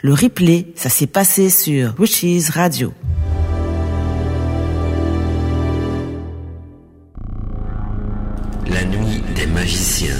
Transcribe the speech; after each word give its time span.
Le 0.00 0.14
replay, 0.14 0.68
ça 0.76 0.90
s'est 0.90 1.08
passé 1.08 1.50
sur 1.50 1.92
Wishes 1.98 2.50
Radio. 2.50 2.92
La 8.68 8.84
nuit 8.84 9.20
des 9.34 9.46
magiciens. 9.46 10.14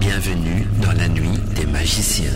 Bienvenue 0.00 0.66
dans 0.80 0.92
la 0.92 1.08
nuit 1.08 1.38
des 1.54 1.66
magiciens. 1.66 2.32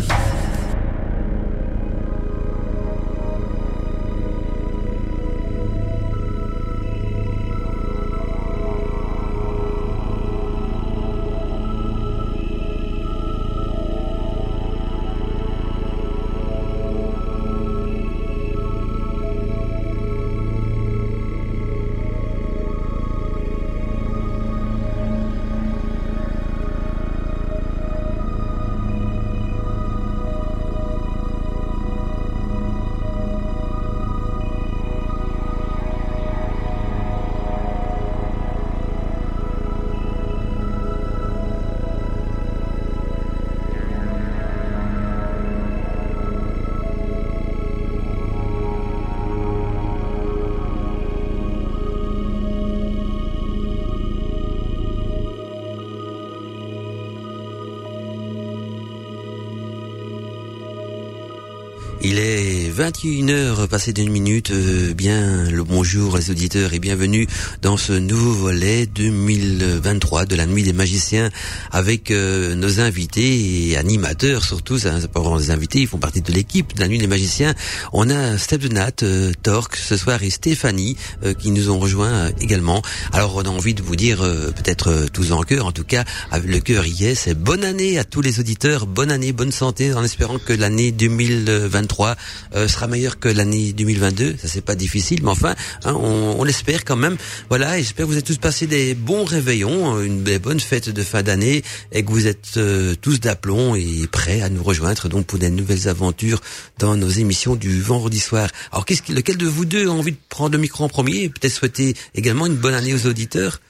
21h 62.77 63.69
passé 63.69 63.95
d'une 63.95 64.11
minute. 64.11 64.51
Euh, 64.51 64.93
bien 64.93 65.49
le 65.49 65.65
bonjour 65.65 66.19
les 66.19 66.31
auditeurs 66.31 66.75
et 66.75 66.79
bienvenue 66.79 67.27
dans 67.63 67.79
ce 67.79 67.95
nouveau 67.95 68.33
volet 68.33 68.85
2023 68.85 70.27
de 70.27 70.37
la 70.37 70.45
nuit 70.45 70.63
des 70.63 70.75
magiciens 70.75 71.31
avec 71.73 72.11
euh, 72.11 72.55
nos 72.55 72.81
invités 72.81 73.71
et 73.71 73.79
animateurs 73.79 74.45
surtout. 74.45 74.79
Ça, 74.79 74.99
des 74.99 75.51
invités, 75.51 75.81
ils 75.81 75.87
font 75.87 75.97
partie 75.97 76.21
de 76.21 76.31
l'équipe 76.33 76.75
de 76.77 76.81
la 76.83 76.89
nuit 76.89 76.99
des 76.99 77.07
magiciens. 77.07 77.55
On 77.95 78.11
a 78.11 78.37
Steph 78.37 78.59
de 78.59 78.69
Nat, 78.69 79.03
euh, 79.03 79.33
Torque 79.43 79.77
ce 79.77 79.97
soir 79.97 80.23
et 80.23 80.29
Stéphanie 80.29 80.99
euh, 81.25 81.33
qui 81.33 81.53
nous 81.53 81.71
ont 81.71 81.79
rejoints 81.79 82.31
également. 82.41 82.83
Alors 83.13 83.37
on 83.37 83.43
a 83.43 83.49
envie 83.49 83.73
de 83.73 83.83
vous 83.83 83.97
dire 83.97 84.19
peut-être 84.19 85.07
tous 85.15 85.33
en 85.33 85.43
cœur, 85.45 85.65
en 85.65 85.73
tout 85.73 85.85
cas 85.85 86.05
le 86.45 86.59
cœur 86.59 86.85
y 86.85 87.07
est, 87.07 87.15
c'est 87.15 87.35
bonne 87.35 87.65
année 87.65 87.99
à 87.99 88.05
tous 88.05 88.21
les 88.21 88.39
auditeurs, 88.39 88.87
bonne 88.87 89.11
année, 89.11 89.33
bonne 89.33 89.53
santé 89.53 89.95
en 89.95 90.05
espérant 90.05 90.39
que 90.39 90.53
l'année 90.53 90.93
2023 90.93 92.17
euh, 92.66 92.66
sera 92.69 92.87
meilleur 92.87 93.19
que 93.19 93.29
l'année 93.29 93.73
2022. 93.73 94.37
Ça 94.41 94.49
c'est 94.49 94.61
pas 94.61 94.75
difficile, 94.75 95.21
mais 95.23 95.31
enfin, 95.31 95.55
hein, 95.85 95.95
on, 95.95 96.37
on 96.39 96.45
l'espère 96.45 96.85
quand 96.85 96.97
même. 96.97 97.17
Voilà, 97.49 97.77
j'espère 97.77 98.07
que 98.07 98.11
vous 98.11 98.19
êtes 98.19 98.25
tous 98.25 98.39
passé 98.39 98.67
des 98.67 98.95
bons 98.95 99.25
réveillons, 99.25 100.01
une 100.01 100.23
des 100.23 100.39
bonnes 100.39 100.61
fêtes 100.61 100.91
de 100.91 101.03
fin 101.03 101.23
d'année, 101.23 101.63
et 101.93 102.05
que 102.05 102.11
vous 102.11 102.27
êtes 102.27 102.57
euh, 102.57 102.95
tous 103.01 103.21
d'aplomb 103.21 103.75
et 103.75 104.07
prêts 104.11 104.43
à 104.43 104.49
nous 104.49 104.63
rejoindre 104.63 105.09
donc 105.09 105.27
pour 105.27 105.39
des 105.39 105.51
nouvelles 105.51 105.89
aventures 105.89 106.41
dans 106.79 106.97
nos 106.97 107.09
émissions 107.09 107.57
du 107.57 107.81
vendredi 107.81 108.21
soir. 108.21 108.49
Alors, 108.73 108.85
qu'est-ce 108.85 109.13
lequel 109.13 109.37
de 109.37 109.47
vous 109.47 109.65
deux 109.65 109.89
a 109.89 109.93
envie 109.93 110.13
de 110.13 110.19
prendre 110.29 110.53
le 110.53 110.59
micro 110.59 110.85
en 110.85 110.89
premier 110.89 111.23
et 111.23 111.29
peut-être 111.29 111.53
souhaiter 111.53 111.95
également 112.15 112.47
une 112.47 112.57
bonne 112.57 112.75
année 112.75 112.95
aux 112.95 113.07
auditeurs? 113.07 113.61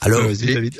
Alors, 0.00 0.22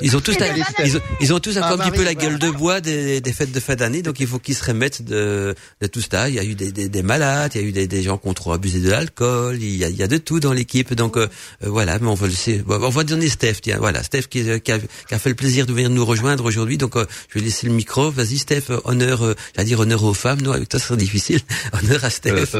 ils 0.01 0.15
ont 0.17 0.19
tous, 0.21 0.37
la- 0.39 0.47
ils 0.85 0.97
ont, 0.97 1.01
ils 1.21 1.33
ont 1.33 1.39
tous 1.39 1.57
encore 1.57 1.77
Ah, 1.79 1.85
un 1.85 1.89
petit 1.89 1.97
peu 1.97 2.03
la 2.03 2.13
gueule 2.15 2.39
de 2.39 2.49
bois 2.49 2.81
des, 2.81 3.21
des 3.21 3.33
fêtes 3.33 3.51
de 3.51 3.59
fin 3.59 3.75
d'année, 3.75 4.01
donc 4.01 4.19
il 4.19 4.27
faut 4.27 4.39
qu'ils 4.39 4.55
se 4.55 4.63
remettent 4.65 5.01
de, 5.03 5.55
de 5.81 5.87
tout 5.87 6.01
ça. 6.01 6.29
Il 6.29 6.35
y 6.35 6.39
a 6.39 6.43
eu 6.43 6.55
des, 6.55 6.71
des, 6.71 6.89
des 6.89 7.03
malades, 7.03 7.51
il 7.55 7.61
y 7.61 7.63
a 7.63 7.67
eu 7.67 7.71
des, 7.71 7.87
des 7.87 8.03
gens 8.03 8.17
qui 8.17 8.27
ont 8.27 8.33
trop 8.33 8.53
abusé 8.53 8.79
de 8.79 8.89
l'alcool, 8.89 9.57
il 9.61 9.75
y 9.75 9.83
a, 9.85 9.89
il 9.89 9.95
y 9.95 10.03
a 10.03 10.07
de 10.07 10.17
tout 10.17 10.39
dans 10.39 10.53
l'équipe. 10.53 10.93
Donc 10.93 11.17
euh, 11.17 11.27
euh, 11.63 11.69
voilà, 11.69 11.99
mais 11.99 12.07
on 12.07 12.13
va 12.15 12.25
le 12.27 12.31
laisser, 12.31 12.63
on 12.67 12.89
va 12.89 13.03
donner 13.03 13.29
Steph. 13.29 13.55
Tiens, 13.61 13.77
voilà, 13.79 14.03
Steph 14.03 14.23
qui, 14.29 14.43
qui, 14.61 14.71
a, 14.71 14.79
qui 14.79 15.13
a 15.13 15.19
fait 15.19 15.29
le 15.29 15.35
plaisir 15.35 15.65
de 15.65 15.73
venir 15.73 15.89
nous 15.89 16.05
rejoindre 16.05 16.45
aujourd'hui. 16.45 16.77
Donc 16.77 16.95
euh, 16.95 17.05
je 17.29 17.39
vais 17.39 17.45
laisser 17.45 17.67
le 17.67 17.73
micro. 17.73 18.11
Vas-y 18.11 18.37
Steph, 18.37 18.63
euh, 18.69 18.79
honneur, 18.85 19.23
euh, 19.23 19.35
j'allais 19.55 19.67
dire 19.67 19.79
honneur 19.79 20.03
aux 20.03 20.13
femmes. 20.13 20.41
Non, 20.41 20.51
avec 20.51 20.69
toi 20.69 20.79
ce 20.79 20.87
serait 20.87 20.97
difficile. 20.97 21.39
honneur 21.73 22.03
à 22.03 22.09
Steph. 22.09 22.33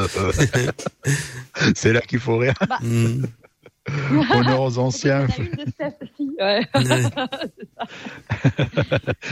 C'est 1.76 1.94
là 1.94 2.02
qu'il 2.02 2.20
faut 2.20 2.38
rire. 2.38 2.54
Mm. 2.82 3.24
Honneur 4.34 4.62
aux 4.62 4.78
anciens. 4.78 5.28
Ouais. 6.40 6.62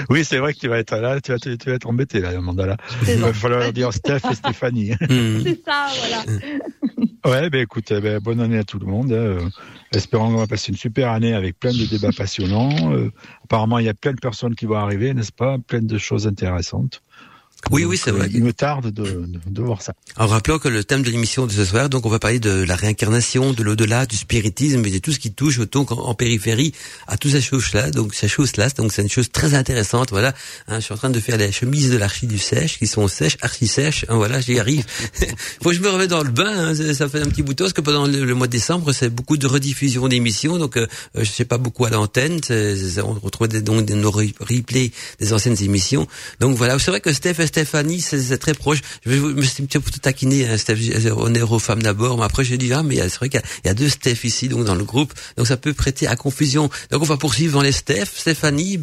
Oui, 0.10 0.26
c'est 0.26 0.38
vrai 0.38 0.54
que 0.54 0.60
tu 0.60 0.68
vas 0.68 0.80
être 0.80 0.96
là, 0.98 1.20
tu 1.22 1.32
vas, 1.32 1.38
tu, 1.38 1.58
tu 1.58 1.70
vas 1.70 1.76
être 1.76 1.88
embêté 1.88 2.20
là. 2.20 2.32
C'est 3.04 3.16
Il 3.16 3.22
va 3.22 3.34
falloir 3.34 3.72
dire 3.74 3.94
Steph 3.94 4.20
et 4.30 4.36
Stéphanie. 4.36 4.92
C'est 5.10 5.62
ça, 5.66 5.88
voilà. 5.98 6.24
Ouais, 7.26 7.50
ben 7.50 7.62
écoute, 7.62 7.92
ben, 7.94 8.20
bonne 8.20 8.40
année 8.42 8.58
à 8.58 8.64
tout 8.64 8.80
le 8.80 8.86
monde. 8.88 9.12
hein. 9.12 9.16
Euh, 9.16 9.40
espérons 9.94 10.32
qu'on 10.32 10.38
va 10.38 10.48
passer 10.48 10.72
une 10.72 10.78
super 10.78 11.12
année 11.12 11.34
avec 11.34 11.60
plein 11.60 11.72
de 11.72 11.86
débats 11.86 12.12
passionnants. 12.16 12.94
Euh, 12.94 13.12
apparemment, 13.44 13.80
il 13.80 13.86
y 13.86 13.90
a 13.90 13.94
plein 13.94 14.14
de 14.14 14.20
personnes 14.20 14.56
qui 14.56 14.66
vont 14.66 14.76
arriver, 14.76 15.14
n'est-ce 15.14 15.32
pas? 15.32 15.58
Plein 15.60 15.82
de 15.82 15.98
choses 15.98 16.28
intéressantes. 16.28 17.02
Oui, 17.70 17.84
Donc, 17.84 17.92
oui, 17.92 18.00
c'est 18.04 18.10
euh, 18.10 18.14
vrai. 18.14 18.30
Il 18.34 18.44
me 18.44 18.54
tarde 18.54 18.88
de, 18.92 19.04
de, 19.04 19.40
de 19.46 19.62
voir 19.62 19.82
ça. 19.82 19.94
En 20.18 20.26
rappelant 20.28 20.58
que 20.58 20.68
le 20.68 20.84
thème 20.84 21.04
de 21.04 21.10
l'émission 21.12 21.46
de 21.46 21.52
ce 21.52 21.64
soir, 21.64 21.90
donc 21.90 22.06
on 22.06 22.10
va 22.10 22.18
parler 22.20 22.40
de 22.40 22.50
la 22.64 22.76
réincarnation, 22.76 23.54
de 23.54 23.62
l'au-delà, 23.64 24.06
du 24.06 24.16
spiritisme 24.18 24.84
et 24.86 24.90
de 24.92 24.98
tout 24.98 25.12
ce 25.12 25.20
qui 25.20 25.32
touche 25.32 25.60
donc 25.70 25.92
en, 25.92 25.98
en 26.00 26.14
périphérie 26.16 26.74
à 27.08 27.18
toutes 27.18 27.32
ces 27.32 27.42
choses-là. 27.42 27.92
Donc 27.92 28.14
ces 28.16 28.28
choses-là, 28.28 28.70
donc 28.72 28.92
c'est 28.92 29.04
une 29.04 29.10
chose 29.10 29.30
très 29.32 29.54
intéressante. 29.54 30.10
Voilà, 30.12 30.34
Hein, 30.68 30.80
je 30.80 30.86
suis 30.86 30.94
en 30.94 30.98
train 30.98 31.10
de 31.10 31.20
faire 31.20 31.38
les 31.38 31.52
chemises 31.52 31.92
de 31.92 31.98
l'archi 31.98 32.28
du 32.28 32.38
sèche 32.40 32.78
qui 32.80 32.88
sont 32.88 33.08
sèches, 33.08 33.38
archi 33.42 33.68
sèches. 33.68 34.06
Hein, 34.10 34.16
voilà, 34.16 34.42
j'y 34.42 34.60
arrive. 34.60 34.86
Faut 35.62 35.70
que 35.70 35.76
je 35.76 35.82
me 35.82 35.90
remette 35.90 36.10
dans 36.10 36.24
le 36.24 36.30
bain. 36.32 36.70
hein, 36.70 36.76
ça 36.76 36.94
ça 36.94 37.10
fait 37.10 37.22
un 37.22 37.26
petit 37.30 37.44
bout 37.44 37.54
de 37.54 37.58
temps 37.58 37.64
parce 37.66 37.74
que 37.74 37.82
pendant 37.82 38.06
le, 38.08 38.26
le 38.26 38.34
mois 38.36 38.48
de 38.48 38.52
décembre, 38.52 38.92
c'est 38.94 39.10
beaucoup 39.10 39.38
de 39.38 39.48
rediffusion 39.48 40.08
d'émissions. 40.08 40.58
Donc 40.58 40.78
euh, 40.78 40.88
je 41.16 41.24
sais 41.26 41.46
pas 41.46 41.58
beaucoup 41.58 41.86
à 41.86 41.90
l'antenne. 41.90 42.40
On 43.04 43.14
retrouve 43.14 43.48
des, 43.48 43.62
donc 43.62 43.86
des, 43.86 43.94
nos 43.96 44.12
re- 44.12 44.34
replays 44.40 44.92
des 45.20 45.34
anciennes 45.34 45.62
émissions. 45.62 46.08
Donc 46.40 46.56
voilà, 46.58 46.78
c'est 46.80 46.92
vrai 46.92 47.02
que 47.02 47.12
Steph 47.14 47.36
Stéphanie, 47.52 48.02
c'est 48.02 48.38
très 48.38 48.54
proche. 48.54 48.80
Je 49.06 49.12
me 49.20 49.42
suis 49.42 49.64
un 49.64 49.66
petit 49.68 49.80
peu 49.80 49.92
taquiner, 50.00 50.48
hein, 50.48 50.58
Steph, 50.58 50.78
on 51.16 51.34
est 51.36 51.42
aux 51.42 51.60
femmes 51.60 51.84
d'abord, 51.84 52.18
mais 52.18 52.24
après 52.24 52.44
j'ai 52.44 52.58
dit, 52.58 52.72
ah, 52.74 52.82
mais 52.84 52.96
c'est 52.98 53.16
vrai 53.18 53.30
qu'il 53.30 53.40
y, 53.40 53.44
a- 53.44 53.48
il 53.64 53.68
y 53.68 53.70
a 53.70 53.74
deux 53.74 53.90
Steph 53.90 54.24
ici, 54.24 54.48
donc 54.48 54.64
dans 54.66 54.76
le 54.76 54.84
groupe, 54.84 55.14
donc 55.38 55.48
ça 55.48 55.58
peut 55.58 55.74
prêter 55.74 56.08
à 56.08 56.16
confusion. 56.16 56.70
Donc 56.92 57.02
on 57.02 57.06
va 57.06 57.18
poursuivre 57.18 57.54
dans 57.54 57.62
les 57.62 57.72
Steph. 57.72 58.06
Stéphanie, 58.16 58.80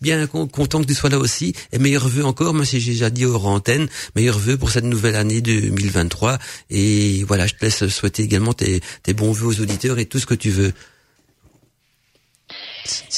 bien 0.00 0.26
con- 0.26 0.46
content 0.46 0.80
que 0.80 0.86
tu 0.86 0.94
sois 0.94 1.10
là 1.10 1.18
aussi, 1.18 1.54
et 1.72 1.78
meilleurs 1.78 2.08
vœux 2.08 2.24
encore, 2.24 2.54
même 2.54 2.64
si 2.64 2.80
j'ai 2.80 2.92
déjà 2.92 3.10
dit 3.10 3.24
hors 3.24 3.46
antenne, 3.46 3.88
meilleurs 4.16 4.38
vœux 4.38 4.56
pour 4.56 4.70
cette 4.70 4.84
nouvelle 4.84 5.16
année 5.16 5.40
2023. 5.40 6.38
Et 6.70 7.24
voilà, 7.24 7.46
je 7.46 7.54
te 7.54 7.64
laisse 7.64 7.86
souhaiter 7.88 8.22
également 8.22 8.52
tes, 8.54 8.80
tes 9.02 9.14
bons 9.14 9.32
vœux 9.32 9.46
aux 9.48 9.60
auditeurs 9.60 9.98
et 9.98 10.06
tout 10.06 10.18
ce 10.18 10.26
que 10.26 10.34
tu 10.34 10.50
veux. 10.50 10.72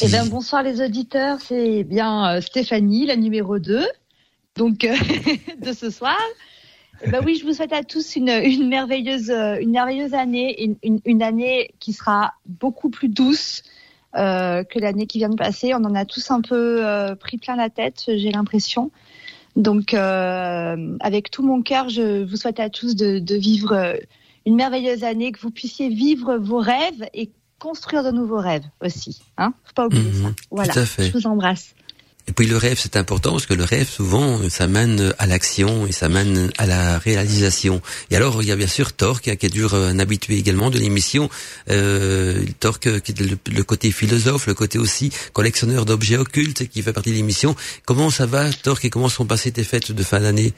Eh 0.02 0.08
bien, 0.08 0.26
bonsoir 0.26 0.62
les 0.62 0.80
auditeurs, 0.84 1.38
c'est 1.46 1.84
bien 1.84 2.36
euh, 2.36 2.40
Stéphanie, 2.40 3.06
la 3.06 3.16
numéro 3.16 3.58
2, 3.58 3.84
donc 4.56 4.84
euh, 4.84 4.94
de 5.60 5.72
ce 5.72 5.90
soir. 5.90 6.18
Eh 7.04 7.10
ben 7.10 7.22
oui, 7.24 7.36
je 7.36 7.44
vous 7.44 7.52
souhaite 7.54 7.72
à 7.72 7.82
tous 7.82 8.16
une, 8.16 8.28
une 8.28 8.68
merveilleuse, 8.68 9.30
euh, 9.30 9.56
une 9.60 9.72
merveilleuse 9.72 10.14
année, 10.14 10.62
une, 10.62 10.76
une, 10.82 11.00
une 11.04 11.22
année 11.22 11.70
qui 11.80 11.92
sera 11.92 12.34
beaucoup 12.46 12.88
plus 12.88 13.08
douce 13.08 13.62
euh, 14.14 14.62
que 14.62 14.78
l'année 14.78 15.06
qui 15.06 15.18
vient 15.18 15.28
de 15.28 15.34
passer. 15.36 15.74
On 15.74 15.84
en 15.84 15.94
a 15.96 16.04
tous 16.04 16.30
un 16.30 16.40
peu 16.40 16.86
euh, 16.86 17.16
pris 17.16 17.36
plein 17.38 17.56
la 17.56 17.68
tête, 17.68 18.04
j'ai 18.06 18.30
l'impression. 18.30 18.90
Donc, 19.56 19.92
euh, 19.92 20.96
avec 21.00 21.30
tout 21.30 21.42
mon 21.42 21.62
cœur, 21.62 21.88
je 21.88 22.24
vous 22.24 22.36
souhaite 22.36 22.60
à 22.60 22.70
tous 22.70 22.94
de, 22.94 23.18
de 23.18 23.34
vivre 23.36 23.96
une 24.46 24.54
merveilleuse 24.56 25.04
année, 25.04 25.32
que 25.32 25.40
vous 25.40 25.50
puissiez 25.50 25.88
vivre 25.88 26.36
vos 26.36 26.58
rêves 26.58 27.08
et 27.12 27.30
construire 27.58 28.04
de 28.04 28.10
nouveaux 28.10 28.38
rêves 28.40 28.64
aussi. 28.82 29.20
Hein 29.36 29.52
Faut 29.64 29.72
pas 29.74 29.86
oublier 29.86 30.10
Mhm, 30.10 30.22
ça. 30.22 30.28
Voilà. 30.50 30.72
tout 30.72 30.78
à 30.80 30.86
fait. 30.86 31.04
Je 31.04 31.12
vous 31.12 31.26
embrasse. 31.26 31.74
Et 32.26 32.32
puis 32.32 32.46
le 32.46 32.56
rêve, 32.56 32.78
c'est 32.80 32.96
important 32.96 33.32
parce 33.32 33.44
que 33.44 33.52
le 33.52 33.64
rêve, 33.64 33.86
souvent, 33.88 34.40
ça 34.48 34.66
mène 34.66 35.12
à 35.18 35.26
l'action 35.26 35.86
et 35.86 35.92
ça 35.92 36.08
mène 36.08 36.50
à 36.56 36.64
la 36.64 36.98
réalisation. 36.98 37.82
Et 38.10 38.16
alors, 38.16 38.42
il 38.42 38.48
y 38.48 38.52
a 38.52 38.56
bien 38.56 38.66
sûr 38.66 38.94
Thor, 38.94 39.20
qui, 39.20 39.28
est 39.28 39.48
dur 39.52 39.74
un 39.74 39.98
habitué 39.98 40.38
également 40.38 40.70
de 40.70 40.78
l'émission. 40.78 41.28
Euh, 41.70 42.42
Thor, 42.60 42.80
que- 42.80 42.98
qui 42.98 43.12
est 43.12 43.20
le, 43.20 43.36
le 43.52 43.62
côté 43.62 43.90
philosophe, 43.92 44.46
le 44.46 44.54
côté 44.54 44.78
aussi 44.78 45.10
collectionneur 45.34 45.84
d'objets 45.84 46.16
occultes, 46.16 46.66
qui 46.68 46.80
fait 46.82 46.94
partie 46.94 47.10
de 47.10 47.16
l'émission. 47.16 47.54
Comment 47.84 48.08
ça 48.08 48.24
va, 48.24 48.50
Thor, 48.52 48.78
et 48.84 48.88
comment 48.90 49.10
sont 49.10 49.26
passées 49.26 49.52
tes 49.52 49.64
fêtes 49.64 49.92
de 49.92 50.02
fin 50.02 50.20
d'année? 50.20 50.54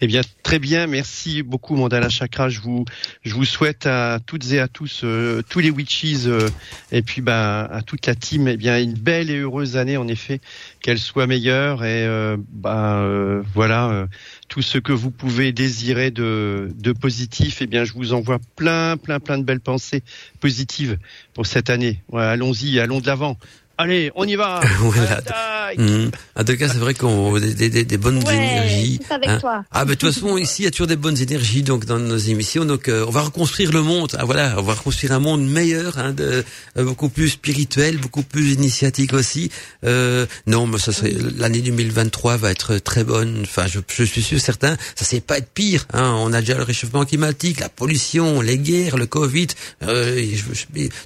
Eh 0.00 0.06
bien, 0.06 0.20
très 0.42 0.58
bien. 0.58 0.86
Merci 0.86 1.42
beaucoup, 1.42 1.76
Mandala 1.76 2.08
Chakra. 2.08 2.48
Je 2.48 2.60
vous, 2.60 2.84
je 3.24 3.34
vous 3.34 3.44
souhaite 3.44 3.86
à 3.86 4.18
toutes 4.24 4.52
et 4.52 4.60
à 4.60 4.68
tous, 4.68 5.02
euh, 5.04 5.42
tous 5.48 5.60
les 5.60 5.70
witches, 5.70 6.26
euh, 6.26 6.48
et 6.92 7.02
puis 7.02 7.20
bah, 7.20 7.64
à 7.64 7.82
toute 7.82 8.06
la 8.06 8.14
team, 8.14 8.48
eh 8.48 8.56
bien, 8.56 8.80
une 8.80 8.94
belle 8.94 9.30
et 9.30 9.38
heureuse 9.38 9.76
année, 9.76 9.96
en 9.96 10.08
effet, 10.08 10.40
qu'elle 10.80 10.98
soit 10.98 11.26
meilleure. 11.26 11.84
Et 11.84 12.06
euh, 12.06 12.36
bah, 12.52 13.04
voilà, 13.54 14.06
tout 14.48 14.62
ce 14.62 14.78
que 14.78 14.92
vous 14.92 15.10
pouvez 15.10 15.52
désirer 15.52 16.10
de, 16.10 16.70
de 16.74 16.92
positif, 16.92 17.62
eh 17.62 17.66
bien, 17.66 17.84
je 17.84 17.92
vous 17.92 18.12
envoie 18.12 18.38
plein, 18.56 18.96
plein, 18.96 19.20
plein 19.20 19.38
de 19.38 19.44
belles 19.44 19.60
pensées 19.60 20.02
positives 20.40 20.98
pour 21.34 21.46
cette 21.46 21.70
année. 21.70 22.02
allons-y, 22.12 22.78
allons 22.78 23.00
de 23.00 23.06
l'avant. 23.06 23.36
Allez, 23.78 24.10
on 24.14 24.24
y 24.24 24.36
va. 24.36 24.60
Mmh. 25.76 26.10
En 26.36 26.44
tout 26.44 26.56
cas, 26.56 26.68
c'est 26.68 26.78
vrai 26.78 26.94
qu'on 26.94 27.38
des, 27.38 27.68
des, 27.68 27.84
des 27.84 27.98
bonnes 27.98 28.22
énergies. 28.28 29.00
Avec 29.10 29.28
hein. 29.28 29.38
toi. 29.40 29.64
Ah, 29.72 29.84
ben 29.84 29.90
de 29.90 29.94
toute 29.96 30.12
façon, 30.12 30.36
ici, 30.38 30.62
il 30.62 30.64
y 30.64 30.68
a 30.68 30.70
toujours 30.70 30.86
des 30.86 30.96
bonnes 30.96 31.20
énergies 31.20 31.62
donc 31.62 31.84
dans 31.86 31.98
nos 31.98 32.16
émissions. 32.16 32.64
Donc, 32.64 32.88
euh, 32.88 33.04
on 33.06 33.10
va 33.10 33.22
reconstruire 33.22 33.72
le 33.72 33.82
monde. 33.82 34.16
Ah, 34.18 34.24
voilà, 34.24 34.54
on 34.58 34.62
va 34.62 34.74
reconstruire 34.74 35.12
un 35.12 35.18
monde 35.18 35.46
meilleur, 35.46 35.98
hein, 35.98 36.12
de, 36.12 36.44
euh, 36.78 36.84
beaucoup 36.84 37.08
plus 37.08 37.30
spirituel, 37.30 37.98
beaucoup 37.98 38.22
plus 38.22 38.52
initiatique 38.52 39.12
aussi. 39.12 39.50
Euh, 39.84 40.26
non, 40.46 40.66
mais 40.66 40.78
ça 40.78 40.92
serait 40.92 41.14
l'année 41.36 41.60
2023 41.60 42.36
va 42.36 42.50
être 42.50 42.78
très 42.78 43.04
bonne. 43.04 43.40
Enfin, 43.42 43.66
je, 43.66 43.80
je 43.88 44.04
suis 44.04 44.22
sûr 44.22 44.40
certain. 44.40 44.76
Ça 44.94 45.04
c'est 45.04 45.20
pas 45.20 45.38
être 45.38 45.50
pire. 45.50 45.84
Hein. 45.92 46.14
On 46.18 46.32
a 46.32 46.40
déjà 46.40 46.56
le 46.56 46.62
réchauffement 46.62 47.04
climatique, 47.04 47.60
la 47.60 47.68
pollution, 47.68 48.40
les 48.40 48.58
guerres, 48.58 48.96
le 48.96 49.06
Covid. 49.06 49.48
Euh, 49.82 50.24
je, 50.32 50.42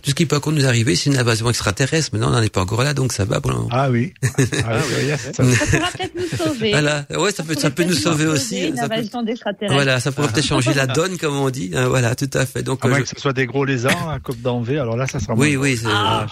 tout 0.03 0.11
ce 0.11 0.15
qui 0.15 0.27
peut 0.27 0.37
encore 0.37 0.53
nous 0.53 0.67
arriver, 0.67 0.97
c'est 0.97 1.11
une 1.11 1.19
invasion 1.19 1.49
extraterrestre. 1.49 2.11
Mais 2.13 2.19
non, 2.19 2.29
on 2.29 2.33
n'en 2.33 2.43
est 2.43 2.53
pas 2.53 2.60
encore 2.61 2.83
là, 2.83 2.95
donc 2.95 3.13
ça 3.13 3.25
va. 3.25 3.41
Pour 3.41 3.69
ah 3.71 3.91
oui. 3.91 4.13
Ah, 4.67 4.79
oui. 4.99 5.11
ça. 5.33 5.43
pourra 5.43 5.91
peut-être 5.93 6.15
nous 6.15 6.37
sauver. 6.37 6.71
Voilà, 6.71 7.07
ouais, 7.17 7.33
ça 7.33 7.43
peut, 7.43 7.55
ça, 7.55 7.71
peut 7.71 7.85
nous 7.85 7.95
sauver 7.95 8.27
aussi. 8.27 8.73
Ça 8.77 8.89
peut, 8.89 9.67
voilà, 9.69 10.01
ça 10.01 10.13
pourrait 10.13 10.29
peut-être 10.29 10.47
changer 10.47 10.75
la 10.75 10.87
donne, 10.87 11.17
comme 11.19 11.37
on 11.37 11.51
dit. 11.51 11.71
Hein, 11.75 11.89
voilà, 11.89 12.15
tout 12.15 12.31
à 12.35 12.47
fait. 12.47 12.63
Donc, 12.63 12.85
à 12.85 12.89
moins 12.89 13.01
que 13.01 13.09
ce 13.09 13.19
soit 13.19 13.33
des 13.33 13.47
gros 13.47 13.65
lézards 13.65 14.11
à 14.11 14.19
Coupe 14.19 14.41
d'Envers, 14.41 14.83
alors 14.83 14.97
là, 14.97 15.07
ça 15.07 15.21
sera. 15.21 15.35
Oui, 15.35 15.57
oui. 15.57 15.79
Ah, 15.87 16.27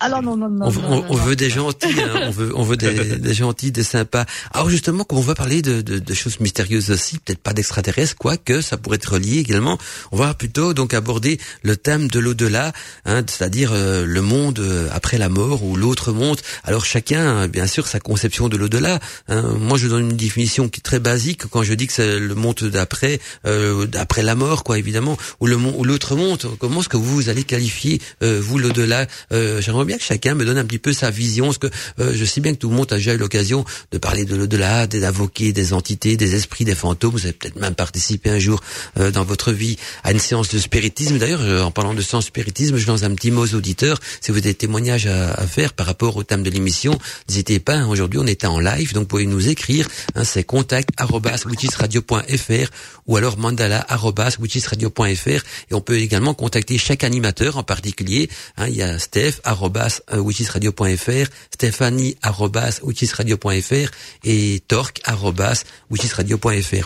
alors 0.00 0.22
non, 0.22 0.36
non, 0.36 0.48
non. 0.48 0.66
On, 0.66 0.92
on, 0.92 1.04
on 1.08 1.16
veut 1.16 1.36
des 1.36 1.50
gentils, 1.50 2.00
hein, 2.00 2.20
on 2.26 2.30
veut, 2.30 2.52
on 2.56 2.62
veut 2.62 2.76
des, 2.76 2.92
des, 3.18 3.34
gentils, 3.34 3.72
des 3.72 3.82
sympas. 3.82 4.24
Alors 4.52 4.70
justement, 4.70 5.04
comme 5.04 5.18
on 5.18 5.22
va 5.22 5.34
parler 5.34 5.62
de, 5.62 5.80
de, 5.80 5.98
de 5.98 6.14
choses 6.14 6.40
mystérieuses 6.40 6.90
aussi, 6.90 7.18
peut-être 7.18 7.42
pas 7.42 7.52
d'extraterrestres, 7.52 8.16
quoique 8.16 8.60
ça 8.60 8.76
pourrait 8.76 8.96
être 8.96 9.18
lié 9.18 9.38
également. 9.38 9.78
On 10.12 10.16
va 10.16 10.34
plutôt 10.34 10.74
donc 10.74 10.94
aborder 10.94 11.38
le 11.62 11.76
thème 11.76 12.08
de 12.08 12.18
l'au-delà, 12.18 12.72
hein, 13.04 13.22
c'est-à-dire 13.26 13.70
euh, 13.72 14.04
le 14.06 14.22
monde 14.22 14.58
euh, 14.58 14.88
après 14.92 15.18
la 15.18 15.28
mort 15.28 15.39
ou 15.40 15.76
l'autre 15.76 16.12
monde. 16.12 16.40
Alors 16.64 16.84
chacun, 16.84 17.48
bien 17.48 17.66
sûr, 17.66 17.86
sa 17.86 18.00
conception 18.00 18.48
de 18.48 18.56
l'au-delà. 18.56 19.00
Hein. 19.28 19.42
Moi, 19.58 19.78
je 19.78 19.88
donne 19.88 20.10
une 20.10 20.16
définition 20.16 20.68
qui 20.68 20.80
est 20.80 20.82
très 20.82 21.00
basique 21.00 21.46
quand 21.46 21.62
je 21.62 21.74
dis 21.74 21.86
que 21.86 21.92
c'est 21.92 22.18
le 22.18 22.34
monde 22.34 22.60
d'après, 22.64 23.20
euh, 23.46 23.86
la 24.22 24.34
mort, 24.34 24.64
quoi, 24.64 24.78
évidemment, 24.78 25.16
ou 25.40 25.46
le 25.46 25.56
ou 25.56 25.84
l'autre 25.84 26.16
monde. 26.16 26.44
Comment 26.58 26.80
est-ce 26.80 26.88
que 26.88 26.96
vous 26.96 27.28
allez 27.28 27.44
qualifier 27.44 28.00
euh, 28.22 28.40
vous 28.42 28.58
l'au-delà? 28.58 29.06
Euh, 29.32 29.60
J'aimerais 29.60 29.84
bien 29.84 29.96
que 29.96 30.02
chacun 30.02 30.34
me 30.34 30.44
donne 30.44 30.58
un 30.58 30.64
petit 30.64 30.78
peu 30.78 30.92
sa 30.92 31.10
vision, 31.10 31.46
parce 31.46 31.58
que 31.58 31.68
euh, 32.00 32.12
je 32.14 32.24
sais 32.24 32.40
bien 32.40 32.52
que 32.52 32.58
tout 32.58 32.70
le 32.70 32.76
monde 32.76 32.92
a 32.92 32.96
déjà 32.96 33.14
eu 33.14 33.18
l'occasion 33.18 33.64
de 33.92 33.98
parler 33.98 34.24
de 34.24 34.36
l'au-delà, 34.36 34.86
des 34.86 35.04
invoqués, 35.04 35.52
des 35.52 35.72
entités, 35.72 36.16
des 36.16 36.34
esprits, 36.34 36.64
des 36.64 36.74
fantômes. 36.74 37.12
Vous 37.12 37.24
avez 37.24 37.32
peut-être 37.32 37.58
même 37.60 37.74
participé 37.74 38.30
un 38.30 38.38
jour 38.38 38.60
euh, 38.98 39.10
dans 39.10 39.24
votre 39.24 39.52
vie 39.52 39.76
à 40.04 40.12
une 40.12 40.18
séance 40.18 40.48
de 40.48 40.58
spiritisme. 40.58 41.18
D'ailleurs, 41.18 41.64
en 41.64 41.70
parlant 41.70 41.94
de 41.94 42.02
séance 42.02 42.26
spiritisme, 42.26 42.76
je 42.76 42.86
lance 42.86 43.02
un 43.02 43.14
petit 43.14 43.30
mot 43.30 43.44
aux 43.44 43.54
auditeurs. 43.54 43.98
Si 44.20 44.30
vous 44.30 44.38
avez 44.38 44.48
des 44.48 44.54
témoignages 44.54 45.06
à, 45.06 45.29
à 45.36 45.46
faire 45.46 45.72
par 45.72 45.86
rapport 45.86 46.16
au 46.16 46.22
thème 46.22 46.42
de 46.42 46.50
l'émission, 46.50 46.98
n'hésitez 47.28 47.60
pas. 47.60 47.74
Hein, 47.74 47.88
aujourd'hui, 47.88 48.20
on 48.20 48.26
est 48.26 48.44
en 48.44 48.58
live, 48.60 48.92
donc 48.92 49.02
vous 49.02 49.08
pouvez 49.08 49.26
nous 49.26 49.48
écrire. 49.48 49.88
Hein, 50.14 50.24
c'est 50.24 50.44
contact 50.44 50.90
ou 53.06 53.16
alors 53.16 53.38
mandala 53.38 53.86
et 55.70 55.74
on 55.74 55.80
peut 55.80 55.98
également 55.98 56.34
contacter 56.34 56.78
chaque 56.78 57.04
animateur 57.04 57.56
en 57.56 57.62
particulier. 57.62 58.28
Hein, 58.56 58.68
il 58.68 58.76
y 58.76 58.82
a 58.82 58.98
Steph 58.98 59.40
euh, 60.12 60.30
Stéphanie 61.52 62.16
et 64.24 64.60
Torque 64.66 65.00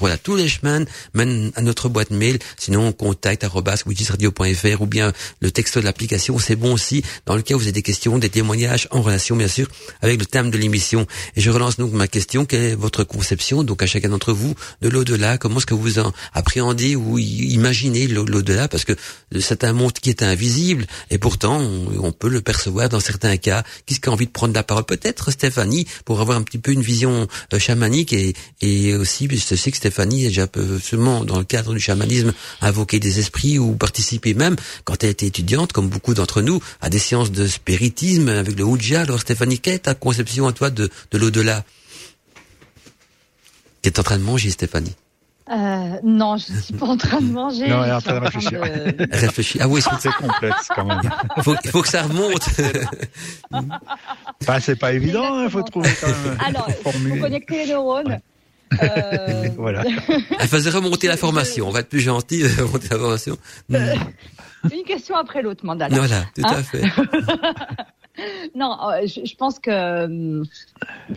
Voilà, 0.00 0.16
tous 0.16 0.36
les 0.36 0.48
chemins 0.48 0.84
mènent 1.14 1.52
à 1.54 1.62
notre 1.62 1.88
boîte 1.88 2.10
mail. 2.10 2.38
Sinon, 2.58 2.92
contact 2.92 3.44
ou 3.84 4.86
bien 4.86 5.12
le 5.40 5.50
texte 5.50 5.78
de 5.78 5.84
l'application, 5.84 6.38
c'est 6.38 6.56
bon 6.56 6.72
aussi. 6.72 7.02
Dans 7.26 7.36
le 7.36 7.42
cas 7.42 7.54
où 7.54 7.58
vous 7.58 7.64
avez 7.64 7.72
des 7.72 7.82
questions, 7.82 8.18
des 8.18 8.28
témoignages 8.34 8.88
en 8.90 9.00
relation 9.00 9.36
bien 9.36 9.46
sûr 9.46 9.68
avec 10.02 10.18
le 10.18 10.26
thème 10.26 10.50
de 10.50 10.58
l'émission. 10.58 11.06
Et 11.36 11.40
je 11.40 11.50
relance 11.50 11.76
donc 11.76 11.92
ma 11.92 12.08
question, 12.08 12.44
quelle 12.44 12.64
est 12.64 12.74
votre 12.74 13.04
conception, 13.04 13.62
donc 13.62 13.82
à 13.82 13.86
chacun 13.86 14.08
d'entre 14.08 14.32
vous, 14.32 14.54
de 14.82 14.88
l'au-delà? 14.88 15.38
Comment 15.38 15.58
est-ce 15.58 15.66
que 15.66 15.74
vous 15.74 16.00
en 16.00 16.12
appréhendez 16.32 16.96
ou 16.96 17.18
imaginez 17.18 18.08
l'au-delà? 18.08 18.66
Parce 18.66 18.84
que 18.84 18.94
c'est 19.40 19.62
un 19.62 19.72
monde 19.72 19.92
qui 19.92 20.10
est 20.10 20.22
invisible, 20.22 20.86
et 21.10 21.18
pourtant, 21.18 21.60
on, 21.60 22.12
peut 22.12 22.28
le 22.28 22.40
percevoir 22.40 22.88
dans 22.88 23.00
certains 23.00 23.36
cas. 23.36 23.62
Qu'est-ce 23.86 24.00
qui 24.00 24.08
a 24.08 24.12
envie 24.12 24.26
de 24.26 24.30
prendre 24.30 24.54
la 24.54 24.62
parole? 24.62 24.84
Peut-être 24.84 25.30
Stéphanie, 25.30 25.86
pour 26.04 26.20
avoir 26.20 26.36
un 26.36 26.42
petit 26.42 26.58
peu 26.58 26.72
une 26.72 26.82
vision 26.82 27.26
euh, 27.52 27.58
chamanique, 27.58 28.12
et, 28.12 28.34
et 28.60 28.94
aussi, 28.94 29.28
je 29.30 29.54
sais 29.54 29.70
que 29.70 29.76
Stéphanie 29.76 30.26
a 30.26 30.28
déjà 30.28 30.46
seulement, 30.82 31.24
dans 31.24 31.38
le 31.38 31.44
cadre 31.44 31.72
du 31.72 31.80
chamanisme, 31.80 32.32
invoqué 32.60 32.98
des 32.98 33.20
esprits 33.20 33.58
ou 33.58 33.72
participé 33.72 34.34
même, 34.34 34.56
quand 34.84 35.02
elle 35.04 35.10
était 35.10 35.26
étudiante, 35.26 35.72
comme 35.72 35.88
beaucoup 35.88 36.14
d'entre 36.14 36.42
nous, 36.42 36.60
à 36.80 36.90
des 36.90 36.98
séances 36.98 37.30
de 37.30 37.46
spiritisme 37.46 38.23
avec 38.28 38.58
le 38.58 38.64
Ouija. 38.64 39.02
Alors 39.02 39.20
Stéphanie, 39.20 39.58
quelle 39.58 39.74
est 39.74 39.78
ta 39.80 39.94
conception 39.94 40.46
à 40.46 40.52
toi 40.52 40.70
de, 40.70 40.90
de 41.10 41.18
l'au-delà 41.18 41.64
Tu 43.82 43.90
es 43.90 43.98
en 43.98 44.02
train 44.02 44.18
de 44.18 44.24
manger, 44.24 44.50
Stéphanie 44.50 44.94
euh, 45.50 45.98
non, 46.02 46.38
je 46.38 46.54
ne 46.54 46.58
suis 46.58 46.72
pas 46.72 46.86
en 46.86 46.96
train 46.96 47.20
de 47.20 47.26
manger. 47.32 47.68
Non, 47.68 47.84
elle 47.84 47.90
est 47.90 47.92
en 47.92 48.00
train 48.00 48.14
de 48.14 48.24
réfléchir. 48.24 48.60
Réfléchir. 49.10 49.60
Ah 49.62 49.68
oui, 49.68 49.82
c'est 50.00 50.12
complexe 50.14 50.68
quand 50.74 50.86
même. 50.86 51.00
Il 51.36 51.42
faut, 51.42 51.54
faut, 51.70 51.82
que 51.82 51.88
ça 51.88 52.02
remonte. 52.02 52.48
bah, 54.46 54.60
c'est 54.60 54.76
pas 54.76 54.94
évident, 54.94 55.40
il 55.40 55.46
hein, 55.46 55.50
faut 55.50 55.62
trouver 55.62 55.90
quand 56.00 56.08
même. 56.08 56.38
Alors, 56.46 56.66
il 56.68 56.92
faut 56.92 57.20
connecter 57.20 57.66
les 57.66 57.72
neurones. 57.72 58.20
Euh... 58.82 59.48
voilà. 59.58 59.84
Elle 60.40 60.48
faisait 60.48 60.70
remonter 60.70 61.08
l'information. 61.08 61.68
On 61.68 61.70
va 61.70 61.80
être 61.80 61.90
plus 61.90 62.00
gentil, 62.00 62.42
remonter 62.46 62.88
l'information. 62.90 63.36
Euh, 63.74 63.94
une 64.72 64.84
question 64.84 65.14
après 65.14 65.42
l'autre, 65.42 65.64
Mandala. 65.66 65.94
Voilà, 65.94 66.24
tout 66.34 66.42
à 66.42 66.56
hein 66.56 66.62
fait. 66.62 66.84
non, 68.54 68.76
euh, 68.82 69.06
je, 69.06 69.34
pense 69.34 69.58
que 69.58 69.70
euh, 69.70 70.44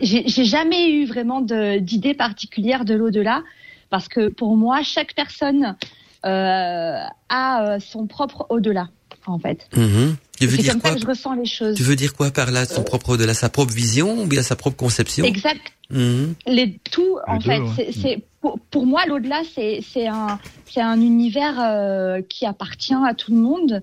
j'ai 0.00 0.44
jamais 0.44 0.90
eu 0.90 1.06
vraiment 1.06 1.40
d'idée 1.40 2.14
particulière 2.14 2.84
de 2.84 2.94
l'au-delà, 2.94 3.42
parce 3.90 4.08
que 4.08 4.28
pour 4.28 4.56
moi, 4.56 4.82
chaque 4.82 5.14
personne 5.14 5.76
euh, 6.24 6.96
a 7.28 7.78
son 7.80 8.06
propre 8.06 8.46
au-delà, 8.50 8.88
en 9.26 9.38
fait. 9.38 9.68
Tu 9.72 10.46
veux 10.46 10.56
dire 10.56 10.72
comme 10.72 10.80
quoi 10.80 10.90
ça 10.90 10.96
que 10.96 11.02
je 11.02 11.06
ressens 11.06 11.34
les 11.34 11.46
choses. 11.46 11.76
Tu 11.76 11.82
veux 11.82 11.96
dire 11.96 12.14
quoi 12.14 12.30
par 12.30 12.50
là 12.50 12.64
Son 12.64 12.84
propre 12.84 13.10
au-delà, 13.10 13.34
sa 13.34 13.48
propre 13.48 13.72
vision 13.72 14.22
ou 14.22 14.26
bien 14.26 14.42
sa 14.42 14.56
propre 14.56 14.76
conception? 14.76 15.24
Exact. 15.24 15.60
Les 15.90 16.78
tout, 16.90 17.18
en 17.26 17.40
fait. 17.40 17.60
C'est 17.92 18.22
pour, 18.70 18.86
moi 18.86 19.04
l'au-delà, 19.06 19.42
c'est 19.54 20.06
un 20.06 20.38
c'est 20.66 20.80
un 20.80 21.00
univers 21.00 22.22
qui 22.28 22.46
appartient 22.46 22.94
à 22.94 23.14
tout 23.14 23.32
le 23.32 23.38
monde. 23.38 23.82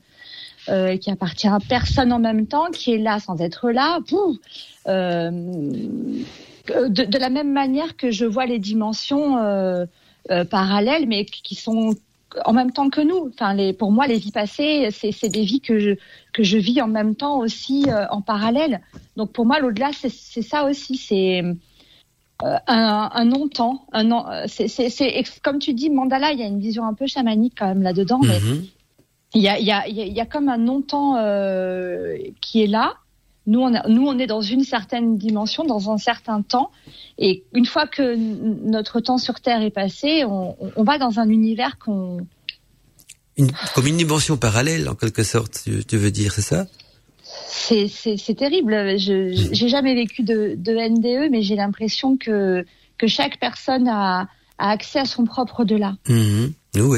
Euh, 0.67 0.97
qui 0.97 1.11
appartient 1.11 1.47
à 1.47 1.59
personne 1.59 2.11
en 2.11 2.17
même 2.17 2.47
temps, 2.47 2.71
qui 2.71 2.93
est 2.93 2.97
là 2.97 3.19
sans 3.19 3.39
être 3.39 3.69
là. 3.69 3.99
Euh, 4.87 5.29
de, 6.67 7.03
de, 7.05 7.17
la 7.19 7.29
même 7.29 7.51
manière 7.51 7.95
que 7.95 8.09
je 8.09 8.25
vois 8.25 8.47
les 8.47 8.57
dimensions 8.57 9.37
euh, 9.37 9.85
euh, 10.31 10.43
parallèles, 10.43 11.05
mais 11.07 11.25
qui 11.25 11.53
sont 11.53 11.93
en 12.45 12.53
même 12.53 12.71
temps 12.71 12.89
que 12.89 13.01
nous. 13.01 13.29
Enfin, 13.31 13.53
les, 13.53 13.73
pour 13.73 13.91
moi, 13.91 14.07
les 14.07 14.17
vies 14.17 14.31
passées, 14.31 14.89
c'est 14.91 15.29
des 15.29 15.43
vies 15.43 15.61
que 15.61 15.77
je, 15.77 15.91
que 16.33 16.41
je 16.41 16.57
vis 16.57 16.81
en 16.81 16.87
même 16.87 17.15
temps 17.15 17.37
aussi 17.37 17.85
euh, 17.87 18.07
en 18.09 18.21
parallèle. 18.21 18.81
Donc 19.17 19.33
pour 19.33 19.45
moi, 19.45 19.59
l'au-delà, 19.59 19.91
c'est 19.93 20.09
ça 20.41 20.65
aussi. 20.65 20.97
C'est 20.97 21.43
euh, 21.43 22.57
un, 22.65 23.09
un 23.13 23.25
non-temps. 23.25 23.85
C'est 24.47 25.23
comme 25.43 25.59
tu 25.59 25.75
dis, 25.75 25.91
mandala. 25.91 26.31
Il 26.31 26.39
y 26.39 26.43
a 26.43 26.47
une 26.47 26.59
vision 26.59 26.85
un 26.87 26.95
peu 26.95 27.05
chamanique 27.05 27.53
quand 27.55 27.67
même 27.67 27.83
là-dedans, 27.83 28.19
mais 28.23 28.39
mm-hmm 28.39 28.65
il 29.35 29.41
y 29.41 29.49
a, 29.49 29.59
y, 29.59 29.71
a, 29.71 29.87
y 29.87 30.19
a 30.21 30.25
comme 30.25 30.49
un 30.49 30.57
non-temps 30.57 31.17
euh, 31.17 32.17
qui 32.41 32.63
est 32.63 32.67
là. 32.67 32.95
Nous 33.47 33.59
on, 33.59 33.69
nous, 33.89 34.07
on 34.07 34.17
est 34.17 34.27
dans 34.27 34.41
une 34.41 34.63
certaine 34.63 35.17
dimension, 35.17 35.65
dans 35.65 35.91
un 35.91 35.97
certain 35.97 36.41
temps. 36.41 36.71
Et 37.19 37.43
une 37.53 37.65
fois 37.65 37.85
que 37.85 38.15
notre 38.15 39.01
temps 39.01 39.17
sur 39.17 39.39
Terre 39.41 39.61
est 39.61 39.71
passé, 39.71 40.23
on, 40.25 40.55
on 40.75 40.83
va 40.83 40.97
dans 40.97 41.19
un 41.19 41.29
univers 41.29 41.77
qu'on... 41.77 42.25
comme 43.75 43.87
une 43.87 43.97
dimension 43.97 44.37
parallèle, 44.37 44.87
en 44.89 44.95
quelque 44.95 45.23
sorte, 45.23 45.63
tu, 45.87 45.97
veux 45.97 46.11
dire, 46.11 46.31
c'est 46.31 46.41
ça? 46.41 46.65
C'est 47.23 48.35
terrible. 48.37 48.97
Je 48.97 49.49
j'ai 49.51 49.69
jamais 49.69 49.95
vécu 49.95 50.23
de, 50.23 50.55
de 50.57 50.71
NDE, 50.71 51.29
mais 51.29 51.41
j'ai 51.41 51.55
l'impression 51.55 52.17
que 52.17 52.65
que 52.97 53.07
chaque 53.07 53.37
personne 53.39 53.89
a, 53.89 54.29
a 54.57 54.69
accès 54.69 54.99
à 54.99 55.05
son 55.05 55.25
propre 55.25 55.65
delà. 55.65 55.97
Mmh 56.07 56.45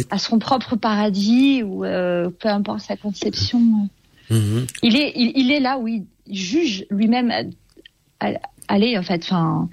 à 0.10 0.18
son 0.18 0.40
propre 0.40 0.76
paradis 0.76 1.64
ou 1.64 1.86
euh, 1.86 2.30
peu 2.30 2.50
importe 2.50 2.82
sa 2.82 2.98
conception. 2.98 3.90
Mhm. 4.30 4.68
Il 4.84 4.96
est, 4.96 5.14
il, 5.16 5.52
est 5.52 5.60
là 5.60 5.78
où 5.78 5.88
il 5.88 6.06
juge 6.30 6.86
lui-même. 6.90 7.32
Allez, 8.68 8.98
en 8.98 9.04
fait, 9.04 9.22
enfin. 9.24 9.70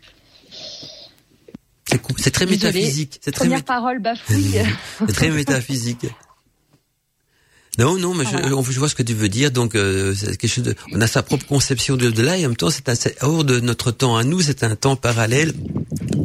C'est 2.17 2.31
très 2.31 2.47
métaphysique. 2.47 3.21
C'est 3.23 3.31
très 3.33 3.45
Première 3.45 3.65
parole 3.65 4.01
bafouille. 4.01 4.63
c'est 4.99 5.13
très 5.13 5.31
métaphysique. 5.31 6.07
Non, 7.79 7.99
non, 7.99 8.15
mais 8.15 8.25
je, 8.25 8.37
je, 8.37 8.79
vois 8.79 8.89
ce 8.89 8.95
que 8.95 9.03
tu 9.03 9.15
veux 9.15 9.29
dire. 9.29 9.51
Donc, 9.51 9.75
euh, 9.75 10.15
quelque 10.15 10.47
chose 10.47 10.65
de, 10.65 10.75
on 10.93 11.01
a 11.01 11.09
sa 11.09 11.23
propre 11.23 11.45
conception 11.47 11.97
de 11.97 12.11
delà 12.11 12.37
et 12.39 12.47
en 12.47 12.51
même 12.51 12.57
temps, 12.57 12.71
c'est 12.71 13.23
hors 13.23 13.45
de 13.45 13.59
notre 13.59 13.91
temps 13.91 14.17
à 14.17 14.23
nous. 14.23 14.41
C'est 14.41 14.63
un 14.63 14.77
temps 14.77 14.95
parallèle 14.95 15.53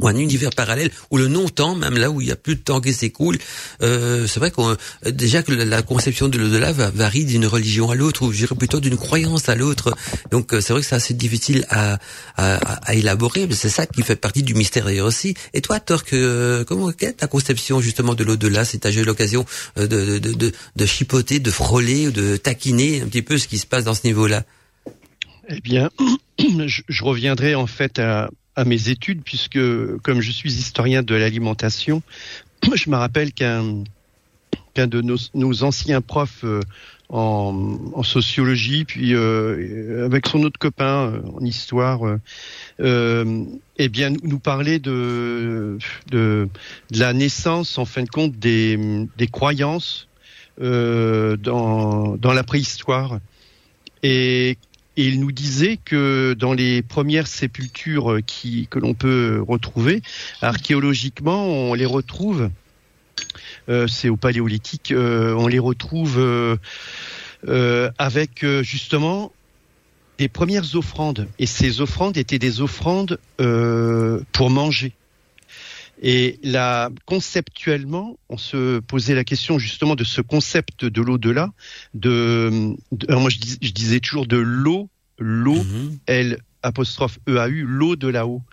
ou 0.02 0.08
un 0.08 0.16
univers 0.16 0.52
parallèle 0.52 0.92
où 1.12 1.18
le 1.18 1.28
non-temps, 1.28 1.76
même 1.76 1.98
là 1.98 2.10
où 2.10 2.22
il 2.22 2.28
y 2.28 2.32
a 2.32 2.36
plus 2.36 2.56
de 2.56 2.62
temps 2.62 2.82
qui 2.82 2.94
s'écoule, 2.94 3.38
euh, 3.82 4.28
c'est 4.28 4.40
vrai 4.40 4.52
qu'on 4.52 4.76
déjà 5.06 5.44
que 5.44 5.52
la 5.52 5.82
conception 5.82 6.28
de 6.28 6.38
l'au-delà 6.38 6.72
varie 6.72 7.26
d'une 7.26 7.46
religion 7.46 7.90
à 7.92 7.96
l'autre 7.96 8.24
ou 8.24 8.32
je 8.32 8.46
plutôt 8.56 8.80
d'une 8.80 8.98
croyance 8.98 9.50
à 9.50 9.56
l'autre. 9.56 9.96
Donc, 10.32 10.54
euh, 10.54 10.62
c'est 10.62 10.74
vrai 10.74 10.82
que 10.82 10.88
c'est 10.88 10.96
assez 10.96 11.14
difficile 11.14 11.66
à, 11.70 12.00
à, 12.36 12.56
à 12.56 12.94
élaborer. 12.96 13.48
Mais 13.48 13.56
c'est 13.56 13.70
ça 13.70 13.86
qui 13.86 14.02
fait 14.02 14.16
partie 14.16 14.44
du 14.44 14.54
mystère 14.54 14.86
d'ailleurs 14.86 15.08
aussi. 15.08 15.36
Et 15.54 15.62
toi, 15.62 15.80
Torque, 15.80 16.14
euh, 16.14 16.64
comment 16.64 16.92
quelle 16.92 17.10
est 17.10 17.14
ta 17.14 17.28
conception 17.28 17.80
justement 17.80 18.16
de 18.16 18.24
l'au-delà? 18.24 18.66
Si 18.66 18.80
tu 18.80 18.88
as 18.88 18.92
eu 18.92 19.04
l'occasion 19.04 19.46
de, 19.78 19.86
de, 19.86 20.18
de, 20.18 20.52
de 20.76 20.86
chipoter 20.86 21.40
de 21.40 21.52
frôler 21.52 22.10
de 22.12 22.38
taquiner 22.38 23.02
un 23.02 23.08
petit 23.08 23.22
peu 23.22 23.38
ce 23.38 23.48
qui 23.48 23.58
se 23.58 23.66
passe 23.66 23.84
dans 23.84 23.94
ce 23.94 24.06
niveau-là? 24.06 24.44
Eh 25.50 25.62
bien, 25.62 25.90
je, 26.40 27.04
reviendrai 27.04 27.56
en 27.56 27.68
fait 27.68 28.00
à, 28.00 28.30
mes 28.66 28.90
études, 28.90 29.22
puisque 29.24 29.60
comme 30.04 30.22
je 30.22 30.32
suis 30.32 30.54
historien 30.54 31.04
de 31.04 31.16
l'alimentation, 31.16 32.02
je 32.76 32.90
me 32.90 32.96
rappelle 32.96 33.34
qu'un 33.34 33.84
de 34.88 35.02
nos, 35.02 35.64
anciens 35.64 36.02
profs 36.02 36.44
euh, 36.44 36.62
en, 37.10 38.04
sociologie, 38.04 38.86
puis 38.86 39.14
euh, 39.14 40.06
avec 40.06 40.28
son 40.28 40.44
autre 40.44 40.60
copain 40.60 41.12
euh, 41.12 41.22
en 41.36 41.44
histoire, 41.44 42.02
eh 42.80 43.90
bien 43.90 44.14
nous, 44.24 44.40
parlait 44.40 44.80
de, 44.80 45.78
la 46.92 47.14
naissance 47.14 47.78
en 47.78 47.86
fin 47.86 48.04
de 48.04 48.10
compte 48.10 48.38
des, 48.38 48.78
croyances 49.32 50.08
dans, 50.60 51.38
dans 52.18 52.34
la 52.34 52.44
préhistoire. 52.44 53.20
Et, 54.04 54.58
il 55.08 55.20
nous 55.20 55.32
disait 55.32 55.78
que 55.78 56.36
dans 56.38 56.54
les 56.54 56.82
premières 56.82 57.28
sépultures 57.28 58.20
que 58.70 58.80
l'on 58.80 58.94
peut 58.94 59.44
retrouver, 59.48 60.02
archéologiquement, 60.42 61.46
on 61.46 61.74
les 61.74 61.86
retrouve, 61.86 62.50
euh, 63.70 63.88
c'est 63.88 64.10
au 64.10 64.18
paléolithique, 64.18 64.92
euh, 64.92 65.34
on 65.34 65.48
les 65.48 65.60
retrouve 65.60 66.20
euh, 66.20 67.92
avec 67.98 68.46
justement 68.62 69.32
des 70.18 70.28
premières 70.28 70.76
offrandes. 70.76 71.28
Et 71.40 71.46
ces 71.46 71.82
offrandes 71.82 72.18
étaient 72.18 72.40
des 72.40 72.62
offrandes 72.62 73.20
pour 73.38 74.50
manger. 74.50 74.94
Et 76.02 76.40
là, 76.44 76.90
conceptuellement, 77.06 78.18
on 78.30 78.38
se 78.38 78.80
posait 78.80 79.16
la 79.16 79.24
question 79.24 79.60
justement 79.60 79.96
de 79.96 80.06
ce 80.06 80.22
concept 80.22 80.86
de 80.86 81.02
l'au-delà. 81.02 81.52
De, 81.94 82.74
moi, 83.10 83.30
je, 83.30 83.72
disais 83.72 84.00
toujours 84.00 84.26
de 84.26 84.38
l'eau, 84.38 84.90
l'eau, 85.18 85.62
mhm. 85.62 86.00
L 86.08 86.38
apostrophe 86.64 87.20
E 87.28 87.38
A 87.38 87.48
U, 87.50 87.66
l'eau 87.66 87.96
de 87.96 88.08
là-haut. 88.08 88.44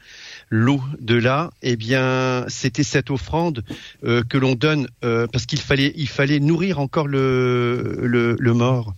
L'eau 0.49 0.81
de 1.01 1.15
là, 1.15 1.51
eh 1.63 1.77
bien, 1.77 2.45
c'était 2.49 2.85
cette 2.85 3.11
offrande 3.11 3.65
euh, 4.05 4.23
que 4.23 4.39
l'on 4.39 4.55
donne 4.55 4.89
euh, 5.05 5.27
parce 5.27 5.47
qu'il 5.47 5.61
fallait, 5.61 5.93
il 5.97 6.09
fallait 6.09 6.41
nourrir 6.41 6.79
encore 6.79 7.09
le, 7.09 7.99
le, 8.03 8.37
le 8.39 8.55
mort. 8.55 8.95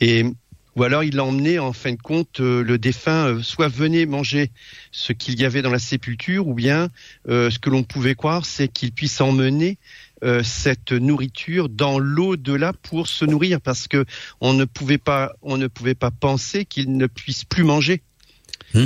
Et 0.00 0.24
ou 0.78 0.84
alors 0.84 1.02
il 1.02 1.20
emmenait 1.20 1.58
en 1.58 1.72
fin 1.72 1.92
de 1.92 2.00
compte 2.00 2.38
euh, 2.40 2.62
le 2.62 2.78
défunt 2.78 3.26
euh, 3.26 3.42
soit 3.42 3.66
venait 3.66 4.06
manger 4.06 4.52
ce 4.92 5.12
qu'il 5.12 5.38
y 5.40 5.44
avait 5.44 5.60
dans 5.60 5.72
la 5.72 5.80
sépulture, 5.80 6.46
ou 6.46 6.54
bien 6.54 6.88
euh, 7.28 7.50
ce 7.50 7.58
que 7.58 7.68
l'on 7.68 7.82
pouvait 7.82 8.14
croire, 8.14 8.46
c'est 8.46 8.68
qu'il 8.68 8.92
puisse 8.92 9.20
emmener 9.20 9.78
cette 10.42 10.90
nourriture 10.90 11.68
dans 11.68 12.00
l'au-delà 12.00 12.72
pour 12.72 13.06
se 13.06 13.24
nourrir, 13.24 13.60
parce 13.60 13.86
que 13.86 14.04
on 14.40 14.52
ne 14.52 14.64
pouvait 14.64 14.98
pas, 14.98 15.32
on 15.42 15.56
ne 15.56 15.68
pouvait 15.68 15.94
pas 15.94 16.10
penser 16.10 16.64
qu'il 16.64 16.96
ne 16.96 17.06
puisse 17.06 17.44
plus 17.44 17.62
manger. 17.62 18.02
Mmh. 18.74 18.80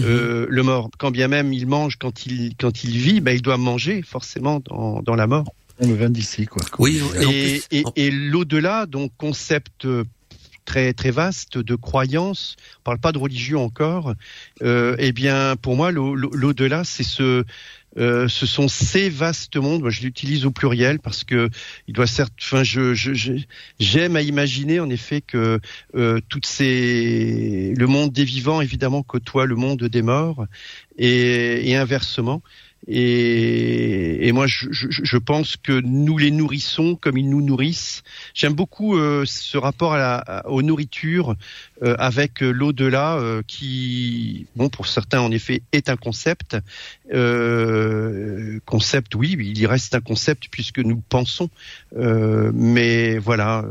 le 0.46 0.62
mort, 0.62 0.90
quand 0.98 1.10
bien 1.10 1.28
même 1.28 1.54
il 1.54 1.66
mange 1.66 1.96
quand 1.96 2.26
il 2.26 2.54
quand 2.60 2.84
il 2.84 2.98
vit, 2.98 3.22
ben, 3.22 3.34
il 3.34 3.40
doit 3.40 3.56
manger 3.56 4.02
forcément 4.02 4.60
dans, 4.60 5.00
dans 5.00 5.14
la 5.14 5.26
mort. 5.26 5.46
On 5.78 5.88
le 5.88 5.94
vient 5.94 6.10
d'ici, 6.10 6.44
quoi. 6.44 6.62
Oui, 6.78 7.00
et, 7.22 7.62
et, 7.70 7.84
et 7.96 8.10
l'au-delà, 8.10 8.84
donc 8.84 9.10
concept 9.16 9.86
très 10.64 10.92
très 10.92 11.10
vaste 11.10 11.58
de 11.58 11.74
croyances. 11.74 12.56
On 12.80 12.82
parle 12.84 12.98
pas 12.98 13.12
de 13.12 13.18
religion 13.18 13.64
encore. 13.64 14.14
Euh, 14.62 14.96
eh 14.98 15.12
bien, 15.12 15.56
pour 15.56 15.76
moi, 15.76 15.92
l'au-delà, 15.92 16.84
c'est 16.84 17.02
ce 17.02 17.44
euh, 17.98 18.26
ce 18.26 18.46
sont 18.46 18.68
ces 18.68 19.10
vastes 19.10 19.56
mondes. 19.56 19.82
Moi, 19.82 19.90
je 19.90 20.00
l'utilise 20.00 20.46
au 20.46 20.50
pluriel 20.50 20.98
parce 20.98 21.24
que 21.24 21.50
il 21.88 21.94
doit 21.94 22.06
certes. 22.06 22.32
Enfin, 22.40 22.64
je 22.64 22.94
j'aime 23.78 24.16
à 24.16 24.22
imaginer 24.22 24.80
en 24.80 24.88
effet 24.88 25.20
que 25.20 25.60
euh, 25.94 26.20
toutes 26.28 26.46
ces 26.46 27.74
le 27.76 27.86
monde 27.86 28.12
des 28.12 28.24
vivants 28.24 28.60
évidemment 28.60 29.02
côtoie 29.02 29.46
le 29.46 29.56
monde 29.56 29.84
des 29.84 30.02
morts 30.02 30.46
et, 30.96 31.70
et 31.70 31.76
inversement. 31.76 32.42
Et, 32.88 34.26
et 34.26 34.32
moi, 34.32 34.46
je, 34.46 34.66
je, 34.70 34.86
je, 34.90 35.16
pense 35.16 35.56
que 35.56 35.80
nous 35.80 36.18
les 36.18 36.32
nourrissons 36.32 36.96
comme 36.96 37.16
ils 37.16 37.28
nous 37.28 37.40
nourrissent. 37.40 38.02
J'aime 38.34 38.54
beaucoup 38.54 38.96
euh, 38.96 39.24
ce 39.24 39.56
rapport 39.56 39.92
à 39.94 39.98
la, 39.98 40.42
aux 40.48 40.62
nourritures 40.62 41.36
euh, 41.82 41.94
avec 41.98 42.40
l'au-delà, 42.40 43.16
euh, 43.18 43.42
qui, 43.46 44.46
bon, 44.56 44.68
pour 44.68 44.88
certains, 44.88 45.20
en 45.20 45.30
effet, 45.30 45.62
est 45.70 45.88
un 45.88 45.96
concept. 45.96 46.56
concept, 48.66 49.14
oui, 49.14 49.36
il 49.38 49.58
y 49.58 49.66
reste 49.66 49.94
un 49.94 50.00
concept 50.00 50.48
puisque 50.50 50.78
nous 50.78 51.00
pensons. 51.08 51.50
mais 51.94 53.18
voilà 53.18 53.64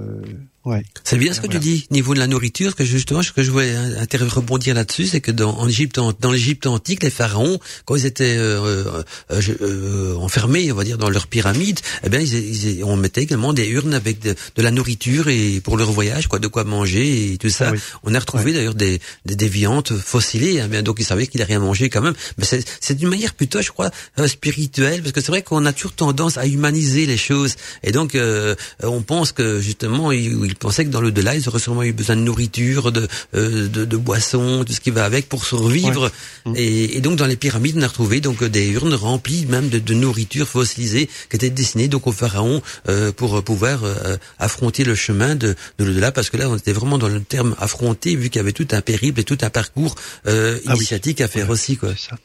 Ouais. 0.63 0.83
C'est 1.03 1.17
bien 1.17 1.33
ce 1.33 1.41
que 1.41 1.47
tu 1.47 1.57
dis, 1.57 1.87
niveau 1.89 2.13
de 2.13 2.19
la 2.19 2.27
nourriture, 2.27 2.75
que 2.75 2.85
justement, 2.85 3.23
ce 3.23 3.31
que 3.31 3.41
je 3.41 3.49
voulais 3.49 3.75
rebondir 4.19 4.75
là-dessus, 4.75 5.07
c'est 5.07 5.21
que 5.21 5.31
dans, 5.31 5.57
en 5.57 5.67
Égypte, 5.67 5.99
dans 6.19 6.31
l'Égypte 6.31 6.67
antique, 6.67 7.01
les 7.01 7.09
pharaons, 7.09 7.59
quand 7.85 7.95
ils 7.95 8.05
étaient 8.05 8.37
euh, 8.37 9.03
euh, 9.31 9.41
euh, 9.61 10.15
enfermés, 10.17 10.71
on 10.71 10.75
va 10.75 10.83
dire, 10.83 10.99
dans 10.99 11.09
leur 11.09 11.25
pyramide, 11.27 11.79
eh 12.03 12.09
bien, 12.09 12.19
ils, 12.19 12.77
ils, 12.77 12.83
on 12.83 12.95
mettait 12.95 13.23
également 13.23 13.53
des 13.53 13.67
urnes 13.67 13.95
avec 13.95 14.19
de, 14.19 14.35
de, 14.55 14.61
la 14.61 14.69
nourriture 14.69 15.29
et 15.29 15.61
pour 15.61 15.77
leur 15.77 15.91
voyage, 15.91 16.27
quoi, 16.27 16.37
de 16.37 16.47
quoi 16.47 16.63
manger 16.63 17.33
et 17.33 17.37
tout 17.37 17.49
ça. 17.49 17.71
Ah 17.73 17.77
on 18.03 18.13
a 18.13 18.19
retrouvé 18.19 18.53
d'ailleurs 18.53 18.75
des, 18.75 18.99
des, 19.25 19.35
des, 19.35 19.47
viandes 19.47 19.97
fossilées, 19.97 20.61
hein, 20.61 20.67
bien, 20.67 20.83
donc 20.83 20.97
ils 20.99 21.05
savaient 21.05 21.27
qu'il 21.27 21.41
a 21.41 21.45
rien 21.45 21.59
mangé 21.59 21.89
quand 21.89 22.01
même. 22.01 22.15
Mais 22.37 22.45
c'est 22.45 22.95
d'une 22.95 23.09
manière 23.09 23.33
plutôt, 23.33 23.61
je 23.61 23.71
crois, 23.71 23.89
euh, 24.19 24.27
spirituelle, 24.27 25.01
parce 25.01 25.11
que 25.11 25.21
c'est 25.21 25.31
vrai 25.31 25.41
qu'on 25.41 25.65
a 25.65 25.73
toujours 25.73 25.93
tendance 25.93 26.37
à 26.37 26.45
humaniser 26.45 27.05
les 27.05 27.17
choses, 27.17 27.55
et 27.83 27.91
donc 27.91 28.15
euh, 28.15 28.55
on 28.83 29.01
pense 29.01 29.31
que 29.31 29.59
justement, 29.59 30.11
il, 30.11 30.50
il 30.51 30.55
pensait 30.55 30.83
que 30.85 30.89
dans 30.89 31.01
le 31.01 31.11
delà, 31.11 31.35
ils 31.35 31.47
auraient 31.47 31.59
sûrement 31.59 31.83
eu 31.83 31.93
besoin 31.93 32.17
de 32.17 32.21
nourriture, 32.21 32.91
de, 32.91 33.07
euh, 33.35 33.69
de, 33.69 33.85
de 33.85 33.97
boissons, 33.97 34.63
tout 34.65 34.73
ce 34.73 34.81
qui 34.81 34.91
va 34.91 35.05
avec 35.05 35.29
pour 35.29 35.45
survivre. 35.45 36.11
Et, 36.55 36.97
et, 36.97 37.01
donc 37.01 37.15
dans 37.15 37.25
les 37.25 37.37
pyramides, 37.37 37.77
on 37.77 37.81
a 37.81 37.87
retrouvé 37.87 38.19
donc 38.19 38.43
des 38.43 38.69
urnes 38.71 38.93
remplies 38.93 39.45
même 39.45 39.69
de, 39.69 39.79
de 39.79 39.93
nourriture 39.93 40.47
fossilisée 40.47 41.07
qui 41.29 41.35
étaient 41.37 41.49
destinées 41.49 41.87
donc 41.87 42.05
aux 42.05 42.11
pharaons 42.11 42.61
euh, 42.89 43.11
pour 43.13 43.41
pouvoir 43.43 43.85
euh, 43.85 44.17
affronter 44.39 44.83
le 44.83 44.93
chemin 44.93 45.35
de, 45.35 45.55
de 45.77 45.85
l'au-delà, 45.85 46.11
parce 46.11 46.29
que 46.29 46.37
là, 46.37 46.49
on 46.49 46.57
était 46.57 46.73
vraiment 46.73 46.97
dans 46.97 47.07
le 47.07 47.21
terme 47.21 47.55
affronter, 47.57 48.15
vu 48.15 48.29
qu'il 48.29 48.39
y 48.39 48.43
avait 48.43 48.51
tout 48.51 48.67
un 48.71 48.81
périple 48.81 49.21
et 49.21 49.23
tout 49.23 49.37
un 49.41 49.49
parcours 49.49 49.95
euh, 50.27 50.59
ah 50.67 50.75
initiatique 50.75 51.21
à 51.21 51.29
faire 51.29 51.49
aussi. 51.49 51.77
Quoi. 51.77 51.95
Ça. 51.95 52.17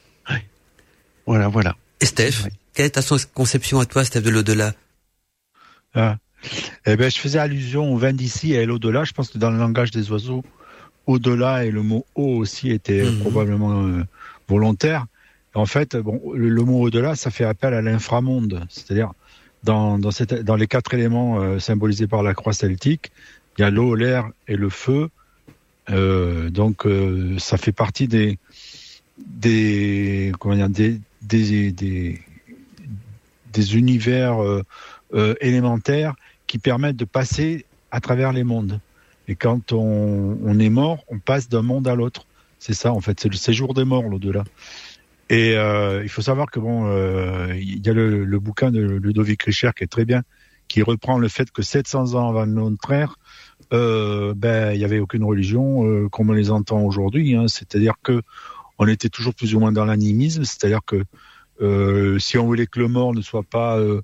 Voilà, 1.25 1.47
voilà. 1.49 1.75
Et 1.99 2.05
Steph, 2.05 2.47
quelle 2.73 2.85
est 2.87 2.91
ta 2.91 3.01
conception 3.33 3.79
à 3.79 3.85
toi, 3.85 4.05
Steph, 4.05 4.21
de 4.21 4.29
l'au-delà? 4.29 4.73
Ah. 5.93 6.17
Eh 6.85 6.95
ben, 6.95 7.09
je 7.09 7.19
faisais 7.19 7.39
allusion 7.39 7.93
au 7.93 7.97
vin 7.97 8.13
d'ici 8.13 8.53
et 8.53 8.59
à 8.59 8.65
l'au-delà. 8.65 9.03
Je 9.03 9.13
pense 9.13 9.29
que 9.29 9.37
dans 9.37 9.51
le 9.51 9.57
langage 9.57 9.91
des 9.91 10.11
oiseaux, 10.11 10.43
au-delà 11.05 11.65
et 11.65 11.71
le 11.71 11.81
mot 11.81 12.05
au 12.15 12.37
aussi 12.37 12.69
était 12.71 13.03
mhm. 13.03 13.19
probablement 13.19 13.83
euh, 13.83 14.03
volontaire. 14.47 15.05
En 15.57 15.65
fait, 15.65 15.95
bon, 15.95 16.21
le, 16.33 16.63
mot 16.63 16.81
au-delà, 16.81 17.15
ça 17.15 17.31
fait 17.31 17.43
appel 17.43 17.73
à 17.73 17.81
l'inframonde, 17.81 18.63
c'est-à-dire 18.69 19.11
dans, 19.63 19.97
dans, 19.97 20.11
cette, 20.11 20.33
dans, 20.43 20.55
les 20.55 20.67
quatre 20.67 20.93
éléments 20.93 21.41
euh, 21.41 21.57
symbolisés 21.57 22.05
par 22.05 22.21
la 22.21 22.35
croix 22.35 22.53
celtique, 22.53 23.11
il 23.57 23.61
y 23.61 23.63
a 23.65 23.71
l'eau, 23.71 23.95
l'air 23.95 24.29
et 24.47 24.55
le 24.55 24.69
feu. 24.69 25.09
Euh, 25.89 26.51
donc, 26.51 26.85
euh, 26.85 27.39
ça 27.39 27.57
fait 27.57 27.71
partie 27.71 28.07
des 28.07 28.37
des 29.17 30.31
comment 30.39 30.55
dire 30.55 30.69
des 30.69 31.01
des, 31.23 31.71
des, 31.71 32.21
des 33.51 33.75
univers 33.75 34.37
élémentaires 35.41 36.13
qui 36.47 36.57
permettent 36.57 36.95
de 36.95 37.05
passer 37.05 37.65
à 37.91 37.99
travers 37.99 38.33
les 38.33 38.43
mondes. 38.43 38.79
Et 39.27 39.35
quand 39.35 39.73
on, 39.73 40.59
est 40.59 40.69
mort, 40.69 41.03
on 41.09 41.19
passe 41.19 41.49
d'un 41.49 41.61
monde 41.61 41.87
à 41.87 41.95
l'autre. 41.95 42.25
C'est 42.59 42.73
ça, 42.73 42.93
en 42.93 43.01
fait, 43.01 43.19
c'est 43.19 43.29
le 43.29 43.35
séjour 43.35 43.73
des 43.73 43.83
morts, 43.83 44.03
l'au-delà. 44.03 44.43
Et 45.29 45.57
euh, 45.57 46.01
il 46.03 46.09
faut 46.09 46.21
savoir 46.21 46.49
que 46.49 46.59
bon, 46.59 46.87
euh, 46.87 47.53
il 47.55 47.85
y 47.85 47.89
a 47.89 47.93
le, 47.93 48.23
le, 48.23 48.39
bouquin 48.39 48.71
de 48.71 48.79
Ludovic 48.81 49.43
Richer 49.43 49.71
qui 49.75 49.83
est 49.83 49.87
très 49.87 50.05
bien, 50.05 50.23
qui 50.69 50.81
reprend 50.81 51.19
le 51.19 51.27
fait 51.27 51.51
que 51.51 51.61
700 51.61 52.13
ans 52.15 52.29
avant 52.29 52.45
notre 52.47 52.91
ère, 52.91 53.17
euh, 53.73 54.33
ben 54.35 54.73
il 54.73 54.79
y 54.79 54.85
avait 54.85 54.99
aucune 54.99 55.25
religion 55.25 55.85
euh, 55.85 56.07
comme 56.09 56.29
on 56.29 56.33
les 56.33 56.51
entend 56.51 56.81
aujourd'hui. 56.81 57.35
Hein, 57.35 57.47
c'est-à-dire 57.47 57.95
que 58.01 58.21
on 58.79 58.87
était 58.87 59.09
toujours 59.09 59.33
plus 59.33 59.55
ou 59.55 59.59
moins 59.59 59.71
dans 59.71 59.85
l'animisme, 59.85 60.43
c'est-à-dire 60.45 60.81
que 60.85 61.03
euh, 61.61 62.19
si 62.19 62.37
on 62.37 62.45
voulait 62.45 62.67
que 62.67 62.79
le 62.79 62.87
mort 62.87 63.13
ne 63.13 63.21
soit 63.21 63.43
pas 63.43 63.79
euh, 63.79 64.01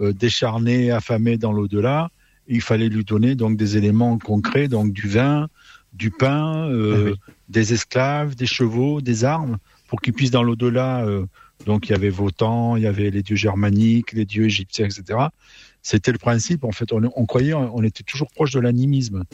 décharné, 0.00 0.90
affamé 0.90 1.36
dans 1.38 1.52
l'au-delà, 1.52 2.10
il 2.46 2.60
fallait 2.60 2.88
lui 2.88 3.04
donner 3.04 3.34
donc 3.34 3.56
des 3.56 3.76
éléments 3.76 4.18
concrets, 4.18 4.68
donc 4.68 4.92
du 4.92 5.08
vin, 5.08 5.48
du 5.92 6.10
pain, 6.10 6.68
euh, 6.68 7.14
ah 7.14 7.30
des 7.48 7.72
esclaves, 7.72 8.34
des 8.34 8.46
chevaux, 8.46 9.00
des 9.00 9.24
armes, 9.24 9.58
pour 9.88 10.00
qu'il 10.00 10.12
puisse 10.12 10.30
dans 10.30 10.42
l'au-delà. 10.42 11.04
Euh, 11.04 11.26
donc 11.66 11.88
il 11.88 11.92
y 11.92 11.94
avait 11.94 12.10
Votan, 12.10 12.76
il 12.76 12.82
y 12.82 12.86
avait 12.86 13.10
les 13.10 13.22
dieux 13.22 13.36
germaniques, 13.36 14.12
les 14.12 14.24
dieux 14.24 14.44
égyptiens, 14.44 14.86
etc. 14.86 15.18
C'était 15.82 16.12
le 16.12 16.18
principe. 16.18 16.64
En 16.64 16.72
fait, 16.72 16.92
on, 16.92 17.10
on 17.14 17.26
croyait, 17.26 17.54
on 17.54 17.82
était 17.82 18.02
toujours 18.02 18.30
proche 18.30 18.52
de 18.52 18.60
l'animisme, 18.60 19.24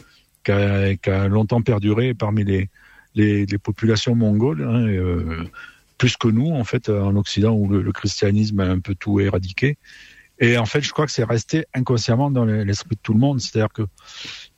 qui 0.44 0.52
a, 0.52 0.94
a, 1.06 1.28
longtemps 1.28 1.62
perduré 1.62 2.14
parmi 2.14 2.44
les, 2.44 2.68
les, 3.14 3.46
les 3.46 3.58
populations 3.58 4.14
mongoles. 4.14 4.62
Hein, 4.62 4.86
et, 4.86 4.96
euh, 4.96 5.48
plus 5.98 6.16
que 6.16 6.28
nous, 6.28 6.50
en 6.50 6.64
fait, 6.64 6.88
en 6.88 7.14
Occident, 7.16 7.52
où 7.52 7.68
le, 7.68 7.82
le, 7.82 7.92
christianisme 7.92 8.60
a 8.60 8.64
un 8.64 8.78
peu 8.78 8.94
tout 8.94 9.20
éradiqué. 9.20 9.76
Et 10.40 10.56
en 10.56 10.64
fait, 10.64 10.80
je 10.80 10.90
crois 10.90 11.04
que 11.04 11.12
c'est 11.12 11.24
resté 11.24 11.66
inconsciemment 11.74 12.30
dans 12.30 12.46
l'esprit 12.46 12.96
de 12.96 13.00
tout 13.02 13.12
le 13.12 13.18
monde. 13.18 13.40
C'est-à-dire 13.40 13.72
que 13.72 13.82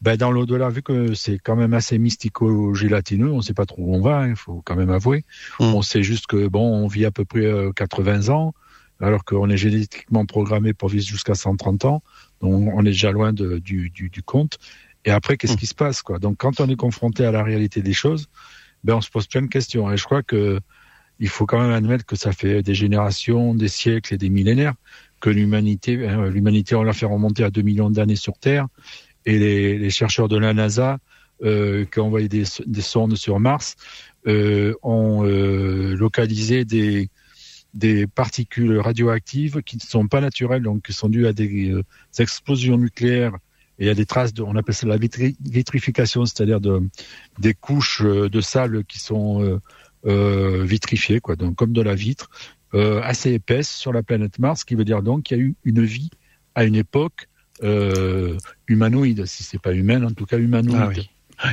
ben, 0.01 0.17
dans 0.17 0.31
l'au-delà, 0.31 0.69
vu 0.69 0.81
que 0.81 1.13
c'est 1.15 1.39
quand 1.39 1.57
même 1.57 1.75
assez 1.75 1.99
mystico-gélatineux, 1.99 3.31
on 3.31 3.39
ne 3.39 3.43
sait 3.43 3.53
pas 3.53 3.67
trop 3.67 3.83
où 3.83 3.95
on 3.95 4.01
va, 4.01 4.27
il 4.27 4.31
hein, 4.31 4.35
faut 4.37 4.63
quand 4.65 4.77
même 4.77 4.91
avouer. 4.91 5.25
Mmh. 5.59 5.65
On 5.65 5.83
sait 5.83 6.05
juste 6.05 6.29
que 6.29 6.47
bon, 6.47 6.65
on 6.65 6.87
vit 6.87 7.05
à 7.05 7.11
peu 7.11 7.25
près 7.25 7.45
euh, 7.45 7.73
80 7.73 8.29
ans, 8.29 8.55
alors 9.01 9.25
qu'on 9.25 9.51
est 9.51 9.57
génétiquement 9.57 10.25
programmé 10.25 10.73
pour 10.73 10.89
vivre 10.89 11.05
jusqu'à 11.05 11.35
130 11.35 11.85
ans. 11.85 12.03
Donc 12.41 12.73
on 12.73 12.81
est 12.83 12.91
déjà 12.91 13.11
loin 13.11 13.33
de, 13.33 13.59
du, 13.59 13.91
du, 13.91 14.09
du, 14.09 14.23
compte. 14.23 14.59
Et 15.05 15.11
après, 15.11 15.37
qu'est-ce 15.37 15.55
mmh. 15.55 15.57
qui 15.57 15.67
se 15.67 15.75
passe 15.75 16.01
quoi? 16.03 16.21
Donc 16.21 16.37
quand 16.39 16.61
on 16.61 16.69
est 16.69 16.77
confronté 16.77 17.25
à 17.25 17.33
la 17.33 17.43
réalité 17.43 17.83
des 17.83 17.93
choses, 17.93 18.29
ben 18.85 18.95
on 18.95 19.01
se 19.01 19.11
pose 19.11 19.27
plein 19.27 19.43
de 19.43 19.49
questions. 19.49 19.91
Et 19.91 19.97
je 19.97 20.05
crois 20.05 20.23
que 20.23 20.61
il 21.19 21.29
faut 21.29 21.47
quand 21.47 21.61
même 21.61 21.73
admettre 21.73 22.05
que 22.05 22.17
ça 22.17 22.33
fait 22.33 22.63
des 22.63 22.75
générations, 22.75 23.55
des 23.55 23.69
siècles 23.69 24.15
et 24.15 24.19
des 24.19 24.31
millénaires 24.31 24.75
que 25.23 25.31
l'humanité, 25.31 26.07
hein, 26.07 26.29
l'humanité, 26.29 26.75
on 26.75 26.83
l'a 26.83 26.93
fait 26.93 27.07
remonter 27.07 27.45
à 27.45 27.51
2 27.51 27.63
millions 27.63 27.89
d'années 27.89 28.17
sur 28.17 28.37
Terre, 28.39 28.67
et 29.25 29.39
les, 29.39 29.91
chercheurs 29.91 30.29
de 30.29 30.37
la 30.37 30.53
NASA 30.53 30.99
euh, 31.45 31.85
qui 31.87 32.01
ont 32.01 32.07
envoyé 32.07 32.29
des, 32.29 32.43
des 32.67 32.81
sondes 32.83 33.15
sur 33.15 33.39
Mars 33.39 33.77
euh, 34.27 34.75
ont 34.83 35.25
euh, 35.25 35.95
localisé 35.95 36.65
des, 36.65 37.09
particules 38.15 38.79
radioactives 38.79 39.63
qui 39.63 39.77
ne 39.77 39.83
sont 39.83 40.09
pas 40.09 40.21
naturelles, 40.21 40.63
donc 40.63 40.83
qui 40.83 40.93
sont 40.93 41.09
dues 41.09 41.29
à 41.29 41.33
des, 41.33 41.71
euh, 41.71 41.85
explosions 42.19 42.77
nucléaires 42.77 43.37
et 43.79 43.89
à 43.89 43.95
des 43.95 44.07
traces 44.07 44.35
de, 44.35 44.43
on 44.43 44.57
appelle 44.57 44.75
ça 44.75 44.89
la 44.89 44.97
vitri, 44.97 45.37
vitrification, 45.41 46.27
c'est-à-dire 46.27 46.61
de, 46.61 46.83
des 47.39 47.55
couches 47.55 48.03
euh, 48.03 48.29
de 48.29 48.41
sable 48.41 48.85
qui 48.85 48.99
sont 48.99 49.61
euh, 50.05 50.65
vitrifiées, 50.65 51.21
quoi, 51.21 51.37
donc 51.37 51.55
comme 51.55 51.73
de 51.73 51.81
la 51.81 51.95
vitre, 51.95 52.29
assez 52.75 53.33
épaisse 53.33 53.71
sur 53.71 53.93
la 53.93 54.03
planète 54.03 54.39
Mars, 54.39 54.61
ce 54.61 54.65
qui 54.65 54.75
veut 54.75 54.85
dire 54.85 55.03
donc 55.03 55.25
qu'il 55.25 55.37
y 55.37 55.41
a 55.41 55.45
eu 55.45 55.55
une 55.65 55.85
vie 55.85 56.11
à 56.55 56.65
une 56.65 56.75
époque 56.75 57.29
euh, 57.63 58.37
humanoïde, 58.67 59.27
si 59.27 59.43
c'est 59.43 59.61
pas 59.61 59.73
humaine, 59.73 60.05
en 60.05 60.11
tout 60.11 60.27
cas 60.27 60.39
humanoïde. 60.39 61.05
Ah 61.39 61.49
oui. 61.49 61.53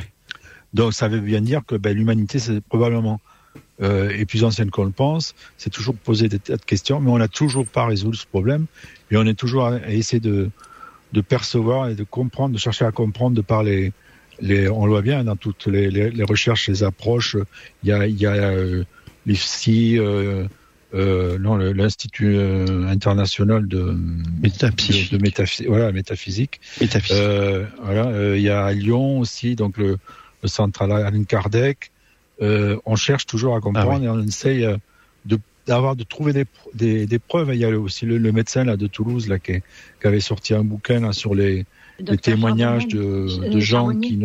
Donc 0.73 0.93
ça 0.93 1.07
veut 1.07 1.19
bien 1.19 1.41
dire 1.41 1.61
que 1.65 1.75
ben, 1.75 1.95
l'humanité, 1.95 2.39
c'est 2.39 2.61
probablement 2.61 3.19
euh, 3.81 4.09
est 4.09 4.25
plus 4.25 4.43
ancienne 4.43 4.69
qu'on 4.69 4.85
le 4.85 4.91
pense. 4.91 5.35
C'est 5.57 5.69
toujours 5.69 5.95
posé 5.95 6.29
des 6.29 6.39
tas 6.39 6.57
de 6.57 6.65
questions, 6.65 6.99
mais 6.99 7.09
on 7.11 7.17
n'a 7.17 7.27
toujours 7.27 7.65
pas 7.65 7.85
résolu 7.85 8.17
ce 8.17 8.27
problème. 8.27 8.65
Et 9.09 9.17
on 9.17 9.25
est 9.25 9.33
toujours 9.33 9.65
à, 9.65 9.75
à 9.75 9.89
essayer 9.89 10.19
de, 10.19 10.49
de 11.13 11.21
percevoir 11.21 11.89
et 11.89 11.95
de 11.95 12.03
comprendre, 12.03 12.53
de 12.53 12.59
chercher 12.59 12.85
à 12.85 12.91
comprendre 12.91 13.35
de 13.35 13.41
par 13.41 13.63
les, 13.63 13.93
les 14.41 14.69
on 14.69 14.85
le 14.85 14.91
voit 14.91 15.01
bien 15.01 15.23
dans 15.23 15.35
toutes 15.35 15.67
les, 15.67 15.89
les, 15.89 16.11
les 16.11 16.23
recherches, 16.23 16.67
les 16.67 16.83
approches. 16.83 17.35
Il 17.83 17.89
y 17.89 17.91
a, 17.91 18.05
il 18.05 18.17
y 18.17 18.25
a 18.25 18.33
euh, 18.33 18.83
l'IFSI, 19.25 19.97
euh, 19.97 20.47
euh, 20.93 21.37
non, 21.37 21.57
l'Institut 21.57 22.35
euh, 22.35 22.87
international 22.87 23.67
de 23.67 23.95
métaphysique, 24.41 25.11
de, 25.11 25.17
de 25.17 25.21
métaphysique, 25.21 25.67
voilà, 25.67 25.91
métaphysique. 25.91 26.59
métaphysique. 26.81 27.21
Euh, 27.21 27.65
voilà, 27.83 28.35
il 28.35 28.41
y 28.41 28.49
a 28.49 28.65
à 28.65 28.73
Lyon 28.73 29.19
aussi, 29.19 29.55
donc 29.55 29.77
le, 29.77 29.97
le 30.41 30.49
centre 30.49 30.81
Alain 30.81 31.23
Kardec. 31.23 31.91
on 32.41 32.95
cherche 32.95 33.27
toujours 33.27 33.55
à 33.55 33.61
comprendre 33.61 33.91
ah 33.91 33.99
oui. 33.99 34.05
et 34.05 34.09
on 34.09 34.21
essaye 34.23 34.67
de 35.25 35.39
d'avoir 35.67 35.95
de 35.95 36.03
trouver 36.03 36.33
des, 36.33 36.45
des, 36.73 37.05
des, 37.05 37.19
preuves. 37.19 37.51
Il 37.53 37.59
y 37.59 37.65
a 37.65 37.69
aussi 37.77 38.07
le, 38.07 38.17
le, 38.17 38.31
médecin 38.31 38.63
là 38.63 38.75
de 38.75 38.87
Toulouse 38.87 39.27
là 39.27 39.37
qui, 39.37 39.61
qui 40.01 40.07
avait 40.07 40.19
sorti 40.19 40.55
un 40.55 40.63
bouquin 40.63 41.01
là, 41.01 41.13
sur 41.13 41.35
les, 41.35 41.67
les 41.99 42.17
témoignages 42.17 42.87
de, 42.87 43.49
de 43.49 43.59
gens 43.59 43.93
qui 43.99 44.19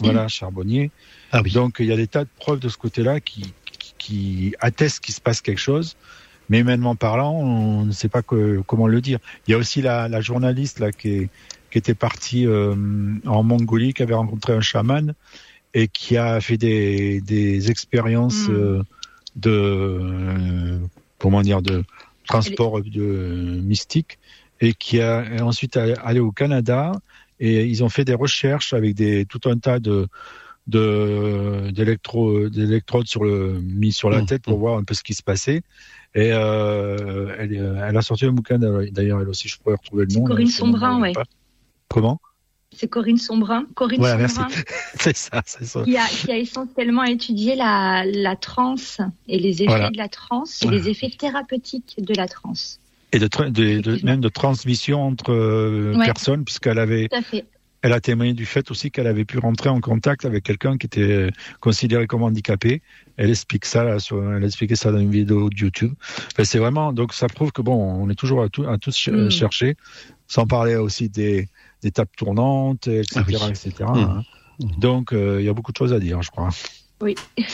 voilà 0.00 0.26
charbonnier. 0.26 0.90
Ah 1.30 1.42
oui. 1.44 1.52
Donc 1.52 1.76
il 1.78 1.86
y 1.86 1.92
a 1.92 1.96
des 1.96 2.08
tas 2.08 2.24
de 2.24 2.30
preuves 2.40 2.58
de 2.58 2.68
ce 2.68 2.76
côté-là 2.76 3.20
qui, 3.20 3.52
qui 3.98 4.54
atteste 4.60 5.00
qu'il 5.00 5.14
se 5.14 5.20
passe 5.20 5.40
quelque 5.40 5.60
chose. 5.60 5.96
Mais 6.48 6.60
humainement 6.60 6.96
parlant, 6.96 7.32
on 7.32 7.84
ne 7.84 7.92
sait 7.92 8.08
pas 8.08 8.22
que, 8.22 8.62
comment 8.66 8.86
le 8.86 9.00
dire. 9.02 9.18
Il 9.46 9.50
y 9.50 9.54
a 9.54 9.58
aussi 9.58 9.82
la, 9.82 10.08
la 10.08 10.20
journaliste 10.22 10.78
là 10.78 10.92
qui, 10.92 11.10
est, 11.10 11.28
qui 11.70 11.78
était 11.78 11.94
partie 11.94 12.46
euh, 12.46 12.74
en 13.26 13.42
Mongolie, 13.42 13.92
qui 13.92 14.02
avait 14.02 14.14
rencontré 14.14 14.54
un 14.54 14.60
chaman 14.60 15.14
et 15.74 15.88
qui 15.88 16.16
a 16.16 16.40
fait 16.40 16.56
des, 16.56 17.20
des 17.20 17.70
expériences 17.70 18.48
mm. 18.48 18.54
euh, 18.54 18.82
de 19.36 19.50
euh, 19.50 20.78
comment 21.18 21.42
dire 21.42 21.60
de 21.60 21.84
transport 22.26 22.80
de 22.82 23.60
mystique 23.62 24.18
et 24.60 24.72
qui 24.74 25.00
a 25.00 25.24
ensuite 25.42 25.76
allé 25.76 26.20
au 26.20 26.32
Canada 26.32 26.92
et 27.40 27.64
ils 27.64 27.84
ont 27.84 27.88
fait 27.88 28.04
des 28.04 28.14
recherches 28.14 28.72
avec 28.72 28.94
des 28.94 29.24
tout 29.24 29.40
un 29.48 29.56
tas 29.58 29.78
de 29.78 30.08
de 30.68 31.70
d'électro 31.70 32.48
d'électrodes 32.48 33.06
sur 33.06 33.24
le 33.24 33.60
mis 33.60 33.92
sur 33.92 34.10
la 34.10 34.22
mmh, 34.22 34.26
tête 34.26 34.42
pour 34.42 34.58
mmh. 34.58 34.60
voir 34.60 34.78
un 34.78 34.84
peu 34.84 34.94
ce 34.94 35.02
qui 35.02 35.14
se 35.14 35.22
passait. 35.22 35.62
Et 36.14 36.30
euh, 36.32 37.34
elle, 37.38 37.54
elle 37.82 37.96
a 37.96 38.02
sorti 38.02 38.26
un 38.26 38.32
bouquin 38.32 38.58
d'ailleurs 38.58 39.20
elle 39.20 39.28
aussi 39.28 39.48
je 39.48 39.58
pourrais 39.58 39.76
retrouver 39.76 40.06
le 40.08 40.14
nom 40.14 40.24
Corinne 40.24 40.46
Sombrin 40.46 41.00
ouais. 41.00 41.12
comment? 41.88 42.20
C'est 42.70 42.88
Corinne 42.88 43.16
Sombrin. 43.16 43.64
Corinne 43.74 43.98
voilà, 43.98 44.28
Sombrin. 44.28 44.48
C'est 44.94 45.16
ça 45.16 45.42
c'est 45.46 45.64
ça. 45.64 45.82
Qui 45.82 45.96
a, 45.96 46.06
qui 46.06 46.30
a 46.30 46.36
essentiellement 46.36 47.04
étudié 47.04 47.56
la 47.56 48.04
la 48.04 48.36
transe 48.36 49.00
et 49.26 49.38
les 49.38 49.62
effets 49.62 49.66
voilà. 49.66 49.90
de 49.90 49.96
la 49.96 50.08
transe 50.08 50.62
et 50.62 50.66
voilà. 50.66 50.80
les 50.80 50.88
effets 50.90 51.10
thérapeutiques 51.10 51.96
de 51.98 52.14
la 52.14 52.28
transe. 52.28 52.78
Et 53.12 53.18
de, 53.18 53.26
de, 53.26 53.80
de 53.80 54.04
même 54.04 54.20
de 54.20 54.28
transmission 54.28 55.02
entre 55.02 55.32
euh, 55.32 55.94
ouais. 55.96 56.04
personnes 56.04 56.44
puisqu'elle 56.44 56.78
avait 56.78 57.08
elle 57.88 57.94
a 57.94 58.00
témoigné 58.02 58.34
du 58.34 58.44
fait 58.44 58.70
aussi 58.70 58.90
qu'elle 58.90 59.06
avait 59.06 59.24
pu 59.24 59.38
rentrer 59.38 59.70
en 59.70 59.80
contact 59.80 60.26
avec 60.26 60.44
quelqu'un 60.44 60.76
qui 60.76 60.84
était 60.84 61.30
considéré 61.60 62.06
comme 62.06 62.22
handicapé. 62.22 62.82
Elle 63.16 63.30
explique 63.30 63.64
ça, 63.64 63.82
là, 63.82 63.98
sur, 63.98 64.22
elle 64.30 64.42
a 64.42 64.46
expliqué 64.46 64.76
ça 64.76 64.92
dans 64.92 64.98
une 64.98 65.10
vidéo 65.10 65.48
de 65.48 65.56
YouTube. 65.56 65.94
Enfin, 66.32 66.44
c'est 66.44 66.58
vraiment, 66.58 66.92
donc 66.92 67.14
ça 67.14 67.28
prouve 67.28 67.50
que 67.50 67.62
bon, 67.62 67.74
on 67.74 68.10
est 68.10 68.14
toujours 68.14 68.42
à, 68.42 68.50
tout, 68.50 68.64
à 68.68 68.76
tous 68.76 69.08
mm. 69.08 69.30
chercher, 69.30 69.76
sans 70.26 70.46
parler 70.46 70.76
aussi 70.76 71.08
des, 71.08 71.48
des 71.80 71.90
tables 71.90 72.10
tournantes, 72.14 72.88
etc., 72.88 73.14
ah 73.16 73.22
oui. 73.26 73.36
etc. 73.48 73.72
Mm. 73.80 73.96
Hein. 73.96 74.22
Donc, 74.60 75.14
euh, 75.14 75.40
il 75.40 75.46
y 75.46 75.48
a 75.48 75.54
beaucoup 75.54 75.72
de 75.72 75.78
choses 75.78 75.94
à 75.94 75.98
dire, 75.98 76.20
je 76.20 76.30
crois. 76.30 76.50
Oui. 77.00 77.14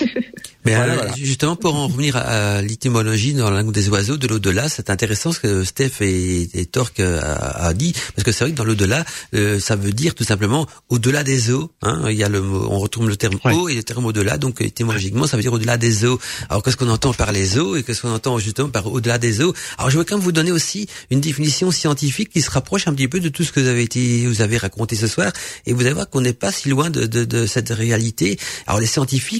Mais 0.65 0.75
voilà, 0.75 0.95
voilà. 0.95 1.15
justement, 1.15 1.57
pour 1.57 1.75
en 1.75 1.89
revenir 1.89 2.17
à, 2.17 2.63
l'étymologie 2.63 3.35
dans 3.35 3.51
la 3.51 3.61
langue 3.61 3.73
des 3.73 3.91
oiseaux 3.91 4.17
de 4.17 4.27
l'au-delà, 4.27 4.71
c'est 4.71 4.89
intéressant 4.89 5.31
ce 5.31 5.41
que 5.41 5.65
Steph 5.65 6.01
et, 6.01 6.49
et 6.55 6.65
Torque 6.65 7.01
a, 7.01 7.67
a, 7.67 7.75
dit, 7.75 7.93
parce 8.15 8.25
que 8.25 8.33
c'est 8.33 8.45
vrai 8.45 8.53
que 8.53 8.57
dans 8.57 8.65
l'au-delà, 8.65 9.05
euh, 9.35 9.61
ça 9.61 9.77
veut 9.77 9.93
dire 9.93 10.15
tout 10.15 10.25
simplement 10.25 10.67
au-delà 10.89 11.23
des 11.23 11.51
eaux. 11.51 11.71
Hein, 11.83 12.05
il 12.09 12.17
y 12.17 12.25
a 12.25 12.31
le 12.31 12.41
mot, 12.41 12.67
on 12.71 12.79
retrouve 12.79 13.11
le 13.11 13.17
terme 13.17 13.35
ouais. 13.45 13.53
eau 13.53 13.69
et 13.69 13.75
le 13.75 13.83
terme 13.83 14.07
au-delà, 14.07 14.39
donc 14.39 14.63
étymologiquement, 14.63 15.27
ça 15.27 15.37
veut 15.37 15.43
dire 15.43 15.53
au-delà 15.53 15.77
des 15.77 16.07
eaux. 16.07 16.19
Alors 16.49 16.63
qu'est-ce 16.63 16.79
qu'on 16.79 16.89
entend 16.89 17.13
par 17.13 17.31
les 17.31 17.59
eaux 17.59 17.77
et 17.77 17.83
qu'est-ce 17.83 18.01
qu'on 18.01 18.15
entend 18.15 18.39
justement 18.39 18.71
par 18.71 18.87
au-delà 18.87 19.19
des 19.19 19.43
eaux? 19.43 19.53
Alors 19.77 19.91
je 19.91 19.99
veux 19.99 20.05
quand 20.05 20.17
même 20.17 20.25
vous 20.25 20.33
donner 20.33 20.53
aussi 20.53 20.89
une 21.11 21.21
définition 21.21 21.71
scientifique 21.71 22.31
qui 22.31 22.41
se 22.41 22.51
rapproche 22.51 22.89
un 22.89 22.95
petit 22.95 23.09
peu 23.09 23.21
de 23.21 23.29
tout 23.29 23.45
ce 23.45 23.53
que 23.53 23.61
vous 23.61 23.69
avez 23.69 23.83
été, 23.83 24.27
vous 24.27 24.41
avez 24.41 24.57
raconté 24.57 24.97
ce 24.97 25.09
soir, 25.09 25.31
et 25.67 25.75
vous 25.75 25.83
allez 25.83 25.93
voir 25.93 26.09
qu'on 26.09 26.23
n'est 26.23 26.33
pas 26.33 26.53
si 26.53 26.71
loin 26.71 26.89
de, 26.89 27.05
de, 27.05 27.27
de 27.27 27.45
cette 27.45 27.69
réalité. 27.69 28.39
Alors 28.67 28.81
les 28.81 28.87
scientifiques 28.87 29.34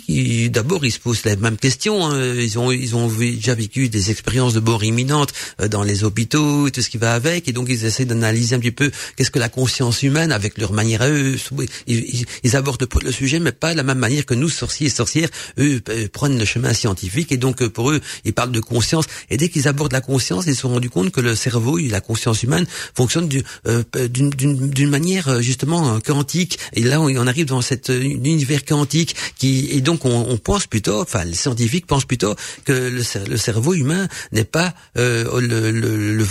d'abord 0.51 0.85
ils 0.85 0.93
se 0.93 0.99
posent 0.99 1.25
les 1.25 1.37
mêmes 1.37 1.57
questions. 1.57 2.07
Hein. 2.07 2.35
Ils 2.37 2.59
ont 2.59 2.71
ils 2.73 2.97
ont 2.97 3.09
déjà 3.09 3.55
vécu 3.55 3.89
des 3.89 4.11
expériences 4.11 4.55
de 4.55 4.61
mort 4.61 4.85
imminente 4.85 5.33
euh, 5.61 5.69
dans 5.69 5.83
les 5.83 6.05
hôpitaux 6.05 6.67
et 6.67 6.71
tout 6.71 6.83
ce 6.83 6.91
qui 6.91 6.99
va 6.99 7.15
avec, 7.15 7.49
et 7.49 7.53
donc 7.53 7.69
ils 7.69 7.85
essaient 7.85 8.05
d'analyser 8.05 8.57
un 8.57 8.59
petit 8.59 8.71
peu 8.71 8.91
qu'est-ce 9.17 9.31
que 9.31 9.39
la 9.39 9.49
conscience 9.49 10.03
humaine 10.03 10.33
avec 10.33 10.59
leur 10.59 10.73
manière 10.73 11.03
à 11.03 11.09
eux. 11.09 11.37
Ils, 11.87 12.27
ils, 12.43 12.57
abordent 12.57 12.87
le 13.03 13.13
sujet, 13.13 13.41
mais 13.41 13.53
pas 13.53 13.73
de 13.73 13.77
la 13.77 13.83
même 13.83 13.99
manière 13.99 14.27
que 14.27 14.35
nous 14.35 14.49
sorciers 14.49 14.87
et 14.87 14.91
sorcières. 14.91 15.29
Eux 15.59 15.81
euh, 15.89 16.09
prennent 16.13 16.39
le 16.39 16.45
chemin 16.45 16.73
scientifique 16.73 17.33
et 17.33 17.37
donc 17.37 17.63
euh, 17.63 17.69
pour 17.69 17.91
eux 17.91 18.01
ils 18.25 18.33
parlent 18.33 18.53
de 18.53 18.61
conscience. 18.61 19.07
Et 19.31 19.37
dès 19.37 19.49
qu'ils 19.49 19.69
abordent 19.69 19.93
la 19.93 20.01
conscience, 20.01 20.45
ils 20.47 20.55
se 20.55 20.63
sont 20.63 20.71
rendus 20.71 20.91
compte 20.91 21.11
que 21.11 21.21
le 21.21 21.35
cerveau, 21.35 21.79
la 21.79 22.01
conscience 22.01 22.43
humaine 22.43 22.67
fonctionne 22.95 23.29
d'une 23.29 24.91
manière 24.91 25.43
justement 25.43 26.01
quantique. 26.01 26.59
Et 26.73 26.83
là 26.83 27.01
on 27.01 27.27
arrive 27.27 27.47
dans 27.47 27.63
cet 27.63 27.89
univers 27.89 28.65
quantique 28.65 29.17
qui 29.37 29.69
est 29.73 29.81
donc 29.85 30.05
on, 30.05 30.27
on, 30.29 30.37
pense 30.37 30.67
plutôt, 30.67 31.01
enfin 31.01 31.25
les 31.25 31.35
scientifiques 31.35 31.87
pensent 31.87 32.05
plutôt 32.05 32.35
que 32.65 32.73
le, 32.73 33.37
cerveau 33.37 33.75
humain 33.75 34.09
n'est 34.33 34.45
pas 34.45 34.75
euh, 34.99 35.25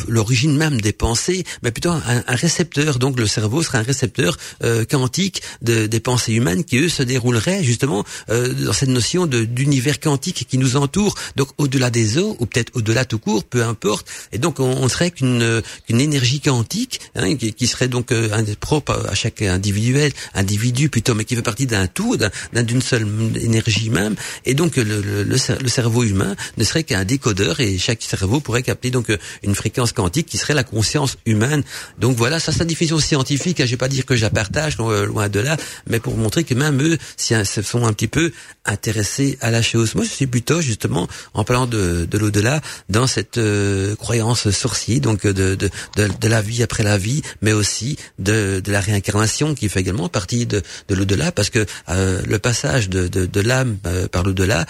l'origine 0.07 0.57
même 0.57 0.81
des 0.81 0.93
pensées, 0.93 1.45
mais 1.61 1.71
plutôt 1.71 1.91
un, 1.91 2.01
un, 2.05 2.35
récepteur. 2.35 2.99
Donc 2.99 3.19
le 3.19 3.27
cerveau 3.27 3.63
serait 3.63 3.77
un 3.77 3.83
récepteur 3.83 4.37
euh, 4.63 4.85
quantique 4.85 5.41
de, 5.61 5.87
des 5.87 5.99
pensées 5.99 6.33
humaines 6.33 6.63
qui 6.63 6.77
eux 6.77 6.89
se 6.89 7.03
dérouleraient 7.03 7.63
justement 7.63 8.03
euh, 8.29 8.53
dans 8.53 8.73
cette 8.73 8.89
notion 8.89 9.25
d'univers 9.25 9.99
quantique 9.99 10.47
qui 10.49 10.57
nous 10.57 10.75
entoure. 10.75 11.15
Donc 11.35 11.49
au-delà 11.57 11.89
des 11.89 12.17
eaux 12.17 12.35
ou 12.39 12.45
peut-être 12.45 12.71
au-delà 12.75 13.05
tout 13.05 13.19
court, 13.19 13.43
peu 13.43 13.63
importe. 13.63 14.07
Et 14.31 14.37
donc 14.37 14.59
on, 14.59 14.65
on 14.65 14.89
serait 14.89 15.11
qu'une 15.11 15.61
une 15.89 16.01
énergie 16.01 16.41
quantique 16.41 16.99
hein, 17.15 17.35
qui, 17.35 17.53
qui, 17.53 17.67
serait 17.67 17.87
donc 17.87 18.11
euh, 18.11 18.29
propre 18.59 19.05
à 19.09 19.15
chaque 19.15 19.41
individuel, 19.41 20.11
individu 20.33 20.89
plutôt, 20.89 21.15
mais 21.15 21.25
qui 21.25 21.35
fait 21.35 21.41
partie 21.41 21.67
d'un 21.67 21.87
tout, 21.87 22.17
d'une 22.53 22.81
seule 22.81 23.05
énergie 23.43 23.89
même. 23.89 24.15
Et 24.45 24.53
donc 24.53 24.75
le, 24.75 24.83
le, 24.83 25.23
le 25.23 25.67
cerveau 25.69 26.03
humain 26.03 26.35
ne 26.57 26.63
serait 26.63 26.83
qu'un 26.83 27.03
décodeur 27.05 27.59
et 27.59 27.77
chaque 27.77 28.01
cerveau 28.01 28.39
pourrait 28.39 28.63
capter 28.63 28.91
donc 28.91 29.09
euh, 29.09 29.17
une 29.43 29.55
fréquence 29.55 29.91
quantique 29.91 30.27
qui 30.27 30.37
serait 30.37 30.53
la 30.53 30.63
conscience 30.63 31.17
humaine. 31.25 31.63
Donc 31.99 32.17
voilà, 32.17 32.39
ça 32.39 32.51
c'est 32.51 32.59
la 32.59 32.65
diffusion 32.65 32.99
scientifique. 32.99 33.59
Hein, 33.59 33.65
je 33.65 33.71
vais 33.71 33.77
pas 33.77 33.87
dire 33.87 34.05
que 34.05 34.15
je 34.15 34.21
la 34.21 34.29
partage 34.29 34.77
euh, 34.79 35.05
loin 35.05 35.29
de 35.29 35.39
là, 35.39 35.57
mais 35.87 35.99
pour 35.99 36.17
montrer 36.17 36.43
que 36.43 36.53
même 36.53 36.81
eux 36.81 36.97
se 37.17 37.61
sont 37.61 37.85
un 37.85 37.93
petit 37.93 38.07
peu 38.07 38.31
intéressés 38.65 39.37
à 39.41 39.51
la 39.51 39.61
chose. 39.61 39.95
Moi, 39.95 40.05
je 40.05 40.09
suis 40.09 40.27
plutôt 40.27 40.61
justement 40.61 41.07
en 41.33 41.43
parlant 41.43 41.67
de, 41.67 42.05
de 42.09 42.17
l'au-delà 42.17 42.61
dans 42.89 43.07
cette 43.07 43.37
euh, 43.37 43.95
croyance 43.95 44.49
sorcière, 44.51 45.01
donc 45.01 45.25
de, 45.25 45.55
de, 45.55 45.69
de, 45.97 46.07
de, 46.19 46.27
la 46.27 46.41
vie 46.41 46.63
après 46.63 46.83
la 46.83 46.97
vie, 46.97 47.21
mais 47.41 47.53
aussi 47.53 47.97
de, 48.19 48.61
de 48.63 48.71
la 48.71 48.79
réincarnation 48.79 49.55
qui 49.55 49.69
fait 49.69 49.81
également 49.81 50.09
partie 50.09 50.45
de, 50.45 50.61
de 50.87 50.95
l'au-delà, 50.95 51.31
parce 51.31 51.49
que 51.49 51.65
le 51.87 52.37
passage 52.37 52.89
de, 52.89 53.07
de, 53.07 53.25
de 53.33 53.41
l'âme 53.41 53.77
par 54.11 54.23
l'au-delà 54.23 54.65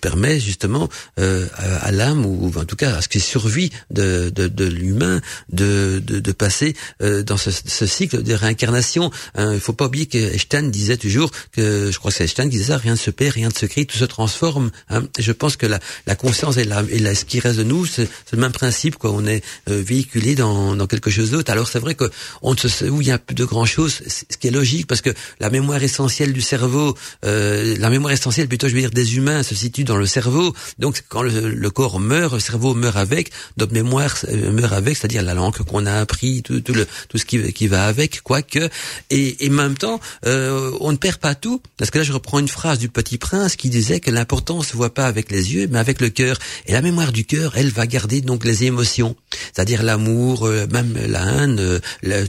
permet 0.00 0.40
justement 0.40 0.88
à 1.16 1.92
l'âme 1.92 2.24
ou 2.24 2.52
en 2.56 2.64
tout 2.64 2.76
cas 2.76 2.96
à 2.96 3.02
ce 3.02 3.08
qui 3.08 3.20
survit 3.20 3.70
de, 3.90 4.30
de, 4.34 4.48
de 4.48 4.64
l'humain 4.64 5.20
de, 5.52 6.02
de, 6.04 6.20
de, 6.20 6.32
passer 6.32 6.74
euh, 7.02 7.22
dans 7.22 7.36
ce, 7.36 7.50
ce, 7.50 7.86
cycle 7.86 8.22
de 8.22 8.34
réincarnation. 8.34 9.10
Hein, 9.34 9.54
il 9.54 9.60
faut 9.60 9.72
pas 9.72 9.86
oublier 9.86 10.06
que 10.06 10.18
Einstein 10.18 10.70
disait 10.70 10.96
toujours 10.96 11.30
que 11.52 11.90
je 11.92 11.98
crois 11.98 12.10
que 12.10 12.16
c'est 12.16 12.24
Einstein 12.24 12.48
qui 12.48 12.56
disait 12.56 12.72
ça, 12.72 12.78
rien 12.78 12.92
ne 12.92 12.98
se 12.98 13.10
perd, 13.10 13.34
rien 13.34 13.48
ne 13.48 13.54
se 13.54 13.66
crée, 13.66 13.84
tout 13.84 13.98
se 13.98 14.04
transforme. 14.04 14.70
Hein. 14.88 15.02
Je 15.18 15.32
pense 15.32 15.56
que 15.56 15.66
la, 15.66 15.80
la 16.06 16.14
conscience 16.14 16.56
et, 16.56 16.64
la, 16.64 16.82
et 16.90 16.98
la, 16.98 17.14
ce 17.14 17.24
qui 17.24 17.40
reste 17.40 17.58
de 17.58 17.64
nous, 17.64 17.86
c'est 17.86 18.08
le 18.32 18.38
même 18.38 18.52
principe. 18.52 18.96
Quoi. 18.96 19.10
On 19.12 19.26
est 19.26 19.44
euh, 19.68 19.82
véhiculé 19.84 20.34
dans, 20.34 20.76
dans 20.76 20.86
quelque 20.86 21.10
chose 21.10 21.30
d'autre. 21.30 21.50
Alors 21.50 21.68
c'est 21.68 21.80
vrai 21.80 21.94
que 21.94 22.10
on 22.42 22.52
ne 22.52 22.58
se 22.58 22.84
où 22.84 23.00
il 23.00 23.08
y 23.08 23.10
a 23.10 23.18
plus 23.18 23.34
de 23.34 23.44
grand 23.44 23.66
chose, 23.66 24.00
ce 24.06 24.36
qui 24.36 24.48
est 24.48 24.50
logique 24.50 24.86
parce 24.86 25.00
que 25.00 25.10
la 25.40 25.50
mémoire 25.50 25.82
essentielle 25.82 26.32
du 26.32 26.40
cerveau, 26.40 26.96
euh, 27.24 27.76
la 27.80 27.88
mémoire 27.88 28.12
essentielle 28.12 28.46
plutôt 28.46 28.68
je 28.68 28.74
veux 28.74 28.80
dire 28.80 28.90
des 28.90 29.16
humains 29.16 29.42
se 29.42 29.54
situe 29.54 29.84
dans 29.84 29.96
le 29.96 30.06
cerveau. 30.06 30.54
Donc 30.78 31.02
quand 31.08 31.22
le, 31.22 31.70
corps 31.70 31.98
meurt, 31.98 32.34
le 32.34 32.40
cerveau 32.40 32.74
meurt 32.74 32.96
avec, 32.96 33.30
notre 33.56 33.72
mémoire 33.72 34.14
euh, 34.28 34.52
meurt 34.52 34.72
avec, 34.72 34.96
c'est-à-dire 34.96 35.22
la 35.22 35.34
langue 35.34 35.56
qu'on 35.56 35.86
a 35.86 35.94
appris, 35.94 36.42
tout, 36.42 36.60
tout, 36.60 36.74
le, 36.74 36.86
tout 37.08 37.16
ce 37.16 37.24
qui, 37.24 37.66
va 37.68 37.86
avec, 37.86 38.20
quoique. 38.22 38.68
Et, 39.08 39.44
et 39.44 39.48
en 39.48 39.52
même 39.52 39.78
temps, 39.78 39.98
euh, 40.26 40.70
on 40.80 40.92
ne 40.92 40.96
perd 40.96 41.16
pas 41.16 41.34
tout, 41.34 41.62
parce 41.78 41.90
que 41.90 41.98
là 41.98 42.04
je 42.04 42.12
reprends 42.12 42.38
une 42.38 42.48
phrase 42.48 42.78
du 42.78 42.88
Petit 42.88 43.18
Prince 43.18 43.56
qui 43.56 43.70
disait 43.70 44.00
que 44.00 44.10
l'important 44.10 44.62
se 44.62 44.76
voit 44.76 44.92
pas 44.92 45.06
avec 45.06 45.30
les 45.30 45.54
yeux, 45.54 45.66
mais 45.70 45.78
avec 45.78 46.00
le 46.00 46.10
cœur. 46.10 46.38
Et 46.66 46.72
la 46.72 46.82
mémoire 46.82 47.12
du 47.12 47.24
cœur, 47.24 47.52
elle 47.56 47.70
va 47.70 47.86
garder 47.86 48.20
donc 48.20 48.44
les 48.44 48.64
émotions, 48.64 49.16
c'est-à-dire 49.54 49.82
l'amour, 49.82 50.46
euh, 50.46 50.66
même 50.70 50.94
la 51.08 51.24
haine, 51.24 51.80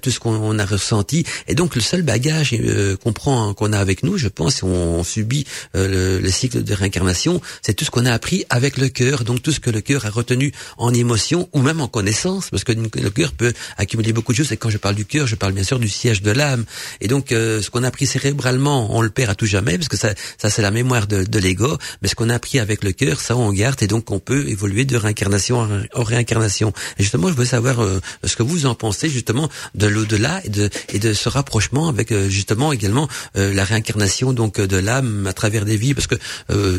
tout 0.02 0.12
ce 0.12 0.20
qu'on 0.20 0.58
a 0.60 0.66
ressenti. 0.66 1.26
Et 1.48 1.56
donc 1.56 1.76
le 1.76 1.82
seul 1.82 2.04
bagage 2.04 2.56
qu'on 3.04 3.12
prend, 3.12 3.54
qu'on 3.54 3.74
a 3.74 3.80
avec 3.80 4.04
nous, 4.04 4.18
je 4.18 4.30
pense, 4.30 4.56
si 4.56 4.64
on, 4.64 5.04
subit 5.04 5.41
le, 5.74 6.20
le 6.20 6.32
cycle 6.32 6.64
de 6.64 6.74
réincarnation, 6.74 7.42
c'est 7.62 7.74
tout 7.74 7.86
ce 7.86 7.92
qu'on 7.92 8.06
a 8.06 8.14
appris 8.14 8.46
avec 8.50 8.78
le 8.78 8.90
cœur, 8.90 9.24
donc 9.24 9.42
tout 9.42 9.52
ce 9.52 9.60
que 9.60 9.70
le 9.70 9.82
cœur 9.82 10.06
a 10.06 10.10
retenu 10.10 10.52
en 10.78 10.94
émotion 10.94 11.50
ou 11.54 11.62
même 11.62 11.82
en 11.82 11.88
connaissance, 11.88 12.50
parce 12.50 12.64
que 12.64 12.72
le 12.72 13.10
cœur 13.10 13.32
peut 13.32 13.54
accumuler 13.78 14.14
beaucoup 14.14 14.32
de 14.32 14.38
choses. 14.38 14.52
Et 14.52 14.58
quand 14.58 14.70
je 14.70 14.78
parle 14.78 14.96
du 14.96 15.06
cœur, 15.06 15.28
je 15.28 15.36
parle 15.36 15.54
bien 15.54 15.64
sûr 15.64 15.80
du 15.80 15.90
siège 15.90 16.22
de 16.22 16.32
l'âme. 16.32 16.66
Et 17.00 17.08
donc, 17.08 17.32
euh, 17.32 17.62
ce 17.62 17.70
qu'on 17.70 17.84
a 17.84 17.88
appris 17.88 18.06
cérébralement, 18.06 18.96
on 18.96 19.02
le 19.02 19.10
perd 19.10 19.30
à 19.32 19.36
tout 19.36 19.46
jamais, 19.46 19.78
parce 19.78 19.90
que 19.90 19.98
ça, 19.98 20.14
ça 20.38 20.50
c'est 20.50 20.62
la 20.62 20.72
mémoire 20.72 21.08
de, 21.08 21.24
de 21.24 21.40
l'ego. 21.40 21.78
Mais 22.02 22.08
ce 22.08 22.16
qu'on 22.16 22.30
a 22.30 22.36
appris 22.36 22.60
avec 22.60 22.84
le 22.84 22.92
cœur, 22.92 23.20
ça 23.20 23.36
on 23.36 23.52
garde, 23.52 23.82
et 23.84 23.88
donc 23.88 24.12
on 24.12 24.20
peut 24.20 24.48
évoluer 24.48 24.86
de 24.86 24.98
réincarnation 24.98 25.68
en 25.94 26.04
réincarnation. 26.04 26.74
Et 26.98 27.04
justement, 27.04 27.30
je 27.30 27.34
veux 27.34 27.46
savoir 27.46 27.82
euh, 27.82 28.00
ce 28.24 28.36
que 28.36 28.44
vous 28.44 28.66
en 28.66 28.76
pensez 28.76 29.10
justement 29.10 29.50
de 29.76 29.88
l'au-delà 29.88 30.42
et 30.44 30.50
de, 30.50 30.70
et 30.90 31.00
de 31.00 31.14
ce 31.14 31.30
rapprochement 31.30 31.88
avec 31.90 32.12
euh, 32.12 32.30
justement 32.30 32.72
également 32.72 33.08
la 33.36 33.64
réincarnation 33.64 34.34
donc 34.34 34.60
de 34.60 34.78
l'âme 34.78 35.21
à 35.28 35.34
travers 35.34 35.66
des 35.66 35.78
vies, 35.78 35.94
parce 35.94 36.08
que 36.08 36.16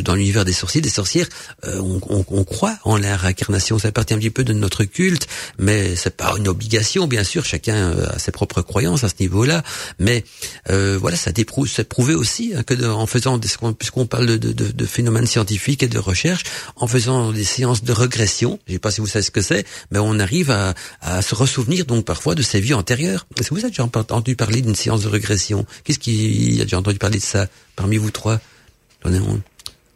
dans 0.00 0.14
l'univers 0.14 0.44
des 0.44 0.52
sorciers, 0.52 0.80
des 0.80 0.90
sorcières, 0.90 1.28
on, 1.64 2.00
on, 2.08 2.24
on 2.28 2.44
croit 2.44 2.76
en 2.84 2.96
la 2.96 3.16
réincarnation. 3.16 3.78
Ça 3.78 3.92
partie 3.92 4.14
un 4.14 4.18
petit 4.18 4.30
peu 4.30 4.44
de 4.44 4.52
notre 4.52 4.84
culte, 4.84 5.28
mais 5.58 5.96
c'est 5.96 6.16
pas 6.16 6.34
une 6.36 6.48
obligation, 6.48 7.06
bien 7.06 7.24
sûr. 7.24 7.44
Chacun 7.44 7.74
euh, 7.74 8.06
a 8.08 8.18
ses 8.18 8.32
propres 8.32 8.62
croyances 8.62 9.04
à 9.04 9.08
ce 9.08 9.14
niveau-là. 9.20 9.62
Mais 9.98 10.24
euh, 10.70 10.98
voilà, 11.00 11.16
ça 11.16 11.32
déprouve, 11.32 11.68
c'est 11.68 11.88
prouvé 11.88 12.14
aussi 12.14 12.52
hein, 12.56 12.62
que 12.62 12.72
en 12.84 13.06
faisant, 13.06 13.38
puisqu'on 13.38 14.06
parle 14.06 14.26
de, 14.26 14.36
de, 14.36 14.52
de, 14.52 14.86
phénomènes 14.86 15.26
scientifiques 15.26 15.82
et 15.82 15.88
de 15.88 15.98
recherche, 15.98 16.42
en 16.76 16.86
faisant 16.86 17.32
des 17.32 17.44
séances 17.44 17.84
de 17.84 17.92
régression, 17.92 18.58
je 18.66 18.74
sais 18.74 18.78
pas 18.78 18.90
si 18.90 19.00
vous 19.00 19.06
savez 19.06 19.22
ce 19.22 19.30
que 19.30 19.42
c'est, 19.42 19.66
mais 19.90 19.98
on 19.98 20.18
arrive 20.18 20.50
à, 20.50 20.74
à 21.00 21.22
se 21.22 21.34
ressouvenir 21.34 21.84
donc 21.84 22.04
parfois 22.04 22.34
de 22.34 22.42
ses 22.42 22.60
vies 22.60 22.74
antérieures. 22.74 23.26
Est-ce 23.38 23.50
que 23.50 23.54
vous 23.54 23.60
avez 23.60 23.70
déjà 23.70 23.84
entendu 23.84 24.36
parler 24.36 24.62
d'une 24.62 24.74
séance 24.74 25.02
de 25.02 25.08
régression? 25.08 25.66
Qu'est-ce 25.84 25.98
qui 25.98 26.58
a 26.60 26.64
déjà 26.64 26.78
entendu 26.78 26.98
parler 26.98 27.18
de 27.18 27.24
ça? 27.24 27.46
Parmi 27.76 27.96
vous 27.96 28.10
trois 28.10 28.40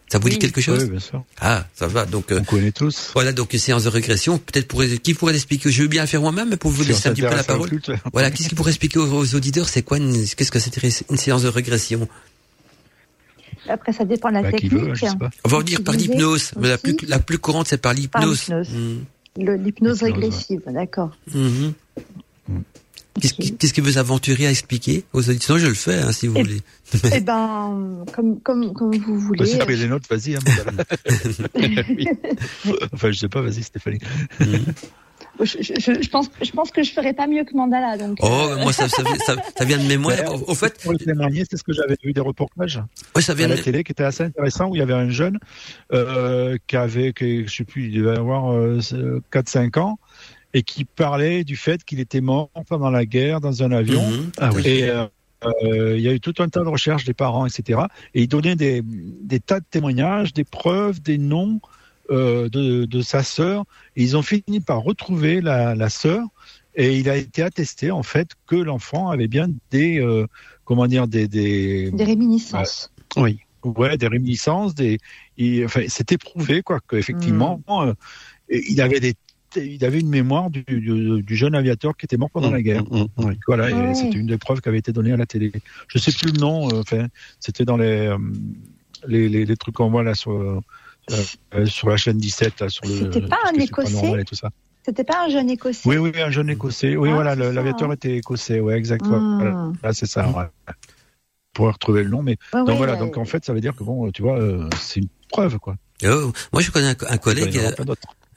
ça 0.09 0.19
vous 0.19 0.29
dit 0.29 0.39
quelque 0.39 0.61
chose 0.61 0.85
Oui, 0.85 0.91
bien 0.91 1.01
sûr. 1.01 1.25
Ah, 1.41 1.67
ça 1.75 1.89
va. 1.89 2.07
Donc, 2.07 2.31
euh, 2.31 2.39
on 2.41 2.45
connaît 2.45 2.71
tous. 2.71 3.11
Voilà, 3.15 3.33
donc 3.33 3.53
séance 3.53 3.85
de 3.85 3.89
régression. 3.89 4.39
Peut-être 4.39 4.69
pour 4.69 4.83
qui 5.03 5.15
pourrait 5.15 5.35
expliquer. 5.35 5.71
Je 5.71 5.83
veux 5.83 5.89
bien 5.89 6.03
le 6.03 6.09
faire 6.09 6.21
moi-même, 6.21 6.49
mais 6.51 6.57
pour 6.57 6.71
vous 6.71 6.85
laisser 6.85 7.09
un 7.09 7.13
petit 7.13 7.23
peu 7.23 7.35
la 7.35 7.43
parole. 7.43 7.69
Voilà, 8.13 8.31
qu'est-ce 8.31 8.49
qui 8.49 8.55
pourrait 8.55 8.71
expliquer 8.71 8.99
aux, 9.01 9.35
auditeurs 9.35 9.69
C'est 9.69 9.83
quoi 9.83 9.99
Qu'est-ce 9.99 10.51
que 10.51 10.59
c'est 10.59 11.05
une 11.11 11.17
séance 11.17 11.43
de 11.43 11.49
régression? 11.49 12.09
Après, 13.69 13.93
ça 13.93 14.05
dépend 14.05 14.29
de 14.29 14.35
la 14.35 14.43
bah, 14.43 14.53
technique. 14.53 14.73
On 15.45 15.49
va 15.49 15.63
dire 15.65 15.83
par 15.83 15.95
l'hypnose. 15.95 16.53
Mais 16.57 16.69
la 16.69 16.79
plus, 16.79 16.97
la 17.09 17.19
plus 17.19 17.39
courante, 17.39 17.67
c'est 17.67 17.79
par 17.79 17.95
l'hypnose. 17.95 18.49
Hmm. 18.49 18.99
L'hypnose 19.37 20.03
régressive, 20.03 20.63
d'accord. 20.67 21.11
Mm-hmm. 21.35 21.73
Mm. 22.49 22.61
Qu'est-ce 23.21 23.73
qui 23.73 23.81
vous 23.81 23.99
aventurez 23.99 24.47
à 24.47 24.51
expliquer 24.51 25.05
aux 25.13 25.29
auditeurs? 25.29 25.59
Je 25.59 25.67
le 25.67 25.75
fais, 25.75 26.01
hein, 26.01 26.13
si 26.13 26.27
vous 26.27 26.37
eh, 26.37 26.43
voulez. 26.43 26.61
Eh 27.15 27.21
ben, 27.21 28.05
comme, 28.13 28.41
comme, 28.41 28.73
comme 28.73 28.97
vous 28.97 29.19
voulez. 29.19 29.57
Vas-y, 29.57 29.77
les 29.77 29.89
notes, 29.89 30.09
vas-y. 30.09 30.37
Hein, 30.37 30.41
enfin, 32.93 33.11
je 33.11 33.19
sais 33.19 33.29
pas, 33.29 33.41
vas-y, 33.41 33.63
Stéphanie. 33.63 33.99
Mm. 34.41 34.45
Je, 35.41 35.59
je, 35.61 36.03
je, 36.03 36.09
pense, 36.09 36.31
je 36.43 36.51
pense 36.51 36.71
que 36.71 36.83
je 36.83 36.93
ferais 36.93 37.13
pas 37.13 37.27
mieux 37.27 37.45
que 37.45 37.55
Mandala. 37.55 37.99
Donc, 37.99 38.19
oh, 38.23 38.27
euh... 38.27 38.63
moi, 38.63 38.73
ça, 38.73 38.89
ça, 38.89 39.03
ça, 39.27 39.37
ça, 39.57 39.65
vient 39.65 39.77
de 39.77 39.87
mémoire. 39.87 40.17
Au, 40.49 40.55
fait, 40.55 40.81
pour 40.83 40.93
le 40.93 40.99
dernier, 40.99 41.45
c'est 41.49 41.57
ce 41.57 41.63
que 41.63 41.73
j'avais 41.73 41.97
vu 42.03 42.13
des 42.13 42.21
reportages 42.21 42.81
oui, 43.15 43.23
ça 43.23 43.35
vient 43.35 43.47
à 43.47 43.51
de... 43.51 43.57
la 43.57 43.63
télé 43.63 43.85
qui 43.85 43.93
était 43.93 44.05
assez 44.05 44.25
intéressant 44.25 44.69
où 44.69 44.77
il 44.77 44.79
y 44.79 44.83
avait 44.83 44.95
un 44.95 45.11
jeune 45.11 45.39
euh, 45.93 46.57
qui 46.67 46.77
avait, 46.77 47.13
que, 47.13 47.47
je 47.47 47.55
sais 47.55 47.65
plus, 47.65 47.89
il 47.89 48.03
devait 48.03 48.17
avoir 48.17 48.53
euh, 48.53 48.81
4-5 49.33 49.79
ans 49.79 49.99
et 50.55 50.63
qui 50.63 50.85
parlait 50.85 51.45
du 51.45 51.57
fait 51.57 51.85
qu'il 51.85 52.01
était 52.01 52.21
mort 52.21 52.51
pendant 52.69 52.91
la 52.91 53.05
guerre 53.05 53.41
dans 53.41 53.63
un 53.63 53.73
avion. 53.73 54.07
Mhm. 54.09 54.31
Ah 54.39 54.51
oui. 54.55 54.63
Et 54.65 54.89
euh, 54.89 55.07
euh, 55.45 55.97
il 55.97 56.03
y 56.03 56.09
a 56.09 56.13
eu 56.13 56.21
tout 56.21 56.35
un 56.39 56.49
tas 56.49 56.63
de 56.63 56.69
recherches 56.69 57.05
des 57.05 57.15
parents, 57.15 57.47
etc. 57.47 57.81
Et 58.15 58.23
il 58.23 58.29
donnait 58.29 58.57
des, 58.57 58.83
des 58.85 59.41
tas 59.41 59.61
de 59.61 59.67
témoignages, 59.71 60.33
des 60.33 60.45
preuves, 60.45 61.01
des 61.03 61.19
noms 61.19 61.61
euh, 62.11 62.49
de, 62.49 62.85
de, 62.85 63.03
sa 63.03 63.23
sœur. 63.23 63.65
Et 63.97 64.03
ils 64.03 64.17
ont 64.17 64.23
fini 64.23 64.61
par 64.61 64.83
retrouver 64.83 65.41
la, 65.41 65.75
la 65.75 65.89
sœur. 65.89 66.23
Et 66.75 66.99
il 66.99 67.09
a 67.09 67.17
été 67.17 67.43
attesté 67.43 67.91
en 67.91 68.03
fait 68.03 68.31
que 68.47 68.57
l'enfant 68.57 69.09
avait 69.09 69.29
bien 69.29 69.49
des 69.71 69.99
euh, 69.99 70.27
comment 70.65 70.87
dire 70.87 71.09
des 71.09 71.27
des, 71.27 71.91
des 71.91 72.05
réminiscences. 72.05 72.93
oui. 73.17 73.41
Ouais, 73.65 73.97
des 73.97 74.07
réminiscences. 74.07 74.75
Des, 74.77 74.99
il, 75.39 75.65
enfin, 75.65 75.83
c'était 75.89 76.19
prouvé 76.19 76.63
quoi 76.63 76.79
qu'effectivement 76.89 77.61
mmh. 77.67 77.95
il 78.51 78.81
avait 78.81 79.01
des 79.01 79.15
il 79.57 79.85
avait 79.85 80.01
une 80.01 80.09
mémoire 80.09 80.51
du, 80.51 80.63
du, 80.63 81.23
du, 81.23 81.37
jeune 81.37 81.55
aviateur 81.55 81.97
qui 81.97 82.07
était 82.07 82.17
mort 82.17 82.31
pendant 82.31 82.51
mmh, 82.51 82.55
la 82.55 82.63
guerre. 82.63 82.85
Mmh, 82.85 83.07
mmh, 83.17 83.33
voilà, 83.47 83.95
c'était 83.95 84.19
une 84.19 84.27
des 84.27 84.39
preuves 84.39 84.61
qui 84.61 84.69
avait 84.69 84.79
été 84.79 84.93
donnée 84.93 85.13
à 85.13 85.17
la 85.17 85.27
télé. 85.27 85.53
Je 85.89 85.99
sais 85.99 86.13
plus 86.13 86.33
le 86.33 86.41
nom. 86.41 86.69
Euh, 86.69 86.81
enfin, 86.81 87.07
c'était 87.41 87.65
dans 87.65 87.77
les, 87.77 88.07
euh, 88.07 88.19
les, 89.07 89.29
les, 89.29 89.45
les 89.45 89.57
trucs 89.57 89.75
qu'on 89.75 89.91
voit 89.91 90.03
là 90.03 90.15
sur 90.15 90.33
euh, 90.33 90.61
euh, 91.55 91.67
sur 91.67 91.89
la 91.89 91.97
chaîne 91.97 92.19
17 92.19 92.61
là, 92.61 92.69
sur 92.69 92.87
le. 92.87 92.97
C'était 92.97 93.23
pas 93.23 93.39
un 93.47 93.59
écossais. 93.59 94.25
C'était 94.85 95.05
pas 95.05 95.25
un 95.25 95.29
jeune 95.29 95.51
écossais. 95.51 95.89
Oui, 95.89 95.97
oui, 95.97 96.13
un 96.21 96.31
jeune 96.31 96.51
écossais. 96.51 96.97
Oui, 96.97 97.09
ah, 97.11 97.15
voilà, 97.15 97.35
l'aviateur 97.35 97.93
était 97.93 98.17
écossais. 98.17 98.61
Ouais, 98.61 98.77
exactement. 98.77 99.37
Voilà. 99.37 99.73
Là, 99.83 99.93
c'est 99.93 100.07
ça. 100.07 100.29
Ouais. 100.29 100.45
Pour 101.53 101.67
retrouver 101.69 102.05
le 102.05 102.11
nom, 102.11 102.23
mais 102.23 102.37
donc 102.53 102.69
ouais, 102.69 102.77
voilà. 102.77 102.97
Donc 102.97 103.17
en 103.17 103.25
fait, 103.25 103.45
ça 103.45 103.55
veut 103.55 103.61
dire 103.61 103.75
que 103.75 103.83
bon, 103.83 104.11
tu 104.11 104.23
vois, 104.23 104.39
c'est 104.81 105.01
une 105.01 105.09
preuve, 105.31 105.59
quoi. 105.59 105.77
Oh, 106.05 106.31
moi, 106.53 106.61
je 106.61 106.71
connais 106.71 106.89
un, 106.89 106.97
un 107.09 107.17
collègue 107.17 107.59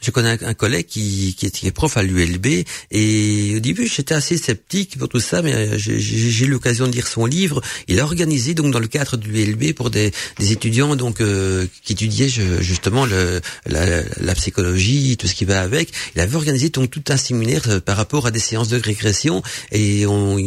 Je 0.02 0.12
connais 0.12 0.42
un, 0.46 0.54
collègue 0.54 0.86
qui, 0.86 1.36
qui, 1.36 1.68
est, 1.68 1.72
prof 1.72 1.98
à 1.98 2.04
l'ULB 2.04 2.64
et 2.92 3.54
au 3.58 3.60
début 3.60 3.86
j'étais 3.86 4.14
assez 4.14 4.38
sceptique 4.38 4.98
pour 4.98 5.10
tout 5.10 5.20
ça, 5.20 5.42
mais 5.42 5.54
euh, 5.54 5.78
j'ai 5.78 6.46
eu 6.46 6.48
l'occasion 6.48 6.88
de 6.88 6.94
lire 6.94 7.06
son 7.06 7.26
livre. 7.26 7.62
Il 7.90 8.00
a 8.00 8.06
organisé 8.06 8.54
donc 8.54 8.72
dans 8.72 8.80
le 8.80 8.88
cadre 8.88 9.18
de 9.18 9.28
l'ULB 9.28 9.74
pour 9.74 9.90
des, 9.90 10.14
des, 10.38 10.54
étudiants 10.54 10.96
donc 10.96 11.20
euh, 11.20 11.66
qui 11.84 11.94
étudiaient 11.94 12.30
justement 12.30 13.06
le, 13.06 13.42
la, 13.66 14.04
la, 14.22 14.36
psychologie, 14.36 15.18
tout 15.18 15.28
ce 15.28 15.36
qui 15.36 15.44
va 15.44 15.62
avec. 15.62 15.92
Il 16.16 16.22
avait 16.22 16.38
organisé 16.38 16.70
donc 16.70 16.90
tout 16.90 17.04
un 17.10 17.18
séminaire 17.18 17.64
euh, 17.68 17.82
par 17.82 17.98
rapport 17.98 18.26
à 18.26 18.32
des 18.32 18.40
séances 18.40 18.70
de 18.70 18.80
régression 18.80 19.44
et 19.74 20.06
on, 20.06 20.38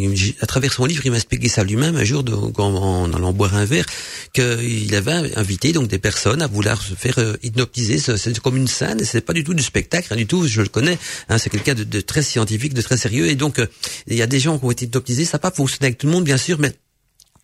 à 0.41 0.47
travers 0.47 0.73
son 0.73 0.87
livre 0.87 1.03
il 1.05 1.11
m'a 1.11 1.19
expliqué 1.19 1.51
ça 1.51 1.63
lui-même 1.63 1.97
un 1.97 2.05
jour 2.05 2.23
donc, 2.23 2.59
en, 2.59 2.75
en, 2.75 3.13
allant 3.13 3.35
boire 3.35 3.55
un 3.55 3.67
verre 3.67 3.85
qu'il 4.33 4.95
avait 4.95 5.37
invité 5.37 5.73
donc 5.73 5.89
des 5.89 5.99
personnes 5.99 6.41
à 6.41 6.47
vouloir 6.47 6.81
se 6.81 6.95
faire 6.95 7.19
hypnotiser. 7.43 7.99
C'est 7.99 8.39
comme 8.41 8.57
une 8.57 8.67
scène, 8.67 9.05
c'est 9.05 9.21
pas 9.21 9.35
du 9.35 9.42
tout 9.45 9.55
du 9.55 9.63
spectacle, 9.63 10.09
rien 10.09 10.17
du 10.17 10.27
tout. 10.27 10.47
Je 10.47 10.63
le 10.63 10.69
connais. 10.69 10.99
Hein, 11.29 11.39
c'est 11.39 11.51
quelqu'un 11.51 11.75
de, 11.75 11.85
de, 11.85 12.01
très 12.01 12.23
scientifique, 12.23 12.75
de 12.75 12.83
très 12.83 12.97
sérieux. 12.97 13.29
Et 13.29 13.35
donc, 13.35 13.59
euh, 13.59 13.67
il 14.07 14.17
y 14.17 14.23
a 14.23 14.27
des 14.27 14.41
gens 14.41 14.59
qui 14.59 14.65
ont 14.65 14.71
été 14.71 14.87
hypnotisés. 14.87 15.25
Ça 15.25 15.37
n'a 15.37 15.41
pas 15.41 15.51
fonctionné 15.51 15.87
avec 15.87 15.99
tout 15.99 16.07
le 16.07 16.13
monde, 16.13 16.25
bien 16.25 16.37
sûr, 16.37 16.59
mais 16.59 16.73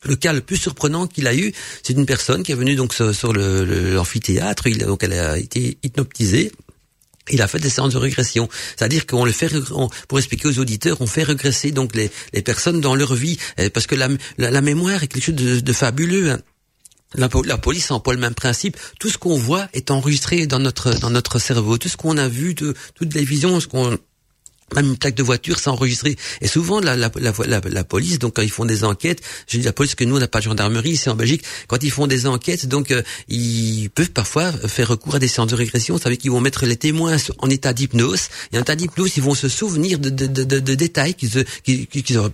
le 0.05 0.17
cas 0.17 0.33
le 0.33 0.41
plus 0.41 0.57
surprenant 0.57 1.07
qu'il 1.07 1.27
a 1.27 1.35
eu, 1.35 1.53
c'est 1.83 1.93
une 1.93 2.07
personne 2.07 2.43
qui 2.43 2.53
est 2.53 2.55
venue 2.55 2.77
donc 2.77 2.95
sur, 2.95 3.33
l'amphithéâtre. 3.33 4.69
Le, 4.69 4.87
donc, 4.87 5.03
elle 5.03 5.15
a 5.15 5.39
été 5.39 5.79
hypnotisée. 5.83 6.53
Il 7.31 7.43
a 7.43 7.49
fait 7.49 7.59
des 7.59 7.69
séances 7.69 7.93
de 7.93 7.99
régression, 7.99 8.49
c'est-à-dire 8.75 9.07
qu'on 9.07 9.27
le 9.27 9.33
fait, 9.33 9.53
pour 10.09 10.19
expliquer 10.19 10.49
aux 10.49 10.59
auditeurs, 10.61 11.03
on 11.03 11.07
fait 11.07 11.25
régresser 11.25 11.73
donc 11.73 11.95
les, 11.95 12.11
les 12.33 12.41
personnes 12.41 12.81
dans 12.81 12.95
leur 12.95 13.15
vie, 13.15 13.37
euh, 13.61 13.69
parce 13.69 13.87
que 13.87 13.95
la, 13.95 14.09
la, 14.39 14.61
mémoire 14.63 15.03
est 15.03 15.09
quelque 15.09 15.25
chose 15.25 15.35
de, 15.35 15.61
de 15.61 15.73
fabuleux. 15.75 16.31
Hein. 16.31 16.41
La, 17.15 17.29
la, 17.45 17.57
police 17.57 17.91
emploie 17.91 18.15
le 18.15 18.21
même 18.21 18.35
principe. 18.35 18.77
Tout 19.01 19.09
ce 19.09 19.17
qu'on 19.17 19.37
voit 19.37 19.69
est 19.73 19.91
enregistré 19.91 20.47
dans 20.47 20.59
notre 20.59 20.93
dans 21.01 21.11
notre 21.11 21.39
cerveau. 21.39 21.79
Tout 21.79 21.89
ce 21.89 21.97
qu'on 21.97 22.19
a 22.19 22.29
vu, 22.29 22.55
de, 22.55 22.75
toutes 22.95 23.15
les 23.15 23.25
visions, 23.25 23.61
ce 23.61 23.67
qu'on 23.67 23.97
même 24.75 24.87
une 24.87 24.97
plaque 24.97 25.15
de 25.15 25.23
voiture, 25.23 25.59
c'est 25.59 25.71
enregistré. 25.71 26.17
Et 26.41 26.49
souvent, 26.49 26.81
la, 26.81 26.97
la, 26.97 27.11
la, 27.17 27.61
la, 27.65 27.85
police, 27.85 28.19
donc 28.19 28.37
quand 28.37 28.43
ils 28.43 28.51
font 28.51 28.65
des 28.65 28.85
enquêtes, 28.85 29.21
je 29.47 29.59
dis 29.59 29.65
la 29.65 29.73
police 29.73 29.95
que 29.95 30.05
nous, 30.05 30.17
on 30.17 30.21
n'a 30.21 30.29
pas 30.29 30.41
de 30.41 30.45
gendarmerie 30.45 30.91
ici 30.91 31.09
en 31.09 31.15
Belgique, 31.15 31.43
quand 31.67 31.83
ils 31.83 31.91
font 31.91 32.07
des 32.07 32.27
enquêtes, 32.27 32.67
donc 32.67 32.91
euh, 32.91 33.03
ils 33.29 33.89
peuvent 33.91 34.11
parfois 34.11 34.53
faire 34.53 34.89
recours 34.89 35.15
à 35.17 35.19
des 35.19 35.29
séances 35.29 35.49
de 35.49 35.55
régression. 35.55 35.97
Vous 35.97 36.03
savez 36.03 36.17
qu'ils 36.17 36.31
vont 36.31 36.41
mettre 36.41 36.67
les 36.67 36.77
témoins 36.77 37.17
en 37.39 37.51
état 37.51 37.73
d'hypnose. 37.73 38.29
Et 38.53 38.59
en 38.59 38.61
état 38.61 38.77
d'hypnose, 38.77 39.13
ils 39.17 39.23
vont 39.23 39.35
se 39.35 39.49
souvenir 39.49 39.99
de, 39.99 40.11
de, 40.11 40.27
de, 40.27 40.45
de 40.45 40.75
détails 40.75 41.15
qu'ils 41.15 41.45
qu'ils 41.65 42.17
n'auraient 42.17 42.31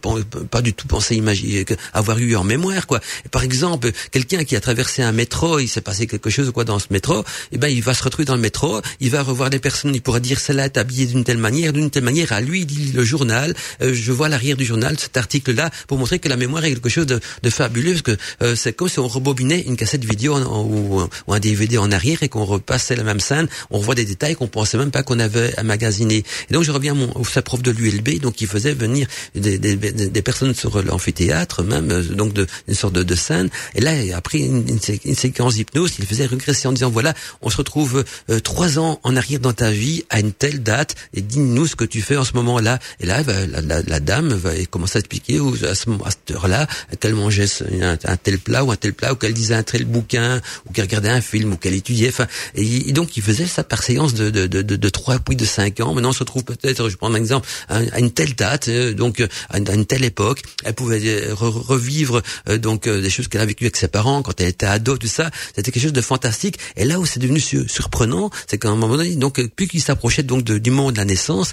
pas 0.50 0.62
du 0.62 0.72
tout 0.74 0.86
pensé 0.86 1.16
imaginer, 1.16 1.64
avoir 1.92 2.18
eu 2.18 2.36
en 2.36 2.44
mémoire. 2.44 2.86
quoi. 2.86 3.00
par 3.30 3.42
exemple, 3.42 3.90
quelqu'un 4.10 4.44
qui 4.44 4.56
a 4.56 4.60
traversé 4.60 5.02
un 5.02 5.12
métro, 5.12 5.58
il 5.58 5.68
s'est 5.68 5.80
passé 5.80 6.06
quelque 6.06 6.30
chose 6.30 6.50
quoi 6.52 6.64
dans 6.64 6.78
ce 6.78 6.86
métro, 6.90 7.20
et 7.20 7.24
eh 7.52 7.58
ben 7.58 7.68
il 7.68 7.82
va 7.82 7.94
se 7.94 8.02
retrouver 8.02 8.24
dans 8.24 8.36
le 8.36 8.40
métro, 8.40 8.80
il 9.00 9.10
va 9.10 9.22
revoir 9.22 9.50
des 9.50 9.58
personnes, 9.58 9.94
il 9.94 10.02
pourra 10.02 10.20
dire 10.20 10.40
celle-là 10.40 10.66
est 10.66 10.76
habillée 10.76 11.06
d'une 11.06 11.24
telle 11.24 11.38
manière, 11.38 11.72
d'une 11.72 11.90
telle 11.90 12.04
manière 12.04 12.23
à 12.32 12.40
lui, 12.40 12.66
dit 12.66 12.92
le 12.92 13.04
journal. 13.04 13.54
Euh, 13.82 13.92
je 13.94 14.12
vois 14.12 14.28
l'arrière 14.28 14.56
du 14.56 14.64
journal, 14.64 14.98
cet 14.98 15.16
article-là, 15.16 15.70
pour 15.88 15.98
montrer 15.98 16.18
que 16.18 16.28
la 16.28 16.36
mémoire 16.36 16.64
est 16.64 16.70
quelque 16.70 16.88
chose 16.88 17.06
de, 17.06 17.20
fabuleux, 17.50 17.92
parce 17.92 18.02
que 18.02 18.16
euh, 18.42 18.56
c'est 18.56 18.72
comme 18.72 18.88
si 18.88 18.98
on 18.98 19.08
rebobinait 19.08 19.60
une 19.60 19.76
cassette 19.76 20.04
vidéo 20.04 20.36
ou, 20.38 21.02
un 21.28 21.40
DVD 21.40 21.78
en 21.78 21.90
arrière 21.90 22.22
et 22.22 22.28
qu'on 22.28 22.44
repassait 22.44 22.96
la 22.96 23.02
même 23.02 23.20
scène. 23.20 23.48
On 23.70 23.78
revoit 23.78 23.94
des 23.94 24.04
détails 24.04 24.34
qu'on 24.34 24.46
pensait 24.46 24.78
même 24.78 24.90
pas 24.90 25.02
qu'on 25.02 25.18
avait 25.18 25.56
amagasiné. 25.56 26.24
Et 26.48 26.52
donc 26.52 26.62
je 26.62 26.70
reviens 26.70 26.92
à 26.92 26.94
mon 26.94 27.24
sa 27.24 27.42
prof 27.42 27.62
de 27.62 27.70
l'ULB, 27.70 28.20
donc 28.20 28.40
il 28.40 28.46
faisait 28.46 28.74
venir 28.74 29.08
des, 29.34 30.22
personnes 30.22 30.54
sur 30.54 30.82
l'amphithéâtre, 30.82 31.62
même 31.64 31.90
euh, 31.90 32.02
donc 32.02 32.32
de, 32.32 32.46
une 32.68 32.74
sorte 32.74 32.94
de, 32.94 33.14
scène. 33.14 33.48
Et 33.74 33.80
là, 33.80 33.92
après 34.14 34.38
une, 34.38 34.64
une, 34.68 35.14
séquence 35.14 35.54
d'hypnose, 35.54 35.92
il 35.98 36.06
faisait 36.06 36.26
régresser 36.26 36.68
en 36.68 36.72
disant 36.72 36.90
voilà, 36.90 37.14
on 37.42 37.50
se 37.50 37.56
retrouve 37.56 38.04
trois 38.42 38.78
ans 38.78 39.00
en 39.02 39.16
arrière 39.16 39.40
dans 39.40 39.52
ta 39.52 39.70
vie 39.70 40.04
à 40.10 40.20
une 40.20 40.32
telle 40.32 40.62
date 40.62 40.94
et 41.12 41.20
dis-nous 41.20 41.66
ce 41.66 41.76
que 41.76 41.84
tu 41.84 42.02
fais 42.02 42.13
en 42.16 42.24
ce 42.24 42.34
moment-là. 42.34 42.78
Et 43.00 43.06
là, 43.06 43.22
la, 43.22 43.82
la, 43.82 44.00
dame 44.00 44.32
va 44.34 44.50
commencer 44.70 44.98
à 44.98 45.00
expliquer 45.00 45.40
à, 45.68 45.74
ce, 45.74 45.88
à 45.90 46.10
cette 46.10 46.30
heure-là 46.32 46.66
qu'elle 47.00 47.14
mangeait 47.14 47.46
un, 47.80 48.16
tel 48.16 48.38
plat 48.38 48.64
ou 48.64 48.70
un 48.70 48.76
tel 48.76 48.92
plat, 48.92 49.12
ou 49.12 49.16
qu'elle 49.16 49.34
disait 49.34 49.54
un 49.54 49.62
tel 49.62 49.84
bouquin, 49.84 50.40
ou 50.66 50.72
qu'elle 50.72 50.84
regardait 50.84 51.10
un 51.10 51.20
film, 51.20 51.52
ou 51.52 51.56
qu'elle 51.56 51.74
étudiait. 51.74 52.08
Enfin, 52.08 52.26
et, 52.54 52.92
donc 52.92 53.16
il 53.16 53.22
faisait 53.22 53.46
ça 53.46 53.64
par 53.64 53.82
séance 53.82 54.14
de 54.14 54.30
de, 54.30 54.46
de, 54.46 54.62
de, 54.62 54.88
3 54.88 55.18
puis 55.20 55.36
de 55.36 55.44
5 55.44 55.80
ans. 55.80 55.94
Maintenant, 55.94 56.10
on 56.10 56.12
se 56.12 56.20
retrouve 56.20 56.44
peut-être, 56.44 56.88
je 56.88 56.96
prends 56.96 57.10
un 57.10 57.14
exemple, 57.14 57.48
à, 57.68 57.98
une 57.98 58.10
telle 58.10 58.34
date, 58.34 58.68
euh, 58.68 58.94
donc 58.94 59.22
à 59.50 59.58
une, 59.58 59.86
telle 59.86 60.04
époque. 60.04 60.42
Elle 60.64 60.74
pouvait 60.74 61.00
euh, 61.04 61.34
revivre 61.34 62.22
euh, 62.48 62.58
donc 62.58 62.88
des 62.88 63.10
choses 63.10 63.28
qu'elle 63.28 63.40
a 63.40 63.46
vécues 63.46 63.64
avec 63.64 63.76
ses 63.76 63.88
parents 63.88 64.22
quand 64.22 64.40
elle 64.40 64.48
était 64.48 64.66
ado, 64.66 64.96
tout 64.96 65.06
ça. 65.06 65.30
C'était 65.54 65.70
quelque 65.70 65.82
chose 65.82 65.92
de 65.92 66.00
fantastique. 66.00 66.58
Et 66.76 66.84
là 66.84 66.98
où 66.98 67.06
c'est 67.06 67.20
devenu 67.20 67.40
surprenant, 67.40 68.30
c'est 68.48 68.58
qu'à 68.58 68.68
un 68.68 68.76
moment 68.76 68.96
donné, 68.96 69.14
donc 69.16 69.44
plus 69.48 69.68
qu'il 69.68 69.82
s'approchait 69.82 70.22
donc 70.22 70.44
du 70.44 70.70
monde 70.70 70.94
de 70.94 70.98
la 70.98 71.04
naissance, 71.04 71.52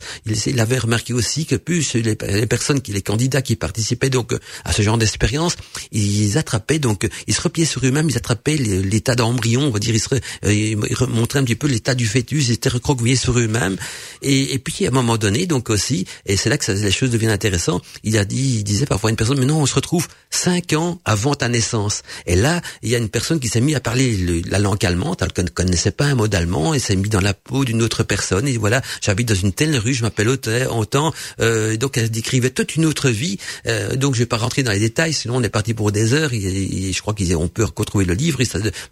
il 0.51 0.59
avait 0.59 0.77
remarqué 0.77 1.13
aussi 1.13 1.45
que 1.45 1.55
plus 1.55 1.93
les, 1.95 2.15
personnes, 2.15 2.81
qui, 2.81 2.93
les 2.93 3.01
candidats 3.01 3.41
qui 3.41 3.55
participaient 3.55 4.09
donc 4.09 4.33
à 4.65 4.73
ce 4.73 4.81
genre 4.81 4.97
d'expérience, 4.97 5.55
ils 5.91 6.37
attrapaient 6.37 6.79
donc, 6.79 7.07
ils 7.27 7.33
se 7.33 7.41
repliaient 7.41 7.65
sur 7.65 7.85
eux-mêmes, 7.85 8.09
ils 8.09 8.17
attrapaient 8.17 8.57
l'état 8.57 9.15
d'embryon, 9.15 9.63
on 9.63 9.69
va 9.71 9.79
dire, 9.79 9.95
ils, 9.95 9.99
se, 9.99 10.15
euh, 10.45 11.07
montraient 11.07 11.39
un 11.39 11.43
petit 11.43 11.55
peu 11.55 11.67
l'état 11.67 11.95
du 11.95 12.05
fœtus, 12.05 12.47
ils 12.47 12.53
étaient 12.53 12.69
recroquevillés 12.69 13.15
sur 13.15 13.37
eux-mêmes. 13.37 13.77
Et, 14.21 14.59
puis 14.59 14.85
à 14.85 14.89
un 14.89 14.91
moment 14.91 15.17
donné, 15.17 15.45
donc 15.47 15.69
aussi, 15.69 16.05
et 16.25 16.37
c'est 16.37 16.49
là 16.49 16.57
que 16.57 16.71
les 16.71 16.91
choses 16.91 17.09
deviennent 17.09 17.31
intéressantes. 17.31 17.83
Il 18.03 18.17
a 18.17 18.25
dit, 18.25 18.57
il 18.57 18.63
disait 18.63 18.85
parfois 18.85 19.09
à 19.09 19.11
une 19.11 19.17
personne, 19.17 19.39
mais 19.39 19.45
non, 19.45 19.61
on 19.61 19.65
se 19.65 19.75
retrouve 19.75 20.07
cinq 20.29 20.73
ans 20.73 20.99
avant 21.05 21.35
ta 21.35 21.49
naissance. 21.49 22.03
Et 22.25 22.35
là, 22.35 22.61
il 22.83 22.89
y 22.89 22.95
a 22.95 22.97
une 22.97 23.09
personne 23.09 23.39
qui 23.39 23.47
s'est 23.47 23.61
mise 23.61 23.75
à 23.75 23.79
parler 23.79 24.43
la 24.47 24.59
langue 24.59 24.85
allemande, 24.85 25.17
elle 25.21 25.45
ne 25.45 25.49
connaissait 25.49 25.91
pas 25.91 26.05
un 26.05 26.15
mot 26.15 26.27
d'allemand, 26.27 26.73
et 26.73 26.79
s'est 26.79 26.95
mis 26.95 27.09
dans 27.09 27.21
la 27.21 27.33
peau 27.33 27.65
d'une 27.65 27.81
autre 27.81 28.03
personne. 28.03 28.47
Et 28.47 28.57
voilà, 28.57 28.81
j'habite 29.01 29.27
dans 29.27 29.35
une 29.35 29.53
telle 29.53 29.77
rue, 29.77 29.93
je 29.93 30.03
m'appelle 30.03 30.29
autant. 30.47 31.13
Euh, 31.39 31.77
donc 31.77 31.97
elle 31.97 32.09
décrivait 32.09 32.49
toute 32.49 32.75
une 32.75 32.85
autre 32.85 33.09
vie. 33.09 33.37
Euh, 33.67 33.95
donc 33.95 34.15
je 34.15 34.19
vais 34.19 34.25
pas 34.25 34.37
rentrer 34.37 34.63
dans 34.63 34.71
les 34.71 34.79
détails, 34.79 35.13
sinon 35.13 35.37
on 35.37 35.43
est 35.43 35.49
parti 35.49 35.73
pour 35.73 35.91
des 35.91 36.13
heures. 36.13 36.33
Et, 36.33 36.91
je 36.91 37.01
crois 37.01 37.15
ont 37.35 37.47
pu 37.47 37.63
retrouver 37.63 38.05
le 38.05 38.13
livre 38.13 38.39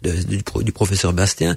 du, 0.02 0.72
professeur 0.72 1.12
Bastien. 1.12 1.56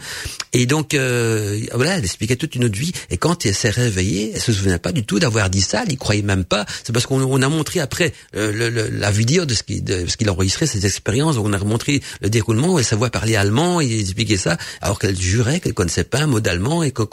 Et 0.54 0.66
donc 0.66 0.94
euh, 0.94 1.60
voilà, 1.74 1.98
elle 1.98 2.04
expliquait 2.04 2.36
toute 2.36 2.56
une 2.56 2.66
autre 2.66 2.78
vie. 2.78 2.92
Et 3.10 3.18
quand 3.18 3.46
elle 3.46 3.56
s'est 3.56 3.70
réveillée, 3.70 4.32
elle 4.36 4.42
se 4.42 4.52
souvenait 4.52 4.80
pas 4.80 4.92
du 4.92 5.04
tout 5.04 5.20
d'avoir 5.20 5.50
dit 5.50 5.62
ça. 5.62 5.84
Elle 5.86 5.94
y 5.94 5.98
croyait 5.98 6.22
même 6.22 6.46
pas. 6.46 6.66
C'est 6.84 6.94
parce 6.94 7.06
qu'on 7.06 7.42
a 7.42 7.50
montré 7.50 7.80
après 7.80 8.14
euh, 8.36 8.90
la 8.92 9.12
vidéo 9.12 9.46
de 9.46 9.54
ce 9.54 9.64
qu'il 9.64 9.84
de 9.84 10.30
enregistrait 10.30 10.68
ses 10.68 10.86
expériences. 10.86 11.38
On 11.38 11.54
a 11.54 11.60
montré 11.60 12.02
le 12.22 12.30
déroulement 12.30 12.78
elle 12.80 12.86
savait 12.86 13.10
parler 13.10 13.36
allemand. 13.36 13.82
Il 13.82 14.00
expliquait 14.00 14.38
ça 14.38 14.58
alors 14.82 15.00
qu'elle 15.00 15.20
jurait 15.20 15.60
qu'elle 15.60 15.74
connaissait 15.74 16.04
pas 16.04 16.20
un 16.20 16.28
mot 16.28 16.40
d'allemand 16.40 16.84
et 16.84 16.92
qu'elle 16.92 17.08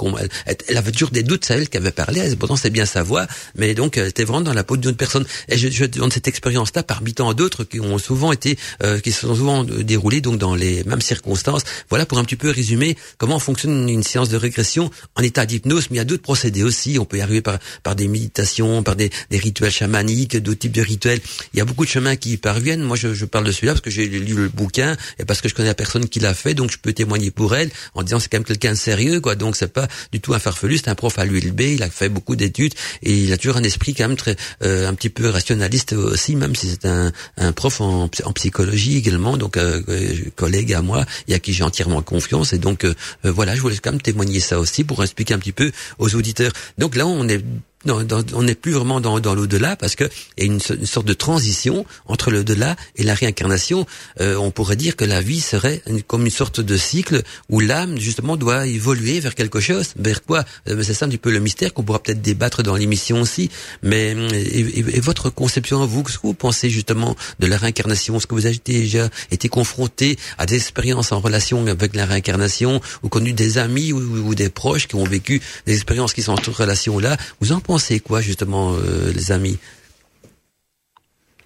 elle, 0.47 0.77
avait 0.77 0.93
toujours 0.93 1.11
des 1.11 1.23
doutes. 1.23 1.49
Elle 1.51 1.69
qui 1.69 1.77
avait 1.77 1.91
parlé. 1.91 2.35
Pourtant 2.37 2.57
bien 2.71 2.87
sa 2.87 3.03
voix, 3.03 3.27
mais 3.57 3.75
donc 3.75 3.97
elle 3.97 4.09
était 4.09 4.25
vraiment 4.25 4.41
dans 4.41 4.53
la 4.53 4.65
peau 4.65 4.77
d'une 4.77 4.95
personne. 4.95 5.25
Et 5.49 5.59
je, 5.59 5.69
je 5.69 5.85
donne 5.85 6.11
cette 6.11 6.29
expérience-là 6.29 6.83
parmi 6.83 7.15
tant 7.15 7.33
d'autres 7.35 7.65
qui 7.65 7.81
ont 7.81 7.99
souvent 7.99 8.33
été, 8.33 8.59
euh, 8.83 8.99
qui 9.01 9.13
se 9.13 9.21
sont 9.21 9.35
souvent 9.35 9.65
déroulées 9.65 10.21
donc 10.21 10.39
dans 10.39 10.55
les 10.55 10.85
mêmes 10.85 11.01
circonstances. 11.01 11.63
Voilà 11.89 12.07
pour 12.07 12.19
un 12.19 12.25
petit 12.25 12.37
peu 12.37 12.51
résumer 12.51 12.97
comment 13.19 13.39
fonctionne 13.39 13.89
une 13.89 14.03
séance 14.03 14.29
de 14.29 14.37
régression 14.37 14.91
en 15.17 15.23
état 15.23 15.47
d'hypnose. 15.47 15.89
Mais 15.91 15.97
il 15.97 15.99
y 15.99 16.01
a 16.01 16.05
d'autres 16.05 16.23
procédés 16.23 16.63
aussi. 16.63 16.99
On 16.99 17.05
peut 17.05 17.19
y 17.19 17.21
arriver 17.21 17.43
par, 17.43 17.59
par 17.83 17.97
des 17.97 18.09
méditations, 18.09 18.83
par 18.83 18.97
des, 18.97 19.11
des 19.31 19.39
rituels 19.39 19.71
chamaniques, 19.71 20.37
d'autres 20.37 20.61
types 20.61 20.73
de 20.73 20.83
rituels. 20.83 21.21
Il 21.55 21.59
y 21.59 21.61
a 21.63 21.65
beaucoup 21.65 21.85
de 21.85 21.91
chemins 21.91 22.17
qui 22.17 22.33
y 22.33 22.37
parviennent. 22.37 22.83
Moi, 22.83 22.97
je, 22.97 23.15
je 23.15 23.25
parle 23.25 23.45
de 23.45 23.53
celui-là 23.53 23.73
parce 23.73 23.83
que 23.83 23.91
j'ai 23.91 24.07
lu 24.07 24.35
le 24.35 24.49
bouquin 24.49 24.97
et 25.19 25.25
parce 25.25 25.41
que 25.41 25.49
je 25.49 25.55
connais 25.55 25.69
la 25.69 25.75
personne 25.75 26.09
qui 26.09 26.21
l'a 26.21 26.35
fait, 26.35 26.55
donc 26.55 26.71
je 26.71 26.79
peux 26.79 26.93
témoigner 26.93 27.31
pour 27.31 27.55
elle 27.55 27.71
en 27.95 28.03
disant 28.03 28.19
c'est 28.19 28.29
quand 28.29 28.39
même 28.39 28.45
quelqu'un 28.45 28.73
de 28.73 28.77
sérieux, 28.77 29.21
quoi. 29.21 29.35
Donc 29.35 29.57
c'est 29.57 29.73
pas 29.73 29.89
du 30.13 30.21
tout 30.21 30.35
un 30.35 30.39
farfelu. 30.39 30.79
C'est 30.79 30.89
un 30.89 30.95
prof 30.95 31.19
à 31.19 31.25
l'ULB. 31.25 31.61
Il 31.61 31.83
a 31.83 31.91
fait 31.91 32.09
beaucoup 32.09 32.37
et 32.59 32.73
il 33.03 33.33
a 33.33 33.37
toujours 33.37 33.57
un 33.57 33.63
esprit 33.63 33.95
quand 33.95 34.09
même 34.09 34.17
très 34.17 34.37
euh, 34.63 34.89
un 34.89 34.95
petit 34.95 35.11
peu 35.11 35.29
rationaliste 35.29 35.93
aussi, 35.93 36.37
même 36.37 36.55
si 36.55 36.69
c'est 36.71 36.87
un, 36.87 37.13
un 37.37 37.53
prof 37.53 37.81
en, 37.81 38.09
psychologie 38.09 38.97
également, 38.97 39.37
donc 39.37 39.57
euh, 39.57 39.83
euh, 39.89 40.15
collègue 40.37 40.73
à 40.73 40.83
moi 40.83 41.05
et 41.29 41.35
à 41.35 41.39
qui 41.39 41.53
j'ai 41.53 41.65
entièrement 41.65 42.03
confiance. 42.03 42.53
Et 42.53 42.59
donc 42.59 42.87
voilà, 43.25 43.55
je 43.55 43.61
voulais 43.61 43.77
quand 43.77 43.93
même 43.93 44.01
témoigner 44.01 44.41
ça 44.41 44.59
aussi 44.59 44.85
pour 44.85 45.03
expliquer 45.03 45.35
un 45.35 45.39
petit 45.39 45.53
peu 45.53 45.73
aux 45.99 46.15
auditeurs. 46.15 46.53
Donc 46.79 46.97
là, 46.97 47.07
on 47.07 47.29
est 47.29 47.43
non, 47.87 48.07
on 48.35 48.43
n'est 48.43 48.55
plus 48.55 48.73
vraiment 48.73 49.01
dans, 49.01 49.21
dans 49.21 49.35
l'au-delà 49.35 49.75
parce 49.75 49.97
que 49.97 50.05
il 50.37 50.45
y 50.45 50.51
a 50.51 50.53
une, 50.53 50.61
sorte 50.61 51.07
de 51.07 51.15
transition 51.15 51.87
entre 52.07 52.31
l'au-delà 52.31 52.77
et 52.97 53.03
la 53.03 53.15
réincarnation. 53.15 53.87
Euh, 54.21 54.37
on 54.37 54.51
pourrait 54.51 54.77
dire 54.77 54.97
que 54.97 55.07
la 55.07 55.23
vie 55.23 55.41
serait 55.41 55.83
comme 56.07 56.27
une 56.27 56.31
sorte 56.31 56.61
de 56.61 56.77
cycle 56.77 57.23
où 57.49 57.59
l'âme 57.59 57.99
justement 57.99 58.37
doit 58.37 58.67
évoluer 58.67 59.19
vers 59.21 59.35
quelque 59.35 59.61
chose. 59.61 59.95
Vers 59.97 60.23
quoi? 60.23 60.45
Euh, 60.69 60.83
C'est 60.83 60.93
ça 60.93 61.07
un 61.07 61.09
petit 61.09 61.17
peu 61.17 61.31
le 61.31 61.41
mystère 61.41 61.73
qu'on 61.73 61.83
pourra 61.83 62.03
peut-être 62.03 62.21
débattre 62.21 62.63
dans 62.63 62.77
l'émission 62.77 63.23
aussi. 63.23 63.49
Mais 63.83 64.15
et, 64.35 65.01
votre 65.01 65.31
conception 65.31 65.83
à 65.83 65.87
vous, 65.87 66.03
qu'est-ce 66.03 66.19
que 66.19 66.27
vous 66.27 66.35
pensez 66.35 66.69
justement 66.69 67.17
de 67.39 67.47
la 67.47 67.57
réincarnation? 67.57 68.19
Est-ce 68.19 68.27
que 68.27 68.35
vous 68.35 68.45
avez 68.45 68.61
déjà 68.63 69.09
été 69.31 69.49
confronté 69.49 70.19
à 70.37 70.45
des 70.45 70.57
expériences 70.57 71.13
en 71.13 71.21
relation 71.21 71.67
avec 71.67 71.97
la 71.97 72.05
réincarnation 72.05 72.83
ou 73.03 73.09
connu 73.09 73.33
des 73.33 73.57
amis 73.57 73.95
ou, 73.95 74.35
des 74.35 74.51
proches 74.51 74.87
qui 74.87 74.97
ont 74.97 75.05
vécu 75.05 75.41
des 75.65 75.73
expériences 75.73 76.13
qui 76.13 76.23
sont 76.23 76.33
en 76.33 76.37
cette 76.37 76.55
relation-là 76.55 77.17
Vous 77.41 77.53
en 77.53 77.61
pensez 77.71 78.01
quoi 78.01 78.21
justement, 78.21 78.75
euh, 78.75 79.13
les 79.13 79.31
amis? 79.31 79.57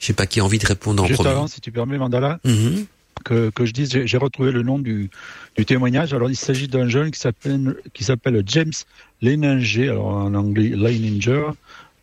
Je 0.00 0.06
sais 0.06 0.14
pas 0.14 0.26
qui 0.26 0.40
a 0.40 0.44
envie 0.44 0.58
de 0.58 0.66
répondre 0.66 1.02
en 1.02 1.06
Juste 1.06 1.20
premier. 1.20 1.34
avant, 1.34 1.46
si 1.48 1.60
tu 1.60 1.70
permets, 1.70 1.98
Mandala. 1.98 2.40
Mhm. 2.44 2.86
que, 3.24 3.50
que 3.50 3.66
je 3.66 3.72
dise, 3.72 3.90
j'ai 4.04 4.16
retrouvé 4.16 4.50
le 4.50 4.62
nom 4.62 4.78
du, 4.78 5.10
du 5.56 5.66
témoignage. 5.66 6.14
Alors, 6.14 6.30
il 6.30 6.36
s'agit 6.36 6.66
d'un 6.66 6.88
jeune 6.88 7.10
qui 7.10 7.20
s'appelle 7.20 7.76
qui 7.92 8.04
s'appelle 8.04 8.42
James 8.46 8.72
Leininger, 9.20 9.88
alors 9.90 10.06
en 10.06 10.34
anglais 10.34 10.70
Leininger, 10.70 11.44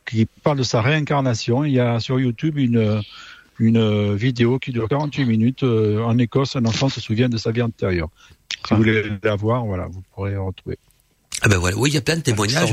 qui 0.08 0.28
parle 0.44 0.60
de 0.60 0.64
sa 0.64 0.82
réincarnation. 0.82 1.64
Il 1.64 1.74
y 1.74 1.80
a 1.80 2.00
sur 2.00 2.20
YouTube 2.20 2.60
une 2.60 3.02
une 3.58 4.16
vidéo 4.16 4.60
qui 4.60 4.72
dure 4.72 4.88
48 4.88 5.26
minutes. 5.26 5.64
Euh, 5.64 6.02
en 6.04 6.18
Écosse, 6.18 6.56
un 6.56 6.66
enfant 6.66 6.90
se 6.90 7.02
souvient 7.02 7.30
de 7.30 7.38
sa 7.38 7.52
vie 7.52 7.62
antérieure. 7.62 8.10
Si 8.68 8.74
vous 8.74 8.78
voulez 8.78 9.04
la 9.24 9.36
voir, 9.36 9.66
voilà, 9.66 9.88
vous 9.88 10.04
pourrez 10.14 10.36
retrouver. 10.38 10.78
Ah 11.44 11.48
ben 11.48 11.58
voilà, 11.58 11.76
oui, 11.78 11.90
il 11.90 11.94
y 11.94 11.98
a 11.98 12.02
plein 12.02 12.18
de 12.18 12.22
témoignages. 12.22 12.70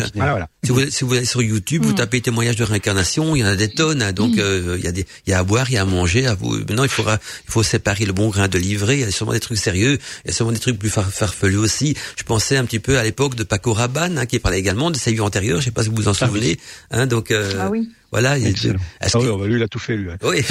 Si, 0.63 0.73
vous, 0.73 0.91
si 0.91 1.05
vous 1.05 1.15
allez 1.15 1.25
sur 1.25 1.41
YouTube, 1.41 1.85
vous 1.85 1.93
mm. 1.93 1.97
tapez 1.97 2.21
témoignages 2.21 2.57
de 2.57 2.65
réincarnation, 2.65 3.35
il 3.35 3.41
y 3.41 3.45
en 3.45 3.49
a 3.49 3.57
des 3.57 3.69
tonnes. 3.69 4.03
Hein. 4.03 4.13
donc 4.13 4.37
mm. 4.37 4.41
euh, 4.41 4.77
il 4.79 4.85
y 4.85 4.89
a 4.89 4.93
des, 4.93 5.07
il 5.27 5.31
y 5.31 5.33
a 5.33 5.39
à 5.39 5.43
boire, 5.43 5.71
il 5.71 5.75
y 5.75 5.77
a 5.79 5.83
à 5.83 5.85
manger. 5.87 6.27
À 6.27 6.35
vous. 6.35 6.59
Maintenant, 6.59 6.83
il 6.83 6.91
faudra, 6.91 7.19
il 7.47 7.51
faut 7.51 7.63
séparer 7.63 8.05
le 8.05 8.13
bon 8.13 8.29
grain 8.29 8.49
de 8.49 8.59
livret. 8.59 8.99
Il 8.99 9.01
y 9.01 9.05
a 9.05 9.11
sûrement 9.11 9.33
des 9.33 9.41
trucs 9.41 9.59
sérieux, 9.59 9.99
il 10.25 10.29
y 10.29 10.31
a 10.31 10.35
sûrement 10.35 10.53
des 10.53 10.59
trucs 10.59 10.79
plus 10.79 10.91
farfelus 10.91 11.57
aussi. 11.57 11.97
Je 12.17 12.25
pensais 12.25 12.57
un 12.57 12.65
petit 12.67 12.81
peu 12.81 12.99
à 12.99 13.05
l'époque 13.05 13.35
de 13.37 13.43
Paco 13.45 13.73
Rabanne, 13.73 14.19
hein, 14.19 14.27
qui 14.27 14.39
parlait 14.39 14.59
également 14.59 14.91
de 14.91 14.97
sa 14.97 15.11
vie 15.11 15.21
antérieure. 15.21 15.61
Je 15.61 15.67
sais 15.67 15.71
pas 15.71 15.83
si 15.83 15.89
vous 15.89 15.97
vous 15.97 16.09
en 16.09 16.13
ah 16.13 16.27
souvenez. 16.27 16.59
Hein, 16.91 17.07
donc 17.07 17.31
euh, 17.31 17.55
ah 17.59 17.71
oui. 17.71 17.89
Voilà. 18.11 18.33
Ah 18.33 18.37
oui, 18.37 19.27
bah, 19.39 19.47
lui, 19.47 19.57
il 19.57 19.63
a 19.63 19.69
tout 19.69 19.79
fait, 19.79 19.97
lui. 19.97 20.09
Oui, 20.23 20.43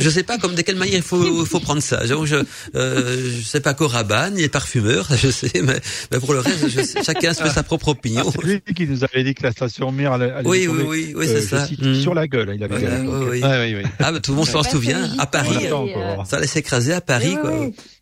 je, 0.00 0.10
sais 0.10 0.24
pas 0.24 0.38
comme 0.38 0.54
de 0.54 0.62
quelle 0.62 0.76
manière 0.76 0.96
il 0.96 1.02
faut, 1.02 1.44
faut 1.44 1.60
prendre 1.60 1.82
ça. 1.82 2.04
Je, 2.06 2.14
je, 2.24 2.36
euh, 2.74 3.32
je 3.38 3.44
sais 3.44 3.60
pas 3.60 3.72
Coraban, 3.74 4.32
il 4.36 4.42
est 4.42 4.48
parfumeur, 4.48 5.08
je 5.22 5.30
sais, 5.30 5.62
mais, 5.62 5.80
mais 6.10 6.18
pour 6.18 6.32
le 6.32 6.40
reste, 6.40 6.68
je 6.68 7.02
chacun 7.04 7.32
se 7.32 7.42
fait 7.42 7.50
sa 7.50 7.62
propre 7.62 7.88
opinion. 7.88 8.24
Ah, 8.26 8.30
c'est 8.34 8.44
lui 8.44 8.60
qui 8.74 8.86
nous 8.88 9.04
avait 9.04 9.22
dit 9.22 9.34
que 9.34 9.44
la 9.44 9.52
station 9.52 9.92
Mir 9.92 10.12
allait, 10.12 10.32
oui, 10.44 10.66
oui, 10.66 10.82
oui, 10.86 11.12
oui, 11.16 11.26
c'est 11.28 11.54
euh, 11.54 11.66
ça. 11.66 11.68
Mm. 11.78 12.00
Sur 12.00 12.14
la 12.14 12.26
gueule, 12.26 12.52
il 12.56 12.64
avait 12.64 12.74
ouais, 12.74 13.28
oui, 13.30 13.40
ah, 13.44 13.60
oui, 13.60 13.76
oui. 13.76 13.82
Ah, 14.00 14.10
bah, 14.10 14.20
tout 14.20 14.32
le 14.32 14.38
monde 14.38 14.48
s'en 14.48 14.64
souvient. 14.64 15.08
À 15.18 15.26
Paris, 15.26 15.68
euh, 15.70 16.24
ça 16.24 16.38
allait 16.38 16.46
s'écraser 16.48 16.94
à 16.94 17.00
Paris, 17.00 17.36
quoi. 17.40 17.52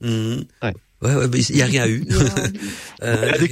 Mmh. 0.00 0.36
Ouais. 0.62 0.72
Ouais, 1.02 1.14
ouais, 1.16 1.26
il 1.26 1.56
n'y 1.56 1.62
a 1.62 1.66
rien 1.66 1.86
eu. 1.88 2.04
euh, 3.02 3.16
il 3.24 3.30
y 3.30 3.34
a 3.34 3.38
des 3.38 3.48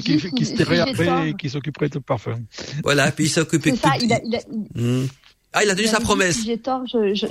qui, 0.00 0.18
qui, 0.18 0.30
qui 0.30 0.46
se 0.46 1.26
et 1.26 1.34
qui 1.34 1.50
s'occuperait 1.50 1.88
de 1.88 1.98
parfum. 1.98 2.38
Voilà, 2.84 3.10
puis 3.10 3.24
il 3.24 3.28
s'occupait 3.28 3.72
de 3.72 3.76
ça, 3.76 3.90
il 4.00 4.12
a, 4.12 4.20
il 4.24 4.36
a... 4.36 4.40
Mmh. 4.74 5.06
Ah, 5.54 5.62
il 5.64 5.70
a 5.70 5.74
tenu 5.74 5.86
sa 5.86 6.00
promesse. 6.00 6.36
Si 6.36 6.46
j'ai 6.46 6.58
tort, 6.58 6.82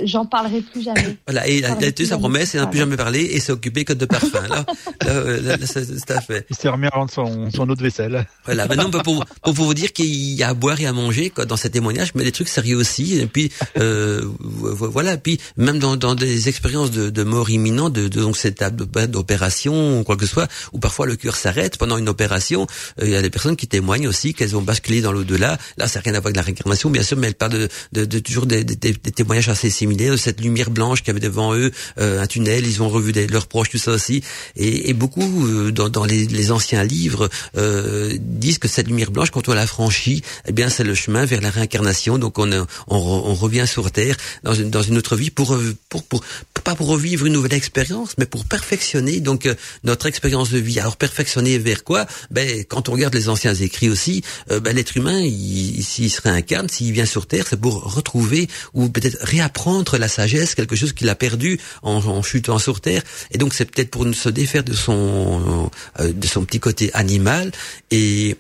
j'en 0.04 0.26
parlerai 0.26 0.62
plus 0.62 0.82
jamais. 0.84 1.18
Voilà, 1.28 1.48
et 1.48 1.58
il 1.58 1.66
a, 1.66 1.76
tenu 1.76 2.08
sa 2.08 2.18
promesse, 2.18 2.54
il 2.54 2.60
n'a 2.60 2.68
plus 2.68 2.80
jamais 2.80 2.98
parlé 2.98 3.22
et 3.22 3.40
s'est 3.40 3.52
occupé 3.52 3.86
que 3.86 3.94
de 3.94 4.06
parfum. 4.06 4.42
Là, 4.50 4.66
là, 5.08 5.58
là, 5.58 5.66
c'est 5.66 6.12
à 6.12 6.22
fait. 6.22 6.46
Il 6.50 6.56
s'est 6.56 6.70
remis 6.70 6.88
à 6.88 6.90
rendre 6.90 7.12
son, 7.12 7.50
son 7.52 7.70
eau 7.70 7.76
de 7.76 7.82
vaisselle. 7.82 8.26
Voilà, 8.46 8.68
maintenant 8.68 8.90
pour, 8.90 9.26
pour, 9.42 9.54
vous 9.54 9.74
dire 9.74 9.94
qu'il 9.94 10.06
y 10.06 10.44
a 10.44 10.50
à 10.50 10.54
boire 10.54 10.80
et 10.80 10.86
à 10.86 10.94
manger 10.94 11.30
quoi, 11.30 11.46
dans 11.46 11.58
ces 11.58 11.70
témoignages, 11.70 12.14
mais 12.16 12.24
des 12.24 12.32
trucs 12.32 12.50
sérieux 12.50 12.78
aussi. 12.78 13.20
Et 13.20 13.26
puis 13.26 13.52
euh, 13.78 14.24
voilà, 14.40 15.14
et 15.14 15.18
puis 15.18 15.40
même 15.58 15.80
dans, 15.80 15.98
dans 15.98 16.16
des 16.16 16.50
expériences 16.50 16.92
de, 16.92 17.10
de 17.10 17.24
mort 17.24 17.50
imminente, 17.50 17.94
de, 17.94 18.08
de 18.08 18.22
donc 18.22 18.38
cette 18.38 18.62
d'opération 18.64 20.00
ou 20.00 20.04
quoi 20.04 20.16
que 20.18 20.26
ce 20.26 20.32
soit, 20.32 20.48
où 20.74 20.80
parfois 20.80 21.06
le 21.06 21.16
cœur 21.16 21.36
s'arrête 21.36 21.78
pendant 21.78 21.98
une 21.98 22.10
opération, 22.10 22.68
euh, 23.00 23.06
il 23.06 23.12
y 23.12 23.16
a 23.16 23.22
des 23.22 23.30
personnes 23.30 23.56
qui 23.56 23.68
témoignent 23.68 24.08
aussi 24.08 24.34
qu'elles 24.34 24.56
ont 24.56 24.62
basculé 24.62 25.02
dans 25.02 25.12
l'au-delà. 25.12 25.58
Là, 25.78 25.88
ça 25.88 26.00
n'a 26.00 26.04
rien 26.04 26.14
à 26.14 26.20
voir 26.20 26.28
avec 26.28 26.36
la 26.36 26.44
réincarnation, 26.44 26.90
bien 26.90 27.04
sûr, 27.04 27.18
mais 27.18 27.28
elles 27.28 27.36
parlent 27.36 27.52
de, 27.52 27.70
de 27.92 28.11
de 28.12 28.20
toujours 28.20 28.46
des, 28.46 28.64
des, 28.64 28.76
des, 28.76 28.94
témoignages 28.94 29.50
assez 29.50 29.70
similaires 29.70 30.12
de 30.12 30.18
cette 30.18 30.42
lumière 30.42 30.70
blanche 30.70 31.02
qu'il 31.02 31.12
avait 31.12 31.20
devant 31.20 31.56
eux, 31.56 31.72
euh, 31.98 32.22
un 32.22 32.28
tunnel, 32.28 32.66
ils 32.68 32.82
ont 32.84 32.90
revu 32.90 33.12
des, 33.12 33.28
leurs 33.28 33.48
proches, 33.48 33.70
tout 33.70 33.78
ça 33.78 33.92
aussi. 33.92 34.22
Et, 34.56 34.90
et 34.90 34.94
beaucoup 34.94 35.48
euh, 35.48 35.72
dans, 35.72 35.90
dans 35.90 36.04
les, 36.04 36.26
les, 36.26 36.52
anciens 36.52 36.84
livres 36.84 37.30
euh, 37.58 38.18
disent 38.20 38.58
que 38.58 38.68
cette 38.68 38.88
lumière 38.88 39.12
blanche, 39.12 39.32
quand 39.32 39.48
on 39.48 39.54
la 39.54 39.66
franchit, 39.66 40.22
eh 40.48 40.52
bien 40.52 40.70
c'est 40.70 40.84
le 40.84 40.94
chemin 40.94 41.26
vers 41.26 41.42
la 41.42 41.50
réincarnation. 41.50 42.18
Donc 42.18 42.38
on, 42.38 42.52
on, 42.52 42.66
on 42.88 43.34
revient 43.34 43.66
sur 43.66 43.90
terre 43.92 44.16
dans 44.44 44.54
une, 44.54 44.70
dans 44.70 44.82
une 44.82 44.98
autre 44.98 45.16
vie 45.16 45.32
pour, 45.32 45.58
pour, 45.90 46.04
pour, 46.04 46.22
pas 46.64 46.76
pour 46.76 46.88
revivre 46.88 47.26
une 47.26 47.34
nouvelle 47.34 47.54
expérience, 47.54 48.16
mais 48.18 48.26
pour 48.26 48.46
perfectionner 48.46 49.20
donc 49.22 49.50
notre 49.84 50.06
expérience 50.06 50.52
de 50.52 50.60
vie. 50.60 50.80
Alors 50.80 50.98
perfectionner 50.98 51.58
vers 51.58 51.84
quoi? 51.84 52.06
Ben 52.30 52.64
quand 52.68 52.90
on 52.90 52.92
regarde 52.92 53.16
les 53.16 53.30
anciens 53.30 53.56
écrits 53.56 53.90
aussi, 53.90 54.24
ben, 54.50 54.76
l'être 54.76 54.98
humain, 54.98 55.22
s'il 55.22 56.12
se 56.12 56.22
réincarne, 56.22 56.68
s'il 56.70 56.92
vient 56.92 57.06
sur 57.06 57.26
terre, 57.26 57.46
c'est 57.50 57.60
pour 57.60 57.94
retrouver 58.02 58.48
ou 58.74 58.90
peut-être 58.90 59.18
réapprendre 59.22 59.98
la 59.98 60.08
sagesse, 60.08 60.56
quelque 60.56 60.76
chose 60.76 60.94
qu'il 60.94 61.10
a 61.10 61.16
perdu 61.16 61.60
en, 61.82 61.98
en, 62.06 62.22
chutant 62.22 62.60
sur 62.60 62.82
terre. 62.82 63.04
Et 63.32 63.38
donc 63.38 63.54
c'est 63.54 63.66
peut-être 63.66 63.92
pour 63.92 64.06
se 64.14 64.30
défaire 64.30 64.64
de 64.64 64.74
son 64.74 65.70
euh, 66.00 66.14
de 66.14 66.28
son 66.28 66.44
petit 66.46 66.60
côté 66.60 66.92
animal 66.94 67.52
et 67.90 68.36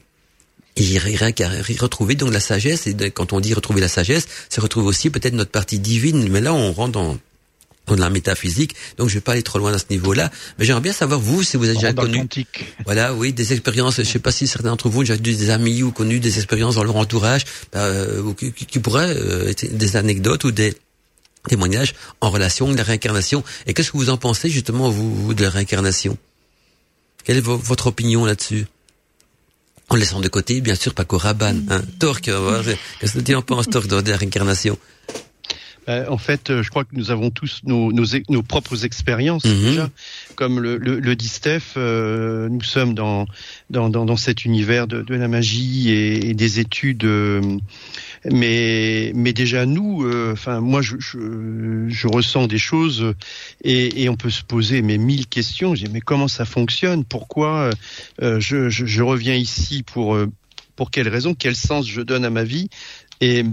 et 0.77 0.97
retrouver 1.79 2.15
donc 2.15 2.31
la 2.31 2.39
sagesse. 2.39 2.87
Et 2.87 2.95
quand 3.11 3.33
on 3.33 3.39
dit 3.39 3.53
retrouver 3.53 3.81
la 3.81 3.87
sagesse, 3.87 4.27
c'est 4.49 4.61
retrouver 4.61 4.87
aussi 4.87 5.09
peut-être 5.09 5.33
notre 5.33 5.51
partie 5.51 5.79
divine. 5.79 6.27
Mais 6.29 6.41
là, 6.41 6.53
on 6.53 6.71
rentre 6.71 6.93
dans 6.93 7.17
de 7.87 7.95
la 7.95 8.09
métaphysique. 8.09 8.75
Donc 8.97 9.09
je 9.09 9.15
vais 9.15 9.21
pas 9.21 9.33
aller 9.33 9.43
trop 9.43 9.59
loin 9.59 9.73
à 9.73 9.77
ce 9.77 9.85
niveau-là, 9.89 10.31
mais 10.57 10.65
j'aimerais 10.65 10.81
bien 10.81 10.93
savoir 10.93 11.19
vous 11.19 11.43
si 11.43 11.57
vous 11.57 11.65
avez 11.65 11.75
déjà 11.75 11.93
connu 11.93 12.25
voilà, 12.85 13.13
oui, 13.13 13.33
des 13.33 13.53
expériences, 13.53 13.97
je 13.97 14.03
sais 14.03 14.19
pas 14.19 14.31
si 14.31 14.47
certains 14.47 14.69
d'entre 14.69 14.89
vous 14.89 14.99
ont 14.99 15.01
déjà 15.01 15.15
eu 15.15 15.19
des 15.19 15.49
amis 15.49 15.83
ou 15.83 15.91
connu 15.91 16.19
des 16.19 16.37
expériences 16.37 16.75
dans 16.75 16.83
leur 16.83 16.95
entourage. 16.95 17.43
Euh, 17.75 18.33
qui, 18.33 18.51
qui, 18.53 18.79
pourraient 18.79 19.15
euh, 19.15 19.49
être 19.49 19.75
des 19.75 19.95
anecdotes 19.95 20.43
ou 20.43 20.51
des 20.51 20.75
témoignages 21.47 21.93
en 22.21 22.29
relation 22.29 22.67
avec 22.67 22.77
la 22.77 22.83
réincarnation. 22.83 23.43
Et 23.65 23.73
qu'est-ce 23.73 23.91
que 23.91 23.97
vous 23.97 24.09
en 24.09 24.17
pensez 24.17 24.49
justement 24.49 24.89
vous, 24.89 25.33
de 25.33 25.43
la 25.43 25.49
réincarnation? 25.49 26.17
Quelle 27.23 27.37
est 27.37 27.41
votre 27.41 27.87
opinion 27.87 28.25
là-dessus? 28.25 28.65
En 29.89 29.95
laissant 29.95 30.21
de 30.21 30.29
côté, 30.29 30.61
bien 30.61 30.75
sûr, 30.75 30.93
Paco 30.93 31.17
Rabanne, 31.17 31.67
hein. 31.69 31.81
Torque, 31.99 32.31
qu'est-ce 32.99 33.13
que 33.13 33.19
tu 33.19 33.35
en 33.35 33.41
penses, 33.41 33.67
Torque, 33.67 33.87
de 33.87 34.09
la 34.09 34.17
réincarnation? 34.17 34.77
Euh, 35.89 36.05
en 36.09 36.17
fait, 36.17 36.49
euh, 36.49 36.61
je 36.61 36.69
crois 36.69 36.83
que 36.83 36.93
nous 36.93 37.09
avons 37.09 37.31
tous 37.31 37.61
nos, 37.63 37.91
nos, 37.91 38.05
nos 38.29 38.43
propres 38.43 38.85
expériences 38.85 39.45
mhm. 39.45 39.61
déjà. 39.61 39.89
Comme 40.35 40.59
le, 40.59 40.77
le, 40.77 40.99
le 40.99 41.15
dit 41.15 41.27
Steph, 41.27 41.73
euh, 41.75 42.49
nous 42.49 42.61
sommes 42.61 42.93
dans, 42.93 43.25
dans, 43.71 43.89
dans, 43.89 44.05
dans, 44.05 44.15
cet 44.15 44.45
univers 44.45 44.85
de, 44.85 45.01
de 45.01 45.15
la 45.15 45.27
magie 45.27 45.89
et, 45.89 46.29
et 46.29 46.33
des 46.35 46.59
études. 46.59 47.07
mais, 48.25 49.11
mais 49.15 49.33
déjà 49.33 49.65
nous, 49.65 50.07
enfin 50.31 50.59
moi, 50.59 50.81
je, 50.81 50.97
je, 50.99 51.87
je, 51.87 52.07
ressens 52.07 52.47
des 52.47 52.59
choses 52.59 53.13
et, 53.63 54.03
et, 54.03 54.09
on 54.09 54.15
peut 54.15 54.29
se 54.29 54.43
poser 54.43 54.81
mais 54.83 54.97
mille 54.97 55.27
questions. 55.27 55.73
Je 55.73 55.85
dis, 55.85 55.91
mais 55.91 56.01
comment 56.01 56.27
ça 56.27 56.45
fonctionne? 56.45 57.05
Pourquoi 57.05 57.71
je, 58.21 58.69
je, 58.69 58.85
je 58.85 59.03
reviens 59.03 59.35
ici 59.35 59.83
pour 59.83 60.17
pour 60.75 60.91
quelle 60.91 61.07
raison? 61.09 61.33
Quel 61.33 61.55
sens 61.55 61.87
je 61.87 62.01
donne 62.01 62.25
à 62.25 62.29
ma 62.29 62.43
vie? 62.43 62.69
Et 63.19 63.43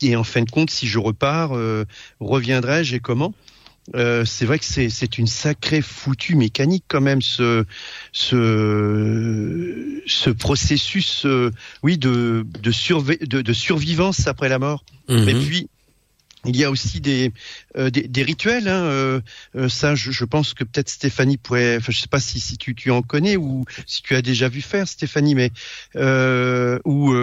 et 0.00 0.16
en 0.16 0.24
fin 0.24 0.42
de 0.42 0.50
compte, 0.50 0.70
si 0.70 0.86
je 0.86 0.98
repars, 0.98 1.56
euh, 1.56 1.84
reviendrai-je 2.20 2.96
et 2.96 3.00
comment? 3.00 3.34
Euh, 3.96 4.24
c'est 4.24 4.46
vrai 4.46 4.60
que 4.60 4.64
c'est 4.64 5.18
une 5.18 5.26
sacrée 5.26 5.82
foutue 5.82 6.36
mécanique 6.36 6.84
quand 6.86 7.00
même 7.00 7.20
ce 7.20 7.64
ce 8.12 10.00
ce 10.06 10.30
processus 10.30 11.26
euh, 11.26 11.50
oui 11.82 11.98
de 11.98 12.46
de, 12.60 13.26
de, 13.26 13.42
de 13.42 13.52
survivance 13.52 14.28
après 14.28 14.48
la 14.48 14.60
mort. 14.60 14.84
Mm 15.08 15.28
Et 15.28 15.34
puis 15.34 15.68
il 16.44 16.56
y 16.56 16.64
a 16.64 16.70
aussi 16.70 17.00
des 17.00 17.32
euh, 17.76 17.90
des, 17.90 18.08
des, 18.08 18.22
rituels. 18.22 18.68
Hein, 18.68 18.84
euh, 18.84 19.20
euh, 19.56 19.68
ça, 19.68 19.94
je, 19.94 20.10
je, 20.10 20.24
pense 20.24 20.54
que 20.54 20.64
peut-être 20.64 20.88
Stéphanie 20.88 21.36
pourrait. 21.36 21.76
Enfin, 21.76 21.92
je 21.92 22.00
sais 22.00 22.08
pas 22.08 22.20
si, 22.20 22.40
si 22.40 22.58
tu, 22.58 22.74
tu, 22.74 22.90
en 22.90 23.02
connais 23.02 23.36
ou 23.36 23.64
si 23.86 24.02
tu 24.02 24.14
as 24.14 24.22
déjà 24.22 24.48
vu 24.48 24.60
faire, 24.60 24.86
Stéphanie, 24.88 25.34
mais 25.34 25.50
ou 26.84 27.14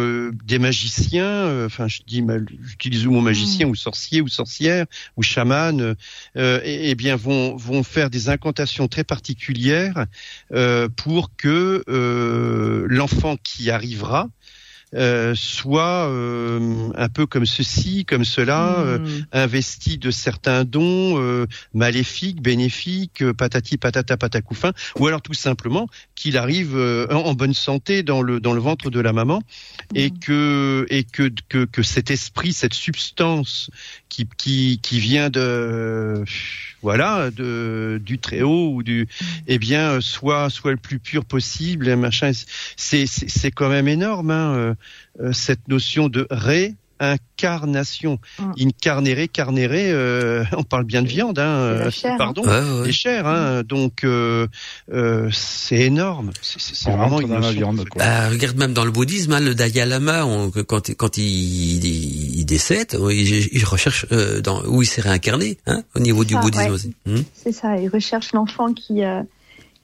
des 0.45 0.59
magiciens. 0.59 1.65
Enfin, 1.65 1.87
je 1.87 1.99
dis, 2.07 2.23
j'utilise 2.63 3.03
le 3.03 3.11
mot 3.11 3.21
magicien 3.21 3.67
mm. 3.67 3.71
ou 3.71 3.75
sorcier 3.75 4.21
ou 4.21 4.27
sorcière 4.27 4.85
ou 5.17 5.23
chaman. 5.23 5.95
et, 6.35 6.89
eh 6.89 6.95
bien, 6.95 7.15
vont 7.15 7.55
vont 7.57 7.83
faire 7.83 8.09
des 8.09 8.29
incantations 8.29 8.87
très 8.87 9.03
particulières 9.03 10.05
pour 10.95 11.35
que 11.35 11.83
l'enfant 12.89 13.37
qui 13.43 13.69
arrivera 13.69 14.29
euh, 14.95 15.33
soit 15.35 16.09
euh, 16.09 16.89
un 16.95 17.09
peu 17.09 17.25
comme 17.25 17.45
ceci, 17.45 18.05
comme 18.05 18.25
cela, 18.25 18.77
hmm. 18.79 18.87
euh, 18.87 19.21
investi 19.31 19.97
de 19.97 20.11
certains 20.11 20.63
dons 20.63 21.19
euh, 21.19 21.45
maléfiques, 21.73 22.41
bénéfiques, 22.41 23.23
patati 23.33 23.77
patata 23.77 24.17
patacoufin, 24.17 24.73
ou 24.97 25.07
alors 25.07 25.21
tout 25.21 25.33
simplement 25.33 25.87
qu'il 26.15 26.37
arrive 26.37 26.75
en 27.09 27.33
bonne 27.33 27.53
santé 27.53 28.03
dans 28.03 28.21
le 28.21 28.39
dans 28.39 28.53
le 28.53 28.59
ventre 28.59 28.89
de 28.89 28.99
la 28.99 29.13
maman 29.13 29.41
et 29.95 30.09
hmm. 30.09 30.19
que 30.19 30.85
et 30.89 31.03
que, 31.03 31.31
que 31.49 31.65
que 31.65 31.83
cet 31.83 32.11
esprit, 32.11 32.53
cette 32.53 32.73
substance 32.73 33.69
qui 34.09 34.27
qui 34.37 34.79
qui 34.81 34.99
vient 34.99 35.29
de 35.29 36.23
voilà, 36.81 37.31
de, 37.31 38.01
du 38.03 38.19
très 38.19 38.41
haut 38.41 38.73
ou 38.73 38.83
du, 38.83 39.07
eh 39.47 39.57
bien, 39.59 40.01
soit, 40.01 40.49
soit 40.49 40.71
le 40.71 40.77
plus 40.77 40.99
pur 40.99 41.25
possible, 41.25 41.95
machin. 41.95 42.31
C'est, 42.75 43.05
c'est 43.07 43.51
quand 43.51 43.69
même 43.69 43.87
énorme, 43.87 44.31
hein, 44.31 44.55
euh, 44.55 44.73
euh, 45.21 45.33
cette 45.33 45.67
notion 45.67 46.09
de 46.09 46.27
ré 46.29 46.75
incarnation. 46.99 48.19
Mm. 48.39 48.51
Incarnéré, 48.59 49.27
carnéré, 49.27 49.91
euh, 49.91 50.43
on 50.57 50.63
parle 50.63 50.83
bien 50.83 51.01
de 51.01 51.07
viande, 51.07 51.39
hein, 51.39 51.85
hein. 52.03 52.15
pardon, 52.17 52.43
les 52.83 52.91
chairs. 52.91 53.27
Hein, 53.27 53.63
donc 53.63 54.03
euh, 54.03 54.47
euh, 54.91 55.29
c'est 55.31 55.79
énorme. 55.79 56.31
C'est 56.41 56.91
vraiment 56.91 57.21
une 57.21 57.39
la 57.39 57.51
viande. 57.51 57.85
Bah, 57.95 58.29
regarde 58.29 58.57
même 58.57 58.73
dans 58.73 58.85
le 58.85 58.91
bouddhisme, 58.91 59.33
hein, 59.33 59.39
le 59.39 59.55
Dalai 59.55 59.85
Lama, 59.85 60.25
quand, 60.67 60.93
quand 60.95 61.17
il, 61.17 61.85
il, 61.85 62.45
décède, 62.45 62.97
il, 63.11 63.65
recherche 63.65 64.07
dans, 64.43 64.63
où 64.65 64.81
il 64.81 64.87
s'est 64.87 65.01
réincarné, 65.01 65.57
hein, 65.67 65.83
au 65.95 65.99
niveau 65.99 66.25
du 66.25 66.35
bouddhisme 66.35 66.71
aussi. 66.71 66.93
Hmm 67.05 67.21
c'est 67.33 67.51
ça, 67.51 67.77
il 67.77 67.89
recherche 67.89 68.33
l'enfant 68.33 68.73
qui 68.73 69.01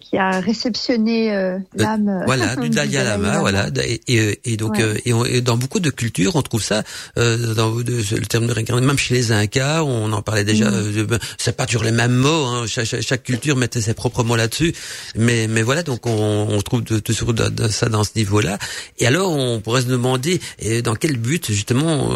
qui 0.08 0.18
a 0.18 0.40
réceptionné 0.40 1.36
euh, 1.36 1.58
l'âme. 1.76 2.08
Euh, 2.08 2.26
voilà, 2.26 2.56
du 2.62 2.70
Dalai 2.70 3.04
Lama, 3.04 3.40
voilà. 3.40 3.70
Et, 3.84 4.02
et, 4.08 4.40
et 4.46 4.58
donc, 4.58 4.80
euh, 4.80 4.96
et, 5.06 5.42
dans 5.42 5.58
beaucoup 5.58 5.80
de 5.80 5.90
cultures, 5.90 6.36
on 6.36 6.44
trouve 6.44 6.62
ça 6.62 6.84
euh, 7.18 7.56
dans 7.56 7.74
le 7.74 8.26
terme 8.28 8.46
de 8.46 8.52
réincarnation. 8.52 8.88
Même 8.88 8.98
chez 9.00 9.16
les 9.16 9.32
Incas, 9.32 9.84
on 9.84 10.12
en 10.14 10.22
parlait 10.22 10.44
déjà. 10.44 10.70
Mm. 10.70 11.04
Ben, 11.04 11.20
c'est 11.38 11.58
pas 11.58 11.66
toujours 11.66 11.84
les 11.84 11.92
mêmes 11.92 12.14
mots. 12.14 12.46
Hein, 12.46 12.66
chaque, 12.68 12.86
chaque, 12.86 13.24
culture 13.24 13.56
mettait 13.56 13.82
ses 13.82 13.96
propres 13.96 14.24
mots 14.24 14.36
là-dessus. 14.36 14.74
Mais, 15.16 15.48
mais 15.48 15.64
voilà, 15.64 15.82
donc 15.82 16.06
on, 16.06 16.48
on 16.52 16.62
trouve 16.62 16.84
toujours 16.84 17.34
de, 17.34 17.50
de, 17.50 17.68
ça 17.68 17.90
dans 17.90 18.04
ce 18.04 18.12
niveau-là. 18.16 18.60
Et 19.00 19.08
alors, 19.08 19.32
on 19.32 19.60
pourrait 19.60 19.82
se 19.82 19.88
demander 19.88 20.40
dans 20.84 20.96
quel 20.96 21.18
but 21.18 21.52
justement 21.52 22.12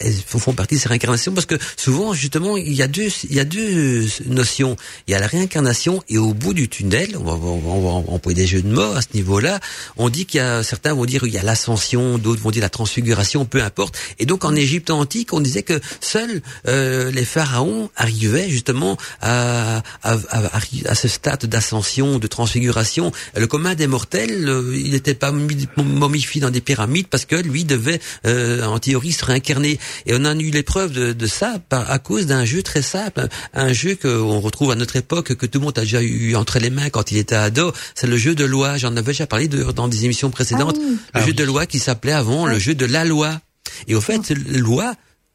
elles 0.00 0.14
font 0.26 0.52
partie 0.52 0.74
de 0.74 0.80
ces 0.80 0.88
réincarnations, 0.88 1.32
parce 1.32 1.46
que 1.46 1.56
souvent, 1.76 2.12
justement, 2.12 2.56
il 2.56 2.72
y 2.72 2.82
a 2.82 2.88
deux, 2.88 3.08
il 3.24 3.34
y 3.34 3.40
a 3.40 3.44
deux 3.44 4.06
notions. 4.26 4.76
Il 5.06 5.12
y 5.12 5.14
a 5.14 5.20
la 5.20 5.28
réincarnation 5.28 6.02
et 6.08 6.18
au 6.18 6.34
bout 6.34 6.55
du 6.56 6.68
tunnel, 6.68 7.16
on 7.16 7.22
va, 7.22 7.32
on 7.34 8.14
employer 8.14 8.34
des 8.34 8.46
jeux 8.46 8.62
de 8.62 8.68
mots 8.68 8.94
à 8.94 9.02
ce 9.02 9.08
niveau-là. 9.14 9.60
On 9.96 10.08
dit 10.08 10.26
qu'il 10.26 10.38
y 10.38 10.42
a 10.42 10.62
certains 10.62 10.94
vont 10.94 11.04
dire 11.04 11.24
il 11.26 11.32
y 11.32 11.38
a 11.38 11.42
l'ascension, 11.42 12.18
d'autres 12.18 12.42
vont 12.42 12.50
dire 12.50 12.62
la 12.62 12.68
transfiguration, 12.68 13.44
peu 13.44 13.62
importe. 13.62 13.96
Et 14.18 14.26
donc 14.26 14.44
en 14.44 14.54
Égypte 14.54 14.90
antique, 14.90 15.32
on 15.32 15.40
disait 15.40 15.62
que 15.62 15.80
seuls 16.00 16.42
euh, 16.66 17.10
les 17.10 17.24
pharaons 17.24 17.90
arrivaient 17.96 18.48
justement 18.48 18.96
à, 19.20 19.82
à, 20.02 20.16
à, 20.30 20.94
ce 20.94 21.08
stade 21.08 21.46
d'ascension, 21.46 22.18
de 22.18 22.26
transfiguration. 22.26 23.12
Le 23.36 23.46
commun 23.46 23.74
des 23.74 23.86
mortels, 23.86 24.48
euh, 24.48 24.72
il 24.74 24.92
n'était 24.92 25.14
pas 25.14 25.32
momifié 25.76 26.40
dans 26.40 26.50
des 26.50 26.60
pyramides 26.60 27.06
parce 27.08 27.26
que 27.26 27.36
lui 27.36 27.64
devait 27.64 28.00
euh, 28.26 28.64
en 28.64 28.78
théorie 28.78 29.12
se 29.12 29.24
réincarner. 29.24 29.78
Et 30.06 30.14
on 30.14 30.24
a 30.24 30.34
eu 30.34 30.50
l'épreuve 30.50 30.92
de, 30.92 31.12
de 31.12 31.26
ça 31.26 31.56
par, 31.68 31.90
à 31.90 31.98
cause 31.98 32.26
d'un 32.26 32.44
jeu 32.44 32.62
très 32.62 32.82
simple, 32.82 33.28
un 33.52 33.72
jeu 33.72 33.96
qu'on 33.96 34.40
retrouve 34.40 34.70
à 34.70 34.74
notre 34.74 34.96
époque 34.96 35.34
que 35.34 35.46
tout 35.46 35.58
le 35.58 35.66
monde 35.66 35.78
a 35.78 35.82
déjà 35.82 36.02
eu 36.02 36.36
entre 36.46 36.60
les 36.60 36.70
mains 36.70 36.90
quand 36.90 37.10
il 37.10 37.18
était 37.18 37.34
ado, 37.34 37.72
c'est 37.96 38.06
le 38.06 38.16
jeu 38.16 38.36
de 38.36 38.44
loi. 38.44 38.76
J'en 38.76 38.92
avais 38.96 39.10
déjà 39.10 39.26
parlé 39.26 39.48
dans 39.48 39.88
des 39.88 40.04
émissions 40.04 40.30
précédentes. 40.30 40.76
Ah 41.12 41.18
le 41.18 41.22
ah 41.22 41.26
jeu 41.26 41.32
de 41.32 41.42
loi 41.42 41.66
qui 41.66 41.80
s'appelait 41.80 42.12
avant 42.12 42.46
le 42.46 42.56
jeu 42.60 42.76
de 42.76 42.86
la 42.86 43.04
loi. 43.04 43.40
Et 43.88 43.96
au 43.96 44.00
fait, 44.00 44.30
loi, 44.30 44.94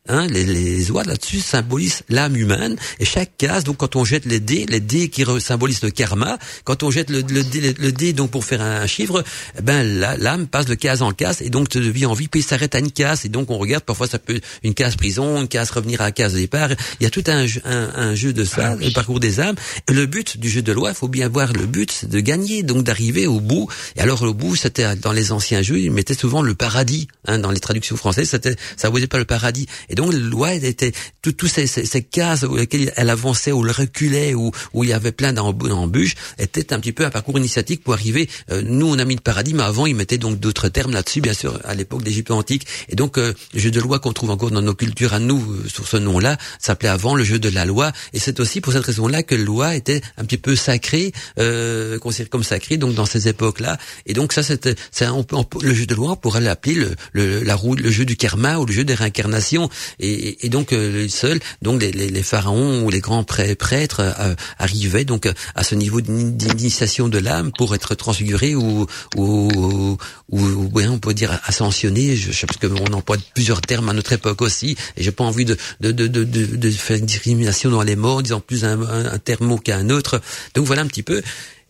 Hein, 0.09 0.25
les, 0.27 0.43
les 0.43 0.89
oies 0.89 1.03
là-dessus 1.03 1.41
symbolisent 1.41 2.01
l'âme 2.09 2.35
humaine 2.35 2.75
et 2.99 3.05
chaque 3.05 3.37
case, 3.37 3.63
donc 3.63 3.77
quand 3.77 3.95
on 3.95 4.03
jette 4.03 4.25
les 4.25 4.39
dés, 4.39 4.65
les 4.67 4.79
dés 4.79 5.09
qui 5.09 5.23
symbolisent 5.39 5.83
le 5.83 5.91
karma, 5.91 6.39
quand 6.63 6.81
on 6.81 6.89
jette 6.89 7.11
le, 7.11 7.21
le, 7.21 7.43
dé, 7.43 7.75
le 7.77 7.91
dé 7.91 8.11
donc 8.11 8.31
pour 8.31 8.43
faire 8.43 8.61
un 8.63 8.87
chiffre, 8.87 9.23
eh 9.59 9.61
ben 9.61 9.83
l'âme 9.83 10.47
passe 10.47 10.65
de 10.65 10.73
case 10.73 11.03
en 11.03 11.11
case 11.11 11.43
et 11.43 11.51
donc 11.51 11.69
de 11.69 11.87
vie 11.87 12.07
en 12.07 12.13
vie 12.13 12.27
puis 12.27 12.41
s'arrête 12.41 12.73
à 12.73 12.79
une 12.79 12.91
case 12.91 13.25
et 13.25 13.29
donc 13.29 13.51
on 13.51 13.59
regarde 13.59 13.83
parfois 13.83 14.07
ça 14.07 14.17
peut 14.17 14.41
une 14.63 14.73
case 14.73 14.95
prison, 14.95 15.39
une 15.39 15.47
case 15.47 15.69
revenir 15.69 16.01
à 16.01 16.05
la 16.05 16.11
case 16.11 16.33
de 16.33 16.39
départ. 16.39 16.71
Il 16.99 17.03
y 17.03 17.05
a 17.05 17.11
tout 17.11 17.23
un, 17.27 17.45
un, 17.65 17.89
un 17.95 18.15
jeu 18.15 18.33
de 18.33 18.43
ça, 18.43 18.71
ah 18.71 18.75
le 18.83 18.91
parcours 18.91 19.19
des 19.19 19.39
âmes. 19.39 19.55
Et 19.87 19.93
le 19.93 20.07
but 20.07 20.39
du 20.39 20.49
jeu 20.49 20.63
de 20.63 20.71
loi, 20.71 20.89
il 20.89 20.95
faut 20.95 21.09
bien 21.09 21.29
voir 21.29 21.53
le 21.53 21.67
but, 21.67 21.91
c'est 21.91 22.09
de 22.09 22.19
gagner, 22.19 22.63
donc 22.63 22.83
d'arriver 22.83 23.27
au 23.27 23.39
bout. 23.39 23.69
Et 23.95 24.01
alors 24.01 24.23
au 24.23 24.33
bout, 24.33 24.55
c'était 24.55 24.95
dans 24.95 25.11
les 25.11 25.31
anciens 25.31 25.61
jeux, 25.61 25.79
ils 25.79 25.91
mettaient 25.91 26.15
souvent 26.15 26.41
le 26.41 26.55
paradis. 26.55 27.07
Hein, 27.27 27.37
dans 27.37 27.51
les 27.51 27.59
traductions 27.59 27.95
françaises, 27.95 28.31
c'était 28.31 28.55
ça 28.77 28.89
voulait 28.89 29.05
pas 29.05 29.19
le 29.19 29.25
paradis. 29.25 29.67
Et 29.91 29.95
donc, 29.95 30.13
loi 30.13 30.53
était 30.53 30.93
toutes 31.21 31.45
ces, 31.47 31.67
ces, 31.67 31.85
ces, 31.85 32.01
cases 32.01 32.43
où 32.43 32.57
elle 32.57 33.09
avançait 33.09 33.51
ou 33.51 33.61
le 33.61 33.71
reculait 33.71 34.33
ou 34.33 34.51
où 34.73 34.83
il 34.85 34.89
y 34.89 34.93
avait 34.93 35.11
plein 35.11 35.33
d'embûches 35.33 36.15
était 36.39 36.73
un 36.73 36.79
petit 36.79 36.93
peu 36.93 37.05
un 37.05 37.09
parcours 37.09 37.37
initiatique 37.37 37.83
pour 37.83 37.93
arriver. 37.93 38.29
Euh, 38.51 38.61
nous, 38.65 38.87
on 38.87 38.97
a 38.99 39.05
mis 39.05 39.15
le 39.15 39.21
paradis, 39.21 39.53
mais 39.53 39.63
avant, 39.63 39.85
ils 39.85 39.95
mettaient 39.95 40.17
donc 40.17 40.39
d'autres 40.39 40.69
termes 40.69 40.93
là-dessus, 40.93 41.19
bien 41.19 41.33
sûr, 41.33 41.59
à 41.65 41.75
l'époque 41.75 42.03
d'Égypte 42.03 42.31
antique. 42.31 42.65
Et 42.87 42.95
donc, 42.95 43.17
euh, 43.17 43.33
le 43.53 43.59
jeu 43.59 43.69
de 43.69 43.81
loi 43.81 43.99
qu'on 43.99 44.13
trouve 44.13 44.29
encore 44.31 44.51
dans 44.51 44.61
nos 44.61 44.73
cultures 44.73 45.13
à 45.13 45.19
nous, 45.19 45.39
euh, 45.39 45.67
sur 45.67 45.87
ce 45.87 45.97
nom-là, 45.97 46.37
s'appelait 46.57 46.89
avant 46.89 47.13
le 47.13 47.25
jeu 47.25 47.37
de 47.37 47.49
la 47.49 47.65
loi. 47.65 47.91
Et 48.13 48.19
c'est 48.19 48.39
aussi 48.39 48.61
pour 48.61 48.71
cette 48.71 48.85
raison-là 48.85 49.23
que 49.23 49.35
la 49.35 49.43
loi 49.43 49.75
était 49.75 50.01
un 50.17 50.23
petit 50.23 50.37
peu 50.37 50.55
sacrée, 50.55 51.11
euh, 51.37 51.99
considérée 51.99 52.29
comme 52.29 52.43
sacrée, 52.43 52.77
donc 52.77 52.93
dans 52.93 53.05
ces 53.05 53.27
époques-là. 53.27 53.77
Et 54.05 54.13
donc 54.13 54.31
ça, 54.31 54.41
c'était, 54.41 54.75
le 55.01 55.73
jeu 55.73 55.85
de 55.85 55.95
loi, 55.95 56.11
on 56.11 56.15
pourrait 56.15 56.39
l'appeler 56.39 56.75
le, 56.75 56.95
le, 57.11 57.43
la 57.43 57.55
roue, 57.55 57.75
le 57.75 57.91
jeu 57.91 58.05
du 58.05 58.15
karma 58.15 58.57
ou 58.57 58.65
le 58.65 58.71
jeu 58.71 58.85
des 58.85 58.93
réincarnations. 58.93 59.69
Et, 59.99 60.49
donc 60.49 60.73
euh, 60.73 61.07
seuls, 61.07 61.39
donc 61.61 61.81
les, 61.81 62.23
pharaons 62.23 62.83
ou 62.83 62.89
les 62.89 62.99
grands 62.99 63.23
prêtres 63.23 64.01
euh, 64.01 64.35
arrivaient 64.59 65.05
donc 65.05 65.29
à 65.55 65.63
ce 65.63 65.75
niveau 65.75 66.01
d'initiation 66.01 67.07
de 67.07 67.17
l'âme 67.17 67.51
pour 67.57 67.73
être 67.75 67.95
transfigurés 67.95 68.55
ou 68.55 68.85
ou, 69.15 69.97
ou, 70.29 70.81
on 70.81 70.99
peut 70.99 71.13
dire 71.13 71.39
ascensionnés. 71.45 72.15
Je, 72.15 72.31
sais 72.31 72.47
parce 72.47 72.59
qu'on 72.59 72.93
emploie 72.93 73.17
plusieurs 73.33 73.61
termes 73.61 73.89
à 73.89 73.93
notre 73.93 74.13
époque 74.13 74.41
aussi. 74.41 74.75
Et 74.97 75.03
j'ai 75.03 75.11
pas 75.11 75.23
envie 75.23 75.45
de, 75.45 75.57
de, 75.79 76.71
faire 76.71 76.97
une 76.97 77.05
discrimination 77.05 77.69
dans 77.69 77.83
les 77.83 77.95
mots 77.95 78.17
en 78.17 78.21
disant 78.21 78.39
plus 78.39 78.65
un, 78.65 78.81
un, 78.81 79.05
un 79.05 79.17
terme 79.19 79.59
qu'un 79.59 79.89
autre. 79.89 80.21
Donc 80.55 80.65
voilà 80.65 80.81
un 80.81 80.87
petit 80.87 81.03
peu. 81.03 81.21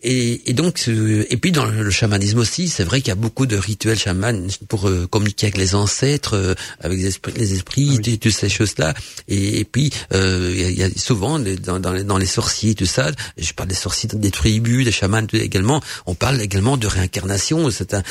Et, 0.03 0.49
et, 0.49 0.53
donc, 0.53 0.87
et 0.87 1.37
puis 1.37 1.51
dans 1.51 1.65
le 1.65 1.91
chamanisme 1.91 2.39
aussi, 2.39 2.69
c'est 2.69 2.83
vrai 2.83 3.01
qu'il 3.01 3.09
y 3.09 3.11
a 3.11 3.15
beaucoup 3.15 3.45
de 3.45 3.55
rituels 3.55 3.99
chamans 3.99 4.47
pour 4.67 4.89
euh, 4.89 5.05
communiquer 5.07 5.47
avec 5.47 5.57
les 5.57 5.75
ancêtres, 5.75 6.35
euh, 6.35 6.55
avec 6.79 6.97
les 6.97 7.05
esprits, 7.07 7.33
les 7.35 7.53
esprits 7.53 7.99
ah 7.99 8.17
toutes 8.19 8.31
ces 8.31 8.49
choses-là. 8.49 8.95
Et, 9.27 9.59
et, 9.59 9.63
puis, 9.63 9.91
euh, 10.13 10.51
il 10.55 10.77
y, 10.77 10.83
a 10.83 10.89
souvent 10.95 11.37
dans, 11.37 11.79
dans, 11.79 11.93
les, 11.93 12.03
dans, 12.03 12.17
les, 12.17 12.25
sorciers, 12.25 12.73
tout 12.73 12.87
ça. 12.87 13.11
Je 13.37 13.53
parle 13.53 13.69
des 13.69 13.75
sorciers, 13.75 14.09
des 14.11 14.31
tribus, 14.31 14.85
des 14.85 14.91
chamans 14.91 15.27
également. 15.33 15.81
On 16.07 16.15
parle 16.15 16.41
également 16.41 16.77
de 16.77 16.87
réincarnation. 16.87 17.69
C'est 17.69 17.93
un, 17.93 18.01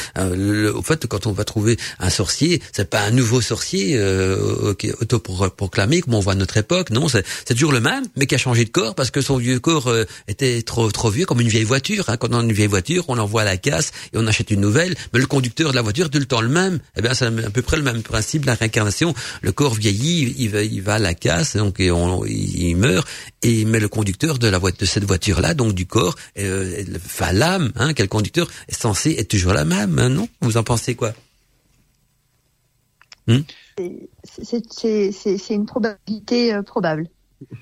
au 0.73 0.83
fait, 0.83 1.07
quand 1.07 1.27
on 1.27 1.33
va 1.33 1.45
trouver 1.45 1.77
un 1.99 2.11
sorcier, 2.11 2.63
c'est 2.73 2.89
pas 2.89 3.01
un 3.03 3.11
nouveau 3.11 3.41
sorcier 3.41 3.97
euh, 3.97 4.75
autoproclamé 5.01 6.03
comme 6.03 6.15
on 6.15 6.21
voit 6.21 6.35
à 6.35 6.37
notre 6.37 6.57
époque. 6.57 6.91
Non, 6.91 7.09
c'est 7.09 7.25
toujours 7.49 7.73
le 7.73 7.81
même, 7.81 8.05
mais 8.17 8.27
qui 8.27 8.37
a 8.37 8.39
changé 8.39 8.65
de 8.65 8.71
corps 8.71 8.95
parce 8.95 9.11
que 9.11 9.21
son 9.21 9.39
vieux 9.39 9.59
corps 9.59 9.93
était 10.29 10.63
trop 10.63 10.91
trop 10.93 11.11
vieux, 11.11 11.27
comme 11.27 11.41
une 11.41 11.49
vieille 11.49 11.65
voiture 11.65 11.80
Hein. 12.09 12.17
Quand 12.17 12.29
on 12.33 12.41
a 12.41 12.43
une 12.43 12.53
vieille 12.53 12.67
voiture, 12.67 13.05
on 13.09 13.15
l'envoie 13.15 13.43
à 13.43 13.45
la 13.45 13.57
casse 13.57 13.93
et 14.13 14.19
on 14.19 14.27
achète 14.27 14.51
une 14.51 14.61
nouvelle. 14.61 14.95
Mais 15.13 15.21
le 15.21 15.27
conducteur 15.27 15.71
de 15.71 15.77
la 15.77 15.83
voiture, 15.83 16.11
tout 16.11 16.19
le 16.19 16.27
temps 16.27 16.41
le 16.41 16.49
même. 16.49 16.79
Eh 16.97 17.03
bien, 17.03 17.15
c'est 17.15 17.27
à 17.27 17.51
peu 17.51 17.63
près 17.63 17.77
le 17.77 17.83
même 17.83 18.03
principe, 18.03 18.45
la 18.45 18.55
réincarnation. 18.55 19.15
Le 19.43 19.53
corps 19.53 19.75
vieillit, 19.75 20.35
il 20.39 20.51
va, 20.51 20.63
il 20.63 20.83
va 20.83 20.95
à 20.95 20.99
la 20.99 21.15
casse, 21.15 21.57
donc 21.57 21.81
on, 21.81 22.25
il 22.27 22.77
meurt. 22.77 23.07
Et 23.43 23.65
mais 23.65 23.81
le 23.81 23.89
conducteur 23.89 24.39
de 24.39 24.51
cette 24.85 25.05
voiture-là, 25.05 25.55
donc 25.55 25.73
du 25.73 25.87
corps, 25.87 26.15
euh, 26.39 26.85
enfin 26.97 27.33
l'âme, 27.33 27.73
hein, 27.77 27.95
quel 27.95 28.09
conducteur 28.09 28.49
est 28.69 28.75
censé 28.75 29.17
être 29.19 29.29
toujours 29.29 29.53
la 29.53 29.65
même, 29.65 29.99
hein, 29.99 30.09
non? 30.09 30.29
Vous 30.41 30.57
en 30.57 30.63
pensez 30.63 30.95
quoi? 30.95 31.13
Hmm? 33.27 33.41
C'est 34.25 35.55
une 35.55 35.67
probabilité 35.67 36.53
euh, 36.53 36.63
probable. 36.63 37.09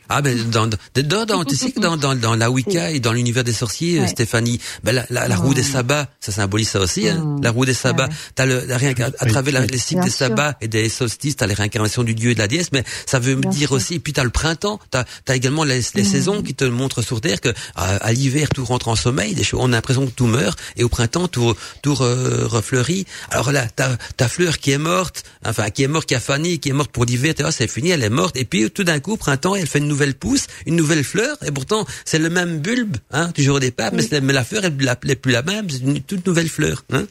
Ah 0.08 0.22
ben 0.22 0.36
dans 0.50 0.66
dans 0.66 1.26
dans, 1.26 1.44
tu 1.44 1.54
sais 1.54 1.70
que 1.70 1.80
dans, 1.80 1.96
dans, 1.96 2.14
dans 2.14 2.34
la 2.34 2.50
Wicca 2.50 2.90
et 2.90 2.98
dans 2.98 3.12
l'univers 3.12 3.44
des 3.44 3.52
sorciers, 3.52 4.06
Stéphanie, 4.08 4.58
ben 4.82 4.94
la, 4.94 5.06
la, 5.10 5.28
la 5.28 5.36
roue 5.36 5.54
des 5.54 5.62
sabbats, 5.62 6.08
ça 6.18 6.32
symbolise 6.32 6.70
ça 6.70 6.80
aussi, 6.80 7.08
hein, 7.08 7.18
mmh. 7.18 7.42
la 7.42 7.50
roue 7.50 7.64
des 7.64 7.74
sabbats. 7.74 8.08
T'as 8.34 8.46
le 8.46 8.64
la 8.64 8.76
à 9.18 9.26
travers 9.26 9.66
les 9.66 9.78
cycles 9.78 10.02
des 10.02 10.10
sabbats 10.10 10.56
et 10.60 10.68
des 10.68 10.88
solstices, 10.88 11.36
t'as 11.36 11.46
les 11.46 11.54
réincarnations 11.54 12.02
du 12.02 12.14
dieu 12.14 12.30
et 12.30 12.34
de 12.34 12.38
la 12.40 12.48
déesse, 12.48 12.72
mais 12.72 12.82
ça 13.06 13.18
veut 13.18 13.36
me 13.36 13.44
dire 13.50 13.72
aussi. 13.72 13.94
Et 13.94 13.98
puis 14.00 14.12
t'as 14.12 14.24
le 14.24 14.30
printemps, 14.30 14.80
t'as 14.90 15.04
as 15.28 15.36
également 15.36 15.64
les, 15.64 15.80
les 15.94 16.02
mmh. 16.02 16.04
saisons 16.04 16.42
qui 16.42 16.54
te 16.54 16.64
montrent 16.64 17.02
sur 17.02 17.20
terre 17.20 17.40
que 17.40 17.50
à, 17.76 18.12
l'hiver 18.12 18.48
tout 18.48 18.64
rentre 18.64 18.88
en 18.88 18.96
sommeil, 18.96 19.34
des 19.34 19.44
choses, 19.44 19.60
on 19.62 19.72
a 19.72 19.76
l'impression 19.76 20.06
que 20.06 20.12
tout 20.12 20.26
meurt 20.26 20.58
et 20.76 20.84
au 20.84 20.88
printemps 20.88 21.28
tout 21.28 21.54
tout 21.82 21.94
refleurit. 21.94 23.06
Alors 23.30 23.52
là, 23.52 23.66
t'as 23.74 23.96
ta 24.16 24.28
fleur 24.28 24.58
qui 24.58 24.72
est 24.72 24.78
morte, 24.78 25.24
enfin 25.44 25.70
qui 25.70 25.84
est 25.84 25.88
morte, 25.88 26.08
qui 26.08 26.14
a 26.14 26.20
fané, 26.20 26.58
qui 26.58 26.70
est 26.70 26.72
morte 26.72 26.90
pour 26.90 27.04
l'hiver, 27.04 27.34
c'est 27.50 27.68
fini, 27.68 27.90
elle 27.90 28.02
est 28.02 28.10
morte. 28.10 28.36
Et 28.36 28.44
puis 28.44 28.70
tout 28.70 28.84
d'un 28.84 29.00
coup, 29.00 29.16
printemps, 29.16 29.54
elle 29.54 29.67
fait 29.68 29.78
une 29.78 29.88
nouvelle 29.88 30.14
pousse, 30.14 30.46
une 30.66 30.76
nouvelle 30.76 31.04
fleur, 31.04 31.36
et 31.46 31.50
pourtant 31.50 31.86
c'est 32.04 32.18
le 32.18 32.30
même 32.30 32.58
bulbe, 32.58 32.96
hein, 33.10 33.30
toujours 33.32 33.56
au 33.56 33.60
départ, 33.60 33.92
mais, 33.92 34.32
la 34.32 34.44
fleur 34.44 34.62
n'est 34.62 35.16
plus 35.16 35.32
la 35.32 35.42
même, 35.42 35.68
c'est 35.70 35.80
une 35.80 36.00
toute 36.00 36.26
nouvelle 36.26 36.48
fleur. 36.48 36.84
Hein. 36.92 37.06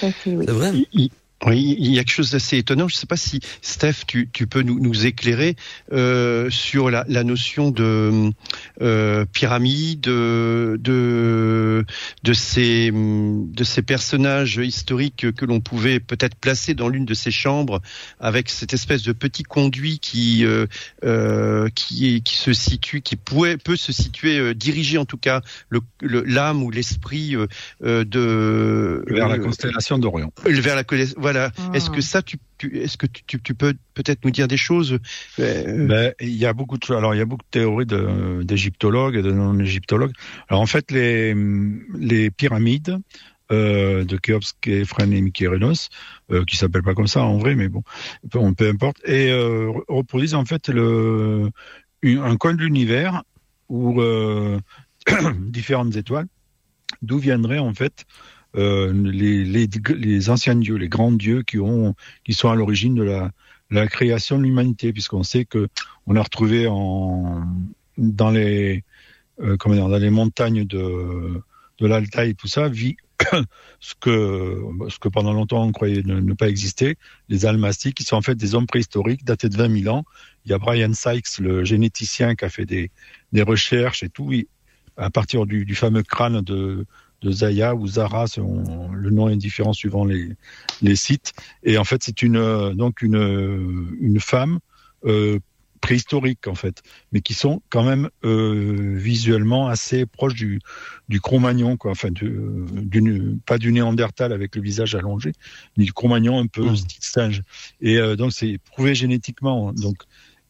C'est 0.00 0.50
vrai. 0.50 0.72
Oui, 1.46 1.76
il 1.78 1.94
y 1.94 1.98
a 1.98 2.02
quelque 2.02 2.12
chose 2.12 2.32
d'assez 2.32 2.58
étonnant. 2.58 2.88
Je 2.88 2.96
ne 2.96 2.98
sais 2.98 3.06
pas 3.06 3.16
si 3.16 3.38
Steph, 3.62 4.04
tu, 4.08 4.28
tu 4.32 4.48
peux 4.48 4.62
nous, 4.62 4.80
nous 4.80 5.06
éclairer 5.06 5.54
euh, 5.92 6.50
sur 6.50 6.90
la, 6.90 7.04
la, 7.06 7.22
notion 7.22 7.70
de 7.70 8.32
euh, 8.82 9.24
pyramide, 9.32 10.00
de, 10.00 10.76
de 10.80 11.37
de 12.22 12.32
ces 12.32 12.90
de 12.92 13.64
ces 13.64 13.82
personnages 13.82 14.56
historiques 14.56 15.32
que 15.32 15.44
l'on 15.44 15.60
pouvait 15.60 16.00
peut-être 16.00 16.36
placer 16.36 16.74
dans 16.74 16.88
l'une 16.88 17.04
de 17.04 17.14
ces 17.14 17.30
chambres 17.30 17.80
avec 18.20 18.48
cette 18.50 18.72
espèce 18.72 19.02
de 19.02 19.12
petit 19.12 19.42
conduit 19.42 19.98
qui 19.98 20.44
euh, 20.44 20.66
euh 21.04 21.68
qui 21.74 22.22
qui 22.22 22.36
se 22.36 22.52
situe, 22.52 23.00
qui 23.00 23.16
pouvait 23.16 23.56
peut 23.56 23.76
se 23.76 23.92
situer, 23.92 24.38
euh, 24.38 24.54
diriger 24.54 24.98
en 24.98 25.04
tout 25.04 25.16
cas 25.18 25.42
le 25.68 25.80
l'âme 26.00 26.62
ou 26.62 26.70
l'esprit 26.70 27.34
euh, 27.36 28.04
de 28.04 29.04
vers 29.08 29.28
la 29.28 29.38
constellation 29.38 29.98
d'Orion. 29.98 30.32
Vers 30.44 30.76
la 30.76 30.84
Voilà. 31.16 31.50
Est-ce 31.74 31.90
que 31.90 32.00
ça, 32.00 32.22
tu, 32.22 32.38
est-ce 32.66 32.96
que 32.96 33.06
tu, 33.06 33.54
peux 33.54 33.74
peut-être 33.94 34.24
nous 34.24 34.30
dire 34.30 34.48
des 34.48 34.56
choses 34.56 34.98
ben, 35.38 36.12
Il 36.20 36.36
y 36.36 36.46
a 36.46 36.52
beaucoup 36.52 36.78
de. 36.78 36.94
Alors, 36.94 37.14
il 37.14 37.18
y 37.18 37.20
a 37.20 37.24
beaucoup 37.24 37.44
de 37.44 37.58
théories 37.58 37.86
d'égyptologues 38.44 39.16
et 39.16 39.22
de 39.22 39.32
non-égyptologues. 39.32 40.12
Alors, 40.48 40.62
en 40.62 40.66
fait, 40.66 40.90
les, 40.90 41.34
les 41.98 42.30
pyramides, 42.30 42.98
euh, 43.50 44.04
de 44.04 44.16
Khéops, 44.16 44.52
Képhren 44.60 45.12
et 45.12 45.22
Mykérinos, 45.22 45.88
euh, 46.30 46.44
qui 46.44 46.56
s'appelle 46.56 46.82
pas 46.82 46.94
comme 46.94 47.06
ça 47.06 47.22
en 47.22 47.38
vrai, 47.38 47.54
mais 47.54 47.68
bon, 47.68 47.82
peu, 48.30 48.40
peu 48.54 48.68
importe, 48.68 48.98
et 49.06 49.30
euh, 49.30 49.72
reproduisent 49.88 50.34
en 50.34 50.44
fait 50.44 50.68
le, 50.68 51.50
un 52.04 52.36
coin 52.36 52.52
de 52.52 52.62
l'univers 52.62 53.22
où 53.68 54.00
euh, 54.02 54.58
différentes 55.40 55.96
étoiles, 55.96 56.26
d'où 57.00 57.18
viendraient 57.18 57.58
en 57.58 57.72
fait 57.72 58.04
euh, 58.56 58.92
les, 58.92 59.44
les, 59.44 59.68
les, 59.96 60.30
anciens 60.30 60.54
dieux, 60.54 60.76
les 60.76 60.88
grands 60.88 61.12
dieux 61.12 61.42
qui 61.42 61.58
ont, 61.58 61.94
qui 62.24 62.32
sont 62.32 62.48
à 62.48 62.54
l'origine 62.54 62.94
de 62.94 63.02
la, 63.02 63.30
la 63.70 63.86
création 63.86 64.38
de 64.38 64.44
l'humanité, 64.44 64.92
puisqu'on 64.92 65.22
sait 65.22 65.44
que 65.44 65.68
on 66.06 66.16
a 66.16 66.22
retrouvé 66.22 66.66
en 66.66 67.42
dans 67.98 68.30
les 68.30 68.84
euh, 69.40 69.56
comment 69.56 69.74
dire, 69.74 69.88
dans 69.88 69.98
les 69.98 70.10
montagnes 70.10 70.64
de 70.64 71.42
de 71.80 71.86
l'Altaï 71.86 72.34
tout 72.34 72.48
ça, 72.48 72.68
vit 72.68 72.96
ce 73.80 73.94
que, 74.00 74.62
ce 74.88 74.98
que 74.98 75.08
pendant 75.08 75.32
longtemps 75.32 75.64
on 75.64 75.72
croyait 75.72 76.02
ne, 76.02 76.32
pas 76.34 76.48
exister, 76.48 76.96
les 77.28 77.46
Almastiques, 77.46 77.96
qui 77.96 78.04
sont 78.04 78.16
en 78.16 78.22
fait 78.22 78.34
des 78.34 78.54
hommes 78.54 78.66
préhistoriques 78.66 79.24
datés 79.24 79.48
de 79.48 79.56
20 79.56 79.82
000 79.82 79.94
ans. 79.94 80.04
Il 80.44 80.50
y 80.50 80.54
a 80.54 80.58
Brian 80.58 80.92
Sykes, 80.92 81.38
le 81.38 81.64
généticien, 81.64 82.34
qui 82.34 82.44
a 82.44 82.48
fait 82.48 82.64
des, 82.64 82.90
des 83.32 83.42
recherches 83.42 84.02
et 84.02 84.08
tout, 84.08 84.32
à 84.96 85.10
partir 85.10 85.46
du, 85.46 85.64
du, 85.64 85.74
fameux 85.74 86.02
crâne 86.02 86.40
de, 86.40 86.86
de 87.22 87.30
Zaya 87.30 87.74
ou 87.74 87.86
Zara, 87.86 88.26
le 88.36 89.10
nom 89.10 89.28
est 89.28 89.36
différent 89.36 89.72
suivant 89.72 90.04
les, 90.04 90.36
les 90.82 90.96
sites. 90.96 91.32
Et 91.62 91.78
en 91.78 91.84
fait, 91.84 92.02
c'est 92.02 92.22
une 92.22 92.74
donc 92.74 93.02
une, 93.02 93.96
une 94.00 94.20
femme 94.20 94.60
euh, 95.04 95.38
préhistoriques 95.80 96.48
en 96.48 96.54
fait, 96.54 96.82
mais 97.12 97.20
qui 97.20 97.34
sont 97.34 97.62
quand 97.70 97.84
même 97.84 98.10
euh, 98.24 98.94
visuellement 98.96 99.68
assez 99.68 100.06
proches 100.06 100.34
du, 100.34 100.60
du 101.08 101.20
Cro-Magnon, 101.20 101.76
quoi. 101.76 101.92
Enfin, 101.92 102.10
du, 102.10 103.38
pas 103.46 103.58
du 103.58 103.72
Néandertal 103.72 104.32
avec 104.32 104.56
le 104.56 104.62
visage 104.62 104.94
allongé, 104.94 105.32
mais 105.76 105.84
du 105.84 105.92
Cro-Magnon 105.92 106.40
un 106.40 106.46
peu 106.46 106.64
mmh. 106.70 106.76
style 106.76 107.02
singe. 107.02 107.42
Et 107.80 107.98
euh, 107.98 108.16
donc 108.16 108.32
c'est 108.32 108.58
prouvé 108.58 108.94
génétiquement. 108.94 109.72
Donc 109.72 110.02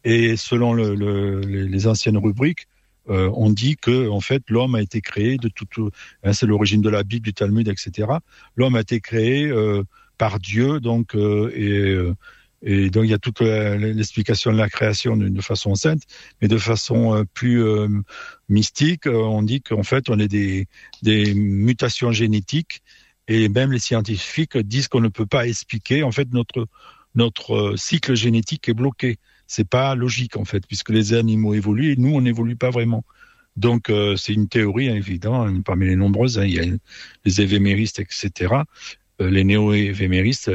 et 0.04 0.36
selon 0.36 0.72
le, 0.72 0.94
le, 0.94 1.40
les, 1.40 1.86
anciennes 1.86 2.16
rubriques, 2.16 2.67
euh, 3.08 3.30
on 3.34 3.50
dit 3.50 3.76
que 3.76 4.08
en 4.08 4.20
fait 4.20 4.42
l'homme 4.48 4.74
a 4.74 4.82
été 4.82 5.00
créé 5.00 5.36
de 5.36 5.48
tout. 5.48 5.90
Hein, 6.22 6.32
c'est 6.32 6.46
l'origine 6.46 6.80
de 6.80 6.90
la 6.90 7.02
Bible, 7.02 7.24
du 7.24 7.34
Talmud, 7.34 7.68
etc. 7.68 8.08
L'homme 8.56 8.76
a 8.76 8.80
été 8.80 9.00
créé 9.00 9.46
euh, 9.46 9.82
par 10.18 10.38
Dieu, 10.38 10.80
donc 10.80 11.14
euh, 11.14 11.50
et 11.54 11.96
et 12.62 12.90
donc 12.90 13.04
il 13.04 13.10
y 13.10 13.14
a 13.14 13.18
toute 13.18 13.40
l'explication 13.40 14.52
de 14.52 14.56
la 14.56 14.68
création 14.68 15.16
de, 15.16 15.40
façon 15.40 15.74
sainte, 15.74 16.02
mais 16.42 16.48
de 16.48 16.58
façon 16.58 17.14
euh, 17.14 17.24
plus 17.32 17.62
euh, 17.62 17.88
mystique, 18.48 19.06
euh, 19.06 19.14
on 19.14 19.42
dit 19.42 19.60
qu'en 19.60 19.84
fait 19.84 20.10
on 20.10 20.18
est 20.18 20.28
des, 20.28 20.66
des 21.02 21.34
mutations 21.34 22.10
génétiques 22.10 22.82
et 23.28 23.48
même 23.48 23.70
les 23.70 23.78
scientifiques 23.78 24.56
disent 24.58 24.88
qu'on 24.88 25.00
ne 25.00 25.08
peut 25.08 25.26
pas 25.26 25.46
expliquer 25.46 26.02
en 26.02 26.10
fait 26.10 26.32
notre 26.32 26.66
notre 27.14 27.74
cycle 27.76 28.14
génétique 28.14 28.68
est 28.68 28.74
bloqué. 28.74 29.18
C'est 29.48 29.68
pas 29.68 29.96
logique 29.96 30.36
en 30.36 30.44
fait 30.44 30.64
puisque 30.66 30.90
les 30.90 31.14
animaux 31.14 31.54
évoluent 31.54 31.92
et 31.92 31.96
nous 31.96 32.14
on 32.14 32.20
n'évolue 32.20 32.56
pas 32.56 32.70
vraiment. 32.70 33.04
Donc 33.56 33.90
c'est 34.16 34.34
une 34.34 34.46
théorie 34.46 34.86
évidemment 34.86 35.52
parmi 35.62 35.86
les 35.86 35.96
nombreuses. 35.96 36.38
Hein, 36.38 36.44
il 36.44 36.54
y 36.54 36.60
a 36.60 36.64
les 37.24 37.40
évéméristes 37.40 37.98
etc. 37.98 38.62
Euh, 39.20 39.30
les 39.30 39.44
néo-évéméristes, 39.44 40.50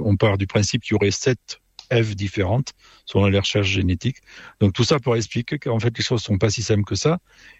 on 0.00 0.16
part 0.16 0.38
du 0.38 0.46
principe 0.46 0.82
qu'il 0.82 0.92
y 0.92 0.96
aurait 0.96 1.10
sept 1.10 1.60
F 1.92 2.14
différentes 2.14 2.72
selon 3.04 3.26
les 3.26 3.38
recherches 3.38 3.68
génétiques. 3.68 4.18
Donc 4.60 4.72
tout 4.72 4.84
ça 4.84 4.98
pour 4.98 5.16
expliquer 5.16 5.58
qu'en 5.58 5.78
fait 5.78 5.96
les 5.96 6.04
choses 6.04 6.22
sont 6.22 6.38
pas 6.38 6.50
si 6.50 6.62
simples 6.62 6.84
que 6.84 6.94
ça. 6.94 7.18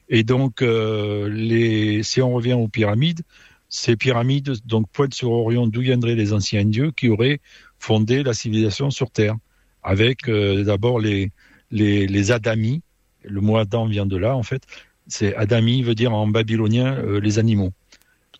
Et 0.09 0.23
donc 0.23 0.63
euh, 0.63 2.03
si 2.03 2.23
on 2.23 2.33
revient 2.33 2.55
aux 2.55 2.69
pyramides, 2.69 3.23
ces 3.69 3.97
pyramides 3.97 4.53
donc 4.65 4.89
pointent 4.91 5.15
sur 5.15 5.33
Orion 5.33 5.67
d'où 5.67 5.81
viendraient 5.81 6.15
les 6.15 6.33
anciens 6.33 6.65
dieux 6.65 6.93
qui 6.93 7.09
auraient 7.09 7.41
fondé 7.79 8.23
la 8.23 8.33
civilisation 8.33 8.91
sur 8.91 9.11
Terre, 9.11 9.37
avec 9.85 10.29
euh, 10.29 10.65
d'abord 10.65 10.99
les, 10.99 11.31
les, 11.71 12.07
les 12.07 12.33
Adami. 12.33 12.83
Le 13.23 13.41
mot 13.41 13.57
Adam 13.57 13.87
vient 13.87 14.07
de 14.07 14.17
là 14.17 14.37
en 14.37 14.43
fait. 14.43 14.63
C'est 15.07 15.35
Adami 15.37 15.83
veut 15.83 15.95
dire 15.95 16.13
en 16.13 16.27
babylonien 16.27 17.01
les 17.21 17.39
animaux. 17.39 17.73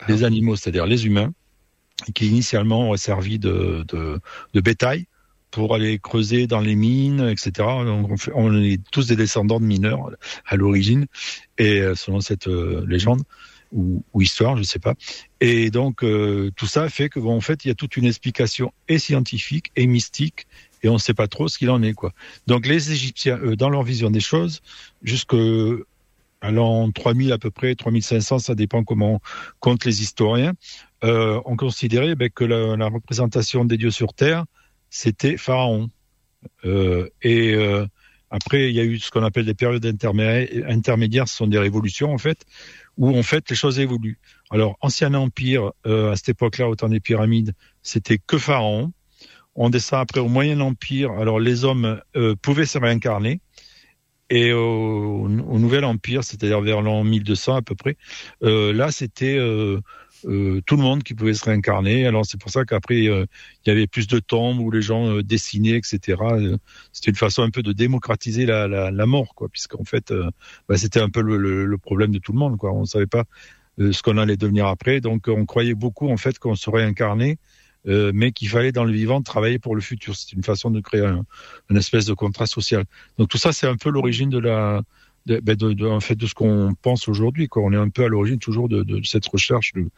Ah. 0.01 0.07
Les 0.09 0.25
animaux, 0.25 0.57
c'est-à-dire 0.57 0.87
les 0.87 1.07
humains 1.07 1.33
qui 2.15 2.27
initialement 2.27 2.91
ont 2.91 2.97
servi 2.97 3.39
de, 3.39 3.85
de, 3.89 4.21
de, 4.53 4.61
bétail 4.61 5.07
pour 5.51 5.75
aller 5.75 5.99
creuser 5.99 6.47
dans 6.47 6.61
les 6.61 6.75
mines, 6.75 7.29
etc. 7.29 7.53
on, 7.61 8.17
on, 8.35 8.63
est 8.63 8.81
tous 8.91 9.07
des 9.07 9.17
descendants 9.17 9.61
de 9.61 9.65
mineurs 9.65 10.11
à 10.47 10.57
l'origine, 10.57 11.07
et 11.59 11.81
euh, 11.81 11.95
selon 11.95 12.21
cette 12.21 12.49
euh, 12.49 12.85
légende 12.89 13.23
ou, 13.73 14.05
ou, 14.13 14.23
histoire, 14.23 14.57
je 14.57 14.61
ne 14.61 14.67
sais 14.67 14.81
pas. 14.81 14.95
Et 15.41 15.71
donc 15.71 16.03
euh, 16.03 16.51
tout 16.57 16.67
ça 16.67 16.89
fait 16.89 17.09
que 17.09 17.21
bon, 17.21 17.37
en 17.37 17.41
fait, 17.41 17.65
il 17.65 17.69
y 17.69 17.71
a 17.71 17.75
toute 17.75 17.97
une 17.97 18.05
explication 18.05 18.73
et 18.89 18.99
scientifique 18.99 19.71
et 19.77 19.87
mystique, 19.87 20.47
et 20.85 20.89
on 20.89 20.95
ne 20.95 20.99
sait 20.99 21.15
pas 21.15 21.27
trop 21.27 21.49
ce 21.49 21.59
qu'il 21.59 21.71
en 21.71 21.83
est, 21.83 21.95
quoi. 21.95 22.13
Donc 22.47 22.67
les 22.67 22.93
Égyptiens, 22.93 23.39
dans 23.59 23.71
leur 23.71 23.83
vision 23.83 24.11
des 24.11 24.21
choses, 24.21 24.61
jusque 25.03 25.35
à 26.45 26.51
l'an 26.51 26.91
3000 26.93 27.33
à 27.33 27.39
peu 27.39 27.51
près, 27.51 27.75
3500, 27.75 28.39
ça 28.39 28.55
dépend 28.55 28.85
comment 28.85 29.21
comptent 29.61 29.87
les 29.87 30.03
historiens, 30.03 30.53
euh, 31.03 31.41
on 31.47 31.57
considérait 31.57 32.15
ben, 32.15 32.29
que 32.29 32.45
la, 32.45 32.87
représentation 32.87 33.65
des 33.65 33.79
dieux 33.79 33.91
sur 33.91 34.13
Terre, 34.13 34.45
c'était 34.91 35.39
Pharaon. 35.39 35.89
Euh, 36.67 37.09
et 37.23 37.55
euh, 37.55 37.87
après, 38.31 38.69
il 38.69 38.75
y 38.75 38.81
a 38.81 38.85
eu 38.85 38.99
ce 38.99 39.11
qu'on 39.11 39.23
appelle 39.23 39.47
des 39.47 39.55
périodes 39.55 39.87
intermédiaires, 39.87 41.29
ce 41.29 41.37
sont 41.37 41.47
des 41.47 41.59
révolutions 41.59 42.13
en 42.13 42.19
fait, 42.19 42.45
où 42.99 43.17
en 43.17 43.23
fait 43.23 43.49
les 43.49 43.57
choses 43.57 43.79
évoluent. 43.79 44.19
Alors, 44.51 44.77
ancien 44.83 45.15
empire, 45.15 45.73
à 45.85 46.15
cette 46.17 46.29
époque-là, 46.29 46.69
au 46.69 46.77
temps 46.77 46.91
des 46.91 47.01
pyramides, 47.01 47.55
c'était 47.83 48.19
que 48.19 48.37
Pharaon. 48.37 48.93
On 49.55 49.71
descend 49.71 50.01
après 50.01 50.21
au 50.21 50.29
Moyen 50.29 50.61
Empire. 50.61 51.13
Alors, 51.13 51.41
les 51.41 51.65
hommes 51.65 52.01
pouvaient 52.43 52.67
se 52.67 52.79
réincarner. 52.79 53.41
Et 54.31 54.53
au, 54.53 55.29
Nouvel 55.29 55.85
Empire, 55.85 56.25
c'est-à-dire 56.25 56.61
vers 56.61 56.81
l'an 56.81 57.05
1200 57.05 57.57
à 57.57 57.63
peu 57.63 57.75
près, 57.75 57.97
là, 58.41 58.91
c'était 58.91 59.39
euh, 60.27 60.63
tout 60.65 60.77
le 60.77 60.83
monde 60.83 61.03
qui 61.03 61.15
pouvait 61.15 61.35
se 61.35 61.45
réincarner. 61.45 62.07
Alors 62.07 62.25
c'est 62.25 62.41
pour 62.41 62.51
ça 62.51 62.65
qu'après 62.65 63.07
euh, 63.07 63.27
il 63.65 63.69
y 63.69 63.73
avait 63.73 63.87
plus 63.87 64.07
de 64.07 64.19
tombes 64.19 64.59
où 64.59 64.71
les 64.71 64.83
gens 64.83 65.11
euh, 65.11 65.23
dessinaient, 65.23 65.77
etc. 65.77 66.19
C'était 66.93 67.11
une 67.11 67.17
façon 67.17 67.43
un 67.43 67.51
peu 67.51 67.63
de 67.63 67.73
démocratiser 67.73 68.47
la, 68.47 68.67
la, 68.69 68.91
la 68.91 69.07
mort, 69.07 69.35
quoi, 69.35 69.49
puisqu'en 69.49 69.85
fait 69.85 70.13
bah, 70.69 70.77
c'était 70.77 71.01
un 71.01 71.11
peu 71.11 71.21
le, 71.21 71.37
le, 71.67 71.79
problème 71.79 72.13
de 72.13 72.19
tout 72.19 72.33
le 72.33 72.39
monde, 72.39 72.57
quoi. 72.57 72.73
On 72.73 72.85
savait 72.85 73.07
pas 73.07 73.25
ce 73.79 74.03
qu'on 74.03 74.19
allait 74.19 74.37
devenir 74.37 74.67
après, 74.67 75.01
donc 75.01 75.29
on 75.29 75.45
croyait 75.47 75.75
beaucoup 75.75 76.09
en 76.09 76.17
fait 76.17 76.39
qu'on 76.39 76.55
se 76.55 76.71
réincarnait. 76.71 77.39
Mais 77.85 78.33
qu'il 78.33 78.49
fallait 78.49 78.73
dans 78.73 78.85
le 78.85 78.93
vivant 78.93 79.23
travailler 79.23 79.59
pour 79.59 79.75
le 79.75 79.81
futur. 79.81 80.17
C'est 80.17 80.33
une 80.33 80.43
façon 80.43 80.71
de 80.71 80.81
créer 80.81 81.05
un, 81.05 81.25
une 81.71 81.77
espèce 81.77 82.07
de 82.07 82.15
contrat 82.15 82.47
social. 82.47 82.85
Donc 83.19 83.29
tout 83.29 83.39
ça, 83.39 83.53
c'est 83.53 83.67
un 83.67 83.77
peu 83.77 83.91
l'origine 83.91 84.31
de 84.31 84.39
la, 84.39 84.83
de, 85.27 85.41
ben 85.41 85.57
de, 85.57 85.73
de, 85.73 85.87
en 85.87 86.01
fait, 86.01 86.15
de 86.15 86.27
ce 86.27 86.35
qu'on 86.35 86.75
pense 86.81 87.09
aujourd'hui. 87.09 87.49
On 87.57 87.73
est 87.73 87.77
un 87.77 87.89
peu 87.89 88.05
à 88.05 88.09
l'origine 88.09 88.39
toujours 88.39 88.69
de, 88.69 88.83
de, 88.83 89.03
cette 89.05 89.27
recherche 89.27 89.73
de, 89.75 89.89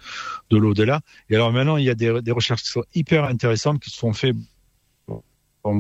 de 0.50 0.56
l'au-delà. 0.56 1.00
Et 1.30 1.36
alors 1.36 1.52
maintenant, 1.52 1.76
il 1.76 1.84
y 1.84 1.90
a 1.90 1.94
des, 1.94 2.20
des 2.22 2.32
recherches 2.32 2.62
qui 2.62 2.70
sont 2.70 2.84
hyper 2.94 3.24
intéressantes 3.24 3.80
qui 3.80 3.90
se 3.90 3.98
sont 3.98 4.12
faites 4.12 4.36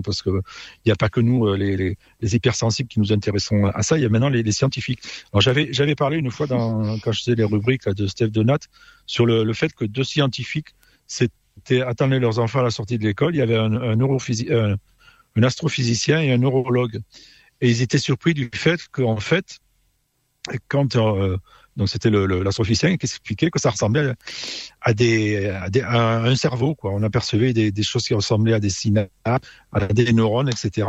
parce 0.04 0.22
que 0.22 0.30
il 0.30 0.86
n'y 0.86 0.92
a 0.92 0.96
pas 0.96 1.08
que 1.08 1.20
nous 1.20 1.46
euh, 1.46 1.56
les, 1.56 1.76
les, 1.76 1.98
les, 2.20 2.34
hypersensibles 2.34 2.88
qui 2.88 3.00
nous 3.00 3.12
intéressons 3.12 3.66
à 3.66 3.82
ça, 3.82 3.96
il 3.96 4.02
y 4.02 4.04
a 4.04 4.08
maintenant 4.08 4.28
les, 4.28 4.42
les 4.42 4.52
scientifiques. 4.52 5.00
J'avais 5.38 5.94
parlé 5.94 6.18
une 6.18 6.30
fois 6.30 6.46
dans, 6.46 6.98
quand 6.98 7.12
je 7.12 7.20
faisais 7.20 7.36
les 7.36 7.44
rubriques 7.44 7.88
de 7.88 8.06
Steph 8.06 8.28
Donat 8.28 8.58
sur 9.06 9.26
le, 9.26 9.44
le 9.44 9.52
fait 9.52 9.72
que 9.72 9.84
deux 9.84 10.04
scientifiques 10.04 10.68
attendaient 11.72 12.20
leurs 12.20 12.38
enfants 12.38 12.60
à 12.60 12.64
la 12.64 12.70
sortie 12.70 12.98
de 12.98 13.04
l'école. 13.04 13.34
Il 13.34 13.38
y 13.38 13.42
avait 13.42 13.56
un, 13.56 14.78
astrophysicien 15.42 16.20
et 16.20 16.32
un 16.32 16.38
neurologue 16.38 17.00
et 17.60 17.70
ils 17.70 17.82
étaient 17.82 17.98
surpris 17.98 18.34
du 18.34 18.50
fait 18.54 18.80
qu'en 18.90 19.16
fait, 19.16 19.58
quand 20.68 20.96
euh, 20.96 21.36
c'était 21.86 22.10
l'astrophysicien 22.10 22.96
qui 22.96 23.06
expliquait 23.06 23.50
que 23.50 23.60
ça 23.60 23.70
ressemblait 23.70 24.14
à, 24.80 24.94
des, 24.94 25.52
à 25.82 26.18
un 26.18 26.36
cerveau 26.36 26.74
quoi. 26.74 26.92
On 26.92 27.02
apercevait 27.02 27.52
des, 27.52 27.70
des, 27.70 27.82
choses 27.82 28.06
qui 28.06 28.14
ressemblaient 28.14 28.54
à 28.54 28.60
des 28.60 28.70
synapses, 28.70 29.10
à 29.24 29.86
des 29.92 30.12
neurones, 30.12 30.48
etc. 30.48 30.88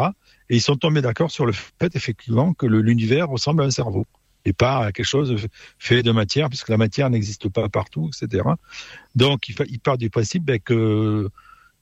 Et 0.49 0.55
ils 0.55 0.61
sont 0.61 0.75
tombés 0.75 1.01
d'accord 1.01 1.31
sur 1.31 1.45
le 1.45 1.51
fait 1.53 1.95
effectivement 1.95 2.53
que 2.53 2.65
l'univers 2.65 3.27
ressemble 3.27 3.63
à 3.63 3.65
un 3.65 3.71
cerveau 3.71 4.05
et 4.47 4.53
pas 4.53 4.91
quelque 4.93 5.05
chose 5.05 5.35
fait 5.77 6.03
de 6.03 6.11
matière, 6.11 6.47
puisque 6.47 6.69
la 6.69 6.77
matière 6.77 7.09
n'existe 7.09 7.49
pas 7.49 7.67
partout, 7.67 8.09
etc. 8.09 8.43
Donc, 9.15 9.49
il, 9.49 9.55
il 9.69 9.79
part 9.79 9.97
du 9.97 10.09
principe 10.09 10.45
ben, 10.45 10.59
que 10.59 11.29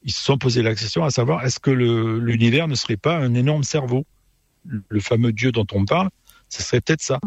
ils 0.03 0.11
se 0.11 0.23
sont 0.23 0.37
posé 0.37 0.61
la 0.61 0.73
question 0.73 1.03
à 1.03 1.11
savoir 1.11 1.45
est-ce 1.45 1.59
que 1.59 1.71
l'univers 1.71 2.67
ne 2.67 2.75
serait 2.75 2.97
pas 2.97 3.17
un 3.17 3.33
énorme 3.33 3.63
cerveau? 3.63 4.05
Le 4.65 4.99
fameux 4.99 5.31
Dieu 5.31 5.51
dont 5.51 5.65
on 5.73 5.85
parle, 5.85 6.09
ce 6.49 6.63
serait 6.63 6.81
peut-être 6.81 7.01
ça. 7.01 7.19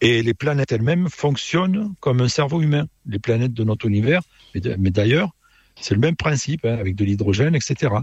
Et 0.00 0.22
les 0.22 0.34
planètes 0.34 0.72
elles-mêmes 0.72 1.08
fonctionnent 1.08 1.94
comme 2.00 2.20
un 2.20 2.28
cerveau 2.28 2.60
humain. 2.60 2.86
Les 3.06 3.20
planètes 3.20 3.52
de 3.52 3.64
notre 3.64 3.86
univers, 3.86 4.22
mais 4.54 4.90
d'ailleurs, 4.90 5.30
C'est 5.76 5.94
le 5.94 6.00
même 6.00 6.16
principe, 6.16 6.64
hein, 6.64 6.76
avec 6.78 6.96
de 6.96 7.04
l'hydrogène, 7.04 7.54
etc. 7.54 7.94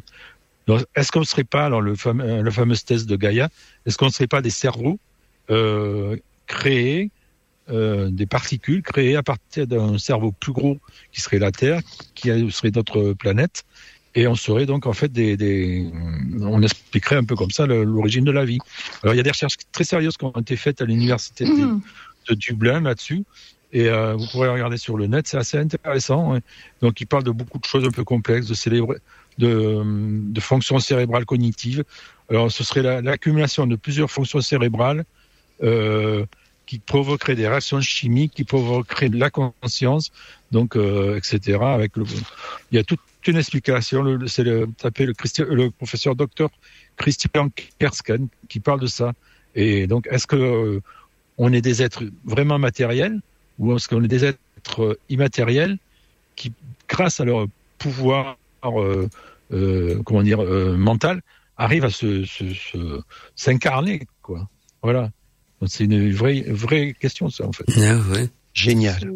Est-ce 0.95 1.11
qu'on 1.11 1.21
ne 1.21 1.25
serait 1.25 1.43
pas, 1.43 1.65
alors 1.65 1.82
le 1.82 1.95
fameux, 1.95 2.41
le 2.41 2.51
fameux 2.51 2.75
test 2.75 3.07
de 3.07 3.15
Gaïa, 3.15 3.49
est-ce 3.86 3.97
qu'on 3.97 4.07
ne 4.07 4.11
serait 4.11 4.27
pas 4.27 4.41
des 4.41 4.49
cerveaux 4.49 4.99
euh, 5.49 6.17
créés, 6.49 7.11
euh, 7.69 8.09
des 8.09 8.25
particules 8.25 8.81
créées 8.81 9.15
à 9.15 9.23
partir 9.23 9.67
d'un 9.67 9.97
cerveau 9.97 10.33
plus 10.33 10.51
gros 10.51 10.77
qui 11.13 11.21
serait 11.21 11.39
la 11.39 11.51
Terre, 11.51 11.79
qui 12.15 12.29
serait 12.51 12.71
notre 12.71 13.13
planète, 13.13 13.63
et 14.15 14.27
on 14.27 14.35
serait 14.35 14.65
donc 14.65 14.87
en 14.87 14.93
fait 14.93 15.11
des, 15.11 15.37
des 15.37 15.87
on 16.41 16.61
expliquerait 16.63 17.17
un 17.17 17.23
peu 17.23 17.35
comme 17.35 17.51
ça 17.51 17.67
l'origine 17.67 18.25
de 18.25 18.31
la 18.31 18.43
vie. 18.43 18.57
Alors 19.03 19.13
il 19.13 19.17
y 19.17 19.19
a 19.19 19.23
des 19.23 19.29
recherches 19.29 19.57
très 19.71 19.83
sérieuses 19.83 20.17
qui 20.17 20.25
ont 20.25 20.31
été 20.31 20.55
faites 20.57 20.81
à 20.81 20.85
l'université 20.85 21.45
de, 21.45 21.77
de, 22.27 22.33
Dublin 22.33 22.81
là-dessus. 22.81 23.23
Et 23.71 23.87
euh, 23.87 24.15
vous 24.15 24.25
pourrez 24.31 24.49
regarder 24.49 24.77
sur 24.77 24.97
le 24.97 25.05
net, 25.05 25.27
c'est 25.27 25.37
assez 25.37 25.59
intéressant. 25.59 26.33
Hein. 26.33 26.39
Donc, 26.81 26.99
il 27.01 27.05
parle 27.05 27.23
de 27.23 27.29
beaucoup 27.29 27.59
de 27.59 27.65
choses 27.65 27.85
un 27.85 27.91
peu 27.91 28.03
complexes, 28.03 28.47
de, 28.47 28.97
de 29.37 30.39
fonctions 30.39 30.79
cérébrales 30.79 31.25
cognitives. 31.25 31.83
Alors, 32.31 32.51
ce 32.51 32.63
serait 32.63 32.81
l'accumulation 33.03 33.67
de 33.67 33.75
plusieurs 33.75 34.09
fonctions 34.09 34.41
cérébrales 34.41 35.05
euh, 35.61 36.25
qui 36.70 36.78
provoqueraient 36.78 37.36
des 37.36 37.47
réactions 37.47 37.82
chimiques, 37.82 38.34
qui 38.36 38.43
provoqueraient 38.43 39.09
de 39.09 39.17
la 39.17 39.32
conscience, 39.32 40.11
donc 40.51 40.76
euh, 40.76 41.17
etc. 41.17 41.57
Avec 41.61 41.97
le, 41.97 42.03
il 42.72 42.76
y 42.76 42.78
a 42.78 42.84
toute 42.84 42.99
une 43.26 43.38
explication. 43.38 44.05
C'est 44.28 44.43
le, 44.43 44.67
le, 44.67 45.55
le 45.55 45.70
professeur 45.72 46.15
docteur 46.15 46.49
Christian 46.95 47.49
Kersken 47.80 48.28
qui 48.49 48.59
parle 48.59 48.82
de 48.82 48.86
ça. 48.86 49.13
Et 49.55 49.88
donc, 49.88 50.07
est-ce 50.11 50.28
que 50.28 50.36
euh, 50.36 50.80
on 51.39 51.51
est 51.53 51.61
des 51.61 51.82
êtres 51.82 52.03
vraiment 52.24 52.59
matériels 52.59 53.20
ou 53.57 53.76
est-ce 53.76 53.88
qu'on 53.88 54.03
est 54.03 54.07
des 54.07 54.26
êtres 54.26 54.99
immatériels 55.09 55.80
qui, 56.36 56.53
grâce 56.88 57.20
à 57.20 57.26
leur 57.26 57.47
pouvoir, 57.80 58.38
euh, 58.63 59.07
euh, 59.51 60.03
comment 60.05 60.22
dire, 60.22 60.43
euh, 60.43 60.78
mental, 60.78 61.24
arrivent 61.57 61.86
à 61.86 61.89
se, 61.89 62.26
s'incarner, 63.36 64.07
quoi. 64.22 64.47
Voilà. 64.84 65.09
C'est 65.68 65.86
une 65.86 66.12
vraie, 66.12 66.41
vraie 66.47 66.93
question, 66.99 67.30
ça, 67.30 67.47
en 67.47 67.51
fait. 67.51 67.66
Ah, 67.78 67.97
ouais. 68.12 68.30
Génial. 68.53 69.14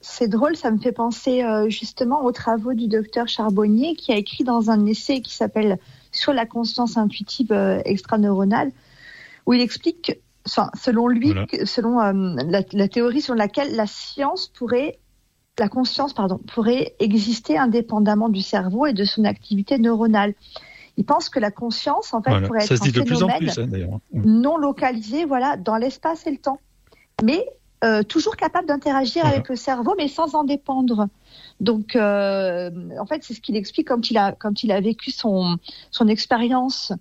C'est 0.00 0.28
drôle, 0.28 0.56
ça 0.56 0.70
me 0.70 0.78
fait 0.78 0.92
penser 0.92 1.42
justement 1.68 2.24
aux 2.24 2.32
travaux 2.32 2.72
du 2.72 2.88
docteur 2.88 3.28
Charbonnier 3.28 3.94
qui 3.94 4.12
a 4.12 4.16
écrit 4.16 4.42
dans 4.42 4.70
un 4.70 4.86
essai 4.86 5.20
qui 5.20 5.34
s'appelle 5.34 5.78
Sur 6.12 6.32
la 6.32 6.46
conscience 6.46 6.96
intuitive 6.96 7.52
extraneuronale, 7.84 8.72
où 9.44 9.52
il 9.52 9.60
explique 9.60 10.18
selon 10.74 11.08
lui, 11.08 11.34
selon 11.64 12.00
euh, 12.00 12.36
la, 12.72 12.88
théorie 12.88 13.20
sur 13.20 13.34
laquelle 13.34 13.74
la 13.76 13.86
science 13.86 14.48
pourrait, 14.48 14.98
la 15.58 15.68
conscience, 15.68 16.12
pardon, 16.12 16.38
pourrait 16.38 16.94
exister 17.00 17.58
indépendamment 17.58 18.28
du 18.28 18.40
cerveau 18.40 18.86
et 18.86 18.92
de 18.92 19.04
son 19.04 19.24
activité 19.24 19.78
neuronale. 19.78 20.34
Il 20.98 21.04
pense 21.04 21.28
que 21.28 21.38
la 21.38 21.52
conscience, 21.52 22.12
en 22.12 22.20
fait, 22.20 22.42
pourrait 22.42 22.64
être 22.64 22.72
un 22.72 23.06
phénomène 23.06 23.48
hein, 23.56 24.00
mm. 24.12 24.40
non 24.40 24.58
localisé, 24.58 25.24
voilà, 25.24 25.56
dans 25.56 25.76
l'espace 25.76 26.26
et 26.26 26.30
le 26.32 26.38
temps, 26.38 26.60
mais 27.22 27.46
euh, 27.84 28.02
toujours 28.02 28.36
capable 28.36 28.66
d'interagir 28.66 29.24
avec 29.24 29.48
le 29.48 29.54
cerveau, 29.54 29.94
mais 29.96 30.08
sans 30.08 30.34
en 30.34 30.42
dépendre. 30.42 31.06
Donc, 31.60 31.94
euh, 31.94 32.70
en 32.98 33.06
fait, 33.06 33.22
c'est 33.22 33.34
ce 33.34 33.40
qu'il 33.40 33.54
explique 33.54 33.86
quand 33.86 34.10
il 34.10 34.18
a 34.18 34.32
quand 34.32 34.64
il 34.64 34.72
a 34.72 34.80
vécu 34.80 35.12
son 35.12 35.58
son 35.92 36.08
expérience, 36.08 36.92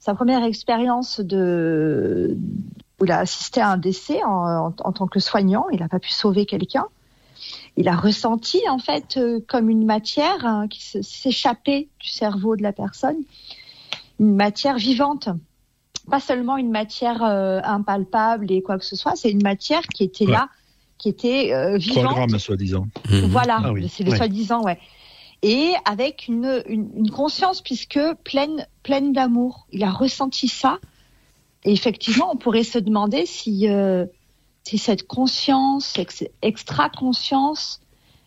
sa 0.00 0.14
première 0.14 0.42
expérience 0.42 1.20
de 1.20 2.36
où 3.00 3.04
il 3.04 3.12
a 3.12 3.18
assisté 3.20 3.60
à 3.60 3.70
un 3.70 3.76
décès 3.76 4.24
en, 4.24 4.72
tant 4.72 5.06
que 5.06 5.20
soignant. 5.20 5.66
Il 5.70 5.78
n'a 5.78 5.88
pas 5.88 6.00
pu 6.00 6.10
sauver 6.10 6.44
quelqu'un. 6.44 6.86
Il 7.76 7.88
a 7.88 7.96
ressenti 7.96 8.60
en 8.68 8.78
fait 8.78 9.16
euh, 9.16 9.40
comme 9.46 9.68
une 9.68 9.84
matière 9.84 10.44
hein, 10.46 10.68
qui 10.68 10.80
s'échappait 11.02 11.88
du 11.98 12.08
cerveau 12.08 12.56
de 12.56 12.62
la 12.62 12.72
personne, 12.72 13.16
une 14.20 14.36
matière 14.36 14.76
vivante, 14.76 15.28
pas 16.08 16.20
seulement 16.20 16.56
une 16.56 16.70
matière 16.70 17.24
euh, 17.24 17.60
impalpable 17.64 18.52
et 18.52 18.62
quoi 18.62 18.78
que 18.78 18.84
ce 18.84 18.94
soit. 18.94 19.16
C'est 19.16 19.30
une 19.30 19.42
matière 19.42 19.82
qui 19.88 20.04
était 20.04 20.26
là, 20.26 20.48
qui 20.98 21.08
était 21.08 21.52
euh, 21.52 21.76
vivante. 21.76 22.04
3 22.04 22.14
grammes 22.14 22.38
soi-disant. 22.38 22.86
Mhm. 23.10 23.26
Voilà, 23.30 23.60
ah 23.64 23.72
c'est 23.88 24.04
le 24.04 24.14
soi-disant, 24.14 24.62
ouais. 24.62 24.78
Et 25.42 25.72
avec 25.84 26.28
une, 26.28 26.62
une, 26.68 26.88
une 26.96 27.10
conscience 27.10 27.60
puisque 27.60 28.00
pleine 28.22 28.66
pleine 28.82 29.12
d'amour. 29.12 29.66
Il 29.72 29.82
a 29.82 29.90
ressenti 29.90 30.48
ça 30.48 30.78
et 31.64 31.72
effectivement, 31.72 32.30
on 32.32 32.36
pourrait 32.36 32.64
se 32.64 32.78
demander 32.78 33.26
si, 33.26 33.68
euh, 33.68 34.04
si 34.64 34.78
cette 34.78 35.06
conscience, 35.06 35.94
extra-conscience, 36.42 37.80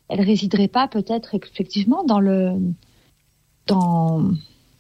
elle 0.10 0.22
résiderait 0.22 0.68
pas 0.68 0.88
peut-être 0.88 1.36
effectivement 1.36 2.04
dans 2.04 2.20
le 2.20 2.52
dans 3.66 4.32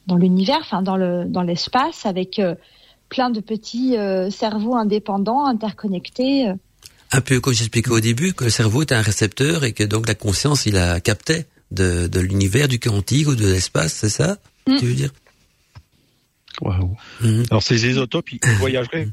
dans 0.06 0.16
l'univers, 0.16 0.60
enfin 0.62 0.82
dans 0.82 0.96
le 0.96 1.26
dans 1.26 1.42
l'espace, 1.42 2.06
avec 2.06 2.40
euh, 2.40 2.56
plein 3.10 3.30
de 3.30 3.40
petits 3.40 3.98
euh, 3.98 4.30
cerveaux 4.30 4.76
indépendants, 4.76 5.46
interconnectés. 5.46 6.48
Un 7.12 7.22
peu 7.22 7.40
comme 7.40 7.54
j'expliquais 7.54 7.92
au 7.92 8.00
début, 8.00 8.34
que 8.34 8.44
le 8.44 8.50
cerveau 8.50 8.82
est 8.82 8.92
un 8.92 9.02
récepteur 9.02 9.64
et 9.64 9.74
que 9.74 9.84
donc 9.84 10.08
la 10.08 10.16
conscience, 10.16 10.66
il 10.66 10.78
a 10.78 11.00
capté 11.00 11.46
de, 11.72 12.08
de 12.08 12.20
l'univers, 12.20 12.68
du 12.68 12.80
quantique 12.80 13.28
ou 13.28 13.36
de 13.36 13.46
l'espace, 13.46 13.94
c'est 13.94 14.10
ça 14.10 14.38
mm. 14.68 14.78
Tu 14.78 14.86
veux 14.86 14.94
dire? 14.94 15.12
Mhm. 17.22 17.46
Alors 17.52 17.62
ces 17.62 17.88
isotopes, 17.88 18.32
ils 18.32 18.40
voyageraient 18.60 19.08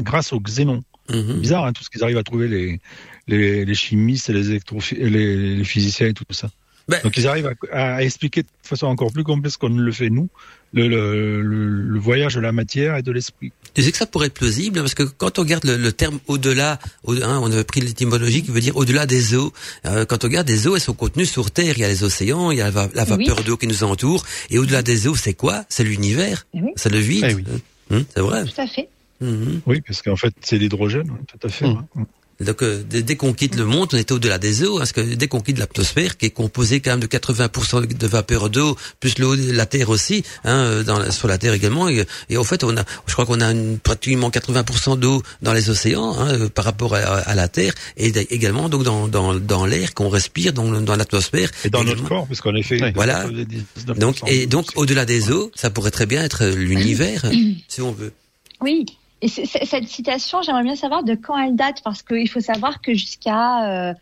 grâce 0.00 0.32
au 0.32 0.40
xénon. 0.40 0.82
Mhm. 1.10 1.40
Bizarre, 1.40 1.66
hein, 1.66 1.72
tout 1.72 1.84
ce 1.84 1.90
qu'ils 1.90 2.02
arrivent 2.02 2.18
à 2.18 2.22
trouver 2.22 2.48
les, 2.48 2.80
les, 3.26 3.64
les 3.64 3.74
chimistes 3.74 4.30
et 4.30 4.32
les, 4.32 4.60
les, 4.92 5.56
les 5.56 5.64
physiciens 5.64 6.08
et 6.08 6.14
tout 6.14 6.24
ça. 6.30 6.50
Ben, 6.86 7.00
Donc 7.02 7.16
ils 7.16 7.26
arrivent 7.26 7.50
à, 7.72 8.02
expliquer 8.02 8.42
de 8.42 8.48
façon 8.62 8.86
encore 8.86 9.10
plus 9.10 9.24
complexe 9.24 9.56
qu'on 9.56 9.70
ne 9.70 9.80
le 9.80 9.90
fait 9.92 10.10
nous, 10.10 10.28
le, 10.74 10.88
le, 10.88 11.40
le, 11.40 11.98
voyage 11.98 12.34
de 12.34 12.40
la 12.40 12.52
matière 12.52 12.96
et 12.96 13.02
de 13.02 13.10
l'esprit. 13.10 13.52
Tu 13.72 13.82
sais 13.82 13.90
que 13.90 13.96
ça 13.96 14.06
pourrait 14.06 14.26
être 14.26 14.34
plausible 14.34 14.80
parce 14.80 14.94
que 14.94 15.04
quand 15.04 15.38
on 15.38 15.42
regarde 15.42 15.64
le, 15.64 15.92
terme 15.92 16.18
au-delà, 16.26 16.78
hein, 17.08 17.40
on 17.42 17.50
avait 17.50 17.64
pris 17.64 17.80
l'étymologie 17.80 18.42
qui 18.42 18.50
veut 18.50 18.60
dire 18.60 18.76
au-delà 18.76 19.06
des 19.06 19.34
eaux. 19.34 19.52
Euh, 19.86 20.04
quand 20.04 20.24
on 20.24 20.26
regarde 20.26 20.46
des 20.46 20.66
eaux, 20.66 20.76
elles 20.76 20.82
sont 20.82 20.92
contenues 20.92 21.24
sur 21.24 21.50
Terre. 21.50 21.74
Il 21.76 21.80
y 21.80 21.84
a 21.84 21.88
les 21.88 22.04
océans, 22.04 22.50
il 22.50 22.58
y 22.58 22.60
a 22.60 22.70
la, 22.70 23.04
vapeur 23.04 23.42
d'eau 23.44 23.56
qui 23.56 23.66
nous 23.66 23.82
entoure. 23.82 24.24
Et 24.50 24.58
au-delà 24.58 24.82
des 24.82 25.08
eaux, 25.08 25.16
c'est 25.16 25.34
quoi? 25.34 25.64
C'est 25.70 25.84
l'univers. 25.84 26.46
Eh 26.52 26.60
c'est 26.76 26.90
le 26.90 26.98
vide. 26.98 27.46
Eh 27.90 27.94
hein, 27.94 28.02
c'est 28.14 28.20
vrai? 28.20 28.44
Tout 28.44 28.60
à 28.60 28.66
fait. 28.66 28.88
Mhm. 29.20 29.62
Oui, 29.66 29.80
parce 29.80 30.02
qu'en 30.02 30.16
fait, 30.16 30.34
c'est 30.40 30.58
l'hydrogène, 30.58 31.10
tout 31.26 31.46
à 31.46 31.48
fait. 31.48 31.66
Mhm. 31.66 31.84
Hein. 31.96 32.06
Donc 32.40 32.62
euh, 32.62 32.82
dès, 32.88 33.16
qu'on 33.16 33.32
quitte 33.32 33.54
le 33.54 33.64
monde, 33.64 33.90
on 33.92 33.96
est 33.96 34.10
au-delà 34.10 34.38
des 34.38 34.64
eaux, 34.64 34.78
parce 34.78 34.92
que 34.92 35.00
dès 35.00 35.28
qu'on 35.28 35.40
quitte 35.40 35.58
l'atmosphère, 35.58 36.16
qui 36.16 36.26
est 36.26 36.30
composée 36.30 36.80
quand 36.80 36.90
même 36.90 37.00
de 37.00 37.06
80% 37.06 37.86
de 37.96 38.06
vapeur 38.06 38.50
d'eau, 38.50 38.76
plus 38.98 39.18
l'eau, 39.18 39.34
la 39.34 39.66
Terre 39.66 39.88
aussi, 39.88 40.24
hein, 40.44 40.56
euh, 40.56 40.82
dans, 40.82 41.10
sur 41.12 41.28
la 41.28 41.38
Terre 41.38 41.54
également, 41.54 41.88
et, 41.88 42.04
et, 42.30 42.36
au 42.36 42.44
fait, 42.44 42.64
on 42.64 42.76
a, 42.76 42.84
je 43.06 43.12
crois 43.12 43.24
qu'on 43.24 43.40
a 43.40 43.52
une, 43.52 43.78
pratiquement 43.78 44.30
80% 44.30 44.98
d'eau 44.98 45.22
dans 45.42 45.52
les 45.52 45.70
océans 45.70 46.16
hein, 46.18 46.28
euh, 46.32 46.48
par 46.48 46.64
rapport 46.64 46.94
à, 46.94 47.34
la 47.34 47.48
Terre, 47.48 47.72
et 47.96 48.08
également 48.30 48.68
donc 48.68 48.82
dans, 48.82 49.06
dans, 49.06 49.34
dans 49.34 49.66
l'air 49.66 49.94
qu'on 49.94 50.08
respire, 50.08 50.52
dans, 50.52 50.80
dans 50.80 50.96
l'atmosphère. 50.96 51.50
Et 51.64 51.70
dans 51.70 51.84
notre 51.84 52.04
corps, 52.04 52.26
parce 52.26 52.40
qu'on 52.40 52.54
est 52.56 52.62
fait. 52.62 52.92
Voilà. 52.94 53.26
Donc 53.96 54.16
et 54.26 54.46
donc 54.46 54.70
au-delà 54.76 55.04
des 55.04 55.30
eaux, 55.30 55.50
ça 55.54 55.70
pourrait 55.70 55.90
très 55.90 56.06
bien 56.06 56.24
être 56.24 56.44
l'univers, 56.46 57.24
si 57.68 57.80
on 57.80 57.92
veut. 57.92 58.12
Oui. 58.60 58.86
Et 59.24 59.28
cette 59.28 59.88
citation, 59.88 60.42
j'aimerais 60.42 60.64
bien 60.64 60.76
savoir 60.76 61.02
de 61.02 61.14
quand 61.14 61.38
elle 61.38 61.56
date, 61.56 61.80
parce 61.82 62.02
qu'il 62.02 62.28
faut 62.28 62.42
savoir 62.42 62.82
que 62.82 62.92
jusqu'à, 62.92 63.88
euh, 63.88 63.94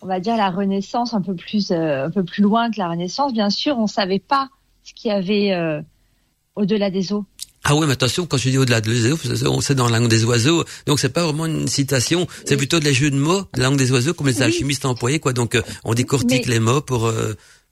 on 0.00 0.06
va 0.06 0.18
dire, 0.18 0.34
la 0.34 0.48
Renaissance, 0.48 1.12
un 1.12 1.20
peu 1.20 1.34
plus, 1.34 1.70
euh, 1.70 2.06
un 2.06 2.10
peu 2.10 2.24
plus 2.24 2.42
loin 2.42 2.70
que 2.70 2.78
la 2.78 2.88
Renaissance, 2.88 3.34
bien 3.34 3.50
sûr, 3.50 3.78
on 3.78 3.86
savait 3.86 4.18
pas 4.18 4.48
ce 4.82 4.94
qu'il 4.94 5.10
y 5.10 5.12
avait 5.12 5.52
euh, 5.52 5.82
au-delà 6.56 6.88
des 6.88 7.12
eaux. 7.12 7.26
Ah 7.64 7.76
oui, 7.76 7.86
mais 7.86 7.92
attention, 7.92 8.24
quand 8.24 8.38
je 8.38 8.48
dis 8.48 8.56
au-delà 8.56 8.80
des 8.80 9.12
eaux, 9.12 9.18
c'est 9.60 9.74
dans 9.74 9.90
la 9.90 9.98
langue 9.98 10.08
des 10.08 10.24
oiseaux, 10.24 10.64
donc 10.86 10.98
c'est 10.98 11.12
pas 11.12 11.22
vraiment 11.22 11.44
une 11.44 11.68
citation, 11.68 12.26
c'est 12.46 12.56
plutôt 12.56 12.80
des 12.80 12.94
jeux 12.94 13.10
de 13.10 13.16
mots, 13.16 13.42
la 13.54 13.64
langue 13.64 13.76
des 13.76 13.92
oiseaux, 13.92 14.14
comme 14.14 14.26
les 14.26 14.40
alchimistes 14.40 14.86
employaient, 14.86 15.20
quoi. 15.20 15.34
Donc 15.34 15.60
on 15.84 15.92
décortique 15.92 16.46
les 16.46 16.60
mots 16.60 16.80
pour 16.80 17.12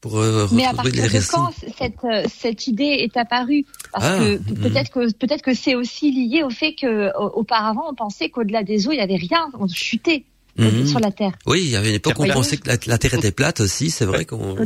pour 0.00 0.18
euh, 0.18 0.46
Mais 0.52 0.64
à 0.64 0.72
partir 0.72 0.92
de 0.92 1.30
quand 1.30 1.50
cette, 1.76 2.04
euh, 2.04 2.24
cette 2.34 2.66
idée 2.66 2.96
est 3.00 3.16
apparue? 3.16 3.66
Parce 3.92 4.06
ah, 4.06 4.18
que 4.18 4.36
peut-être 4.54 4.90
que 4.90 5.12
peut-être 5.12 5.42
que 5.42 5.54
c'est 5.54 5.74
aussi 5.74 6.10
lié 6.10 6.42
au 6.42 6.50
fait 6.50 6.74
que 6.74 7.10
auparavant 7.34 7.84
on 7.90 7.94
pensait 7.94 8.30
qu'au-delà 8.30 8.62
des 8.62 8.86
eaux 8.86 8.92
il 8.92 8.98
y 8.98 9.02
avait 9.02 9.16
rien, 9.16 9.48
on 9.58 9.68
chutait. 9.68 10.24
Hmm. 10.58 10.84
sur 10.84 10.98
la 10.98 11.12
Terre. 11.12 11.32
Oui, 11.46 11.62
il 11.62 11.70
y 11.70 11.76
avait 11.76 11.90
une 11.90 11.94
époque 11.94 12.18
où 12.18 12.24
on 12.24 12.28
pensait 12.28 12.56
que 12.56 12.68
la, 12.68 12.98
Terre 12.98 13.14
était 13.14 13.30
plate 13.30 13.60
aussi, 13.60 13.88
c'est 13.88 14.04
vrai 14.04 14.24
qu'on 14.24 14.56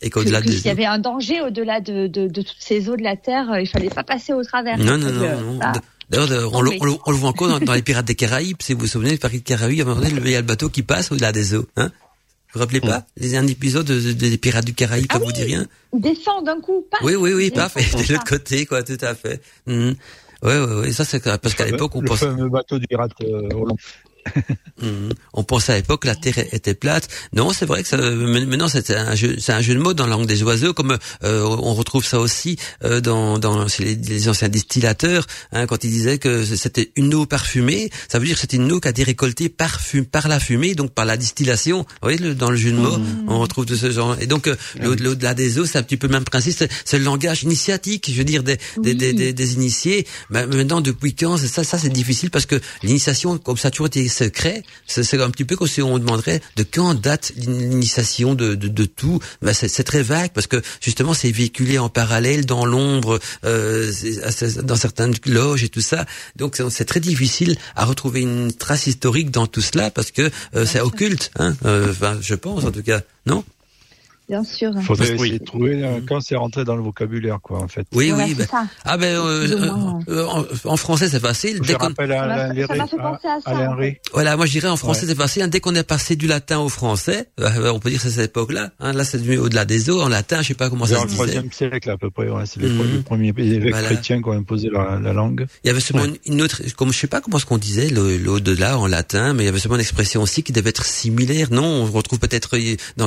et 0.00 0.08
qu'au-delà 0.08 0.40
des 0.40 0.56
il 0.56 0.64
y 0.64 0.70
avait 0.70 0.86
un 0.86 0.98
danger 0.98 1.42
au-delà 1.42 1.80
de, 1.80 2.06
de, 2.06 2.26
de, 2.26 2.42
toutes 2.42 2.56
ces 2.58 2.88
eaux 2.88 2.96
de 2.96 3.02
la 3.02 3.16
Terre, 3.16 3.52
euh, 3.52 3.60
il 3.60 3.68
fallait 3.68 3.90
pas 3.90 4.04
passer 4.04 4.32
au 4.32 4.42
travers. 4.42 4.78
Non, 4.78 4.96
non, 4.96 5.12
non. 5.12 5.58
D'ailleurs, 6.10 6.50
on, 6.52 6.58
on, 6.58 7.10
le 7.10 7.16
voit 7.16 7.28
encore 7.28 7.60
dans, 7.60 7.72
les 7.72 7.82
Pirates 7.82 8.04
des 8.04 8.14
Caraïbes. 8.14 8.56
Si 8.60 8.74
vous 8.74 8.80
vous 8.80 8.86
souvenez, 8.86 9.10
les 9.10 9.16
Pirates 9.16 9.32
des 9.32 9.40
Caraïbes, 9.40 9.80
à 9.80 9.82
un 9.84 9.94
moment 9.94 10.00
donné, 10.00 10.20
il 10.24 10.30
y 10.30 10.34
a 10.34 10.40
le 10.40 10.46
bateau 10.46 10.68
qui 10.68 10.82
passe 10.82 11.12
au-delà 11.12 11.32
des 11.32 11.54
eaux. 11.54 11.66
Hein 11.76 11.90
vous 12.54 12.60
vous 12.60 12.66
rappelez 12.66 12.80
pas 12.80 13.04
Les 13.16 13.34
un 13.34 13.46
épisode 13.46 13.86
des 13.86 14.38
Pirates 14.38 14.64
du 14.64 14.74
Caraïbe, 14.74 15.06
ah 15.08 15.14
ça 15.14 15.18
vous 15.18 15.32
dit 15.32 15.42
rien 15.42 15.66
Descend 15.92 16.44
d'un 16.44 16.60
coup, 16.60 16.86
pas 16.88 16.98
Oui, 17.02 17.16
oui, 17.16 17.32
oui, 17.32 17.50
paf, 17.50 17.74
de 17.74 18.12
l'autre 18.12 18.24
côté, 18.24 18.64
quoi, 18.64 18.84
tout 18.84 18.96
à 19.00 19.14
fait. 19.14 19.40
Oui, 19.66 19.96
oui, 20.42 20.52
oui, 20.82 20.92
ça 20.92 21.04
c'est 21.04 21.22
parce 21.22 21.54
qu'à 21.54 21.64
l'époque 21.64 21.96
on 21.96 22.02
pensait... 22.02 22.26
Le 22.26 22.32
fameux 22.32 22.48
bateau 22.48 22.78
du 22.78 22.86
pirate 22.86 23.10
euh, 23.22 23.48
Mhm. 24.82 25.12
On 25.32 25.44
pensait 25.44 25.72
à 25.72 25.76
l'époque 25.76 26.02
que 26.02 26.08
la 26.08 26.16
Terre 26.16 26.38
était 26.52 26.74
plate. 26.74 27.08
Non, 27.32 27.52
c'est 27.52 27.66
vrai 27.66 27.82
que 27.82 27.88
ça, 27.88 27.96
maintenant 27.96 28.68
c'est 28.68 28.90
un 28.90 29.14
jeu, 29.14 29.36
c'est 29.38 29.52
un 29.52 29.60
jeu 29.60 29.74
de 29.74 29.78
mots 29.78 29.94
dans 29.94 30.06
la 30.06 30.16
langue 30.16 30.26
des 30.26 30.42
oiseaux, 30.42 30.74
comme 30.74 30.98
euh, 31.22 31.42
on 31.42 31.74
retrouve 31.74 32.04
ça 32.04 32.18
aussi 32.18 32.56
euh, 32.84 33.00
dans, 33.00 33.38
dans 33.38 33.68
chez 33.68 33.84
les, 33.84 34.28
anciens 34.28 34.48
distillateurs, 34.48 35.26
hein, 35.52 35.66
quand 35.66 35.84
ils 35.84 35.90
disaient 35.90 36.18
que 36.18 36.44
c'était 36.44 36.90
une 36.96 37.14
eau 37.14 37.26
parfumée, 37.26 37.90
ça 38.08 38.18
veut 38.18 38.26
dire 38.26 38.34
que 38.34 38.40
c'était 38.40 38.56
une 38.56 38.70
eau 38.72 38.80
qui 38.80 38.88
a 38.88 38.90
été 38.90 39.04
récoltée 39.04 39.48
par, 39.48 39.78
par 40.10 40.28
la 40.28 40.40
fumée, 40.40 40.74
donc 40.74 40.92
par 40.92 41.04
la 41.04 41.16
distillation. 41.16 41.78
Vous 41.78 42.10
voyez, 42.10 42.34
dans 42.34 42.50
le 42.50 42.56
jeu 42.56 42.72
de 42.72 42.76
mots, 42.76 42.98
mhm. 42.98 43.26
on 43.28 43.38
retrouve 43.38 43.66
de 43.66 43.76
ce 43.76 43.90
genre. 43.90 44.16
Et 44.20 44.26
donc 44.26 44.48
euh, 44.48 44.56
l'au-delà 44.80 45.34
des 45.34 45.58
eaux, 45.58 45.66
c'est 45.66 45.78
un 45.78 45.82
petit 45.82 45.96
peu 45.96 46.06
le 46.06 46.14
même 46.14 46.24
principe. 46.24 46.64
C'est 46.84 46.98
le 46.98 47.04
langage 47.04 47.42
initiatique, 47.42 48.10
je 48.10 48.16
veux 48.18 48.24
dire 48.24 48.42
des, 48.42 48.58
des, 48.78 48.94
des, 48.94 49.32
des, 49.32 49.54
initiés. 49.54 50.06
Mais 50.30 50.46
maintenant, 50.46 50.80
depuis 50.80 51.14
quand 51.14 51.36
ça, 51.36 51.64
ça 51.64 51.78
c'est 51.78 51.90
difficile 51.90 52.30
parce 52.30 52.46
que 52.46 52.60
l'initiation, 52.82 53.38
comme 53.38 53.56
ça 53.56 53.68
a 53.68 53.70
toujours 53.70 53.86
été 53.86 54.08
secret, 54.14 54.62
c'est 54.86 55.20
un 55.20 55.30
petit 55.30 55.44
peu 55.44 55.56
comme 55.56 55.68
si 55.68 55.82
on 55.82 55.98
demanderait 55.98 56.40
de 56.56 56.62
quand 56.62 56.94
date 56.94 57.32
l'initiation 57.36 58.34
de, 58.34 58.54
de, 58.54 58.68
de, 58.68 58.84
tout. 58.84 59.18
Ben 59.42 59.52
c'est 59.52 59.84
très 59.84 60.02
vague 60.02 60.32
parce 60.32 60.46
que 60.46 60.62
justement 60.80 61.14
c'est 61.14 61.30
véhiculé 61.30 61.78
en 61.78 61.88
parallèle 61.88 62.46
dans 62.46 62.64
l'ombre, 62.64 63.18
euh, 63.44 63.92
dans 64.62 64.76
certaines 64.76 65.14
loges 65.26 65.64
et 65.64 65.68
tout 65.68 65.80
ça. 65.80 66.06
Donc 66.36 66.60
c'est 66.70 66.84
très 66.84 67.00
difficile 67.00 67.56
à 67.76 67.84
retrouver 67.84 68.20
une 68.20 68.52
trace 68.52 68.86
historique 68.86 69.30
dans 69.30 69.46
tout 69.46 69.60
cela 69.60 69.90
parce 69.90 70.10
que 70.10 70.30
euh, 70.54 70.64
c'est 70.64 70.80
occulte. 70.80 71.30
Hein 71.38 71.56
euh, 71.64 71.90
enfin, 71.90 72.18
je 72.20 72.34
pense 72.34 72.64
en 72.64 72.70
tout 72.70 72.82
cas, 72.82 73.00
non? 73.26 73.44
Bien 74.28 74.42
sûr. 74.42 74.72
Il 74.74 74.82
faudrait 74.82 75.12
essayer 75.12 75.38
de 75.38 75.44
trouver 75.44 75.84
euh, 75.84 76.00
quand 76.08 76.20
c'est 76.20 76.36
rentré 76.36 76.64
dans 76.64 76.76
le 76.76 76.82
vocabulaire, 76.82 77.40
quoi, 77.42 77.58
en 77.58 77.68
fait. 77.68 77.86
Oui, 77.92 78.10
oui. 78.16 78.34
Ben, 78.34 78.46
ah 78.84 78.96
ben, 78.96 79.16
euh, 79.16 80.00
euh, 80.08 80.26
en, 80.64 80.76
français 80.78 81.08
c'est 81.08 81.20
facile. 81.20 81.60
Dès 81.60 81.74
qu'on 81.74 81.92
à, 81.92 82.50
à, 83.44 83.76
Voilà, 84.14 84.36
moi 84.36 84.46
je 84.46 84.52
dirais 84.52 84.68
en 84.68 84.76
français 84.76 85.06
c'est 85.06 85.14
facile. 85.14 85.46
Dès 85.48 85.60
qu'on 85.60 85.74
est 85.74 85.82
passé 85.86 86.16
du 86.16 86.26
latin 86.26 86.60
au 86.60 86.70
français, 86.70 87.28
on 87.38 87.78
peut 87.78 87.90
dire 87.90 88.00
c'est 88.00 88.10
cette 88.10 88.30
époque-là. 88.30 88.70
Hein, 88.80 88.94
là, 88.94 89.04
c'est 89.04 89.36
au-delà 89.36 89.66
des 89.66 89.90
eaux. 89.90 90.00
En 90.00 90.08
latin, 90.08 90.40
je 90.40 90.48
sais 90.48 90.54
pas 90.54 90.70
comment 90.70 90.86
ça 90.86 91.00
se 91.02 91.06
disait. 91.06 91.16
Dans 91.16 91.22
le 91.24 91.30
troisième 91.30 91.52
siècle 91.52 91.90
à 91.90 91.98
peu 91.98 92.10
près. 92.10 92.28
Ouais, 92.28 92.44
c'est 92.46 92.60
les, 92.60 93.02
premiers 93.02 93.34
évêques 93.36 93.74
chrétiens 93.74 94.22
qui 94.22 94.28
ont 94.28 94.32
imposé 94.32 94.70
la, 94.70 94.98
la, 95.00 95.12
langue. 95.12 95.46
Il 95.64 95.68
y 95.68 95.70
avait 95.70 95.80
seulement 95.80 96.10
une 96.24 96.40
autre, 96.40 96.62
comme 96.76 96.92
je 96.92 96.98
sais 96.98 97.06
pas 97.06 97.20
comment 97.20 97.38
ce 97.38 97.44
qu'on 97.44 97.58
disait 97.58 97.90
l'au-delà 97.90 98.78
en 98.78 98.86
latin, 98.86 99.34
mais 99.34 99.42
il 99.42 99.46
y 99.46 99.48
avait 99.50 99.58
seulement 99.58 99.76
une 99.76 99.82
expression 99.82 100.22
aussi 100.22 100.42
qui 100.42 100.52
devait 100.52 100.70
être 100.70 100.86
similaire. 100.86 101.48
Non, 101.50 101.64
on 101.64 101.84
retrouve 101.84 102.18
peut-être 102.18 102.56
dans 102.96 103.06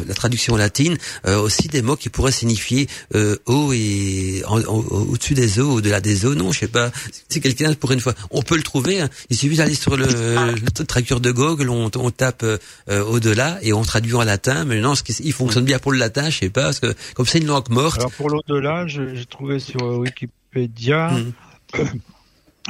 la 0.00 0.06
la, 0.06 0.14
traduction 0.14 0.56
latine, 0.56 0.96
euh, 1.26 1.38
aussi 1.38 1.68
des 1.68 1.82
mots 1.82 1.96
qui 1.96 2.08
pourraient 2.08 2.32
signifier 2.32 2.88
euh, 3.14 3.36
haut 3.46 3.72
et 3.72 4.42
au-dessus 4.46 5.34
des 5.34 5.60
eaux, 5.60 5.74
au-delà 5.74 6.00
des 6.00 6.26
eaux. 6.26 6.34
Non, 6.34 6.52
je 6.52 6.60
sais 6.60 6.68
pas. 6.68 6.90
Si 7.28 7.40
quelqu'un 7.40 7.72
pour 7.74 7.92
une 7.92 8.00
fois, 8.00 8.14
on 8.30 8.42
peut 8.42 8.56
le 8.56 8.62
trouver. 8.62 9.00
Hein. 9.00 9.08
Il 9.30 9.36
suffit 9.36 9.56
d'aller 9.56 9.74
sur 9.74 9.96
le, 9.96 10.06
le, 10.06 10.84
traducteur 10.84 11.20
de 11.20 11.30
Google, 11.30 11.70
on, 11.70 11.90
on 11.96 12.10
tape 12.10 12.42
euh, 12.42 12.58
au-delà 12.88 13.58
et 13.62 13.72
on 13.72 13.82
traduit 13.82 14.14
en 14.14 14.24
latin. 14.24 14.64
Mais 14.64 14.80
non, 14.80 14.94
ce 14.94 15.02
qui, 15.02 15.12
il 15.22 15.32
fonctionne 15.32 15.64
bien 15.64 15.78
pour 15.78 15.92
le 15.92 15.98
latin, 15.98 16.30
je 16.30 16.38
sais 16.38 16.50
pas, 16.50 16.64
parce 16.64 16.80
que 16.80 16.94
comme 17.14 17.26
c'est 17.26 17.38
une 17.38 17.46
langue 17.46 17.68
morte. 17.70 17.98
Alors 17.98 18.12
pour 18.12 18.30
l'au-delà, 18.30 18.86
j'ai 18.86 19.26
trouvé 19.26 19.58
sur 19.58 19.82
Wikipédia. 19.98 21.10
Mmh. 21.10 21.32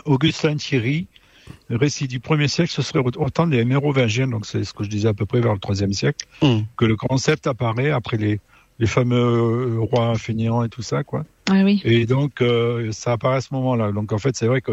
Augustin 0.05 0.57
Thierry, 0.57 1.07
le 1.69 1.77
récit 1.77 2.09
du 2.09 2.21
premier 2.21 2.49
siècle, 2.49 2.71
ce 2.71 2.83
serait 2.83 2.99
autant 2.99 3.47
des 3.47 3.65
Mérovingiens, 3.65 4.29
donc 4.29 4.47
c'est 4.47 4.65
ce 4.65 4.73
que 4.73 4.85
je 4.85 4.91
disais 4.91 5.09
à 5.09 5.15
peu 5.15 5.27
près 5.27 5.41
vers 5.41 5.53
le 5.53 5.59
troisième 5.59 5.93
siècle, 5.93 6.27
hmm. 6.43 6.61
que 6.77 6.85
le 6.85 6.97
concept 6.97 7.47
apparaît 7.47 7.91
après 7.91 8.17
les, 8.17 8.41
les 8.79 8.87
fameux 8.87 9.17
euh, 9.17 9.81
rois 9.81 10.17
fainéants 10.17 10.63
et 10.65 10.69
tout 10.69 10.83
ça, 10.83 11.05
quoi. 11.05 11.25
Ah 11.49 11.63
oui. 11.65 11.81
Et 11.85 12.07
donc, 12.07 12.41
euh, 12.41 12.91
ça 12.93 13.13
apparaît 13.13 13.37
à 13.37 13.41
ce 13.41 13.55
moment-là. 13.55 13.93
Donc, 13.93 14.13
en 14.13 14.19
fait, 14.19 14.37
c'est 14.37 14.47
vrai 14.47 14.61
que 14.61 14.73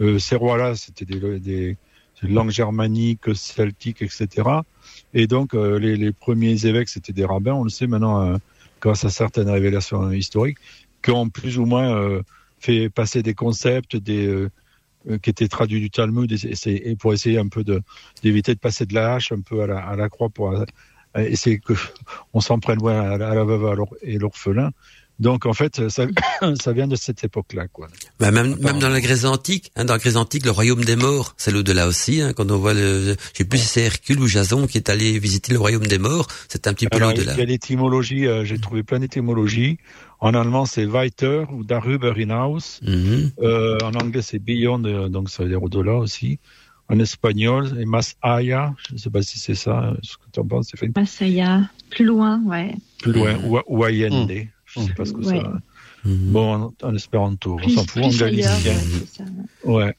euh, 0.00 0.18
ces 0.18 0.36
rois-là, 0.36 0.74
c'était 0.74 1.04
des, 1.04 1.38
des, 1.40 1.76
langues 2.22 2.50
germaniques, 2.50 3.34
celtiques, 3.34 4.02
etc. 4.02 4.28
Et 5.14 5.26
donc, 5.26 5.54
les, 5.54 5.96
les, 5.96 6.12
premiers 6.12 6.66
évêques, 6.66 6.90
c'était 6.90 7.14
des 7.14 7.24
rabbins, 7.24 7.54
on 7.54 7.64
le 7.64 7.70
sait 7.70 7.86
maintenant, 7.86 8.38
grâce 8.82 9.06
à 9.06 9.08
certaines 9.08 9.48
révélations 9.48 10.10
historiques, 10.12 10.58
qui 11.02 11.12
ont 11.12 11.30
plus 11.30 11.56
ou 11.56 11.64
moins 11.64 12.20
fait 12.60 12.90
passer 12.90 13.22
des 13.22 13.34
concepts, 13.34 13.96
des 13.96 14.26
euh, 14.26 14.50
qui 15.22 15.30
était 15.30 15.48
traduit 15.48 15.80
du 15.80 15.90
Talmud 15.90 16.30
et, 16.32 16.96
pour 16.96 17.12
essayer 17.12 17.38
un 17.38 17.48
peu 17.48 17.64
d'éviter 18.22 18.54
de 18.54 18.60
passer 18.60 18.86
de 18.86 18.94
la 18.94 19.14
hache 19.14 19.32
un 19.32 19.40
peu 19.40 19.62
à 19.62 19.66
la, 19.66 19.86
à 19.86 20.08
croix 20.08 20.28
pour 20.28 20.50
euh, 20.52 20.64
essayer 21.16 21.58
que 21.58 21.72
on 22.34 22.40
s'en 22.40 22.58
prenne 22.58 22.78
loin 22.78 23.00
à 23.00 23.18
la, 23.18 23.44
veuve 23.44 23.84
et 24.02 24.18
l'orphelin. 24.18 24.70
Donc 25.20 25.44
en 25.44 25.52
fait, 25.52 25.88
ça, 25.90 26.06
ça 26.60 26.72
vient 26.72 26.88
de 26.88 26.96
cette 26.96 27.22
époque-là, 27.22 27.68
quoi. 27.68 27.88
Bah, 28.18 28.30
même, 28.30 28.56
même 28.56 28.78
dans 28.78 28.88
la 28.88 29.00
Grèce 29.00 29.24
antique, 29.24 29.70
hein, 29.76 29.84
dans 29.84 29.92
la 29.92 29.98
Grèce 29.98 30.16
antique, 30.16 30.46
le 30.46 30.50
royaume 30.50 30.82
des 30.82 30.96
morts, 30.96 31.34
c'est 31.36 31.52
l'au-delà 31.52 31.86
aussi. 31.86 32.22
Hein, 32.22 32.32
quand 32.32 32.50
on 32.50 32.56
voit, 32.56 32.72
le, 32.72 33.14
je 33.32 33.38
sais 33.38 33.44
plus 33.44 33.58
si 33.58 33.66
c'est 33.66 33.82
Hercule 33.82 34.18
ou 34.20 34.26
Jason 34.26 34.66
qui 34.66 34.78
est 34.78 34.88
allé 34.88 35.18
visiter 35.18 35.52
le 35.52 35.58
royaume 35.58 35.86
des 35.86 35.98
morts, 35.98 36.26
c'est 36.48 36.66
un 36.66 36.72
petit 36.72 36.88
peu 36.88 36.98
l'au-delà. 36.98 37.34
Il 37.34 37.38
y 37.38 37.42
a 37.42 37.44
l'étymologie, 37.44 38.26
euh, 38.26 38.44
j'ai 38.44 38.58
trouvé 38.58 38.82
plein 38.82 38.98
d'étymologies. 38.98 39.78
En 40.20 40.34
allemand, 40.34 40.64
c'est 40.64 40.86
weiter 40.86 41.44
ou 41.52 41.64
darüber 41.64 42.12
hinaus. 42.16 42.80
Mhm. 42.82 43.30
euh, 43.42 43.78
en 43.82 43.92
anglais, 43.94 44.22
c'est 44.22 44.38
beyond, 44.38 44.78
donc 45.08 45.28
ça 45.28 45.42
veut 45.42 45.50
dire 45.50 45.62
au-delà 45.62 45.94
aussi. 45.94 46.38
En 46.88 46.98
espagnol, 46.98 47.68
c'est 47.68 47.84
más 47.84 48.16
allá. 48.20 48.74
Je 48.88 48.94
ne 48.94 48.98
sais 48.98 49.10
pas 49.10 49.22
si 49.22 49.38
c'est 49.38 49.54
ça, 49.54 49.94
ce 50.02 50.16
que 50.16 50.24
tu 50.32 50.40
en 50.40 50.44
penses, 50.44 50.72
allá, 51.20 51.70
plus 51.90 52.04
loin, 52.04 52.42
ouais. 52.46 52.74
Plus 52.98 53.12
loin, 53.12 53.38
ou, 53.44 53.60
ou 53.68 53.84
allende. 53.84 54.30
Mm. 54.30 54.48
Je 54.70 54.80
ne 54.80 54.86
sais 54.86 54.94
pas 54.94 55.04
ce 55.04 55.12
que 55.12 55.18
ouais. 55.18 55.40
ça. 55.40 55.52
Mhm. 56.04 56.32
Bon, 56.32 56.54
en, 56.54 56.74
en 56.82 56.94
espéranto, 56.94 57.58
on 57.62 57.68
s'en 57.68 57.84
fout, 57.84 58.04
en 58.04 58.08
galicien. 58.08 58.74
Ouais. 59.64 59.94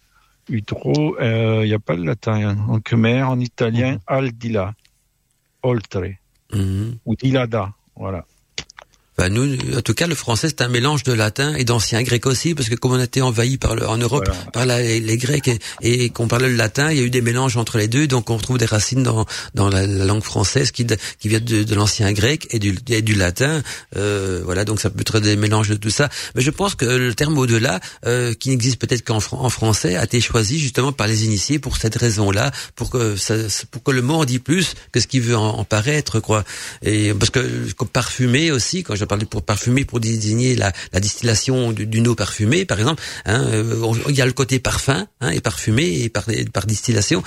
Utro, 0.49 1.15
il 1.19 1.23
euh, 1.23 1.65
n'y 1.65 1.73
a 1.73 1.79
pas 1.79 1.95
le 1.95 2.03
latin. 2.03 2.49
Hein. 2.49 2.57
En 2.67 2.79
khmer, 2.79 3.23
en 3.23 3.39
italien, 3.39 3.95
mm 3.95 3.99
aldila, 4.07 4.73
oltre, 5.63 6.15
mhm. 6.53 6.97
ou 7.05 7.15
dilada, 7.15 7.73
voilà. 7.95 8.25
Bah 9.21 9.29
nous, 9.29 9.55
en 9.77 9.81
tout 9.83 9.93
cas, 9.93 10.07
le 10.07 10.15
français 10.15 10.47
c'est 10.47 10.61
un 10.61 10.67
mélange 10.67 11.03
de 11.03 11.13
latin 11.13 11.53
et 11.53 11.63
d'ancien 11.63 12.01
grec 12.01 12.25
aussi, 12.25 12.55
parce 12.55 12.69
que 12.69 12.73
comme 12.73 12.93
on 12.93 12.99
a 12.99 13.03
été 13.03 13.21
envahi 13.21 13.57
par 13.59 13.75
le, 13.75 13.87
en 13.87 13.99
Europe 13.99 14.27
par 14.51 14.65
les 14.65 15.17
Grecs 15.17 15.47
et, 15.83 16.09
qu'on 16.09 16.27
parlait 16.27 16.49
le 16.49 16.55
latin, 16.55 16.91
il 16.91 16.97
y 16.97 17.01
a 17.01 17.03
eu 17.03 17.11
des 17.11 17.21
mélanges 17.21 17.55
entre 17.55 17.77
les 17.77 17.87
deux, 17.87 18.07
donc 18.07 18.31
on 18.31 18.37
retrouve 18.37 18.57
des 18.57 18.65
racines 18.65 19.03
dans, 19.03 19.27
dans 19.53 19.69
la, 19.69 19.85
langue 19.85 20.23
française 20.23 20.71
qui, 20.71 20.87
qui 21.19 21.27
vient 21.27 21.39
de, 21.39 21.61
de 21.61 21.75
l'ancien 21.75 22.11
grec 22.13 22.47
et 22.49 22.57
du, 22.57 22.75
et 22.89 23.03
du 23.03 23.13
latin. 23.13 23.61
Euh, 23.95 24.41
voilà, 24.43 24.65
donc 24.65 24.79
ça 24.79 24.89
peut 24.89 25.01
être 25.01 25.19
des 25.19 25.35
mélanges 25.35 25.69
de 25.69 25.75
tout 25.75 25.91
ça. 25.91 26.09
Mais 26.33 26.41
je 26.41 26.49
pense 26.49 26.73
que 26.73 26.85
le 26.85 27.13
terme 27.13 27.37
au-delà, 27.37 27.79
euh, 28.07 28.33
qui 28.33 28.49
n'existe 28.49 28.79
peut-être 28.81 29.05
qu'en 29.05 29.19
en 29.33 29.49
français, 29.51 29.97
a 29.97 30.05
été 30.05 30.19
choisi 30.19 30.57
justement 30.57 30.93
par 30.93 31.05
les 31.05 31.25
initiés 31.25 31.59
pour 31.59 31.77
cette 31.77 31.95
raison-là, 31.95 32.49
pour 32.75 32.89
que 32.89 33.15
ça, 33.17 33.35
pour 33.69 33.83
que 33.83 33.91
le 33.91 34.01
mot 34.01 34.15
en 34.15 34.25
dit 34.25 34.39
plus 34.39 34.73
que 34.91 34.99
ce 34.99 35.05
qui 35.05 35.19
veut 35.19 35.37
en, 35.37 35.63
paraître, 35.63 36.19
quoi. 36.19 36.43
Et 36.81 37.13
parce 37.13 37.29
que 37.29 37.71
comme 37.73 37.87
parfumé 37.87 38.49
aussi, 38.49 38.81
quand 38.81 38.95
je 38.95 39.10
parle 39.11 39.25
pour 39.25 39.43
parfumer, 39.43 39.83
pour 39.83 39.99
désigner 39.99 40.55
la, 40.55 40.71
la 40.93 41.01
distillation 41.01 41.73
d'une 41.73 42.07
eau 42.07 42.15
parfumée, 42.15 42.63
par 42.63 42.79
exemple. 42.79 43.03
Hein, 43.25 43.43
euh, 43.51 43.93
il 44.07 44.15
y 44.15 44.21
a 44.21 44.25
le 44.25 44.31
côté 44.31 44.59
parfum 44.59 45.05
hein, 45.19 45.29
et 45.31 45.41
parfumé 45.41 45.83
et 46.03 46.09
par, 46.09 46.25
par 46.53 46.65
distillation. 46.65 47.21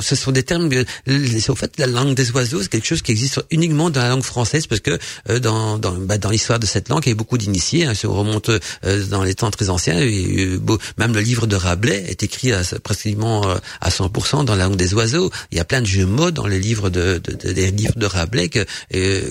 Ce 0.00 0.16
sont 0.16 0.32
des 0.32 0.42
termes. 0.42 0.68
au 0.68 1.54
fait, 1.54 1.72
la 1.78 1.86
langue 1.86 2.14
des 2.14 2.32
oiseaux, 2.32 2.62
c'est 2.62 2.68
quelque 2.68 2.86
chose 2.86 3.02
qui 3.02 3.12
existe 3.12 3.40
uniquement 3.52 3.90
dans 3.90 4.02
la 4.02 4.08
langue 4.08 4.24
française 4.24 4.66
parce 4.66 4.80
que 4.80 4.98
euh, 5.28 5.38
dans 5.38 5.78
dans, 5.78 5.92
bah, 5.92 6.18
dans 6.18 6.30
l'histoire 6.30 6.58
de 6.58 6.66
cette 6.66 6.88
langue, 6.88 7.02
il 7.06 7.10
y 7.10 7.12
a 7.12 7.14
beaucoup 7.14 7.38
d'initiés. 7.38 7.84
Hein, 7.84 7.94
si 7.94 8.06
on 8.06 8.12
remonte 8.12 8.48
euh, 8.48 9.06
dans 9.06 9.22
les 9.22 9.34
temps 9.34 9.52
très 9.52 9.70
anciens, 9.70 10.00
et, 10.00 10.58
même 10.98 11.14
le 11.14 11.20
livre 11.20 11.46
de 11.46 11.54
Rabelais 11.54 12.06
est 12.08 12.24
écrit 12.24 12.52
à, 12.52 12.62
pratiquement 12.82 13.42
à 13.80 13.90
100% 13.90 14.44
dans 14.44 14.56
la 14.56 14.64
langue 14.64 14.76
des 14.76 14.94
oiseaux. 14.94 15.30
Il 15.52 15.58
y 15.58 15.60
a 15.60 15.64
plein 15.64 15.80
de 15.80 15.86
jeux 15.86 16.06
mots 16.06 16.32
dans 16.32 16.48
les 16.48 16.58
livres 16.58 16.90
de, 16.90 17.20
de, 17.22 17.32
de 17.36 17.52
des 17.52 17.70
livres 17.70 17.96
de 17.96 18.06
Rabelais 18.06 18.48
que, 18.48 18.64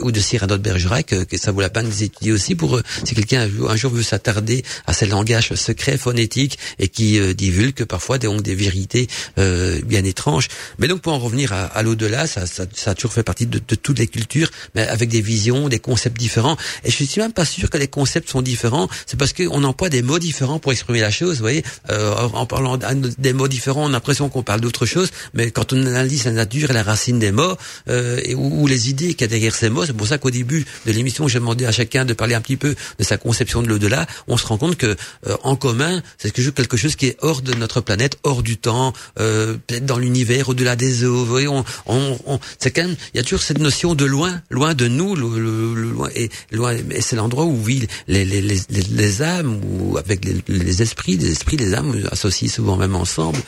ou 0.02 0.12
de 0.12 0.20
Cyrano 0.22 0.56
de 0.56 0.62
Bergerac 0.62 1.08
que 1.08 1.38
ça 1.38 1.52
vaut 1.52 1.62
la 1.62 1.70
peine 1.70 1.89
des 1.90 2.04
étudier 2.04 2.32
aussi 2.32 2.56
pour 2.56 2.78
euh, 2.78 2.84
si 3.04 3.16
quelqu'un 3.16 3.50
un 3.68 3.76
jour 3.76 3.92
veut 3.92 4.04
s'attarder 4.04 4.64
à 4.88 4.94
ces 4.94 5.06
langages 5.06 5.54
secrets 5.56 5.98
phonétiques 5.98 6.58
et 6.80 6.88
qui 6.88 7.20
euh, 7.20 7.34
divulguent 7.34 7.86
parfois 7.86 8.18
des, 8.18 8.28
donc 8.28 8.42
des 8.42 8.56
vérités 8.56 9.08
euh, 9.38 9.82
bien 9.86 10.04
étranges. 10.04 10.48
Mais 10.78 10.88
donc 10.88 11.02
pour 11.02 11.14
en 11.14 11.20
revenir 11.20 11.54
à, 11.54 11.82
l'au-delà, 11.84 12.28
ça, 12.28 12.46
ça, 12.46 12.66
ça, 12.74 12.92
a 12.92 12.96
toujours 12.96 13.14
fait 13.14 13.24
partie 13.24 13.46
de, 13.46 13.60
toutes 13.60 14.00
les 14.00 14.08
cultures, 14.08 14.50
mais 14.76 14.88
avec 14.88 15.10
des 15.10 15.22
visions, 15.22 15.70
des 15.70 15.80
concepts 15.80 16.20
différents. 16.20 16.58
Et 16.84 16.92
je 16.92 17.04
suis 17.04 17.22
même 17.22 17.34
pas 17.34 17.46
sûr 17.46 17.70
que 17.70 17.78
les 17.78 17.88
concepts 17.88 18.30
sont 18.30 18.42
différents. 18.42 18.90
C'est 19.06 19.18
parce 19.18 19.34
qu'on 19.34 19.64
emploie 19.64 19.90
des 19.90 20.02
mots 20.02 20.20
différents 20.20 20.60
pour 20.60 20.72
exprimer 20.72 21.02
la 21.02 21.12
chose. 21.12 21.38
Vous 21.38 21.42
voyez, 21.42 21.64
euh, 21.90 22.16
en 22.16 22.46
parlant 22.46 22.78
des 22.78 23.34
mots 23.34 23.48
différents, 23.48 23.86
on 23.86 23.90
a 23.90 23.92
l'impression 23.92 24.30
qu'on 24.30 24.44
parle 24.44 24.62
d'autre 24.62 24.86
chose. 24.86 25.10
Mais 25.34 25.52
quand 25.52 25.74
on 25.74 25.86
analyse 25.86 26.26
la 26.26 26.32
nature 26.32 26.72
et 26.72 26.74
la 26.74 26.84
racine 26.84 27.20
des 27.20 27.32
mots 27.32 27.56
euh, 27.90 28.20
et, 28.24 28.36
ou, 28.36 28.68
les 28.68 28.90
idées 28.90 29.14
qu'il 29.14 29.22
y 29.22 29.24
a 29.26 29.28
derrière 29.28 29.56
ces 29.56 29.70
mots, 29.70 29.86
c'est 29.86 29.94
pour 29.94 30.08
ça 30.08 30.18
qu'au 30.18 30.32
début 30.32 30.66
de 30.86 30.92
l'émission, 30.92 31.28
j'ai 31.28 31.40
demandé 31.40 31.66
chaque 31.72 31.89
de 32.05 32.13
parler 32.13 32.36
un 32.36 32.41
petit 32.41 32.57
peu 32.57 32.76
de 32.99 33.03
sa 33.03 33.17
conception 33.17 33.61
de 33.61 33.67
l'au-delà, 33.67 34.05
on 34.28 34.38
se 34.38 34.45
rend 34.45 34.57
compte 34.57 34.78
que 34.78 34.95
euh, 35.28 35.36
en 35.43 35.55
commun, 35.55 36.01
c'est 36.17 36.32
quelque 36.32 36.78
chose 36.78 36.95
qui 36.95 37.07
est 37.07 37.17
hors 37.22 37.41
de 37.41 37.53
notre 37.53 37.82
planète, 37.82 38.17
hors 38.24 38.43
du 38.43 38.57
temps, 38.57 38.93
euh, 39.20 39.57
peut-être 39.67 39.86
dans 39.86 39.97
l'univers, 39.97 40.49
au-delà 40.49 40.76
des 40.76 41.03
eaux. 41.03 41.15
Vous 41.15 41.26
voyez, 41.26 41.47
on, 41.47 41.65
on, 41.88 42.39
c'est 42.59 42.72
quand 42.72 42.84
même, 42.84 42.95
il 43.13 43.17
y 43.17 43.20
a 43.20 43.24
toujours 43.24 43.41
cette 43.41 43.59
notion 43.59 43.95
de 43.95 44.05
loin, 44.05 44.41
loin 44.49 44.74
de 44.74 44.88
nous, 44.88 45.15
le, 45.15 45.74
loin 45.74 46.09
et 46.15 46.30
loin. 46.51 46.76
Et 46.91 47.01
c'est 47.01 47.15
l'endroit 47.15 47.45
où 47.45 47.61
vivent 47.61 47.88
les, 48.07 48.24
les, 48.26 48.41
les, 48.41 48.59
les, 48.70 49.22
âmes, 49.22 49.59
ou 49.63 49.97
avec 49.97 50.26
les, 50.26 50.82
esprits, 50.82 51.17
les 51.17 51.32
esprits, 51.32 51.57
les 51.57 51.74
âmes 51.74 52.07
associés 52.11 52.47
souvent 52.47 52.78
même 52.78 52.95
ensemble. 52.95 53.39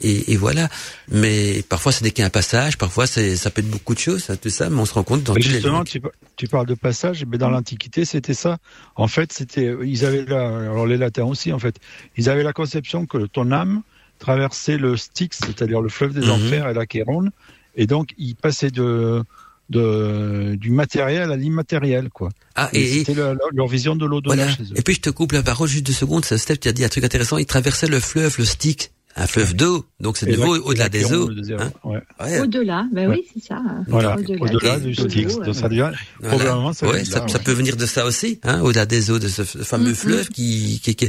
Et, 0.00 0.32
et 0.32 0.36
voilà. 0.36 0.68
Mais 1.10 1.62
parfois 1.68 1.92
c'est 1.92 2.04
n'est 2.04 2.10
qu'un 2.10 2.30
passage, 2.30 2.78
parfois 2.78 3.06
c'est 3.06 3.36
ça 3.36 3.50
peut 3.50 3.60
être 3.60 3.70
beaucoup 3.70 3.94
de 3.94 3.98
choses, 3.98 4.30
tout 4.40 4.50
ça, 4.50 4.70
mais 4.70 4.80
on 4.80 4.84
se 4.84 4.94
rend 4.94 5.02
compte 5.02 5.22
dans 5.22 5.34
mais 5.34 5.40
justement, 5.40 5.84
tu, 5.84 6.00
tu, 6.36 6.48
parles 6.48 6.66
de 6.66 6.74
passage, 6.74 7.24
mais 7.26 7.38
dans 7.38 7.50
l'Antiquité 7.50 8.04
c'était 8.04 8.34
ça. 8.34 8.58
En 8.96 9.08
fait, 9.08 9.32
c'était 9.32 9.74
ils 9.84 10.04
avaient 10.04 10.24
là, 10.24 10.46
alors 10.46 10.86
les 10.86 10.96
latins 10.96 11.24
aussi 11.24 11.52
en 11.52 11.58
fait, 11.58 11.76
ils 12.16 12.28
avaient 12.28 12.42
la 12.42 12.52
conception 12.52 13.06
que 13.06 13.26
ton 13.26 13.52
âme 13.52 13.82
traversait 14.18 14.78
le 14.78 14.96
Styx, 14.96 15.38
c'est-à-dire 15.44 15.80
le 15.80 15.88
fleuve 15.88 16.12
des 16.12 16.26
mhm. 16.26 16.30
enfers 16.30 16.68
et 16.68 16.74
la 16.74 16.84
Chéronne, 16.90 17.30
et 17.76 17.86
donc 17.86 18.10
ils 18.18 18.34
passaient 18.34 18.70
de 18.70 19.22
de, 19.68 20.54
du 20.54 20.70
matériel 20.70 21.30
à 21.30 21.36
l'immatériel, 21.36 22.08
quoi. 22.08 22.30
Ah, 22.54 22.70
et, 22.72 23.04
c'était 23.04 23.14
leur, 23.14 23.68
vision 23.68 23.96
de 23.96 24.06
l'au-delà 24.06 24.46
voilà. 24.46 24.52
Et 24.76 24.82
puis 24.82 24.94
je 24.94 25.00
te 25.00 25.10
coupe 25.10 25.32
la 25.32 25.42
parole 25.42 25.68
juste 25.68 25.86
deux 25.86 25.92
secondes. 25.92 26.24
Steph, 26.24 26.56
tu 26.56 26.68
as 26.68 26.72
dit 26.72 26.84
un 26.84 26.88
truc 26.88 27.04
intéressant. 27.04 27.36
Ils 27.36 27.46
traversaient 27.46 27.86
le 27.86 28.00
fleuve, 28.00 28.34
le 28.38 28.44
Styx 28.44 28.90
un 29.18 29.26
fleuve 29.26 29.54
d'eau, 29.54 29.84
donc 30.00 30.16
c'est 30.16 30.26
nouveau 30.26 30.56
au-delà 30.56 30.88
des 30.88 31.12
eaux. 31.12 31.28
Hein 31.58 31.72
ouais. 31.84 32.40
Au-delà, 32.40 32.86
ben 32.92 33.10
oui, 33.10 33.24
c'est 33.34 33.44
ça. 33.48 33.60
Voilà, 33.88 34.16
au-delà 34.16 34.78
du 34.78 34.94
Styx. 34.94 35.38
Donc 35.40 35.54
ça 35.54 35.68
devient, 35.68 35.90
probablement, 36.22 36.72
ça, 36.72 36.86
ouais, 36.86 37.04
ça, 37.04 37.26
ça, 37.26 37.38
peut 37.40 37.52
venir 37.52 37.76
de 37.76 37.84
ça 37.84 38.06
aussi, 38.06 38.38
hein, 38.44 38.60
au-delà 38.60 38.86
des 38.86 39.10
eaux 39.10 39.18
de 39.18 39.26
ce 39.28 39.42
fameux 39.42 39.90
mm-hmm. 39.90 39.94
fleuve 39.94 40.28
qui 40.28 40.80
qui, 40.82 40.94
qui, 40.94 41.08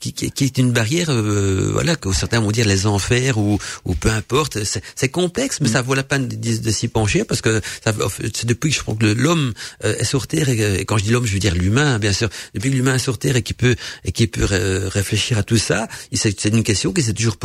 qui, 0.00 0.30
qui, 0.32 0.44
est 0.44 0.58
une 0.58 0.72
barrière, 0.72 1.10
euh, 1.10 1.70
voilà, 1.72 1.94
que 1.94 2.12
certains 2.12 2.40
vont 2.40 2.50
dire 2.50 2.66
les 2.66 2.86
enfers 2.86 3.38
ou, 3.38 3.58
ou 3.84 3.94
peu 3.94 4.10
importe. 4.10 4.58
C'est 4.64 5.08
complexe, 5.08 5.60
mais 5.60 5.68
mm. 5.68 5.72
ça 5.72 5.82
vaut 5.82 5.94
la 5.94 6.02
peine 6.02 6.26
de, 6.26 6.36
de 6.36 6.70
s'y 6.70 6.88
pencher 6.88 7.24
parce 7.24 7.42
que 7.42 7.60
ça, 7.84 7.92
c'est 8.34 8.46
depuis 8.46 8.70
que 8.70 8.76
je 8.76 8.82
pense 8.82 8.98
que 8.98 9.06
l'homme 9.06 9.52
euh, 9.84 9.94
est 9.98 10.04
sur 10.04 10.26
terre 10.26 10.48
et, 10.48 10.84
quand 10.84 10.98
je 10.98 11.04
dis 11.04 11.10
l'homme, 11.10 11.26
je 11.26 11.32
veux 11.32 11.38
dire 11.38 11.54
l'humain, 11.54 11.98
bien 12.00 12.12
sûr. 12.12 12.28
Depuis 12.54 12.70
que 12.70 12.76
l'humain 12.76 12.96
est 12.96 12.98
sur 12.98 13.18
terre 13.18 13.36
et 13.36 13.42
qui 13.42 13.54
peut 13.54 13.76
et 14.04 14.10
qui 14.10 14.26
peut 14.26 14.44
réfléchir 14.44 15.38
à 15.38 15.44
tout 15.44 15.58
ça, 15.58 15.86
c'est 16.12 16.44
une 16.46 16.64
question 16.64 16.92
qui 16.92 17.02
s'est 17.02 17.12
toujours 17.12 17.35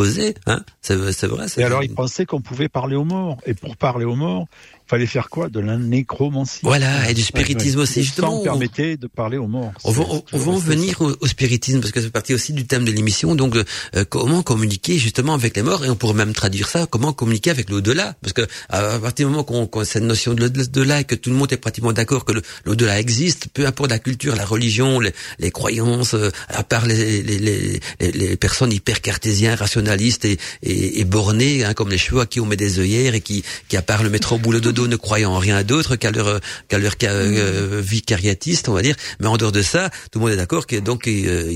hein 0.48 0.64
c'est 0.82 0.96
vrai. 0.96 1.12
Et 1.58 1.64
alors, 1.64 1.84
il 1.84 1.94
pensait 1.94 2.26
qu'on 2.26 2.42
pouvait 2.42 2.70
parler 2.70 2.96
aux 2.96 3.04
morts. 3.04 3.38
Et 3.46 3.54
pour 3.54 3.78
parler 3.78 4.06
aux 4.06 4.16
morts, 4.16 4.48
fallait 4.92 5.06
faire 5.06 5.30
quoi 5.30 5.48
De 5.48 5.62
la 5.62 5.78
nécromancie. 5.78 6.60
Voilà, 6.64 7.10
et 7.10 7.14
du 7.14 7.22
spiritisme 7.22 7.80
aussi, 7.80 8.04
justement. 8.04 8.40
Ça 8.40 8.44
permettait 8.44 8.98
de 8.98 9.08
parler 9.08 9.38
aux 9.38 9.48
morts. 9.48 9.72
On 9.86 9.92
va, 9.92 10.04
on, 10.34 10.38
va 10.38 10.52
en 10.52 10.58
venir 10.58 11.02
au, 11.02 11.28
spiritisme, 11.28 11.80
parce 11.80 11.94
que 11.94 12.02
c'est 12.02 12.10
partie 12.10 12.34
aussi 12.34 12.52
du 12.52 12.68
thème 12.68 12.84
de 12.84 12.92
l'émission. 12.92 13.34
Donc, 13.34 13.56
euh, 13.56 14.04
comment 14.10 14.44
communiquer 14.44 14.98
justement 14.98 15.34
avec 15.34 15.56
les 15.56 15.64
morts? 15.64 15.86
Et 15.86 15.90
on 15.90 15.96
pourrait 15.96 16.14
même 16.14 16.34
traduire 16.34 16.68
ça, 16.68 16.88
comment 16.88 17.14
communiquer 17.14 17.52
avec 17.52 17.70
l'au-delà? 17.70 18.16
Parce 18.22 18.34
que 18.34 18.42
à 18.68 19.00
partir 19.00 19.28
du 19.28 19.32
moment 19.32 19.46
qu'on 19.46 19.66
qu 19.66 19.80
a 19.80 19.86
cette 19.86 20.04
notion 20.04 20.34
de 20.34 20.42
l'au-delà 20.42 21.00
et 21.00 21.04
que 21.06 21.16
tout 21.16 21.30
le 21.30 21.38
monde 21.38 21.54
est 21.54 21.58
pratiquement 21.58 21.94
d'accord 21.94 22.26
que 22.26 22.34
l'au-delà 22.66 23.00
existe, 23.00 23.48
peu 23.54 23.66
importe 23.66 23.92
la 23.92 24.00
culture, 24.00 24.36
la 24.36 24.46
religion, 24.46 25.00
les, 25.00 25.14
les 25.40 25.52
croyances, 25.52 26.16
euh, 26.16 26.32
à 26.50 26.64
part 26.64 26.86
les, 26.86 27.24
les, 27.24 27.40
les, 27.40 27.80
les, 28.12 28.36
personnes 28.36 28.74
hyper 28.74 29.00
cartésiens, 29.00 29.56
rationalistes 29.56 30.26
et, 30.26 30.38
et, 30.64 31.00
et 31.00 31.06
bornés, 31.06 31.64
hein, 31.64 31.74
comme 31.74 31.90
les 31.90 31.98
chevaux 31.98 32.20
à 32.20 32.26
qui 32.26 32.42
on 32.42 32.46
met 32.46 32.58
des 32.58 32.80
œillères 32.80 33.16
et 33.16 33.22
qui, 33.22 33.44
qui 33.70 33.78
à 33.78 33.82
part 33.82 34.04
le 34.04 34.12
au 34.32 34.38
boulot 34.38 34.60
de 34.60 34.81
ne 34.88 34.96
croyant 34.96 35.34
en 35.34 35.40
rien 35.40 35.64
d'autre 35.64 35.96
qu'à 35.96 36.12
leur 36.12 36.40
qu'à 36.68 36.78
leur 36.78 36.94
euh, 37.04 37.78
mm. 37.78 37.82
vie 37.82 38.02
cariatiste, 38.02 38.70
on 38.70 38.74
va 38.74 38.82
dire. 38.82 38.96
Mais 39.20 39.28
en 39.28 39.38
dehors 39.38 39.52
de 39.52 39.62
ça, 39.62 39.90
tout 40.12 40.20
le 40.20 40.26
monde 40.26 40.34
est 40.34 40.38
d'accord 40.38 40.68
que 40.68 40.76
donc 40.78 41.08
euh, 41.08 41.54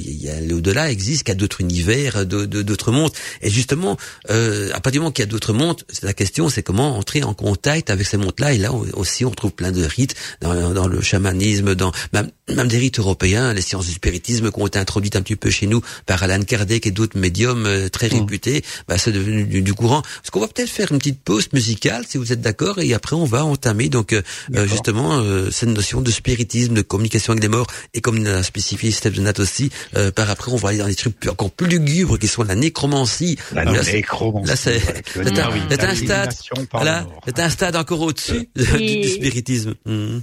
l'au-delà 0.48 0.92
existe, 0.92 1.24
qu'il 1.24 1.34
y 1.34 1.38
a 1.38 1.40
d'autres 1.40 1.62
univers, 1.62 2.26
d'autres 2.26 2.92
mondes. 2.92 3.12
Et 3.42 3.50
justement, 3.50 3.98
euh, 4.30 4.70
à 4.70 4.80
partir 4.80 4.94
du 4.94 5.00
moment 5.00 5.12
qu'il 5.12 5.24
y 5.24 5.28
a 5.28 5.32
d'autres 5.32 5.54
mondes, 5.54 5.84
la 6.02 6.14
question 6.14 6.50
c'est 6.50 6.64
comment 6.64 6.98
entrer 6.98 7.24
en 7.24 7.34
contact 7.34 7.90
avec 7.90 8.06
ces 8.08 8.18
mondes-là. 8.18 8.54
Et 8.54 8.58
là 8.58 8.72
aussi, 8.74 9.26
on 9.26 9.32
trouve 9.32 9.52
plein 9.52 9.72
de 9.72 9.84
rites 9.84 10.16
dans, 10.42 10.74
dans 10.74 10.88
le 10.88 11.02
chamanisme, 11.02 11.76
dans 11.76 11.92
même, 12.14 12.30
même, 12.50 12.68
des 12.68 12.78
rites 12.78 13.00
européens, 13.00 13.54
les 13.54 13.62
sciences 13.62 13.88
du 13.88 13.94
spiritisme 13.94 14.52
qui 14.52 14.62
ont 14.62 14.68
été 14.68 14.80
introduites 14.80 15.16
un 15.16 15.22
petit 15.22 15.36
peu 15.36 15.50
chez 15.50 15.68
nous 15.68 15.82
par 16.06 16.22
Alan 16.24 16.42
Kardec 16.42 16.86
et 16.86 16.92
d'autres 16.92 17.18
médiums 17.18 17.66
euh, 17.66 17.90
très 17.90 18.10
mm. 18.10 18.20
réputés. 18.20 18.64
Bah, 18.88 18.98
c'est 18.98 19.12
devenu 19.12 19.46
du, 19.46 19.62
du 19.62 19.74
courant. 19.74 20.02
Est-ce 20.24 20.32
qu'on 20.32 20.42
va 20.42 20.48
peut-être 20.48 20.70
faire 20.70 20.92
une 20.92 21.00
petite 21.00 21.22
pause 21.22 21.50
musicale 21.54 22.06
si 22.08 22.18
vous 22.18 22.32
êtes 22.32 22.42
d'accord 22.42 22.80
et 22.80 22.94
après 22.94 23.14
on 23.16 23.26
va 23.26 23.45
entamer 23.45 23.89
donc 23.89 24.13
euh, 24.13 24.22
euh, 24.55 24.68
justement 24.68 25.20
euh, 25.20 25.49
cette 25.51 25.70
notion 25.70 26.01
de 26.01 26.11
spiritisme, 26.11 26.74
de 26.74 26.82
communication 26.82 27.34
avec 27.34 27.43
les 27.43 27.49
morts 27.49 27.68
et 27.93 28.01
comme 28.01 28.24
l'a 28.24 28.43
spécifié 28.43 28.91
Steph 28.91 29.20
Nat 29.20 29.39
aussi, 29.39 29.72
par 30.16 30.30
après 30.30 30.51
on 30.51 30.57
va 30.57 30.70
aller 30.70 30.80
dans 30.80 30.88
des 30.88 30.95
trucs 30.95 31.16
encore 31.28 31.51
plus 31.51 31.68
lugubres 31.68 32.18
qui 32.18 32.28
sont 32.28 32.43
la 32.43 32.55
nécromancie. 32.55 33.38
La 33.53 33.66
nécromancie. 33.66 34.47
Là 34.47 34.55
c'est 34.55 34.80
c'est 35.13 35.39
un, 35.39 35.95
stade, 35.95 36.34
voilà, 36.72 37.07
c'est 37.26 37.39
un 37.39 37.49
stade 37.49 37.76
encore 37.76 38.01
au-dessus 38.01 38.49
du, 38.55 39.03
spiritisme. 39.07 39.76
Mmh. 39.86 40.20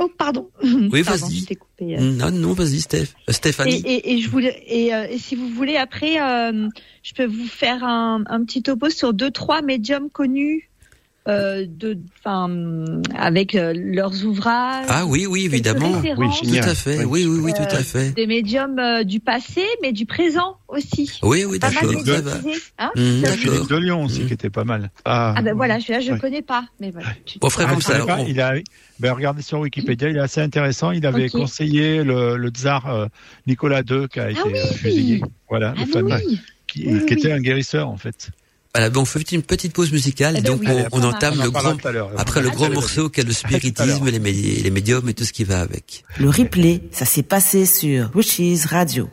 Oh, 0.00 0.08
pardon. 0.16 0.48
Oui, 0.62 1.02
vas-y. 1.02 1.44
Non, 1.80 2.30
non, 2.30 2.52
vas-y, 2.52 2.80
Steph. 2.80 3.08
Stéphanie. 3.28 3.82
Et, 3.84 4.12
et, 4.14 4.20
je 4.20 4.30
voulais, 4.30 4.62
et, 4.66 5.18
si 5.18 5.34
vous 5.34 5.48
voulez, 5.48 5.76
après, 5.76 6.16
je 7.02 7.14
peux 7.14 7.26
vous 7.26 7.48
faire 7.48 7.82
un, 7.82 8.22
un, 8.26 8.44
petit 8.44 8.62
topo 8.62 8.90
sur 8.90 9.12
deux, 9.12 9.30
trois 9.30 9.62
médiums 9.62 10.08
connus 10.10 10.68
euh, 11.28 11.66
de, 11.68 11.98
enfin, 12.18 12.48
avec 13.14 13.54
euh, 13.54 13.74
leurs 13.76 14.24
ouvrages. 14.24 14.86
Ah 14.88 15.04
oui, 15.04 15.26
oui, 15.26 15.44
évidemment. 15.44 16.00
Oui, 16.16 16.26
tout 16.42 16.54
à 16.62 16.74
fait. 16.74 17.04
Oui, 17.04 17.26
oui, 17.26 17.40
oui, 17.44 17.52
tout 17.52 17.62
à 17.62 17.82
fait. 17.82 18.12
Des 18.12 18.26
médiums 18.26 18.78
euh, 18.78 19.04
du 19.04 19.20
passé, 19.20 19.62
mais 19.82 19.92
du 19.92 20.06
présent 20.06 20.56
aussi. 20.68 21.18
Oui, 21.22 21.44
oui, 21.44 21.58
d'accord. 21.58 21.90
Hein 22.78 22.90
mmh, 22.96 23.26
Philippe 23.26 23.68
de 23.68 23.76
Lyon 23.76 24.04
aussi, 24.04 24.22
mmh. 24.22 24.26
qui 24.26 24.32
était 24.32 24.48
pas 24.48 24.64
mal. 24.64 24.90
Ah, 25.04 25.34
ah 25.36 25.42
ben 25.42 25.54
voilà, 25.54 25.78
je, 25.78 25.92
là, 25.92 26.00
je 26.00 26.14
connais 26.14 26.40
pas, 26.40 26.64
mais 26.80 26.90
voilà. 26.90 27.08
On 27.42 27.50
ferait 27.50 27.66
comme 27.66 27.82
ça. 27.82 27.98
Il 28.26 28.40
a, 28.40 28.54
ben, 28.98 29.12
regardez 29.12 29.42
sur 29.42 29.60
Wikipédia, 29.60 30.08
il 30.08 30.16
est 30.16 30.20
assez 30.20 30.40
intéressant. 30.40 30.92
Il 30.92 31.04
avait 31.04 31.28
conseillé 31.28 32.04
le, 32.04 32.38
le 32.38 32.48
tsar 32.48 33.08
Nicolas 33.46 33.80
II 33.80 34.08
qui 34.08 34.18
a 34.18 34.24
ah 34.24 34.30
été 34.30 34.66
fusillé. 34.76 35.22
Voilà, 35.50 35.74
ah, 35.76 35.84
famille, 35.92 36.40
qui, 36.66 36.84
qui 37.04 37.12
était 37.12 37.32
un 37.32 37.40
guérisseur 37.40 37.90
en 37.90 37.98
fait. 37.98 38.30
Voilà, 38.74 38.90
bon, 38.90 39.02
on 39.02 39.04
fait 39.04 39.32
une 39.32 39.42
petite 39.42 39.72
pause 39.72 39.90
musicale 39.92 40.36
et 40.36 40.40
eh 40.40 40.42
ben 40.42 40.56
donc 40.56 40.62
on, 40.92 41.02
entame 41.02 41.42
le 41.42 41.50
grand, 41.50 41.76
après 42.16 42.42
le 42.42 42.50
gros 42.50 42.68
morceau 42.68 43.08
qu'est 43.08 43.24
le 43.24 43.32
spiritisme, 43.32 44.08
les, 44.08 44.18
les 44.18 44.70
médiums 44.70 45.08
et 45.08 45.14
tout 45.14 45.24
ce 45.24 45.32
qui 45.32 45.44
va 45.44 45.60
avec. 45.60 46.04
Le 46.18 46.28
replay, 46.28 46.82
ça 46.92 47.04
s'est 47.04 47.22
passé 47.22 47.66
sur 47.66 48.10
Wishes 48.14 48.66
Radio. 48.66 49.08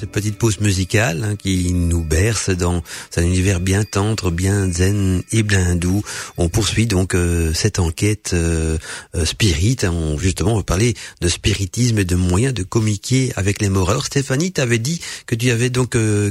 Cette 0.00 0.12
petite 0.12 0.38
pause 0.38 0.60
musicale 0.60 1.24
hein, 1.24 1.36
qui 1.36 1.74
nous 1.74 2.02
berce 2.02 2.48
dans 2.48 2.82
un 3.18 3.22
univers 3.22 3.60
bien 3.60 3.84
tendre, 3.84 4.30
bien 4.30 4.72
zen 4.72 5.22
et 5.30 5.42
bien 5.42 5.76
doux. 5.76 6.02
On 6.38 6.48
poursuit 6.48 6.86
donc 6.86 7.14
euh, 7.14 7.52
cette 7.52 7.78
enquête 7.78 8.30
euh, 8.32 8.78
euh, 9.14 9.26
spirit. 9.26 9.76
On, 9.82 10.18
justement, 10.18 10.54
on 10.54 10.56
va 10.56 10.62
parler 10.62 10.94
de 11.20 11.28
spiritisme 11.28 11.98
et 11.98 12.06
de 12.06 12.16
moyens 12.16 12.54
de 12.54 12.62
communiquer 12.62 13.30
avec 13.36 13.60
les 13.60 13.68
morts. 13.68 13.90
Alors 13.90 14.06
Stéphanie, 14.06 14.52
tu 14.52 14.62
avais 14.62 14.78
dit 14.78 15.02
que 15.26 15.34
tu 15.34 15.50
avais 15.50 15.68
donc, 15.68 15.94
euh, 15.96 16.30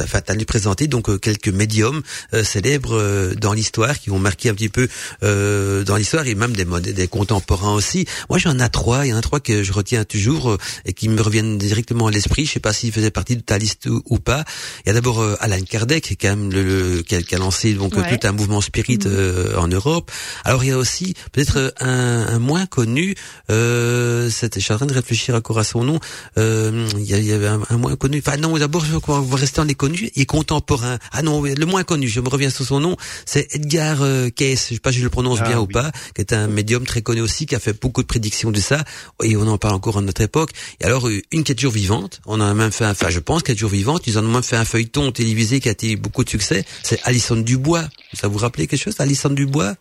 enfin, 0.00 0.20
allais 0.28 0.46
présenter 0.46 0.86
donc 0.86 1.20
quelques 1.20 1.48
médiums 1.48 2.00
célèbres 2.42 3.34
dans 3.34 3.52
l'histoire 3.52 3.98
qui 3.98 4.10
ont 4.10 4.18
marqué 4.18 4.48
un 4.48 4.54
petit 4.54 4.70
peu 4.70 4.88
dans 5.20 5.96
l'histoire 5.96 6.26
et 6.26 6.34
même 6.34 6.56
des, 6.56 6.64
des 6.64 7.08
contemporains 7.08 7.74
aussi. 7.74 8.06
Moi, 8.30 8.38
j'en 8.38 8.58
ai 8.58 8.70
trois. 8.70 9.04
Il 9.04 9.10
y 9.10 9.12
en 9.12 9.18
a 9.18 9.22
trois 9.22 9.40
que 9.40 9.62
je 9.62 9.72
retiens 9.72 10.04
toujours 10.04 10.56
et 10.86 10.94
qui 10.94 11.10
me 11.10 11.20
reviennent 11.20 11.58
directement 11.58 12.06
à 12.06 12.10
l'esprit. 12.10 12.46
Je 12.46 12.52
sais 12.52 12.60
pas 12.60 12.72
s'ils 12.72 12.92
faisait 13.02 13.10
partie 13.10 13.36
de 13.36 13.42
ta 13.42 13.58
liste 13.58 13.86
ou, 13.86 14.18
pas. 14.18 14.44
Il 14.84 14.88
y 14.88 14.90
a 14.90 14.94
d'abord 14.94 15.20
euh, 15.20 15.36
Alan 15.40 15.60
Kardec, 15.68 16.04
qui, 16.04 16.16
quand 16.16 16.28
même 16.28 16.52
le, 16.52 17.02
qui, 17.02 17.14
a, 17.14 17.38
lancé 17.38 17.74
donc 17.74 17.92
tout 17.92 18.26
un 18.26 18.32
mouvement 18.32 18.60
spirit 18.60 18.98
mm. 18.98 19.06
euh, 19.06 19.56
en 19.56 19.68
Europe. 19.68 20.10
Alors 20.44 20.64
il 20.64 20.68
y 20.68 20.72
a 20.72 20.78
aussi 20.78 21.14
peut-être 21.32 21.74
un, 21.80 22.26
un, 22.28 22.38
moins 22.38 22.66
connu. 22.66 23.14
Euh, 23.50 24.30
je 24.30 24.60
suis 24.60 24.72
en 24.72 24.76
train 24.76 24.86
de 24.86 24.94
réfléchir 24.94 25.34
encore 25.34 25.58
à 25.58 25.64
son 25.64 25.84
nom. 25.84 25.98
Euh, 26.38 26.88
il, 26.98 27.04
y, 27.04 27.24
y 27.24 27.32
avait 27.32 27.48
un, 27.48 27.76
moins 27.76 27.96
connu. 27.96 28.22
Enfin 28.24 28.36
non, 28.36 28.56
d'abord 28.56 28.84
je 28.84 28.92
on 29.08 29.20
va 29.20 29.36
rester 29.36 29.60
dans 29.60 29.66
les 29.66 29.74
connus 29.74 30.10
et 30.14 30.26
contemporains. 30.26 30.98
Ah 31.12 31.22
non, 31.22 31.42
le 31.42 31.66
moins 31.66 31.84
connu. 31.84 32.08
Je 32.08 32.20
me 32.20 32.28
reviens 32.28 32.50
sur 32.50 32.64
son 32.64 32.80
nom. 32.80 32.96
C'est 33.26 33.54
Edgar 33.54 34.02
euh, 34.02 34.28
Cayce. 34.30 34.68
Je 34.70 34.74
sais 34.74 34.80
pas 34.80 34.92
si 34.92 34.98
je 34.98 35.04
le 35.04 35.10
prononce 35.10 35.40
ah 35.42 35.48
bien 35.48 35.58
ou 35.58 35.66
pas. 35.66 35.90
Qui 36.14 36.20
est 36.20 36.32
un 36.32 36.46
médium 36.46 36.86
très 36.86 37.02
connu 37.02 37.20
aussi, 37.20 37.46
qui 37.46 37.54
a 37.54 37.60
fait 37.60 37.78
beaucoup 37.78 38.02
de 38.02 38.06
prédictions 38.06 38.50
de 38.50 38.60
ça. 38.60 38.84
Et 39.22 39.36
on 39.36 39.46
en 39.46 39.58
parle 39.58 39.74
encore 39.74 39.98
à 39.98 40.02
notre 40.02 40.20
époque. 40.20 40.50
Et 40.80 40.84
alors 40.84 41.08
une 41.08 41.44
qui 41.44 41.52
est 41.52 41.54
toujours 41.54 41.72
vivante. 41.72 42.20
On 42.26 42.40
a 42.40 42.54
même 42.54 42.72
fait 42.72 42.84
un 42.84 42.91
enfin 42.92 43.10
je 43.10 43.18
pense 43.18 43.42
qu'elle 43.42 43.54
est 43.54 43.56
toujours 43.56 43.70
vivante, 43.70 44.06
ils 44.06 44.18
ont 44.18 44.22
même 44.22 44.42
fait 44.42 44.56
un 44.56 44.64
feuilleton 44.64 45.10
télévisé 45.12 45.60
qui 45.60 45.68
a 45.68 45.72
été 45.72 45.96
beaucoup 45.96 46.24
de 46.24 46.30
succès, 46.30 46.64
c'est 46.82 47.00
Alison 47.04 47.36
Dubois. 47.36 47.88
Ça 48.14 48.28
vous 48.28 48.38
rappelez 48.38 48.66
quelque 48.66 48.80
chose, 48.80 48.94
Alison 48.98 49.30
Dubois? 49.30 49.74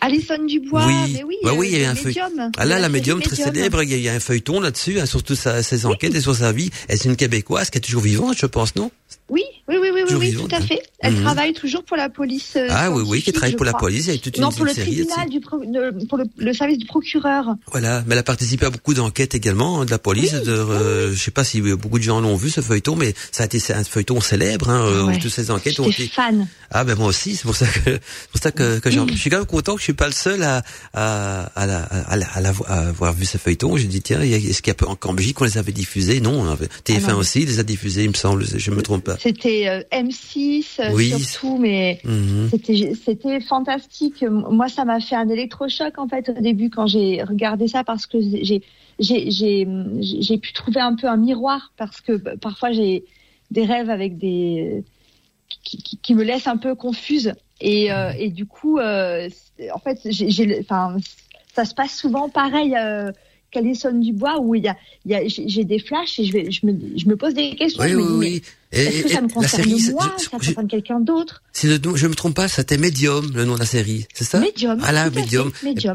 Alison 0.00 0.44
Dubois, 0.46 0.86
oui. 0.86 1.12
mais 1.12 1.22
oui, 1.24 1.36
bah 1.42 1.52
oui, 1.56 1.70
il 1.72 1.80
y 1.80 1.84
a 1.84 1.90
un 1.90 1.94
feuilleton. 1.94 2.50
Ah 2.56 2.64
là, 2.64 2.78
la 2.78 2.88
médium 2.88 3.20
très 3.20 3.36
célèbre, 3.36 3.82
il 3.82 3.98
y, 3.98 4.08
a, 4.08 4.14
un 4.14 4.20
feuilleton 4.20 4.60
là-dessus, 4.60 5.00
hein, 5.00 5.06
sur 5.06 5.22
toutes 5.22 5.36
ses 5.38 5.86
enquêtes 5.86 6.14
et 6.14 6.20
sur 6.20 6.34
sa 6.34 6.52
vie. 6.52 6.70
Elle 6.88 6.98
c'est 6.98 7.08
une 7.08 7.16
québécoise 7.16 7.70
qui 7.70 7.78
est 7.78 7.80
toujours 7.80 8.02
vivante, 8.02 8.36
je 8.36 8.46
pense, 8.46 8.74
non? 8.76 8.90
Oui, 9.28 9.42
oui, 9.68 9.76
oui, 9.80 9.90
oui, 9.92 10.14
oui, 10.14 10.34
tout 10.34 10.54
à 10.54 10.60
fait. 10.60 10.80
Elle 11.00 11.14
mhm. 11.14 11.22
travaille 11.22 11.52
toujours 11.52 11.84
pour 11.84 11.96
la 11.96 12.08
police. 12.08 12.54
Euh, 12.56 12.68
ah 12.70 12.90
oui, 12.90 13.02
oui, 13.06 13.22
qui 13.22 13.32
travaille 13.32 13.56
pour 13.56 13.66
la 13.66 13.74
police. 13.74 14.10
Toute 14.22 14.36
une, 14.36 14.42
non, 14.42 14.50
pour 14.50 14.64
le 14.64 14.72
tribunal, 14.72 15.28
du 15.28 15.40
pour 15.40 16.18
le, 16.38 16.52
service 16.54 16.78
du 16.78 16.86
procureur. 16.86 17.54
Voilà, 17.70 18.02
mais 18.06 18.14
elle 18.14 18.20
a 18.20 18.22
participé 18.22 18.66
à 18.66 18.70
beaucoup 18.70 18.94
d'enquêtes 18.94 19.34
également 19.34 19.80
hein, 19.80 19.84
de 19.84 19.90
la 19.90 19.98
police. 19.98 20.32
de, 20.32 20.50
euh, 20.50 21.12
je 21.12 21.16
sais 21.16 21.30
pas 21.30 21.44
si 21.44 21.60
beaucoup 21.60 21.98
de 21.98 22.04
gens 22.04 22.20
l'ont 22.20 22.36
vu 22.36 22.48
ce 22.48 22.62
feuilleton, 22.62 22.96
mais 22.96 23.14
ça 23.30 23.42
a 23.42 23.46
été 23.46 23.60
un 23.72 23.84
feuilleton 23.84 24.20
célèbre. 24.20 24.70
Hein, 24.70 24.82
euh, 24.82 25.18
Toutes 25.20 25.30
ces 25.30 25.50
enquêtes 25.50 25.78
ont 25.80 25.88
été. 25.88 26.08
fan. 26.08 26.46
Ah 26.70 26.84
ben 26.84 26.96
moi 26.96 27.08
aussi, 27.08 27.36
c'est 27.36 27.44
pour 27.44 27.56
ça 27.56 27.66
que, 27.66 27.98
pour 28.32 28.40
ça 28.42 28.50
que, 28.50 28.80
je 28.84 29.14
suis 29.16 29.30
quand 29.30 29.38
même 29.38 29.46
content 29.46 29.76
que 29.76 29.82
suis 29.88 29.94
pas 29.94 30.06
le 30.06 30.12
seul 30.12 30.42
à 30.42 30.62
à 30.92 31.44
à, 31.56 31.66
la, 31.66 31.82
à, 31.82 32.16
la, 32.16 32.52
à, 32.66 32.88
avoir 32.88 33.14
vu 33.14 33.24
ce 33.24 33.38
feuilleton. 33.38 33.76
J'ai 33.76 33.86
dit 33.86 34.02
tiens, 34.02 34.20
est-ce 34.20 34.60
qu'il 34.60 34.72
y 34.72 34.84
a 34.84 34.88
en 34.88 35.14
Belgique 35.14 35.36
qu'on 35.36 35.44
les 35.44 35.56
avait 35.56 35.72
diffusés? 35.72 36.20
Non, 36.20 36.44
TF1 36.84 37.04
ah 37.08 37.16
aussi 37.16 37.46
les 37.46 37.58
a 37.58 37.62
diffusés, 37.62 38.04
il 38.04 38.10
me 38.10 38.14
semble. 38.14 38.44
Je 38.44 38.70
me 38.70 38.82
trompe 38.82 39.04
pas. 39.04 39.16
C'était 39.18 39.68
euh, 39.68 39.82
M6 39.90 40.80
euh, 40.80 41.18
surtout, 41.18 41.58
mais 41.58 42.00
mhm. 42.04 42.50
c'était 43.04 43.40
fantastique. 43.40 44.24
Moi, 44.28 44.68
ça 44.68 44.84
m'a 44.84 45.00
fait 45.00 45.16
un 45.16 45.28
électrochoc 45.28 45.98
en 45.98 46.08
fait 46.08 46.28
au 46.28 46.40
début 46.40 46.68
quand 46.68 46.86
j'ai 46.86 47.22
regardé 47.22 47.68
ça 47.68 47.82
parce 47.82 48.06
que 48.06 48.18
j'ai 48.20 50.38
pu 50.38 50.52
trouver 50.52 50.80
un 50.80 50.96
peu 50.96 51.06
un 51.06 51.16
miroir 51.16 51.72
parce 51.78 52.02
que 52.02 52.12
bah, 52.12 52.32
parfois 52.40 52.72
j'ai 52.72 53.04
des 53.50 53.64
rêves 53.64 53.88
avec 53.88 54.18
des 54.18 54.84
qui, 55.48 55.78
qui, 55.78 55.96
qui, 55.96 56.14
me 56.14 56.24
laissent 56.24 56.46
un 56.46 56.58
peu 56.58 56.74
confuse 56.74 57.32
et, 57.60 57.92
euh, 57.92 58.12
et 58.16 58.30
du 58.30 58.46
coup 58.46 58.78
euh, 58.78 59.28
en 59.72 59.78
fait 59.78 59.98
j'ai 60.04 60.58
enfin 60.60 60.96
ça 61.54 61.64
se 61.64 61.74
passe 61.74 61.96
souvent 61.96 62.28
pareil 62.28 62.76
euh, 62.76 63.10
du 63.92 64.12
bois 64.12 64.38
où 64.40 64.54
il 64.54 64.64
y 64.64 64.68
a, 64.68 64.76
il 65.04 65.12
y 65.12 65.14
a 65.14 65.22
j'ai 65.26 65.64
des 65.64 65.78
flashs 65.78 66.18
et 66.18 66.24
je 66.24 66.32
vais 66.32 66.50
je 66.50 66.66
me 66.66 66.72
je 66.96 67.08
me 67.08 67.16
pose 67.16 67.34
des 67.34 67.54
questions 67.56 67.82
oui, 67.82 67.94
oui, 67.94 68.04
oui. 68.16 68.42
Est-ce 68.72 69.02
que 69.02 69.08
ça 69.08 69.20
me 69.22 69.28
concerne 69.28 69.68
moi 69.92 70.14
Ça 70.18 70.30
concerne 70.30 70.68
quelqu'un 70.68 71.00
d'autre 71.00 71.42
Si 71.52 71.68
je 71.68 72.06
me 72.06 72.14
trompe 72.14 72.34
pas, 72.34 72.48
c'était 72.48 72.76
Medium, 72.76 73.30
le 73.34 73.44
nom 73.44 73.54
de 73.54 73.60
la 73.60 73.66
série, 73.66 74.06
c'est 74.12 74.24
ça? 74.24 74.38
Medium. 74.40 74.78
Ah 74.82 74.92
là, 74.92 75.08
Medium. 75.10 75.52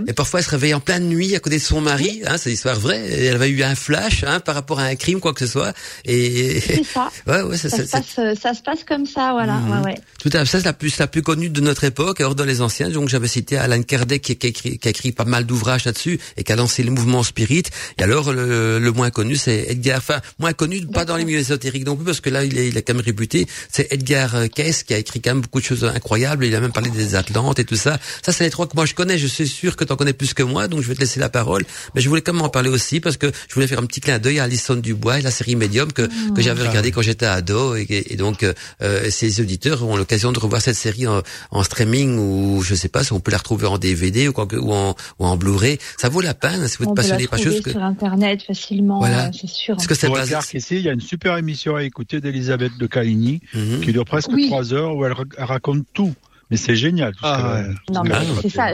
Et, 0.07 0.13
parfois, 0.13 0.39
elle 0.39 0.45
se 0.45 0.49
réveille 0.49 0.73
en 0.73 0.79
pleine 0.79 1.07
nuit 1.07 1.35
à 1.35 1.39
côté 1.39 1.57
de 1.57 1.61
son 1.61 1.81
mari, 1.81 2.21
hein, 2.25 2.37
c'est 2.37 2.49
l'histoire 2.49 2.79
vraie. 2.79 2.99
Et 3.07 3.25
elle 3.25 3.35
avait 3.35 3.49
eu 3.49 3.63
un 3.63 3.75
flash 3.75 4.23
hein, 4.23 4.39
par 4.39 4.55
rapport 4.55 4.79
à 4.79 4.83
un 4.85 4.95
crime, 4.95 5.19
quoi 5.19 5.33
que 5.33 5.39
ce 5.39 5.47
soit. 5.47 5.73
Et 6.05 6.59
c'est 6.59 6.83
ça. 6.83 7.11
ouais, 7.27 7.41
ouais, 7.43 7.57
ça, 7.57 7.69
ça, 7.69 7.85
se 7.85 7.91
passe, 7.91 8.39
ça 8.39 8.53
se 8.53 8.61
passe 8.61 8.83
comme 8.83 9.05
ça, 9.05 9.33
voilà. 9.33 9.57
Mhm. 9.57 9.71
Ouais, 9.71 9.85
ouais. 9.91 9.95
Tout 10.19 10.29
à 10.33 10.39
fait. 10.39 10.51
Ça, 10.51 10.59
c'est 10.59 10.65
la 10.65 10.73
plus, 10.73 10.97
la 10.97 11.07
plus 11.07 11.21
connue 11.21 11.49
de 11.49 11.61
notre 11.61 11.83
époque. 11.83 12.21
Alors 12.21 12.35
dans 12.35 12.45
les 12.45 12.61
anciens, 12.61 12.89
donc 12.89 13.09
j'avais 13.09 13.27
cité 13.27 13.57
Alan 13.57 13.81
Kardec 13.83 14.21
qui, 14.21 14.35
qui, 14.35 14.47
a 14.47 14.49
écrit, 14.49 14.79
qui 14.79 14.87
a 14.87 14.91
écrit 14.91 15.11
pas 15.11 15.25
mal 15.25 15.45
d'ouvrages 15.45 15.85
là-dessus 15.85 16.19
et 16.37 16.43
qui 16.43 16.51
a 16.51 16.55
lancé 16.55 16.83
le 16.83 16.91
mouvement 16.91 17.23
Spirit. 17.23 17.63
Et 17.97 18.03
alors 18.03 18.33
le, 18.33 18.79
le 18.79 18.91
moins 18.91 19.11
connu, 19.11 19.35
c'est 19.35 19.65
Edgar. 19.69 19.97
Enfin, 19.97 20.21
moins 20.39 20.53
connu, 20.53 20.85
pas 20.87 21.05
dans 21.05 21.17
les 21.17 21.25
milieux 21.25 21.39
ésotériques 21.39 21.85
non 21.85 21.95
plus, 21.95 22.05
parce 22.05 22.21
que 22.21 22.29
là, 22.29 22.43
il 22.43 22.57
est, 22.57 22.62
il 22.67 22.77
est 22.77 22.81
quand 22.81 22.93
même 22.93 23.03
réputé 23.03 23.47
c'est 23.71 23.91
Edgar 23.91 24.35
Cayce 24.53 24.83
qui 24.83 24.93
a 24.93 24.97
écrit 24.97 25.21
quand 25.21 25.31
même 25.31 25.41
beaucoup 25.41 25.59
de 25.59 25.65
choses 25.65 25.83
incroyables. 25.83 26.45
Il 26.45 26.55
a 26.55 26.59
même 26.59 26.71
parlé 26.71 26.89
des 26.89 27.15
Atlantes 27.15 27.59
et 27.59 27.65
tout 27.65 27.75
ça. 27.75 27.97
Ça, 28.21 28.31
c'est 28.31 28.43
les 28.43 28.49
trois 28.49 28.67
que 28.67 28.75
moi 28.75 28.85
je 28.85 28.93
connais. 28.93 29.17
Je 29.17 29.27
suis 29.27 29.47
sûr 29.47 29.75
que 29.75 29.83
tu 29.83 29.91
en 29.91 29.95
connais 29.95 30.13
plus 30.13 30.33
que 30.33 30.43
moi, 30.43 30.67
donc 30.67 30.81
je 30.81 30.87
vais 30.87 30.95
te 30.95 30.99
laisser 30.99 31.19
la 31.19 31.29
parole. 31.29 31.63
Mais 31.95 32.01
je 32.01 32.09
voulais 32.09 32.21
quand 32.21 32.33
même 32.33 32.41
en 32.41 32.49
parler 32.49 32.69
aussi 32.69 32.99
parce 32.99 33.17
que 33.17 33.31
je 33.47 33.53
voulais 33.53 33.67
faire 33.67 33.79
un 33.79 33.85
petit 33.85 34.01
clin 34.01 34.19
d'œil 34.19 34.39
à 34.39 34.43
Alison 34.43 34.75
Dubois 34.75 35.19
et 35.19 35.21
la 35.21 35.31
série 35.31 35.55
Medium 35.55 35.91
que, 35.91 36.09
que 36.33 36.41
j'avais 36.41 36.67
regardé 36.67 36.91
quand 36.91 37.01
j'étais 37.01 37.25
ado 37.25 37.75
et, 37.75 37.85
et 37.89 38.15
donc 38.15 38.43
euh, 38.43 39.09
ces 39.09 39.41
auditeurs 39.41 39.83
ont 39.83 39.97
l'occasion 39.97 40.31
de 40.31 40.39
revoir 40.39 40.61
cette 40.61 40.75
série 40.75 41.07
en, 41.07 41.21
en, 41.51 41.63
streaming 41.63 42.17
ou 42.17 42.61
je 42.61 42.75
sais 42.75 42.89
pas 42.89 43.03
si 43.03 43.13
on 43.13 43.19
peut 43.19 43.31
la 43.31 43.37
retrouver 43.37 43.67
en 43.67 43.77
DVD 43.77 44.27
ou, 44.27 44.33
ou 44.33 44.73
en, 44.73 44.95
ou 45.19 45.25
en 45.25 45.37
Blu-ray. 45.37 45.79
Ça 45.97 46.09
vaut 46.09 46.21
la 46.21 46.33
peine 46.33 46.67
si 46.67 46.77
vous 46.77 46.85
êtes 46.85 46.95
passionné 46.95 47.27
par 47.27 47.39
chose. 47.39 47.61
Que... 47.61 47.71
sur 47.71 47.83
internet 47.83 48.43
facilement, 48.43 48.99
voilà. 48.99 49.31
c'est 49.33 49.47
sûr. 49.47 49.75
Parce 49.75 49.87
que 49.87 49.95
c'est 49.95 50.09
ici, 50.57 50.75
il 50.77 50.81
y 50.81 50.89
a 50.89 50.93
une 50.93 51.01
super 51.01 51.37
émission 51.37 51.75
à 51.75 51.83
écouter 51.83 52.21
d'Elisabeth 52.57 52.77
de 52.79 52.87
Caligny 52.87 53.41
Mhm. 53.53 53.81
qui 53.81 53.91
dure 53.91 54.05
presque 54.05 54.31
trois 54.47 54.73
heures 54.73 54.95
où 54.95 55.05
elle, 55.05 55.13
raconte 55.37 55.85
tout. 55.93 56.13
Mais 56.49 56.57
c'est 56.57 56.75
génial. 56.75 57.13
Tout 57.13 57.19
ah, 57.23 57.63
non, 57.91 58.03
mais 58.03 58.11
c'est 58.41 58.49
ça. 58.49 58.73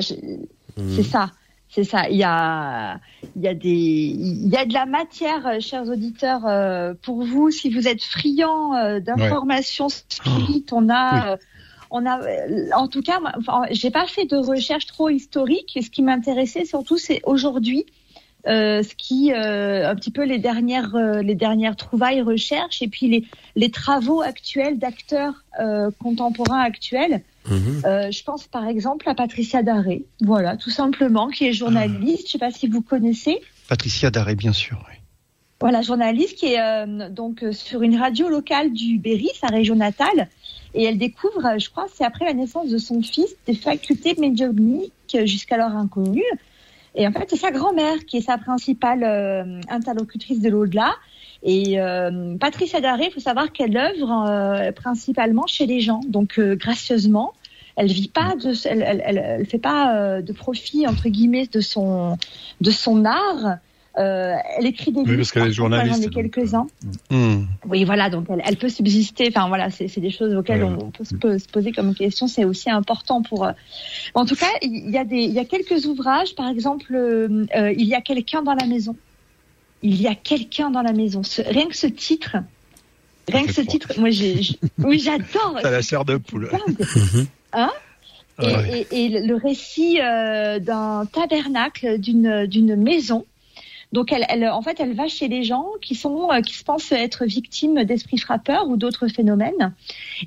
Mhm. 0.77 0.95
C'est 0.95 1.03
ça. 1.03 1.31
C'est 1.69 1.83
ça. 1.83 2.09
Il 2.09 2.17
y 2.17 2.23
a, 2.23 2.99
il 3.35 3.43
y 3.43 3.47
a 3.47 3.53
des, 3.53 3.69
il 3.69 4.49
y 4.49 4.57
a 4.57 4.65
de 4.65 4.73
la 4.73 4.87
matière, 4.87 5.45
euh, 5.45 5.59
chers 5.59 5.87
auditeurs, 5.87 6.47
euh, 6.47 6.95
pour 6.99 7.23
vous. 7.23 7.51
Si 7.51 7.69
vous 7.69 7.87
êtes 7.87 8.03
friands 8.03 8.75
euh, 8.75 8.99
d'informations 8.99 9.87
spirites, 9.87 10.73
on 10.73 10.89
a, 10.89 11.37
on 11.91 12.07
a, 12.07 12.19
en 12.75 12.87
tout 12.87 13.03
cas, 13.03 13.19
j'ai 13.69 13.91
pas 13.91 14.07
fait 14.07 14.25
de 14.25 14.35
recherche 14.37 14.87
trop 14.87 15.09
historique. 15.09 15.77
Ce 15.79 15.91
qui 15.91 16.01
m'intéressait 16.01 16.65
surtout, 16.65 16.97
c'est 16.97 17.21
aujourd'hui 17.23 17.85
euh, 18.47 18.83
ce 18.83 18.95
qui 18.95 19.33
euh, 19.33 19.89
un 19.89 19.95
petit 19.95 20.11
peu 20.11 20.23
les 20.23 20.39
dernières 20.39 20.95
euh, 20.95 21.21
les 21.21 21.35
dernières 21.35 21.75
trouvailles 21.75 22.21
recherches 22.21 22.81
et 22.81 22.87
puis 22.87 23.09
les 23.09 23.25
les 23.57 23.69
travaux 23.69 24.21
actuels 24.21 24.79
d'acteurs 24.79 25.43
contemporains 26.01 26.61
actuels. 26.61 27.21
Mhm. 27.49 27.81
je 28.11 28.23
pense 28.23 28.47
par 28.47 28.67
exemple 28.67 29.09
à 29.09 29.15
Patricia 29.15 29.63
Daré, 29.63 30.05
voilà, 30.21 30.55
tout 30.55 30.69
simplement, 30.69 31.27
qui 31.29 31.47
est 31.47 31.53
journaliste. 31.53 32.27
Je 32.27 32.31
sais 32.33 32.37
pas 32.37 32.51
si 32.51 32.67
vous 32.67 32.81
connaissez. 32.81 33.41
Patricia 33.67 34.09
Daré, 34.11 34.35
bien 34.35 34.53
sûr. 34.53 34.77
Oui. 34.87 34.95
Voilà, 35.59 35.81
journaliste 35.81 36.37
qui 36.37 36.53
est 36.53 37.09
donc 37.09 37.43
sur 37.51 37.81
une 37.81 37.97
radio 37.97 38.29
locale 38.29 38.71
du 38.71 38.99
Berry, 38.99 39.29
sa 39.37 39.47
région 39.47 39.75
natale, 39.75 40.29
et 40.73 40.83
elle 40.83 40.97
découvre, 40.97 41.57
je 41.57 41.69
crois, 41.69 41.87
c'est 41.93 42.05
après 42.05 42.25
la 42.25 42.33
naissance 42.33 42.69
de 42.69 42.77
son 42.77 43.01
fils, 43.01 43.35
des 43.47 43.55
facultés 43.55 44.15
médiumniques 44.17 45.17
jusqu'alors 45.25 45.75
inconnues. 45.75 46.23
Et 46.95 47.07
en 47.07 47.11
fait, 47.11 47.25
c'est 47.29 47.37
sa 47.37 47.51
grand-mère 47.51 48.05
qui 48.05 48.17
est 48.17 48.21
sa 48.21 48.37
principale 48.37 49.03
euh, 49.03 49.61
interlocutrice 49.69 50.41
de 50.41 50.49
l'au-delà. 50.49 50.95
Et 51.43 51.79
euh, 51.79 52.35
Patricia 52.37 52.81
Daré, 52.81 53.05
il 53.07 53.13
faut 53.13 53.19
savoir 53.19 53.51
qu'elle 53.51 53.77
œuvre 53.77 54.25
euh, 54.27 54.71
principalement 54.71 55.47
chez 55.47 55.65
les 55.65 55.79
gens, 55.79 56.01
donc 56.07 56.39
gracieusement. 56.39 57.33
Elle 57.75 57.87
vit 57.87 58.09
pas 58.09 58.35
de, 58.35 58.53
elle, 58.67 58.81
elle, 59.05 59.17
elle, 59.17 59.45
fait 59.45 59.59
pas 59.59 60.21
de 60.21 60.33
profit 60.33 60.85
entre 60.85 61.07
guillemets 61.07 61.47
de 61.47 61.61
son 61.61 62.17
de 62.59 62.71
son 62.71 63.05
art. 63.05 63.59
Euh, 63.99 64.35
elle 64.57 64.65
écrit 64.65 64.91
des 64.91 65.01
oui, 65.01 65.05
livres. 65.05 65.17
parce 65.17 65.31
qu'elle 65.31 65.47
est 65.47 65.51
journaliste. 65.51 66.03
J'en 66.03 66.09
quelques-uns. 66.09 66.67
Mm. 67.09 67.43
Oui, 67.67 67.83
voilà, 67.83 68.09
donc 68.09 68.27
elle, 68.29 68.41
elle 68.45 68.55
peut 68.55 68.69
subsister. 68.69 69.27
Enfin 69.27 69.49
voilà, 69.49 69.69
c'est 69.69 69.99
des 69.99 70.11
choses 70.11 70.33
auxquelles 70.35 70.63
on, 70.63 70.89
peut 70.91 71.37
se, 71.37 71.47
poser 71.47 71.73
comme 71.73 71.93
question. 71.93 72.27
C'est 72.27 72.45
aussi 72.45 72.69
important 72.69 73.21
pour. 73.21 73.45
Euh, 73.45 73.51
en 74.13 74.25
tout 74.25 74.35
cas, 74.35 74.51
il 74.61 74.89
y 74.89 74.97
a 74.97 75.03
des, 75.03 75.17
il 75.17 75.33
y 75.33 75.39
a 75.39 75.45
quelques 75.45 75.85
ouvrages. 75.85 76.33
Par 76.35 76.47
exemple, 76.47 76.95
euh, 76.95 77.45
il 77.75 77.87
y 77.87 77.93
a 77.93 77.99
quelqu'un 77.99 78.41
dans 78.41 78.53
la 78.53 78.65
maison. 78.67 78.95
Il 79.81 80.01
y 80.01 80.07
a 80.07 80.15
quelqu'un 80.15 80.69
dans 80.69 80.81
la 80.81 80.93
maison. 80.93 81.21
rien 81.47 81.67
que 81.67 81.75
ce 81.75 81.87
titre. 81.87 82.37
Rien 83.27 83.45
que 83.45 83.53
ce 83.53 83.61
titre, 83.61 83.93
moi 83.99 84.09
j'ai, 84.09 84.39
oui 84.79 84.99
j'adore. 84.99 85.59
Ça 85.61 85.71
la 85.71 85.81
chair 85.81 86.05
de 86.05 86.17
poule. 86.17 86.49
Hein? 87.51 87.71
Et, 88.43 88.85
et, 88.91 89.05
et, 89.05 89.25
le 89.25 89.35
récit 89.35 89.97
d'un 89.97 91.07
tabernacle, 91.11 91.97
d'une 91.97 92.45
d'une 92.45 92.75
maison 92.75 93.25
donc 93.91 94.11
elle, 94.11 94.25
elle, 94.29 94.47
en 94.47 94.61
fait, 94.61 94.79
elle 94.79 94.93
va 94.93 95.07
chez 95.07 95.27
les 95.27 95.43
gens 95.43 95.65
qui 95.81 95.95
sont, 95.95 96.31
euh, 96.31 96.41
qui 96.41 96.53
se 96.53 96.63
pensent 96.63 96.91
être 96.91 97.25
victimes 97.25 97.83
d'esprits 97.83 98.19
frappeurs 98.19 98.67
ou 98.67 98.77
d'autres 98.77 99.07
phénomènes. 99.07 99.73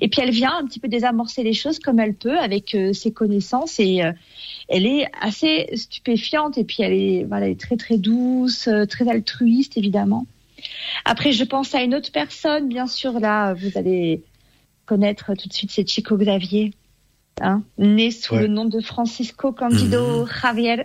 Et 0.01 0.09
puis 0.09 0.21
elle 0.21 0.31
vient 0.31 0.53
un 0.57 0.65
petit 0.65 0.79
peu 0.79 0.89
désamorcer 0.89 1.43
les 1.43 1.53
choses 1.53 1.79
comme 1.79 1.99
elle 1.99 2.13
peut 2.13 2.37
avec 2.37 2.75
euh, 2.75 2.91
ses 2.91 3.13
connaissances 3.13 3.79
et 3.79 4.03
euh, 4.03 4.11
elle 4.67 4.85
est 4.85 5.07
assez 5.21 5.69
stupéfiante 5.75 6.57
et 6.57 6.65
puis 6.65 6.77
elle 6.79 6.93
est, 6.93 7.23
voilà, 7.23 7.45
elle 7.45 7.53
est 7.53 7.59
très 7.59 7.77
très 7.77 7.97
douce, 7.97 8.67
très 8.89 9.09
altruiste 9.09 9.77
évidemment. 9.77 10.25
Après, 11.05 11.31
je 11.31 11.43
pense 11.43 11.75
à 11.75 11.81
une 11.81 11.93
autre 11.95 12.11
personne, 12.11 12.69
bien 12.69 12.87
sûr. 12.87 13.19
Là, 13.19 13.53
vous 13.53 13.77
allez 13.77 14.23
connaître 14.85 15.33
tout 15.35 15.47
de 15.47 15.53
suite, 15.53 15.71
c'est 15.71 15.87
Chico 15.87 16.17
Xavier. 16.17 16.73
Hein, 17.41 17.63
né 17.79 18.11
sous 18.11 18.35
le 18.35 18.47
nom 18.47 18.65
de 18.65 18.79
Francisco 18.79 19.51
Candido 19.51 20.23
mmh. 20.23 20.29
Javier. 20.41 20.83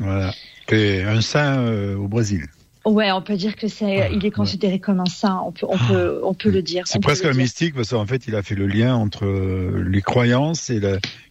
Voilà 0.00 0.32
un 0.72 1.20
saint 1.20 1.58
euh, 1.58 1.96
au 1.96 2.08
Brésil. 2.08 2.46
Ouais, 2.84 3.12
on 3.12 3.22
peut 3.22 3.36
dire 3.36 3.54
que 3.54 3.68
c'est, 3.68 4.10
il 4.12 4.26
est 4.26 4.32
considéré 4.32 4.80
comme 4.80 4.98
un 4.98 5.06
saint. 5.06 5.40
On 5.46 5.52
peut, 5.52 5.66
on 5.68 5.78
peut, 5.78 6.20
on 6.24 6.34
peut 6.34 6.50
le 6.50 6.62
dire. 6.62 6.84
C'est 6.86 7.00
presque 7.00 7.24
un 7.24 7.32
mystique 7.32 7.74
parce 7.74 7.90
qu'en 7.90 8.06
fait, 8.06 8.26
il 8.26 8.34
a 8.34 8.42
fait 8.42 8.56
le 8.56 8.66
lien 8.66 8.96
entre 8.96 9.24
euh, 9.24 9.84
les 9.88 10.02
croyances 10.02 10.68
et 10.68 10.80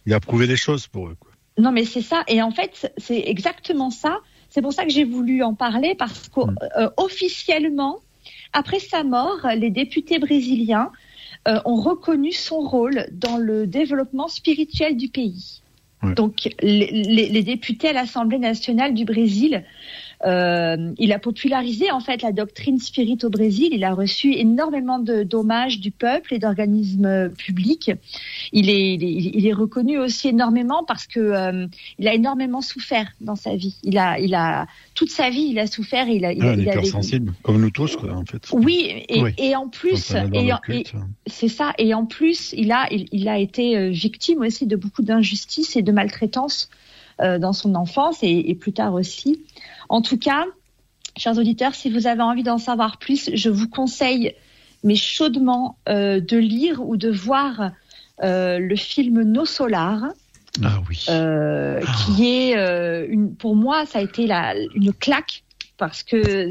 il 0.06 0.14
a 0.14 0.20
prouvé 0.20 0.46
des 0.46 0.56
choses 0.56 0.86
pour 0.86 1.08
eux. 1.08 1.16
Non, 1.58 1.70
mais 1.70 1.84
c'est 1.84 2.00
ça. 2.00 2.24
Et 2.26 2.40
en 2.40 2.52
fait, 2.52 2.90
c'est 2.96 3.22
exactement 3.26 3.90
ça. 3.90 4.20
C'est 4.48 4.62
pour 4.62 4.72
ça 4.72 4.84
que 4.84 4.90
j'ai 4.90 5.04
voulu 5.04 5.42
en 5.42 5.52
parler 5.52 5.94
parce 5.94 6.30
qu'officiellement, 6.30 7.96
mm. 7.96 8.28
après 8.54 8.78
sa 8.78 9.04
mort, 9.04 9.46
les 9.54 9.70
députés 9.70 10.18
brésiliens 10.18 10.90
ont 11.46 11.76
reconnu 11.76 12.32
son 12.32 12.60
rôle 12.60 13.06
dans 13.10 13.36
le 13.36 13.66
développement 13.66 14.28
spirituel 14.28 14.96
du 14.96 15.08
pays. 15.08 15.61
Donc 16.02 16.48
les, 16.60 16.90
les, 16.90 17.42
députés 17.42 17.88
à 17.88 17.92
l'Assemblée 17.92 18.38
nationale 18.38 18.92
du 18.92 19.04
Brésil 19.04 19.64
euh, 20.24 20.92
il 20.98 21.12
a 21.12 21.18
popularisé 21.18 21.90
en 21.90 22.00
fait 22.00 22.22
la 22.22 22.32
doctrine 22.32 22.78
spirit 22.78 23.18
au 23.22 23.30
Brésil. 23.30 23.68
Il 23.72 23.84
a 23.84 23.94
reçu 23.94 24.32
énormément 24.34 24.98
d'hommages 24.98 25.80
du 25.80 25.90
peuple 25.90 26.34
et 26.34 26.38
d'organismes 26.38 27.30
publics. 27.30 27.90
Il 28.52 28.70
est, 28.70 28.94
il 28.94 29.46
est, 29.46 29.52
reconnu 29.52 29.98
aussi 29.98 30.28
énormément 30.28 30.84
parce 30.84 31.06
que 31.06 31.20
euh, 31.20 31.66
il 31.98 32.08
a 32.08 32.14
énormément 32.14 32.60
souffert 32.60 33.12
dans 33.20 33.36
sa 33.36 33.56
vie. 33.56 33.76
Il 33.82 33.98
a, 33.98 34.18
il 34.18 34.34
a 34.34 34.66
toute 34.94 35.10
sa 35.10 35.30
vie, 35.30 35.48
il 35.50 35.58
a 35.58 35.66
souffert. 35.66 36.08
il 36.08 36.24
a, 36.24 36.32
il, 36.32 36.42
ah, 36.42 36.54
il 36.54 36.68
a 36.68 36.84
sensible, 36.84 37.32
comme 37.42 37.60
nous 37.60 37.70
tous, 37.70 37.96
quoi, 37.96 38.12
en 38.12 38.24
fait. 38.24 38.48
Oui, 38.52 39.04
et, 39.08 39.22
et 39.38 39.56
en 39.56 39.68
plus, 39.68 40.14
c'est 41.26 41.48
ça. 41.48 41.72
Et 41.78 41.94
en 41.94 42.06
plus, 42.06 42.54
il 42.56 42.72
a, 42.72 42.86
il, 42.90 43.08
il 43.12 43.28
a 43.28 43.38
été 43.38 43.76
euh, 43.76 43.90
victime 43.90 44.40
aussi 44.40 44.66
de 44.66 44.76
beaucoup 44.76 45.02
d'injustices 45.02 45.76
et 45.76 45.82
de 45.82 45.92
maltraitance 45.92 46.70
dans 47.38 47.52
son 47.52 47.74
enfance 47.74 48.18
et, 48.22 48.50
et, 48.50 48.54
plus 48.54 48.72
tard 48.72 48.94
aussi. 48.94 49.40
En 49.88 50.02
tout 50.02 50.18
cas, 50.18 50.44
chers 51.16 51.38
auditeurs, 51.38 51.74
si 51.74 51.90
vous 51.90 52.06
avez 52.06 52.22
envie 52.22 52.42
d'en 52.42 52.58
savoir 52.58 52.98
plus, 52.98 53.30
je 53.34 53.48
vous 53.50 53.68
conseille 53.68 54.34
mais 54.84 54.96
chaudement 54.96 55.78
euh, 55.88 56.20
de 56.20 56.36
lire 56.36 56.82
ou 56.86 56.96
de 56.96 57.10
voir 57.10 57.70
euh, 58.22 58.58
le 58.58 58.76
film 58.76 59.22
Nos 59.22 59.44
Solars 59.46 60.08
Ah 60.62 60.80
oui. 60.88 61.04
euh, 61.08 61.80
qui 62.06 62.26
est 62.26 62.56
euh, 62.56 63.06
une, 63.08 63.34
pour 63.34 63.56
moi, 63.56 63.86
ça 63.86 64.00
a 64.00 64.02
été 64.02 64.26
la, 64.26 64.54
une 64.74 64.92
claque 64.92 65.44
parce 65.78 66.02
que 66.02 66.48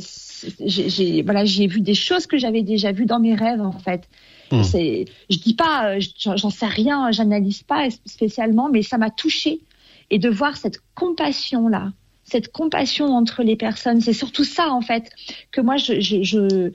j'ai 0.59 1.21
voilà, 1.21 1.43
vu 1.43 1.81
des 1.81 1.93
choses 1.93 2.25
que 2.25 2.37
j'avais 2.37 2.63
déjà 2.63 2.91
vues 2.91 3.05
dans 3.05 3.19
mes 3.19 3.35
rêves 3.35 3.61
en 3.61 3.71
fait. 3.71 4.07
C'est, 4.63 5.05
je 5.29 5.37
dis 5.37 5.53
pas, 5.53 5.91
euh, 5.95 6.01
j'en 6.19 6.35
j'en 6.35 6.49
sais 6.49 6.65
rien, 6.67 7.09
j'analyse 7.11 7.63
pas 7.63 7.87
spécialement, 8.05 8.67
mais 8.69 8.81
ça 8.81 8.97
m'a 8.97 9.09
touchée 9.09 9.61
et 10.11 10.19
de 10.19 10.29
voir 10.29 10.57
cette 10.57 10.79
compassion 10.93 11.67
là, 11.67 11.91
cette 12.23 12.51
compassion 12.51 13.05
entre 13.07 13.41
les 13.43 13.55
personnes, 13.55 13.99
c'est 14.01 14.13
surtout 14.13 14.43
ça 14.43 14.69
en 14.69 14.81
fait 14.81 15.09
que 15.51 15.61
moi 15.61 15.77
je 15.77 15.99
je 15.99 16.21
je, 16.21 16.71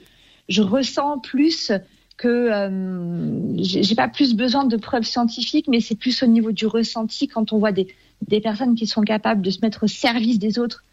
je 0.49 0.61
ressens 0.61 1.19
plus 1.19 1.71
que 2.17 2.27
euh, 2.27 3.53
j'ai 3.59 3.95
pas 3.95 4.07
plus 4.07 4.33
besoin 4.35 4.65
de 4.65 4.75
preuves 4.75 5.03
scientifiques, 5.05 5.67
mais 5.67 5.79
c'est 5.79 5.95
plus 5.95 6.23
au 6.23 6.25
niveau 6.27 6.51
du 6.51 6.65
ressenti 6.65 7.27
quand 7.27 7.53
on 7.53 7.59
voit 7.59 7.71
des, 7.71 7.87
des 8.27 8.41
personnes 8.41 8.73
qui 8.73 8.87
sont 8.87 9.03
capables 9.03 9.41
de 9.43 9.51
se 9.51 9.59
mettre 9.61 9.83
au 9.83 9.87
service 9.87 10.39
des 10.39 10.57
autres 10.59 10.83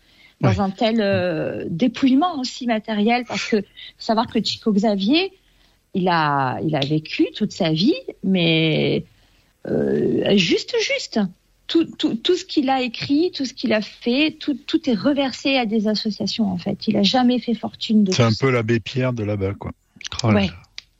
dans 0.41 0.51
Ouais. 0.51 0.61
un 0.61 0.71
tel 0.71 1.01
euh, 1.01 1.65
dépouillement 1.71 2.39
aussi 2.41 2.67
matériel, 2.67 3.25
parce 3.27 3.49
que 3.49 3.57
faut 3.63 3.67
savoir 3.99 4.27
que 4.27 4.43
Chico 4.45 4.71
Xavier, 4.73 5.33
il 5.95 6.09
a 6.09 6.59
il 6.63 6.75
a 6.77 6.81
vécu 6.81 7.29
toute 7.35 7.53
sa 7.53 7.71
vie, 7.73 7.95
mais 8.23 9.05
euh, 9.67 10.37
juste 10.37 10.75
juste. 10.81 11.21
Tout, 11.67 11.85
tout, 11.97 12.15
tout 12.15 12.37
ce 12.37 12.45
qu'il 12.45 12.69
a 12.69 12.83
écrit, 12.83 13.33
tout 13.35 13.47
ce 13.47 13.55
qu'il 13.55 13.73
a 13.73 13.81
fait, 13.81 14.37
tout, 14.39 14.55
tout 14.67 14.89
est 14.89 14.95
reversé 14.95 15.57
à 15.57 15.65
des 15.65 15.89
associations 15.89 16.51
en 16.53 16.59
fait. 16.59 16.87
Il 16.89 16.97
a 16.97 17.03
jamais 17.03 17.39
fait 17.39 17.55
fortune 17.55 18.05
de 18.05 18.13
C'est 18.13 18.23
un 18.23 18.33
peu 18.39 18.51
l'abbé 18.51 18.81
Pierre 18.81 19.13
de 19.15 19.23
là-bas, 19.25 19.55
quoi. 19.55 19.73
Oh 20.23 20.29
Ouais. 20.29 20.51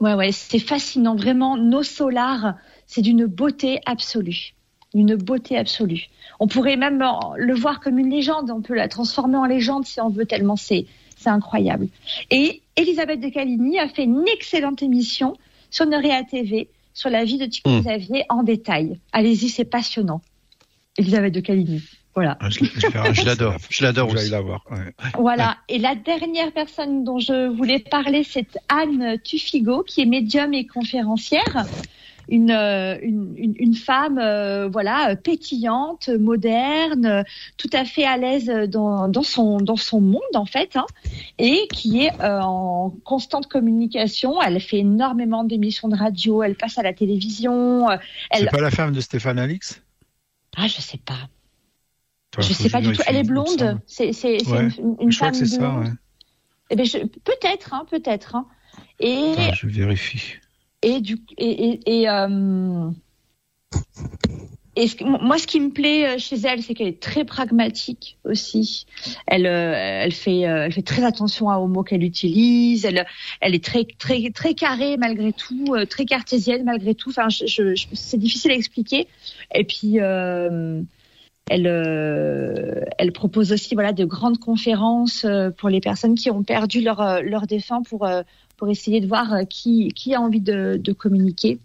Ouais, 0.01 0.15
ouais, 0.15 0.33
c'est 0.33 0.59
fascinant. 0.59 1.15
Vraiment, 1.15 1.57
nos 1.57 1.83
solars, 1.83 2.55
c'est 2.87 3.03
d'une 3.03 3.27
beauté 3.27 3.81
absolue. 3.87 4.55
Une 4.95 5.17
beauté 5.17 5.57
absolue. 5.57 6.09
On 6.41 6.47
pourrait 6.47 6.77
même 6.77 7.03
le 7.37 7.55
voir 7.55 7.81
comme 7.81 7.99
une 7.99 8.11
légende. 8.11 8.51
On 8.51 8.61
peut 8.61 8.75
la 8.75 8.89
transformer 8.89 9.37
en 9.37 9.47
légende 9.47 9.87
si 9.87 10.01
on 10.01 10.09
veut, 10.09 10.27
tellement 10.27 10.57
c'est, 10.57 10.87
c'est 11.17 11.31
incroyable. 11.31 11.89
Et 12.31 12.61
Elisabeth 12.77 13.21
de 13.21 13.29
Caligny 13.29 13.79
a 13.79 13.89
fait 13.89 14.05
une 14.05 14.25
excellente 14.33 14.83
émission 14.83 15.37
sur 15.71 15.87
Norea 15.87 16.23
TV 16.25 16.69
sur 16.93 17.11
la 17.11 17.25
vie 17.25 17.39
de 17.39 17.53
Chico 17.53 17.69
Mm. 17.71 17.81
Xavier 17.81 18.25
en 18.29 18.43
détail. 18.43 18.99
Allez-y, 19.13 19.49
c'est 19.49 19.65
passionnant. 19.65 20.23
Elisabeth 20.99 21.35
de 21.35 21.41
Caligny. 21.41 21.83
Voilà. 22.15 22.39
Ah, 22.41 22.49
Je, 22.49 22.61
l'adore. 23.27 23.57
Je 23.71 23.83
l'adore 23.83 24.13
aussi. 24.13 24.31
la 24.31 24.41
voir. 24.41 24.65
ouais. 24.71 24.95
Voilà. 25.19 25.57
Et 25.69 25.79
la 25.79 25.95
dernière 25.97 26.53
personne 26.53 27.03
dont 27.05 27.19
je 27.19 27.49
voulais 27.49 27.81
parler, 27.81 28.23
c'est 28.23 28.47
Anne 28.69 29.19
Tufigo, 29.25 29.83
qui 29.83 30.03
est 30.03 30.07
médium 30.07 30.55
et 30.55 30.67
conférencière. 30.67 31.67
Une, 32.31 32.53
euh, 32.53 32.97
une, 33.03 33.35
une, 33.37 33.55
une 33.59 33.75
femme 33.75 34.17
euh, 34.19 34.67
voilà 34.73 35.15
pétillante, 35.15 36.09
moderne, 36.09 37.23
tout 37.59 37.69
à 37.75 37.85
fait 37.85 38.05
à 38.07 38.17
l'aise 38.17 38.47
dans, 38.71 39.09
dans 39.09 39.23
son 39.23 39.59
dans 39.59 39.77
son 39.77 40.01
monde 40.01 40.23
en 40.35 40.47
fait, 40.47 40.75
hein, 40.77 40.87
et 41.39 41.69
qui 41.71 42.01
est 42.01 42.13
euh, 42.23 42.41
en 42.41 42.95
constante 43.05 43.47
communication. 43.47 44.41
Elle 44.41 44.59
fait 44.61 44.79
énormément 44.79 45.45
d'émissions 45.45 45.89
de 45.89 45.97
radio, 45.97 46.43
elle 46.43 46.55
passe 46.55 46.79
à 46.79 46.83
la 46.83 46.95
télévision. 46.95 47.91
euh, 47.91 47.97
C'est 48.33 48.45
Elle 48.45 48.49
pas 48.49 48.63
la 48.63 48.71
femme 48.71 48.93
de 48.93 49.03
Stéphane 49.03 49.39
Alix 49.39 49.83
ah 50.57 50.67
je 50.69 50.81
sais 50.81 50.99
pas, 50.99 51.29
Toi, 52.31 52.43
je 52.43 52.53
sais 52.53 52.71
pas 52.71 52.81
du 52.81 52.93
tout. 52.93 53.03
Elle 53.07 53.17
est 53.17 53.23
blonde, 53.23 53.47
semble. 53.59 53.81
c'est 53.87 54.07
Ouais. 54.49 54.69
une, 54.79 54.97
une 55.01 55.13
Je 55.13 55.17
crois 55.19 55.29
femme 55.29 55.41
que 55.41 55.47
c'est 55.47 55.47
ça, 55.47 55.59
blonde. 55.59 55.85
ouais. 55.85 55.91
Eh 56.71 56.77
ben, 56.77 56.87
je- 56.87 56.99
peut-être, 56.99 57.75
hein, 57.75 57.85
peut-être. 57.91 58.35
Hein. 58.37 58.47
Et, 59.01 59.33
Attends, 59.37 59.55
je 59.55 59.67
vérifie. 59.69 60.35
et 60.83 61.01
du 61.01 61.19
et, 61.39 61.69
et, 61.71 62.01
et, 62.03 62.09
euh, 62.09 62.91
et 64.77 64.87
moi, 65.05 65.39
ce 65.39 65.47
qui 65.47 65.61
me 65.61 65.71
plaît 65.71 66.07
euh, 66.07 66.19
chez 66.19 66.37
elle, 66.37 66.63
c'est 66.63 66.75
qu'elle 66.75 66.89
est 66.89 67.01
très 67.01 67.25
pragmatique 67.25 68.19
aussi. 68.25 68.87
Elle, 69.27 69.47
euh, 69.47 70.03
elle 70.03 70.13
fait, 70.13 70.47
euh, 70.49 70.65
elle 70.65 70.73
fait 70.73 70.83
très 70.83 71.05
attention 71.05 71.47
aux 71.47 71.69
mots 71.69 71.85
qu'elle 71.85 72.03
utilise. 72.03 72.85
Elle, 72.85 73.07
elle 73.41 73.55
est 73.55 73.65
très, 73.65 73.85
très, 73.99 74.31
très 74.31 74.55
carrée 74.55 74.97
malgré 74.97 75.33
tout, 75.33 75.77
très 75.89 76.05
cartésienne 76.05 76.65
malgré 76.65 76.95
tout. 76.95 77.11
Enfin, 77.11 77.29
je, 77.29 77.47
je, 77.47 77.87
c'est 77.93 78.19
difficile 78.19 78.51
à 78.51 78.55
expliquer. 78.55 79.07
Et 79.55 79.65
puis, 79.65 79.97
elle, 79.97 81.67
elle 82.99 83.13
propose 83.13 83.53
aussi, 83.53 83.75
voilà, 83.75 83.93
de 83.93 84.05
grandes 84.05 84.39
conférences 84.39 85.25
pour 85.57 85.69
les 85.69 85.81
personnes 85.81 86.17
qui 86.17 86.31
ont 86.31 86.43
perdu 86.43 86.81
leur, 86.81 87.23
leur 87.23 87.47
défunt 87.47 87.83
pour, 87.83 88.09
pour 88.57 88.69
essayer 88.69 89.01
de 89.01 89.07
voir 89.07 89.47
qui, 89.49 89.93
qui 89.95 90.15
a 90.15 90.21
envie 90.21 90.41
de, 90.41 90.81
de 90.83 90.93
communiquer. 90.93 91.59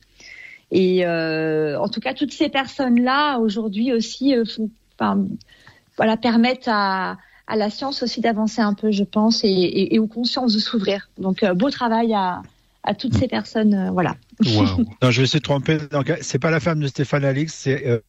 Et 0.72 1.05
euh, 1.05 1.80
en 1.80 1.88
tout 1.89 1.99
cas, 1.99 2.13
toutes 2.13 2.34
ces 2.34 2.49
personnes-là 2.49 3.38
aujourd'hui 3.39 3.91
aussi, 3.93 4.36
euh, 4.36 4.45
font, 4.45 4.70
enfin, 4.99 5.26
voilà, 5.97 6.15
permettent 6.17 6.67
à, 6.67 7.17
à 7.47 7.55
la 7.55 7.70
science 7.70 8.03
aussi 8.03 8.22
d'avancer 8.22 8.61
un 8.61 8.74
peu, 8.74 8.91
je 8.91 9.03
pense, 9.03 9.43
et, 9.43 9.47
et, 9.49 9.95
et 9.95 9.99
aux 9.99 10.07
consciences 10.07 10.53
de 10.53 10.59
s'ouvrir. 10.59 11.09
Donc, 11.17 11.41
euh, 11.43 11.53
beau 11.53 11.70
travail 11.72 12.13
à, 12.13 12.41
à 12.84 12.93
toutes 12.93 13.15
ces 13.17 13.28
personnes, 13.28 13.74
euh, 13.74 13.91
voilà. 13.91 14.15
Non, 15.01 15.11
je 15.11 15.22
de 15.24 15.38
tromper. 15.39 15.78
Donc, 15.91 16.13
c'est 16.22 16.39
pas 16.39 16.51
la 16.51 16.59
femme 16.59 16.80
de 16.80 16.88
Stéphane 16.88 17.26
Alix, 17.26 17.53
c'est 17.53 18.01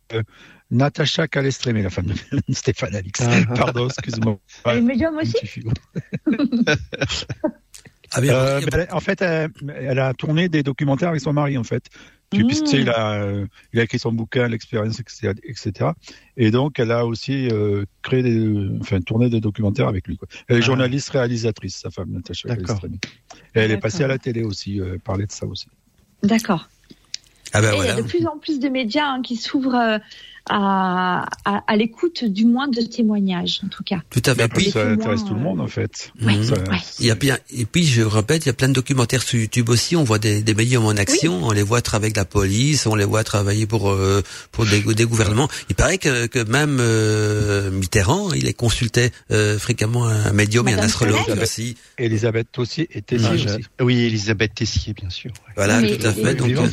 Natacha 0.71 1.27
Calestrémé, 1.27 1.83
la 1.83 1.91
femme 1.91 2.07
de 2.07 2.15
Stéphane 2.55 2.95
Alix. 2.95 3.21
Ah. 3.23 3.55
Pardon, 3.57 3.89
excuse-moi. 3.89 4.39
Elle 4.67 4.79
est 4.79 4.83
médium 4.83 5.17
aussi 5.17 5.37
Ah 8.13 8.21
bien, 8.21 8.35
Euh, 8.35 8.61
a- 8.91 8.95
en 8.95 9.01
fait, 9.01 9.23
elle, 9.23 9.51
elle 9.77 9.99
a 10.01 10.13
tourné 10.15 10.49
des 10.49 10.63
documentaires 10.63 11.11
avec 11.11 11.21
son 11.21 11.33
mari, 11.33 11.57
en 11.59 11.65
fait. 11.65 11.85
Mmh. 12.33 12.47
tu 12.47 12.55
sais, 12.55 12.81
il 12.81 12.89
a, 12.91 13.15
euh, 13.15 13.47
il 13.73 13.81
a 13.81 13.83
écrit 13.83 13.99
son 13.99 14.13
bouquin, 14.13 14.47
l'expérience, 14.47 15.01
etc., 15.01 15.33
etc. 15.43 15.91
Et 16.37 16.53
donc, 16.53 16.79
elle 16.79 16.93
a 16.93 17.05
aussi 17.05 17.49
euh, 17.51 17.85
créé 18.03 18.23
des, 18.23 18.69
enfin, 18.81 19.01
tourné 19.01 19.29
des 19.29 19.41
documentaires 19.41 19.89
avec 19.89 20.07
lui. 20.07 20.17
Quoi. 20.17 20.29
Elle 20.47 20.57
est 20.57 20.61
Ah. 20.61 20.67
journaliste, 20.67 21.11
réalisatrice, 21.11 21.77
sa 21.79 21.91
femme, 21.91 22.11
Natacha 22.11 22.49
D'accord. 22.49 22.81
Et 23.55 23.61
elle 23.61 23.73
est 23.73 23.79
passée 23.79 24.05
à 24.05 24.07
la 24.07 24.19
télé 24.19 24.45
aussi, 24.45 24.81
euh, 24.81 24.97
parler 25.03 25.27
de 25.27 25.33
ça 25.33 25.45
aussi. 25.47 25.67
D'accord. 26.23 26.69
ah 27.53 27.61
ben 27.63 27.73
Et 27.73 27.79
il 27.79 27.85
y 27.85 27.89
a 27.89 27.97
de 27.97 28.03
plus 28.03 28.25
en 28.27 28.39
plus 28.39 28.61
de 28.61 28.69
médias 28.69 29.09
hein, 29.09 29.23
qui 29.23 29.35
s'ouvrent 29.35 29.75
euh, 29.75 29.99
à, 30.49 31.27
à, 31.45 31.63
à 31.67 31.77
l'écoute 31.77 32.25
du 32.25 32.45
moins 32.45 32.69
de 32.69 32.81
témoignages, 32.83 33.61
en 33.65 33.69
tout 33.69 33.83
cas. 33.85 34.01
Tout 34.11 34.23
à 34.27 34.35
fait. 34.35 34.49
Puis, 34.49 34.71
ça 34.71 34.81
témoins, 34.81 34.93
intéresse 34.95 35.25
tout 35.25 35.35
le 35.35 35.41
monde, 35.41 35.61
en 35.61 35.67
fait. 35.67 36.13
Ouais, 36.23 36.43
Ça- 36.43 36.55
ouais. 36.55 36.79
Il 36.99 37.07
y 37.07 37.11
a 37.11 37.15
bien, 37.15 37.39
et 37.57 37.65
puis 37.67 37.85
je 37.85 38.03
répète, 38.03 38.45
il 38.45 38.49
y 38.49 38.51
a 38.51 38.55
plein 38.55 38.69
de 38.69 38.73
documentaires 38.75 39.23
sur 39.23 39.39
YouTube 39.39 39.69
aussi. 39.69 39.97
On 39.97 40.05
voit 40.05 40.19
des, 40.19 40.43
des 40.43 40.55
médiums 40.55 40.85
en 40.87 40.91
action, 40.91 41.41
on 41.45 41.53
les 41.53 41.63
voit 41.63 41.83
travailler 41.83 42.07
avec 42.07 42.17
la 42.17 42.25
police, 42.25 42.87
on 42.87 42.95
les 42.95 43.05
voit 43.05 43.25
travailler 43.25 43.67
pour 43.67 43.91
euh, 43.91 44.23
pour 44.53 44.67
des, 44.67 44.81
des 44.83 45.05
gouvernements. 45.05 45.49
Il 45.69 45.75
paraît 45.75 45.99
que, 45.99 46.27
que 46.27 46.39
même 46.45 46.79
euh, 46.81 47.71
Mitterrand, 47.71 48.33
il 48.33 48.45
les 48.45 48.55
consultait 48.55 49.13
euh, 49.31 49.59
fréquemment 49.59 50.07
un 50.07 50.33
médium 50.33 50.67
et 50.69 50.75
un 50.75 50.79
astrologue 50.79 51.25
Soleil. 51.27 51.43
aussi. 51.43 51.77
Elisabeth 51.99 52.49
Tossier 52.53 52.89
et 52.93 53.03
Tessier 53.03 53.29
Ah, 53.49 53.55
aussi. 53.55 53.65
Oui, 53.81 53.99
Elisabeth 54.05 54.55
Tessier, 54.55 54.93
bien 54.95 55.11
sûr. 55.11 55.31
Voilà, 55.57 55.81
Mais- 55.81 55.97
tout 55.97 56.07
à 56.07 56.13
fait. 56.13 56.33
et- 56.33 56.35
Donc, 56.35 56.71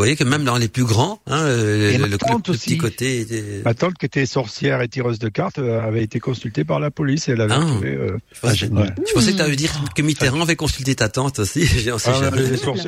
vous 0.00 0.04
voyez 0.06 0.16
que 0.16 0.24
même 0.24 0.44
dans 0.44 0.56
les 0.56 0.68
plus 0.68 0.84
grands, 0.84 1.20
hein, 1.26 1.42
euh, 1.42 1.92
le, 1.92 1.98
ma 1.98 2.06
le- 2.06 2.16
tante 2.16 2.48
le 2.48 2.54
aussi. 2.54 2.70
petit 2.70 2.78
côté. 2.78 3.20
était- 3.20 3.60
Ma 3.66 3.74
tante, 3.74 3.98
qui 3.98 4.06
était 4.06 4.24
sorcière 4.24 4.80
et 4.80 4.88
tireuse 4.88 5.18
de 5.18 5.28
cartes, 5.28 5.58
euh, 5.58 5.82
avait 5.86 6.02
été 6.02 6.20
consultée 6.20 6.64
par 6.64 6.80
la 6.80 6.90
police 6.90 7.28
et 7.28 7.32
elle 7.32 7.42
avait 7.42 7.52
Ah. 7.54 7.60
trouvé. 7.66 7.88
euh, 7.90 8.16
Je 8.32 8.40
pensais, 8.40 8.56
génial. 8.56 8.82
ouais. 8.84 9.04
je 9.06 9.12
pensais 9.12 9.32
que 9.32 9.36
tu 9.36 9.42
allais 9.42 9.56
dire 9.56 9.70
que 9.94 10.00
Mitterrand 10.00 10.40
avait 10.40 10.56
consulté 10.56 10.94
ta 10.94 11.10
tante 11.10 11.38
aussi. 11.40 11.66
J'en 11.84 11.98
sais 11.98 12.10
Ah, 12.14 12.30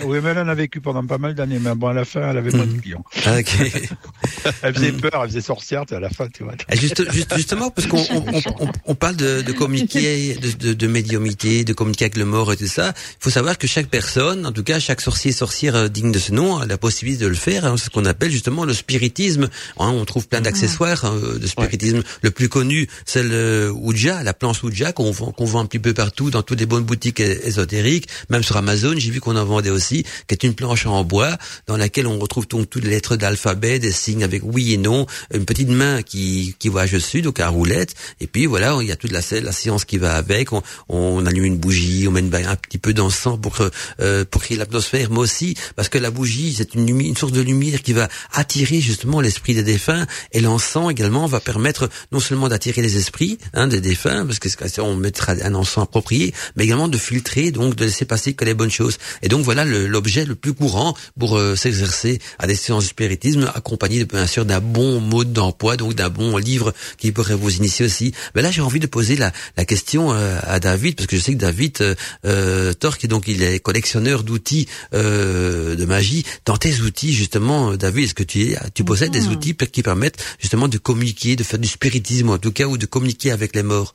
oui, 0.07 0.19
mais 0.23 0.31
elle 0.31 0.39
en 0.39 0.49
a 0.49 0.55
vécu 0.55 0.81
pendant 0.81 1.05
pas 1.07 1.19
mal 1.19 1.35
d'années. 1.35 1.59
Mais 1.61 1.75
bon, 1.75 1.89
à 1.89 1.93
la 1.93 2.07
fin, 2.07 2.31
elle 2.31 2.39
avait 2.39 2.51
pas 2.51 2.65
de 2.65 2.81
clients. 2.81 3.05
Ah. 3.27 3.37
Elle 4.63 4.75
faisait 4.75 4.93
peur, 4.93 5.21
elle 5.23 5.29
faisait 5.29 5.41
sorcière, 5.41 5.85
à 5.91 6.01
la 6.01 6.09
fin, 6.09 6.27
tu 6.29 6.43
vois. 6.45 6.55
Et 6.71 6.77
juste, 6.77 7.11
juste- 7.13 7.35
justement, 7.37 7.71
parce 7.71 7.87
qu'on 7.89 7.99
on, 7.99 8.25
on- 8.33 8.67
on- 8.67 8.73
on 8.87 8.95
parle 8.95 9.17
de, 9.17 9.43
de 9.43 9.53
communiquer, 9.53 10.35
de, 10.35 10.51
de, 10.69 10.73
de 10.73 10.87
médiumité, 10.87 11.65
de 11.65 11.73
communiquer 11.73 12.07
avec 12.07 12.17
le 12.17 12.25
mort 12.25 12.53
et 12.53 12.57
tout 12.57 12.67
ça. 12.67 12.93
Il 12.97 13.25
faut 13.25 13.31
savoir 13.31 13.59
que 13.59 13.67
chaque 13.67 13.89
personne, 13.89 14.47
en 14.47 14.53
tout 14.53 14.63
cas 14.63 14.79
chaque 14.81 15.01
sorcier 15.01 15.31
et 15.31 15.35
sorcière 15.35 15.91
digne 15.91 16.13
de 16.13 16.19
ce 16.19 16.33
nom, 16.33 16.59
a 16.59 16.67
la 16.67 16.79
possibilité 16.79 17.02
de 17.03 17.27
le 17.27 17.35
faire. 17.35 17.65
hein. 17.65 17.75
C'est 17.77 17.87
ce 17.87 17.91
qu'on 17.91 18.05
appelle 18.05 18.31
justement 18.31 18.65
le 18.65 18.75
spiritisme. 18.75 19.49
Hein, 19.79 19.91
on 19.91 20.05
trouve 20.05 20.29
plein 20.29 20.41
d'accessoires 20.41 21.05
hein, 21.05 21.21
de 21.41 21.47
spiritisme. 21.47 22.03
Le 22.23 22.31
plus 22.31 22.49
connu, 22.49 22.89
c'est 23.05 23.23
le 23.23 23.71
Ouija, 23.75 24.23
la 24.23 24.35
planche 24.35 24.63
Ouija 24.63 24.93
qu'on 24.93 25.11
vend, 25.11 25.33
qu'on 25.33 25.45
vend 25.45 25.61
un 25.61 25.67
petit 25.67 25.79
peu 25.79 25.95
partout 25.95 26.31
dans 26.31 26.43
toutes 26.43 26.61
les 26.61 26.67
bonnes 26.67 26.85
boutiques 26.85 27.21
ésotériques, 27.21 28.09
même 28.31 28.43
sur 28.43 28.57
Amazon. 28.57 28.95
J'ai 28.97 29.11
vu 29.11 29.21
qu'on 29.21 29.37
en 29.37 29.45
vendait 29.45 29.71
aussi, 29.71 30.05
qui 30.27 30.35
est 30.35 30.43
une 30.45 30.55
planche 30.55 30.87
en 30.87 31.05
bois 31.05 31.37
dans 31.67 31.77
laquelle 31.77 32.07
on 32.07 32.19
retrouve 32.19 32.47
donc 32.49 32.71
toutes 32.71 32.85
les 32.85 32.91
lettres 32.91 33.17
d'alphabet, 33.17 33.79
des 33.79 33.93
signes 33.93 34.25
avec 34.25 34.43
oui 34.45 34.73
et 34.73 34.77
non, 34.77 35.07
une 35.35 35.45
petite 35.45 35.69
main 35.69 36.03
qui, 36.03 36.55
qui 36.59 36.69
voyage 36.69 36.93
dessus, 36.93 37.23
donc 37.23 37.41
à 37.41 37.49
roulette, 37.49 37.95
et 38.21 38.27
puis 38.27 38.47
voilà, 38.47 38.79
il 38.81 38.87
y 38.87 38.93
a 38.93 38.97
toute 38.97 39.13
la, 39.13 39.21
la 39.41 39.53
science 39.53 39.85
qui 39.85 39.99
va 39.99 40.15
avec, 40.15 40.53
on, 40.53 40.63
on 40.89 41.25
allume 41.27 41.45
une 41.45 41.57
bougie, 41.59 42.07
on 42.09 42.13
met 42.13 42.21
une, 42.21 42.35
un 42.35 42.57
petit 42.57 42.79
peu 42.79 42.93
d'encens 42.95 43.39
pour, 43.41 43.57
euh, 44.01 44.25
pour 44.25 44.43
créer 44.43 44.57
l'atmosphère, 44.57 45.11
mais 45.11 45.19
aussi 45.19 45.55
parce 45.77 45.89
que 45.89 45.99
la 45.99 46.11
bougie, 46.11 46.55
c'est 46.57 46.75
une 46.75 46.82
une, 46.89 47.01
une 47.01 47.17
source 47.17 47.33
de 47.33 47.41
lumière 47.41 47.83
qui 47.83 47.93
va 47.93 48.09
attirer 48.33 48.81
justement 48.81 49.21
l'esprit 49.21 49.55
des 49.55 49.63
défunts. 49.63 50.07
Et 50.33 50.41
l'encens 50.41 50.91
également 50.91 51.27
va 51.27 51.41
permettre 51.41 51.89
non 52.11 52.21
seulement 52.21 52.49
d'attirer 52.49 52.83
les 52.83 52.97
esprits 52.97 53.39
hein, 53.55 53.67
des 53.67 53.81
défunts, 53.81 54.27
parce 54.27 54.39
que 54.39 54.49
on 54.81 54.97
mettra 54.97 55.35
un 55.43 55.55
encens 55.55 55.85
approprié, 55.85 56.35
mais 56.57 56.65
également 56.65 56.89
de 56.89 56.99
filtrer, 56.99 57.51
donc 57.51 57.75
de 57.75 57.85
laisser 57.85 58.05
passer 58.05 58.35
que 58.35 58.45
les 58.45 58.55
bonnes 58.55 58.71
choses. 58.71 58.99
Et 59.23 59.29
donc 59.29 59.45
voilà 59.45 59.65
l'objet 59.65 60.25
le, 60.25 60.35
plus 60.35 60.55
courant 60.55 60.97
pour 61.19 61.37
euh, 61.37 61.57
s'exercer 61.57 62.19
à 62.39 62.47
des 62.47 62.57
séances 62.57 62.85
de 62.85 62.89
spiritisme, 62.89 63.51
accompagné 63.55 64.05
bien 64.05 64.27
sûr 64.27 64.45
d'un 64.45 64.61
bon 64.61 65.01
mode 65.01 65.33
d'emploi, 65.33 65.77
donc 65.77 65.95
d'un 65.95 66.09
bon 66.09 66.37
livre 66.37 66.73
qui 66.99 67.13
pourrait 67.13 67.35
vous 67.35 67.57
initier 67.57 67.85
aussi. 67.85 68.13
Mais 68.35 68.43
là, 68.43 68.51
j'ai 68.51 68.63
envie 68.63 68.81
de 68.81 68.87
poser 68.87 69.17
la, 69.17 69.33
la 69.57 69.65
question 69.65 70.13
euh, 70.13 70.39
à 70.43 70.61
David, 70.61 70.97
parce 70.97 71.07
que 71.07 71.17
je 71.17 71.23
sais 71.23 71.33
que 71.33 71.39
David 71.39 71.79
euh, 71.81 71.95
euh 72.25 72.73
Torque, 72.73 73.07
donc 73.07 73.29
il 73.29 73.43
est 73.43 73.61
collectionneur 73.61 74.23
d'outils 74.23 74.67
euh, 74.95 75.75
de 75.77 75.85
magie. 75.85 76.25
Tes 76.73 76.83
outils, 76.83 77.13
justement, 77.13 77.77
David, 77.77 78.05
est-ce 78.05 78.15
que 78.15 78.23
tu, 78.23 78.55
tu 78.75 78.85
possèdes 78.85 79.13
des 79.13 79.29
outils 79.29 79.55
qui 79.55 79.83
permettent 79.83 80.23
justement 80.39 80.69
de 80.69 80.79
communiquer, 80.79 81.37
de 81.37 81.43
faire 81.43 81.59
du 81.59 81.69
spiritisme 81.69 82.31
en 82.31 82.39
tout 82.39 82.53
cas, 82.53 82.67
ou 82.67 82.79
de 82.79 82.87
communiquer 82.87 83.31
avec 83.31 83.55
les 83.55 83.63
morts? 83.63 83.95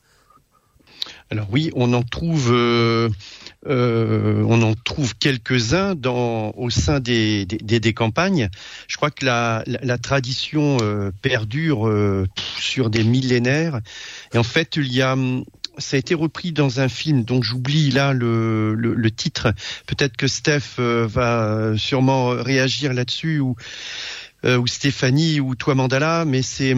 Alors 1.29 1.47
oui, 1.51 1.71
on 1.75 1.91
en 1.93 2.03
trouve, 2.03 2.51
euh, 2.53 3.09
euh, 3.67 4.43
on 4.47 4.61
en 4.61 4.75
trouve 4.75 5.17
quelques-uns 5.17 5.93
dans 5.93 6.51
au 6.55 6.69
sein 6.69 7.01
des, 7.01 7.45
des, 7.45 7.79
des, 7.81 7.93
campagnes. 7.93 8.49
Je 8.87 8.95
crois 8.95 9.11
que 9.11 9.25
la, 9.25 9.61
la, 9.65 9.97
tradition 9.97 10.77
euh, 10.81 11.11
perdure 11.21 11.91
sur 12.59 12.89
des 12.89 13.03
millénaires. 13.03 13.81
Et 14.33 14.37
en 14.37 14.43
fait, 14.43 14.77
il 14.77 14.93
y 14.93 15.01
a 15.01 15.17
ça 15.77 15.95
a 15.95 15.99
été 15.99 16.15
repris 16.15 16.51
dans 16.51 16.79
un 16.79 16.89
film 16.89 17.23
dont 17.23 17.41
j'oublie 17.41 17.91
là 17.91 18.13
le, 18.13 18.73
le, 18.75 18.93
le 18.93 19.11
titre. 19.11 19.53
Peut-être 19.85 20.17
que 20.17 20.27
Steph 20.27 20.79
va 20.79 21.73
sûrement 21.77 22.29
réagir 22.29 22.93
là-dessus 22.93 23.39
ou, 23.39 23.55
ou 24.43 24.67
Stéphanie 24.67 25.39
ou 25.39 25.55
toi 25.55 25.75
Mandala, 25.75 26.25
mais 26.25 26.41
c'est 26.41 26.75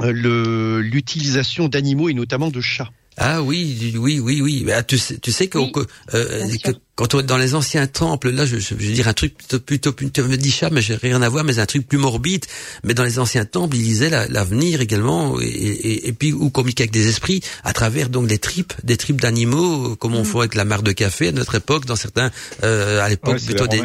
l'utilisation 0.00 1.68
d'animaux 1.68 2.08
et 2.08 2.14
notamment 2.14 2.50
de 2.50 2.60
chats. 2.60 2.90
Ah 3.16 3.42
oui, 3.42 3.94
oui, 3.98 4.18
oui, 4.18 4.40
oui. 4.40 4.64
Bah, 4.64 4.82
tu 4.82 4.96
sais, 4.96 5.18
tu 5.18 5.30
sais 5.30 5.48
que, 5.48 5.58
euh, 5.58 6.56
que 6.64 6.70
quand 6.96 7.14
on 7.14 7.20
est 7.20 7.24
dans 7.24 7.38
les 7.38 7.54
anciens 7.54 7.86
temples, 7.86 8.30
là, 8.30 8.44
je, 8.44 8.58
je, 8.58 8.74
veux 8.74 8.92
dire 8.92 9.08
un 9.08 9.14
truc 9.14 9.34
plutôt, 9.64 9.92
plutôt, 9.92 10.22
me 10.24 10.36
mais 10.70 10.82
j'ai 10.82 10.96
rien 10.96 11.22
à 11.22 11.28
voir, 11.28 11.44
mais 11.44 11.58
un 11.58 11.66
truc 11.66 11.88
plus 11.88 11.98
morbide. 11.98 12.44
Mais 12.84 12.92
dans 12.92 13.04
les 13.04 13.18
anciens 13.18 13.44
temples, 13.44 13.76
ils 13.76 13.82
disaient 13.82 14.10
l'avenir 14.28 14.80
également, 14.80 15.40
et, 15.40 15.44
et, 15.44 16.08
et, 16.08 16.12
puis 16.12 16.32
ou 16.32 16.50
communiquer 16.50 16.82
avec 16.82 16.90
des 16.90 17.08
esprits 17.08 17.40
à 17.64 17.72
travers 17.72 18.10
donc 18.10 18.26
des 18.26 18.38
tripes, 18.38 18.74
des 18.84 18.96
tripes 18.96 19.20
d'animaux, 19.20 19.96
comme 19.96 20.14
on 20.14 20.22
mm. 20.22 20.26
fait 20.26 20.38
avec 20.38 20.54
la 20.54 20.64
mare 20.64 20.82
de 20.82 20.92
café 20.92 21.28
à 21.28 21.32
notre 21.32 21.54
époque, 21.54 21.86
dans 21.86 21.96
certains, 21.96 22.30
euh, 22.64 23.00
à 23.02 23.08
l'époque 23.08 23.40
plutôt 23.40 23.66
des, 23.66 23.80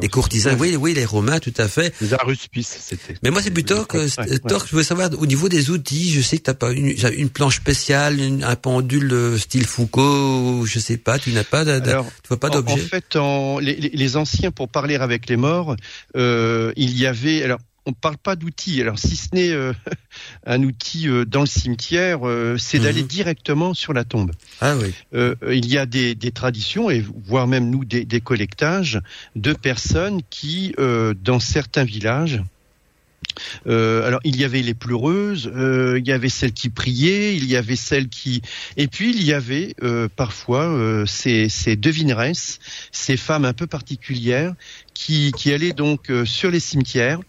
des, 0.00 0.08
courtisans. 0.08 0.56
Oui, 0.58 0.76
oui, 0.76 0.94
les 0.94 1.04
Romains, 1.04 1.38
tout 1.38 1.54
à 1.58 1.68
fait. 1.68 1.94
Les 2.00 2.14
aruspices, 2.14 2.78
c'était. 2.80 3.14
Mais 3.22 3.30
moi, 3.30 3.42
c'est 3.42 3.52
plutôt 3.52 3.84
que, 3.84 4.08
Torque, 4.48 4.68
je 4.70 4.76
veux 4.76 4.82
savoir 4.82 5.10
au 5.18 5.26
niveau 5.26 5.48
des 5.48 5.70
outils. 5.70 6.10
Je 6.12 6.20
sais 6.20 6.38
que 6.38 6.42
t'as 6.42 6.54
pas 6.54 6.72
une, 6.72 6.94
une 7.16 7.30
planche 7.30 7.56
spéciale, 7.56 8.18
un 8.42 8.56
pendule 8.56 9.12
euh, 9.12 9.38
style 9.38 9.66
Foucault, 9.66 10.64
je 10.66 10.78
sais 10.78 10.96
pas. 10.96 11.18
Tu 11.18 11.30
n'as 11.30 11.44
pas, 11.44 11.64
tu 11.64 12.28
vois 12.28 12.40
pas 12.40 12.45
en, 12.54 12.76
fait, 12.76 13.16
en, 13.16 13.58
les, 13.58 13.74
les, 13.74 14.16
anciens, 14.16 14.50
pour 14.50 14.68
parler 14.68 14.96
avec 14.96 15.28
les 15.28 15.36
morts, 15.36 15.76
euh, 16.16 16.72
il 16.76 16.96
y 16.98 17.06
avait. 17.06 17.42
Alors, 17.42 17.58
on 17.86 17.90
ne 17.90 17.94
parle 17.94 18.18
pas 18.18 18.36
d'outils. 18.36 18.80
Alors, 18.82 18.98
si 18.98 19.16
ce 19.16 19.28
n'est 19.32 19.50
euh, 19.50 19.72
un 20.46 20.62
outil 20.62 21.08
euh, 21.08 21.24
dans 21.24 21.40
le 21.40 21.46
cimetière, 21.46 22.26
euh, 22.28 22.56
c'est 22.58 22.80
d'aller 22.80 23.02
mhm. 23.02 23.08
directement 23.08 23.74
sur 23.74 23.92
la 23.92 24.04
tombe. 24.04 24.32
Ah 24.60 24.74
oui. 24.76 24.92
il 25.50 25.66
y 25.66 25.78
a 25.78 25.86
des, 25.86 26.14
des, 26.14 26.32
traditions, 26.32 26.90
et 26.90 27.04
voire 27.26 27.46
même 27.46 27.70
nous 27.70 27.84
des, 27.84 28.04
des 28.04 28.20
collectages 28.20 29.00
de 29.36 29.52
personnes 29.52 30.20
qui, 30.28 30.74
dans 30.78 31.40
certains 31.40 31.84
villages, 31.84 32.42
euh, 33.66 34.06
alors 34.06 34.20
il 34.24 34.36
y 34.36 34.44
avait 34.44 34.62
les 34.62 34.74
pleureuses, 34.74 35.50
euh, 35.54 35.98
il 35.98 36.06
y 36.06 36.12
avait 36.12 36.28
celles 36.28 36.52
qui 36.52 36.68
priaient, 36.68 37.36
il 37.36 37.46
y 37.46 37.56
avait 37.56 37.76
celles 37.76 38.08
qui, 38.08 38.42
et 38.76 38.88
puis 38.88 39.10
il 39.10 39.22
y 39.22 39.32
avait 39.32 39.74
euh, 39.82 40.08
parfois 40.14 41.04
ces, 41.06 41.48
ces 41.48 41.76
devineresses, 41.76 42.58
ces 42.92 43.16
femmes 43.16 43.44
un 43.44 43.52
peu 43.52 43.66
particulières 43.66 44.54
qui, 44.94 45.32
qui 45.36 45.52
allaient 45.52 45.72
donc 45.72 46.10
sur 46.24 46.50
les 46.50 46.60
cimetières 46.60 47.20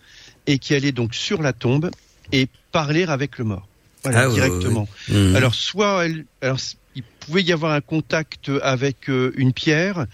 et 0.45 0.59
qui 0.59 0.73
allaient 0.73 0.91
donc 0.91 1.13
sur 1.13 1.41
la 1.41 1.53
tombe 1.53 1.91
et 2.31 2.47
parler 2.71 3.03
avec 3.03 3.37
le 3.37 3.45
mort, 3.45 3.67
voilà, 4.03 4.27
ah 4.27 4.29
directement. 4.29 4.87
Mhm. 5.09 5.35
Alors 5.35 5.55
soit 5.55 6.05
alors 6.41 6.59
il 6.95 7.03
pouvait 7.19 7.43
y 7.43 7.51
avoir 7.51 7.73
un 7.73 7.81
contact 7.81 8.49
avec 8.63 9.07
une 9.07 9.53
pierre 9.53 10.07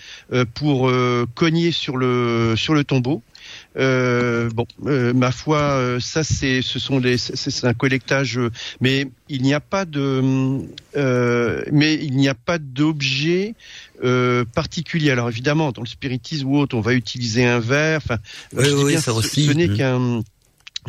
pour 0.53 0.91
cogner 1.35 1.71
sur 1.71 1.97
le 1.97 2.55
sur 2.57 2.73
le 2.73 2.83
tombeau 2.83 3.21
euh, 3.75 4.49
bon, 4.51 4.65
euh, 4.85 5.13
ma 5.13 5.31
foi, 5.31 5.59
euh, 5.59 5.99
ça 5.99 6.23
c'est, 6.23 6.61
ce 6.61 6.79
sont 6.79 6.99
les, 6.99 7.17
c'est 7.17 7.65
un 7.65 7.73
collectage, 7.73 8.39
mais 8.81 9.07
il 9.29 9.41
n'y 9.41 9.53
a 9.53 9.59
pas 9.59 9.85
de, 9.85 10.21
mais 11.71 11.95
il 11.95 12.15
n'y 12.15 12.27
a 12.27 12.35
pas 12.35 12.57
d'objet 12.57 13.55
particulier. 14.53 15.11
Alors 15.11 15.29
évidemment, 15.29 15.71
dans 15.71 15.81
le 15.81 15.87
spiritisme 15.87 16.47
ou 16.47 16.59
autre, 16.59 16.75
on 16.75 16.81
va 16.81 16.93
utiliser 16.93 17.45
un 17.45 17.59
verre. 17.59 18.01
Enfin, 18.03 18.17
oui, 18.53 18.97
ça 18.97 19.13
aussi. 19.13 19.45
Ce, 19.45 19.51
n'est 19.51 19.67
mmh. 19.67 19.77
qu'un 19.77 20.23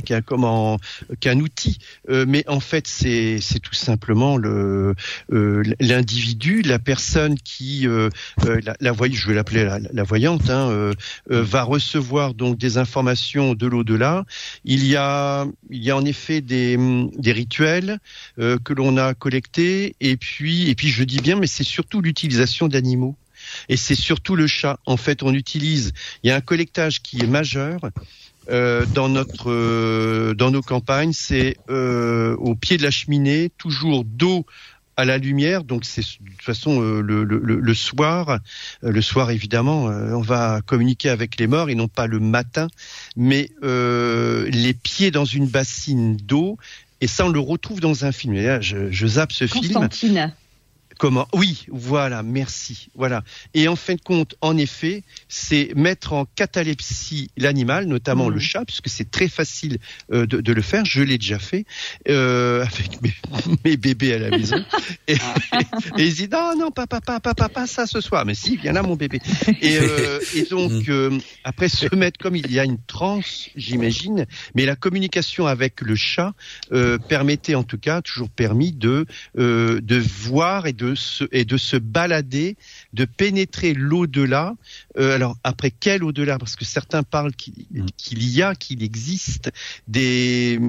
qu'un 0.02 0.22
comment 0.22 0.78
qu'un 1.20 1.40
outil. 1.40 1.78
Euh, 2.08 2.24
mais 2.26 2.44
en 2.48 2.60
fait 2.60 2.86
c'est 2.86 3.38
c'est 3.40 3.60
tout 3.60 3.74
simplement 3.74 4.36
le 4.36 4.94
euh, 5.32 5.62
l'individu 5.80 6.62
la 6.62 6.78
personne 6.78 7.36
qui 7.38 7.86
euh, 7.86 8.10
la, 8.44 8.74
la 8.80 8.92
voyante 8.92 9.18
je 9.18 9.28
vais 9.28 9.34
l'appeler 9.34 9.64
la, 9.64 9.78
la, 9.78 10.02
voyante 10.02 10.50
hein, 10.50 10.92
va 11.26 11.62
recevoir 11.62 12.34
donc 12.34 12.58
des 12.58 12.78
informations 12.78 13.54
de 13.54 13.66
l'au-delà. 13.66 14.24
Il 14.64 14.86
y 14.86 14.96
a 14.96 15.46
il 15.70 15.82
y 15.82 15.90
a 15.90 15.96
en 15.96 16.04
effet 16.04 16.40
des 16.40 16.76
des 17.16 17.32
rituels 17.32 17.98
que 18.36 18.72
l'on 18.72 18.96
a 18.96 19.14
collectés 19.14 19.96
et 20.00 20.16
puis 20.16 20.68
et 20.68 20.74
puis 20.74 20.88
je 20.88 21.04
dis 21.04 21.18
bien 21.18 21.36
mais 21.36 21.46
c'est 21.46 21.64
surtout 21.64 22.00
l'utilisation 22.00 22.68
d'animaux. 22.68 23.16
Et 23.68 23.76
c'est 23.76 23.94
surtout 23.94 24.36
le 24.36 24.46
chat. 24.46 24.78
En 24.86 24.96
fait, 24.96 25.22
on 25.22 25.32
utilise, 25.34 25.92
il 26.22 26.28
y 26.28 26.30
a 26.30 26.36
un 26.36 26.40
collectage 26.40 27.02
qui 27.02 27.20
est 27.20 27.26
majeur, 27.26 27.80
euh, 28.48 28.84
dans 28.94 29.08
notre 29.08 29.50
euh, 29.50 30.34
dans 30.34 30.50
nos 30.50 30.62
campagnes, 30.62 31.12
c'est 31.12 31.56
euh, 31.70 32.36
au 32.36 32.54
pied 32.54 32.76
de 32.76 32.82
la 32.82 32.90
cheminée, 32.90 33.50
toujours 33.58 34.04
dos 34.04 34.44
à 34.96 35.04
la 35.04 35.18
lumière. 35.18 35.64
Donc 35.64 35.84
c'est 35.84 36.02
de 36.02 36.30
toute 36.30 36.42
façon 36.42 36.80
le, 36.80 37.24
le, 37.24 37.24
le, 37.24 37.74
soir, 37.74 38.38
le 38.82 39.02
soir 39.02 39.30
évidemment, 39.32 39.86
on 39.86 40.20
va 40.20 40.60
communiquer 40.64 41.08
avec 41.08 41.40
les 41.40 41.48
morts 41.48 41.68
et 41.68 41.74
non 41.74 41.88
pas 41.88 42.06
le 42.06 42.20
matin, 42.20 42.68
mais 43.16 43.50
les 43.62 44.74
pieds 44.74 45.10
dans 45.10 45.24
une 45.24 45.48
bassine 45.48 46.16
d'eau. 46.16 46.58
Et 47.00 47.08
ça, 47.08 47.26
on 47.26 47.28
le 47.28 47.40
retrouve 47.40 47.80
dans 47.80 48.04
un 48.04 48.12
film. 48.12 48.34
Et 48.34 48.44
là, 48.44 48.60
je, 48.60 48.90
je 48.92 49.06
zappe 49.06 49.32
ce 49.32 49.46
film. 49.48 49.88
Comment 50.98 51.26
Oui, 51.32 51.66
voilà, 51.68 52.22
merci. 52.22 52.88
Voilà. 52.94 53.24
Et 53.52 53.68
en 53.68 53.76
fin 53.76 53.94
de 53.94 54.00
compte, 54.00 54.36
en 54.40 54.56
effet, 54.56 55.02
c'est 55.28 55.72
mettre 55.74 56.12
en 56.12 56.24
catalepsie 56.24 57.30
l'animal, 57.36 57.86
notamment 57.86 58.28
le 58.28 58.36
mmh. 58.36 58.40
chat, 58.40 58.64
puisque 58.64 58.88
c'est 58.88 59.10
très 59.10 59.28
facile 59.28 59.78
euh, 60.12 60.26
de, 60.26 60.52
le 60.52 60.62
faire. 60.62 60.84
Je 60.84 61.02
l'ai 61.02 61.18
déjà 61.18 61.38
fait 61.38 61.64
euh, 62.08 62.64
avec 62.64 63.00
mes, 63.64 63.76
bébés 63.76 64.14
à 64.14 64.18
la 64.18 64.30
maison. 64.30 64.56
et, 65.08 65.16
ils 65.98 66.14
disent 66.14 66.30
non, 66.30 66.54
non, 66.56 66.70
papa, 66.70 67.00
papa, 67.00 67.34
papa, 67.34 67.66
ça 67.66 67.86
ce 67.86 68.00
soir. 68.00 68.24
Mais 68.24 68.34
si, 68.34 68.56
viens 68.56 68.72
là, 68.72 68.82
mon 68.82 68.96
bébé. 68.96 69.20
Et, 69.60 69.78
euh, 69.78 70.20
donc 70.50 70.88
mmh. 70.88 71.18
après 71.42 71.68
se 71.68 71.92
mettre 71.94 72.18
comme 72.18 72.36
il 72.36 72.50
y 72.52 72.60
a 72.60 72.64
une 72.64 72.78
transe, 72.86 73.48
j'imagine, 73.56 74.26
mais 74.54 74.64
la 74.64 74.76
communication 74.76 75.46
avec 75.46 75.80
le 75.80 75.96
chat 75.96 76.34
permettait 77.08 77.54
en 77.54 77.64
tout 77.64 77.78
cas 77.78 78.02
toujours 78.02 78.28
permis 78.28 78.72
de 78.72 79.06
de 79.36 79.98
voir 79.98 80.66
et 80.66 80.72
de 80.72 80.83
se, 80.94 81.24
et 81.32 81.44
de 81.44 81.56
se 81.56 81.76
balader, 81.76 82.56
de 82.92 83.04
pénétrer 83.04 83.72
l'au-delà. 83.72 84.54
Euh, 84.98 85.14
alors 85.14 85.36
après 85.44 85.70
quel 85.70 86.04
au-delà? 86.04 86.38
Parce 86.38 86.56
que 86.56 86.64
certains 86.64 87.02
parlent 87.02 87.32
mm. 87.32 87.86
qu'il 87.96 88.28
y 88.28 88.42
a, 88.42 88.54
qu'il 88.54 88.82
existe 88.82 89.50
des 89.88 90.60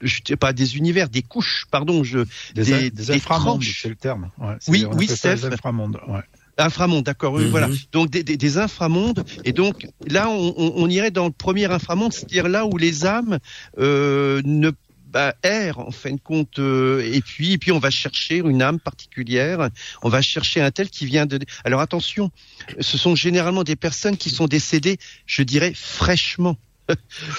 je 0.00 0.20
sais 0.26 0.36
pas 0.36 0.52
des 0.52 0.76
univers, 0.76 1.08
des 1.08 1.22
couches, 1.22 1.66
pardon, 1.70 2.04
je 2.04 2.20
des, 2.54 2.90
des, 2.90 3.10
inframondes, 3.10 3.62
c'est 3.62 3.88
le 3.88 3.96
terme. 3.96 4.30
oui, 4.68 4.86
oui, 4.92 5.08
Steph. 5.08 5.36
Des 5.36 5.46
inframondes. 5.46 5.98
Ouais. 6.06 6.20
Inframonde, 6.56 7.04
d'accord, 7.04 7.38
mm-hmm. 7.38 7.48
voilà. 7.48 7.68
Donc 7.90 8.10
des, 8.10 8.22
des, 8.22 8.36
des, 8.36 8.58
inframondes, 8.58 9.24
et 9.44 9.52
donc 9.52 9.88
là 10.06 10.28
on, 10.28 10.54
on, 10.56 10.88
irait 10.88 11.10
dans 11.10 11.26
le 11.26 11.32
premier 11.32 11.64
inframonde, 11.64 12.12
c'est-à-dire 12.12 12.48
là 12.48 12.64
où 12.64 12.76
les 12.76 13.06
âmes 13.06 13.38
euh, 13.78 14.40
ne 14.44 14.70
bah, 15.14 15.32
en 15.76 15.92
fin 15.92 16.10
de 16.10 16.20
compte. 16.20 16.58
Euh, 16.58 17.08
et 17.14 17.20
puis, 17.20 17.52
et 17.52 17.58
puis 17.58 17.70
on 17.70 17.78
va 17.78 17.90
chercher 17.90 18.38
une 18.38 18.60
âme 18.60 18.80
particulière. 18.80 19.70
On 20.02 20.08
va 20.08 20.20
chercher 20.20 20.60
un 20.60 20.72
tel 20.72 20.90
qui 20.90 21.06
vient 21.06 21.24
de. 21.24 21.38
Alors 21.64 21.80
attention, 21.80 22.32
ce 22.80 22.98
sont 22.98 23.14
généralement 23.14 23.62
des 23.62 23.76
personnes 23.76 24.16
qui 24.16 24.30
sont 24.30 24.46
décédées, 24.46 24.98
je 25.26 25.44
dirais 25.44 25.72
fraîchement. 25.72 26.56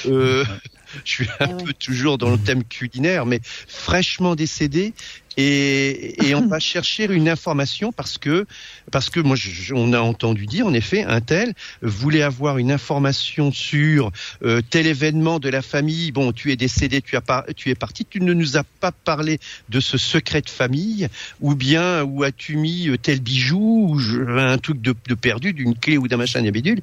Euh, 0.08 0.46
je 1.06 1.12
suis 1.12 1.28
un 1.40 1.48
Eh 1.50 1.54
ouais. 1.54 1.64
peu 1.66 1.74
toujours 1.74 2.18
dans 2.18 2.30
le 2.32 2.38
thème 2.38 2.64
culinaire, 2.64 3.26
mais 3.26 3.40
fraîchement 3.44 4.36
décédé. 4.36 4.94
Et, 5.38 6.26
et 6.30 6.34
on 6.34 6.48
va 6.48 6.60
chercher 6.60 7.12
une 7.12 7.28
information 7.28 7.92
parce 7.92 8.18
que 8.18 8.46
parce 8.90 9.10
que 9.10 9.20
moi 9.20 9.36
je- 9.36 9.74
on 9.74 9.92
a 9.92 10.00
entendu 10.00 10.46
dire 10.46 10.66
en 10.66 10.74
effet 10.74 11.04
un 11.04 11.20
tel 11.20 11.54
voulait 11.82 12.22
avoir 12.22 12.58
une 12.58 12.72
information 12.72 13.52
sur 13.52 14.12
euh, 14.44 14.62
tel 14.70 14.88
événement 14.88 15.40
de 15.40 15.50
la 15.50 15.62
famille 15.62 16.14
bon 16.14 16.32
tu 16.32 16.54
es 16.54 16.56
décédé 16.56 17.02
tu 17.02 17.18
as 17.18 17.22
tu 17.58 17.70
es 17.70 17.76
parti 17.76 18.06
tu 18.06 18.22
ne 18.22 18.32
nous 18.34 18.56
as 18.56 18.64
pas 18.80 18.94
parlé 18.94 19.40
de 19.68 19.82
ce 19.82 19.98
secret 19.98 20.40
de 20.42 20.50
famille 20.50 21.10
ou 21.42 21.54
bien 21.54 22.04
où 22.04 22.24
as-tu 22.24 22.56
mis 22.56 22.88
euh, 22.88 22.98
tel 22.98 23.20
bijou 23.20 23.88
ou 23.90 24.00
je- 24.00 24.22
un 24.22 24.58
truc 24.58 24.80
de, 24.80 24.96
de 25.06 25.16
perdu 25.16 25.52
d'une 25.52 25.78
clé 25.78 25.98
ou 25.98 26.08
d'un 26.08 26.16
machin 26.16 26.46
et 26.46 26.52
bidule 26.52 26.82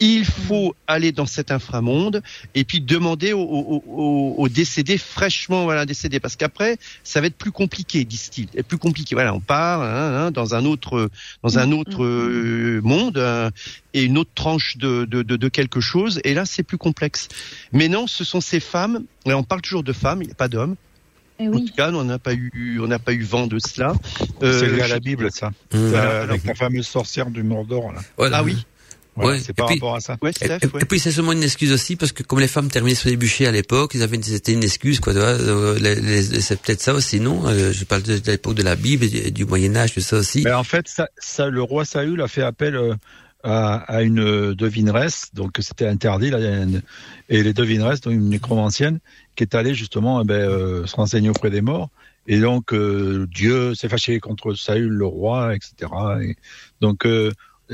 il 0.00 0.24
faut 0.24 0.74
aller 0.86 1.12
dans 1.12 1.26
cet 1.26 1.50
inframonde 1.50 2.22
et 2.54 2.64
puis 2.64 2.80
demander 2.80 3.32
aux, 3.34 3.40
aux, 3.42 3.84
aux- 3.86 4.34
aux 4.38 4.48
décédés 4.48 4.96
fraîchement 4.98 5.64
voilà 5.64 5.84
décédés. 5.86 6.20
Parce 6.20 6.36
qu'après 6.36 6.78
ça 7.04 7.20
va 7.20 7.26
être 7.26 7.36
plus 7.36 7.52
compliqué 7.52 8.04
disent-ils. 8.04 8.48
Et 8.54 8.62
plus 8.62 8.78
compliqué. 8.78 9.14
Voilà 9.14 9.34
on 9.34 9.40
part 9.40 9.82
hein, 9.82 10.26
hein, 10.26 10.30
dans 10.30 10.54
un 10.54 10.64
autre 10.64 11.10
dans 11.42 11.58
un 11.58 11.70
autre 11.72 12.02
euh, 12.04 12.80
monde 12.82 13.18
euh, 13.18 13.50
et 13.92 14.02
une 14.04 14.16
autre 14.18 14.30
tranche 14.34 14.76
de, 14.78 15.04
de, 15.04 15.22
de, 15.22 15.36
de 15.36 15.48
quelque 15.48 15.80
chose. 15.80 16.20
Et 16.24 16.32
là 16.34 16.46
c'est 16.46 16.62
plus 16.62 16.78
complexe. 16.78 17.28
Mais 17.72 17.88
non 17.88 18.06
ce 18.06 18.24
sont 18.24 18.40
ces 18.40 18.60
femmes 18.60 19.04
et 19.26 19.34
on 19.34 19.42
parle 19.42 19.60
toujours 19.60 19.82
de 19.82 19.92
femmes 19.92 20.22
il 20.22 20.26
n'y 20.26 20.32
a 20.32 20.36
pas 20.36 20.48
d'hommes. 20.48 20.76
Eh 21.38 21.48
en 21.48 21.52
oui. 21.52 21.64
tout 21.66 21.74
cas 21.74 21.90
on 21.92 22.04
n'a 22.04 22.18
pas 22.18 22.32
eu 22.34 22.80
on 22.82 22.86
n'a 22.86 22.98
pas 22.98 23.12
eu 23.12 23.22
vent 23.22 23.46
de 23.46 23.58
cela. 23.58 23.92
C'est 24.40 24.46
Euh, 24.46 24.76
lié 24.76 24.82
à 24.82 24.88
la 24.88 24.98
Bible, 25.00 25.30
ça. 25.30 25.50
Avec 25.72 26.44
la 26.44 26.54
fameuse 26.54 26.86
sorcière 26.86 27.30
du 27.30 27.42
Mordor, 27.42 27.92
là. 27.92 28.00
Voilà. 28.16 28.38
ah 28.38 28.42
oui 28.42 28.56
Voilà, 29.20 29.36
Ouais, 29.36 29.42
c'est 29.44 29.50
et 29.50 29.54
par 29.54 29.66
puis- 29.66 29.76
rapport 29.76 29.94
à 29.96 30.00
ça. 30.00 30.16
ouais 30.22 30.30
Et, 30.30 30.32
Steph, 30.32 30.58
et- 30.62 30.66
ouais. 30.66 30.82
et 30.82 30.84
puis 30.84 30.98
c'est 30.98 31.12
seulement 31.12 31.32
une 31.32 31.42
excuse 31.42 31.72
aussi 31.72 31.96
parce 31.96 32.12
que 32.12 32.22
comme 32.22 32.40
les 32.40 32.48
femmes 32.48 32.68
terminaient 32.70 32.94
sur 32.94 33.08
les 33.08 33.16
bûchers 33.16 33.46
à 33.46 33.52
l'époque, 33.52 33.92
ils 33.94 34.02
avaient 34.02 34.16
une- 34.16 34.22
c'était 34.22 34.52
une 34.52 34.64
excuse 34.64 35.00
quoi. 35.00 35.12
euh, 35.14 35.78
c'est 36.40 36.60
peut-être 36.60 36.80
ça 36.80 36.94
aussi 36.94 37.20
non? 37.20 37.46
Euh, 37.46 37.72
Je 37.72 37.84
parle 37.84 38.02
de, 38.02 38.18
de 38.18 38.30
l'époque 38.30 38.54
de 38.54 38.62
la 38.62 38.76
Bible 38.76 39.04
et 39.04 39.30
du, 39.30 39.44
Moyen 39.44 39.76
Âge 39.76 39.94
tout 39.94 40.00
ça 40.00 40.16
aussi. 40.18 40.42
Mais 40.44 40.52
en 40.52 40.64
fait, 40.64 40.88
ça, 40.88 41.08
ça, 41.18 41.48
le 41.48 41.62
roi 41.62 41.84
Saül 41.84 42.20
a 42.22 42.28
fait 42.28 42.42
appel 42.42 42.74
euh, 42.76 42.94
à, 43.42 43.76
à 43.76 44.02
une 44.02 44.52
devineresse, 44.54 45.28
donc 45.32 45.52
c'était 45.60 45.86
interdit, 45.86 46.30
là, 46.30 46.38
et 47.28 47.42
les 47.42 47.52
devineresses, 47.54 48.00
donc 48.02 48.12
une 48.12 48.28
nécromancienne, 48.28 48.98
qui 49.36 49.44
est 49.44 49.54
allée 49.54 49.74
justement 49.74 50.20
eh 50.20 50.24
ben, 50.24 50.34
euh, 50.34 50.86
se 50.86 50.94
renseigner 50.96 51.30
auprès 51.30 51.48
des 51.50 51.62
morts. 51.62 51.88
Et 52.26 52.38
donc 52.38 52.72
euh, 52.74 53.26
Dieu 53.34 53.74
s'est 53.74 53.88
fâché 53.88 54.20
contre 54.20 54.54
Saül, 54.54 54.88
le 54.92 55.06
roi, 55.06 55.54
etc. 55.54 55.90
Et 56.22 56.36
donc 56.82 57.06
euh, 57.06 57.32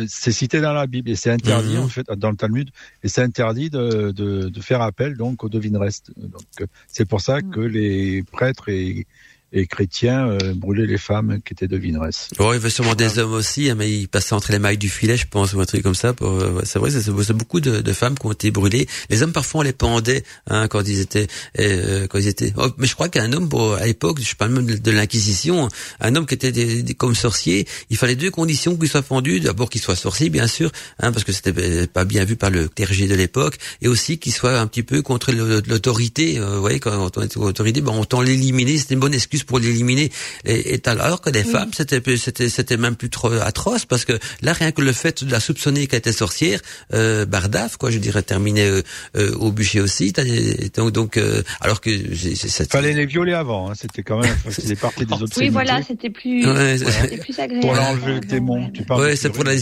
c'est 0.08 0.32
cité 0.32 0.60
dans 0.60 0.72
la 0.72 0.86
Bible 0.86 1.10
et 1.10 1.16
c'est 1.16 1.30
interdit 1.30 1.76
Mhm. 1.76 1.82
en 1.84 1.88
fait 1.88 2.06
dans 2.16 2.30
le 2.30 2.36
Talmud 2.36 2.70
et 3.02 3.08
c'est 3.08 3.22
interdit 3.22 3.70
de, 3.70 4.10
de, 4.12 4.48
de 4.48 4.60
faire 4.60 4.82
appel 4.82 5.16
donc 5.16 5.42
aux 5.44 5.48
devineresses. 5.48 6.02
Donc 6.16 6.42
euh, 6.60 6.66
c'est 6.86 7.06
pour 7.06 7.20
ça 7.20 7.40
Mhm. 7.40 7.50
que 7.50 7.60
les 7.60 8.22
prêtres 8.24 8.68
et, 8.68 9.06
et 9.52 9.66
chrétiens 9.66 10.28
euh, 10.28 10.54
brûlaient 10.54 10.86
les 10.86 10.98
femmes 10.98 11.38
qui 11.44 11.52
étaient 11.52 11.68
devineresses. 11.68 12.28
Bon, 12.38 12.50
il 12.52 12.54
y 12.54 12.58
avait 12.58 12.70
sûrement 12.70 12.94
des 12.94 13.18
hommes 13.18 13.32
aussi, 13.32 13.70
hein, 13.70 13.74
mais 13.76 13.90
ils 13.90 14.08
passaient 14.08 14.34
entre 14.34 14.52
les 14.52 14.58
mailles 14.58 14.78
du 14.78 14.88
filet, 14.88 15.16
je 15.16 15.26
pense, 15.26 15.54
ou 15.54 15.60
un 15.60 15.64
truc 15.64 15.82
comme 15.82 15.94
ça. 15.94 16.12
Pour, 16.12 16.30
euh, 16.30 16.62
c'est 16.64 16.78
vrai, 16.78 16.90
c'est, 16.90 17.32
beaucoup 17.32 17.60
de, 17.60 17.80
de 17.80 17.92
femmes 17.92 18.18
qui 18.18 18.26
ont 18.26 18.32
été 18.32 18.50
brûlées. 18.50 18.86
Les 19.08 19.22
hommes, 19.22 19.32
parfois, 19.32 19.60
on 19.60 19.62
les 19.62 19.72
pendait 19.72 20.24
hein, 20.48 20.68
quand 20.68 20.86
ils 20.86 21.00
étaient, 21.00 21.26
euh, 21.60 22.06
quand 22.08 22.18
ils 22.18 22.28
étaient. 22.28 22.52
Oh, 22.56 22.68
mais 22.78 22.86
je 22.86 22.94
crois 22.94 23.08
qu'un 23.08 23.32
homme, 23.32 23.48
pour, 23.48 23.74
à 23.74 23.86
l'époque, 23.86 24.20
je 24.20 24.34
parle 24.34 24.52
même 24.52 24.66
de, 24.66 24.76
de 24.76 24.90
l'Inquisition, 24.90 25.68
un 26.00 26.16
homme 26.16 26.26
qui 26.26 26.34
était 26.34 26.52
des, 26.52 26.82
des- 26.82 26.94
comme 26.94 27.14
sorcier, 27.14 27.66
il 27.88 27.96
fallait 27.96 28.16
deux 28.16 28.30
conditions 28.30 28.76
qu'il 28.76 28.88
soit 28.88 29.02
pendu. 29.02 29.40
D'abord, 29.40 29.70
qu'il 29.70 29.80
soit 29.80 29.96
sorcier, 29.96 30.28
bien 30.28 30.46
sûr, 30.48 30.70
hein, 31.00 31.12
parce 31.12 31.24
que 31.24 31.32
c'était 31.32 31.86
pas 31.86 32.04
bien 32.04 32.24
vu 32.24 32.36
par 32.36 32.50
le 32.50 32.68
clergé 32.68 33.06
de 33.06 33.14
l'époque, 33.14 33.58
et 33.80 33.88
aussi 33.88 34.18
qu'il 34.18 34.32
soit 34.32 34.58
un 34.58 34.66
petit 34.66 34.82
peu 34.82 35.02
contre 35.02 35.32
l'autorité. 35.32 36.38
Euh, 36.38 36.56
vous 36.56 36.60
voyez, 36.60 36.80
quand 36.80 37.16
on 37.16 37.22
était 37.22 37.38
autorité, 37.38 37.80
ben, 37.80 37.92
on 37.92 38.04
tend 38.04 38.20
l'éliminer. 38.20 38.76
C'était 38.78 38.94
une 38.94 39.00
bonne 39.00 39.14
excuse 39.14 39.35
pour 39.44 39.58
l'éliminer. 39.58 40.10
Et, 40.44 40.74
et 40.74 40.80
alors 40.86 41.20
que 41.20 41.30
les 41.30 41.42
Oui. 41.42 41.50
femmes, 41.50 41.70
c'était 41.76 42.00
c'était 42.16 42.48
c'était 42.48 42.76
même 42.76 42.96
plus 42.96 43.10
trop 43.10 43.30
atroce 43.32 43.84
parce 43.84 44.04
que 44.04 44.18
là 44.42 44.52
rien 44.52 44.72
que 44.72 44.82
le 44.82 44.92
fait 44.92 45.24
de 45.24 45.30
la 45.30 45.40
soupçonner 45.40 45.86
qu'elle 45.86 45.98
était 45.98 46.12
sorcière, 46.12 46.60
euh, 46.94 47.24
bardaf 47.26 47.76
quoi, 47.76 47.90
je 47.90 47.98
dirais 47.98 48.22
terminé 48.22 48.66
euh, 48.66 48.82
euh, 49.16 49.34
au 49.36 49.50
bûcher 49.52 49.80
aussi. 49.80 50.12
T'as 50.12 50.24
des- 50.24 50.70
donc 50.74 50.92
donc 50.92 51.16
euh, 51.16 51.42
alors 51.60 51.80
que 51.80 51.90
c'est- 52.14 52.70
Fallait 52.70 52.92
les 52.92 53.06
violer 53.06 53.32
avant, 53.32 53.70
hein, 53.70 53.74
c'était 53.80 54.02
quand 54.02 54.18
même 54.20 54.34
c'était 54.50 54.76
partie 54.76 55.04
des 55.06 55.12
obscénités. 55.22 55.40
Oui, 55.40 55.48
voilà, 55.50 55.80
c'était 55.86 56.10
plus, 56.10 56.46
Ouais, 56.46 56.78
c'était 56.78 57.18
plus 57.18 57.38
agréable. 57.38 57.60
Pour 57.66 57.74
l'enlever 57.74 58.14
le 58.14 58.20
démon, 58.20 58.70
tu 58.70 58.82
parles. 58.84 59.00
ouais, 59.02 59.16
c'est 59.16 59.30
pour 59.30 59.44
des 59.44 59.56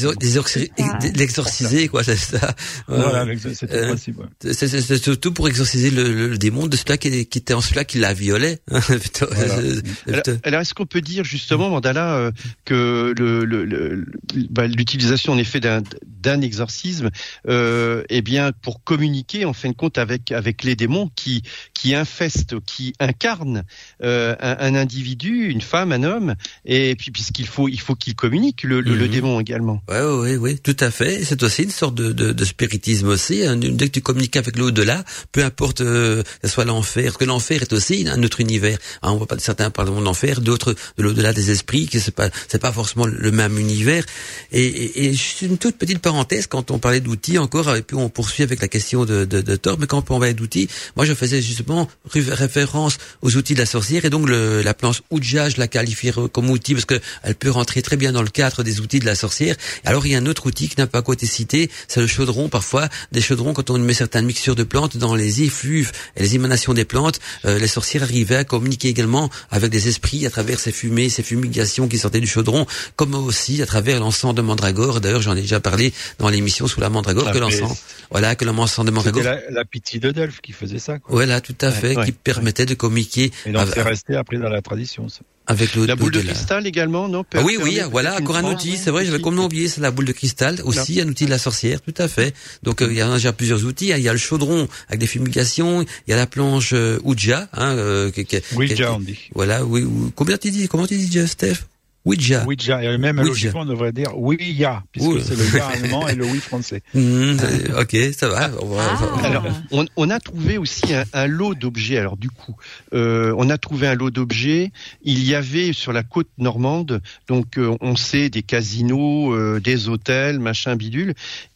l'exorciser 1.14 1.88
quoi, 1.88 2.02
c'est 2.04 2.16
ça. 2.16 2.54
Voilà, 2.88 3.26
c'était 3.54 3.74
Euh, 3.74 3.80
le 3.82 3.86
principe. 3.88 4.18
ouais. 4.18 4.26
C'est 4.52 4.68
c'est- 4.68 4.80
c'est 4.80 5.02
surtout 5.02 5.32
pour 5.32 5.48
exorciser 5.48 5.90
le, 5.90 6.12
le, 6.12 6.28
le 6.28 6.38
démon 6.38 6.66
de 6.66 6.76
celui 6.76 6.98
qui, 6.98 7.26
qui 7.26 7.38
était 7.38 7.54
en 7.54 7.60
celui 7.60 7.84
qui 7.84 7.98
la 7.98 8.12
violait. 8.14 8.58
Putain, 8.88 9.26
Voilà. 9.30 9.54
Euh, 9.64 10.36
Alors, 10.44 10.60
est-ce 10.60 10.74
qu'on 10.74 10.86
peut 10.86 11.00
dire 11.00 11.24
justement, 11.24 11.70
Mandala, 11.70 12.16
euh, 12.16 12.30
que 12.64 13.14
le, 13.18 13.44
le- 13.44 13.64
le- 13.64 13.94
le- 13.94 14.06
bah, 14.50 14.66
l'utilisation 14.66 15.32
en 15.32 15.38
effet 15.38 15.60
d'un 15.60 16.40
exorcisme, 16.40 17.10
euh, 17.48 18.02
eh 18.08 18.22
bien, 18.22 18.52
pour 18.62 18.82
communiquer 18.84 19.44
en 19.44 19.52
fin 19.52 19.68
de 19.70 19.74
compte 19.74 19.98
avec 19.98 20.32
avec 20.32 20.62
les 20.64 20.76
démons 20.76 21.10
qui 21.14 21.42
qui 21.74 21.94
infestent, 21.94 22.58
qui 22.64 22.92
incarnent 23.00 23.62
euh, 24.02 24.34
un, 24.40 24.56
un 24.58 24.74
individu, 24.74 25.46
une 25.48 25.60
femme, 25.60 25.92
un 25.92 26.02
homme, 26.02 26.34
et 26.64 26.94
puis 26.96 27.10
puisqu'il 27.10 27.46
faut 27.46 27.68
il 27.68 27.80
faut 27.80 27.94
qu'il 27.94 28.14
communique 28.14 28.62
le, 28.62 28.82
Mhm. 28.82 29.08
démon 29.08 29.40
également. 29.40 29.82
Ouais, 29.88 30.00
ouais, 30.02 30.36
ouais, 30.36 30.56
tout 30.56 30.76
à 30.80 30.90
fait. 30.90 31.24
C'est 31.24 31.42
aussi 31.42 31.62
une 31.64 31.70
sorte 31.70 31.94
de, 31.94 32.12
de, 32.12 32.32
de 32.32 32.44
spiritisme 32.44 33.08
aussi. 33.08 33.44
hein. 33.44 33.56
Dès 33.56 33.86
que 33.86 33.92
tu 33.92 34.00
communiques 34.00 34.36
avec 34.36 34.56
l'au-delà, 34.56 35.04
peu 35.32 35.44
importe 35.44 35.80
euh, 35.80 36.22
que 36.22 36.48
ce 36.48 36.54
soit 36.54 36.64
l'enfer, 36.64 37.04
parce 37.04 37.16
que 37.18 37.24
l'enfer 37.24 37.62
est 37.62 37.72
aussi 37.72 38.06
un 38.08 38.22
autre 38.22 38.40
univers. 38.40 38.78
Hein, 39.02 39.12
on 39.12 39.16
voit 39.16 39.26
pas 39.26 39.36
certains 39.54 39.70
parler 39.70 39.92
de 39.92 40.04
l'enfer, 40.04 40.40
d'autres 40.40 40.74
de 40.98 41.02
l'au-delà 41.02 41.32
des 41.32 41.50
esprits, 41.50 41.86
que 41.86 42.00
c'est 42.00 42.14
pas 42.14 42.28
c'est 42.48 42.60
pas 42.60 42.72
forcément 42.72 43.06
le 43.06 43.30
même 43.30 43.58
univers. 43.58 44.04
Et, 44.52 44.64
et, 44.64 45.10
et 45.10 45.16
une 45.42 45.58
toute 45.58 45.76
petite 45.76 46.00
parenthèse 46.00 46.46
quand 46.46 46.70
on 46.70 46.78
parlait 46.78 47.00
d'outils 47.00 47.38
encore, 47.38 47.74
et 47.76 47.82
puis 47.82 47.96
on 47.96 48.08
poursuit 48.08 48.42
avec 48.42 48.60
la 48.60 48.68
question 48.68 49.04
de, 49.04 49.24
de, 49.24 49.40
de 49.40 49.56
Thor. 49.56 49.76
Mais 49.78 49.86
quand 49.86 49.98
on 49.98 50.02
parlait 50.02 50.34
d'outils, 50.34 50.68
moi 50.96 51.04
je 51.04 51.14
faisais 51.14 51.40
justement 51.40 51.88
ré- 52.10 52.22
référence 52.22 52.98
aux 53.22 53.36
outils 53.36 53.54
de 53.54 53.60
la 53.60 53.66
sorcière 53.66 54.04
et 54.04 54.10
donc 54.10 54.28
le, 54.28 54.62
la 54.62 54.74
planche 54.74 55.02
Ouija, 55.10 55.48
je 55.48 55.58
la 55.58 55.68
qualifie 55.68 56.10
comme 56.32 56.50
outil 56.50 56.74
parce 56.74 56.84
que 56.84 57.00
elle 57.22 57.34
peut 57.34 57.50
rentrer 57.50 57.82
très 57.82 57.96
bien 57.96 58.12
dans 58.12 58.22
le 58.22 58.28
cadre 58.30 58.62
des 58.62 58.80
outils 58.80 58.98
de 58.98 59.06
la 59.06 59.14
sorcière. 59.14 59.56
Alors 59.84 60.06
il 60.06 60.12
y 60.12 60.14
a 60.14 60.18
un 60.18 60.26
autre 60.26 60.46
outil 60.46 60.68
qui 60.68 60.76
n'a 60.78 60.86
pas 60.86 61.02
été 61.12 61.26
cité, 61.26 61.70
c'est 61.88 62.00
le 62.00 62.06
chaudron. 62.06 62.48
Parfois, 62.48 62.88
des 63.12 63.20
chaudrons, 63.20 63.52
quand 63.52 63.70
on 63.70 63.78
met 63.78 63.94
certaines 63.94 64.26
mixtures 64.26 64.56
de 64.56 64.64
plantes 64.64 64.96
dans 64.96 65.14
les 65.14 65.42
effluves 65.42 65.92
et 66.16 66.22
les 66.22 66.34
émanations 66.34 66.74
des 66.74 66.84
plantes, 66.84 67.20
euh, 67.44 67.58
les 67.58 67.68
sorcières 67.68 68.02
arrivaient 68.02 68.36
à 68.36 68.44
communiquer 68.44 68.88
également 68.88 69.30
avec 69.50 69.70
des 69.70 69.88
esprits 69.88 70.26
à 70.26 70.30
travers 70.30 70.60
ces 70.60 70.72
fumées, 70.72 71.08
ces 71.08 71.22
fumigations 71.22 71.88
qui 71.88 71.98
sortaient 71.98 72.20
du 72.20 72.26
chaudron, 72.26 72.66
comme 72.96 73.14
aussi 73.14 73.62
à 73.62 73.66
travers 73.66 74.00
l'encens 74.00 74.34
de 74.34 74.42
mandragore. 74.42 75.00
D'ailleurs, 75.00 75.22
j'en 75.22 75.36
ai 75.36 75.42
déjà 75.42 75.60
parlé 75.60 75.92
dans 76.18 76.28
l'émission 76.28 76.66
sous 76.66 76.80
la 76.80 76.90
mandragore, 76.90 77.30
que 77.32 77.38
l'encens, 77.38 77.70
peste. 77.70 77.84
voilà, 78.10 78.34
que 78.34 78.44
l'encens 78.44 78.84
de 78.84 78.90
C'était 78.90 79.10
mandragore, 79.10 79.22
la, 79.24 79.50
la 79.50 79.64
pitié 79.64 80.00
de 80.00 80.10
Delphes 80.10 80.40
qui 80.40 80.52
faisait 80.52 80.78
ça. 80.78 80.98
Quoi. 80.98 81.14
voilà, 81.14 81.40
tout 81.40 81.56
à 81.60 81.70
fait, 81.70 81.96
ouais, 81.96 82.04
qui 82.04 82.12
permettait 82.12 82.66
de 82.66 82.74
communiquer 82.74 83.32
Et 83.46 83.52
donc 83.52 83.68
c'est 83.72 83.82
resté 83.82 84.16
après 84.16 84.38
dans 84.38 84.48
la 84.48 84.62
tradition. 84.62 85.08
Ça. 85.08 85.20
Avec 85.46 85.74
le 85.74 85.84
La 85.86 85.94
boule 85.96 86.10
de 86.12 86.20
cristal 86.20 86.66
également, 86.66 87.06
non 87.08 87.24
Ah 87.34 87.42
oui, 87.44 87.58
oui, 87.62 87.78
voilà, 87.90 88.16
encore 88.18 88.36
un 88.36 88.44
outil, 88.44 88.76
c'est 88.76 88.90
vrai, 88.90 89.04
j'avais 89.04 89.20
complètement 89.20 89.46
oublié, 89.46 89.68
c'est 89.68 89.80
la 89.80 89.90
boule 89.90 90.06
de 90.06 90.12
cristal, 90.12 90.60
aussi 90.64 91.00
un 91.00 91.08
outil 91.08 91.26
de 91.26 91.30
la 91.30 91.38
sorcière, 91.38 91.80
tout 91.82 91.94
à 91.98 92.08
fait. 92.08 92.34
Donc 92.62 92.80
euh, 92.82 92.88
il 92.90 92.96
y 92.96 93.00
a 93.02 93.12
déjà 93.12 93.32
plusieurs 93.32 93.64
outils, 93.64 93.92
hein. 93.92 93.96
il 93.98 94.02
y 94.02 94.08
a 94.08 94.12
le 94.12 94.18
chaudron 94.18 94.68
avec 94.88 95.00
des 95.00 95.06
fumigations, 95.06 95.82
il 95.82 96.10
y 96.10 96.14
a 96.14 96.16
la 96.16 96.26
planche 96.26 96.70
euh, 96.72 96.98
Ouija, 97.04 97.48
hein, 97.52 97.72
euh, 97.76 98.10
qui- 98.10 98.24
qui- 98.24 98.40
qui- 98.40 98.54
Ouija, 98.56 98.92
on 98.94 99.00
dit. 99.00 99.18
voilà, 99.34 99.64
oui, 99.64 99.82
oui. 99.82 100.10
combien 100.14 100.38
tu 100.38 100.50
dis, 100.50 100.66
comment 100.68 100.86
tu 100.86 100.96
dis, 100.96 101.26
Steph? 101.28 101.56
Ouija. 102.04 102.44
Ouija. 102.46 102.82
Et 102.82 102.98
même 102.98 103.16
Ouija. 103.18 103.28
logiquement, 103.28 103.60
on 103.60 103.64
devrait 103.66 103.92
dire 103.92 104.10
oui, 104.16 104.36
ya, 104.40 104.82
puisque 104.92 105.08
Oui. 105.08 105.22
c'est 105.24 105.36
le 105.36 105.44
ya 105.58 105.66
allemand 105.68 106.06
et 106.08 106.14
le 106.14 106.24
oui 106.26 106.38
français. 106.38 106.82
Mmh, 106.94 107.00
euh, 107.00 107.80
ok, 107.82 107.96
ça 108.16 108.28
va. 108.28 108.50
on 108.60 108.66
va- 108.66 108.82
Ah. 108.90 108.98
on 109.14 109.16
va- 109.16 109.26
Alors, 109.28 109.44
on, 109.70 109.86
on 109.96 110.10
a 110.10 110.20
trouvé 110.20 110.58
aussi 110.58 110.92
un, 110.94 111.04
un 111.14 111.26
lot 111.26 111.54
d'objets. 111.54 111.98
Alors 111.98 112.16
du 112.16 112.28
coup, 112.30 112.54
euh, 112.92 113.34
on 113.38 113.48
a 113.48 113.56
trouvé 113.58 113.86
un 113.86 113.94
lot 113.94 114.10
d'objets. 114.10 114.70
Il 115.02 115.24
y 115.24 115.34
avait 115.34 115.72
sur 115.72 115.92
la 115.92 116.02
côte 116.02 116.28
normande, 116.38 117.00
donc 117.28 117.56
euh, 117.58 117.74
on 117.80 117.96
sait 117.96 118.28
des 118.28 118.42
casinos, 118.42 119.32
euh, 119.34 119.60
des 119.60 119.88
hôtels, 119.88 120.38
machin 120.40 120.76
bidule. 120.76 121.14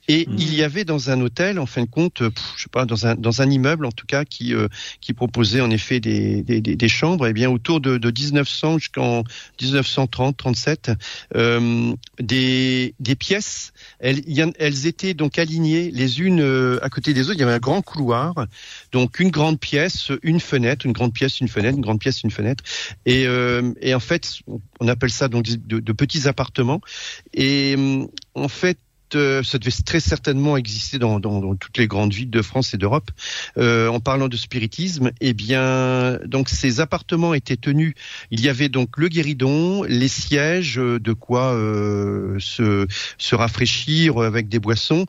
Et 0.09 0.27
Mhm. 0.27 0.37
il 0.39 0.55
y 0.55 0.63
avait 0.63 0.85
dans 0.85 1.11
un 1.11 1.21
hôtel, 1.21 1.59
en 1.59 1.67
fin 1.67 1.83
de 1.83 1.91
compte, 1.91 2.23
euh, 2.23 2.31
pff, 2.31 2.45
je 2.57 2.63
sais 2.63 2.69
pas, 2.71 2.87
dans 2.87 3.07
un 3.07 3.15
dans 3.15 3.43
un 3.43 3.51
immeuble 3.51 3.85
en 3.87 3.93
tout 3.93 4.07
cas 4.07 4.25
qui 4.25 4.55
euh, 4.55 4.69
qui 5.01 5.13
proposait 5.13 5.61
en 5.61 5.71
effet 5.71 6.01
des 6.01 6.43
des, 6.43 6.61
des, 6.61 6.77
des 6.77 6.89
chambres. 6.89 7.27
Et 7.27 7.33
bien 7.35 7.51
autour 7.51 7.81
de, 7.81 7.99
de 7.99 8.11
1900 8.11 8.79
jusqu'en 8.79 9.23
1930, 9.61 10.37
37, 10.37 10.93
euh, 11.37 11.93
des 12.19 12.95
des 13.01 13.15
pièces. 13.15 13.73
Elles, 14.01 14.23
elles 14.59 14.87
étaient 14.87 15.15
donc 15.15 15.39
alignées 15.39 15.91
les 15.91 16.21
unes 16.21 16.41
euh, 16.41 16.79
à 16.83 16.89
côté 16.89 17.13
des 17.13 17.23
autres. 17.29 17.35
Il 17.35 17.41
y 17.41 17.45
avait 17.45 17.53
un 17.53 17.59
grand 17.59 17.83
couloir, 17.83 18.47
donc 18.93 19.21
une 19.21 19.31
grande 19.31 19.61
pièce, 19.61 20.11
une 20.23 20.41
fenêtre, 20.41 20.87
une 20.87 20.93
grande 20.93 21.13
pièce, 21.13 21.41
une 21.41 21.49
fenêtre, 21.49 21.77
une 21.77 21.83
grande 21.83 22.01
pièce, 22.01 22.23
une 22.23 22.31
fenêtre. 22.31 22.65
Et, 23.07 23.27
euh, 23.27 23.73
et 23.81 23.95
en 23.95 24.01
fait, 24.01 24.41
on 24.81 24.89
appelle 24.89 25.11
ça 25.11 25.29
donc 25.29 25.45
de, 25.45 25.81
de 25.81 25.93
petits 25.93 26.29
appartements. 26.29 26.81
Et 27.35 27.75
euh, 27.77 28.07
en 28.35 28.49
fait, 28.49 28.79
euh, 29.15 29.43
ça 29.43 29.59
devait 29.59 29.71
très 29.85 30.01
certainement 30.01 30.57
exister 30.57 30.99
dans, 30.99 31.21
dans, 31.21 31.55
toutes 31.55 31.79
les 31.79 31.87
grandes 31.87 32.13
villes 32.13 32.31
de 32.31 32.43
France 32.43 32.75
et 32.75 32.79
d'Europe. 32.79 33.11
Euh, 33.57 33.89
en 33.89 34.01
parlant 34.01 34.29
de 34.29 34.37
spiritisme, 34.37 35.11
eh 35.21 35.35
bien, 35.35 36.19
donc 36.25 36.49
ces 36.49 36.81
appartements 36.81 37.35
étaient 37.35 37.57
tenus. 37.57 37.95
Il 38.31 38.41
y 38.41 38.49
avait 38.49 38.69
donc 38.69 38.97
le 38.97 39.09
guéridon, 39.09 39.83
les 39.83 40.09
sièges, 40.09 40.77
de 40.77 41.13
quoi 41.13 41.53
se, 42.39 42.87
se 43.19 43.35
rafraîchir 43.35 44.19
avec 44.19 44.49
des 44.49 44.59
boissons, 44.59 45.07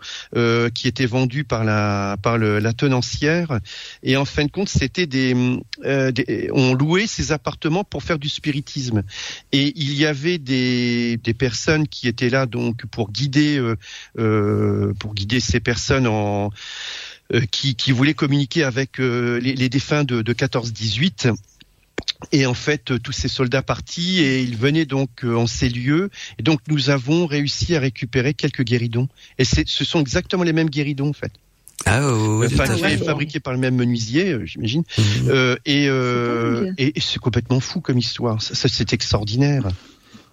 qui 0.73 0.88
étaient 0.88 1.05
vendus 1.05 1.43
par 1.43 1.63
la 1.63 2.17
par 2.21 2.38
la 2.38 2.73
tenancière. 2.73 3.59
Et 4.03 4.17
en 4.17 4.26
fin 4.26 4.45
de 4.45 4.51
compte, 4.51 4.69
c'était 4.69 5.07
des, 5.07 5.34
des, 5.84 6.49
on 6.53 6.73
louait 6.73 7.07
ces 7.07 7.31
appartements 7.31 7.84
pour 7.84 8.03
faire 8.03 8.19
du 8.19 8.30
spiritisme. 8.30 9.03
Et 9.51 9.73
il 9.76 9.93
y 9.93 10.05
avait 10.05 10.38
des, 10.38 11.17
des 11.17 11.34
personnes 11.34 11.88
qui 11.88 12.07
étaient 12.07 12.30
là 12.30 12.45
donc 12.45 12.85
pour 12.88 13.11
guider 13.11 13.57
euh, 13.57 13.69
euh, 13.69 13.76
pour 14.15 15.13
guider 15.13 15.39
ces 15.39 15.59
personnes 15.59 16.07
en 16.07 16.51
euh, 17.31 17.41
qui, 17.51 17.75
qui 17.75 17.91
voulaient 17.91 18.15
communiquer 18.15 18.63
avec 18.63 18.97
les, 18.97 19.69
défunts 19.69 20.03
de, 20.03 20.23
de 20.23 20.33
14-18 20.33 21.31
et 22.31 22.47
en 22.47 22.55
fait, 22.55 22.91
tous 23.03 23.11
ces 23.11 23.27
soldats 23.27 23.61
partis 23.61 24.19
et 24.19 24.41
ils 24.41 24.57
venaient 24.57 24.85
donc 24.85 25.23
en 25.23 25.45
ces 25.45 25.69
lieux. 25.69 26.09
Et 26.37 26.43
donc, 26.43 26.59
nous 26.67 26.89
avons 26.89 27.27
réussi 27.27 27.75
à 27.75 27.79
récupérer 27.79 28.33
quelques 28.33 28.63
guéridons. 28.63 29.07
Et 29.37 29.45
ce 29.45 29.85
sont 29.85 30.01
exactement 30.01 30.43
les 30.43 30.51
mêmes 30.51 30.69
guéridons, 30.69 31.09
en 31.09 31.13
fait. 31.13 31.31
Ah 31.85 32.11
oui, 32.13 32.49
fabriqués 32.49 33.39
par 33.39 33.53
le 33.53 33.59
même 33.59 33.75
menuisier, 33.75 34.35
j'imagine. 34.45 34.83
Mhm. 34.97 35.57
et, 35.65 35.85
et, 36.77 36.99
c'est 36.99 37.19
complètement 37.19 37.59
fou 37.59 37.79
comme 37.79 37.99
histoire. 37.99 38.41
Ça, 38.41 38.67
c'est 38.67 38.91
extraordinaire. 38.91 39.69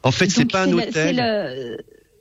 En 0.02 0.12
fait, 0.12 0.30
c'est 0.30 0.50
pas 0.50 0.64
un 0.64 0.72
hôtel 0.72 1.20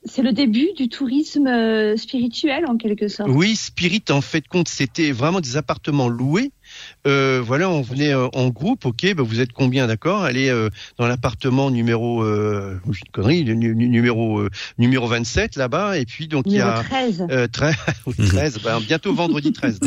c'est 0.05 0.21
le 0.21 0.33
début 0.33 0.69
du 0.77 0.87
tourisme 0.87 1.47
euh, 1.47 1.97
spirituel 1.97 2.65
en 2.67 2.77
quelque 2.77 3.07
sorte. 3.07 3.29
Oui, 3.31 3.55
spirit 3.55 4.03
en 4.09 4.21
fait 4.21 4.47
compte, 4.47 4.67
c'était 4.67 5.11
vraiment 5.11 5.41
des 5.41 5.57
appartements 5.57 6.07
loués. 6.07 6.51
Euh, 7.07 7.41
voilà, 7.43 7.69
on 7.69 7.81
venait 7.81 8.13
euh, 8.13 8.27
en 8.33 8.49
groupe, 8.49 8.85
ok, 8.85 9.13
bah 9.15 9.23
vous 9.23 9.39
êtes 9.39 9.51
combien, 9.51 9.87
d'accord 9.87 10.23
Allez 10.23 10.51
dans 10.97 11.07
l'appartement 11.07 11.71
numéro, 11.71 12.23
euh, 12.23 12.79
une 12.85 12.93
connerie, 13.11 13.43
numéro 13.43 14.47
numéro 14.77 15.07
27 15.07 15.55
là-bas, 15.55 15.97
et 15.97 16.05
puis 16.05 16.27
donc 16.27 16.45
il 16.47 16.53
y 16.53 16.61
a 16.61 16.83
13, 16.83 17.27
13, 17.51 17.75
13 18.27 18.59
bah, 18.63 18.79
bientôt 18.85 19.13
vendredi 19.13 19.53
13. 19.53 19.79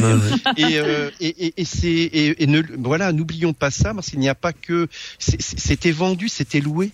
et, 0.57 0.81
et, 1.21 1.55
et, 1.57 1.65
c'est 1.65 1.89
et, 1.89 2.47
ne, 2.47 2.63
voilà, 2.79 3.13
n'oublions 3.13 3.53
pas 3.53 3.71
ça, 3.71 3.95
parce 3.95 4.11
qu'il 4.11 4.21
n'y 4.21 4.29
a 4.29 4.35
pas 4.35 4.53
que 4.53 4.89
c'était 5.19 5.93
vendu, 5.93 6.29
c'était 6.29 6.61
loué. 6.61 6.91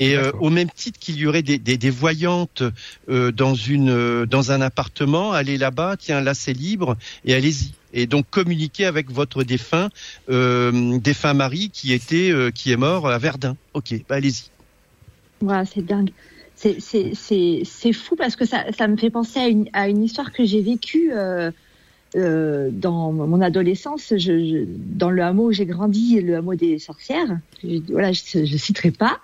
Et 0.00 0.16
euh, 0.16 0.32
au 0.40 0.50
même 0.50 0.70
titre 0.70 0.98
qu'il 0.98 1.16
y 1.16 1.26
aurait 1.26 1.42
des, 1.42 1.58
des, 1.58 1.76
des 1.76 1.90
voyantes 1.90 2.62
euh, 3.08 3.30
dans 3.30 3.54
une 3.54 3.90
euh, 3.90 4.26
dans 4.26 4.50
un 4.52 4.60
appartement, 4.60 5.32
allez 5.32 5.58
là-bas, 5.58 5.96
tiens 5.98 6.20
là 6.20 6.34
c'est 6.34 6.52
libre 6.52 6.96
et 7.24 7.34
allez-y. 7.34 7.72
Et 7.94 8.06
donc 8.06 8.24
communiquer 8.30 8.86
avec 8.86 9.10
votre 9.10 9.44
défunt 9.44 9.90
défunt 10.28 11.34
mari 11.34 11.68
qui 11.70 11.92
était 11.92 12.32
qui 12.54 12.72
est 12.72 12.76
mort 12.78 13.06
à 13.08 13.18
Verdun. 13.18 13.54
Ok, 13.74 13.94
bah 14.08 14.14
allez-y. 14.14 14.44
Voilà, 15.42 15.66
c'est 15.66 15.84
dingue. 15.84 16.10
C'est 16.54 16.78
c'est 16.80 17.92
fou 17.92 18.16
parce 18.16 18.34
que 18.34 18.46
ça, 18.46 18.64
ça 18.76 18.88
me 18.88 18.96
fait 18.96 19.10
penser 19.10 19.40
à 19.40 19.48
une, 19.48 19.68
à 19.74 19.88
une 19.88 20.02
histoire 20.02 20.32
que 20.32 20.44
j'ai 20.46 20.62
vécue 20.62 21.12
euh, 22.14 22.68
dans 22.70 23.10
mon 23.10 23.40
adolescence, 23.40 24.12
je, 24.18 24.66
dans 24.68 25.08
le 25.08 25.22
hameau 25.22 25.48
où 25.48 25.52
j'ai 25.52 25.64
grandi, 25.64 26.20
le 26.20 26.36
hameau 26.36 26.54
des 26.54 26.78
sorcières, 26.78 27.38
je, 27.64 27.78
voilà, 27.88 28.12
je, 28.12 28.40
ne 28.40 28.44
citerai 28.58 28.90
pas. 28.90 29.18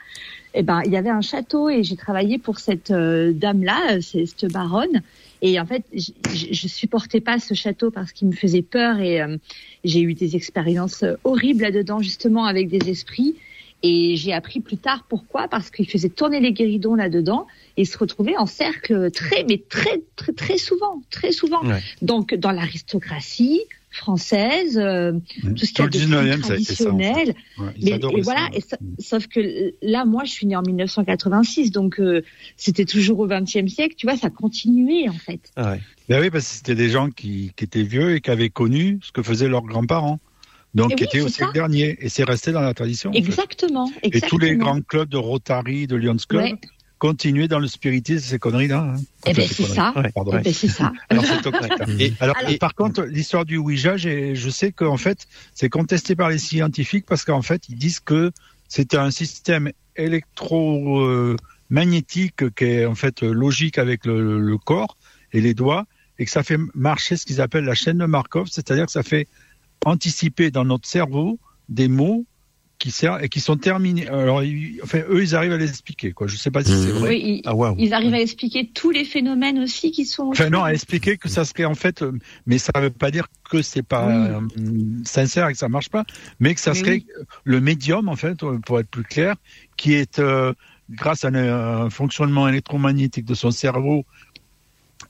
Eh 0.54 0.62
ben, 0.62 0.82
il 0.84 0.92
y 0.92 0.96
avait 0.96 1.10
un 1.10 1.20
château 1.20 1.68
et 1.68 1.82
j'ai 1.82 1.96
travaillé 1.96 2.38
pour 2.38 2.58
cette 2.58 2.90
euh, 2.90 3.32
dame-là, 3.32 4.00
cette 4.00 4.46
baronne. 4.50 5.02
Et 5.40 5.60
en 5.60 5.66
fait, 5.66 5.84
je, 5.92 6.10
je 6.50 6.68
supportais 6.68 7.20
pas 7.20 7.38
ce 7.38 7.54
château 7.54 7.90
parce 7.90 8.12
qu'il 8.12 8.28
me 8.28 8.32
faisait 8.32 8.62
peur 8.62 8.98
et 8.98 9.20
euh, 9.20 9.36
j'ai 9.84 10.00
eu 10.00 10.14
des 10.14 10.34
expériences 10.36 11.04
horribles 11.24 11.62
là-dedans, 11.62 12.00
justement 12.00 12.46
avec 12.46 12.68
des 12.68 12.90
esprits. 12.90 13.36
Et 13.84 14.16
j'ai 14.16 14.32
appris 14.32 14.58
plus 14.58 14.76
tard 14.76 15.04
pourquoi, 15.08 15.46
parce 15.46 15.70
qu'il 15.70 15.88
faisait 15.88 16.08
tourner 16.08 16.40
les 16.40 16.52
guéridons 16.52 16.96
là-dedans 16.96 17.46
et 17.76 17.84
se 17.84 17.96
retrouvait 17.96 18.36
en 18.36 18.46
cercle 18.46 19.10
très, 19.12 19.44
mais 19.44 19.62
très, 19.68 20.02
très, 20.16 20.32
très 20.32 20.58
souvent, 20.58 21.00
très 21.10 21.30
souvent. 21.30 21.60
Donc, 22.02 22.34
dans 22.34 22.50
l'aristocratie 22.50 23.60
française, 23.90 24.78
euh, 24.78 25.12
mmh. 25.12 25.54
tout 25.54 25.66
ce 25.66 25.72
qui 25.72 25.82
est 25.82 26.42
traditionnel. 26.42 27.34
mais 27.82 27.98
voilà, 28.22 28.48
et 28.52 28.62
sauf 28.98 29.26
que 29.26 29.72
là, 29.82 30.04
moi, 30.04 30.24
je 30.24 30.30
suis 30.30 30.46
née 30.46 30.56
en 30.56 30.62
1986, 30.62 31.70
donc 31.70 32.00
euh, 32.00 32.22
c'était 32.56 32.84
toujours 32.84 33.20
au 33.20 33.26
XXe 33.26 33.66
siècle. 33.66 33.94
Tu 33.96 34.06
vois, 34.06 34.16
ça 34.16 34.30
continuait 34.30 35.08
en 35.08 35.14
fait. 35.14 35.40
Ah 35.56 35.72
ouais. 35.72 35.80
Ben 36.08 36.20
oui, 36.20 36.30
parce 36.30 36.48
que 36.48 36.54
c'était 36.56 36.74
des 36.74 36.90
gens 36.90 37.10
qui, 37.10 37.52
qui 37.56 37.64
étaient 37.64 37.82
vieux 37.82 38.16
et 38.16 38.20
qui 38.20 38.30
avaient 38.30 38.50
connu 38.50 38.98
ce 39.02 39.12
que 39.12 39.22
faisaient 39.22 39.48
leurs 39.48 39.64
grands-parents. 39.64 40.20
Donc, 40.74 40.96
qui 40.96 41.04
était 41.04 41.20
au 41.20 41.28
siècle 41.28 41.52
dernier. 41.54 41.96
Et 42.00 42.08
c'est 42.08 42.24
resté 42.24 42.52
dans 42.52 42.60
la 42.60 42.74
tradition. 42.74 43.10
Exactement, 43.12 43.90
Et 44.02 44.20
tous 44.20 44.38
les 44.38 44.56
grands 44.56 44.80
clubs 44.82 45.08
de 45.08 45.16
Rotary, 45.16 45.86
de 45.86 45.96
Lions 45.96 46.16
Club, 46.28 46.58
continuaient 46.98 47.48
dans 47.48 47.58
le 47.58 47.68
spiritisme, 47.68 48.26
ces 48.26 48.38
conneries-là. 48.38 48.94
Hein. 48.94 49.00
Eh 49.26 49.32
ben, 49.32 49.48
c'est 49.48 49.64
ça. 49.64 49.94
Eh 49.96 50.10
ben, 50.14 50.42
c'est 50.52 50.68
ça. 50.68 50.92
alors, 51.08 51.24
et, 51.98 52.12
alors, 52.20 52.36
par 52.60 52.74
contre, 52.74 53.02
l'histoire 53.02 53.44
du 53.44 53.56
Ouija, 53.56 53.96
je 53.96 54.50
sais 54.50 54.72
qu'en 54.72 54.96
fait, 54.96 55.26
c'est 55.54 55.68
contesté 55.68 56.16
par 56.16 56.28
les 56.28 56.38
scientifiques 56.38 57.06
parce 57.06 57.24
qu'en 57.24 57.42
fait, 57.42 57.68
ils 57.68 57.76
disent 57.76 58.00
que 58.00 58.32
c'était 58.68 58.98
un 58.98 59.10
système 59.10 59.72
électromagnétique 59.96 62.54
qui 62.54 62.64
est 62.64 62.86
en 62.86 62.94
fait 62.94 63.22
logique 63.22 63.78
avec 63.78 64.04
le, 64.04 64.40
le 64.40 64.58
corps 64.58 64.96
et 65.32 65.40
les 65.40 65.54
doigts 65.54 65.86
et 66.18 66.24
que 66.24 66.30
ça 66.30 66.42
fait 66.42 66.58
marcher 66.74 67.16
ce 67.16 67.24
qu'ils 67.24 67.40
appellent 67.40 67.64
la 67.64 67.74
chaîne 67.74 67.98
de 67.98 68.06
Markov, 68.06 68.48
c'est-à-dire 68.50 68.86
que 68.86 68.92
ça 68.92 69.02
fait 69.02 69.28
anticiper 69.84 70.50
dans 70.50 70.64
notre 70.64 70.88
cerveau 70.88 71.38
des 71.68 71.88
mots 71.88 72.24
qui 72.78 72.94
qui 73.30 73.40
sont 73.40 73.56
terminés. 73.56 74.08
Alors, 74.08 74.42
enfin, 74.82 75.00
eux, 75.08 75.22
ils 75.22 75.34
arrivent 75.34 75.52
à 75.52 75.56
les 75.56 75.68
expliquer. 75.68 76.12
Quoi. 76.12 76.28
Je 76.28 76.36
sais 76.36 76.50
pas 76.50 76.62
si 76.62 76.70
c'est 76.70 76.90
vrai. 76.90 77.08
Oui, 77.08 77.42
ils, 77.44 77.48
ah, 77.48 77.74
ils, 77.76 77.92
arrivent 77.92 78.14
à 78.14 78.20
expliquer 78.20 78.70
tous 78.72 78.90
les 78.90 79.04
phénomènes 79.04 79.58
aussi 79.58 79.90
qui 79.90 80.06
sont. 80.06 80.28
Enfin 80.28 80.48
non, 80.48 80.62
à 80.62 80.72
expliquer 80.72 81.16
que 81.16 81.28
ça 81.28 81.44
serait 81.44 81.64
en 81.64 81.74
fait, 81.74 82.02
euh, 82.02 82.12
mais 82.46 82.58
ça 82.58 82.72
veut 82.76 82.90
pas 82.90 83.10
dire 83.10 83.26
que 83.50 83.62
c'est 83.62 83.82
pas 83.82 84.08
euh, 84.08 84.40
sincère 85.04 85.48
et 85.48 85.52
que 85.52 85.58
ça 85.58 85.68
marche 85.68 85.88
pas, 85.88 86.04
mais 86.38 86.54
que 86.54 86.60
ça 86.60 86.74
serait 86.74 87.04
le 87.44 87.60
médium 87.60 88.08
en 88.08 88.16
fait, 88.16 88.42
euh, 88.42 88.58
pour 88.58 88.78
être 88.78 88.88
plus 88.88 89.04
clair, 89.04 89.34
qui 89.76 89.94
est 89.94 90.20
grâce 90.90 91.24
à 91.24 91.28
un, 91.28 91.90
fonctionnement 91.90 92.48
électromagnétique 92.48 93.24
de 93.24 93.34
son 93.34 93.50
cerveau 93.50 94.04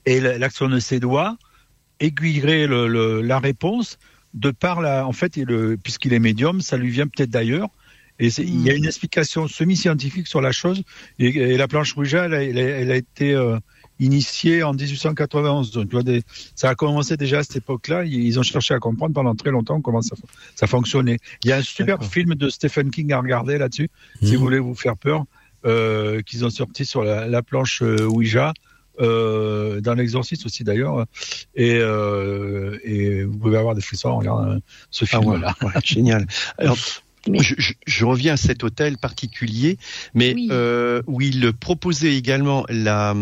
et 0.06 0.20
l'action 0.20 0.68
de 0.68 0.80
ses 0.80 1.00
doigts 1.00 1.36
aiguillerait 2.00 2.66
le, 2.66 3.20
la 3.20 3.38
réponse 3.38 3.98
de 4.34 4.50
par 4.50 4.80
la, 4.80 5.06
en 5.06 5.12
fait, 5.12 5.38
puisqu'il 5.82 6.12
est 6.12 6.18
médium, 6.18 6.60
ça 6.60 6.76
lui 6.76 6.90
vient 6.90 7.06
peut-être 7.06 7.30
d'ailleurs. 7.30 7.68
Et 8.20 8.28
il 8.38 8.62
y 8.62 8.70
a 8.70 8.74
une 8.74 8.84
explication 8.84 9.46
semi-scientifique 9.46 10.26
sur 10.26 10.40
la 10.40 10.50
chose. 10.50 10.82
Et, 11.18 11.56
la 11.56 11.68
planche 11.68 11.96
Ouija, 11.96 12.24
elle, 12.24 12.90
a 12.90 12.96
été 12.96 13.32
euh, 13.32 13.58
initiée 14.00 14.64
en 14.64 14.74
1891. 14.74 15.70
Donc, 15.70 15.88
tu 15.88 15.92
vois, 15.92 16.02
des, 16.02 16.22
ça 16.56 16.70
a 16.70 16.74
commencé 16.74 17.16
déjà 17.16 17.38
à 17.38 17.42
cette 17.44 17.56
époque-là. 17.56 18.04
Ils 18.04 18.38
ont 18.38 18.42
cherché 18.42 18.74
à 18.74 18.80
comprendre 18.80 19.14
pendant 19.14 19.36
très 19.36 19.50
longtemps 19.50 19.80
comment 19.80 20.02
ça, 20.02 20.16
ça 20.56 20.66
fonctionnait. 20.66 21.18
Il 21.44 21.50
y 21.50 21.52
a 21.52 21.58
un 21.58 21.62
super 21.62 22.04
film 22.04 22.34
de 22.34 22.48
Stephen 22.48 22.90
King 22.90 23.12
à 23.12 23.20
regarder 23.20 23.56
là-dessus, 23.56 23.88
si 24.20 24.34
vous 24.34 24.40
mmh. 24.40 24.44
voulez 24.44 24.58
vous 24.58 24.74
faire 24.74 24.96
peur, 24.96 25.24
euh, 25.64 26.20
qu'ils 26.22 26.44
ont 26.44 26.50
sorti 26.50 26.84
sur 26.84 27.04
la, 27.04 27.28
la 27.28 27.42
planche 27.42 27.82
euh, 27.82 28.04
Ouija. 28.04 28.52
Euh, 29.00 29.80
dans 29.80 29.94
l'exorciste 29.94 30.44
aussi 30.46 30.64
d'ailleurs. 30.64 31.06
Et, 31.54 31.76
euh, 31.76 32.78
et 32.84 33.22
vous 33.24 33.38
pouvez 33.38 33.56
avoir 33.56 33.74
des 33.74 33.80
frissons 33.80 34.08
en 34.08 34.18
regardant 34.18 34.50
euh, 34.50 34.58
ce 34.90 35.04
ah 35.12 35.20
film-là. 35.20 35.54
génial. 35.84 36.26
Alors, 36.58 36.76
je, 37.32 37.54
je, 37.86 38.04
reviens 38.04 38.34
à 38.34 38.36
cet 38.36 38.64
hôtel 38.64 38.96
particulier, 38.96 39.78
mais 40.14 40.34
euh, 40.50 41.02
où 41.06 41.20
il 41.20 41.52
proposait 41.52 42.16
également 42.16 42.64
la, 42.68 43.14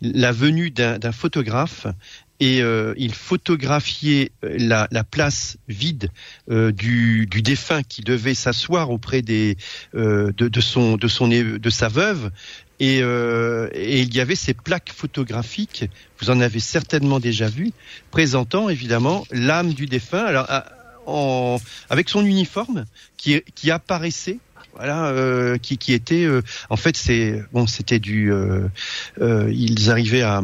la 0.00 0.32
venue 0.32 0.70
d'un 0.70 1.12
photographe 1.12 1.86
et 2.40 2.62
euh, 2.62 2.94
il 2.96 3.14
photographiait 3.14 4.32
la, 4.42 4.88
la 4.90 5.04
place 5.04 5.58
vide 5.68 6.10
euh, 6.50 6.72
du, 6.72 7.26
du, 7.26 7.42
défunt 7.42 7.82
qui 7.82 8.00
devait 8.00 8.34
s'asseoir 8.34 8.90
auprès 8.90 9.20
des 9.20 9.56
euh, 9.94 10.32
de, 10.36 10.48
de, 10.48 10.60
son 10.60 10.96
de 10.96 11.06
son 11.06 11.28
de 11.28 11.70
sa 11.70 11.88
veuve 11.88 12.30
et, 12.80 13.00
euh, 13.02 13.68
et, 13.74 14.00
il 14.00 14.14
y 14.14 14.20
avait 14.20 14.34
ces 14.34 14.54
plaques 14.54 14.90
photographiques, 14.90 15.84
vous 16.18 16.30
en 16.30 16.40
avez 16.40 16.60
certainement 16.60 17.20
déjà 17.20 17.48
vu, 17.48 17.72
présentant 18.10 18.68
évidemment 18.68 19.26
l'âme 19.30 19.74
du 19.74 19.86
défunt, 19.86 20.24
alors 20.24 20.46
en, 21.06 21.58
avec 21.90 22.08
son 22.08 22.24
uniforme 22.24 22.86
qui, 23.16 23.42
qui 23.54 23.70
apparaissait 23.70 24.38
voilà, 24.74 25.08
euh, 25.08 25.58
qui, 25.58 25.78
qui 25.78 25.92
était, 25.92 26.24
euh, 26.24 26.42
en 26.68 26.76
fait, 26.76 26.96
c'est 26.96 27.42
bon, 27.52 27.66
c'était 27.66 27.98
du, 27.98 28.32
euh, 28.32 28.68
ils 29.52 29.90
arrivaient 29.90 30.22
à, 30.22 30.42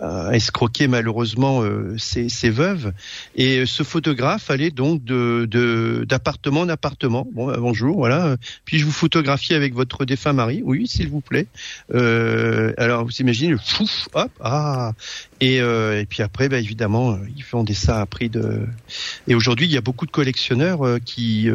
à, 0.00 0.30
escroquer 0.32 0.88
malheureusement 0.88 1.62
ces, 1.98 2.28
ces, 2.28 2.50
veuves, 2.50 2.92
et 3.36 3.66
ce 3.66 3.82
photographe 3.82 4.50
allait 4.50 4.70
donc 4.70 5.04
de 5.04 6.04
d'appartement 6.08 6.60
en 6.60 6.68
appartement. 6.68 7.26
Bon, 7.32 7.46
bah, 7.46 7.56
bonjour, 7.58 7.96
voilà. 7.96 8.36
Puis 8.64 8.78
je 8.78 8.84
vous 8.84 8.92
photographie 8.92 9.54
avec 9.54 9.74
votre 9.74 10.04
défunt 10.04 10.32
mari, 10.32 10.62
oui, 10.64 10.88
s'il 10.88 11.08
vous 11.08 11.20
plaît. 11.20 11.46
alors 11.92 13.04
vous 13.04 13.20
imaginez, 13.20 13.56
fouf, 13.62 14.08
hop, 14.14 14.30
ah, 14.40 14.92
et, 15.42 15.56
et 15.56 16.06
puis 16.08 16.22
après, 16.22 16.48
bah, 16.48 16.58
évidemment, 16.58 17.18
ils 17.36 17.44
vendaient 17.44 17.74
ça 17.74 18.00
à 18.00 18.06
prix 18.06 18.28
de. 18.28 18.60
Et 19.28 19.34
aujourd'hui, 19.34 19.66
il 19.66 19.72
y 19.72 19.76
a 19.76 19.80
beaucoup 19.80 20.06
de 20.06 20.10
collectionneurs 20.10 20.98
qui 21.04 21.48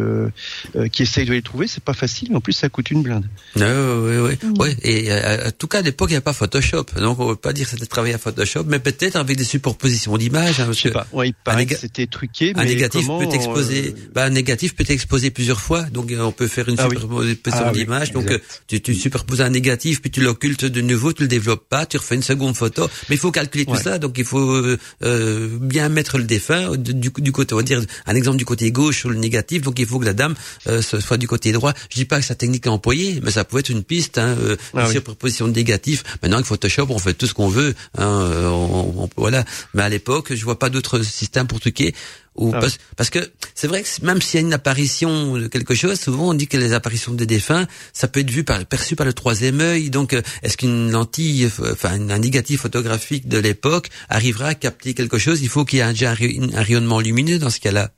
qui 0.92 1.02
essayent 1.04 1.26
de 1.26 1.34
les 1.34 1.42
trouver. 1.42 1.68
C'est 1.68 1.84
pas 1.84 1.94
facile, 1.94 2.36
en 2.36 2.42
plus 2.42 2.54
ça 2.54 2.70
coûte 2.70 2.92
une 2.92 3.02
blinde. 3.02 3.26
oui, 3.56 4.18
oui, 4.18 4.38
oui. 4.60 4.76
Et 4.82 5.12
euh, 5.12 5.48
en 5.48 5.52
tout 5.52 5.68
cas, 5.68 5.80
à 5.80 5.82
l'époque, 5.82 6.10
il 6.10 6.14
n'y 6.14 6.18
avait 6.18 6.24
pas 6.24 6.34
Photoshop, 6.34 6.86
donc 6.98 7.20
on 7.20 7.30
ne 7.30 7.34
peut 7.34 7.40
pas 7.40 7.54
dire 7.54 7.66
que 7.66 7.72
c'était 7.72 7.86
travaillé 7.86 8.14
à 8.14 8.18
Photoshop, 8.18 8.64
mais 8.68 8.80
peut-être 8.80 9.16
avec 9.16 9.38
des 9.38 9.44
superpositions 9.44 10.18
d'images. 10.18 10.60
Hein, 10.60 10.68
Je 10.72 10.80
sais 10.80 10.92
pas. 10.92 11.08
Ouais, 11.12 11.30
il 11.30 11.34
paraît 11.34 11.66
que 11.66 11.76
c'était 11.76 12.08
truqué. 12.08 12.54
Mais 12.56 12.62
un 12.62 12.66
négatif 12.66 13.08
peut 13.08 13.34
exposer. 13.34 13.90
Euh... 13.90 14.10
Bah, 14.14 14.26
un 14.26 14.30
négatif 14.30 14.76
peut 14.76 14.86
exposer 14.88 15.32
plusieurs 15.32 15.62
fois, 15.62 15.84
donc 15.84 16.12
euh, 16.12 16.22
on 16.22 16.32
peut 16.32 16.48
faire 16.48 16.68
une 16.70 16.80
ah 16.80 16.90
superposition 16.90 17.66
ah 17.66 17.72
d'images. 17.72 18.12
donc 18.12 18.30
euh, 18.32 18.40
tu, 18.68 18.82
tu 18.82 18.94
superposes 18.96 19.42
un 19.42 19.50
négatif, 19.50 20.02
puis 20.02 20.12
tu 20.12 20.22
l'occultes 20.22 20.66
de 20.66 20.82
nouveau, 20.82 21.14
tu 21.14 21.24
le 21.24 21.28
développes 21.28 21.68
pas, 21.70 21.86
tu 21.86 21.98
refais 21.98 22.16
une 22.16 22.24
seconde 22.24 22.56
photo, 22.56 22.90
mais 23.10 23.16
il 23.16 23.20
faut 23.20 23.32
calculer 23.32 23.66
tout 23.66 23.77
ça, 23.78 24.00
donc 24.00 24.18
il 24.18 24.26
faut 24.26 24.62
bien 25.02 25.90
mettre 25.90 26.18
le 26.18 26.24
défunt 26.24 26.76
du, 26.78 27.12
du 27.12 27.32
côté, 27.32 27.54
on 27.54 27.58
va 27.58 27.64
dire 27.64 27.82
un 28.06 28.16
exemple 28.16 28.38
du 28.38 28.46
côté 28.46 28.72
gauche 28.72 29.00
sur 29.00 29.10
le 29.10 29.16
négatif, 29.16 29.62
donc 29.62 29.80
il 29.80 29.86
faut 29.86 30.00
que 30.00 30.06
la 30.06 30.14
dame 30.14 30.36
soit 30.82 31.18
du 31.18 31.28
côté 31.28 31.52
droit. 31.52 31.74
Je 31.90 31.96
dis 31.96 32.06
pas 32.06 32.20
que 32.20 32.26
sa 32.26 32.36
technique 32.36 32.66
est 32.66 32.70
employée, 32.70 33.20
mais 33.24 33.32
ça 33.32 33.44
pouvait 33.44 33.62
être 33.62 33.70
une 33.70 33.84
piste, 33.84 34.18
hein, 34.18 34.36
euh, 34.40 34.56
ah, 34.76 34.90
sur 34.90 35.04
proposition 35.04 35.48
de 35.48 35.54
négatif. 35.54 36.04
Maintenant, 36.22 36.38
avec 36.38 36.48
Photoshop, 36.48 36.88
on 36.90 37.00
fait 37.00 37.14
tout 37.14 37.28
ce 37.28 37.34
qu'on 37.34 37.50
veut. 37.50 37.76
Hein, 37.98 38.08
euh, 38.08 38.48
on, 38.50 39.10
voilà. 39.18 39.46
Mais 39.74 39.84
à 39.84 39.90
l'époque, 39.90 40.34
je 40.34 40.44
vois 40.44 40.60
pas 40.60 40.70
d'autres 40.70 41.02
systèmes 41.02 41.48
pour 41.48 41.60
truquer. 41.60 41.94
Ou 42.38 42.52
ah 42.54 42.60
parce, 42.96 43.10
que 43.10 43.20
c'est 43.56 43.68
vrai 43.68 43.84
que 43.84 44.06
même 44.06 44.22
s'il 44.22 44.40
y 44.40 44.44
a 44.44 44.46
une 44.46 44.54
apparition 44.54 45.38
de 45.38 45.48
quelque 45.48 45.74
chose, 45.74 46.00
souvent 46.00 46.30
on 46.30 46.34
dit 46.34 46.48
que 46.48 46.58
les 46.58 46.74
apparitions 46.74 47.14
des 47.14 47.26
défunts, 47.26 47.68
ça 47.94 48.08
peut 48.08 48.20
être 48.20 48.30
vu 48.30 48.44
par, 48.44 48.64
perçu 48.66 48.96
par 48.96 49.06
le 49.06 49.14
troisième 49.14 49.60
œil. 49.60 49.90
Donc, 49.90 50.14
euh, 50.14 50.22
est-ce 50.44 50.58
qu'une 50.58 50.92
lentille, 50.92 51.50
enfin 51.72 52.00
un 52.10 52.20
négatif 52.20 52.62
photographique 52.62 53.28
de 53.28 53.40
l'époque 53.40 53.90
arrivera 54.10 54.48
à 54.50 54.56
capter 54.56 54.94
quelque 54.94 55.18
chose? 55.18 55.42
Il 55.42 55.50
faut 55.50 55.66
qu'il 55.66 55.80
y 55.80 55.82
ait 55.82 55.90
déjà 55.90 56.12
un 56.12 56.62
rayonnement 56.62 57.00
lumineux 57.00 57.40
dans 57.40 57.50
ce 57.50 57.60
cas-là. 57.60 57.92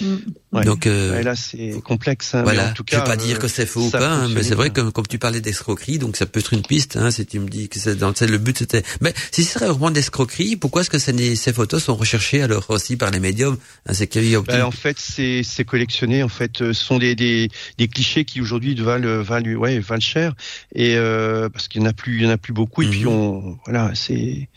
Mm. 0.00 0.62
Donc 0.64 0.86
euh, 0.86 1.22
là 1.22 1.36
c'est 1.36 1.80
complexe. 1.82 2.34
Hein, 2.34 2.42
voilà. 2.42 2.70
En 2.70 2.72
tout 2.72 2.84
cas, 2.84 2.96
je 2.96 3.00
veux 3.00 3.06
pas 3.06 3.16
dire 3.16 3.38
que 3.38 3.48
c'est 3.48 3.66
faux 3.66 3.86
ou 3.86 3.90
pas, 3.90 4.10
hein, 4.10 4.28
mais 4.28 4.42
c'est 4.42 4.54
vrai 4.54 4.70
que 4.70 4.90
comme 4.90 5.06
tu 5.06 5.18
parlais 5.18 5.40
d'escroquerie, 5.40 5.98
donc 5.98 6.16
ça 6.16 6.26
peut 6.26 6.40
être 6.40 6.52
une 6.52 6.62
piste. 6.62 6.96
Hein, 6.96 7.10
si 7.10 7.24
tu 7.24 7.38
me 7.38 7.48
dis 7.48 7.68
que 7.68 7.78
c'est 7.78 7.96
dans 7.96 8.12
le 8.20 8.38
but 8.38 8.58
c'était. 8.58 8.82
Mais 9.00 9.14
si 9.30 9.44
ce 9.44 9.54
serait 9.54 9.68
vraiment 9.68 9.90
d'escroquerie, 9.90 10.56
pourquoi 10.56 10.82
est-ce 10.82 10.90
que 10.90 10.98
ces, 10.98 11.36
ces 11.36 11.52
photos 11.52 11.84
sont 11.84 11.96
recherchées 11.96 12.42
alors 12.42 12.68
aussi 12.68 12.96
par 12.96 13.10
les 13.10 13.20
médiums 13.20 13.56
hein, 13.86 13.94
c'est 13.94 14.12
ben, 14.14 14.64
En 14.64 14.70
fait, 14.70 14.98
c'est 14.98 15.42
c'est 15.42 15.64
collectionné. 15.64 16.22
En 16.22 16.28
fait, 16.28 16.60
euh, 16.60 16.72
ce 16.72 16.84
sont 16.84 16.98
des 16.98 17.14
des, 17.14 17.48
des 17.78 17.88
clichés 17.88 18.24
qui 18.24 18.40
aujourd'hui 18.40 18.74
valent 18.74 19.22
valent 19.22 19.54
ouais 19.54 19.78
valent 19.78 20.00
cher 20.00 20.34
et 20.74 20.96
euh, 20.96 21.48
parce 21.48 21.68
qu'il 21.68 21.80
y 21.80 21.84
en 21.84 21.88
a 21.88 21.92
plus 21.92 22.18
il 22.18 22.24
y 22.24 22.26
en 22.26 22.30
a 22.30 22.38
plus 22.38 22.52
beaucoup 22.52 22.82
et 22.82 22.88
puis 22.88 23.04
mhm. 23.04 23.08
on 23.08 23.58
voilà 23.64 23.92
c'est 23.94 24.48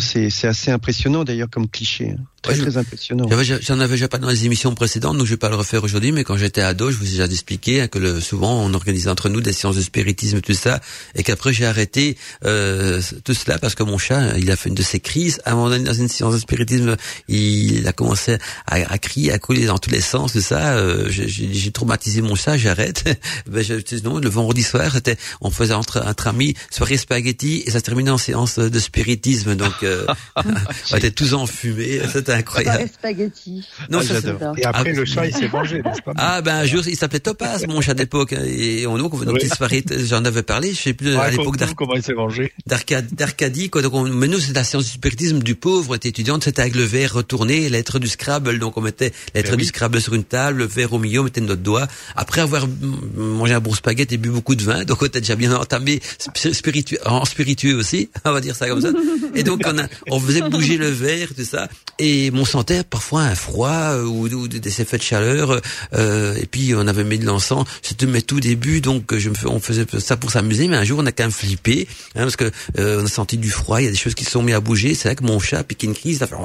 c'est 0.00 0.48
assez 0.48 0.70
impressionnant 0.70 1.24
d'ailleurs 1.24 1.50
comme 1.50 1.68
cliché. 1.68 2.10
Hein. 2.10 2.24
Très, 2.42 2.56
très 2.56 2.76
impressionnant. 2.78 3.28
J'en 3.60 3.80
avais 3.80 3.94
déjà 3.94 4.08
pas 4.08 4.16
dans 4.16 4.30
les 4.30 4.46
émissions 4.46 4.74
précédentes, 4.74 5.18
donc 5.18 5.26
je 5.26 5.32
vais 5.32 5.36
pas 5.36 5.50
le 5.50 5.56
refaire 5.56 5.84
aujourd'hui, 5.84 6.10
mais 6.10 6.24
quand 6.24 6.38
j'étais 6.38 6.62
ado, 6.62 6.90
je 6.90 6.96
vous 6.96 7.06
ai 7.06 7.10
déjà 7.10 7.26
expliqué 7.26 7.82
hein, 7.82 7.88
que 7.88 7.98
le, 7.98 8.18
souvent 8.20 8.64
on 8.64 8.72
organisait 8.72 9.10
entre 9.10 9.28
nous 9.28 9.42
des 9.42 9.52
séances 9.52 9.76
de 9.76 9.82
spiritisme, 9.82 10.40
tout 10.40 10.54
ça, 10.54 10.80
et 11.14 11.22
qu'après 11.22 11.52
j'ai 11.52 11.66
arrêté 11.66 12.16
euh, 12.46 13.02
tout 13.24 13.34
cela 13.34 13.58
parce 13.58 13.74
que 13.74 13.82
mon 13.82 13.98
chat, 13.98 14.38
il 14.38 14.50
a 14.50 14.56
fait 14.56 14.70
une 14.70 14.74
de 14.74 14.82
ses 14.82 15.00
crises. 15.00 15.40
À 15.44 15.52
un 15.52 15.54
moment 15.54 15.68
donné, 15.68 15.84
dans 15.84 15.92
une 15.92 16.08
séance 16.08 16.32
de 16.32 16.38
spiritisme, 16.38 16.96
il 17.28 17.86
a 17.86 17.92
commencé 17.92 18.38
à, 18.66 18.76
à 18.76 18.98
crier, 18.98 19.32
à 19.32 19.38
couler 19.38 19.66
dans 19.66 19.78
tous 19.78 19.90
les 19.90 20.00
sens, 20.00 20.32
tout 20.32 20.40
ça. 20.40 20.76
Euh, 20.76 21.10
j'ai 21.10 21.70
traumatisé 21.72 22.22
mon 22.22 22.36
chat, 22.36 22.56
j'arrête. 22.56 23.04
ben, 23.50 23.64
non, 24.02 24.18
le 24.18 24.28
vendredi 24.30 24.62
soir, 24.62 24.90
c'était, 24.94 25.18
on 25.42 25.50
faisait 25.50 25.74
entre, 25.74 26.02
entre 26.06 26.28
amis 26.28 26.54
soirée 26.70 26.96
spaghetti 26.96 27.64
et 27.66 27.70
ça 27.70 27.80
se 27.80 27.84
terminait 27.84 28.10
en 28.10 28.18
séance 28.18 28.58
de 28.58 28.78
spiritisme. 28.78 29.56
Donc, 29.56 29.82
euh, 29.82 30.06
on 30.92 30.96
était 30.96 31.10
tous 31.10 31.34
enfumés. 31.34 32.00
C'était 32.30 32.40
incroyable. 32.40 32.90
spaghetti. 32.92 33.66
Non, 33.88 34.00
ah, 34.00 34.52
Et 34.56 34.64
après, 34.64 34.92
le 34.92 35.04
chat, 35.04 35.26
il 35.26 35.34
s'est 35.34 35.48
mangé, 35.48 35.82
n'est-ce 35.82 36.02
pas 36.02 36.12
Ah, 36.16 36.42
ben, 36.42 36.56
un 36.56 36.64
jour, 36.64 36.82
il 36.86 36.96
s'appelait 36.96 37.20
Topaz, 37.20 37.66
mon 37.66 37.80
chat 37.80 37.94
d'époque. 37.94 38.32
Et 38.32 38.86
on, 38.86 38.98
donc, 38.98 39.14
on 39.14 39.18
faisait 39.18 39.30
une 39.30 39.36
petite 39.36 40.06
j'en 40.06 40.24
avais 40.24 40.42
parlé, 40.42 40.72
je 40.72 40.80
sais 40.80 40.92
plus, 40.92 41.16
à 41.16 41.30
l'époque 41.30 41.56
comment 41.76 41.94
il 41.94 42.02
s'est 42.02 42.14
mangé. 42.14 42.52
D'Arcadie, 42.66 43.70
quoi. 43.70 43.82
Donc, 43.82 43.94
on, 43.94 44.04
mais 44.04 44.28
nous, 44.28 44.38
c'était 44.38 44.54
la 44.54 44.64
science 44.64 44.84
du 44.84 44.90
spiritisme 44.90 45.40
du 45.40 45.54
pauvre, 45.54 45.90
on 45.90 45.94
était 45.94 46.08
étudiante, 46.08 46.44
c'était 46.44 46.62
avec 46.62 46.74
le 46.74 46.84
verre 46.84 47.14
retourné, 47.14 47.68
lettre 47.68 47.98
du 47.98 48.08
Scrabble. 48.08 48.58
Donc, 48.58 48.76
on 48.76 48.80
mettait 48.80 49.12
lettre 49.34 49.56
du 49.56 49.64
Scrabble 49.64 50.00
sur 50.00 50.14
une 50.14 50.24
table, 50.24 50.58
le 50.58 50.66
verre 50.66 50.92
au 50.92 50.98
milieu, 50.98 51.20
on 51.20 51.24
mettait 51.24 51.40
notre 51.40 51.62
doigt. 51.62 51.86
Après 52.16 52.40
avoir 52.40 52.66
mangé 53.16 53.54
un 53.54 53.60
bon 53.60 53.74
spaghetti 53.74 54.14
et 54.14 54.18
bu 54.18 54.30
beaucoup 54.30 54.54
de 54.54 54.62
vin, 54.62 54.84
donc 54.84 55.02
on 55.02 55.06
était 55.06 55.20
déjà 55.20 55.36
bien 55.36 55.54
entamé 55.54 56.00
spiritueux, 56.34 56.98
en 57.04 57.24
spiritueux 57.24 57.76
aussi, 57.76 58.10
on 58.24 58.32
va 58.32 58.40
dire 58.40 58.56
ça 58.56 58.68
comme 58.68 58.80
ça. 58.80 58.90
Et 59.34 59.42
donc, 59.42 59.62
on, 59.66 59.78
a, 59.78 59.86
on 60.10 60.20
faisait 60.20 60.42
bouger 60.42 60.76
le 60.76 60.88
verre, 60.88 61.28
tout 61.36 61.44
ça. 61.44 61.68
Et 62.02 62.30
mon 62.30 62.46
sentait 62.46 62.82
parfois 62.82 63.22
un 63.24 63.34
froid 63.34 63.92
euh, 63.92 64.04
ou, 64.04 64.26
ou, 64.26 64.48
des 64.48 64.80
effets 64.80 64.96
de 64.96 65.02
chaleur. 65.02 65.60
Euh, 65.92 66.34
et 66.40 66.46
puis, 66.46 66.72
on 66.74 66.86
avait 66.86 67.04
mis 67.04 67.18
de 67.18 67.26
l'encens. 67.26 67.66
C'était 67.82 68.06
mes 68.06 68.22
tout 68.22 68.40
début, 68.40 68.80
donc 68.80 69.14
je 69.14 69.28
me, 69.28 69.34
on 69.44 69.60
faisait 69.60 69.84
ça 69.98 70.16
pour 70.16 70.30
s'amuser. 70.30 70.66
Mais 70.66 70.78
un 70.78 70.84
jour, 70.84 70.98
on 70.98 71.04
a 71.04 71.12
quand 71.12 71.24
même 71.24 71.30
flippé, 71.30 71.86
hein, 72.14 72.22
parce 72.22 72.36
que 72.36 72.50
euh, 72.78 73.02
on 73.02 73.04
a 73.04 73.08
senti 73.08 73.36
du 73.36 73.50
froid. 73.50 73.82
Il 73.82 73.84
y 73.84 73.88
a 73.88 73.90
des 73.90 73.98
choses 73.98 74.14
qui 74.14 74.24
se 74.24 74.30
sont 74.30 74.42
mis 74.42 74.54
à 74.54 74.60
bouger. 74.60 74.94
C'est 74.94 75.08
là 75.08 75.14
que 75.14 75.24
mon 75.24 75.38
chat 75.38 75.62
piqué 75.62 75.86
une 75.86 75.94
crise. 75.94 76.16
Il 76.16 76.22
a 76.22 76.26
fait, 76.26 76.36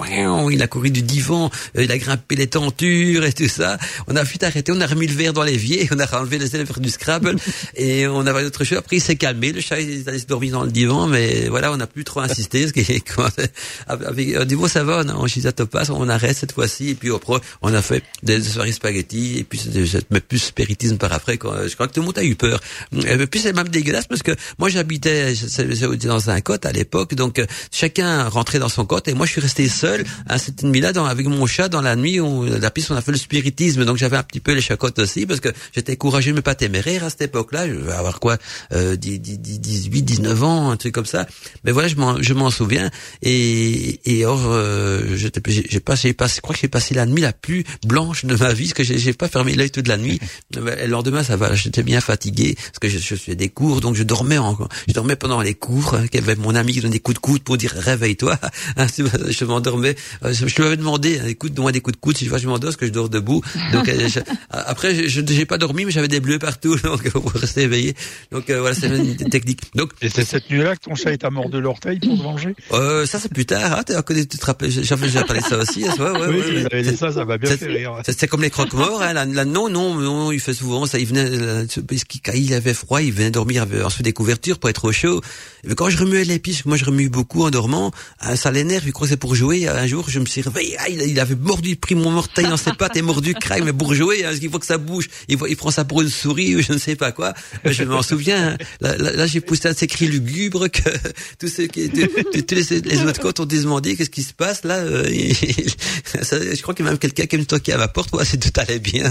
il 0.52 0.61
a 0.61 0.68
couru 0.68 0.90
du 0.90 1.03
divan, 1.03 1.49
euh, 1.77 1.84
il 1.84 1.91
a 1.91 1.98
grimpé 1.98 2.36
les 2.36 2.48
tentures 2.48 3.23
et 3.23 3.32
tout 3.32 3.48
ça. 3.48 3.77
On 4.07 4.15
a 4.18 4.23
vite 4.23 4.44
arrêté, 4.44 4.73
on 4.73 4.82
a 4.82 4.88
remis 4.88 5.07
le 5.07 5.14
verre 5.14 5.32
dans 5.32 5.44
l'évier, 5.44 5.88
on 5.95 5.99
a 5.99 6.19
enlevé 6.19 6.38
les 6.38 6.53
élèves 6.53 6.72
du 6.80 6.90
Scrabble 6.90 7.38
et 7.76 8.07
on 8.07 8.27
avait 8.27 8.44
autre 8.44 8.65
chose. 8.65 8.77
Après, 8.77 8.98
il 8.98 9.02
s'est 9.02 9.15
calmé. 9.15 9.53
Le 9.53 9.61
chat, 9.61 9.80
il 9.80 10.03
allé 10.10 10.19
se 10.19 10.26
dormir 10.26 10.52
dans 10.52 10.64
le 10.64 10.72
divan, 10.72 11.07
mais 11.07 11.48
voilà, 11.48 11.72
on 11.72 11.77
n'a 11.77 11.88
plus 11.88 12.03
trop 12.03 12.19
insisté. 12.19 12.68
Ce 12.68 12.73
qui 12.73 12.82
est, 12.82 13.03
avec, 13.88 14.38
au 14.38 14.45
niveau 14.45 14.68
ça 14.68 14.84
va, 14.84 15.03
on, 15.15 15.27
on, 15.45 16.01
on 16.01 16.09
arrête 16.09 16.38
cette 16.38 16.51
fois-ci, 16.51 16.89
et 16.89 16.95
puis 16.95 17.11
après, 17.13 17.39
on 17.61 17.73
a 17.73 17.81
fait 17.81 18.03
des 18.23 18.41
soirées 18.41 18.72
spaghetti, 18.72 19.39
et 19.39 19.43
puis 19.43 19.61
mais 20.11 20.19
plus 20.19 20.39
spiritisme 20.39 20.97
par 20.97 21.13
après, 21.13 21.38
quoi. 21.38 21.67
Je 21.67 21.73
crois 21.73 21.88
que 21.88 21.93
tout 21.93 22.01
le 22.01 22.05
monde 22.05 22.17
a 22.17 22.23
eu 22.23 22.35
peur. 22.35 22.59
Et 23.07 23.27
puis 23.27 23.39
c'est 23.39 23.53
même 23.53 23.69
dégueulasse 23.69 24.07
parce 24.07 24.23
que 24.23 24.31
moi 24.59 24.69
j'habitais 24.69 25.34
dans 26.03 26.30
un 26.30 26.41
cote 26.41 26.65
à 26.65 26.72
l'époque, 26.72 27.15
donc 27.15 27.39
euh, 27.39 27.45
chacun 27.72 28.27
rentrait 28.30 28.59
dans 28.59 28.69
son 28.69 28.85
cote, 28.85 29.07
et 29.07 29.13
moi 29.13 29.26
je 29.26 29.31
suis 29.31 29.41
resté 29.41 29.67
seul 29.67 30.05
à 30.27 30.38
cette 30.38 30.63
nuit-là 30.63 30.93
avec 31.07 31.27
mon 31.27 31.45
chat 31.45 31.69
dans 31.69 31.81
la 31.81 31.95
nuit, 31.95 32.19
où, 32.19 32.45
la 32.45 32.72
piste 32.72 32.91
on 32.91 32.95
a 32.95 33.01
fait 33.01 33.11
le 33.11 33.17
spiritisme, 33.17 33.85
donc 33.85 33.97
j'avais 33.97 34.17
un 34.17 34.23
petit 34.23 34.39
peu 34.39 34.53
les 34.53 34.61
chacottes 34.61 34.99
aussi, 34.99 35.26
parce 35.26 35.39
que 35.39 35.49
j'étais 35.73 35.95
courageux 35.97 36.34
mais 36.34 36.41
pas 36.41 36.55
téméraire 36.55 37.03
à 37.03 37.09
cette 37.09 37.23
époque-là, 37.23 37.67
je 37.67 37.73
vais 37.73 37.93
avoir 37.93 38.19
quoi, 38.19 38.38
euh, 38.73 38.95
18, 38.95 40.01
19 40.01 40.43
ans, 40.43 40.69
un 40.69 40.77
truc 40.77 40.93
comme 40.93 41.05
ça. 41.05 41.27
Mais 41.63 41.72
voilà, 41.72 41.88
je 41.88 42.34
m'en 42.34 42.49
souviens, 42.49 42.89
et, 43.22 43.99
et 44.05 44.26
or, 44.26 44.41
euh, 44.45 45.15
j'ai 45.48 45.80
passé, 45.80 46.14
passé, 46.14 46.36
je 46.38 46.41
crois 46.41 46.56
que 46.56 46.62
j'ai 46.62 46.68
passé 46.68 46.94
la 46.94 47.06
nuit 47.06 47.22
la 47.22 47.34
plus 47.34 47.64
blanche 47.86 48.26
de 48.26 48.36
ma 48.36 48.53
vie, 48.53 48.72
parce 48.74 48.88
que 48.88 48.98
j'ai 48.98 49.14
pas 49.14 49.28
fermé 49.28 49.56
l'œil 49.56 49.72
toute 49.72 49.88
la 49.88 49.98
nuit. 49.98 50.20
le 50.56 50.86
lendemain, 50.88 51.24
ça 51.24 51.38
va, 51.38 51.53
j'étais 51.56 51.84
bien 51.84 52.02
fatigué, 52.02 52.56
parce 52.56 52.80
que 52.80 52.90
je, 52.90 52.98
je 52.98 53.16
faisais 53.16 53.36
des 53.36 53.49
cours, 53.49 53.82
donc 53.82 53.95
je 53.95 54.03
dormais 54.03 54.38
encore. 54.38 54.70
Je 54.88 54.94
dormais 54.94 55.16
pendant 55.16 55.41
les 55.41 55.53
cours, 55.53 55.95
hein, 55.95 56.07
qu'il 56.07 56.20
y 56.20 56.24
avait 56.24 56.36
mon 56.36 56.56
ami 56.56 56.74
qui 56.74 56.82
donnait 56.82 56.94
des 56.94 56.99
coups 56.99 57.16
de 57.16 57.22
coude 57.22 57.44
pour 57.44 57.57
dire 57.57 57.74
réveille-toi. 57.76 58.38
Hein, 58.78 58.88
je 59.30 59.45
m'endormais. 59.45 59.95
Euh, 60.24 60.34
je, 60.34 60.44
lui 60.56 60.64
avais 60.64 60.78
demandé, 60.78 61.20
hein, 61.20 61.28
écoute, 61.28 61.53
donne-moi 61.53 61.72
des 61.72 61.82
coups 61.82 61.95
de 61.95 62.02
coude, 62.02 62.18
si 62.18 62.26
je 62.26 62.30
vois 62.30 62.40
je 62.40 62.48
m'endors, 62.48 62.70
parce 62.70 62.76
que 62.76 62.86
je 62.86 62.91
dors 62.91 63.10
debout. 63.10 63.41
Donc 63.72 63.88
euh, 63.90 64.07
après, 64.49 65.07
je 65.07 65.22
j'ai 65.26 65.45
pas 65.45 65.57
dormi, 65.57 65.86
mais 65.86 65.91
j'avais 65.91 66.07
des 66.07 66.20
bleus 66.20 66.40
partout, 66.40 66.78
donc 66.78 67.10
pour 67.12 67.32
rester 67.32 67.64
éveillé. 67.64 67.95
Donc 68.32 68.49
euh, 68.49 68.60
voilà, 68.60 68.76
c'est 68.76 68.88
une 68.88 69.16
technique. 69.30 69.62
Donc 69.76 69.91
et 70.02 70.10
c'est 70.10 70.26
cette 70.26 70.49
nuit-là 70.49 70.76
que 70.76 70.82
ton 70.82 70.95
chat 70.95 71.12
est 71.12 71.24
à 71.24 71.30
mort 71.30 71.49
de 71.49 71.57
l'orteil 71.57 71.99
pour 71.99 72.18
te 72.18 72.24
venger? 72.24 72.56
Euh, 72.72 73.06
ça 73.06 73.20
c'est 73.20 73.32
plus 73.32 73.45
tard. 73.45 73.84
Tu 73.86 73.94
te 74.28 74.45
rappelles, 74.45 74.72
j'avais 74.72 75.07
déjà 75.07 75.24
parlé 75.26 75.41
de 75.41 75.47
ça 75.47 75.57
aussi. 75.57 75.84
Ouais, 75.84 76.10
ouais, 76.10 76.27
oui, 76.30 76.65
ouais, 76.72 76.95
ça, 76.95 77.11
ça 77.11 77.26
m'a 77.26 77.38
bien 77.38 77.56
fait 77.56 77.65
rire. 77.65 78.02
C'est 78.06 78.27
comme 78.27 78.41
les 78.41 78.49
croque-morts. 78.49 79.02
Hein, 79.02 79.14
là, 79.14 79.45
non, 79.45 79.69
non, 79.69 79.95
non, 79.95 80.31
il 80.31 80.39
fait 80.39 80.53
souvent 80.53 80.85
ça. 80.85 80.99
Il 80.99 81.07
venait, 81.07 81.68
quand 82.23 82.34
il 82.34 82.53
avait 82.53 82.73
froid, 82.73 83.02
il 83.02 83.11
venait 83.11 83.31
dormir 83.31 83.64
en 83.64 83.88
dessous 83.88 84.03
des 84.03 84.14
couvertures 84.14 84.60
pour 84.60 84.69
être 84.69 84.85
au 84.85 84.91
chaud. 84.91 85.22
Et 85.69 85.73
quand 85.76 85.89
je 85.89 85.97
remuais 85.97 86.23
les 86.23 86.39
pistes, 86.39 86.65
moi 86.65 86.77
je 86.77 86.85
remue 86.85 87.10
beaucoup 87.10 87.43
en 87.43 87.49
dormant, 87.49 87.91
hein, 88.22 88.35
ça 88.35 88.52
l'énerve. 88.52 88.84
Il 88.85 88.93
croit 88.93 89.07
que 89.07 89.11
c'est 89.11 89.18
pour 89.18 89.35
jouer. 89.35 89.68
Un 89.68 89.88
jour, 89.88 90.06
je 90.10 90.19
me 90.19 90.26
suis 90.26 90.41
réveillé. 90.41 90.77
Ah, 90.80 90.89
il, 90.89 91.19
avait 91.19 91.35
mordu, 91.35 91.76
pris 91.76 91.95
mon 91.95 92.11
morteil 92.11 92.45
dans 92.45 92.57
ses 92.57 92.73
pattes 92.77 92.95
et 92.95 93.02
mordu, 93.02 93.34
craque, 93.34 93.64
mais 93.64 93.73
pour 93.73 93.93
jouer, 93.93 94.26
hein, 94.26 94.31
il 94.39 94.49
faut 94.49 94.60
que 94.60 94.65
ça 94.65 94.77
bouge. 94.77 95.10
Il, 95.27 95.38
il 95.47 95.57
prend 95.57 95.72
ça 95.72 95.85
pour 95.85 96.02
une 96.02 96.10
souris 96.10 96.56
ou 96.56 96.61
je 96.61 96.73
ne 96.73 96.77
sais 96.77 96.95
pas 96.95 97.11
quoi. 97.11 97.34
Je 97.65 97.84
m'en 97.84 98.02
souviens. 98.02 98.57
Là, 98.81 98.97
là, 98.97 99.26
j'ai 99.26 99.41
poussé 99.41 99.68
un 99.68 99.72
de 99.72 99.77
ces 99.77 99.88
cris 99.88 100.07
lugubres 100.07 100.69
que 100.69 100.89
tous 101.39 101.47
ceux 101.47 101.68
qui, 101.68 101.89
tous 101.89 102.56
les 102.56 102.65
les 102.81 103.03
autres 103.03 103.19
côtes 103.19 103.39
ont 103.39 103.45
demandé 103.45 103.95
qu'est-ce 103.95 104.10
qui 104.10 104.23
se 104.23 104.34
passe 104.34 104.64
là. 104.64 104.77
Euh, 104.77 105.10
je 106.13 106.61
crois 106.61 106.73
qu'il 106.73 106.85
y 106.85 106.87
a 106.87 106.91
même 106.91 106.99
quelqu'un 106.99 107.25
qui 107.25 107.37
me 107.37 107.45
toquait 107.45 107.73
à 107.73 107.77
ma 107.77 107.87
porte. 107.87 108.13
Ouais, 108.13 108.25
c'est 108.29 108.37
tout 108.37 108.59
allait 108.59 108.79
bien. 108.79 109.09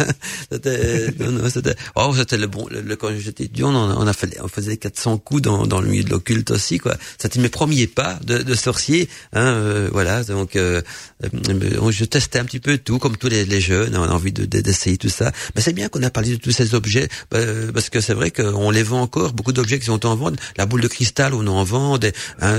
Non, 0.51 1.31
non, 1.31 1.51
c'était, 1.51 1.75
oh, 1.97 2.13
c'était 2.17 2.37
le 2.37 2.47
bon. 2.47 2.67
Le, 2.71 2.97
quand 2.97 3.11
j'étais 3.19 3.45
étudiant, 3.45 3.75
on, 3.75 4.03
on, 4.03 4.07
a 4.07 4.13
fait, 4.13 4.39
on 4.43 4.49
faisait 4.49 4.77
400 4.77 5.19
coups 5.19 5.43
dans, 5.43 5.67
dans 5.67 5.81
le 5.81 5.89
milieu 5.89 6.05
de 6.05 6.11
l'occulte 6.11 6.51
aussi, 6.51 6.79
quoi. 6.79 6.97
C'était 7.19 7.41
mes 7.41 7.49
premiers 7.49 7.87
pas 7.87 8.19
de, 8.25 8.39
de 8.39 8.55
sorcier. 8.55 9.09
Hein, 9.33 9.47
euh, 9.47 9.89
voilà, 9.93 10.25
donc 10.25 10.57
euh, 10.57 10.83
euh, 11.23 11.91
je 11.91 12.05
testais 12.05 12.39
un 12.39 12.45
petit 12.45 12.61
peu 12.61 12.79
tout, 12.79 12.99
comme 12.99 13.17
tous 13.17 13.29
les, 13.29 13.45
les 13.45 13.61
jeunes. 13.61 13.97
On 13.97 14.03
a 14.03 14.13
envie 14.13 14.33
de, 14.33 14.45
d'essayer 14.45 14.97
tout 14.97 15.09
ça. 15.09 15.33
Mais 15.55 15.63
c'est 15.63 15.73
bien 15.73 15.89
qu'on 15.89 16.03
a 16.03 16.11
parlé 16.11 16.31
de 16.31 16.37
tous 16.37 16.51
ces 16.51 16.75
objets, 16.75 17.09
parce 17.31 17.91
que 17.91 18.01
c'est 18.01 18.15
vrai 18.15 18.31
qu'on 18.31 18.71
les 18.71 18.83
vend 18.83 19.03
encore. 19.03 19.33
Beaucoup 19.33 19.53
d'objets 19.53 19.79
qui 19.79 19.87
sont 19.87 20.07
en 20.07 20.17
vente. 20.17 20.39
La 20.57 20.67
boule 20.67 20.81
de 20.81 20.89
cristal, 20.89 21.35
on 21.35 21.47
en 21.47 21.65
vend. 21.65 21.99
Des, 21.99 22.13
hein, 22.41 22.59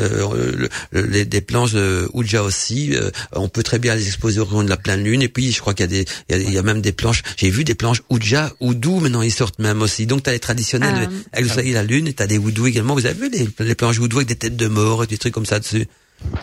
les, 0.92 1.26
des 1.26 1.42
planches 1.42 1.74
de 1.74 2.10
Ouija 2.14 2.44
aussi. 2.44 2.96
On 3.34 3.50
peut 3.50 3.64
très 3.64 3.80
bien 3.80 3.96
les 3.96 4.08
exposer 4.08 4.40
au 4.40 4.46
rayon 4.46 4.64
de 4.64 4.70
la 4.70 4.78
pleine 4.78 5.04
lune. 5.04 5.22
Et 5.22 5.30
puis, 5.30 5.52
je 5.52 5.60
crois 5.60 5.74
qu'il 5.74 5.92
y 5.92 6.00
a 6.00 6.04
des, 6.04 6.06
il 6.30 6.54
y 6.54 6.58
a, 6.58 6.64
même 6.64 6.82
des 6.82 6.92
planches. 6.92 7.24
J'ai 7.38 7.50
vu 7.50 7.64
des 7.64 7.76
planches 7.76 8.02
Ouija, 8.10 8.54
Oudou. 8.60 9.00
Maintenant, 9.00 9.22
ils 9.22 9.32
sortent 9.32 9.60
même 9.60 9.82
aussi. 9.82 10.06
Donc, 10.06 10.24
tu 10.24 10.30
as 10.30 10.34
les 10.34 10.40
traditionnels 10.40 11.10
ah. 11.10 11.30
avec 11.34 11.46
le 11.46 11.52
soleil 11.52 11.72
et 11.72 11.74
la 11.74 11.84
lune. 11.84 12.08
Et 12.08 12.14
t'as 12.14 12.28
des 12.28 12.38
Oudou 12.38 12.68
également. 12.68 12.94
Vous 12.94 13.06
avez 13.06 13.20
vu 13.20 13.30
les, 13.30 13.48
les 13.60 13.76
planches 13.76 14.00
Oudou 14.00 14.18
avec 14.18 14.28
des 14.28 14.36
têtes 14.36 14.58
de 14.58 14.68
mort 14.68 15.04
et 15.04 15.08
des 15.08 15.18
trucs 15.18 15.34
comme 15.34 15.46
ça 15.46 15.60
dessus? 15.60 15.88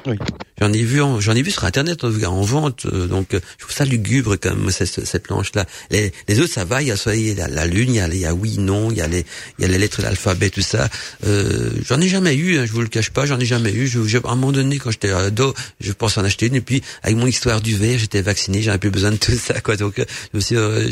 Oui. 0.07 0.17
J'en 0.63 0.73
ai 0.73 0.85
vu, 0.85 1.01
j'en 1.19 1.35
ai 1.35 1.43
vu 1.43 1.51
sur 1.51 1.65
internet 1.65 2.05
en, 2.05 2.41
vente, 2.43 2.87
euh, 2.87 3.09
donc 3.09 3.35
euh, 3.35 3.41
je 3.59 3.65
trouve 3.65 3.75
ça 3.75 3.85
lugubre 3.85 4.39
comme 4.39 4.71
cette, 4.71 5.05
cette 5.05 5.25
planche-là. 5.25 5.67
Les, 5.91 6.13
les, 6.29 6.39
autres 6.39 6.53
ça 6.53 6.65
va, 6.65 6.83
il 6.83 6.87
y 6.87 6.91
a 6.93 6.97
soleil, 6.97 7.35
la, 7.35 7.49
la 7.49 7.67
lune, 7.67 7.89
il 7.89 7.97
y 7.97 8.01
a, 8.01 8.07
il 8.07 8.19
y 8.19 8.27
a 8.27 8.33
oui, 8.33 8.59
non, 8.59 8.93
il 8.93 8.99
y 8.99 9.01
a 9.01 9.09
les, 9.09 9.25
il 9.59 9.63
y 9.63 9.65
a 9.65 9.69
les 9.69 9.77
lettres 9.77 9.99
de 9.99 10.05
l'alphabet, 10.05 10.51
tout 10.51 10.61
ça. 10.61 10.89
Euh, 11.27 11.71
j'en 11.85 12.01
ai 12.01 12.07
jamais 12.07 12.37
eu, 12.37 12.59
hein, 12.59 12.65
je 12.65 12.71
vous 12.71 12.81
le 12.81 12.87
cache 12.87 13.11
pas, 13.11 13.27
j'en 13.27 13.41
ai 13.41 13.45
jamais 13.45 13.73
eu. 13.73 13.89
Je, 13.89 14.19
à 14.19 14.31
un 14.31 14.37
moment 14.37 14.53
donné, 14.53 14.79
quand 14.79 14.93
j'étais 14.93 15.11
ado, 15.11 15.53
je 15.81 15.91
pense 15.91 16.17
en 16.17 16.23
acheter 16.23 16.47
une, 16.47 16.55
et 16.55 16.61
puis 16.61 16.81
avec 17.03 17.17
mon 17.17 17.27
histoire 17.27 17.61
du 17.61 17.75
verre, 17.75 17.99
j'étais 17.99 18.23
vacciné, 18.23 18.63
j'avais 18.63 18.79
plus 18.79 18.91
besoin 18.91 19.11
de 19.11 19.17
tout 19.17 19.33
ça, 19.33 19.61
quoi. 19.63 19.75
Donc, 19.75 20.01
aussi, 20.33 20.55
euh, 20.55 20.89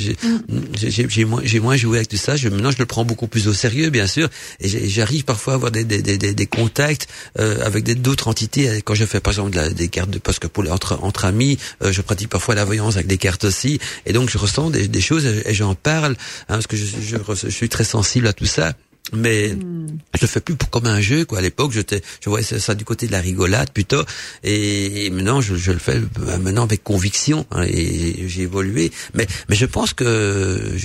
j'ai 0.74 1.24
moins, 1.24 1.42
j'ai 1.44 1.60
moins 1.60 1.76
joué 1.76 1.98
avec 1.98 2.08
tout 2.08 2.16
ça. 2.16 2.34
Je, 2.34 2.48
maintenant, 2.48 2.72
je 2.72 2.78
le 2.78 2.86
prends 2.86 3.04
beaucoup 3.04 3.28
plus 3.28 3.46
au 3.46 3.54
sérieux, 3.54 3.90
bien 3.90 4.08
sûr, 4.08 4.28
et 4.58 4.88
j'arrive 4.88 5.22
parfois 5.22 5.52
à 5.52 5.56
avoir 5.56 5.70
des, 5.70 5.84
des, 5.84 6.02
des, 6.02 6.18
des 6.18 6.46
contacts 6.46 7.06
euh, 7.38 7.64
avec 7.64 7.84
d'autres 8.02 8.26
entités 8.26 8.79
quand 8.82 8.94
je 8.94 9.04
fais 9.04 9.20
par 9.20 9.32
exemple 9.32 9.74
des 9.74 9.88
cartes 9.88 10.10
de 10.10 10.18
parce 10.18 10.38
que 10.38 10.46
pour 10.46 10.70
entre 10.70 10.98
entre 11.02 11.24
amis, 11.24 11.58
euh, 11.82 11.92
je 11.92 12.02
pratique 12.02 12.28
parfois 12.28 12.54
la 12.54 12.64
voyance 12.64 12.96
avec 12.96 13.06
des 13.06 13.18
cartes 13.18 13.44
aussi, 13.44 13.78
et 14.06 14.12
donc 14.12 14.30
je 14.30 14.38
ressens 14.38 14.70
des, 14.70 14.88
des 14.88 15.00
choses 15.00 15.26
et, 15.26 15.54
j'en 15.54 15.74
parle 15.74 16.12
hein, 16.48 16.56
parce 16.58 16.66
que 16.66 16.76
je, 16.76 16.84
je, 17.00 17.16
je, 17.34 17.48
suis 17.48 17.68
très 17.68 17.84
sensible 17.84 18.26
à 18.26 18.32
tout 18.32 18.46
ça. 18.46 18.72
Mais 19.12 19.48
hmm. 19.48 19.98
je 20.14 20.20
le 20.20 20.26
fais 20.28 20.40
plus 20.40 20.54
comme 20.70 20.86
un 20.86 21.00
jeu 21.00 21.24
quoi. 21.24 21.38
À 21.38 21.42
l'époque, 21.42 21.72
j'étais, 21.72 22.00
je 22.20 22.30
voyais 22.30 22.44
ça, 22.44 22.74
du 22.74 22.84
côté 22.84 23.06
de 23.06 23.12
la 23.12 23.20
rigolade 23.20 23.70
plutôt, 23.70 24.04
et, 24.44 25.10
maintenant 25.10 25.40
je, 25.40 25.56
je, 25.56 25.72
le 25.72 25.78
fais 25.78 25.96
euh, 25.96 26.38
maintenant 26.38 26.64
avec 26.64 26.84
conviction 26.84 27.46
hein, 27.50 27.64
et 27.66 28.28
j'ai 28.28 28.42
évolué. 28.42 28.92
Mais 29.14 29.26
mais 29.48 29.56
je 29.56 29.66
pense 29.66 29.94
que 29.94 30.76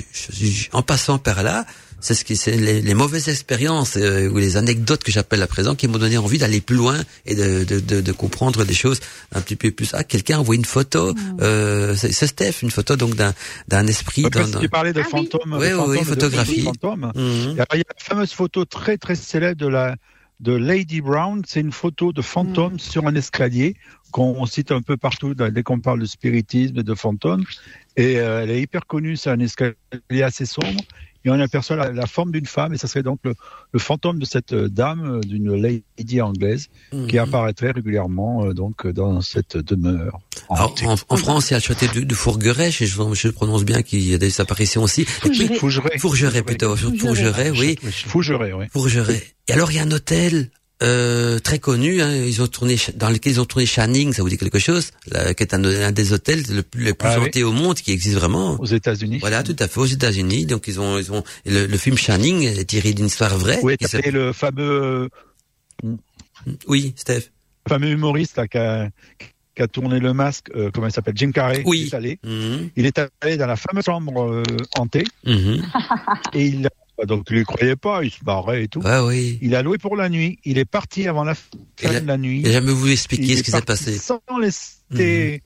en 0.72 0.82
passant 0.82 1.20
par 1.20 1.44
là, 1.44 1.66
c'est 2.06 2.14
ce 2.14 2.24
qui, 2.24 2.36
c'est 2.36 2.56
les, 2.56 2.84
les, 2.84 2.94
mauvaises 2.94 3.30
expériences 3.30 3.98
euh, 3.98 4.30
ou 4.30 4.38
les 4.38 4.58
anecdotes 4.58 5.04
que 5.04 5.12
j'appelle 5.12 5.42
à 5.42 5.48
présent 5.48 5.74
qui 5.74 5.88
m'ont 5.88 5.98
donné 5.98 6.20
envie 6.20 6.38
d'aller 6.38 6.62
plus 6.62 6.76
loin 6.76 6.96
et 7.26 7.34
de, 7.34 7.64
de, 7.64 7.80
de, 7.80 8.00
de, 8.00 8.12
comprendre 8.12 8.64
des 8.64 8.76
choses 8.76 9.00
un 9.34 9.42
petit 9.42 9.56
peu 9.56 9.72
plus. 9.72 9.90
Ah, 9.94 10.04
quelqu'un 10.04 10.38
envoie 10.38 10.54
une 10.54 10.66
photo. 10.66 11.16
Mmh. 11.16 11.38
Euh, 11.42 11.96
c'est, 11.96 12.28
Steph, 12.28 12.62
une 12.62 12.70
photo 12.70 12.96
donc 12.96 13.16
d'un 13.16 13.34
d'un 13.70 13.88
esprit. 13.88 14.22
Dans... 14.22 14.60
Tu 14.60 14.70
parlais 14.70 14.94
de 14.94 15.02
ah, 15.02 15.10
fantômes. 15.10 15.58
Oui, 15.60 15.70
oui, 15.88 16.04
photographie. 16.04 16.62
Mmh. 16.62 17.12
Il, 17.16 17.56
y 17.56 17.60
a, 17.60 17.66
la 17.72 17.84
fameuse 17.98 18.34
photo 18.34 18.66
très 18.66 19.00
très 19.00 19.16
célèbre 19.16 19.60
de 19.60 19.68
la 19.68 19.96
de 20.42 20.54
Lady 20.54 21.02
Brown. 21.02 21.42
C'est 21.48 21.62
une 21.62 21.72
photo 21.72 22.14
de 22.14 22.22
fantôme 22.22 22.76
mmh. 22.76 22.80
sur 22.80 23.08
un 23.08 23.16
escalier 23.16 23.78
qu'on 24.12 24.46
cite 24.46 24.72
un 24.72 24.84
peu 24.84 24.96
partout 24.96 25.34
dès 25.34 25.64
qu'on 25.64 25.80
parle 25.80 26.02
de 26.02 26.06
spiritisme 26.06 26.78
et 26.78 26.84
de 26.84 26.94
fantômes. 26.94 27.46
Et 27.98 28.20
euh, 28.20 28.44
elle 28.44 28.52
est 28.52 28.62
hyper 28.62 28.86
connue. 28.86 29.18
C'est 29.18 29.32
un 29.32 29.40
escalier 29.40 29.74
assez 30.22 30.46
sombre 30.46 30.84
et 31.26 31.30
on 31.32 31.40
aperçoit 31.40 31.92
la, 31.92 32.06
forme 32.06 32.32
d'une 32.32 32.46
femme, 32.46 32.74
et 32.74 32.78
ça 32.78 32.88
serait 32.88 33.04
donc 33.04 33.20
le, 33.24 33.34
fantôme 33.80 34.20
de 34.20 34.26
cette 34.26 34.54
euh, 34.54 34.70
dame, 34.70 35.18
euh, 35.18 35.20
d'une 35.22 35.54
lady 35.56 36.22
anglaise, 36.22 36.68
qui 36.92 37.16
mhm. 37.16 37.20
apparaîtrait 37.20 37.72
régulièrement 37.72 38.46
euh, 38.46 38.54
donc 38.54 38.88
dans 38.88 39.22
cette 39.22 39.58
demeure. 39.58 40.20
Alors, 40.50 40.76
en, 41.10 41.18
France, 41.18 41.50
il 41.50 41.54
y 41.54 41.56
a 41.56 41.58
le 41.58 41.64
château 41.64 41.88
de, 41.94 42.02
de 42.02 42.16
Fourgueret, 42.16 42.70
je, 42.70 42.86
je, 42.86 43.28
prononce 43.30 43.66
bien 43.66 43.82
qu'il 43.82 44.08
y 44.08 44.14
a 44.14 44.20
des 44.20 44.40
apparitions 44.40 44.84
aussi. 44.84 45.06
Fourgeret. 45.06 45.98
Fourgeret, 45.98 46.44
plutôt. 46.44 46.76
Fourgeret, 46.76 47.50
oui. 47.50 47.78
Fourgeret, 48.08 48.54
oui. 48.54 48.66
Fourgeret. 48.72 49.24
Et 49.48 49.54
alors, 49.54 49.72
il 49.72 49.78
y 49.78 49.80
a 49.80 49.84
un 49.84 49.92
hôtel 49.92 50.52
euh, 50.84 51.40
très 51.40 51.60
connu. 51.60 52.02
Hein, 52.02 52.14
ils 52.14 52.42
ont 52.42 52.48
tourné 52.48 52.76
dans 52.96 53.10
lequel 53.10 53.34
ils 53.34 53.42
ont 53.42 53.46
tourné 53.46 53.66
Channing, 53.66 54.14
ça 54.14 54.22
vous 54.22 54.30
dit 54.30 54.38
quelque 54.38 54.60
chose? 54.60 54.92
Là, 55.08 55.34
Qui 55.34 55.44
est 55.44 55.54
un, 55.54 55.92
des 55.92 56.14
hôtels 56.14 56.44
le 56.50 56.64
plus, 56.64 56.84
le 56.84 56.94
plus 56.94 57.10
ah, 57.10 57.48
au 57.48 57.52
monde, 57.52 57.76
qui 57.76 57.92
existe 57.92 58.16
vraiment. 58.16 58.60
Aux 58.60 58.66
États-Unis. 58.66 59.20
Voilà, 59.20 59.44
tout 59.44 59.56
à 59.60 59.68
fait 59.68 59.80
aux 59.80 59.86
États-Unis. 59.86 60.46
Donc 60.46 60.68
ils 60.68 60.80
ont, 60.80 60.98
ils 60.98 61.12
ont 61.12 61.24
le, 61.46 61.66
le 61.66 61.78
film 61.78 61.98
Channing 61.98 62.44
est 62.44 62.66
tiré 62.66 62.94
d'une 62.94 63.08
histoire 63.08 63.38
vraie. 63.38 63.60
Oui, 63.64 63.76
c'est 63.82 64.12
le 64.12 64.34
fameux. 64.34 65.10
Oui, 66.68 66.94
Steph. 66.96 67.32
Le 67.66 67.70
fameux 67.70 67.90
humoriste 67.90 68.38
là, 68.38 68.48
qui 68.48 68.58
a, 68.58 68.90
qui 69.56 69.62
a 69.62 69.68
tourné 69.68 70.00
le 70.00 70.14
masque, 70.14 70.52
euh, 70.56 70.70
comment 70.74 70.88
il 70.88 70.92
s'appelle, 70.94 71.16
Jim 71.16 71.32
Carrey. 71.32 71.64
Oui. 71.66 71.82
Il 71.82 71.88
est 71.88 71.94
allé, 71.96 72.20
mhm. 72.24 72.70
il 72.76 72.86
est 72.86 73.02
allé 73.22 73.38
dans 73.38 73.48
la 73.48 73.56
fameuse 73.56 73.86
chambre 73.86 74.24
euh, 74.24 74.44
hantée 74.78 75.06
mhm. 75.26 75.64
et 76.34 76.46
il 76.46 76.70
donc 77.04 77.28
il 77.30 77.40
ne 77.40 77.44
croyait 77.44 77.76
pas, 77.76 78.04
il 78.04 78.12
se 78.12 78.24
barrait 78.24 78.64
et 78.64 78.68
tout. 78.68 78.82
Ah 78.86 79.06
oui. 79.06 79.38
Il 79.42 79.56
a 79.56 79.62
loué 79.62 79.78
pour 79.78 79.96
la 79.96 80.10
nuit. 80.10 80.40
Il 80.46 80.58
est 80.58 80.66
parti 80.66 81.08
avant 81.08 81.24
la 81.24 81.36
fin 81.36 82.00
de 82.00 82.08
la 82.08 82.18
nuit. 82.18 82.40
Il 82.40 82.44
n'a 82.44 82.52
jamais 82.52 82.72
voulu 82.72 82.94
expliquer 82.94 83.36
ce 83.36 83.44
qui 83.44 83.52
s'est 83.52 83.62
passé. 83.62 83.98
Sans 83.98 84.22
laisser 84.40 85.42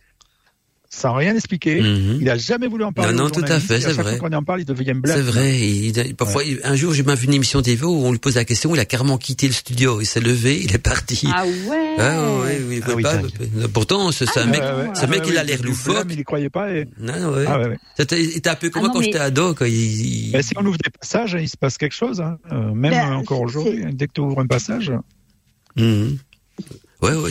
sans 0.89 1.13
rien 1.13 1.35
expliquer. 1.35 1.81
Mhm. 1.81 2.17
Il 2.19 2.29
a 2.29 2.37
jamais 2.37 2.67
voulu 2.67 2.83
en 2.83 2.91
parler. 2.91 3.13
Non, 3.13 3.25
non, 3.25 3.29
tout 3.29 3.45
à 3.47 3.59
fait, 3.59 3.79
c'est 3.79 3.93
vrai. 3.93 4.17
Quand 4.17 4.27
on 4.31 4.37
en 4.37 4.43
parle, 4.43 4.61
il 4.61 4.65
devient 4.65 4.93
blême. 4.93 5.15
C'est 5.15 5.21
vrai. 5.21 5.59
Il, 5.59 6.15
parfois, 6.15 6.41
un 6.63 6.75
jour, 6.75 6.93
j'ai 6.93 7.03
vu 7.03 7.25
une 7.25 7.33
émission 7.33 7.61
TV 7.61 7.85
où 7.85 8.05
on 8.05 8.11
lui 8.11 8.17
pose 8.17 8.35
la 8.35 8.45
question, 8.45 8.73
il 8.73 8.79
a 8.79 8.85
carrément 8.85 9.17
quitté 9.17 9.47
le 9.47 9.53
studio. 9.53 10.01
Il 10.01 10.05
s'est 10.05 10.19
levé, 10.19 10.59
il 10.59 10.73
est 10.73 10.79
parti. 10.79 11.27
Ah 11.31 11.45
ouais. 11.45 11.95
Ah 11.99 12.39
ouais, 12.41 12.61
oui, 12.67 12.81
ah, 12.83 12.91
oui 12.95 13.03
pas, 13.03 13.21
pourtant, 13.71 14.11
c'est 14.11 14.25
un 14.37 14.45
mec, 14.45 14.63
c'est 14.95 15.03
un 15.03 15.07
mec, 15.07 15.23
il 15.27 15.37
a 15.37 15.43
l'air 15.43 15.61
loufoque. 15.61 16.07
Il 16.09 16.19
y 16.19 16.23
croyait 16.23 16.49
pas. 16.49 16.71
Et... 16.71 16.87
Non, 16.99 17.33
ouais. 17.33 17.45
Ah, 17.47 17.59
ouais, 17.59 17.77
C'était 17.97 18.49
un 18.49 18.55
peu 18.55 18.69
comme 18.69 18.83
moi 18.83 18.91
quand 18.91 19.01
j'étais 19.01 19.19
ado, 19.19 19.53
quand 19.53 19.65
il. 19.65 20.31
Ben, 20.31 20.41
si 20.41 20.53
on 20.57 20.65
ouvre 20.65 20.77
des 20.77 20.89
passages, 20.89 21.37
il 21.39 21.49
se 21.49 21.57
passe 21.57 21.77
quelque 21.77 21.95
chose. 21.95 22.19
Hein. 22.19 22.37
Euh, 22.51 22.73
même 22.73 22.91
ben, 22.91 23.13
encore 23.13 23.41
aujourd'hui, 23.41 23.85
dès 23.93 24.07
que 24.07 24.13
tu 24.13 24.21
ouvres 24.21 24.39
un 24.39 24.47
passage. 24.47 24.91
Mhm. 25.75 26.17
Ouais, 27.01 27.13
ouais, 27.15 27.29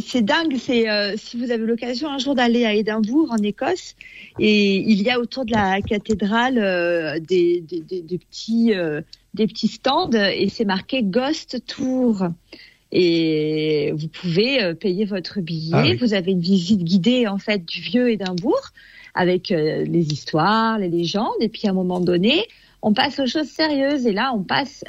c'est 0.00 0.22
dingue. 0.22 0.56
C'est 0.56 0.88
euh, 0.88 1.14
si 1.16 1.36
vous 1.36 1.50
avez 1.50 1.66
l'occasion 1.66 2.08
un 2.10 2.18
jour 2.18 2.36
d'aller 2.36 2.64
à 2.64 2.74
Édimbourg 2.74 3.28
en 3.32 3.42
Écosse, 3.42 3.96
et 4.38 4.76
il 4.76 5.02
y 5.02 5.10
a 5.10 5.18
autour 5.18 5.44
de 5.44 5.52
la 5.52 5.80
cathédrale 5.80 6.58
euh, 6.58 7.18
des, 7.18 7.60
des, 7.60 8.02
des, 8.02 8.18
petits 8.18 8.72
euh, 8.74 9.00
des 9.34 9.48
petits 9.48 9.66
stands 9.66 10.12
et 10.12 10.48
c'est 10.48 10.64
marqué 10.64 11.02
Ghost 11.02 11.64
Tour. 11.66 12.28
Et 12.92 13.92
vous 13.96 14.08
pouvez 14.08 14.74
payer 14.74 15.04
votre 15.04 15.40
billet. 15.40 15.74
Ah 15.74 15.96
vous 16.00 16.14
avez 16.14 16.30
une 16.30 16.40
visite 16.40 16.82
guidée 16.82 17.26
en 17.26 17.38
fait 17.38 17.64
du 17.66 17.80
vieux 17.80 18.10
Édimbourg 18.10 18.62
avec 19.14 19.50
les 19.50 20.06
histoires, 20.12 20.78
les 20.78 20.88
légendes. 20.88 21.36
Et 21.40 21.48
puis 21.48 21.66
à 21.66 21.70
un 21.70 21.74
moment 21.74 22.00
donné, 22.00 22.46
on 22.80 22.94
passe 22.94 23.18
aux 23.18 23.26
choses 23.26 23.48
sérieuses. 23.48 24.06
Et 24.06 24.12
là, 24.12 24.32
on 24.34 24.42
passe 24.42 24.84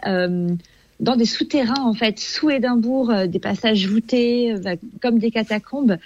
dans 0.99 1.15
des 1.15 1.25
souterrains 1.25 1.83
en 1.83 1.93
fait, 1.93 2.19
sous 2.19 2.49
Édimbourg, 2.49 3.09
euh, 3.09 3.27
des 3.27 3.39
passages 3.39 3.87
voûtés, 3.87 4.53
euh, 4.53 4.59
bah, 4.59 4.75
comme 5.01 5.19
des 5.19 5.31
catacombes. 5.31 5.97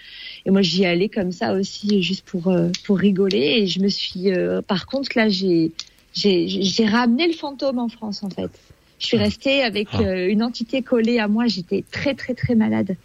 Et 0.46 0.52
moi, 0.52 0.62
j'y 0.62 0.86
allais 0.86 1.10
comme 1.10 1.32
ça 1.32 1.54
aussi, 1.54 2.02
juste 2.04 2.26
pour 2.26 2.50
euh, 2.50 2.70
pour 2.86 2.98
rigoler. 2.98 3.58
Et 3.58 3.68
je 3.68 3.80
me 3.80 3.88
suis, 3.88 4.32
par 4.68 4.86
contre, 4.86 5.12
là, 5.16 5.30
j'ai 5.30 5.72
j'ai 6.14 6.86
ramené 6.86 7.28
le 7.28 7.34
fantôme 7.34 7.80
en 7.80 7.90
France 7.90 8.24
en 8.24 8.30
fait. 8.30 8.52
Je 9.00 9.08
suis 9.08 9.18
ah. 9.18 9.24
restée 9.24 9.64
avec 9.64 9.88
ah. 9.94 10.26
une 10.26 10.44
entité 10.44 10.82
collée 10.82 11.20
à 11.20 11.28
moi. 11.28 11.48
J'étais 11.48 11.84
très 11.92 12.14
très 12.14 12.36
très 12.36 12.56
malade. 12.56 12.96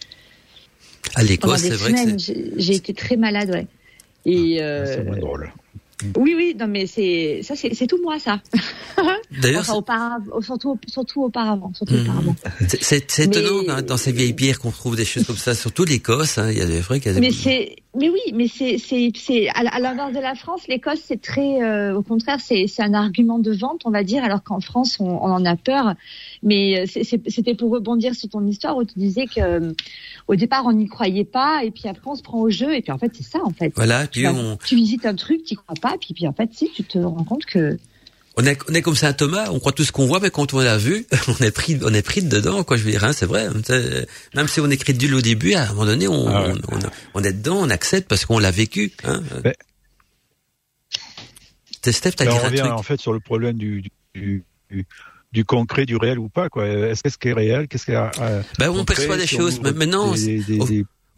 À 1.14 1.22
l'Écosse, 1.22 1.60
c'est 1.60 1.70
vrai 1.70 2.16
j'ai 2.18 2.74
été 2.74 2.92
très 2.92 3.16
malade, 3.16 3.50
ouais. 3.50 3.66
Et 4.26 4.60
ah, 4.60 4.84
c'est 4.84 5.04
drôle. 5.04 5.52
Oui, 6.16 6.34
oui, 6.36 6.56
non, 6.58 6.68
mais 6.68 6.86
c'est 6.86 7.40
ça, 7.42 7.54
c'est 7.56 7.86
tout 7.86 8.00
moi, 8.02 8.18
ça. 8.18 8.40
D'ailleurs, 9.42 9.64
surtout, 9.64 10.78
surtout 10.86 11.24
auparavant, 11.24 11.72
surtout 11.74 11.94
auparavant. 11.94 12.36
C'est 12.80 13.18
étonnant 13.18 13.82
dans 13.82 13.96
ces 13.96 14.12
vieilles 14.12 14.32
pierres 14.32 14.60
qu'on 14.60 14.70
trouve 14.70 14.96
des 14.96 15.04
choses 15.04 15.26
comme 15.26 15.36
ça, 15.36 15.54
surtout 15.54 15.84
l'Écosse. 15.84 16.38
Hein, 16.38 16.50
il 16.50 16.58
y 16.58 16.60
a 16.60 16.66
des 16.66 16.80
vrais 16.80 17.00
des... 17.00 17.20
Mais 17.20 17.32
c'est, 17.32 17.76
mais 17.96 18.10
oui, 18.10 18.20
mais 18.32 18.46
c'est, 18.46 18.78
c'est, 18.78 19.10
c'est 19.16 19.48
à 19.48 19.80
l'inverse 19.80 20.12
de 20.12 20.20
la 20.20 20.34
France, 20.34 20.62
l'Écosse, 20.68 21.00
c'est 21.06 21.20
très, 21.20 21.62
euh, 21.62 21.96
au 21.96 22.02
contraire, 22.02 22.38
c'est, 22.40 22.66
c'est 22.68 22.82
un 22.82 22.94
argument 22.94 23.38
de 23.38 23.52
vente, 23.52 23.82
on 23.84 23.90
va 23.90 24.04
dire, 24.04 24.22
alors 24.22 24.42
qu'en 24.44 24.60
France, 24.60 24.98
on, 25.00 25.08
on, 25.08 25.30
en 25.32 25.44
a 25.44 25.56
peur. 25.56 25.94
Mais 26.42 26.80
euh, 26.80 27.02
c'était 27.26 27.54
pour 27.54 27.70
rebondir 27.70 28.14
sur 28.14 28.28
ton 28.28 28.46
histoire 28.46 28.76
où 28.76 28.84
tu 28.84 28.98
disais 28.98 29.26
que 29.26 29.40
euh, 29.40 29.72
au 30.26 30.34
départ, 30.34 30.64
on 30.66 30.72
n'y 30.72 30.88
croyait 30.88 31.24
pas, 31.24 31.64
et 31.64 31.70
puis 31.70 31.88
après, 31.88 32.10
on 32.10 32.14
se 32.14 32.22
prend 32.22 32.40
au 32.40 32.50
jeu, 32.50 32.74
et 32.74 32.82
puis 32.82 32.92
en 32.92 32.98
fait, 32.98 33.12
c'est 33.14 33.24
ça, 33.24 33.40
en 33.42 33.50
fait. 33.50 33.72
Voilà, 33.76 34.06
tu, 34.06 34.26
on... 34.26 34.56
tu 34.56 34.76
visites 34.76 35.06
un 35.06 35.14
truc, 35.14 35.44
tu 35.44 35.56
crois 35.56 35.74
pas, 35.80 35.96
puis, 36.00 36.14
puis 36.14 36.26
en 36.26 36.32
fait, 36.32 36.50
si, 36.52 36.70
tu 36.70 36.84
te 36.84 36.98
rends 36.98 37.24
compte 37.24 37.44
que 37.44 37.78
on 38.40 38.44
est, 38.44 38.56
on 38.70 38.74
est 38.74 38.82
comme 38.82 38.94
Saint 38.94 39.12
Thomas, 39.12 39.48
on 39.50 39.58
croit 39.58 39.72
tout 39.72 39.82
ce 39.82 39.90
qu'on 39.90 40.06
voit, 40.06 40.20
mais 40.20 40.30
quand 40.30 40.54
on 40.54 40.60
l'a 40.60 40.78
vu, 40.78 41.06
on 41.28 41.44
est 41.44 41.50
pris, 41.50 41.76
on 41.82 41.92
est 41.92 42.02
pris 42.02 42.22
dedans, 42.22 42.62
quoi. 42.62 42.76
Je 42.76 42.84
veux 42.84 42.92
dire, 42.92 43.02
hein, 43.02 43.12
c'est 43.12 43.26
vrai. 43.26 43.48
Même 44.34 44.46
si 44.46 44.60
on 44.60 44.70
est 44.70 44.76
crédule 44.76 45.16
au 45.16 45.20
début, 45.20 45.54
à 45.54 45.64
un 45.64 45.68
moment 45.70 45.86
donné, 45.86 46.06
on, 46.06 46.28
ah 46.28 46.46
on, 46.70 46.78
on, 47.14 47.24
est 47.24 47.32
dedans, 47.32 47.56
on 47.56 47.68
accepte 47.68 48.06
parce 48.06 48.26
qu'on 48.26 48.38
l'a 48.38 48.52
vécu. 48.52 48.92
Hein. 49.02 49.22
Mais... 49.42 49.56
Steph, 51.92 52.12
t'as 52.12 52.26
dit 52.26 52.30
on 52.32 52.44
revient 52.44 52.62
en 52.62 52.82
fait 52.82 53.00
sur 53.00 53.12
le 53.12 53.20
problème 53.20 53.56
du, 53.56 53.82
du, 54.14 54.44
du, 54.70 54.86
concret, 55.44 55.86
du 55.86 55.96
réel 55.96 56.18
ou 56.18 56.28
pas, 56.28 56.48
quoi. 56.48 56.66
Est-ce 56.66 57.02
qu'est-ce 57.02 57.18
qui 57.18 57.28
est 57.28 57.32
réel, 57.32 57.68
qu'est-ce 57.68 57.84
qui 57.84 57.92
est 57.92 57.96
euh, 57.96 58.42
ben, 58.58 58.70
on 58.70 58.84
perçoit 58.84 59.16
des 59.16 59.26
choses, 59.26 59.60
mais 59.62 59.72
maintenant, 59.72 60.14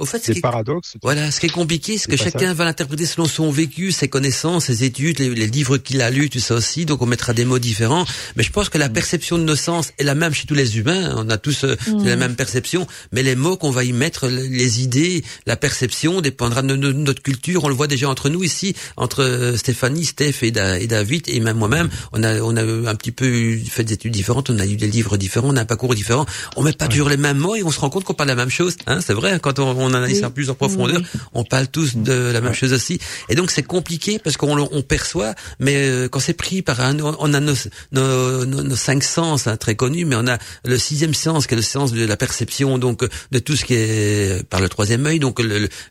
au 0.00 0.06
fait, 0.06 0.22
c'est 0.24 0.40
paradoxe. 0.40 0.94
Voilà, 1.02 1.30
ce 1.30 1.40
qui 1.40 1.46
est 1.46 1.50
compliqué, 1.50 1.98
c'est 1.98 2.10
que 2.10 2.16
chacun 2.16 2.54
va 2.54 2.64
l'interpréter 2.64 3.06
selon 3.06 3.26
son 3.26 3.50
vécu, 3.50 3.92
ses 3.92 4.08
connaissances, 4.08 4.64
ses 4.64 4.84
études, 4.84 5.18
les, 5.18 5.46
livres 5.46 5.76
qu'il 5.76 6.00
a 6.00 6.10
lus, 6.10 6.30
tout 6.30 6.40
ça 6.40 6.54
aussi. 6.54 6.86
Donc 6.86 7.02
on 7.02 7.06
mettra 7.06 7.34
des 7.34 7.44
mots 7.44 7.58
différents. 7.58 8.06
Mais 8.36 8.42
je 8.42 8.50
pense 8.50 8.70
que 8.70 8.78
la 8.78 8.88
mm. 8.88 8.92
perception 8.94 9.38
de 9.38 9.44
nos 9.44 9.56
sens 9.56 9.92
est 9.98 10.04
la 10.04 10.14
même 10.14 10.32
chez 10.32 10.46
tous 10.46 10.54
les 10.54 10.78
humains. 10.78 11.14
On 11.16 11.28
a 11.28 11.36
tous 11.36 11.64
euh, 11.64 11.76
mm. 11.86 12.04
la 12.06 12.16
même 12.16 12.34
perception, 12.34 12.86
mais 13.12 13.22
les 13.22 13.36
mots 13.36 13.56
qu'on 13.56 13.70
va 13.70 13.84
y 13.84 13.92
mettre, 13.92 14.26
les 14.28 14.82
idées, 14.82 15.22
la 15.46 15.56
perception 15.56 16.22
dépendra 16.22 16.62
de, 16.62 16.76
notre 16.76 17.22
culture. 17.22 17.64
On 17.64 17.68
le 17.68 17.74
voit 17.74 17.86
déjà 17.86 18.08
entre 18.08 18.30
nous 18.30 18.42
ici, 18.42 18.74
entre 18.96 19.22
euh, 19.22 19.56
Stéphanie, 19.56 20.06
Steph 20.06 20.42
et, 20.42 20.50
David 20.50 21.28
et 21.28 21.40
même 21.40 21.58
moi-même. 21.58 21.90
On 22.12 22.22
a 22.22 22.40
on 22.40 22.56
a 22.56 22.62
un 22.62 22.94
petit 22.94 23.12
peu 23.12 23.58
fait 23.68 23.84
des 23.84 23.94
études 23.94 24.12
différentes, 24.12 24.48
on 24.48 24.58
a 24.58 24.66
eu 24.66 24.76
des 24.76 24.86
livres 24.86 25.18
différents, 25.18 25.50
on 25.50 25.56
a 25.56 25.60
un 25.60 25.66
parcours 25.66 25.94
différent. 25.94 26.24
On 26.56 26.62
met 26.62 26.72
pas 26.72 26.88
toujours 26.88 27.10
les 27.10 27.18
mêmes 27.18 27.38
mots 27.38 27.54
et 27.54 27.62
on 27.62 27.70
se 27.70 27.80
rend 27.80 27.90
compte 27.90 28.04
qu'on 28.04 28.14
parle 28.14 28.30
la 28.30 28.34
même 28.34 28.50
chose. 28.50 28.76
Hein, 28.86 29.00
c'est 29.02 29.14
vrai 29.14 29.38
quand 29.42 29.58
on 29.58 29.89
on 29.89 29.89
analyse 29.94 30.20
ça 30.20 30.30
plus 30.30 30.50
en 30.50 30.54
profondeur, 30.54 31.00
on 31.34 31.44
parle 31.44 31.68
tous 31.68 31.96
de 31.96 32.12
la 32.12 32.40
même 32.40 32.54
chose 32.54 32.72
aussi. 32.72 32.98
Et 33.28 33.34
donc 33.34 33.50
c'est 33.50 33.62
compliqué 33.62 34.18
parce 34.18 34.36
qu'on 34.36 34.58
on 34.58 34.82
perçoit, 34.82 35.34
mais 35.58 35.76
euh, 35.76 36.08
quand 36.08 36.20
c'est 36.20 36.34
pris 36.34 36.62
par 36.62 36.80
un, 36.80 36.98
on 37.00 37.34
a 37.34 37.40
nos, 37.40 37.54
nos, 37.92 38.44
nos, 38.44 38.76
cinq 38.76 39.02
sens 39.02 39.46
hein, 39.46 39.56
très 39.56 39.74
connus, 39.74 40.04
mais 40.04 40.16
on 40.16 40.26
a 40.26 40.38
le 40.64 40.78
sixième 40.78 41.14
sens 41.14 41.46
qui 41.46 41.54
est 41.54 41.56
le 41.56 41.62
sens 41.62 41.92
de 41.92 42.04
la 42.04 42.16
perception, 42.16 42.78
donc 42.78 43.04
de 43.30 43.38
tout 43.38 43.56
ce 43.56 43.64
qui 43.64 43.74
est 43.74 44.46
par 44.48 44.60
le 44.60 44.68
troisième 44.68 45.06
œil, 45.06 45.18
donc 45.18 45.40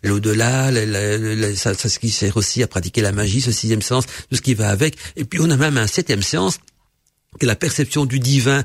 l'au-delà, 0.03 0.71
ça, 1.55 1.73
ça 1.73 1.89
ce 1.89 1.99
qui 1.99 2.09
sert 2.09 2.35
aussi 2.37 2.63
à 2.63 2.67
pratiquer 2.67 3.01
la 3.01 3.11
magie, 3.11 3.41
ce 3.41 3.51
sixième 3.51 3.81
sens, 3.81 4.05
tout 4.29 4.35
ce 4.35 4.41
qui 4.41 4.53
va 4.53 4.69
avec. 4.69 4.95
Et 5.15 5.25
puis 5.25 5.39
on 5.41 5.49
a 5.49 5.57
même 5.57 5.77
un 5.77 5.87
septième 5.87 6.21
sens 6.21 6.59
que 7.39 7.45
la 7.45 7.55
perception 7.55 8.05
du 8.05 8.19
divin. 8.19 8.63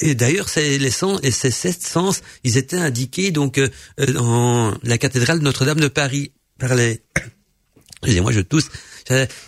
Et, 0.00 0.14
d'ailleurs, 0.14 0.48
c'est 0.48 0.78
les 0.78 0.90
sens 0.90 1.20
et 1.22 1.30
ces 1.30 1.50
sept 1.50 1.82
sens, 1.82 2.22
ils 2.44 2.56
étaient 2.56 2.76
indiqués 2.76 3.30
donc 3.30 3.58
euh, 3.58 3.68
dans 3.98 4.74
la 4.82 4.98
cathédrale 4.98 5.40
de 5.40 5.44
Notre-Dame 5.44 5.80
de 5.80 5.88
Paris 5.88 6.32
par 6.58 6.74
les. 6.74 7.02
Excusez-moi, 8.02 8.30
je 8.32 8.40
tousse. 8.40 8.68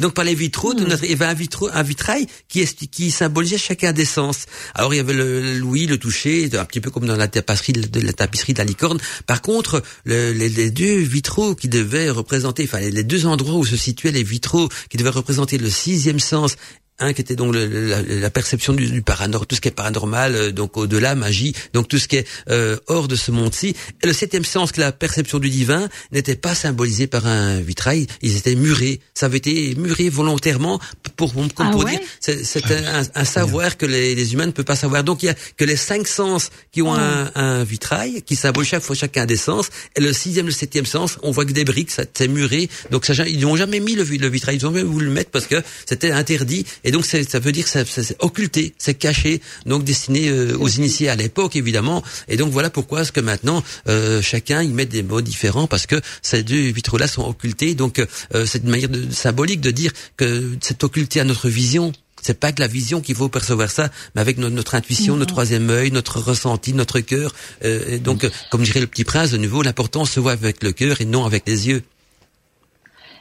Donc 0.01 0.15
par 0.15 0.25
les 0.25 0.35
vitraux, 0.35 0.73
mmh. 0.73 0.87
il 1.03 1.11
y 1.11 1.13
avait 1.13 1.27
un, 1.27 1.35
vitro, 1.35 1.69
un 1.73 1.83
vitrail 1.83 2.27
qui, 2.49 2.65
qui 2.67 3.11
symbolisait 3.11 3.59
chacun 3.59 3.93
des 3.93 4.05
sens. 4.05 4.47
Alors 4.75 4.95
il 4.95 4.97
y 4.97 5.01
avait 5.01 5.13
le 5.13 5.59
Louis, 5.59 5.87
le 5.87 5.99
toucher, 5.99 6.49
un 6.55 6.65
petit 6.65 6.81
peu 6.81 6.91
comme 6.91 7.07
dans 7.07 7.17
la 7.17 7.29
tapisserie 7.29 7.73
de 7.73 8.01
la, 8.01 8.13
tapisserie 8.13 8.55
de 8.55 8.59
la 8.59 8.65
licorne. 8.65 8.99
Par 9.27 9.43
contre, 9.43 9.83
le, 10.05 10.33
les, 10.33 10.49
les, 10.49 10.71
deux 10.71 10.97
vitraux 10.99 11.55
qui 11.55 11.69
devaient 11.69 12.11
représenter, 12.11 12.65
enfin 12.65 12.81
les 12.81 13.05
deux 13.05 13.27
endroits 13.27 13.57
où 13.57 13.65
se 13.65 13.77
situaient 13.77 14.13
les 14.13 14.23
vitraux 14.23 14.69
qui 14.89 14.97
devaient 14.97 15.11
représenter 15.11 15.59
le 15.59 15.71
sixième 15.71 16.21
sens 16.21 16.57
un 17.01 17.13
qui 17.13 17.21
était 17.21 17.37
donc 17.37 17.55
la, 17.55 18.31
perception 18.31 18.73
du, 18.73 18.87
du 18.87 19.03
paranormal, 19.03 19.47
tout 19.47 19.57
ce 19.57 19.61
qui 19.61 19.69
est 19.69 19.73
paranormal, 19.73 20.35
euh, 20.35 20.53
donc 20.53 20.77
au-delà, 20.77 21.15
magie, 21.15 21.55
donc 21.73 21.89
tout 21.89 21.99
ce 21.99 22.09
qui 22.09 22.17
est 22.17 22.27
euh, 22.51 22.77
hors 22.87 23.09
de 23.09 23.17
ce 23.17 23.31
monde-ci. 23.31 23.75
Et 24.03 24.07
le 24.07 24.13
septième 24.13 24.45
sens, 24.45 24.73
que 24.73 24.81
la 24.81 24.93
perception 24.93 25.39
du 25.39 25.51
divin, 25.51 25.89
n'était 26.13 26.37
pas 26.37 26.55
symbolisé 26.55 27.07
par 27.07 27.27
un 27.27 27.61
vitrail, 27.61 28.07
ils 28.23 28.37
étaient 28.37 28.55
murés. 28.55 29.01
Ça 29.15 29.27
avait 29.27 29.39
été 29.39 29.75
muré 29.77 30.09
volontairement 30.09 30.81
pour, 31.17 31.35
comme 31.35 31.49
ah 31.59 31.71
pour 31.71 31.85
dire, 31.85 32.01
c'est 32.21 32.71
un, 32.71 33.03
un, 33.15 33.25
savoir 33.25 33.77
que 33.77 33.87
les, 33.87 34.15
les, 34.15 34.33
humains 34.33 34.47
ne 34.47 34.53
peuvent 34.53 34.65
pas 34.65 34.77
savoir. 34.77 35.05
Donc 35.05 35.23
il 35.23 35.27
y 35.27 35.29
a 35.31 35.35
que 35.57 35.65
les 35.65 35.77
cinq 35.77 36.07
sens 36.07 36.51
qui 36.73 36.83
ont 36.83 36.95
un, 36.95 37.31
un, 37.35 37.65
vitrail, 37.65 38.23
qui 38.23 38.37
symbolise 38.37 38.71
chaque 38.71 38.83
fois 38.83 38.97
chacun 38.97 39.27
des 39.27 39.37
sens, 39.37 39.71
et 39.97 40.01
le 40.01 40.13
sixième, 40.13 40.47
le 40.47 40.53
septième 40.53 40.87
sens, 40.87 41.19
on 41.23 41.31
voit 41.31 41.45
que 41.45 41.53
des 41.53 41.65
briques, 41.65 41.91
ça 41.91 42.05
c'est 42.15 42.29
muré. 42.29 42.69
Donc 42.91 43.05
ça, 43.07 43.15
ils 43.27 43.41
n'ont 43.41 43.57
jamais 43.57 43.81
mis 43.81 43.95
le, 43.95 44.05
le 44.05 44.29
vitrail, 44.29 44.57
ils 44.57 44.67
ont 44.67 44.73
jamais 44.73 44.83
voulu 44.83 45.07
le 45.07 45.13
mettre 45.13 45.31
parce 45.31 45.47
que 45.47 45.63
c'était 45.87 46.11
interdit. 46.11 46.65
Et 46.85 46.90
donc 46.91 47.05
ça 47.05 47.39
veut 47.39 47.53
dire 47.53 47.65
que 47.65 47.85
c'est 47.85 48.17
occulté, 48.21 48.75
c'est 48.79 48.95
caché, 48.95 49.41
donc 49.67 49.85
destiné 49.85 50.29
euh, 50.29 50.57
aux 50.59 50.69
initiés 50.69 51.09
à 51.09 51.17
l'époque 51.17 51.57
évidemment. 51.57 52.03
Et 52.29 52.37
donc 52.37 52.51
voilà 52.51 52.71
pourquoi 52.71 53.03
est-ce 53.03 53.13
que 53.13 53.21
maintenant 53.21 53.63
euh, 53.89 54.23
chacun 54.23 54.63
y 54.63 54.69
met 54.69 54.87
des 54.87 55.03
mots 55.03 55.21
différents 55.21 55.67
parce 55.67 55.87
que 55.87 56.01
ces 56.23 56.43
deux 56.43 56.71
vitraux-là 56.71 57.07
sont 57.07 57.27
occultés. 57.27 57.75
Donc 57.75 57.99
euh, 58.35 58.47
c'est 58.47 58.63
une 58.63 58.71
manière 58.71 58.89
de, 58.89 59.11
symbolique 59.11 59.61
de 59.61 59.71
dire 59.71 59.93
que 60.17 60.57
c'est 60.61 60.85
occulté 60.85 61.21
à 61.21 61.25
notre 61.25 61.49
vision. 61.49 61.93
C'est 62.23 62.39
pas 62.39 62.53
que 62.53 62.61
la 62.61 62.67
vision 62.67 63.01
qu'il 63.01 63.15
faut 63.15 63.31
percevoir 63.31 63.71
ça, 63.71 63.89
mais 64.15 64.21
avec 64.21 64.37
notre, 64.37 64.75
intuition, 64.75 65.17
notre 65.17 65.33
troisième 65.33 65.71
œil, 65.71 65.91
notre 65.91 66.21
ressenti, 66.21 66.75
notre 66.75 67.01
cœur. 67.01 67.33
Euh, 67.65 67.99
donc, 67.99 68.31
comme 68.51 68.63
dirait 68.63 68.81
le 68.81 68.87
petit 68.87 69.05
prince, 69.05 69.31
de 69.31 69.39
nouveau, 69.39 69.63
l'important 69.63 70.05
se 70.05 70.21
voit 70.21 70.33
avec 70.33 70.63
le 70.63 70.73
cœur 70.73 71.01
et 71.01 71.07
non 71.07 71.25
avec 71.25 71.45
les 71.47 71.69
yeux. 71.69 71.83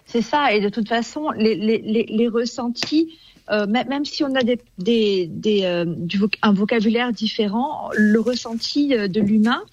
C'est 0.05 0.21
ça. 0.21 0.53
Et 0.53 0.59
de 0.59 0.69
toute 0.69 0.89
façon, 0.89 1.29
les, 1.37 1.55
les, 1.55 1.77
les, 1.77 2.05
les 2.09 2.27
ressentis, 2.27 3.17
euh, 3.51 3.65
même 3.67 4.05
si 4.05 4.23
on 4.23 4.35
a 4.35 4.43
des, 4.43 4.59
des, 4.77 5.27
des 5.27 5.63
euh, 5.63 5.85
du 5.85 6.19
un 6.41 6.53
vocabulaire 6.53 7.11
différent, 7.11 7.89
le 7.95 8.19
ressenti 8.19 8.95
euh, 8.95 9.07
de 9.07 9.21
l'humain 9.21 9.63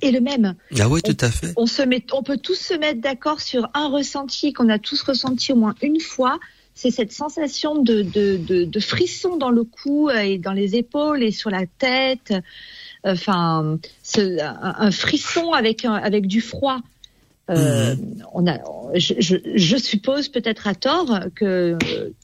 est 0.00 0.10
le 0.10 0.20
même. 0.20 0.54
Ah 0.78 0.88
oui, 0.88 1.02
tout 1.02 1.16
à 1.20 1.30
fait. 1.30 1.52
On, 1.56 1.66
se 1.66 1.82
met, 1.82 2.04
on 2.12 2.22
peut 2.22 2.38
tous 2.38 2.58
se 2.58 2.74
mettre 2.74 3.00
d'accord 3.00 3.40
sur 3.40 3.68
un 3.74 3.88
ressenti 3.88 4.52
qu'on 4.52 4.68
a 4.68 4.78
tous 4.78 5.02
ressenti 5.02 5.52
au 5.52 5.56
moins 5.56 5.74
une 5.82 6.00
fois. 6.00 6.38
C'est 6.74 6.90
cette 6.90 7.12
sensation 7.12 7.82
de, 7.82 8.02
de, 8.02 8.36
de, 8.36 8.64
de, 8.64 8.80
frisson 8.80 9.36
dans 9.36 9.50
le 9.50 9.62
cou 9.62 10.10
et 10.10 10.38
dans 10.38 10.52
les 10.52 10.74
épaules 10.74 11.22
et 11.22 11.30
sur 11.30 11.50
la 11.50 11.66
tête. 11.66 12.34
Enfin, 13.04 13.78
un, 14.16 14.38
un, 14.62 14.90
frisson 14.90 15.52
avec, 15.52 15.84
avec 15.84 16.26
du 16.26 16.40
froid. 16.40 16.80
Euh, 17.50 17.94
on 18.32 18.46
a, 18.46 18.58
je, 18.94 19.14
je, 19.18 19.36
je 19.54 19.76
suppose 19.76 20.28
peut-être 20.28 20.66
à 20.66 20.74
tort 20.74 21.20
que 21.34 21.76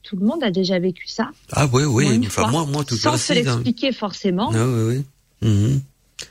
tout 0.02 0.16
le 0.16 0.24
monde 0.24 0.42
a 0.42 0.50
déjà 0.50 0.78
vécu 0.78 1.06
ça. 1.08 1.30
Ah 1.52 1.68
oui, 1.70 1.84
oui. 1.84 2.22
Enfin, 2.26 2.46
moi, 2.50 2.64
moi, 2.64 2.84
tout 2.84 2.96
Sans 2.96 3.18
se 3.18 3.34
l'expliquer 3.34 3.92
forcément. 3.92 4.50
Ah 4.54 4.66
oui, 4.66 5.04
oui. 5.42 5.48
Mhm. 5.48 5.80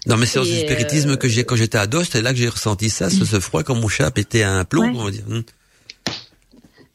Dans 0.06 0.18
mes 0.18 0.26
séances 0.26 0.50
de 0.50 0.56
spiritisme 0.56 1.18
que 1.18 1.28
j'ai 1.28 1.44
quand 1.44 1.56
j'étais 1.56 1.78
ado, 1.78 2.04
c'était 2.04 2.22
là 2.22 2.32
que 2.32 2.40
j'ai 2.40 2.50
ressenti 2.50 2.90
ça, 2.90 3.10
ce, 3.10 3.26
ce, 3.26 3.40
froid 3.40 3.64
quand 3.64 3.76
mon 3.76 3.88
chat 3.88 4.10
pétait 4.12 4.44
un 4.44 4.66
plomb, 4.66 4.92
on 4.96 5.04
va 5.04 5.12
dire. 5.12 5.26
Mhm. 5.28 5.44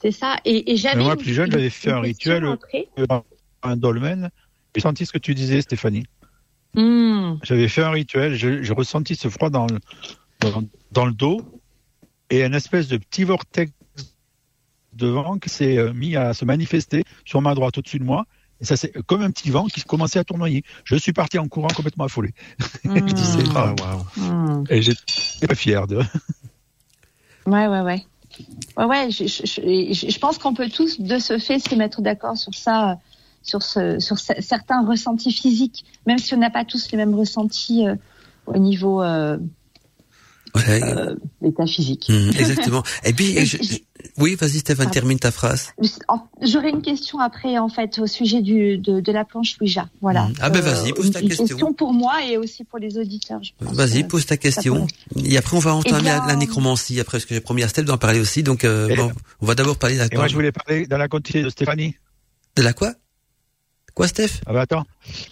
C'est 0.02 0.12
ça. 0.12 0.36
Et, 0.44 0.72
et 0.72 0.76
j'avais. 0.76 1.02
Moi, 1.02 1.16
plus 1.16 1.32
jeune, 1.32 1.50
j'avais 1.50 1.70
fait 1.70 1.90
un 1.90 2.00
rituel 2.00 2.56
un 3.62 3.76
dolmen. 3.76 4.30
J'ai 4.74 4.82
senti 4.82 5.06
ce 5.06 5.12
que 5.12 5.18
tu 5.18 5.34
disais, 5.34 5.62
Stéphanie. 5.62 6.04
Hmm. 6.74 7.36
J'avais 7.42 7.68
fait 7.68 7.82
un 7.82 7.90
rituel. 7.90 8.34
J'ai 8.34 8.72
ressenti 8.72 9.16
ce 9.16 9.28
froid 9.28 9.48
dans 9.48 9.66
dans, 10.40 10.64
dans 10.92 11.06
le 11.06 11.12
dos 11.12 11.40
et 12.30 12.44
un 12.44 12.52
espèce 12.52 12.88
de 12.88 12.96
petit 12.96 13.24
vortex 13.24 13.72
de 14.92 15.08
vent 15.08 15.38
qui 15.38 15.48
s'est 15.48 15.76
euh, 15.78 15.92
mis 15.92 16.16
à 16.16 16.34
se 16.34 16.44
manifester 16.44 17.04
sur 17.24 17.40
ma 17.40 17.54
droite 17.54 17.78
au-dessus 17.78 17.98
de 17.98 18.04
moi. 18.04 18.26
Et 18.60 18.64
ça, 18.64 18.76
c'est 18.76 18.92
comme 19.04 19.22
un 19.22 19.30
petit 19.30 19.50
vent 19.50 19.66
qui 19.66 19.82
commençait 19.82 20.20
à 20.20 20.24
tournoyer. 20.24 20.62
Je 20.84 20.94
suis 20.94 21.12
parti 21.12 21.38
en 21.38 21.48
courant 21.48 21.68
complètement 21.68 22.04
affolé. 22.04 22.32
Mmh. 22.84 22.98
ah, 23.56 23.74
wow. 24.18 24.64
Et 24.68 24.82
j'étais 24.82 25.46
pas 25.48 25.54
fier 25.54 25.86
de. 25.86 26.00
Ouais, 27.46 27.66
ouais, 27.66 27.80
ouais. 27.80 28.04
Ouais, 28.76 28.84
ouais, 28.84 29.10
je, 29.10 29.26
je, 29.26 30.08
je 30.08 30.18
pense 30.18 30.38
qu'on 30.38 30.54
peut 30.54 30.68
tous, 30.68 31.00
de 31.00 31.18
ce 31.18 31.38
fait, 31.38 31.58
se 31.58 31.74
mettre 31.74 32.00
d'accord 32.00 32.36
sur 32.36 32.54
ça, 32.54 32.98
sur, 33.42 33.62
ce, 33.62 33.98
sur 34.00 34.18
certains 34.18 34.84
ressentis 34.86 35.32
physiques, 35.32 35.84
même 36.06 36.18
si 36.18 36.34
on 36.34 36.38
n'a 36.38 36.50
pas 36.50 36.64
tous 36.64 36.90
les 36.90 36.96
mêmes 36.96 37.14
ressentis 37.14 37.86
euh, 37.86 37.94
au 38.46 38.58
niveau 38.58 39.02
euh, 39.02 39.38
euh, 40.56 41.14
l'état 41.42 41.66
physique. 41.66 42.08
Mmh, 42.08 42.30
exactement. 42.38 42.82
Et 43.04 43.12
puis, 43.12 43.36
oui, 44.18 44.36
vas-y 44.36 44.58
Stéphane, 44.58 44.90
termine 44.90 45.18
ta 45.18 45.30
phrase. 45.30 45.72
J'aurais 46.42 46.70
une 46.70 46.82
question 46.82 47.18
après, 47.18 47.58
en 47.58 47.68
fait, 47.68 47.98
au 47.98 48.06
sujet 48.06 48.40
du, 48.40 48.78
de, 48.78 49.00
de 49.00 49.12
la 49.12 49.24
planche 49.24 49.56
Ouija. 49.60 49.88
Voilà. 50.00 50.24
Mmh. 50.24 50.34
Ah 50.40 50.50
ben 50.50 50.60
vas-y, 50.60 50.92
pose 50.92 51.10
ta 51.10 51.20
une, 51.20 51.28
question. 51.28 51.46
question 51.46 51.72
pour 51.72 51.92
moi 51.92 52.24
et 52.24 52.36
aussi 52.36 52.64
pour 52.64 52.78
les 52.78 52.98
auditeurs. 52.98 53.40
Vas-y, 53.60 54.04
pose 54.04 54.26
ta 54.26 54.36
question. 54.36 54.86
Et 55.24 55.36
après, 55.36 55.56
on 55.56 55.60
va 55.60 55.74
entendre 55.74 56.02
eh 56.02 56.28
la, 56.28 56.36
nécromancie, 56.36 57.00
après, 57.00 57.18
ce 57.18 57.26
que 57.26 57.34
j'ai 57.34 57.40
promis 57.40 57.62
à 57.62 57.68
Steph 57.68 57.84
d'en 57.84 57.98
parler 57.98 58.20
aussi. 58.20 58.42
Donc, 58.42 58.64
euh, 58.64 58.94
bon, 58.94 59.12
on 59.40 59.46
va 59.46 59.54
d'abord 59.54 59.78
parler 59.78 59.96
de 59.96 60.00
la 60.00 60.08
Moi, 60.12 60.28
je 60.28 60.34
voulais 60.34 60.52
parler 60.52 60.86
de 60.86 60.96
la 60.96 61.08
continuité 61.08 61.44
de 61.44 61.50
Stéphanie. 61.50 61.96
De 62.56 62.62
la 62.62 62.72
quoi? 62.72 62.92
Quoi, 63.94 64.08
Steph? 64.08 64.40
Ah 64.46 64.52
bah 64.52 64.62
attends. 64.62 64.84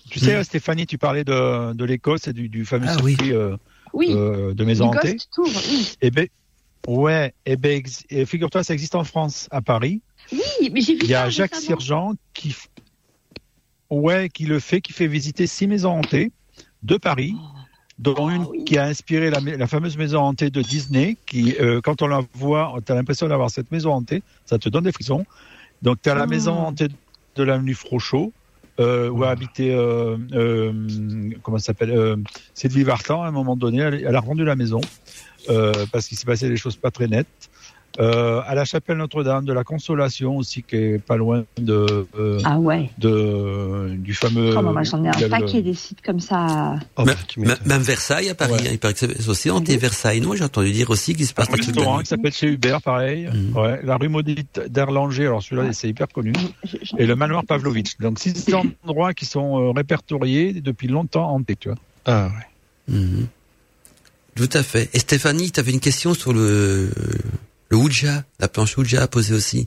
Tu 0.08 0.20
sais, 0.20 0.38
mmh. 0.38 0.44
Stéphanie, 0.44 0.86
tu 0.86 0.98
parlais 0.98 1.24
de, 1.24 1.72
de 1.72 1.84
l'Écosse 1.84 2.28
et 2.28 2.32
du, 2.32 2.48
du 2.48 2.64
fameux 2.64 2.86
ah, 2.88 2.96
oui. 3.02 3.16
euh, 3.22 3.56
oui. 3.92 4.12
euh, 4.14 4.54
de 4.54 4.64
maison 4.64 4.86
hantée. 4.86 5.16
oui. 5.38 5.94
Et 6.00 6.06
eh 6.06 6.10
ben, 6.10 6.26
ouais, 6.86 7.34
et 7.46 7.52
eh 7.52 7.56
ben, 7.56 7.82
figure-toi, 8.26 8.64
ça 8.64 8.72
existe 8.72 8.94
en 8.94 9.04
France, 9.04 9.48
à 9.50 9.62
Paris. 9.62 10.00
Oui, 10.32 10.70
mais 10.72 10.80
j'ai 10.80 10.94
vu 10.94 11.00
Il 11.02 11.10
y 11.10 11.14
a 11.14 11.28
Jacques 11.28 11.54
Sergent 11.54 12.14
qui, 12.34 12.54
ouais, 13.90 14.28
qui 14.28 14.44
le 14.44 14.60
fait, 14.60 14.80
qui 14.80 14.92
fait 14.92 15.06
visiter 15.06 15.46
six 15.46 15.66
maisons 15.66 15.98
hantées 15.98 16.32
de 16.82 16.96
Paris. 16.96 17.34
Oh. 17.36 17.58
dont 17.98 18.30
une 18.30 18.42
ah 18.42 18.64
qui 18.66 18.78
a 18.78 18.84
inspiré 18.84 19.30
la, 19.30 19.38
la, 19.38 19.66
fameuse 19.66 19.96
maison 19.96 20.20
hantée 20.20 20.50
de 20.50 20.62
Disney, 20.62 21.16
qui, 21.26 21.54
euh, 21.60 21.80
quand 21.80 22.02
on 22.02 22.06
la 22.06 22.22
voit, 22.34 22.74
tu 22.84 22.90
as 22.90 22.94
l'impression 22.94 23.28
d'avoir 23.28 23.50
cette 23.50 23.70
maison 23.70 23.92
hantée, 23.92 24.22
ça 24.44 24.58
te 24.58 24.68
donne 24.68 24.84
des 24.84 24.92
frissons. 24.92 25.24
Donc, 25.82 26.00
tu 26.02 26.10
as 26.10 26.14
la 26.14 26.24
oh. 26.24 26.28
maison 26.28 26.52
hantée 26.52 26.88
de 27.36 27.42
l'avenue 27.42 27.74
Frochot, 27.74 28.32
euh, 28.82 29.08
où 29.08 29.24
a 29.24 29.30
habité, 29.30 29.74
euh, 29.74 30.16
euh, 30.32 30.72
comment 31.42 31.58
s'appelle, 31.58 31.90
euh, 31.90 32.16
Sylvie 32.54 32.82
Vartan 32.82 33.22
à 33.22 33.28
un 33.28 33.30
moment 33.30 33.56
donné. 33.56 33.78
Elle, 33.78 34.04
elle 34.06 34.16
a 34.16 34.20
rendu 34.20 34.44
la 34.44 34.56
maison 34.56 34.80
euh, 35.48 35.72
parce 35.92 36.08
qu'il 36.08 36.18
s'est 36.18 36.26
passé 36.26 36.48
des 36.48 36.56
choses 36.56 36.76
pas 36.76 36.90
très 36.90 37.08
nettes. 37.08 37.50
Euh, 38.00 38.40
à 38.46 38.54
la 38.54 38.64
chapelle 38.64 38.96
Notre-Dame 38.96 39.44
de 39.44 39.52
la 39.52 39.64
Consolation 39.64 40.36
aussi, 40.36 40.62
qui 40.62 40.76
est 40.76 40.98
pas 40.98 41.16
loin 41.16 41.44
de, 41.58 42.06
euh, 42.18 42.38
Ah 42.44 42.58
ouais. 42.58 42.90
de 42.98 43.94
du 43.98 44.14
fameux. 44.14 44.54
Oh, 44.56 44.74
j'en 44.82 45.04
ai 45.04 45.08
un 45.08 45.20
le- 45.20 45.28
paquet 45.28 45.60
des 45.62 45.74
sites 45.74 46.00
comme 46.02 46.20
ça. 46.20 46.76
Oh, 46.96 47.04
Même, 47.04 47.16
bah, 47.38 47.54
même- 47.66 47.82
Versailles 47.82 48.30
à 48.30 48.34
Paris, 48.34 48.52
Ouais. 48.52 48.60
hein, 48.62 48.70
il 48.72 48.78
paraît 48.78 48.94
que 48.94 49.00
c'est 49.00 49.28
aussi 49.28 49.50
anti-Versailles, 49.50 50.20
non 50.20 50.34
J'ai 50.34 50.44
entendu 50.44 50.72
dire 50.72 50.88
aussi 50.90 51.14
qu'il 51.14 51.26
se 51.26 51.34
passe 51.34 51.48
Un 51.50 51.56
restaurant 51.56 51.98
qui 52.00 52.06
s'appelle 52.06 52.32
chez 52.32 52.46
Hubert, 52.48 52.80
pareil. 52.80 53.28
Mhm. 53.32 53.56
Ouais, 53.56 53.80
la 53.84 53.96
rue 53.98 54.08
maudite 54.08 54.60
d'Erlanger, 54.68 55.26
alors 55.26 55.42
celui-là, 55.42 55.72
c'est 55.72 55.88
hyper 55.88 56.08
connu. 56.08 56.32
Et 56.98 57.06
le 57.06 57.14
manoir 57.16 57.44
Pavlovitch. 57.44 57.98
Donc, 57.98 58.18
six 58.18 58.32
endroits 58.86 59.12
qui 59.12 59.26
sont 59.26 59.60
euh, 59.60 59.70
répertoriés 59.72 60.54
depuis 60.54 60.88
longtemps 60.88 61.30
hantés, 61.34 61.56
tu 61.60 61.68
vois. 61.68 61.78
Ah, 62.06 62.28
ouais. 62.88 62.94
Mhm. 62.96 63.26
Tout 64.34 64.48
à 64.54 64.62
fait. 64.62 64.88
Et 64.94 64.98
Stéphanie, 64.98 65.50
tu 65.50 65.60
avais 65.60 65.72
une 65.72 65.80
question 65.80 66.14
sur 66.14 66.32
le, 66.32 66.90
le 67.72 67.78
Ouija, 67.78 68.24
la 68.38 68.48
planche 68.48 68.76
Ouija 68.76 69.08
posée 69.08 69.32
aussi. 69.34 69.66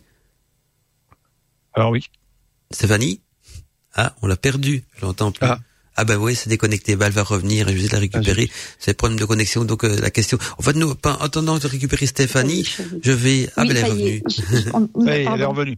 Alors 1.73 1.89
oui. 1.89 2.05
Stéphanie? 2.71 3.19
Ah, 3.95 4.13
on 4.21 4.27
l'a 4.27 4.35
perdu, 4.37 4.83
je 4.97 5.01
l'entends 5.05 5.31
plus. 5.31 5.45
Ah. 5.47 5.59
Ah. 5.97 6.03
ben 6.05 6.17
oui, 6.17 6.35
c'est 6.35 6.49
déconnecté, 6.49 6.95
bah, 6.95 7.07
elle 7.07 7.13
va 7.13 7.23
revenir, 7.23 7.67
je 7.67 7.71
vais 7.73 7.77
essayer 7.79 7.87
de 7.89 7.93
la 7.93 7.99
récupérer. 7.99 8.51
c'est 8.77 8.91
le 8.91 8.95
problème 8.95 9.17
de 9.17 9.25
connexion, 9.25 9.63
donc 9.65 9.83
euh, 9.85 9.99
la 9.99 10.11
question. 10.11 10.37
En 10.59 10.61
fait, 10.61 10.73
nous, 10.73 10.93
pas- 10.93 11.15
en 11.19 11.25
attendant 11.25 11.57
de 11.57 11.65
récupérer 11.67 12.05
Stéphanie, 12.05 12.67
je 13.01 13.11
vais... 13.11 13.49
Ah 13.55 13.61
Oui, 13.63 13.69
ben 13.69 13.77
elle 13.77 13.77
est 13.77 13.89
revenue. 13.89 14.07
est. 14.17 14.23
Je- 14.29 14.57
je- 14.65 14.69
on, 14.73 14.89
on- 14.93 15.05
Ouais, 15.05 15.25
elle 15.27 15.41
est 15.41 15.45
revenue. 15.45 15.77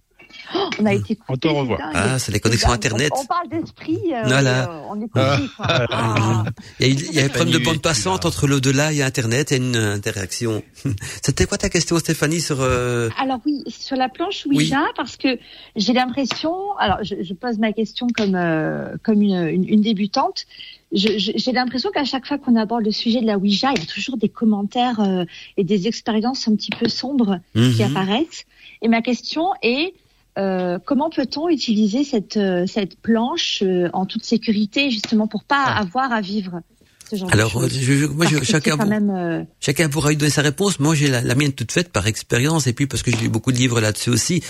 On 0.79 0.85
a 0.85 0.93
été 0.93 1.15
coupés, 1.15 1.33
On 1.33 1.37
te 1.37 1.47
revoit. 1.47 1.77
Ah, 1.81 2.19
c'est 2.19 2.31
les 2.31 2.39
connexions 2.39 2.69
On- 2.69 2.73
Internet. 2.73 3.11
On, 3.15 3.21
on 3.21 3.25
parle 3.25 3.49
d'esprit, 3.49 3.99
euh, 4.13 4.21
Voilà. 4.25 4.69
euh, 4.69 4.79
on 4.89 4.95
est 5.01 5.07
coupés, 5.07 5.49
quoi. 5.55 5.65
Ah. 5.91 6.43
Il 6.79 6.87
y 6.87 6.89
a, 6.89 6.93
eu- 6.93 7.05
il 7.09 7.15
y 7.15 7.19
a 7.19 7.25
un 7.25 7.29
problème 7.29 7.53
de 7.53 7.63
bande 7.63 7.81
passante 7.81 8.25
entre 8.25 8.47
l'au-delà 8.47 8.93
et 8.93 9.01
Internet 9.01 9.51
et 9.51 9.57
une 9.57 9.75
euh, 9.75 9.93
interaction. 9.95 10.61
C'était 11.23 11.45
quoi 11.45 11.57
ta 11.57 11.69
question, 11.69 11.97
Stéphanie, 11.99 12.41
sur... 12.41 12.57
euh, 12.61 13.09
Alors 13.19 13.39
oui, 13.45 13.63
sur 13.67 13.95
la 13.97 14.09
planche 14.09 14.45
Ouija, 14.45 14.83
parce 14.95 15.17
que 15.17 15.37
j'ai 15.75 15.93
l'impression, 15.93 16.53
alors 16.79 16.99
je, 17.03 17.15
je 17.21 17.33
pose 17.33 17.57
ma 17.57 17.73
question 17.73 18.07
comme 18.15 18.35
euh, 18.35 18.95
comme 19.03 19.21
une, 19.21 19.35
une, 19.47 19.67
une 19.67 19.81
débutante, 19.81 20.45
Je- 20.93 21.17
je- 21.17 21.31
j'ai 21.35 21.51
l'impression 21.51 21.89
qu'à 21.91 22.05
chaque 22.05 22.25
fois 22.25 22.37
qu'on 22.37 22.55
aborde 22.55 22.85
le 22.85 22.91
sujet 22.91 23.19
de 23.21 23.25
la 23.27 23.37
Ouija, 23.37 23.71
il 23.75 23.79
y 23.79 23.83
a 23.83 23.85
toujours 23.85 24.17
des 24.17 24.29
commentaires 24.29 24.99
euh, 25.01 25.25
et 25.57 25.63
des 25.63 25.87
expériences 25.87 26.47
un 26.47 26.55
petit 26.55 26.71
peu 26.79 26.87
sombres 26.87 27.39
qui 27.53 27.59
mhm. 27.83 27.91
apparaissent. 27.91 28.45
Et 28.81 28.87
ma 28.87 29.01
question 29.01 29.49
est 29.61 29.93
euh, 30.37 30.77
comment 30.83 31.09
peut-on 31.09 31.49
utiliser 31.49 32.03
cette 32.03 32.37
euh, 32.37 32.65
cette 32.67 32.99
planche 33.01 33.63
euh, 33.63 33.89
en 33.93 34.05
toute 34.05 34.23
sécurité 34.23 34.91
justement 34.91 35.27
pour 35.27 35.43
pas 35.43 35.63
Ah. 35.65 35.79
avoir 35.79 36.11
à 36.11 36.21
vivre 36.21 36.61
ce 37.09 37.15
genre 37.15 37.29
Alors, 37.31 37.61
de 37.61 37.69
choses 37.69 37.79
je, 37.79 38.05
moi, 38.05 38.25
je, 38.25 38.43
chacun, 38.43 38.75
même 38.77 39.09
euh, 39.09 39.87
pourra 39.89 40.11
y 40.11 40.17
donner 40.17 40.29
sa 40.31 40.41
réponse. 40.41 40.79
Moi, 40.79 40.93
j'ai 40.93 41.07
la, 41.07 41.21
la 41.21 41.35
mienne 41.35 41.53
toute 41.53 41.71
faite 41.71 41.91
par 41.91 42.05
expérience 42.07 42.67
et 42.67 42.73
puis 42.73 42.85
parce 42.85 43.01
que 43.01 43.11
j'ai 43.11 43.17
lu 43.17 43.29
beaucoup 43.29 43.51
de 43.51 43.57
livres 43.57 43.79
là-dessus 43.81 44.09
aussi. 44.09 44.43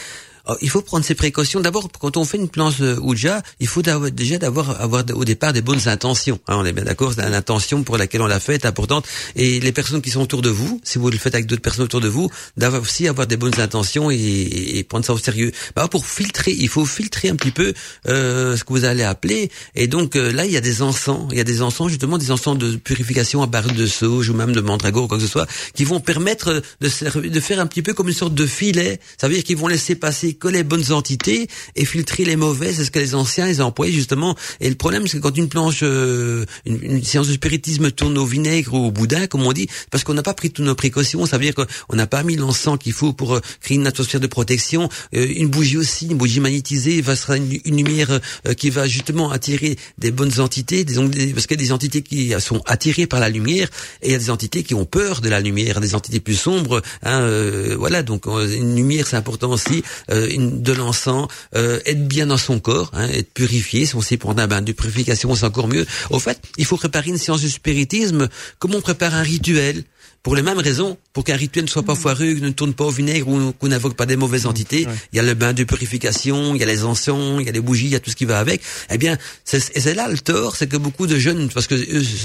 Il 0.61 0.69
faut 0.69 0.82
prendre 0.82 1.03
ses 1.03 1.15
précautions. 1.15 1.60
D'abord, 1.60 1.90
quand 1.99 2.18
on 2.18 2.26
fait 2.26 2.38
une 2.38 2.49
planche 2.49 2.80
Ouija, 3.02 3.41
il 3.60 3.68
faut 3.68 3.82
déjà 3.82 4.38
d'avoir 4.38 4.82
avoir 4.82 5.03
au 5.14 5.26
départ 5.26 5.53
des 5.53 5.61
bonnes 5.61 5.88
intentions. 5.88 6.40
Hein, 6.48 6.57
on 6.60 6.65
est 6.65 6.74
bien 6.74 6.84
d'accord, 6.86 7.14
l'intention 7.18 7.84
pour 7.84 7.98
laquelle 7.98 8.22
on 8.22 8.28
l'a 8.28 8.40
fait 8.40 8.56
est 8.56 8.65
importante. 8.65 9.06
Et 9.36 9.60
les 9.60 9.72
personnes 9.72 10.02
qui 10.02 10.10
sont 10.10 10.22
autour 10.22 10.41
de 10.41 10.49
vous, 10.49 10.80
si 10.84 10.98
vous 10.99 11.10
le 11.10 11.18
faites 11.18 11.34
avec 11.36 11.48
d'autres 11.48 11.61
personnes 11.61 11.86
autour 11.86 12.02
de 12.02 12.07
vous, 12.07 12.30
d'avoir 12.56 12.82
aussi 12.82 13.07
avoir 13.07 13.28
des 13.28 13.38
bonnes 13.38 13.60
intentions 13.60 14.10
et, 14.11 14.15
et- 14.15 14.84
prendre 14.84 15.06
ça 15.06 15.14
au 15.14 15.18
sérieux. 15.18 15.52
Bah, 15.76 15.88
pour 15.90 16.06
filtrer, 16.06 16.52
il 16.57 16.69
faut 16.69 16.86
filtrer 16.86 17.30
un 17.30 17.36
petit 17.36 17.52
peu 17.52 17.74
euh, 18.07 18.56
ce 18.56 18.64
que 18.64 18.72
vous 18.72 18.86
allez 18.86 19.03
appeler. 19.03 19.52
Et 19.76 19.88
donc 19.88 20.15
euh, 20.15 20.32
là, 20.32 20.45
il 20.45 20.52
y 20.52 20.57
a 20.57 20.61
des 20.61 20.82
encens. 20.82 21.28
Il 21.32 21.38
y 21.38 21.41
a 21.41 21.44
des 21.44 21.61
encens, 21.61 21.90
justement, 21.90 22.18
des 22.18 22.32
encens 22.32 22.57
de 22.57 22.78
purification 22.78 23.41
à 23.44 23.48
barre 23.48 23.74
de 23.74 23.86
sauge 23.86 24.30
ou 24.30 24.34
même 24.34 24.53
de 24.53 24.61
mandragore 24.61 25.03
ou 25.06 25.07
quoi 25.07 25.18
que 25.18 25.24
ce 25.24 25.30
soit, 25.30 25.48
qui 25.74 25.84
vont 25.84 25.99
permettre 25.99 26.61
de, 26.80 27.19
de 27.28 27.40
faire 27.40 27.60
un 27.60 27.68
petit 27.68 27.82
peu 27.82 27.94
comme 27.94 28.07
une 28.07 28.14
sorte 28.14 28.34
de 28.34 28.45
filet. 28.45 28.99
Ça 29.18 29.28
veut 29.28 29.34
dire 29.34 29.44
qu'ils 29.44 29.57
vont 29.57 29.68
laisser 29.68 29.95
passer 29.95 30.36
que 30.39 30.47
les 30.47 30.64
bonnes 30.64 30.91
entités 30.91 31.47
et 31.76 31.85
filtrer 31.85 32.26
les 32.26 32.35
mauvaises. 32.35 32.77
C'est 32.77 32.85
ce 32.85 32.91
que 32.91 32.99
les 32.99 33.15
anciens 33.15 33.47
ils 33.47 33.61
employaient 33.61 33.93
justement. 33.93 34.35
Et 34.59 34.69
le 34.69 34.76
problème, 34.76 35.07
c'est 35.07 35.18
que 35.18 35.23
quand 35.23 35.38
une 35.38 35.49
planche, 35.49 35.80
euh, 35.84 36.45
une, 36.65 36.80
une 36.81 37.03
séance 37.03 37.27
de 37.27 37.34
spiritisme 37.34 37.91
tourne 37.91 38.18
au 38.18 38.26
vinaigre 38.26 38.73
ou 38.73 38.88
au 38.88 38.91
boudin, 38.91 39.27
comme 39.27 39.45
on 39.45 39.53
dit, 39.53 39.68
parce 39.91 40.03
qu'on 40.03 40.14
n'a 40.14 40.23
pas 40.23 40.34
pris 40.34 40.51
toutes 40.51 40.65
nos 40.65 40.76
précautions. 40.76 41.26
Ça 41.26 41.38
veut 41.38 41.43
dire 41.43 41.55
qu'on 41.55 41.95
n'a 41.95 42.07
pas 42.07 42.23
mis 42.23 42.35
l'encens 42.35 42.77
qu'il 42.80 42.93
faut 42.93 43.14
pour 43.14 43.35
euh, 43.35 43.41
créer 43.61 43.77
une 43.77 43.88
atmosphère 43.88 44.19
de 44.19 44.27
protection. 44.27 44.89
Euh, 45.15 45.27
une 45.35 45.47
bougie 45.47 45.77
aussi, 45.77 46.07
une 46.07 46.18
bougie 46.18 46.39
magnétisée, 46.39 47.01
va 47.01 47.15
sera 47.15 47.38
une, 47.38 47.59
une 47.65 47.77
lumière 47.77 48.19
euh, 48.47 48.53
qui 48.53 48.69
va 48.69 48.88
justement 48.88 49.31
attirer 49.31 49.77
des 49.97 50.11
bonnes 50.11 50.39
entités, 50.39 50.84
des, 50.84 50.95
parce 51.34 51.47
qu'il 51.47 51.59
y 51.59 51.64
a 51.64 51.65
des 51.65 51.72
entités 51.72 52.01
qui 52.01 52.34
sont 52.39 52.61
attirées 52.65 53.07
par 53.07 53.19
la 53.19 53.30
lumière 53.30 53.69
et 54.01 54.07
il 54.07 54.11
y 54.11 54.15
a 54.15 54.19
des 54.19 54.30
entités 54.30 54.64
qui 54.64 54.73
ont 54.73 54.85
peur 54.85 55.22
de 55.22 55.30
la 55.30 55.39
lumière, 55.39 55.80
des 55.80 55.95
entités 55.95 56.19
plus 56.19 56.35
sombres. 56.35 56.81
Hein, 57.03 57.22
euh, 57.22 57.76
voilà, 57.77 58.03
donc 58.03 58.26
une 58.26 58.76
lumière 58.76 59.07
c'est 59.07 59.15
important 59.15 59.51
aussi, 59.51 59.84
euh, 60.11 60.27
une, 60.30 60.62
de 60.62 60.74
l'encens, 60.74 61.28
euh, 61.56 61.80
être 61.86 62.08
bien 62.08 62.28
dans 62.28 62.38
son 62.38 62.60
corps, 62.60 62.91
hein, 62.94 63.08
être 63.10 63.34
purifié. 63.34 63.86
Si 63.86 63.95
on 63.95 64.02
sait 64.02 64.18
prendre 64.18 64.41
un 64.41 64.48
bain 64.48 64.62
de 64.62 64.72
purification, 64.72 65.34
c'est 65.36 65.45
encore 65.45 65.68
mieux. 65.68 65.86
Au 66.10 66.20
fait, 66.20 66.40
il 66.58 66.66
faut 66.66 66.78
préparer 66.78 67.10
une 67.10 67.18
séance 67.18 67.41
de 67.41 67.48
spiritisme 67.48 68.30
comme 68.60 68.76
on 68.76 68.82
prépare 68.82 69.16
un 69.16 69.24
rituel? 69.24 69.84
Pour 70.23 70.35
les 70.35 70.41
mêmes 70.41 70.57
raisons, 70.57 70.98
pour 71.14 71.23
qu'un 71.23 71.38
rituel 71.38 71.64
ne 71.65 71.69
soit 71.69 71.84
pas 71.84 71.95
foireux, 71.95 72.34
ne 72.34 72.49
tourne 72.49 72.73
pas 72.73 72.84
au 72.85 72.89
vinaigre 72.89 73.30
ou 73.30 73.53
qu'on 73.53 73.69
n'invoque 73.69 73.95
pas 73.95 74.06
des 74.06 74.18
mauvaises 74.18 74.45
entités, 74.45 74.85
Ouais. 74.85 74.94
il 75.14 75.18
y 75.18 75.19
a 75.19 75.23
le 75.23 75.34
bain 75.35 75.53
de 75.53 75.64
purification, 75.64 76.53
il 76.53 76.60
y 76.60 76.64
a 76.64 76.65
les 76.65 76.84
encens, 76.84 77.38
il 77.39 77.45
y 77.45 77.49
a 77.49 77.52
les 77.53 77.61
bougies, 77.61 77.85
il 77.85 77.91
y 77.91 77.95
a 77.95 77.99
tout 78.02 78.10
ce 78.10 78.15
qui 78.15 78.26
va 78.26 78.39
avec. 78.39 78.61
Eh 78.89 78.98
bien, 78.98 79.18
c'est 79.45 79.94
là 79.94 80.10
le 80.10 80.18
tort, 80.18 80.56
c'est 80.57 80.68
que 80.68 80.76
beaucoup 80.77 81.07
de 81.07 81.18
jeunes, 81.18 81.49
parce 81.49 81.68
que 81.68 81.76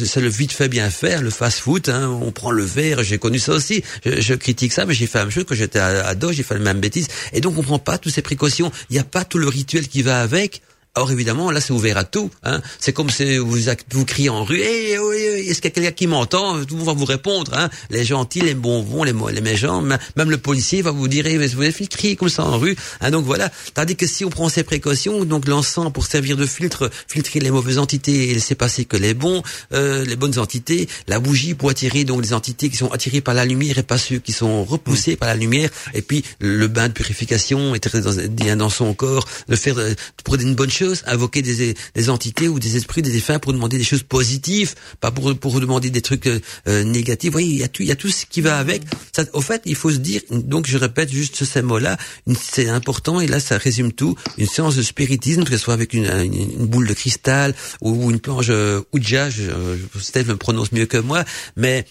c'est 0.04 0.20
le 0.20 0.28
vite 0.28 0.50
fait 0.52 0.68
bien 0.68 0.90
faire, 0.90 1.22
le 1.22 1.30
fast-food, 1.30 1.88
hein, 1.90 2.08
on 2.22 2.32
prend 2.32 2.50
le 2.50 2.64
verre, 2.64 3.02
j'ai 3.04 3.18
connu 3.18 3.38
ça 3.38 3.52
aussi, 3.52 3.84
je, 4.04 4.20
je 4.20 4.34
critique 4.34 4.72
ça, 4.72 4.84
mais 4.84 4.94
j'ai 4.94 5.06
fait 5.06 5.18
la 5.18 5.24
même 5.26 5.32
chose 5.32 5.44
quand 5.48 5.54
j'étais 5.54 5.78
à- 5.78 6.06
ado, 6.08 6.32
j'ai 6.32 6.42
fait 6.42 6.54
la 6.54 6.60
même 6.60 6.80
bêtise, 6.80 7.06
et 7.32 7.40
donc 7.40 7.56
on 7.56 7.62
prend 7.62 7.78
pas 7.78 7.98
toutes 7.98 8.12
ces 8.12 8.22
précautions, 8.22 8.72
il 8.90 8.94
n'y 8.94 8.98
a 8.98 9.04
pas 9.04 9.24
tout 9.24 9.38
le 9.38 9.46
rituel 9.48 9.86
qui 9.86 10.02
va 10.02 10.20
avec. 10.22 10.62
Or 10.94 11.10
évidemment, 11.10 11.50
là 11.50 11.62
c'est 11.62 11.72
ouvert 11.72 11.96
à 11.96 12.04
tout. 12.04 12.30
Hein. 12.42 12.60
C'est 12.78 12.92
comme 12.92 13.08
si 13.08 13.38
vous 13.38 13.56
vous 13.92 14.04
criez 14.04 14.28
en 14.28 14.44
rue, 14.44 14.60
hey, 14.60 14.98
oui, 14.98 15.16
oui, 15.16 15.48
est-ce 15.48 15.62
qu'il 15.62 15.64
y 15.64 15.68
a 15.68 15.70
quelqu'un 15.70 15.92
qui 15.92 16.06
m'entend? 16.06 16.62
Tout 16.66 16.74
le 16.74 16.80
monde 16.80 16.86
va 16.86 16.92
vous 16.92 17.06
répondre. 17.06 17.50
Hein. 17.54 17.70
Les 17.88 18.04
gentils, 18.04 18.42
les 18.42 18.52
bons 18.52 18.82
vont, 18.82 19.02
les, 19.02 19.14
les 19.32 19.40
méchants, 19.40 19.80
même 19.80 20.30
le 20.30 20.36
policier 20.36 20.82
va 20.82 20.90
vous 20.90 21.08
dire, 21.08 21.26
hey, 21.26 21.38
vous 21.38 21.62
avez 21.62 21.72
crier 21.86 22.14
comme 22.14 22.28
ça 22.28 22.44
en 22.44 22.58
rue. 22.58 22.76
Hein, 23.00 23.10
donc 23.10 23.24
voilà. 23.24 23.50
Tandis 23.72 23.96
que 23.96 24.06
si 24.06 24.26
on 24.26 24.28
prend 24.28 24.50
ces 24.50 24.64
précautions, 24.64 25.24
donc 25.24 25.48
l'encens 25.48 25.90
pour 25.90 26.04
servir 26.04 26.36
de 26.36 26.44
filtre, 26.44 26.90
filtrer 27.08 27.40
les 27.40 27.50
mauvaises 27.50 27.78
entités 27.78 28.28
et 28.28 28.34
laisser 28.34 28.54
passer 28.54 28.84
que 28.84 28.98
les 28.98 29.14
bons, 29.14 29.42
euh, 29.72 30.04
les 30.04 30.16
bonnes 30.16 30.38
entités, 30.38 30.90
la 31.08 31.20
bougie 31.20 31.54
pour 31.54 31.70
attirer 31.70 32.04
donc 32.04 32.20
les 32.22 32.34
entités 32.34 32.68
qui 32.68 32.76
sont 32.76 32.92
attirées 32.92 33.22
par 33.22 33.32
la 33.32 33.46
lumière 33.46 33.78
et 33.78 33.82
pas 33.82 33.96
ceux 33.96 34.18
qui 34.18 34.32
sont 34.32 34.62
repoussés 34.62 35.16
par 35.16 35.28
la 35.28 35.36
lumière. 35.36 35.70
Et 35.94 36.02
puis 36.02 36.22
le 36.38 36.68
bain 36.68 36.88
de 36.88 36.92
purification, 36.92 37.74
être 37.74 37.98
dans, 37.98 38.56
dans 38.58 38.68
son 38.68 38.92
corps, 38.92 39.26
le 39.48 39.56
faire 39.56 39.76
pour 40.22 40.34
une 40.34 40.54
bonne 40.54 40.70
chose, 40.70 40.81
invoquer 41.06 41.42
des, 41.42 41.74
des 41.94 42.10
entités 42.10 42.48
ou 42.48 42.58
des 42.58 42.76
esprits, 42.76 43.02
des 43.02 43.10
défunts 43.10 43.38
pour 43.38 43.52
demander 43.52 43.78
des 43.78 43.84
choses 43.84 44.02
positives, 44.02 44.74
pas 45.00 45.10
pour 45.10 45.36
pour 45.38 45.60
demander 45.60 45.90
des 45.90 46.02
trucs 46.02 46.26
euh, 46.26 46.40
euh, 46.68 46.84
négatifs. 46.84 47.30
Vous 47.30 47.32
voyez, 47.32 47.48
il 47.48 47.58
y 47.58 47.64
a 47.64 47.68
tout, 47.68 47.82
il 47.82 47.88
y 47.88 47.92
a 47.92 47.96
tout 47.96 48.10
ce 48.10 48.26
qui 48.26 48.40
va 48.40 48.58
avec. 48.58 48.82
Ça, 49.14 49.24
au 49.32 49.40
fait, 49.40 49.62
il 49.66 49.74
faut 49.74 49.90
se 49.90 49.96
dire. 49.96 50.20
Donc, 50.30 50.66
je 50.66 50.78
répète 50.78 51.10
juste 51.10 51.44
ces 51.44 51.62
mots-là. 51.62 51.96
C'est 52.38 52.68
important 52.68 53.20
et 53.20 53.26
là, 53.26 53.40
ça 53.40 53.58
résume 53.58 53.92
tout. 53.92 54.16
Une 54.38 54.46
séance 54.46 54.76
de 54.76 54.82
spiritisme, 54.82 55.44
que 55.44 55.50
ce 55.50 55.58
soit 55.58 55.74
avec 55.74 55.94
une, 55.94 56.06
une, 56.06 56.34
une 56.34 56.66
boule 56.66 56.86
de 56.86 56.94
cristal 56.94 57.54
ou 57.80 58.10
une 58.10 58.20
planche 58.20 58.46
euh, 58.50 58.80
Ouija, 58.92 59.30
je, 59.30 59.42
je, 59.42 60.00
Steve 60.00 60.28
me 60.28 60.36
prononce 60.36 60.72
mieux 60.72 60.86
que 60.86 60.98
moi, 60.98 61.24
mais 61.56 61.86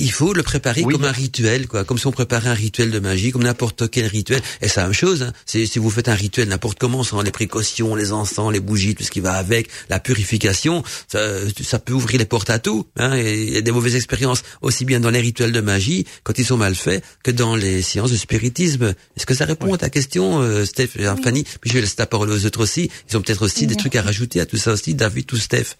il 0.00 0.10
faut 0.10 0.32
le 0.32 0.42
préparer 0.42 0.82
Oui. 0.82 0.92
comme 0.92 1.04
un 1.04 1.12
rituel, 1.12 1.68
quoi, 1.68 1.84
comme 1.84 1.98
si 1.98 2.06
on 2.06 2.12
préparait 2.12 2.48
un 2.48 2.54
rituel 2.54 2.90
de 2.90 2.98
magie, 2.98 3.30
comme 3.30 3.44
n'importe 3.44 3.88
quel 3.90 4.06
rituel. 4.06 4.42
Et 4.60 4.68
c'est 4.68 4.80
la 4.80 4.84
même 4.86 4.92
chose. 4.92 5.22
Hein. 5.22 5.32
C'est- 5.46 5.66
Si 5.66 5.78
vous 5.78 5.88
faites 5.90 6.08
un 6.08 6.14
rituel 6.14 6.48
n'importe 6.48 6.78
comment, 6.78 7.02
sans 7.04 7.22
les 7.22 7.30
précautions, 7.30 7.94
les 7.94 8.12
encens, 8.12 8.52
les 8.52 8.60
bougies, 8.60 8.94
tout 8.94 9.04
ce 9.04 9.10
qui 9.10 9.20
va 9.20 9.34
avec, 9.34 9.68
la 9.88 10.00
purification, 10.00 10.82
ça, 11.08 11.20
ça 11.62 11.78
peut 11.78 11.92
ouvrir 11.92 12.18
les 12.18 12.24
portes 12.24 12.50
à 12.50 12.58
tout. 12.58 12.86
Hein. 12.96 13.14
Et 13.16 13.42
il 13.44 13.54
y 13.54 13.56
a 13.56 13.60
des 13.60 13.70
mauvaises 13.72 13.94
expériences 13.94 14.42
aussi 14.62 14.84
bien 14.84 15.00
dans 15.00 15.10
les 15.10 15.20
rituels 15.20 15.52
de 15.52 15.60
magie, 15.60 16.06
quand 16.24 16.38
ils 16.38 16.44
sont 16.44 16.56
mal 16.56 16.74
faits, 16.74 17.02
que 17.22 17.30
dans 17.30 17.54
les 17.56 17.82
séances 17.82 18.10
de 18.10 18.16
spiritisme. 18.16 18.94
Est-ce 19.16 19.26
que 19.26 19.34
ça 19.34 19.44
répond 19.44 19.72
à 19.74 19.78
ta 19.78 19.90
question, 19.90 20.40
euh, 20.42 20.64
Steph, 20.64 20.90
et 20.98 21.04
Fanny 21.22 21.44
Puis 21.60 21.70
je 21.70 21.78
laisse 21.78 21.96
la 21.98 22.06
parole 22.06 22.30
aux 22.30 22.44
autres 22.46 22.60
aussi. 22.62 22.90
Ils 23.10 23.16
ont 23.16 23.22
peut-être 23.22 23.42
aussi 23.42 23.66
des 23.66 23.76
trucs 23.76 23.94
à 23.96 24.02
rajouter 24.02 24.40
à 24.40 24.46
tout 24.46 24.56
ça 24.56 24.72
aussi, 24.72 24.94
David 24.94 25.32
ou 25.32 25.36
Steph? 25.36 25.76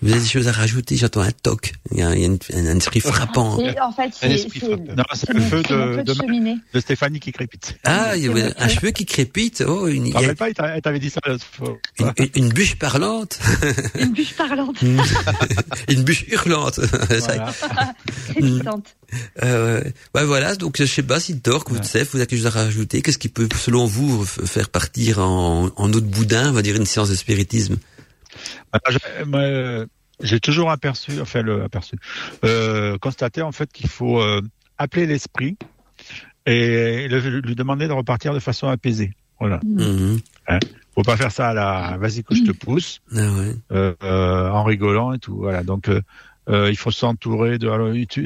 Vous 0.00 0.12
avez 0.12 0.20
des 0.20 0.26
choses 0.28 0.46
à 0.48 0.52
rajouter 0.52 0.96
J'entends 0.96 1.22
un 1.22 1.30
toc. 1.32 1.72
Il 1.90 1.98
y 1.98 2.02
a, 2.02 2.14
il 2.14 2.20
y 2.20 2.24
a 2.24 2.26
une- 2.26 2.38
un 2.68 2.76
esprit 2.76 3.00
frappant. 3.00 3.58
Et 3.58 3.78
en 3.80 3.90
fait, 3.90 4.04
Un 4.22 4.36
c'est. 4.36 4.68
Non, 4.96 5.04
c'est 5.12 5.26
c'est 5.26 5.32
le 5.32 5.40
feu 5.40 5.62
de, 5.62 5.66
feu 5.68 5.96
de, 5.98 6.02
de 6.02 6.14
cheminée. 6.14 6.56
de 6.72 6.80
Stéphanie 6.80 7.18
qui 7.20 7.32
crépite. 7.32 7.76
Ah, 7.84 8.16
il 8.16 8.22
y 8.24 8.28
mon 8.28 8.36
un 8.36 8.50
feu. 8.50 8.68
cheveu 8.68 8.90
qui 8.92 9.06
crépite. 9.06 9.64
Oh, 9.66 9.88
une, 9.88 10.14
a 10.16 10.34
pas, 10.34 10.48
elle 10.48 10.54
t'a- 10.54 10.66
elle 10.76 10.82
t'avait 10.82 10.98
dit 11.00 11.10
ça 11.10 11.20
une, 11.98 12.12
une- 12.18 12.28
une 12.36 12.48
bûche 12.50 12.76
parlante, 12.76 13.38
Une 13.98 14.12
bûche 14.12 14.34
parlante, 14.34 14.80
une 15.88 16.02
bûche 16.04 16.24
hurlante. 16.28 16.80
Voilà. 17.08 17.52
crépitante. 18.28 18.86
Euh, 19.42 19.82
ouais, 20.14 20.24
voilà. 20.24 20.54
Donc, 20.54 20.76
je 20.78 20.84
sais 20.84 21.02
pas 21.02 21.18
si 21.20 21.34
Dork, 21.34 21.68
vous 21.70 21.76
Ouais. 21.78 21.82
savez, 21.82 22.04
vous 22.04 22.16
avez 22.18 22.26
quelque 22.26 22.38
chose 22.38 22.46
à 22.46 22.50
rajouter. 22.50 23.02
Qu'est-ce 23.02 23.18
qui 23.18 23.28
peut, 23.28 23.48
selon 23.58 23.86
vous, 23.86 24.24
faire 24.24 24.68
partir 24.68 25.18
en, 25.20 25.70
en 25.76 25.92
eau 25.92 26.00
de 26.00 26.06
boudin, 26.06 26.50
on 26.50 26.52
va 26.52 26.62
dire, 26.62 26.76
une 26.76 26.86
séance 26.86 27.08
de 27.10 27.14
spiritisme? 27.14 27.76
Bah, 28.72 28.80
j'ai- 28.90 28.98
euh, 29.34 29.86
J'ai 30.20 30.40
toujours 30.40 30.70
aperçu, 30.72 31.20
enfin 31.20 31.42
le 31.42 31.62
aperçu, 31.62 31.94
euh, 32.44 32.98
constaté 32.98 33.40
en 33.40 33.52
fait 33.52 33.72
qu'il 33.72 33.88
faut 33.88 34.20
euh, 34.20 34.40
appeler 34.76 35.06
l'esprit 35.06 35.56
et 36.46 37.06
le- 37.08 37.40
lui 37.40 37.54
demander 37.54 37.86
de 37.86 37.92
repartir 37.92 38.34
de 38.34 38.40
façon 38.40 38.66
apaisée. 38.68 39.12
Voilà. 39.38 39.60
Mhm. 39.64 40.18
Faut 40.96 41.02
pas 41.02 41.16
faire 41.16 41.30
ça 41.30 41.50
à 41.50 41.54
la 41.54 41.96
vas-y 41.98 42.24
que 42.24 42.34
je 42.34 42.42
te 42.42 42.50
pousse 42.50 43.00
Ah 43.14 43.16
ouais. 43.38 43.54
euh, 43.70 43.94
euh, 44.02 44.50
en 44.50 44.64
rigolant 44.64 45.12
et 45.12 45.20
tout. 45.20 45.36
Voilà. 45.36 45.62
Donc 45.62 45.88
euh, 45.88 46.00
il 46.68 46.76
faut 46.76 46.90
s'entourer 46.90 47.58
de. 47.58 47.70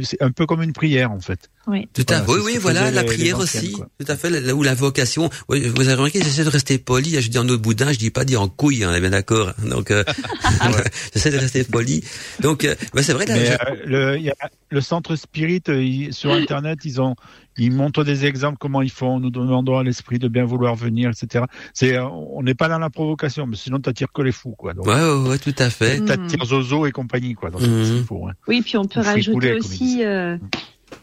C'est 0.03 0.23
un 0.23 0.31
peu 0.31 0.47
comme 0.47 0.63
une 0.63 0.73
prière 0.73 1.13
en 1.13 1.21
fait. 1.21 1.51
Oui. 1.69 1.89
Tout 1.95 2.05
à 2.09 2.21
Voilà, 2.23 2.43
fait. 2.43 2.47
Oui, 2.47 2.53
oui, 2.55 2.59
voilà, 2.61 2.91
la 2.91 3.03
les- 3.03 3.07
prière 3.07 3.39
aussi. 3.39 3.73
quoi. 3.73 3.87
Tout 3.99 4.11
à 4.11 4.17
fait. 4.17 4.31
Là 4.31 4.55
où 4.55 4.63
la 4.65 4.75
vocation. 4.75 5.31
Oui, 5.49 5.61
vous 5.69 5.83
avez 5.83 5.95
remarqué, 5.95 6.21
j'essaie 6.21 6.43
de 6.45 6.49
rester 6.49 6.79
poli. 6.79 7.21
Je 7.21 7.29
dis 7.31 7.39
en 7.39 7.45
eau 7.49 7.53
de 7.57 7.63
boudin, 7.63 7.93
je 7.93 7.99
dis 7.99 8.11
pas 8.11 8.25
dire 8.25 8.43
en 8.43 8.49
couille, 8.49 8.83
hein, 8.83 8.89
on 8.91 8.95
est 8.95 9.01
bien 9.01 9.11
d'accord. 9.11 9.53
Donc, 9.69 9.91
euh, 9.93 10.03
j'essaie 11.15 11.31
de 11.31 11.39
rester 11.39 11.65
poli. 11.65 12.03
Donc, 12.41 12.65
euh, 12.65 12.75
bah, 12.95 13.03
c'est 13.03 13.13
vrai. 13.13 13.27
Là, 13.27 13.35
Mais 13.37 13.47
je- 13.47 13.53
euh, 13.53 13.77
le, 14.13 14.19
il 14.19 14.25
y 14.25 14.31
a, 14.31 14.35
le 14.71 14.81
centre 14.81 15.15
Spirit 15.17 15.63
il- 15.69 16.13
sur 16.13 16.33
Internet, 16.33 16.81
ils 16.85 17.01
ont, 17.01 17.15
ils 17.59 17.71
montrent 17.73 18.03
des 18.05 18.25
exemples 18.25 18.57
comment 18.59 18.83
ils 18.83 18.91
font. 18.91 19.21
Nous 19.21 19.31
demandons 19.31 19.79
à 19.79 19.85
l'esprit 19.85 20.19
de 20.19 20.27
bien 20.29 20.45
vouloir 20.45 20.75
venir, 20.75 21.11
etc. 21.11 21.45
C'est, 21.75 21.99
on 21.99 22.43
n'est 22.43 22.55
pas 22.55 22.69
dans 22.69 22.79
la 22.79 22.91
provocation, 22.91 23.47
mais 23.47 23.57
sinon 23.57 23.79
t'attires 23.79 24.11
que 24.13 24.23
les 24.23 24.33
fous, 24.33 24.55
quoi. 24.59 24.75
Donc, 24.75 24.87
Ouais, 24.87 24.95
ouais, 24.95 25.29
ouais, 25.29 25.39
tout 25.39 25.55
à 25.59 25.71
fait. 25.71 26.01
T'attires 26.05 26.45
Zozo 26.45 26.87
et 26.87 26.93
compagnie, 26.93 27.35
quoi. 27.35 27.51
Donc, 27.51 27.63
faut, 28.09 28.27
hein. 28.27 28.33
Oui, 28.49 28.63
puis 28.63 28.77
on 28.79 28.85
peut 28.87 29.01
Ou 29.01 29.05
rajouter 29.05 29.53
aussi 29.55 30.03
euh, 30.05 30.37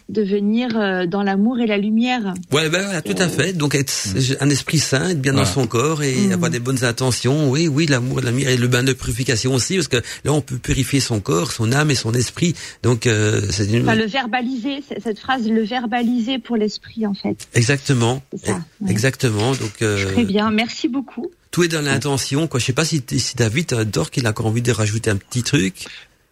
de 0.10 0.22
venir 0.24 0.70
euh, 0.76 1.06
dans 1.06 1.24
l'amour 1.24 1.60
et 1.60 1.68
la 1.68 1.78
lumière. 1.78 2.34
Ouais, 2.52 2.70
ben 2.70 2.82
voilà, 2.84 3.02
tout 3.02 3.16
à 3.18 3.28
fait. 3.30 3.54
Donc 3.54 3.76
être 3.76 3.94
un 4.40 4.50
esprit 4.50 4.80
sain, 4.80 5.10
être 5.10 5.22
bien 5.22 5.34
dans 5.34 5.46
son 5.46 5.68
corps 5.68 6.04
et 6.04 6.16
Mm. 6.28 6.32
avoir 6.34 6.50
des 6.52 6.60
bonnes 6.60 6.84
intentions. 6.84 7.50
Oui, 7.50 7.68
oui, 7.68 7.86
l'amour, 7.86 8.22
la 8.22 8.32
lumière 8.32 8.50
et 8.50 8.58
le 8.58 8.68
bain 8.68 8.84
de 8.84 8.94
purification 8.94 9.54
aussi, 9.54 9.76
parce 9.76 9.88
que 9.88 9.98
là 10.24 10.34
on 10.34 10.42
peut 10.42 10.58
purifier 10.58 11.00
son 11.00 11.20
corps, 11.20 11.52
son 11.52 11.72
âme 11.72 11.92
et 11.92 11.96
son 11.96 12.14
esprit. 12.14 12.56
Donc 12.84 13.06
euh, 13.08 13.42
c'est 13.52 13.66
une... 13.68 13.84
Enfin, 13.84 13.96
le 13.96 14.06
verbaliser, 14.06 14.84
cette 15.02 15.20
phrase, 15.20 15.48
le 15.48 15.64
verbaliser 15.64 16.40
pour 16.40 16.58
l'esprit, 16.58 17.06
en 17.06 17.14
fait. 17.14 17.48
exactement, 17.54 18.22
C'est 18.34 18.48
ça, 18.48 18.62
ouais. 18.82 18.92
exactement. 18.92 19.52
Donc 19.52 19.82
euh, 19.82 20.12
Très 20.14 20.24
bien, 20.26 20.50
merci 20.52 20.88
beaucoup. 20.88 21.28
tout 21.52 21.64
est 21.64 21.68
dans 21.68 21.82
l'intention. 21.82 22.48
Quoi, 22.48 22.60
je 22.60 22.66
sais 22.66 22.74
pas 22.74 22.86
si, 22.86 23.02
si 23.18 23.36
David 23.36 23.74
euh, 23.74 23.84
Dork 23.86 24.16
il 24.18 24.26
a 24.28 24.32
encore 24.32 24.48
envie 24.48 24.62
de 24.62 24.72
rajouter 24.72 25.10
un 25.10 25.18
petit 25.18 25.44
truc. 25.44 25.86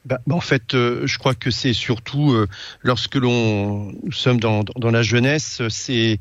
Bah, 0.05 0.19
bah, 0.25 0.35
en 0.35 0.39
fait, 0.41 0.73
euh, 0.73 1.01
je 1.05 1.17
crois 1.17 1.35
que 1.35 1.51
c'est 1.51 1.73
surtout 1.73 2.31
euh, 2.31 2.47
lorsque 2.81 3.15
l'on 3.15 3.91
nous 4.03 4.11
sommes 4.13 4.39
dans, 4.39 4.63
dans 4.77 4.89
la 4.89 5.01
jeunesse, 5.03 5.61
c'est 5.69 6.19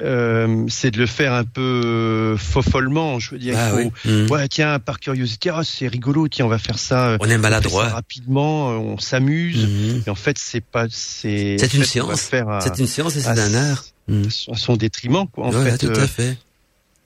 euh, 0.00 0.64
c'est 0.68 0.90
de 0.90 0.98
le 0.98 1.06
faire 1.06 1.34
un 1.34 1.44
peu 1.44 1.60
euh, 1.84 2.36
follement. 2.62 3.18
Je 3.18 3.32
veux 3.32 3.38
dire, 3.38 3.54
Ah 3.58 3.72
il 3.78 3.90
faut, 3.90 3.92
oui. 4.08 4.24
Mm. 4.26 4.30
ouais, 4.30 4.48
tiens, 4.48 4.78
par 4.78 5.00
curiosité, 5.00 5.50
ah, 5.52 5.60
c'est 5.64 5.86
rigolo, 5.86 6.28
tiens, 6.28 6.46
on 6.46 6.48
va 6.48 6.58
faire 6.58 6.78
ça. 6.78 7.08
euh, 7.10 7.18
On 7.20 7.24
est 7.24 7.26
on 7.26 7.28
fait 7.28 7.32
ça 7.34 7.38
maladroit. 7.38 7.88
rapidement, 7.88 8.70
euh, 8.70 8.76
on 8.76 8.98
s'amuse. 8.98 9.66
Mhm. 9.68 10.02
Et 10.06 10.10
en 10.10 10.14
fait, 10.14 10.38
c'est 10.38 10.64
pas, 10.64 10.86
c'est. 10.90 11.56
C'est 11.58 11.74
une 11.74 11.84
fait, 11.84 12.40
à, 12.40 12.60
C'est 12.62 12.78
une 12.78 12.86
science 12.86 13.16
et 13.16 13.20
c'est 13.20 13.28
un 13.28 13.54
art. 13.54 13.84
Mm. 14.08 14.22
à 14.52 14.56
son 14.56 14.76
détriment, 14.76 15.26
quoi. 15.26 15.46
En 15.48 15.52
Ouais, 15.52 15.72
fait, 15.72 15.78
tout 15.78 15.86
euh, 15.92 16.02
à 16.04 16.06
fait. 16.06 16.38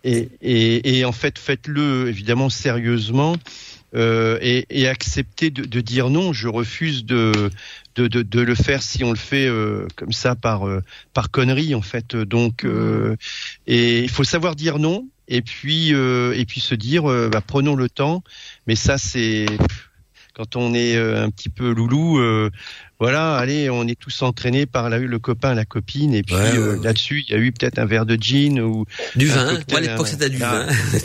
et, 0.05 0.28
et, 0.42 0.98
et 0.98 1.05
en 1.05 1.12
fait, 1.12 1.38
faites-le 1.38 2.09
évidemment 2.09 2.51
sérieusement 2.51 3.36
euh, 3.95 4.39
et, 4.41 4.67
et 4.71 4.89
acceptez 4.89 5.51
de, 5.51 5.65
de 5.65 5.81
dire 5.81 6.11
non. 6.11 6.33
Je 6.33 6.49
refuse 6.49 7.05
de, 7.05 7.51
de, 7.97 8.09
de, 8.09 8.23
de 8.23 8.41
le 8.41 8.55
faire 8.55 8.83
si 8.83 9.03
on 9.05 9.11
le 9.11 9.19
fait 9.19 9.47
euh, 9.47 9.87
comme 9.97 10.12
ça 10.12 10.35
par 10.37 10.67
euh, 10.67 10.83
par 11.12 11.31
connerie 11.31 11.75
en 11.75 11.83
fait. 11.83 12.17
Donc, 12.17 12.65
euh, 12.65 13.17
et 13.67 14.01
il 14.01 14.11
faut 14.11 14.25
savoir 14.25 14.57
dire 14.57 14.79
non. 14.79 15.09
Et 15.29 15.43
puis 15.43 15.95
euh, 15.95 16.33
et 16.37 16.45
puis 16.45 16.61
se 16.61 16.75
dire, 16.75 17.11
euh, 17.11 17.29
bah, 17.29 17.41
prenons 17.41 17.77
le 17.77 17.89
temps. 17.89 18.23
Mais 18.67 18.75
ça, 18.75 18.99
c'est 18.99 19.47
quand 20.35 20.57
on 20.57 20.75
est 20.75 20.97
euh, 20.97 21.25
un 21.25 21.31
petit 21.31 21.49
peu 21.49 21.73
loulou. 21.73 22.21
Euh, 23.01 23.05
voilà, 23.05 23.36
allez, 23.36 23.70
on 23.70 23.86
est 23.89 23.98
tous 23.98 24.22
entraînés 24.22 24.66
par 24.66 24.90
la, 24.90 24.98
le 24.98 25.18
copain, 25.18 25.55
la 25.55 25.64
copine, 25.64 26.14
et 26.14 26.22
puis 26.22 26.35
Ouais, 26.35 26.56
euh, 26.56 26.77
ouais. 26.77 26.85
là-dessus, 26.85 27.24
il 27.27 27.32
y 27.32 27.35
a 27.35 27.39
eu 27.40 27.51
peut-être 27.52 27.78
un 27.78 27.86
verre 27.86 28.05
de 28.06 28.16
gin 28.20 28.60
ou 28.60 28.85
Du 29.16 29.27
vin. 29.27 29.55
cocktail, 29.56 29.64
Moi, 29.70 29.78
à 29.78 29.81
l'époque, 29.93 30.09
c'était 30.09 30.28
du 30.28 30.36
vin. 30.39 30.66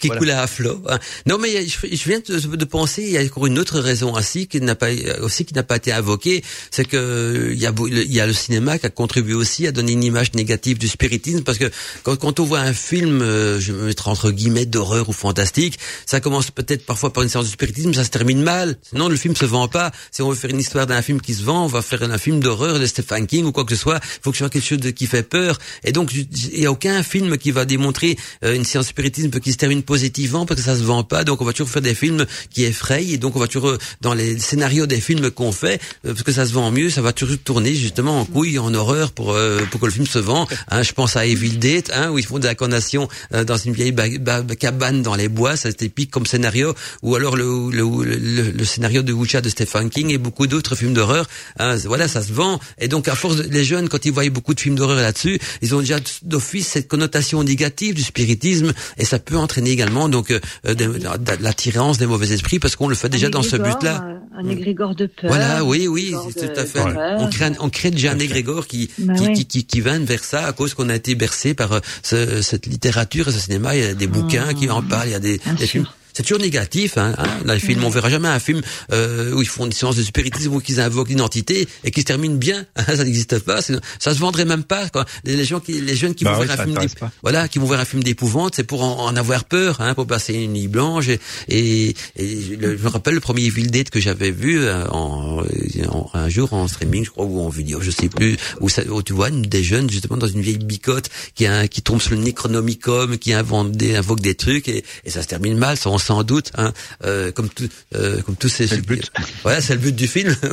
Qui 0.00 0.06
Voilà. 0.08 0.18
coulait 0.18 0.32
à 0.32 0.46
flot. 0.46 0.82
hein. 0.88 0.98
Non, 1.26 1.38
mais 1.38 1.56
a- 1.56 1.62
je, 1.64 2.04
viens 2.08 2.20
de, 2.20 2.56
de 2.56 2.64
penser, 2.64 3.02
il 3.02 3.10
y 3.10 3.18
a 3.18 3.22
encore 3.22 3.46
une 3.46 3.58
autre 3.58 3.78
raison 3.80 4.14
aussi 4.14 4.46
qui 4.46 4.60
n'a 4.60 4.74
pas 4.74 4.88
aussi 5.22 5.44
qui 5.44 5.54
n'a 5.54 5.62
pas 5.62 5.76
été 5.76 5.92
invoquée, 5.92 6.42
c'est 6.70 6.84
que 6.84 7.50
il 7.52 7.58
y 7.58 7.66
a 7.66 7.72
beau- 7.72 7.88
il 7.88 8.12
y 8.12 8.20
a 8.20 8.26
le 8.26 8.32
cinéma 8.32 8.78
qui 8.78 8.86
a 8.86 8.90
contribué 8.90 9.34
aussi 9.34 9.66
à 9.66 9.72
donner 9.72 9.92
une 9.92 10.04
image 10.04 10.32
négative 10.34 10.78
du 10.78 10.88
spiritisme 10.88 11.42
parce 11.42 11.58
que 11.58 11.70
quand, 12.02 12.16
quand 12.16 12.40
on 12.40 12.44
voit 12.44 12.60
un 12.60 12.72
film, 12.72 13.22
euh, 13.22 13.58
je 13.60 13.72
vais 13.72 13.78
me 13.78 13.86
mettre 13.86 14.08
entre 14.08 14.30
guillemets 14.30 14.66
d'horreur 14.66 15.08
ou 15.08 15.12
fantastique, 15.12 15.78
ça 16.06 16.20
commence 16.20 16.50
peut-être 16.50 16.84
parfois 16.86 17.12
par 17.12 17.22
une 17.22 17.28
séance 17.28 17.46
de 17.46 17.50
spiritisme, 17.50 17.92
ça 17.94 18.04
se 18.04 18.10
termine 18.10 18.42
mal. 18.42 18.76
Sinon, 18.82 19.08
le 19.08 19.16
film 19.16 19.34
se 19.36 19.44
vend 19.44 19.68
pas. 19.68 19.90
Si 20.10 20.22
on 20.22 20.28
veut 20.30 20.34
faire 20.36 20.49
une 20.50 20.58
histoire 20.60 20.86
d'un 20.86 21.02
film 21.02 21.20
qui 21.20 21.34
se 21.34 21.42
vend, 21.42 21.64
on 21.64 21.68
va 21.68 21.82
faire 21.82 22.02
un 22.02 22.18
film 22.18 22.40
d'horreur 22.40 22.78
de 22.78 22.86
Stephen 22.86 23.26
King 23.26 23.44
ou 23.46 23.52
quoi 23.52 23.64
que 23.64 23.74
ce 23.74 23.80
soit. 23.80 24.00
Il 24.02 24.20
faut 24.22 24.30
que 24.30 24.36
ce 24.36 24.44
soit 24.44 24.50
quelque 24.50 24.66
chose 24.66 24.92
qui 24.94 25.06
fait 25.06 25.22
peur. 25.22 25.58
Et 25.84 25.92
donc, 25.92 26.12
il 26.12 26.60
y 26.60 26.66
a 26.66 26.70
aucun 26.72 27.02
film 27.02 27.38
qui 27.38 27.50
va 27.50 27.64
démontrer 27.64 28.16
euh, 28.44 28.54
une 28.54 28.64
séance 28.64 28.88
spiritisme 28.88 29.30
qui 29.40 29.52
se 29.52 29.56
termine 29.56 29.82
positivement 29.82 30.46
parce 30.46 30.60
que 30.60 30.66
ça 30.66 30.76
se 30.76 30.82
vend 30.82 31.04
pas. 31.04 31.24
Donc, 31.24 31.40
on 31.40 31.44
va 31.44 31.52
toujours 31.52 31.70
faire 31.70 31.82
des 31.82 31.94
films 31.94 32.26
qui 32.50 32.64
effrayent. 32.64 33.14
Et 33.14 33.18
donc, 33.18 33.36
on 33.36 33.38
va 33.40 33.46
toujours, 33.46 33.70
euh, 33.70 33.78
dans 34.00 34.14
les 34.14 34.38
scénarios 34.38 34.86
des 34.86 35.00
films 35.00 35.30
qu'on 35.30 35.52
fait, 35.52 35.80
euh, 36.06 36.12
parce 36.12 36.22
que 36.22 36.32
ça 36.32 36.46
se 36.46 36.52
vend 36.52 36.70
mieux, 36.70 36.90
ça 36.90 37.02
va 37.02 37.12
toujours 37.12 37.38
tourner 37.44 37.74
justement 37.74 38.20
en 38.20 38.24
couille, 38.24 38.58
en 38.58 38.72
horreur 38.74 39.12
pour, 39.12 39.32
euh, 39.32 39.60
pour 39.70 39.80
que 39.80 39.86
le 39.86 39.92
film 39.92 40.06
se 40.06 40.18
vend. 40.18 40.46
Hein, 40.68 40.82
je 40.82 40.92
pense 40.92 41.16
à 41.16 41.26
Evil 41.26 41.58
Dead, 41.58 41.90
hein, 41.94 42.10
où 42.10 42.18
ils 42.18 42.26
font 42.26 42.38
des 42.38 42.48
incarnations 42.48 43.08
euh, 43.34 43.44
dans 43.44 43.56
une 43.56 43.72
vieille 43.72 43.92
ba- 43.92 44.08
ba- 44.18 44.42
cabane 44.56 45.02
dans 45.02 45.14
les 45.14 45.28
bois. 45.28 45.56
Ça, 45.56 45.70
c'est 45.70 45.82
épique 45.82 46.10
comme 46.10 46.26
scénario. 46.26 46.74
Ou 47.02 47.14
alors 47.14 47.36
le, 47.36 47.70
le, 47.70 48.04
le, 48.04 48.50
le 48.50 48.64
scénario 48.64 49.02
de 49.02 49.12
Wucha 49.12 49.40
de 49.40 49.48
Stephen 49.48 49.90
King 49.90 50.10
et 50.10 50.18
beaucoup 50.18 50.39
d'autres 50.46 50.74
films 50.76 50.94
d'horreur. 50.94 51.26
Hein, 51.58 51.76
voilà, 51.84 52.08
ça 52.08 52.22
se 52.22 52.32
vend. 52.32 52.60
Et 52.78 52.88
donc, 52.88 53.08
à 53.08 53.14
force, 53.14 53.36
de- 53.36 53.42
les 53.44 53.64
jeunes, 53.64 53.88
quand 53.88 54.04
ils 54.04 54.12
voient 54.12 54.28
beaucoup 54.30 54.54
de 54.54 54.60
films 54.60 54.74
d'horreur 54.76 54.96
là-dessus, 54.96 55.38
ils 55.62 55.74
ont 55.74 55.80
déjà 55.80 55.98
d'office 56.22 56.68
cette 56.68 56.88
connotation 56.88 57.42
négative 57.42 57.94
du 57.94 58.02
spiritisme 58.02 58.72
et 58.98 59.04
ça 59.04 59.18
peut 59.18 59.36
entraîner 59.36 59.70
également 59.70 60.08
donc 60.08 60.30
euh, 60.30 60.40
de, 60.64 60.74
de 60.74 61.42
l'attirance 61.42 61.98
des 61.98 62.06
mauvais 62.06 62.30
esprits 62.32 62.58
parce 62.58 62.76
qu'on 62.76 62.88
le 62.88 62.94
fait 62.94 63.08
déjà 63.08 63.26
Un 63.28 63.30
dans 63.30 63.42
ce 63.42 63.56
but-là. 63.56 64.04
euh, 64.06 64.40
Un 64.44 64.48
égrégore 64.48 64.94
de 64.94 65.06
peur. 65.06 65.30
Voilà, 65.30 65.64
oui, 65.64 65.86
oui, 65.88 66.14
tout 66.38 66.46
à 66.60 66.64
fait. 66.64 66.80
On 67.18 67.28
crée, 67.28 67.44
un- 67.46 67.54
on 67.60 67.68
crée 67.70 67.90
déjà 67.90 68.12
un 68.12 68.18
égrégore 68.18 68.66
qui, 68.66 68.90
Bah 68.98 69.14
qui, 69.14 69.22
ouais. 69.24 69.32
qui, 69.32 69.46
qui, 69.46 69.64
qui 69.64 69.80
va 69.80 69.98
vers 69.98 70.22
ça 70.24 70.46
à 70.46 70.52
cause 70.52 70.74
qu'on 70.74 70.88
a 70.88 70.94
été 70.94 71.14
bercé 71.14 71.54
par 71.54 71.72
euh, 71.72 71.80
ce- 72.02 72.40
cette 72.42 72.66
littérature 72.66 73.28
et 73.28 73.32
ce 73.32 73.38
cinéma. 73.40 73.76
Il 73.76 73.82
y 73.82 73.86
a 73.86 73.94
des 73.94 74.06
bouquins 74.06 74.54
qui 74.54 74.68
en 74.70 74.82
parlent, 74.82 75.08
il 75.08 75.12
y 75.12 75.14
a 75.14 75.18
des, 75.20 75.38
films. 75.58 75.86
C'est 76.14 76.22
toujours 76.22 76.40
négatif, 76.40 76.98
hein, 76.98 77.14
hein, 77.18 77.24
dans 77.44 77.52
les 77.54 77.60
films. 77.60 77.84
On 77.84 77.88
verra 77.90 78.10
jamais 78.10 78.28
un 78.28 78.38
film 78.40 78.60
euh, 78.92 79.32
où 79.34 79.42
ils 79.42 79.48
font 79.48 79.66
une 79.66 79.72
séance 79.72 79.96
de 79.96 80.02
spiritisme 80.02 80.54
ou 80.54 80.60
qu'ils 80.60 80.80
invoquent 80.80 81.08
l'identité 81.10 81.68
et 81.84 81.90
qui 81.90 82.00
se 82.00 82.06
termine 82.06 82.36
bien. 82.38 82.66
ça 82.86 83.04
n'existe 83.04 83.38
pas. 83.40 83.60
Ça 83.62 84.14
se 84.14 84.18
vendrait 84.18 84.44
même 84.44 84.64
pas. 84.64 84.88
Quoi. 84.88 85.04
Les, 85.24 85.36
les 85.36 85.44
gens 85.44 85.60
qui, 85.60 85.80
les 85.80 85.94
jeunes 85.96 86.14
qui 86.14 86.24
Bah 86.24 86.32
vont 86.34 86.40
oui, 86.40 86.46
voir 86.46 86.56
ça 86.56 86.62
un 86.64 86.66
film, 86.66 86.78
voilà, 87.22 87.48
qui 87.48 87.58
vont 87.58 87.66
voir 87.66 87.80
un 87.80 87.84
film 87.84 88.02
d'épouvante, 88.02 88.54
c'est 88.56 88.64
pour 88.64 88.82
en, 88.82 89.04
en 89.06 89.16
avoir 89.16 89.44
peur, 89.44 89.80
hein, 89.80 89.94
pour 89.94 90.06
passer 90.06 90.34
une 90.34 90.52
nuit 90.54 90.68
blanche. 90.68 91.08
Et, 91.08 91.18
et, 91.48 91.94
et 92.16 92.56
le- 92.56 92.76
je 92.76 92.82
me 92.82 92.88
rappelle 92.88 93.14
le 93.14 93.20
premier 93.20 93.44
Evil 93.44 93.66
Dead 93.70 93.90
que 93.90 94.00
j'avais 94.00 94.30
vu 94.30 94.60
euh, 94.60 94.86
en, 94.88 95.42
en- 95.88 96.10
un 96.14 96.28
jour 96.28 96.52
en 96.52 96.66
streaming, 96.68 97.04
je 97.04 97.10
crois, 97.10 97.24
ou 97.24 97.40
en 97.40 97.48
vidéo, 97.48 97.80
je 97.80 97.90
sais 97.90 98.08
plus, 98.08 98.36
où, 98.60 98.68
ça, 98.68 98.82
où 98.88 99.02
tu 99.02 99.12
vois 99.12 99.28
une, 99.28 99.42
des 99.42 99.62
jeunes 99.62 99.88
justement 99.90 100.16
dans 100.16 100.26
une 100.26 100.40
vieille 100.40 100.58
bicote 100.58 101.08
qui, 101.34 101.46
a, 101.46 101.68
qui 101.68 101.82
tombe 101.82 102.00
sur 102.00 102.12
le 102.12 102.18
Necronomicon, 102.18 103.16
qui 103.20 103.32
invente 103.32 103.72
des, 103.72 103.96
invoque 103.96 104.20
des 104.20 104.34
trucs 104.34 104.68
et, 104.68 104.84
et 105.04 105.10
ça 105.10 105.22
se 105.22 105.28
termine 105.28 105.56
mal, 105.56 105.76
ça 105.76 105.90
on 105.90 105.98
s'en 106.00 106.22
doute, 106.24 106.50
hein, 106.56 106.72
euh, 107.04 107.30
comme 107.32 107.48
tout, 107.48 107.68
euh, 107.94 108.20
comme 108.22 108.36
tous 108.36 108.48
ces. 108.48 108.66
C'est 108.66 108.76
le 108.76 108.82
but. 108.82 109.10
Voilà, 109.42 109.60
c'est 109.60 109.74
le 109.74 109.80
but 109.80 109.94
du 109.94 110.08
film. 110.08 110.34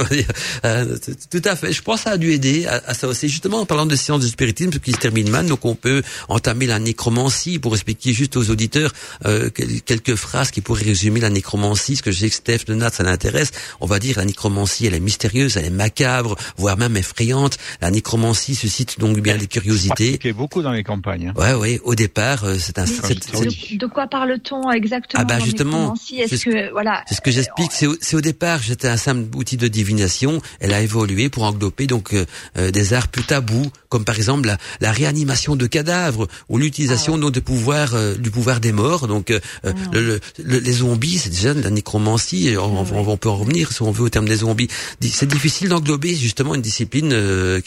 Euh, 0.65 0.97
tout 1.29 1.41
à 1.45 1.55
fait. 1.55 1.71
Je 1.73 1.81
pense 1.81 1.97
que 1.99 2.03
ça 2.05 2.11
a 2.11 2.17
dû 2.17 2.31
aider 2.31 2.65
à, 2.65 2.81
à 2.87 2.93
ça 2.93 3.07
aussi. 3.07 3.29
Justement, 3.29 3.61
en 3.61 3.65
parlant 3.65 3.85
de 3.85 3.95
science 3.95 4.21
du 4.21 4.27
spiritisme, 4.27 4.71
qui 4.79 4.91
se 4.91 4.97
termine 4.97 5.29
mal, 5.29 5.45
donc 5.45 5.65
on 5.65 5.75
peut 5.75 6.01
entamer 6.29 6.65
la 6.65 6.79
nécromancie 6.79 7.59
pour 7.59 7.73
expliquer 7.75 8.13
juste 8.13 8.35
aux 8.37 8.49
auditeurs 8.49 8.91
euh, 9.25 9.49
quel- 9.53 9.81
quelques 9.81 10.15
phrases 10.15 10.51
qui 10.51 10.61
pourraient 10.61 10.83
résumer 10.85 11.19
la 11.19 11.29
nécromancie. 11.29 11.95
Ce 11.95 12.03
que 12.03 12.11
je 12.11 12.19
sais 12.19 12.29
que 12.29 12.35
Steph 12.35 12.65
de 12.67 12.73
Nat, 12.73 12.91
ça 12.91 13.03
l'intéresse. 13.03 13.51
On 13.79 13.85
va 13.85 13.99
dire 13.99 14.17
la 14.17 14.25
nécromancie, 14.25 14.85
elle 14.87 14.93
est 14.93 14.99
mystérieuse, 14.99 15.57
elle 15.57 15.65
est 15.65 15.69
macabre, 15.69 16.35
voire 16.57 16.77
même 16.77 16.97
effrayante. 16.97 17.57
La 17.81 17.91
nécromancie 17.91 18.55
suscite 18.55 18.99
donc 18.99 19.19
bien 19.19 19.37
des 19.37 19.47
curiosités. 19.47 20.09
Pratiqué 20.09 20.33
beaucoup 20.33 20.61
dans 20.61 20.71
les 20.71 20.83
campagnes. 20.83 21.31
hein. 21.35 21.39
Ouais, 21.39 21.53
ouais. 21.53 21.79
Au 21.83 21.95
départ, 21.95 22.43
euh, 22.43 22.55
c'est 22.59 22.79
un. 22.79 22.85
Oui, 22.85 22.91
c'est- 23.03 23.19
Ah 23.33 23.37
oui. 23.39 23.57
c'est- 23.69 23.73
De, 23.75 23.79
de 23.79 23.85
quoi 23.91 24.07
parle-t-on 24.07 24.71
exactement? 24.71 25.21
Ah 25.21 25.25
bah 25.25 25.36
Bah 25.39 25.45
justement, 25.45 25.93
est-ce 26.13 26.43
que 26.43 26.71
voilà 26.71 27.03
C'est 27.07 27.15
ce 27.15 27.21
que 27.21 27.31
j'explique. 27.31 27.71
C'est 27.71 27.87
au, 27.87 27.95
au, 28.13 28.21
départ, 28.21 28.61
j'étais 28.61 28.87
un 28.87 28.97
simple 28.97 29.35
outil 29.35 29.57
de 29.57 29.67
divination. 29.67 30.41
Elle 30.59 30.73
a 30.73 30.81
évolué 30.81 31.29
pour 31.29 31.43
englober 31.43 31.87
donc 31.87 32.13
euh, 32.13 32.25
euh, 32.57 32.71
des 32.71 32.93
arts 32.93 33.07
plus 33.07 33.23
tabous, 33.23 33.71
comme 33.89 34.05
par 34.05 34.15
exemple 34.15 34.47
la, 34.47 34.57
la 34.81 34.91
réanimation 34.91 35.55
de 35.55 35.67
cadavres 35.67 36.27
ou 36.49 36.57
l'utilisation 36.57 37.19
ah 37.21 37.29
de 37.29 37.39
pouvoir 37.39 37.93
euh, 37.95 38.15
du 38.15 38.31
pouvoir 38.31 38.59
des 38.59 38.71
morts. 38.71 39.07
Donc 39.07 39.31
ah. 39.31 39.69
le, 39.93 40.19
le, 40.43 40.59
les 40.59 40.71
zombies, 40.71 41.17
c'est 41.17 41.29
déjà 41.29 41.53
de 41.53 41.61
la 41.61 41.69
nécromancie. 41.69 42.55
On, 42.57 42.83
ah 42.83 42.91
on, 42.93 43.17
peut 43.17 43.29
en 43.29 43.37
revenir 43.37 43.71
si 43.71 43.81
on 43.81 43.91
veut 43.91 44.03
au 44.03 44.09
terme 44.09 44.27
des 44.27 44.37
zombies. 44.37 44.67
C'est 45.01 45.27
difficile 45.27 45.69
d'englober 45.69 46.15
justement 46.15 46.55
une 46.55 46.61
discipline 46.61 47.13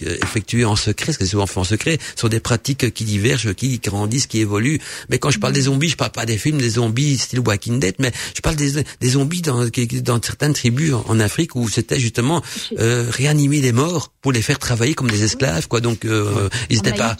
effectuée 0.01 0.64
en 0.64 0.76
secret, 0.76 1.06
parce 1.06 1.18
que 1.18 1.26
souvent 1.26 1.47
fait 1.47 1.60
en 1.60 1.64
secret, 1.64 1.98
sur 2.16 2.28
des 2.28 2.40
pratiques 2.40 2.92
qui 2.92 3.05
divergent, 3.05 3.52
qui 3.55 3.78
grandissent, 3.78 4.26
qui 4.26 4.38
évoluent. 4.38 4.80
Mais 5.09 5.18
quand 5.18 5.30
je 5.30 5.38
parle 5.38 5.52
des 5.52 5.62
zombies, 5.62 5.88
je 5.88 5.97
parle 5.97 6.12
pas 6.12 6.26
des 6.26 6.38
films 6.38 6.59
des 6.59 6.70
zombies 6.70 7.18
style 7.18 7.40
Walking 7.60 7.80
Dead, 7.80 7.96
mais 7.98 8.12
je 8.34 8.40
parle 8.40 8.56
des, 8.56 8.82
des 9.00 9.08
zombies 9.08 9.42
dans, 9.42 9.66
dans 10.02 10.22
certaines 10.22 10.54
tribus 10.54 10.94
en, 10.94 11.20
Afrique 11.20 11.54
où 11.54 11.68
c'était 11.68 12.00
justement 12.00 12.42
euh, 12.78 13.06
réanimer 13.10 13.60
des 13.60 13.72
morts 13.72 14.10
pour 14.22 14.32
les 14.32 14.40
faire 14.40 14.58
travailler 14.58 14.94
comme 14.94 15.10
des 15.10 15.22
esclaves, 15.22 15.68
quoi. 15.68 15.80
Donc 15.80 16.06
euh, 16.06 16.48
ils 16.70 16.76
n'étaient 16.76 16.96
pas. 16.96 17.16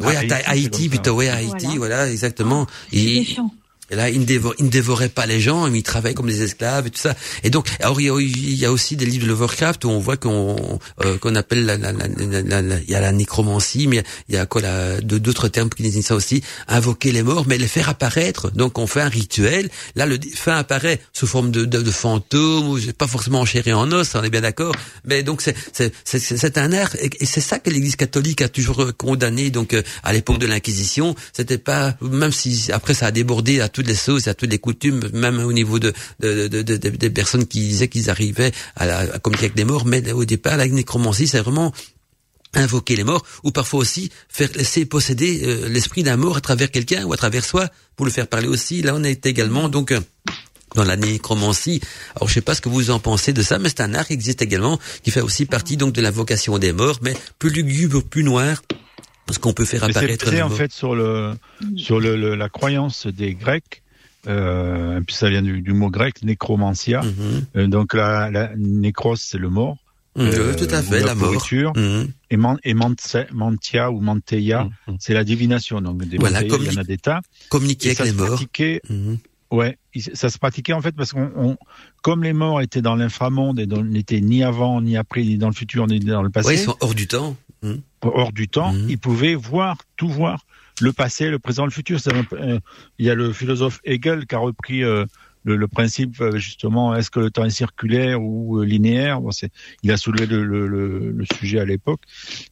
oui, 0.00 0.14
à 0.30 0.50
Haïti, 0.50 0.88
plutôt, 0.88 1.12
oui, 1.16 1.28
à 1.28 1.36
Haïti, 1.36 1.76
voilà, 1.76 2.08
exactement. 2.08 2.66
Et, 2.92 3.26
et 3.92 3.94
là, 3.94 4.08
il 4.08 4.20
ne, 4.20 4.24
il 4.58 4.64
ne 4.64 4.70
dévorait 4.70 5.10
pas 5.10 5.26
les 5.26 5.38
gens, 5.38 5.66
il 5.66 5.82
travaillait 5.82 6.14
comme 6.14 6.26
des 6.26 6.42
esclaves 6.42 6.86
et 6.86 6.90
tout 6.90 6.98
ça. 6.98 7.14
Et 7.44 7.50
donc, 7.50 7.68
alors 7.80 8.00
il 8.00 8.58
y 8.58 8.64
a, 8.64 8.72
aussi 8.72 8.96
des 8.96 9.04
livres 9.04 9.24
de 9.24 9.28
Lovecraft 9.28 9.84
où 9.84 9.90
on 9.90 9.98
voit 9.98 10.16
qu'on 10.16 10.78
euh, 11.04 11.18
qu'on 11.18 11.34
appelle 11.34 11.66
la, 11.66 11.76
la, 11.76 11.92
la, 11.92 12.78
il 12.78 12.90
y 12.90 12.94
a 12.94 13.00
la 13.02 13.12
nécromancie, 13.12 13.86
mais 13.88 14.02
il 14.30 14.34
y 14.34 14.38
a 14.38 14.46
quoi 14.46 14.62
d'autres 15.02 15.48
termes 15.48 15.68
qui 15.68 15.82
disent 15.82 16.06
ça 16.06 16.14
aussi, 16.14 16.42
invoquer 16.68 17.12
les 17.12 17.22
morts, 17.22 17.44
mais 17.46 17.58
les 17.58 17.68
faire 17.68 17.90
apparaître. 17.90 18.50
Donc 18.50 18.78
on 18.78 18.86
fait 18.86 19.02
un 19.02 19.10
rituel. 19.10 19.68
Là, 19.94 20.06
le 20.06 20.18
fin 20.34 20.56
apparaît 20.56 20.98
sous 21.12 21.26
forme 21.26 21.50
de, 21.50 21.66
de, 21.66 21.82
de 21.82 21.90
fantôme, 21.90 22.80
pas 22.96 23.06
forcément 23.06 23.40
en 23.40 23.44
chair 23.44 23.68
et 23.68 23.74
en 23.74 23.92
os, 23.92 24.14
on 24.14 24.22
est 24.22 24.30
bien 24.30 24.40
d'accord. 24.40 24.74
Mais 25.04 25.22
donc 25.22 25.42
c'est 25.42 25.54
c'est 25.74 25.92
c'est 26.06 26.56
un 26.56 26.72
art 26.72 26.96
et, 26.96 27.26
c'est 27.26 27.42
ça 27.42 27.58
que 27.58 27.68
l'Église 27.68 27.96
catholique 27.96 28.40
a 28.40 28.48
toujours 28.48 28.86
condamné. 28.96 29.50
Donc 29.50 29.74
euh, 29.74 29.82
à 30.02 30.14
l'époque 30.14 30.38
de 30.38 30.46
l'Inquisition, 30.46 31.14
c'était 31.34 31.58
pas 31.58 31.94
même 32.00 32.32
si 32.32 32.72
après 32.72 32.94
ça 32.94 33.06
a 33.06 33.10
débordé 33.10 33.60
à 33.60 33.68
tout 33.68 33.81
toutes 33.82 33.88
les 33.88 33.96
sauces, 33.96 34.28
à 34.28 34.34
toutes 34.34 34.50
les 34.50 34.58
coutumes, 34.60 35.08
même 35.12 35.40
au 35.40 35.52
niveau 35.52 35.80
de, 35.80 35.92
de, 36.20 36.46
de, 36.46 36.62
de 36.62 36.76
des 36.76 37.10
personnes 37.10 37.46
qui 37.46 37.58
disaient 37.58 37.88
qu'ils 37.88 38.10
arrivaient 38.10 38.52
à, 38.76 38.86
la, 38.86 39.18
communiquer 39.18 39.46
avec 39.46 39.56
des 39.56 39.64
morts. 39.64 39.86
Mais 39.86 40.12
au 40.12 40.24
départ, 40.24 40.56
la 40.56 40.68
nécromancie, 40.68 41.26
c'est 41.26 41.40
vraiment 41.40 41.72
invoquer 42.54 42.94
les 42.96 43.02
morts, 43.04 43.24
ou 43.42 43.50
parfois 43.50 43.80
aussi 43.80 44.10
faire 44.28 44.50
laisser 44.54 44.84
posséder 44.84 45.40
euh, 45.44 45.68
l'esprit 45.68 46.02
d'un 46.02 46.16
mort 46.16 46.36
à 46.36 46.40
travers 46.40 46.70
quelqu'un 46.70 47.04
ou 47.04 47.12
à 47.12 47.16
travers 47.16 47.44
soi, 47.44 47.68
pour 47.96 48.06
le 48.06 48.12
faire 48.12 48.28
parler 48.28 48.46
aussi. 48.46 48.82
Là, 48.82 48.94
on 48.94 49.02
est 49.02 49.26
également 49.26 49.68
donc 49.68 49.90
euh, 49.90 50.00
dans 50.76 50.84
la 50.84 50.96
nécromancie. 50.96 51.80
Alors, 52.14 52.28
je 52.28 52.34
sais 52.34 52.40
pas 52.40 52.54
ce 52.54 52.60
que 52.60 52.68
vous 52.68 52.90
en 52.90 53.00
pensez 53.00 53.32
de 53.32 53.42
ça, 53.42 53.58
mais 53.58 53.68
c'est 53.68 53.80
un 53.80 53.94
art 53.94 54.06
qui 54.06 54.12
existe 54.12 54.42
également, 54.42 54.78
qui 55.02 55.10
fait 55.10 55.22
aussi 55.22 55.46
partie 55.46 55.76
donc 55.76 55.92
de 55.92 56.00
l'invocation 56.02 56.58
des 56.58 56.72
morts, 56.72 57.00
mais 57.02 57.16
plus 57.38 57.50
lugubre, 57.50 58.02
plus 58.02 58.22
noir, 58.22 58.62
ce 59.30 59.38
qu'on 59.38 59.52
peut 59.52 59.64
faire 59.64 59.84
apparaître. 59.84 60.28
C'est 60.28 60.42
en 60.42 60.50
fait 60.50 60.72
sur 60.72 60.94
le 60.94 61.34
sur 61.76 62.00
le, 62.00 62.34
la 62.34 62.48
croyance 62.48 63.06
des 63.06 63.34
Grecs. 63.34 63.82
Euh, 64.28 65.00
puis 65.04 65.16
ça 65.16 65.28
vient 65.30 65.42
du, 65.42 65.72
mot 65.72 65.90
grec 65.90 66.22
nécromancia. 66.22 67.02
Mhm. 67.02 67.46
euh, 67.56 67.66
donc 67.66 67.92
la, 67.94 68.30
la 68.30 68.52
nécros 68.56 69.16
c'est 69.16 69.38
le 69.38 69.50
mort. 69.50 69.78
Mhm. 70.14 70.26
Euh, 70.26 70.54
tout 70.54 70.68
à 70.70 70.82
fait, 70.82 71.00
la, 71.00 71.14
mort. 71.14 71.32
Mhm. 71.52 72.08
Et, 72.30 72.36
man, 72.36 72.58
et 72.62 72.74
mantia 72.74 73.90
ou 73.90 74.00
manteia, 74.00 74.68
c'est 74.98 75.14
la 75.14 75.24
divination. 75.24 75.80
Donc 75.80 76.04
des 76.04 76.18
voilà, 76.18 76.42
il 76.42 76.50
y 76.50 76.76
en 76.76 76.80
a 76.80 76.84
des 76.84 76.98
tas. 76.98 77.20
Communiquer 77.48 77.90
avec 77.98 78.04
les 78.04 78.12
morts. 78.12 78.40
Ouais, 79.50 79.76
ça 80.14 80.30
se 80.30 80.38
pratiquait 80.38 80.72
en 80.72 80.80
fait 80.80 80.92
parce 80.92 81.12
qu'on, 81.12 81.58
comme 82.00 82.24
les 82.24 82.32
morts 82.32 82.62
étaient 82.62 82.80
dans 82.80 82.96
l'inframonde 82.96 83.60
et 83.60 83.66
n'étaient 83.66 84.22
ni 84.22 84.42
avant, 84.42 84.80
ni 84.80 84.96
après, 84.96 85.22
ni 85.22 85.36
dans 85.36 85.48
le 85.48 85.54
futur, 85.54 85.86
ni 85.86 86.00
dans 86.00 86.22
le 86.22 86.30
passé. 86.30 86.48
Ouais, 86.48 86.54
ils 86.54 86.58
sont 86.58 86.76
hors 86.80 86.94
du 86.94 87.06
temps. 87.06 87.36
Mmh. 87.62 87.74
hors 88.02 88.32
du 88.32 88.48
temps, 88.48 88.72
mmh. 88.72 88.86
il 88.88 88.98
pouvait 88.98 89.36
voir, 89.36 89.78
tout 89.96 90.08
voir, 90.08 90.44
le 90.80 90.92
passé, 90.92 91.30
le 91.30 91.38
présent, 91.38 91.64
le 91.64 91.70
futur. 91.70 91.98
Euh, 92.32 92.58
il 92.98 93.06
y 93.06 93.10
a 93.10 93.14
le 93.14 93.32
philosophe 93.32 93.80
Hegel 93.84 94.26
qui 94.26 94.34
a 94.34 94.38
repris 94.38 94.82
euh, 94.82 95.04
le, 95.44 95.68
principe 95.68 96.20
euh, 96.20 96.36
justement, 96.38 96.94
est-ce 96.94 97.10
que 97.10 97.20
le 97.20 97.30
temps 97.30 97.44
est 97.44 97.50
circulaire 97.50 98.20
ou 98.22 98.62
linéaire? 98.62 99.20
Bon, 99.20 99.30
Il 99.82 99.92
a 99.92 99.96
soulevé 99.96 100.26
le, 100.26 101.24
sujet 101.38 101.60
à 101.60 101.64
l'époque. 101.64 102.00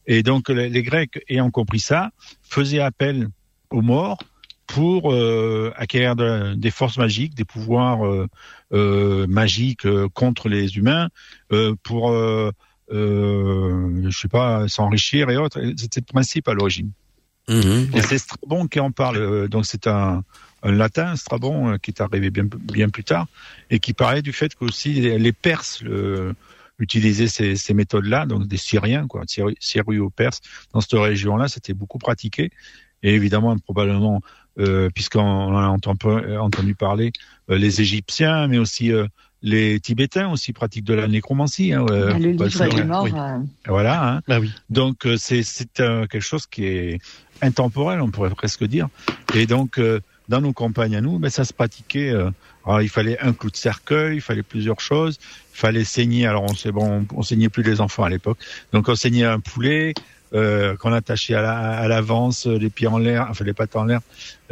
Et 0.07 0.23
donc 0.23 0.49
les, 0.49 0.83
Grecs, 0.83 1.23
ayant 1.27 1.51
compris 1.51 1.79
ça, 1.79 2.11
faisaient 2.41 2.79
appel 2.79 3.27
aux 3.69 3.81
morts 3.81 4.19
pour 4.67 5.13
acquérir 5.75 6.15
des 6.15 6.71
forces 6.71 6.97
magiques, 6.97 7.35
des 7.35 7.43
pouvoirs 7.43 7.99
magiques 8.71 9.85
contre 10.13 10.47
les 10.47 10.77
humains, 10.77 11.09
pour 11.83 12.13
euh, 12.91 14.09
je 14.09 14.17
sais 14.17 14.27
pas, 14.27 14.67
s'enrichir 14.67 15.29
et 15.29 15.37
autres. 15.37 15.61
C'était 15.77 16.01
le 16.01 16.05
principe 16.05 16.47
à 16.47 16.53
l'origine. 16.53 16.91
Mhm. 17.47 17.89
Et 17.93 18.01
c'est 18.01 18.17
Strabon 18.17 18.67
qui 18.67 18.79
en 18.79 18.91
parle. 18.91 19.17
Euh, 19.17 19.47
donc 19.47 19.65
c'est 19.65 19.87
un, 19.87 20.23
un, 20.63 20.71
latin, 20.71 21.15
Strabon, 21.15 21.71
euh, 21.71 21.77
qui 21.77 21.91
est 21.91 22.01
arrivé 22.01 22.29
bien, 22.29 22.45
bien 22.45 22.89
plus 22.89 23.03
tard, 23.03 23.27
et 23.69 23.79
qui 23.79 23.93
parlait 23.93 24.21
du 24.21 24.33
fait 24.33 24.55
qu'aussi 24.55 24.93
les 24.93 25.33
Perses 25.33 25.81
le, 25.81 26.33
utilisaient 26.79 27.27
ces, 27.27 27.55
ces 27.55 27.73
méthodes-là, 27.73 28.25
donc 28.25 28.47
des 28.47 28.57
Syriens, 28.57 29.07
quoi, 29.07 29.23
Syrio-Perses, 29.27 30.41
dans 30.73 30.81
cette 30.81 30.99
région-là, 30.99 31.47
c'était 31.47 31.73
beaucoup 31.73 31.99
pratiqué. 31.99 32.51
Et 33.03 33.15
évidemment, 33.15 33.57
probablement, 33.57 34.21
euh, 34.59 34.89
puisqu'on 34.93 35.57
a 35.57 35.67
entendu, 35.67 36.75
parler, 36.75 37.11
euh, 37.49 37.57
les 37.57 37.81
Égyptiens, 37.81 38.47
mais 38.47 38.57
aussi 38.57 38.91
les 39.41 39.79
Tibétains 39.79 40.29
aussi 40.29 40.53
pratiquent 40.53 40.85
de 40.85 40.93
la 40.93 41.07
nécromancie. 41.07 41.73
Hein, 41.73 41.85
euh, 41.89 42.13
le 42.13 42.31
livre 42.31 42.47
des 42.47 42.83
morts. 42.83 43.07
Euh. 43.13 43.39
Voilà. 43.67 44.15
Hein. 44.15 44.21
Bah 44.27 44.39
oui. 44.39 44.51
Donc 44.69 45.05
euh, 45.05 45.17
c'est 45.17 45.43
c'est 45.43 45.73
quelque 45.73 46.19
chose 46.19 46.45
qui 46.47 46.65
est 46.65 46.99
intemporel, 47.41 48.01
on 48.01 48.09
pourrait 48.09 48.29
presque 48.29 48.63
dire. 48.63 48.87
Et 49.33 49.47
donc 49.47 49.79
dans 50.29 50.41
nos 50.41 50.53
campagnes 50.53 50.95
à 50.95 51.01
nous, 51.01 51.19
ben, 51.19 51.29
ça 51.29 51.43
se 51.43 51.53
pratiquait. 51.53 52.13
alors, 52.65 52.81
il 52.81 52.89
fallait 52.89 53.19
un 53.19 53.33
clou 53.33 53.49
de 53.49 53.57
cercueil, 53.57 54.17
il 54.17 54.21
fallait 54.21 54.43
plusieurs 54.43 54.79
choses. 54.79 55.19
Il 55.53 55.57
fallait 55.57 55.83
saigner. 55.83 56.27
Alors 56.27 56.43
on 56.43 56.53
sait 56.53 56.71
bon, 56.71 57.05
on, 57.13 57.23
saignait 57.23 57.49
plus 57.49 57.63
les 57.63 57.81
enfants 57.81 58.03
à 58.03 58.09
l'époque. 58.09 58.37
Donc 58.73 58.89
on 58.89 58.95
saignait 58.95 59.25
un 59.25 59.39
poulet. 59.39 59.93
Euh, 60.33 60.77
qu'on 60.77 60.93
attachait 60.93 61.35
à 61.35 61.85
l'avance, 61.89 62.45
les 62.45 62.69
pieds 62.69 62.87
en 62.87 62.97
l'air, 62.97 63.27
enfin 63.29 63.43
les 63.43 63.51
pattes 63.51 63.75
en 63.75 63.83
l'air, 63.83 63.99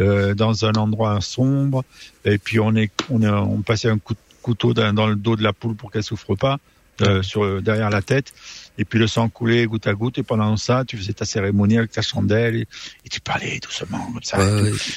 euh, 0.01 0.35
dans 0.35 0.65
un 0.65 0.73
endroit 0.73 1.21
sombre. 1.21 1.85
Et 2.25 2.37
puis 2.37 2.59
on 2.59 2.75
est, 2.75 2.91
on, 3.09 3.21
est, 3.21 3.29
on 3.29 3.61
passait 3.61 3.87
un 3.87 3.97
coup 3.97 4.13
de 4.13 4.19
couteau 4.41 4.73
dans 4.73 5.07
le 5.07 5.15
dos 5.15 5.35
de 5.35 5.43
la 5.43 5.53
poule 5.53 5.75
pour 5.75 5.91
qu'elle 5.91 6.03
souffre 6.03 6.35
pas, 6.35 6.59
euh, 7.01 7.21
sur 7.21 7.61
derrière 7.61 7.89
la 7.89 8.01
tête. 8.01 8.33
Et 8.79 8.85
puis 8.85 8.97
le 8.97 9.07
sang 9.07 9.27
coulait 9.27 9.65
goutte 9.65 9.87
à 9.87 9.93
goutte. 9.93 10.17
Et 10.19 10.23
pendant 10.23 10.55
ça, 10.55 10.85
tu 10.87 10.97
faisais 10.97 11.11
ta 11.11 11.25
cérémonie 11.25 11.77
avec 11.77 11.91
ta 11.91 12.01
chandelle 12.01 12.55
et, 12.55 12.67
tu 13.11 13.19
parlais 13.19 13.59
doucement 13.59 13.99
comme 14.13 14.23
ça. 14.23 14.37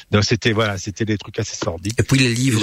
Donc 0.09 0.23
c'était 0.23 0.53
voilà, 0.53 0.77
c'était 0.77 1.03
des 1.03 1.17
trucs 1.17 1.37
assez 1.37 1.55
sordides. 1.55 1.93
Et 1.99 2.03
puis 2.03 2.17
les 2.17 2.33
livres. 2.33 2.61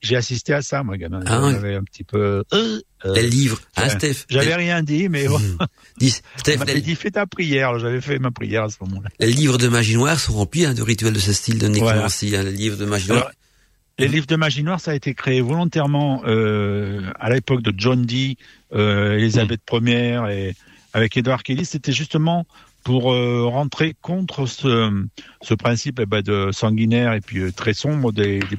J'ai 0.00 0.16
assisté 0.16 0.54
à 0.54 0.62
ça, 0.62 0.82
moi, 0.82 0.96
gamin. 0.96 1.20
Ah, 1.26 1.50
J'avais 1.52 1.74
un 1.74 1.82
petit 1.82 2.04
peu. 2.04 2.42
Euh, 2.52 2.80
les 3.04 3.26
livres, 3.26 3.60
hein, 3.76 3.90
Steph? 3.90 4.24
J'avais 4.30 4.54
rien 4.54 4.82
dit, 4.82 5.10
mais 5.10 5.28
bon. 5.28 5.38
Dis, 5.98 6.10
Steph, 6.38 6.64
dit 6.64 6.94
fais 6.94 7.10
ta 7.10 7.26
prière. 7.26 7.78
J'avais 7.78 8.00
fait 8.00 8.18
ma 8.18 8.30
prière 8.30 8.64
à 8.64 8.70
ce 8.70 8.76
moment-là. 8.82 9.10
Les 9.20 9.32
livres 9.32 9.58
de 9.58 9.68
magie 9.68 9.96
noire 9.96 10.18
sont 10.18 10.32
remplis 10.32 10.64
hein, 10.64 10.72
de 10.72 10.82
rituels 10.82 11.12
de 11.12 11.18
ce 11.18 11.34
style 11.34 11.58
de 11.58 11.68
nécromancie. 11.68 12.34
Hein, 12.34 12.44
les 12.44 12.52
livres 12.52 12.78
de 12.78 12.86
magie 12.86 13.08
noire. 13.08 13.30
Les 13.98 14.08
livres 14.08 14.26
de 14.26 14.34
magie 14.34 14.64
noire, 14.64 14.80
ça 14.80 14.90
a 14.90 14.94
été 14.94 15.14
créé 15.14 15.40
volontairement 15.40 16.22
euh, 16.26 17.12
à 17.20 17.30
l'époque 17.30 17.62
de 17.62 17.72
John 17.76 18.04
Dee, 18.04 18.38
euh, 18.72 19.18
Elisabeth 19.18 19.60
Ier 19.70 20.20
et 20.30 20.54
avec 20.92 21.16
Edward 21.16 21.42
Kelly. 21.42 21.64
C'était 21.64 21.92
justement 21.92 22.44
pour 22.84 23.12
euh, 23.12 23.46
rentrer 23.46 23.94
contre 24.02 24.46
ce, 24.46 25.06
ce 25.42 25.54
principe 25.54 26.00
eh 26.00 26.06
ben, 26.06 26.22
de 26.22 26.50
sanguinaire 26.52 27.14
et 27.14 27.20
puis 27.20 27.38
euh, 27.38 27.52
très 27.52 27.72
sombre 27.72 28.12
des, 28.12 28.40
des, 28.40 28.58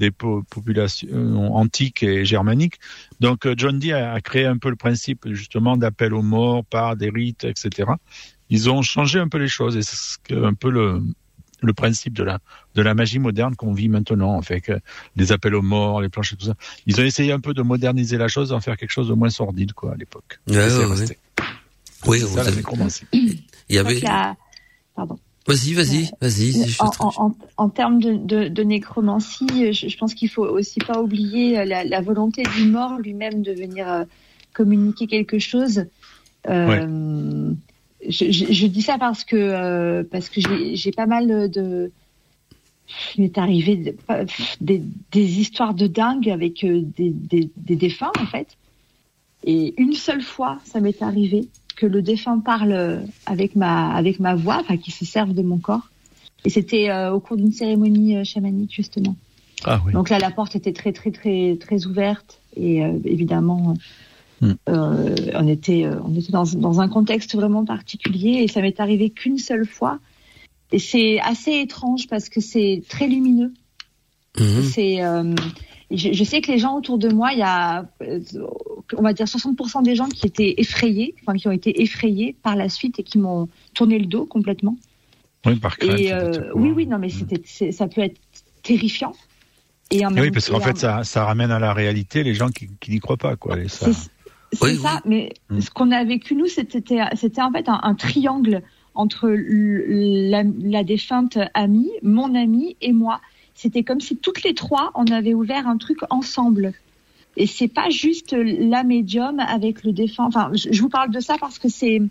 des 0.00 0.10
populations 0.10 1.54
antiques 1.54 2.02
et 2.02 2.24
germaniques. 2.24 2.80
Donc 3.20 3.46
euh, 3.46 3.54
John 3.56 3.78
Dee 3.78 3.92
a, 3.92 4.14
a, 4.14 4.20
créé 4.20 4.46
un 4.46 4.58
peu 4.58 4.68
le 4.68 4.76
principe 4.76 5.28
justement 5.32 5.76
d'appel 5.76 6.12
aux 6.12 6.22
morts 6.22 6.64
par 6.64 6.96
des 6.96 7.10
rites, 7.10 7.44
etc. 7.44 7.92
Ils 8.50 8.68
ont 8.68 8.82
changé 8.82 9.20
un 9.20 9.28
peu 9.28 9.38
les 9.38 9.48
choses 9.48 9.76
et 9.76 9.82
c'est 9.82 10.32
un 10.32 10.54
peu 10.54 10.70
le, 10.70 11.00
le 11.62 11.72
principe 11.72 12.14
de 12.14 12.24
la 12.24 12.38
de 12.74 12.82
la 12.82 12.94
magie 12.94 13.18
moderne 13.18 13.54
qu'on 13.56 13.72
vit 13.72 13.88
maintenant, 13.88 14.34
en 14.34 14.42
fait, 14.42 14.72
les 15.16 15.32
appels 15.32 15.54
aux 15.54 15.62
morts, 15.62 16.00
les 16.00 16.08
planches 16.08 16.32
et 16.32 16.36
tout 16.36 16.46
ça. 16.46 16.54
Ils 16.86 17.00
ont 17.00 17.04
essayé 17.04 17.32
un 17.32 17.40
peu 17.40 17.54
de 17.54 17.62
moderniser 17.62 18.18
la 18.18 18.28
chose, 18.28 18.50
d'en 18.50 18.60
faire 18.60 18.76
quelque 18.76 18.90
chose 18.90 19.08
de 19.08 19.14
moins 19.14 19.30
sordide, 19.30 19.72
quoi, 19.72 19.92
à 19.92 19.96
l'époque. 19.96 20.40
Ouais, 20.48 20.56
ouais, 20.56 21.18
Oui, 22.06 22.20
ça, 22.20 22.44
ça 22.44 22.62
commencé. 22.62 23.06
Il 23.12 23.40
y 23.68 23.78
avait. 23.78 24.00
Pardon. 24.94 25.18
Vas-y, 25.46 25.74
vas-y, 25.74 26.08
vas-y. 26.20 26.76
En, 26.78 26.90
en, 27.00 27.36
en, 27.56 27.68
termes 27.68 28.00
de, 28.00 28.12
de, 28.14 28.48
de 28.48 28.62
nécromancie, 28.62 29.72
je, 29.72 29.88
je 29.88 29.98
pense 29.98 30.14
qu'il 30.14 30.28
faut 30.28 30.44
aussi 30.44 30.78
pas 30.78 31.00
oublier 31.00 31.64
la, 31.64 31.82
la 31.82 32.00
volonté 32.00 32.44
du 32.56 32.66
mort 32.66 32.98
lui-même 33.00 33.42
de 33.42 33.52
venir 33.52 33.90
euh, 33.90 34.04
communiquer 34.52 35.08
quelque 35.08 35.40
chose. 35.40 35.86
Euh, 36.48 37.52
je, 38.08 38.30
je, 38.30 38.66
dis 38.66 38.82
ça 38.82 38.98
parce 38.98 39.24
que 39.24 39.36
euh, 39.36 40.02
parce 40.10 40.28
que 40.28 40.40
j'ai 40.74 40.92
pas 40.92 41.06
mal 41.06 41.50
de 41.50 41.90
il 43.16 43.22
m'est 43.22 43.38
arrivé 43.38 43.96
des, 44.60 44.82
des, 45.12 45.40
histoires 45.40 45.72
de 45.72 45.86
dingue 45.86 46.28
avec 46.28 46.64
des, 46.64 47.10
des, 47.10 47.48
des, 47.56 47.76
défunts 47.76 48.12
en 48.20 48.26
fait. 48.26 48.48
Et 49.44 49.72
une 49.80 49.94
seule 49.94 50.20
fois, 50.20 50.58
ça 50.64 50.80
m'est 50.80 51.00
arrivé 51.00 51.48
que 51.76 51.86
le 51.86 52.02
défunt 52.02 52.40
parle 52.40 53.02
avec 53.24 53.56
ma 53.56 53.94
avec 53.94 54.20
ma 54.20 54.34
voix, 54.34 54.58
enfin 54.60 54.76
qu'il 54.76 54.92
se 54.92 55.06
serve 55.06 55.32
de 55.32 55.42
mon 55.42 55.58
corps. 55.58 55.88
Et 56.44 56.50
c'était 56.50 56.92
au 57.08 57.20
cours 57.20 57.36
d'une 57.36 57.52
cérémonie 57.52 58.24
chamanique 58.24 58.74
justement. 58.74 59.16
Ah, 59.64 59.80
oui. 59.86 59.92
Donc 59.92 60.10
là, 60.10 60.18
la 60.18 60.30
porte 60.30 60.54
était 60.54 60.72
très 60.72 60.92
très 60.92 61.12
très 61.12 61.56
très 61.58 61.86
ouverte 61.86 62.40
et 62.56 62.80
évidemment 63.04 63.74
Mm. 64.42 64.52
Euh, 64.68 65.16
on 65.34 65.46
était, 65.46 65.84
euh, 65.84 66.00
on 66.04 66.14
était 66.14 66.32
dans, 66.32 66.44
dans, 66.44 66.80
un 66.80 66.88
contexte 66.88 67.34
vraiment 67.36 67.64
particulier 67.64 68.42
et 68.42 68.48
ça 68.48 68.60
m'est 68.60 68.78
arrivé 68.80 69.10
qu'une 69.10 69.38
seule 69.38 69.66
fois. 69.66 70.00
Et 70.72 70.80
c'est 70.80 71.20
assez 71.20 71.52
étrange 71.52 72.08
parce 72.08 72.28
que 72.28 72.40
c'est 72.40 72.82
très 72.88 73.06
lumineux. 73.06 73.52
Mm-hmm. 74.36 74.62
C'est, 74.62 75.04
euh, 75.04 75.34
je, 75.92 76.12
je, 76.12 76.24
sais 76.24 76.40
que 76.40 76.50
les 76.50 76.58
gens 76.58 76.76
autour 76.76 76.98
de 76.98 77.08
moi, 77.08 77.32
il 77.32 77.38
y 77.38 77.42
a, 77.42 77.86
on 78.96 79.02
va 79.02 79.12
dire 79.12 79.26
60% 79.26 79.84
des 79.84 79.94
gens 79.94 80.08
qui 80.08 80.26
étaient 80.26 80.54
effrayés, 80.56 81.14
enfin 81.22 81.38
qui 81.38 81.46
ont 81.46 81.52
été 81.52 81.82
effrayés 81.82 82.34
par 82.42 82.56
la 82.56 82.68
suite 82.68 82.98
et 82.98 83.04
qui 83.04 83.18
m'ont 83.18 83.48
tourné 83.74 83.98
le 83.98 84.06
dos 84.06 84.26
complètement. 84.26 84.76
Oui, 85.46 85.56
par 85.56 85.76
crainte. 85.76 86.00
Et, 86.00 86.12
oui, 86.54 86.70
oui, 86.70 86.86
non, 86.86 86.98
mais 86.98 87.08
mm. 87.08 87.10
c'était, 87.10 87.72
ça 87.72 87.86
peut 87.86 88.00
être 88.00 88.18
terrifiant. 88.62 89.12
Et 89.92 90.06
en 90.06 90.16
oui, 90.16 90.30
parce 90.30 90.48
qu'en 90.48 90.60
fait, 90.60 90.78
ça, 90.78 91.04
ça, 91.04 91.26
ramène 91.26 91.50
à 91.50 91.58
la 91.58 91.74
réalité 91.74 92.22
les 92.24 92.34
gens 92.34 92.48
qui, 92.48 92.70
qui 92.80 92.90
n'y 92.92 92.98
croient 92.98 93.18
pas, 93.18 93.36
quoi. 93.36 93.56
Ça... 93.68 93.90
C'est 94.52 94.74
ça, 94.76 95.00
mais 95.04 95.32
mm. 95.50 95.60
ce 95.60 95.70
qu'on 95.70 95.90
a 95.90 96.04
vécu 96.04 96.34
nous, 96.34 96.46
c'était 96.46 97.00
en 97.00 97.52
fait 97.52 97.68
un, 97.68 97.94
triangle 97.94 98.62
entre 98.94 99.28
la, 99.30 100.42
la, 100.42 100.84
défunte 100.84 101.38
amie, 101.54 101.90
mon 102.02 102.34
amie 102.34 102.76
et 102.80 102.92
moi. 102.92 103.20
C'était 103.54 103.82
comme 103.82 104.00
si 104.00 104.16
toutes 104.16 104.42
les 104.42 104.54
trois 104.54 104.90
on 104.94 105.06
avait 105.06 105.34
ouvert 105.34 105.66
un 105.68 105.78
truc 105.78 105.98
ensemble. 106.10 106.72
Et 107.36 107.46
c'est 107.46 107.68
pas 107.68 107.88
juste 107.88 108.34
la 108.36 108.84
médium 108.84 109.40
avec 109.40 109.84
le 109.84 109.92
défunt. 109.92 110.24
Enfin, 110.24 110.50
je, 110.54 110.80
vous 110.80 110.90
parle 110.90 111.10
de 111.10 111.20
ça 111.20 111.36
parce 111.40 111.58
que 111.58 111.68
c'est 111.70 112.02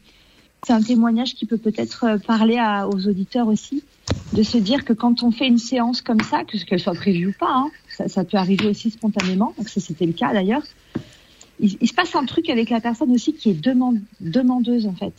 un 0.67 0.81
témoignage 0.81 1.35
qui 1.35 1.45
peut 1.45 1.59
peut-être 1.59 2.17
parler 2.25 2.57
à, 2.57 2.87
aux 2.87 3.07
auditeurs 3.07 3.47
aussi, 3.47 3.83
de 4.33 4.41
se 4.41 4.57
dire 4.57 4.83
que 4.83 4.93
quand 4.93 5.21
on 5.21 5.29
fait 5.29 5.47
une 5.47 5.59
séance 5.59 6.01
comme 6.01 6.21
ça, 6.21 6.43
que 6.43 6.57
qu'elle 6.65 6.79
soit 6.79 6.95
prévue 6.95 7.27
ou 7.27 7.33
pas, 7.39 7.53
hein, 7.53 7.69
ça, 7.87 8.07
ça, 8.07 8.23
peut 8.23 8.37
arriver 8.37 8.67
aussi 8.67 8.89
spontanément. 8.89 9.53
Donc 9.59 9.69
ça 9.69 9.79
c'était 9.79 10.07
le 10.07 10.13
cas 10.13 10.33
d'ailleurs 10.33 10.63
il, 11.61 11.87
se 11.87 11.93
passe 11.93 12.15
un 12.15 12.25
truc 12.25 12.49
avec 12.49 12.69
la 12.69 12.81
personne 12.81 13.11
aussi 13.11 13.33
qui 13.33 13.51
est 13.51 13.61
demandeuse 14.19 14.87
en 14.87 14.95
fait. 14.95 15.13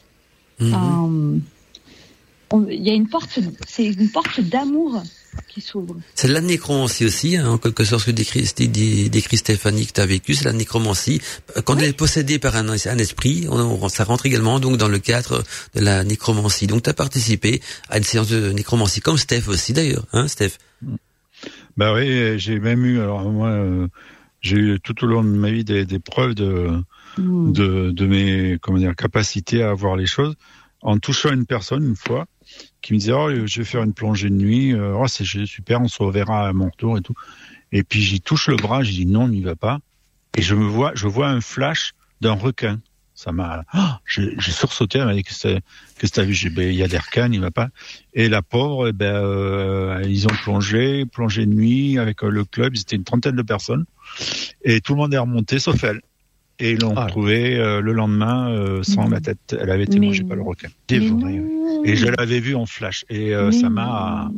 Mhm. 0.61 1.41
il 2.71 2.83
y 2.83 2.91
a 2.91 2.95
une 2.95 3.09
porte, 3.09 3.39
c'est 3.67 3.87
une 3.87 4.11
porte 4.11 4.41
d'amour 4.41 5.03
qui 5.49 5.61
s'ouvre. 5.61 5.97
C'est 6.15 6.29
la 6.29 6.41
nécromancie 6.41 7.07
aussi, 7.07 7.37
hein, 7.37 7.49
en 7.49 7.59
quelque 7.59 7.85
sorte, 7.85 8.03
ce 8.03 8.07
que 8.07 8.11
décrit, 8.11 8.47
décrit 9.09 9.37
Stéphanie 9.39 9.87
que 9.87 9.93
tu 9.93 10.01
as 10.01 10.07
vécu, 10.07 10.35
c'est 10.35 10.45
la 10.45 10.53
nécromancie. 10.53 11.21
Quand 11.65 11.79
elle 11.79 11.89
est 11.89 11.97
possédée 11.97 12.39
par 12.39 12.55
un, 12.57 12.69
un 12.69 12.99
esprit, 12.99 13.47
on, 13.49 13.89
ça 13.89 14.05
rentre 14.05 14.27
également 14.27 14.61
donc 14.61 14.77
dans 14.77 14.89
le 14.89 14.99
cadre 14.99 15.43
de 15.75 15.81
la 15.81 16.05
nécromancie. 16.05 16.67
Donc 16.67 16.83
tu 16.83 16.91
as 16.91 16.95
participé 16.95 17.63
à 17.89 17.99
une 17.99 18.05
séance 18.05 18.29
de 18.29 18.53
nécromancie, 18.53 19.01
comme 19.01 19.17
Steph 19.17 19.49
aussi 19.49 19.73
d'ailleurs, 19.73 20.05
hein, 20.13 20.29
Steph? 20.29 20.59
Bah 21.77 21.95
oui, 21.95 22.39
j'ai 22.39 22.59
même 22.59 22.85
eu, 22.85 23.01
alors 23.01 23.23
moi, 23.31 23.49
euh, 23.49 23.89
j'ai 24.43 24.57
eu 24.57 24.81
tout 24.81 25.05
au 25.05 25.07
long 25.07 25.25
de 25.25 25.29
ma 25.29 25.51
vie 25.51 25.65
des, 25.65 25.87
des 25.87 25.99
preuves 25.99 26.35
de, 26.35 26.83
hmm. 27.17 27.53
de, 27.53 27.91
de, 27.91 28.07
mes 28.07 28.59
comment 28.61 28.79
dire, 28.79 28.95
capacités 28.95 29.63
à 29.63 29.73
voir 29.73 29.97
les 29.97 30.07
choses 30.07 30.37
en 30.83 30.99
touchant 30.99 31.33
une 31.33 31.47
personne 31.47 31.85
une 31.85 31.97
fois 31.97 32.27
qui 32.83 32.93
me 32.93 32.99
disait 32.99 33.13
oh 33.13 33.31
je 33.47 33.61
vais 33.61 33.65
faire 33.65 33.83
une 33.83 33.95
plongée 33.95 34.29
de 34.29 34.35
nuit 34.35 34.75
euh, 34.75 34.95
oh 34.97 35.07
c'est 35.07 35.25
super 35.25 35.81
on 35.81 35.89
se 35.89 36.03
reverra 36.03 36.49
à 36.49 36.53
mon 36.53 36.67
retour 36.67 36.99
et 36.99 37.01
tout. 37.01 37.15
Et 37.71 37.85
puis 37.85 38.03
j'y 38.03 38.21
touche 38.21 38.49
le 38.49 38.57
bras 38.57 38.83
j'ai 38.83 38.93
dit 38.93 39.07
non 39.07 39.29
n'y 39.29 39.41
va 39.41 39.57
pas. 39.57 39.79
Et 40.37 40.43
je 40.43 40.55
me 40.55 40.65
vois 40.65 40.93
je 40.95 41.07
vois 41.07 41.29
un 41.29 41.41
flash 41.41 41.93
d'un 42.21 42.33
requin. 42.35 42.81
Ça 43.15 43.31
m'a 43.31 43.63
oh, 43.75 43.79
j'ai 44.07 44.35
sursauté 44.41 44.99
elle 44.99 45.05
m'a 45.05 45.15
dit 45.15 45.23
que 45.23 45.33
c'est 45.33 45.61
que 45.99 46.07
c'était 46.07 46.25
vu? 46.25 46.51
Ben, 46.51 46.69
il 46.69 46.75
y 46.75 46.83
a 46.83 46.89
des 46.89 46.99
requins 46.99 47.31
il 47.33 47.41
va 47.41 47.53
pas. 47.53 47.69
Et 48.15 48.29
la 48.29 48.43
pauvre 48.43 48.89
eh 48.89 48.93
ben 48.93 49.15
euh, 49.15 50.03
ils 50.09 50.27
ont 50.27 50.35
plongé 50.43 51.07
plongé 51.07 51.47
de 51.47 51.55
nuit 51.55 51.99
avec 51.99 52.23
le 52.23 52.45
club 52.45 52.75
c'était 52.75 52.97
une 52.97 53.05
trentaine 53.05 53.37
de 53.37 53.43
personnes 53.43 53.85
et 54.63 54.81
tout 54.81 54.95
le 54.95 54.99
monde 54.99 55.15
est 55.15 55.19
remonté 55.19 55.59
sauf 55.59 55.83
elle. 55.85 56.01
Et 56.59 56.73
ils 56.73 56.79
l'ont 56.79 56.95
ah. 56.97 57.07
retrouvée 57.07 57.57
euh, 57.57 57.81
le 57.81 57.93
lendemain 57.93 58.51
euh, 58.51 58.83
sans 58.83 59.09
la 59.09 59.21
tête. 59.21 59.57
Elle 59.59 59.71
avait 59.71 59.85
été 59.85 59.99
mangée 59.99 60.23
par 60.23 60.37
le 60.37 60.43
requin. 60.43 60.69
Dévorée. 60.87 61.43
Et 61.85 61.97
je 61.97 62.07
l'avais 62.07 62.41
vue 62.41 62.55
en 62.55 62.67
flash. 62.67 63.05
Et 63.09 63.35
euh, 63.35 63.51
ça 63.51 63.69
m'a... 63.69 64.31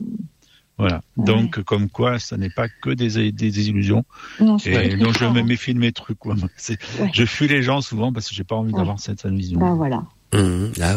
Voilà. 0.78 1.02
Donc, 1.16 1.62
comme 1.62 1.88
quoi, 1.88 2.18
ça 2.18 2.36
n'est 2.36 2.50
pas 2.50 2.68
que 2.68 2.90
des, 2.90 3.30
des, 3.30 3.68
illusions. 3.68 4.04
Non, 4.40 4.56
et 4.58 4.96
donc, 4.96 5.16
je 5.16 5.24
me 5.24 5.42
méfie 5.42 5.72
de 5.72 5.78
mes 5.78 5.92
trucs. 5.92 6.18
Quoi. 6.18 6.34
Je 7.12 7.24
fuis 7.24 7.46
les 7.46 7.62
gens 7.62 7.80
souvent 7.80 8.12
parce 8.12 8.28
que 8.28 8.34
j'ai 8.34 8.42
pas 8.42 8.56
envie 8.56 8.72
d'avoir 8.72 8.98
cette 8.98 9.24
vision. 9.24 9.60
Ben 9.60 9.74
voilà. 9.74 10.02
Mmh, 10.34 10.72
là, 10.78 10.96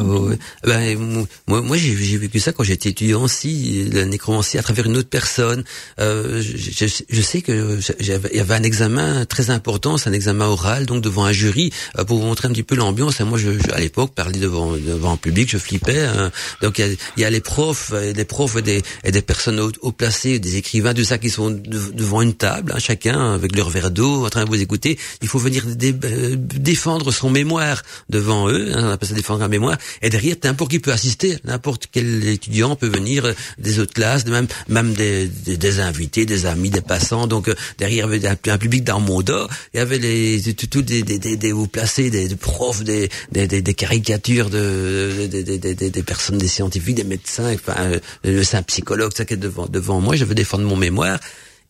ben, 0.63 1.25
moi, 1.47 1.61
moi 1.61 1.77
j'ai 1.77 2.17
vécu 2.17 2.39
ça 2.39 2.53
quand 2.53 2.63
j'étais 2.63 2.89
étudiant 2.89 3.21
aussi, 3.23 3.87
la 3.91 4.05
nécromancie 4.05 4.57
à 4.57 4.63
travers 4.63 4.85
une 4.85 4.97
autre 4.97 5.09
personne. 5.09 5.63
Euh, 5.99 6.41
je, 6.41 6.57
je, 6.57 7.03
je, 7.07 7.21
sais 7.21 7.41
que 7.41 7.79
il 7.99 8.07
y 8.07 8.39
avait 8.39 8.55
un 8.55 8.63
examen 8.63 9.25
très 9.25 9.51
important, 9.51 9.97
c'est 9.97 10.09
un 10.09 10.13
examen 10.13 10.47
oral, 10.47 10.85
donc 10.87 11.03
devant 11.03 11.25
un 11.25 11.31
jury, 11.31 11.71
euh, 11.97 12.03
pour 12.03 12.19
vous 12.19 12.25
montrer 12.25 12.47
un 12.47 12.51
petit 12.51 12.63
peu 12.63 12.75
l'ambiance. 12.75 13.19
moi, 13.19 13.37
je, 13.37 13.51
à 13.71 13.79
l'époque, 13.79 14.13
parler 14.15 14.39
devant 14.39 14.71
devant 14.71 15.13
un 15.13 15.17
public, 15.17 15.49
je 15.49 15.57
flippais. 15.57 16.01
Hein. 16.01 16.31
Donc 16.61 16.79
il 16.79 16.97
y, 17.17 17.21
y 17.21 17.25
a, 17.25 17.29
les 17.29 17.41
profs, 17.41 17.93
des 17.93 18.25
profs 18.25 18.55
et 18.57 18.61
des, 18.61 18.81
et 19.03 19.11
des 19.11 19.21
personnes 19.21 19.59
haut, 19.59 19.91
placées, 19.91 20.39
des 20.39 20.55
écrivains, 20.55 20.93
tout 20.93 21.03
ça 21.03 21.17
qui 21.17 21.29
sont 21.29 21.51
devant 21.51 22.21
une 22.21 22.33
table, 22.33 22.71
hein, 22.75 22.79
chacun 22.79 23.33
avec 23.33 23.55
leur 23.55 23.69
verre 23.69 23.91
d'eau, 23.91 24.25
en 24.25 24.29
train 24.29 24.45
de 24.45 24.49
vous 24.49 24.61
écouter. 24.61 24.97
Il 25.21 25.27
faut 25.27 25.39
venir 25.39 25.63
euh, 25.67 26.35
défendre 26.37 27.11
son 27.11 27.29
mémoire 27.29 27.83
devant 28.09 28.49
eux. 28.49 28.71
Hein, 28.73 28.97
la 29.35 29.47
mémoire. 29.47 29.77
Et 30.01 30.09
derrière, 30.09 30.35
n'importe 30.43 30.71
qui 30.71 30.79
peut 30.79 30.91
assister, 30.91 31.37
n'importe 31.43 31.87
quel 31.91 32.25
étudiant 32.27 32.75
peut 32.75 32.87
venir 32.87 33.25
euh, 33.25 33.33
des 33.57 33.79
autres 33.79 33.93
classes, 33.93 34.25
même 34.25 34.47
même 34.69 34.93
des, 34.93 35.27
des, 35.27 35.79
invités, 35.79 36.25
des 36.25 36.45
amis, 36.45 36.69
des 36.69 36.81
passants. 36.81 37.27
Donc 37.27 37.47
euh, 37.49 37.55
derrière, 37.77 38.05
il 38.13 38.21
y 38.21 38.27
avait 38.27 38.51
un, 38.51 38.57
public 38.57 38.83
d'Armada. 38.83 39.47
Il 39.73 39.77
y 39.77 39.79
avait 39.79 39.99
les 39.99 40.41
tout 40.53 40.81
des 40.81 41.03
des, 41.03 41.19
des, 41.19 41.37
des 41.37 41.51
hauts 41.51 41.67
placés, 41.67 42.09
des, 42.09 42.35
profs, 42.35 42.83
des, 42.83 43.09
des, 43.31 43.47
des, 43.47 43.73
caricatures 43.73 44.49
de 44.49 45.27
des, 45.27 45.43
des, 45.43 45.57
des, 45.75 46.03
personnes, 46.03 46.37
des 46.37 46.47
scientifiques, 46.47 46.95
des 46.95 47.03
médecins, 47.03 47.53
enfin 47.53 47.75
euh, 47.79 47.99
le 48.23 48.43
saint 48.43 48.63
psychologue, 48.63 49.11
ça 49.15 49.25
qui 49.25 49.33
est 49.33 49.37
devant 49.37 49.67
devant 49.67 49.99
moi. 50.01 50.15
Je 50.15 50.25
veux 50.25 50.35
défendre 50.35 50.63
mon 50.63 50.77
mémoire. 50.77 51.19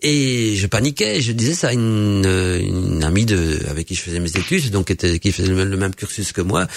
Et 0.04 0.56
je 0.56 0.68
paniquais, 0.68 1.22
je 1.22 1.32
disais 1.32 1.56
ça 1.56 1.70
à 1.70 1.74
une, 1.74 2.24
une 2.24 3.04
amie 3.04 3.26
de, 3.26 3.60
avec 3.68 3.88
qui 3.88 3.96
je 3.96 4.02
faisais 4.02 4.20
mes 4.20 4.30
études, 4.30 4.70
donc 4.70 4.94
qui, 4.94 5.32
faisait 5.32 5.48
le, 5.48 5.78
même 5.78 5.96
cursus 5.96 6.32
que 6.34 6.42
moi. 6.42 6.68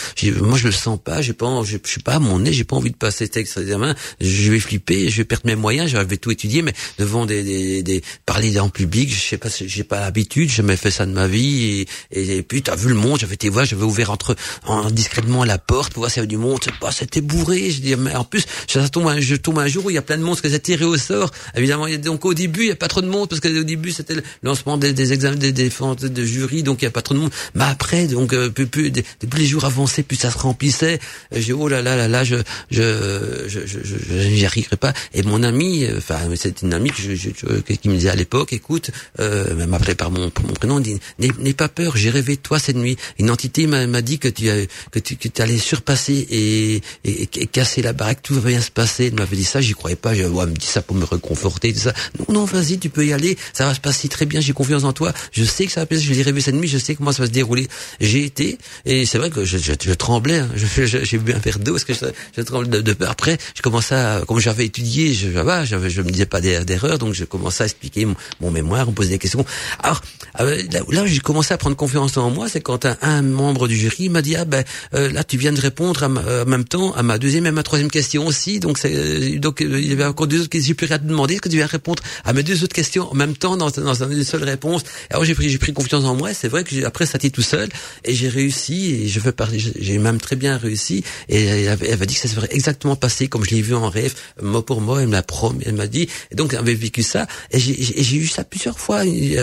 moi, 0.41 0.57
je 0.57 0.67
le 0.67 0.73
sens 0.73 0.99
pas, 1.03 1.21
j'ai 1.21 1.35
pas, 1.35 1.63
je, 1.63 1.77
je 1.85 1.91
suis 1.91 2.01
pas 2.01 2.15
à 2.15 2.19
mon 2.19 2.39
nez, 2.39 2.55
j'ai 2.55 2.65
pas 2.65 2.77
envie 2.77 2.91
de 2.91 2.97
passer 2.97 3.27
cet 3.27 3.37
examen. 3.37 3.95
Je 4.23 4.51
vais 4.51 4.59
flipper, 4.59 5.11
je 5.11 5.19
vais 5.19 5.25
perdre 5.25 5.47
mes 5.47 5.55
moyens. 5.55 5.91
J'avais 5.91 6.17
tout 6.17 6.31
étudié, 6.31 6.63
mais 6.63 6.73
devant 6.99 7.27
des, 7.27 7.43
des, 7.43 7.83
des 7.83 8.03
parler 8.25 8.59
en 8.59 8.71
public, 8.71 9.13
je 9.13 9.21
sais 9.21 9.37
pas, 9.37 9.51
j'ai 9.51 9.85
pas 9.85 10.01
l'habitude, 10.01 10.49
j'ai 10.49 10.57
jamais 10.57 10.77
fait 10.77 10.91
ça 10.91 11.05
de 11.05 11.13
ma 11.13 11.29
vie. 11.29 11.87
Et, 12.11 12.21
et, 12.21 12.37
et 12.39 12.43
puis 12.43 12.63
t'as 12.63 12.77
vu 12.77 12.89
le 12.89 12.95
monde, 12.95 13.21
j'avais 13.21 13.35
été 13.35 13.51
voir, 13.51 13.67
j'avais 13.67 13.85
ouvert 13.85 14.11
entre 14.11 14.35
en, 14.65 14.91
discrètement 14.91 15.45
la 15.45 15.59
porte 15.59 15.93
pour 15.93 16.01
voir 16.01 16.11
s'il 16.11 16.21
y 16.21 16.23
avait 16.23 16.27
du 16.27 16.39
monde. 16.39 16.61
Pas, 16.81 16.91
c'était 16.91 17.21
bourré. 17.21 17.71
Je 17.71 17.81
dis, 17.83 17.97
mais 17.97 18.15
en 18.15 18.25
plus, 18.25 18.47
je 18.67 18.81
tombe, 18.87 19.15
je 19.19 19.37
tombe 19.37 19.59
un 19.59 19.67
jour 19.67 19.85
où 19.85 19.91
il 19.91 19.95
y 19.95 19.99
a 19.99 20.03
plein 20.03 20.17
de 20.17 20.23
monde, 20.23 20.41
que 20.41 20.49
c'est 20.49 20.61
tiré 20.61 20.87
au 20.87 20.97
sort. 20.97 21.31
Évidemment, 21.55 21.87
donc 21.99 22.25
au 22.25 22.33
début, 22.33 22.63
il 22.63 22.69
y 22.69 22.73
a 22.73 22.77
pas 22.77 22.89
trop 22.89 23.03
de 23.03 23.10
monde 23.11 23.29
parce 23.29 23.41
qu'au 23.41 23.63
début 23.63 23.93
c'était 23.93 24.15
le 24.15 24.23
lancement 24.43 24.77
des, 24.77 24.93
des, 24.93 25.13
examens 25.13 25.37
des 25.37 25.53
défenses 25.53 25.99
de 25.99 26.25
jury, 26.25 26.63
donc 26.63 26.83
il 26.83 26.85
y 26.85 26.89
a 26.89 26.91
pas 26.91 27.03
trop 27.03 27.15
de 27.15 27.21
monde. 27.21 27.31
Mais 27.55 27.65
après, 27.65 28.07
donc 28.07 28.33
euh, 28.33 28.51
plus, 28.51 28.67
plus, 28.67 28.91
plus, 28.91 29.39
les 29.39 29.47
jours 29.47 29.65
avançaient, 29.65 30.03
plus 30.03 30.17
ça 30.17 30.31
se 30.31 30.39
remplissait. 30.39 30.99
J'ai 31.33 31.53
oh 31.53 31.69
là 31.69 31.83
là 31.83 31.97
là 31.97 32.09
là, 32.09 32.25
je 32.25 32.37
je 32.71 33.49
je 33.49 33.61
je, 33.67 33.79
je 33.85 34.21
j'y 34.21 34.47
arriverai 34.47 34.77
pas. 34.77 34.93
Et 35.15 35.23
mon 35.23 35.43
ami, 35.43 35.85
euh, 35.85 35.99
enfin 35.99 36.21
c'est 36.35 36.63
une 36.63 36.75
amie 36.75 36.91
que 36.91 37.03
je, 37.03 37.15
je, 37.15 37.61
qui 37.61 37.89
me 37.89 37.95
disait 37.95 38.11
à 38.11 38.17
l'époque, 38.17 38.53
écoute, 38.53 38.91
euh, 39.21 39.67
m'appelait 39.67 39.95
par 39.95 40.11
mon 40.11 40.31
mon 40.43 40.53
prénom, 40.55 40.81
dit 40.81 40.99
n'aie 41.19 41.55
pas 41.55 41.69
peur, 41.69 41.97
j'ai 41.97 42.11
rêvé 42.11 42.37
de 42.37 42.41
toi 42.41 42.59
cette 42.59 42.77
nuit. 42.77 42.97
Une 43.19 43.31
entité 43.31 43.67
m'a 43.67 44.03
dit 44.03 44.19
que 44.19 44.29
tu 44.29 44.49
que 44.91 44.99
tu 44.99 45.17
que 45.17 45.43
allais 45.43 45.59
surpasser 45.59 46.27
et, 46.31 46.83
et, 47.05 47.23
et, 47.23 47.47
casser 47.47 47.83
la 47.83 47.93
baraque, 47.93 48.23
tout 48.23 48.35
va 48.35 48.51
bien 48.51 48.61
se 48.61 48.71
passer. 48.71 49.07
Elle 49.07 49.15
m'avait 49.15 49.37
dit 49.37 49.45
ça, 49.45 49.61
j'y 49.61 49.73
croyais 49.73 49.97
pas. 49.97 50.15
Je, 50.15 50.25
ouais, 50.25 50.45
elle 50.45 50.51
me 50.51 50.57
dit 50.57 50.67
ça 50.67 50.83
pour 50.83 50.97
me 50.97 51.05
réconforter, 51.05 51.73
tout 51.73 51.81
ça. 51.81 51.93
Non 52.29 52.41
non, 52.41 52.45
vas-y, 52.45 52.79
tu 52.79 52.91
peux 52.91 53.00
peux 53.01 53.07
y 53.07 53.13
aller, 53.15 53.37
ça 53.55 53.65
va 53.65 53.75
se 53.75 53.81
passer 53.81 54.09
très 54.09 54.27
bien, 54.27 54.41
j'ai 54.41 54.53
confiance 54.53 54.85
en 54.85 54.93
toi, 54.93 55.13
je 55.33 55.43
sais 55.43 55.65
que 55.65 55.73
ça 55.73 55.81
va 55.81 55.87
passer, 55.87 56.03
je 56.03 56.13
l'ai 56.13 56.23
rêvé 56.23 56.41
cette 56.43 56.55
nuit, 56.55 56.69
je 56.69 56.77
sais 56.77 56.95
comment 56.95 57.13
ça 57.13 57.23
va 57.23 57.27
se 57.27 57.33
dérouler. 57.33 57.67
J'ai 58.01 58.25
été, 58.25 58.59
et 58.85 59.07
c'est 59.07 59.17
vrai 59.17 59.31
que 59.31 59.45
je, 59.45 59.57
je, 59.57 59.73
je 59.83 59.93
tremblais, 59.93 60.41
hein. 60.41 60.49
j'ai 60.55 61.19
bu 61.19 61.33
un 61.33 61.39
verre 61.39 61.59
d'eau, 61.59 61.73
parce 61.73 61.85
que 61.85 61.95
je, 61.95 62.07
je 62.37 62.43
tremblais 62.43 62.83
de, 62.83 62.97
Après, 63.07 63.39
je 63.55 63.63
commençais 63.63 63.95
à, 63.95 64.23
comme 64.27 64.39
j'avais 64.39 64.67
étudié, 64.67 65.15
je, 65.15 65.29
je, 65.31 65.89
je 65.89 66.03
me 66.03 66.11
disais 66.11 66.27
pas 66.27 66.43
d'erreur, 66.43 66.99
donc 66.99 67.15
je 67.15 67.25
commençais 67.25 67.63
à 67.63 67.67
expliquer 67.67 68.07
mon, 68.41 68.51
mémoire, 68.51 68.87
on 68.89 68.93
posait 68.93 69.11
des 69.11 69.19
questions. 69.19 69.47
Alors, 69.83 70.03
euh, 70.41 70.63
là, 70.71 70.81
là 70.91 71.07
j'ai 71.07 71.21
commencé 71.21 71.55
à 71.55 71.59
prendre 71.59 71.77
confiance 71.77 72.19
en 72.19 72.31
moi, 72.31 72.49
c'est 72.51 72.61
quand 72.61 72.85
un, 72.85 73.23
membre 73.23 73.67
du 73.67 73.77
jury 73.77 74.11
m'a 74.11 74.21
dit, 74.21 74.37
ah 74.37 74.45
ben, 74.45 74.65
euh, 74.95 75.11
là, 75.11 75.25
tu 75.25 75.39
viens 75.39 75.53
de 75.53 75.61
répondre 75.61 76.03
en 76.03 76.47
même 76.47 76.65
temps 76.65 76.93
à 76.93 77.03
ma 77.03 77.17
deuxième 77.19 77.47
et 77.47 77.51
ma 77.51 77.63
troisième 77.63 77.91
question 77.91 78.27
aussi, 78.27 78.61
donc 78.61 78.77
c'est, 78.77 79.39
donc, 79.39 79.61
il 79.61 79.89
y 79.89 79.93
avait 79.93 80.05
encore 80.05 80.27
deux 80.27 80.41
autres 80.41 80.51
questions, 80.51 80.69
j'ai 80.69 80.75
pu 80.75 80.93
à 80.93 80.99
te 80.99 81.05
demander, 81.05 81.35
est-ce 81.35 81.43
que 81.43 81.49
tu 81.49 81.57
viens 81.57 81.67
répondre 81.67 82.03
à 82.25 82.35
mes 82.35 82.43
deux 82.43 82.63
autres 82.63 82.75
questions? 82.75 82.90
En 82.99 83.15
même 83.15 83.37
temps 83.37 83.57
dans, 83.57 83.71
dans 83.71 84.11
une 84.11 84.25
seule 84.25 84.45
réponse. 84.45 84.83
Alors 85.11 85.25
j'ai 85.25 85.35
pris, 85.35 85.57
pris 85.59 85.73
confiance 85.73 86.05
en 86.05 86.15
moi. 86.15 86.35
C'est 86.35 86.49
vrai 86.49 86.65
que 86.65 86.85
après 86.85 87.07
ça 87.07 87.19
tout 87.19 87.43
seul 87.43 87.69
et 88.05 88.15
j'ai 88.15 88.29
réussi 88.29 88.95
et 88.95 89.09
je 89.09 89.21
veux 89.21 89.33
parler. 89.33 89.59
J'ai 89.59 89.99
même 89.99 90.21
très 90.21 90.37
bien 90.37 90.57
réussi 90.57 91.05
et 91.29 91.45
elle, 91.45 91.79
elle 91.87 91.99
m'a 91.99 92.07
dit 92.07 92.15
que 92.15 92.21
ça 92.21 92.29
serait 92.29 92.49
exactement 92.51 92.97
passé 92.97 93.29
comme 93.29 93.45
je 93.45 93.51
l'ai 93.51 93.63
vu 93.63 93.75
en 93.75 93.91
rêve, 93.91 94.15
mot 94.43 94.63
pour 94.63 94.81
mot. 94.81 94.99
Elle 94.99 95.09
m'a 95.09 95.23
promis, 95.23 95.63
elle 95.67 95.75
m'a 95.75 95.87
dit. 95.87 96.09
Et 96.31 96.35
donc 96.35 96.53
j'avais 96.53 96.75
vécu 96.75 97.03
ça 97.03 97.27
et 97.51 97.59
j'ai 97.59 98.17
eu 98.17 98.27
ça 98.27 98.45
plusieurs 98.45 98.79
fois 98.79 99.03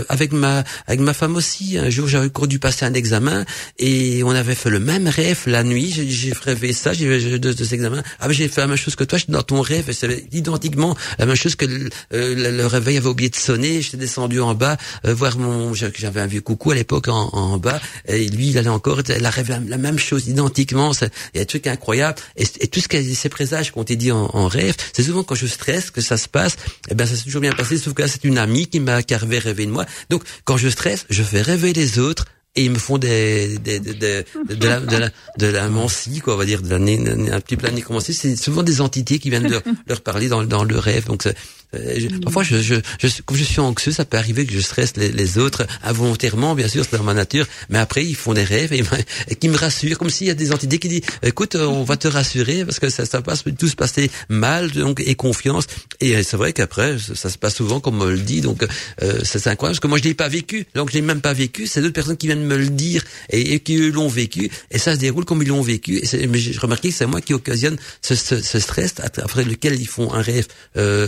avec 0.10 0.34
ma 0.34 0.64
avec 0.88 1.00
ma 1.00 1.14
femme 1.14 1.36
aussi. 1.36 1.78
Un 1.78 1.90
jour 1.90 2.08
j'avais 2.08 2.30
dû 2.48 2.60
passer 2.60 2.86
un 2.86 2.94
examen 2.94 3.46
et 3.78 4.24
on 4.24 4.32
avait 4.32 4.56
fait 4.56 4.70
le 4.70 4.80
même 4.80 5.08
rêve 5.08 5.44
la 5.46 5.64
nuit. 5.64 5.92
J'ai 5.92 6.34
rêvé 6.34 6.74
ça. 6.74 6.94
J'ai 6.94 7.40
deux, 7.40 7.54
deux 7.54 7.74
examens. 7.74 8.04
Ah 8.20 8.28
j'ai 8.32 8.48
fait 8.48 8.62
la 8.62 8.68
même 8.68 8.78
chose 8.78 8.96
que 8.96 9.04
toi. 9.04 9.20
Dans 9.28 9.44
ton 9.44 9.62
rêve, 9.62 9.92
c'est 9.92 10.26
identiquement 10.32 10.96
la 11.20 11.26
même 11.26 11.36
chose 11.36 11.56
que 11.56 11.66
le, 11.66 11.90
euh, 12.14 12.52
le 12.52 12.66
réveil 12.66 12.98
avait 12.98 13.08
oublié 13.08 13.30
de 13.30 13.36
sonner. 13.40 13.82
J'étais 13.82 13.98
descendu 13.98 14.40
en 14.40 14.54
bas 14.56 14.78
euh, 15.06 15.14
voir 15.14 15.38
mon. 15.38 15.74
J'avais 15.74 16.22
un 16.22 16.28
vieux 16.28 16.42
coucou 16.42 16.72
à 16.72 16.76
l'époque 16.76 17.08
en, 17.08 17.30
en, 17.34 17.58
bas. 17.58 17.80
Et 18.08 18.28
lui, 18.28 18.50
il 18.50 18.58
allait 18.58 18.70
encore. 18.70 19.02
Elle 19.08 19.26
a 19.26 19.30
rêvé 19.30 19.56
la, 19.68 19.78
même 19.78 20.00
chose 20.00 20.28
identiquement. 20.28 20.92
Il 20.94 21.10
y 21.36 21.38
a 21.38 21.42
des 21.42 21.46
trucs 21.46 21.68
incroyables. 21.68 22.18
Et, 22.36 22.46
et 22.60 22.68
tout 22.68 22.80
ce 22.80 22.88
que 22.88 23.02
ces 23.02 23.30
présages 23.30 23.72
qu'on 23.72 23.84
t'a 23.84 23.96
dit 23.96 24.12
en, 24.12 24.30
en 24.34 24.48
rêve, 24.48 24.76
c'est 24.94 25.04
souvent 25.04 25.24
quand 25.24 25.36
je 25.36 25.48
stresse 25.48 25.92
que 25.92 26.02
ça 26.02 26.18
se 26.18 26.28
passe. 26.28 26.54
Et 26.54 26.92
eh 26.92 26.96
ben 26.96 27.06
ça 27.06 27.16
s'est 27.16 27.24
toujours 27.24 27.42
bien 27.42 27.54
passé. 27.54 27.78
Sauf 27.78 27.94
que 27.94 28.02
là, 28.02 28.08
c'est 28.08 28.24
une 28.24 28.38
amie 28.38 28.68
qui 28.68 28.80
m'a 28.80 29.04
carvé 29.04 29.40
rêvé 29.40 29.66
de 29.66 29.72
moi. 29.72 29.86
Donc 30.10 30.24
quand 30.46 30.58
je 30.58 30.70
stresse, 30.70 31.06
je 31.10 31.24
fais 31.24 31.42
rêver 31.42 31.74
les 31.74 32.00
autres 32.00 32.26
et 32.58 32.66
ils 32.66 32.72
me 32.72 32.80
font 32.80 32.98
des, 32.98 33.60
des, 33.60 33.80
des, 33.80 33.94
de, 33.94 34.26
de, 34.50 34.68
la, 34.68 34.80
de, 34.80 34.98
la, 34.98 35.10
de 35.38 35.46
la 35.46 35.70
mancie, 35.70 36.20
quoi, 36.20 36.34
on 36.34 36.38
va 36.38 36.46
dire, 36.46 36.64
de 36.64 36.70
la, 36.70 36.76
un 36.76 37.40
petit 37.40 37.56
plan 37.56 37.72
nécromancie. 37.72 38.16
C'est 38.16 38.36
souvent 38.36 38.64
des 38.64 38.82
entités 38.82 39.20
qui 39.20 39.30
viennent 39.30 39.48
leur, 39.48 39.62
leur 39.88 40.02
parler 40.02 40.28
dans, 40.28 40.44
dans 40.44 40.64
le 40.64 40.80
rêve. 40.80 41.06
Donc 41.06 41.28
je, 41.74 42.08
parfois, 42.20 42.44
je, 42.44 42.62
je, 42.62 42.76
je, 43.00 43.22
comme 43.26 43.38
je 43.38 43.44
suis 43.44 43.60
anxieux, 43.60 43.92
ça 43.92 44.06
peut 44.06 44.18
arriver 44.18 44.46
que 44.46 44.54
je 44.54 44.60
stresse 44.60 44.96
les, 44.96 45.12
les 45.12 45.38
autres 45.38 45.68
involontairement, 45.84 46.56
bien 46.56 46.68
sûr, 46.68 46.86
c'est 46.90 46.98
dans 46.98 47.04
ma 47.04 47.14
nature. 47.14 47.46
Mais 47.70 47.78
après, 47.80 48.06
ils 48.06 48.16
font 48.16 48.34
des 48.34 48.44
rêves 48.44 48.74
et, 48.74 48.84
et 49.28 49.36
qui 49.36 49.50
me 49.50 49.58
rassurent, 49.58 49.98
comme 49.98 50.10
s'il 50.10 50.28
y 50.28 50.32
a 50.32 50.34
des 50.34 50.52
entités 50.52 50.80
qui 50.80 50.88
disent 50.88 51.02
"Écoute, 51.24 51.56
on 51.56 51.84
va 51.84 51.98
te 51.98 52.08
rassurer 52.08 52.66
parce 52.66 52.80
que 52.80 52.90
ça, 52.90 53.06
ça 53.06 53.22
passe 53.22 53.44
tout 53.58 53.68
se 53.68 53.76
passer 53.76 54.10
mal, 54.30 54.72
donc 54.72 55.02
et 55.06 55.16
confiance." 55.16 55.68
Et 56.00 56.16
euh, 56.16 56.24
c'est 56.24 56.38
vrai 56.38 56.54
qu'après, 56.54 56.98
ça, 57.16 57.30
se 57.30 57.38
passe 57.38 57.56
souvent 57.56 57.80
comme 57.80 58.02
on 58.02 58.06
me 58.06 58.12
le 58.12 58.20
dit. 58.20 58.42
Donc, 58.42 58.64
euh, 59.02 59.20
c'est 59.24 59.48
incroyable 59.48 59.76
parce 59.76 59.80
que 59.80 59.88
moi, 59.88 59.98
je 59.98 60.04
l'ai 60.04 60.14
pas 60.14 60.30
vécu. 60.30 60.66
Donc, 60.76 60.90
je 60.90 60.96
l'ai 60.96 61.02
même 61.02 61.22
pas 61.22 61.34
vécu. 61.34 61.68
C'est 61.68 61.82
d'autres 61.82 61.94
personnes 61.94 62.18
qui 62.18 62.28
viennent 62.28 62.46
me 62.46 62.58
le 62.58 62.70
dire 62.70 63.04
et, 63.30 63.54
et 63.54 63.60
qui 63.60 63.78
l'ont 63.92 64.08
vécu. 64.08 64.50
Et 64.72 64.78
ça 64.78 64.94
se 64.96 65.00
déroule 65.00 65.26
comme 65.26 65.42
ils 65.42 65.50
l'ont 65.50 65.62
vécu. 65.62 66.02
Et 66.14 66.28
mais 66.28 66.38
j'ai 66.38 66.58
remarqué 66.58 66.90
que 66.90 66.96
c'est 66.96 67.06
moi 67.06 67.22
qui 67.22 67.34
occasionne 67.34 67.78
ce, 68.02 68.16
ce, 68.16 68.42
ce 68.42 68.60
stress 68.60 68.96
après 69.00 69.44
lequel 69.44 69.80
ils 69.80 69.88
font 69.88 70.14
un 70.14 70.22
rêve. 70.22 70.48
Euh, 70.78 71.08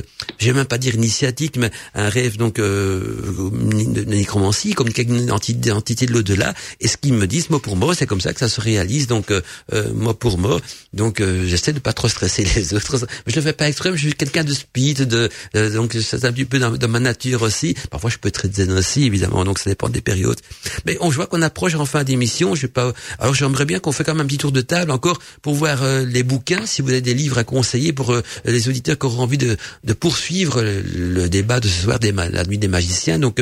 vais 0.52 0.58
même 0.58 0.68
pas 0.68 0.78
dire 0.78 0.96
initiatique, 0.96 1.58
mais 1.58 1.72
un 1.96 2.10
rêve 2.10 2.38
donc 2.38 2.60
euh, 2.60 3.50
de 3.52 4.04
nécromancie, 4.04 4.74
comme 4.74 4.90
une 4.98 5.32
entité, 5.32 6.06
de 6.06 6.14
l'au-delà. 6.14 6.54
Et 6.80 6.88
ce 6.88 6.98
qu'ils 6.98 7.14
me 7.14 7.28
disent 7.28 7.50
mot 7.50 7.60
pour 7.60 7.76
mot, 7.76 7.94
c'est 7.94 8.06
comme 8.06 8.22
ça 8.22 8.34
que 8.34 8.40
ça 8.40 8.50
se 8.50 8.62
réalise, 8.62 9.08
donc 9.08 9.32
euh, 9.32 9.42
euh 9.74 9.94
mot 9.94 10.14
pour 10.14 10.38
mot. 10.38 10.60
Donc 10.94 11.22
euh, 11.22 11.46
j'essaie 11.48 11.74
de 11.74 11.80
pas 11.80 11.94
trop 11.94 12.08
stresser 12.08 12.44
les 12.56 12.74
autres, 12.74 12.98
mais 13.26 13.34
je 13.34 13.36
le 13.36 13.42
fais 13.42 13.54
pas 13.54 13.68
extrême. 13.68 13.96
Je 13.96 14.02
suis 14.02 14.14
quelqu'un 14.14 14.44
de 14.44 14.54
speed, 14.54 15.04
de 15.04 15.30
euh, 15.56 15.70
donc 15.74 15.96
c'est 16.00 16.26
un 16.26 16.32
petit 16.32 16.46
peu 16.46 16.60
dans, 16.60 16.88
ma 16.88 17.00
nature 17.00 17.42
aussi. 17.42 17.76
Parfois 17.92 18.10
je 18.10 18.18
peux 18.18 18.30
être 18.30 18.52
zen 18.52 18.72
aussi, 18.72 19.06
évidemment, 19.06 19.44
donc 19.44 19.60
ça 19.60 19.70
dépend 19.70 19.90
des 19.90 20.02
périodes. 20.02 20.40
Mais 20.86 20.98
on 21.02 21.10
voit 21.10 21.28
qu'on 21.28 21.42
approche 21.42 21.76
en 21.76 21.86
fin 21.86 22.04
d'émission. 22.04 22.56
Je 22.56 22.64
vais 22.64 22.68
pas. 22.68 22.94
Alors 23.20 23.34
j'aimerais 23.34 23.66
bien 23.66 23.80
qu'on 23.80 23.92
fait 23.92 24.04
quand 24.04 24.14
même 24.14 24.26
un 24.26 24.28
petit 24.28 24.38
tour 24.38 24.52
de 24.52 24.62
table 24.62 24.92
encore 24.92 25.20
pour 25.42 25.54
voir 25.54 25.84
les 26.06 26.24
bouquins, 26.24 26.66
si 26.66 26.82
vous 26.82 26.90
avez 26.90 27.02
des 27.02 27.14
livres 27.14 27.38
à 27.38 27.44
conseiller 27.44 27.94
pour 27.94 28.16
les 28.46 28.70
auditeurs 28.70 28.98
qui 28.98 29.06
auront 29.06 29.24
envie 29.24 29.38
de, 29.38 29.58
de 29.84 29.94
poursuivre 29.94 30.39
le 30.46 31.28
débat 31.28 31.60
de 31.60 31.68
ce 31.68 31.84
soir 31.84 32.00
des 32.00 32.12
la 32.12 32.44
nuit 32.44 32.58
des 32.58 32.68
magiciens, 32.68 33.20
donc 33.20 33.42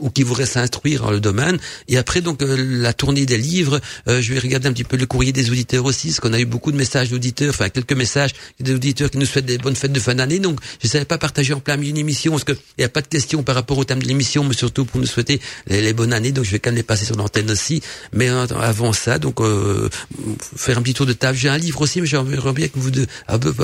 ou 0.00 0.10
qui 0.10 0.22
voudraient 0.22 0.46
s'instruire 0.46 1.02
dans 1.02 1.10
le 1.10 1.20
domaine. 1.20 1.58
Et 1.88 1.96
après 1.96 2.20
donc 2.20 2.42
euh, 2.42 2.56
la 2.58 2.92
tournée 2.92 3.26
des 3.26 3.36
livres, 3.38 3.80
euh, 4.08 4.20
je 4.20 4.32
vais 4.32 4.38
regarder 4.38 4.68
un 4.68 4.72
petit 4.72 4.84
peu 4.84 4.96
le 4.96 5.06
courrier 5.06 5.32
des 5.32 5.50
auditeurs 5.50 5.84
aussi, 5.84 6.08
parce 6.08 6.20
qu'on 6.20 6.32
a 6.32 6.40
eu 6.40 6.44
beaucoup 6.44 6.72
de 6.72 6.76
messages 6.76 7.10
d'auditeurs, 7.10 7.50
enfin 7.50 7.68
quelques 7.68 7.92
messages 7.92 8.32
des 8.60 8.74
auditeurs 8.74 9.10
qui 9.10 9.18
nous 9.18 9.26
souhaitent 9.26 9.46
des 9.46 9.58
bonnes 9.58 9.76
fêtes 9.76 9.92
de 9.92 10.00
fin 10.00 10.14
d'année. 10.14 10.38
Donc 10.38 10.60
je 10.80 10.86
ne 10.86 10.90
savais 10.90 11.04
pas 11.04 11.18
partager 11.18 11.54
en 11.54 11.60
plein 11.60 11.76
milieu 11.76 11.92
d'une 11.92 11.98
émission, 11.98 12.32
parce 12.32 12.44
qu'il 12.44 12.56
n'y 12.78 12.84
a 12.84 12.88
pas 12.88 13.02
de 13.02 13.08
questions 13.08 13.42
par 13.42 13.54
rapport 13.54 13.78
au 13.78 13.84
thème 13.84 14.02
de 14.02 14.08
l'émission, 14.08 14.44
mais 14.44 14.54
surtout 14.54 14.84
pour 14.84 15.00
nous 15.00 15.06
souhaiter 15.06 15.40
les, 15.66 15.92
bonnes 15.92 16.12
années. 16.12 16.32
Donc 16.32 16.44
je 16.44 16.50
vais 16.50 16.58
quand 16.58 16.70
même 16.70 16.76
les 16.76 16.82
passer 16.82 17.04
sur 17.04 17.16
l'antenne 17.16 17.50
aussi. 17.50 17.82
Mais 18.12 18.28
euh, 18.28 18.46
avant 18.60 18.92
ça, 18.92 19.18
donc 19.18 19.40
faire 20.56 20.78
un 20.78 20.82
petit 20.82 20.94
tour 20.94 21.06
de 21.06 21.12
table. 21.12 21.36
J'ai 21.36 21.48
un 21.48 21.58
livre 21.58 21.80
aussi, 21.80 22.00
mais 22.00 22.06
j'aimerais 22.06 22.52
bien 22.52 22.68
que 22.68 22.78
vous 22.78 22.90
deux, 22.90 23.06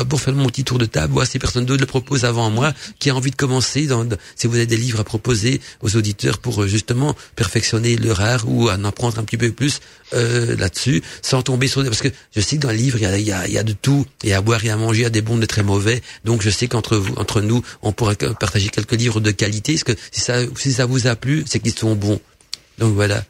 pour 0.08 0.20
faire 0.20 0.34
mon 0.34 0.46
petit 0.46 0.64
tour 0.64 0.78
de 0.78 0.86
table, 0.86 1.12
voir 1.12 1.26
si 1.26 1.38
personne 1.38 1.64
d'autre 1.64 1.80
le 1.80 1.86
propose 1.86 2.24
avant 2.24 2.50
moi 2.50 2.59
qui 2.98 3.10
a 3.10 3.14
envie 3.14 3.30
de 3.30 3.36
commencer, 3.36 3.86
dans, 3.86 4.06
si 4.36 4.46
vous 4.46 4.56
avez 4.56 4.66
des 4.66 4.76
livres 4.76 5.00
à 5.00 5.04
proposer 5.04 5.60
aux 5.82 5.96
auditeurs 5.96 6.38
pour 6.38 6.62
euh, 6.62 6.66
justement 6.66 7.14
perfectionner 7.36 7.96
leur 7.96 8.20
art 8.20 8.48
ou 8.48 8.70
en 8.70 8.84
apprendre 8.84 9.18
un 9.18 9.24
petit 9.24 9.36
peu 9.36 9.50
plus 9.52 9.80
euh, 10.12 10.56
là-dessus, 10.56 11.02
sans 11.22 11.42
tomber 11.42 11.68
sur 11.68 11.82
parce 11.84 12.02
que 12.02 12.08
je 12.34 12.40
sais 12.40 12.56
que 12.56 12.62
dans 12.62 12.70
le 12.70 12.76
livre 12.76 12.98
il 12.98 13.02
y 13.02 13.06
a, 13.06 13.18
il 13.18 13.26
y 13.26 13.32
a, 13.32 13.46
il 13.46 13.52
y 13.52 13.58
a 13.58 13.62
de 13.62 13.72
tout, 13.72 14.04
et 14.22 14.34
à 14.34 14.40
boire 14.40 14.64
et 14.64 14.70
à 14.70 14.76
manger, 14.76 15.00
il 15.00 15.02
y 15.02 15.06
a 15.06 15.10
des 15.10 15.22
bons, 15.22 15.38
de 15.38 15.46
très 15.46 15.62
mauvais. 15.62 16.02
Donc 16.24 16.42
je 16.42 16.50
sais 16.50 16.68
qu'entre 16.68 16.96
vous, 16.96 17.14
entre 17.16 17.40
nous, 17.40 17.62
on 17.82 17.92
pourrait 17.92 18.16
partager 18.16 18.68
quelques 18.68 18.92
livres 18.92 19.20
de 19.20 19.30
qualité. 19.30 19.74
Parce 19.74 19.84
que 19.84 19.92
si 20.10 20.20
ça, 20.20 20.40
si 20.56 20.72
ça 20.72 20.86
vous 20.86 21.06
a 21.06 21.16
plu, 21.16 21.44
c'est 21.46 21.60
qu'ils 21.60 21.78
sont 21.78 21.94
bons. 21.94 22.20
Donc 22.78 22.94
voilà. 22.94 23.24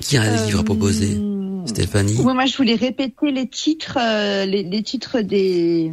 Qui 0.00 0.16
a 0.16 0.22
un 0.22 0.46
livre 0.46 0.60
à 0.60 0.64
proposer? 0.64 1.16
Euh, 1.18 1.66
Stéphanie? 1.66 2.20
Moi, 2.22 2.46
je 2.46 2.56
voulais 2.56 2.74
répéter 2.74 3.30
les 3.32 3.48
titres, 3.48 3.98
les, 4.44 4.62
les 4.62 4.82
titres 4.82 5.20
des 5.20 5.92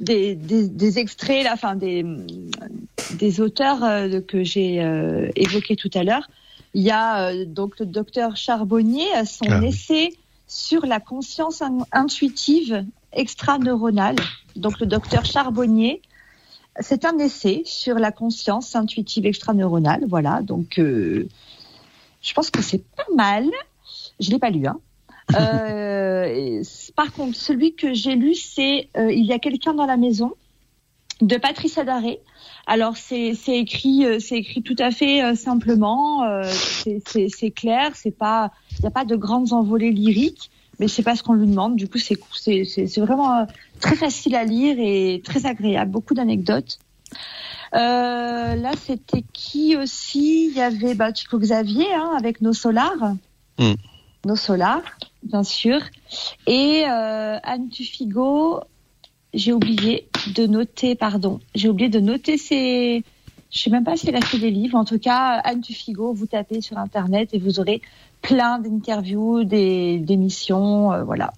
des, 0.00 0.34
des, 0.34 0.98
extraits, 0.98 1.44
là, 1.44 1.52
enfin 1.52 1.76
des, 1.76 2.04
des 3.18 3.40
auteurs 3.40 3.82
euh, 3.84 4.20
que 4.20 4.42
j'ai 4.42 4.82
euh, 4.82 5.30
évoqués 5.36 5.76
tout 5.76 5.90
à 5.94 6.02
l'heure. 6.02 6.28
Il 6.74 6.82
y 6.82 6.90
a 6.90 7.28
euh, 7.28 7.44
donc 7.44 7.78
le 7.78 7.86
docteur 7.86 8.36
Charbonnier, 8.36 9.06
son 9.24 9.46
ah 9.48 9.64
essai 9.64 10.10
sur 10.48 10.84
la 10.86 11.00
conscience 11.00 11.62
intuitive 11.92 12.84
extraneuronale. 13.12 14.16
Donc 14.56 14.80
le 14.80 14.86
docteur 14.86 15.24
Charbonnier, 15.24 16.02
c'est 16.80 17.04
un 17.04 17.16
essai 17.18 17.62
sur 17.64 17.96
la 17.96 18.10
conscience 18.10 18.74
intuitive 18.74 19.26
extraneuronale. 19.26 20.04
Voilà, 20.08 20.42
donc 20.42 20.74
je 20.76 22.34
pense 22.34 22.50
que 22.50 22.62
c'est 22.62 22.84
pas 22.96 23.06
mal. 23.14 23.48
Je 24.18 24.30
l'ai 24.30 24.38
pas 24.38 24.50
lu, 24.50 24.66
hein. 24.66 24.78
Euh, 26.24 26.62
par 26.96 27.12
contre, 27.12 27.36
celui 27.36 27.74
que 27.74 27.94
j'ai 27.94 28.14
lu, 28.14 28.34
c'est 28.34 28.88
euh, 28.96 29.12
Il 29.12 29.24
y 29.24 29.32
a 29.32 29.38
quelqu'un 29.38 29.74
dans 29.74 29.86
la 29.86 29.96
maison 29.96 30.32
de 31.20 31.36
Patrice 31.36 31.78
Adaré. 31.78 32.20
Alors 32.66 32.96
c'est 32.96 33.36
écrit 33.48 34.04
euh, 34.04 34.18
c'est 34.18 34.36
écrit 34.36 34.62
tout 34.62 34.76
à 34.78 34.90
fait 34.90 35.36
simplement, 35.36 36.22
c'est 36.42 37.50
clair, 37.50 37.92
c'est 37.94 38.10
pas 38.10 38.50
il 38.72 38.80
n'y 38.80 38.86
a 38.86 38.90
pas 38.90 39.04
de 39.04 39.16
grandes 39.16 39.52
envolées 39.52 39.92
lyriques, 39.92 40.50
mais 40.80 40.88
c'est 40.88 41.02
pas 41.02 41.14
ce 41.14 41.22
qu'on 41.22 41.34
lui 41.34 41.46
demande. 41.46 41.76
Du 41.76 41.88
coup 41.88 41.98
c'est 41.98 42.16
c'est 42.64 43.00
vraiment 43.00 43.46
très 43.80 43.96
facile 43.96 44.34
à 44.34 44.44
lire 44.44 44.76
et 44.78 45.22
très 45.24 45.46
agréable, 45.46 45.90
beaucoup 45.90 46.14
d'anecdotes. 46.14 46.78
là 47.72 48.72
c'était 48.80 49.24
qui 49.32 49.76
aussi? 49.76 50.46
Il 50.48 50.56
y 50.56 50.60
avait 50.60 50.94
bah, 50.94 51.12
Chico 51.14 51.38
Xavier 51.38 51.92
hein, 51.94 52.12
avec 52.18 52.40
nos 52.40 52.54
solars. 52.54 53.14
Mm. 53.58 53.74
Nos 54.26 54.36
solars 54.36 54.82
bien 55.24 55.42
sûr. 55.42 55.80
Et 56.46 56.84
euh, 56.86 57.38
Anne 57.42 57.68
Tufigo, 57.68 58.60
j'ai 59.32 59.52
oublié 59.52 60.08
de 60.34 60.46
noter, 60.46 60.94
pardon, 60.94 61.40
j'ai 61.54 61.68
oublié 61.68 61.88
de 61.88 62.00
noter 62.00 62.38
ses. 62.38 63.02
Je 63.50 63.60
sais 63.60 63.70
même 63.70 63.84
pas 63.84 63.96
si 63.96 64.08
elle 64.08 64.16
a 64.16 64.20
fait 64.20 64.38
des 64.38 64.50
livres. 64.50 64.76
En 64.76 64.84
tout 64.84 64.98
cas, 64.98 65.40
Anne 65.44 65.60
Tufigo, 65.60 66.12
vous 66.12 66.26
tapez 66.26 66.60
sur 66.60 66.78
Internet 66.78 67.30
et 67.32 67.38
vous 67.38 67.60
aurez 67.60 67.82
plein 68.20 68.58
d'interviews, 68.58 69.44
des 69.44 69.98
d'émissions, 69.98 70.92
euh, 70.92 71.04
voilà. 71.04 71.32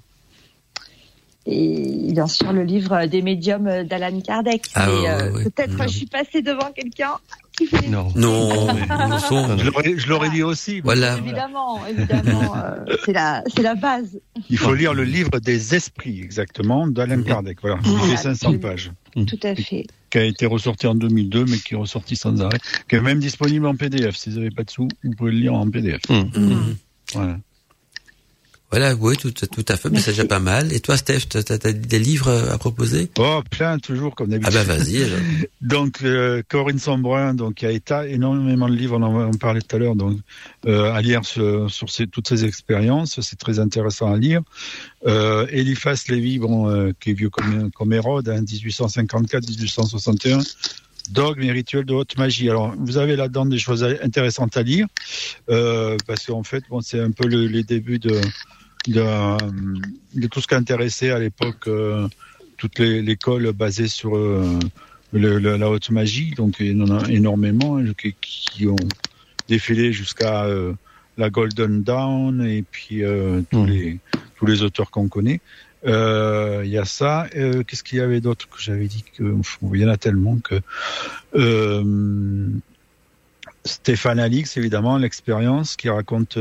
Et 1.47 2.12
bien 2.12 2.27
sûr 2.27 2.52
le 2.52 2.64
livre 2.64 3.06
des 3.06 3.23
médiums 3.23 3.85
d'Alan 3.85 4.20
Kardec. 4.20 4.62
Ah, 4.74 4.89
euh, 4.89 5.44
Peut-être 5.44 5.82
je 5.85 5.89
suis 5.89 6.06
passée 6.06 6.43
devant 6.43 6.73
quelqu'un 6.73 7.18
non, 7.89 8.12
non, 8.14 8.51
je 8.86 10.09
l'aurais 10.09 10.31
dit 10.31 10.43
aussi. 10.43 10.81
Voilà. 10.81 11.16
Évidemment, 11.16 11.81
évidemment, 11.86 12.55
euh, 12.56 12.97
c'est 13.05 13.12
la, 13.12 13.43
c'est 13.47 13.62
la 13.62 13.74
base. 13.74 14.18
Il 14.51 14.59
faut 14.59 14.74
lire 14.74 14.93
le 14.93 15.05
livre 15.05 15.39
des 15.40 15.74
esprits 15.74 16.20
exactement 16.20 16.86
d'Alain 16.86 17.23
Kardec. 17.23 17.59
Voilà, 17.62 17.78
il 17.85 17.98
fait 18.10 18.16
500 18.16 18.59
pages. 18.59 18.93
tout 19.14 19.40
à 19.43 19.55
fait. 19.55 19.86
Qui 20.10 20.18
a 20.18 20.24
été 20.24 20.47
ressorti 20.47 20.86
en 20.86 20.94
2002, 20.94 21.47
mais 21.47 21.56
qui 21.56 21.74
est 21.74 21.78
ressorti 21.78 22.16
sans 22.16 22.40
arrêt. 22.43 22.59
Qui 22.89 22.97
est 22.97 23.01
même 23.01 23.20
disponible 23.20 23.66
en 23.66 23.74
PDF. 23.74 24.16
Si 24.16 24.31
vous 24.31 24.36
n'avez 24.36 24.51
pas 24.51 24.64
de 24.64 24.70
sous, 24.70 24.89
vous 25.02 25.10
pouvez 25.16 25.32
le 25.32 25.39
lire 25.39 25.55
en 25.55 25.68
PDF. 25.70 26.02
Voilà. 27.14 27.39
Voilà, 28.70 28.97
oui, 28.97 29.16
tout, 29.16 29.30
tout 29.30 29.64
à 29.68 29.76
fait, 29.76 29.90
mais 29.90 30.01
c'est 30.01 30.10
déjà 30.10 30.24
pas 30.24 30.40
mal. 30.40 30.72
Et 30.72 30.80
toi, 30.80 30.97
Steph, 30.97 31.20
tu 31.30 31.38
as, 31.38 31.72
des 31.72 31.98
livres 32.01 32.51
à 32.51 32.59
proposer? 32.59 33.09
Oh, 33.16 33.40
plein, 33.48 33.78
toujours, 33.78 34.16
comme 34.16 34.28
d'habitude. 34.28 34.56
Ah 34.56 34.64
bah 34.64 34.76
vas-y. 34.76 35.06
donc, 35.60 36.02
euh, 36.02 36.43
Corinne 36.48 36.80
Sambrun, 36.80 37.34
donc, 37.34 37.62
il 37.62 37.70
y 37.70 37.93
a 37.93 38.06
énormément 38.06 38.68
de 38.68 38.74
livres, 38.74 38.98
on 38.98 39.02
en, 39.02 39.30
parlait 39.34 39.60
tout 39.60 39.76
à 39.76 39.78
l'heure, 39.78 39.94
donc, 39.94 40.18
euh, 40.66 40.93
à 40.93 41.01
lire 41.01 41.24
sur, 41.24 41.70
toutes 42.10 42.28
ces 42.28 42.44
expériences, 42.44 43.20
c'est 43.20 43.38
très 43.38 43.60
intéressant 43.60 44.12
à 44.12 44.16
lire. 44.16 44.43
Euh, 45.06 45.47
Eliphas 45.51 46.02
Lévy, 46.09 46.40
bon, 46.40 46.68
euh, 46.68 46.90
qui 46.98 47.10
est 47.10 47.14
vieux 47.14 47.30
comme, 47.30 47.70
comme 47.70 47.93
Hérode, 47.93 48.28
hein, 48.28 48.43
1854-1861, 48.43 50.43
dogme 51.11 51.43
et 51.43 51.53
rituel 51.53 51.85
de 51.85 51.95
haute 51.95 52.16
magie. 52.19 52.49
Alors, 52.51 52.74
vous 52.78 52.99
avez 52.99 53.16
là-dedans 53.16 53.47
des 53.47 53.59
choses 53.59 53.85
intéressantes 53.85 54.57
à 54.57 54.62
lire, 54.62 54.87
euh, 55.51 55.97
parce 56.07 56.27
qu'en 56.27 56.43
fait, 56.43 56.65
bon, 56.69 56.81
c'est 56.81 57.01
un 57.01 57.11
peu 57.11 57.27
le, 57.27 57.47
les 57.47 57.62
débuts 57.62 57.99
de, 57.99 58.20
de, 58.89 59.05
de, 60.15 60.27
tout 60.27 60.41
ce 60.41 60.47
qui 60.47 60.55
intéressait 60.55 61.11
à 61.11 61.19
l'époque 61.19 61.69
euh, 61.69 62.09
toute 62.57 62.78
l'école 62.78 63.53
basée 63.53 63.89
sur 63.89 64.16
euh, 64.16 64.59
le, 65.12 65.39
le, 65.39 65.57
la 65.57 65.70
haute 65.70 65.91
magie. 65.91 66.33
Donc, 66.37 66.57
il 66.61 66.78
y 66.78 66.83
en 66.83 66.91
a 66.91 67.09
énormément 67.11 67.77
hein, 67.77 67.85
qui, 67.99 68.15
qui, 68.20 68.66
ont 68.66 68.77
défilé 69.49 69.93
jusqu'à 69.93 70.45
euh, 70.45 70.73
la 71.16 71.31
Golden 71.31 71.83
Dawn 71.83 72.47
et 72.47 72.62
puis 72.62 73.05
euh, 73.05 73.43
tous, 73.51 73.62
mmh. 73.62 73.66
les, 73.66 73.99
tous 74.37 74.47
les 74.47 74.62
auteurs 74.62 74.91
qu'on 74.91 75.09
connaît. 75.09 75.41
Euh, 75.86 76.62
il 76.64 76.70
y 76.70 76.78
a 76.78 76.84
ça. 76.84 77.26
Euh, 77.36 77.62
Qu'est-ce 77.62 77.84
qu'il 77.84 77.98
y 77.98 78.00
avait 78.00 78.20
d'autre 78.20 78.48
que 78.48 78.60
j'avais 78.60 78.86
dit 78.86 79.04
que 79.16 79.36
il 79.72 79.80
y 79.80 79.84
en 79.84 79.88
a 79.88 79.96
tellement 79.96 80.38
que 80.38 80.60
euh, 81.34 82.48
Stéphane 83.64 84.18
Alix, 84.18 84.56
évidemment, 84.56 84.98
l'expérience 84.98 85.76
qui 85.76 85.88
raconte 85.88 86.38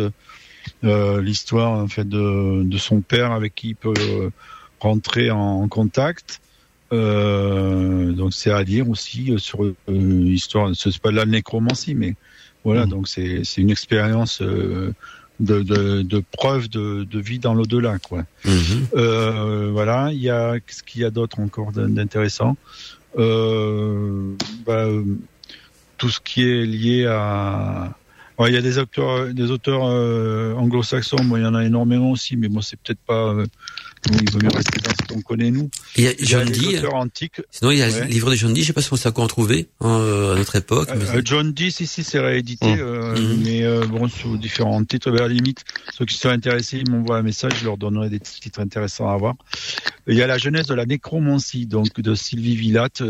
euh, 0.83 1.21
l'histoire 1.21 1.71
en 1.71 1.87
fait 1.87 2.07
de, 2.07 2.63
de, 2.63 2.77
son 2.77 3.01
père 3.01 3.31
avec 3.31 3.53
qui 3.53 3.69
il 3.69 3.75
peut 3.75 3.93
rentrer 4.79 5.31
en 5.31 5.67
contact. 5.67 6.41
donc 6.91 8.33
c'est 8.33 8.51
à 8.51 8.63
dire 8.63 8.89
aussi 8.89 9.35
sur 9.37 9.59
l'histoire. 9.87 10.71
C'est 10.75 10.97
pas 10.99 11.11
de 11.11 11.17
la 11.17 11.25
nécromancie, 11.25 11.93
mais 11.93 12.15
voilà. 12.63 12.85
Mmh. 12.87 12.89
Donc 12.89 13.07
c'est 13.07 13.57
une 13.57 13.69
expérience 13.69 14.41
de, 15.39 15.61
de, 15.61 16.01
de 16.01 16.23
preuves 16.31 16.69
de, 16.69 17.03
de, 17.03 17.19
vie 17.19 17.39
dans 17.39 17.53
l'au-delà, 17.53 17.99
quoi. 17.99 18.23
-hmm. 18.45 18.85
euh, 18.95 19.69
voilà. 19.71 20.11
Il 20.11 20.21
y 20.21 20.29
a 20.29 20.59
qu'est-ce 20.59 20.83
qu'il 20.83 21.01
y 21.01 21.05
a 21.05 21.11
d'autre 21.11 21.39
encore 21.39 21.71
d'intéressant? 21.71 22.55
Euh, 23.17 24.35
bah, 24.65 24.87
Tout 25.97 26.09
ce 26.09 26.19
qui 26.19 26.43
est 26.43 26.65
lié 26.65 27.05
à 27.07 27.95
il 28.39 28.53
y 28.53 28.57
a 28.57 28.61
des 28.61 28.77
auteurs, 28.77 29.33
des 29.33 29.49
auteurs 29.49 29.83
euh, 29.85 30.53
anglo-saxons. 30.55 31.23
Bon, 31.23 31.37
il 31.37 31.43
y 31.43 31.45
en 31.45 31.55
a 31.55 31.63
énormément 31.63 32.11
aussi, 32.11 32.35
mais 32.35 32.49
moi, 32.49 32.55
bon, 32.55 32.61
c'est 32.61 32.77
peut-être 32.81 32.99
pas. 33.07 33.33
Euh, 34.11 34.17
il 34.21 34.31
vaut 34.31 34.39
mieux 34.39 34.49
rester 34.49 34.79
dans 34.81 34.91
ce 34.91 35.13
qu'on 35.13 35.21
connaît 35.21 35.51
nous. 35.51 35.69
Il 35.95 36.03
y 36.03 36.07
a 36.07 36.13
John 36.19 36.49
Dee. 36.49 36.77
Sinon, 37.51 37.71
il 37.71 37.77
y 37.77 37.81
a 37.81 37.87
ouais. 37.89 38.01
le 38.01 38.05
livre 38.05 38.31
de 38.31 38.35
John 38.35 38.53
Dee. 38.53 38.61
Je 38.61 38.67
sais 38.67 38.73
pas 38.73 38.81
si 38.81 38.93
on 38.93 38.95
sait 38.95 39.11
quoi 39.11 39.23
en 39.23 39.27
trouver 39.27 39.67
euh, 39.83 40.33
à 40.33 40.37
notre 40.37 40.55
époque. 40.55 40.89
Euh, 40.91 41.21
John 41.23 41.53
Dee, 41.53 41.71
si 41.71 41.87
si, 41.87 42.03
c'est 42.03 42.19
réédité, 42.19 42.75
mmh. 42.75 42.81
mmh. 42.81 43.43
mais 43.43 43.87
bon, 43.87 44.07
sous 44.07 44.37
différents 44.37 44.83
titres. 44.83 45.11
À 45.11 45.21
la 45.21 45.27
limite, 45.27 45.63
ceux 45.97 46.05
qui 46.05 46.17
sont 46.17 46.29
intéressés, 46.29 46.81
ils 46.85 46.89
m'envoient 46.89 47.17
un 47.17 47.23
message. 47.23 47.53
Je 47.59 47.65
leur 47.65 47.77
donnerai 47.77 48.09
des 48.09 48.19
titres 48.19 48.59
intéressants 48.59 49.09
à 49.09 49.17
voir. 49.17 49.35
Il 50.07 50.15
y 50.15 50.21
a 50.21 50.27
la 50.27 50.37
jeunesse 50.37 50.67
de 50.67 50.75
la 50.75 50.85
nécromancie, 50.85 51.65
donc 51.65 51.99
de 51.99 52.15
Sylvie 52.15 52.55
Villatte. 52.55 53.01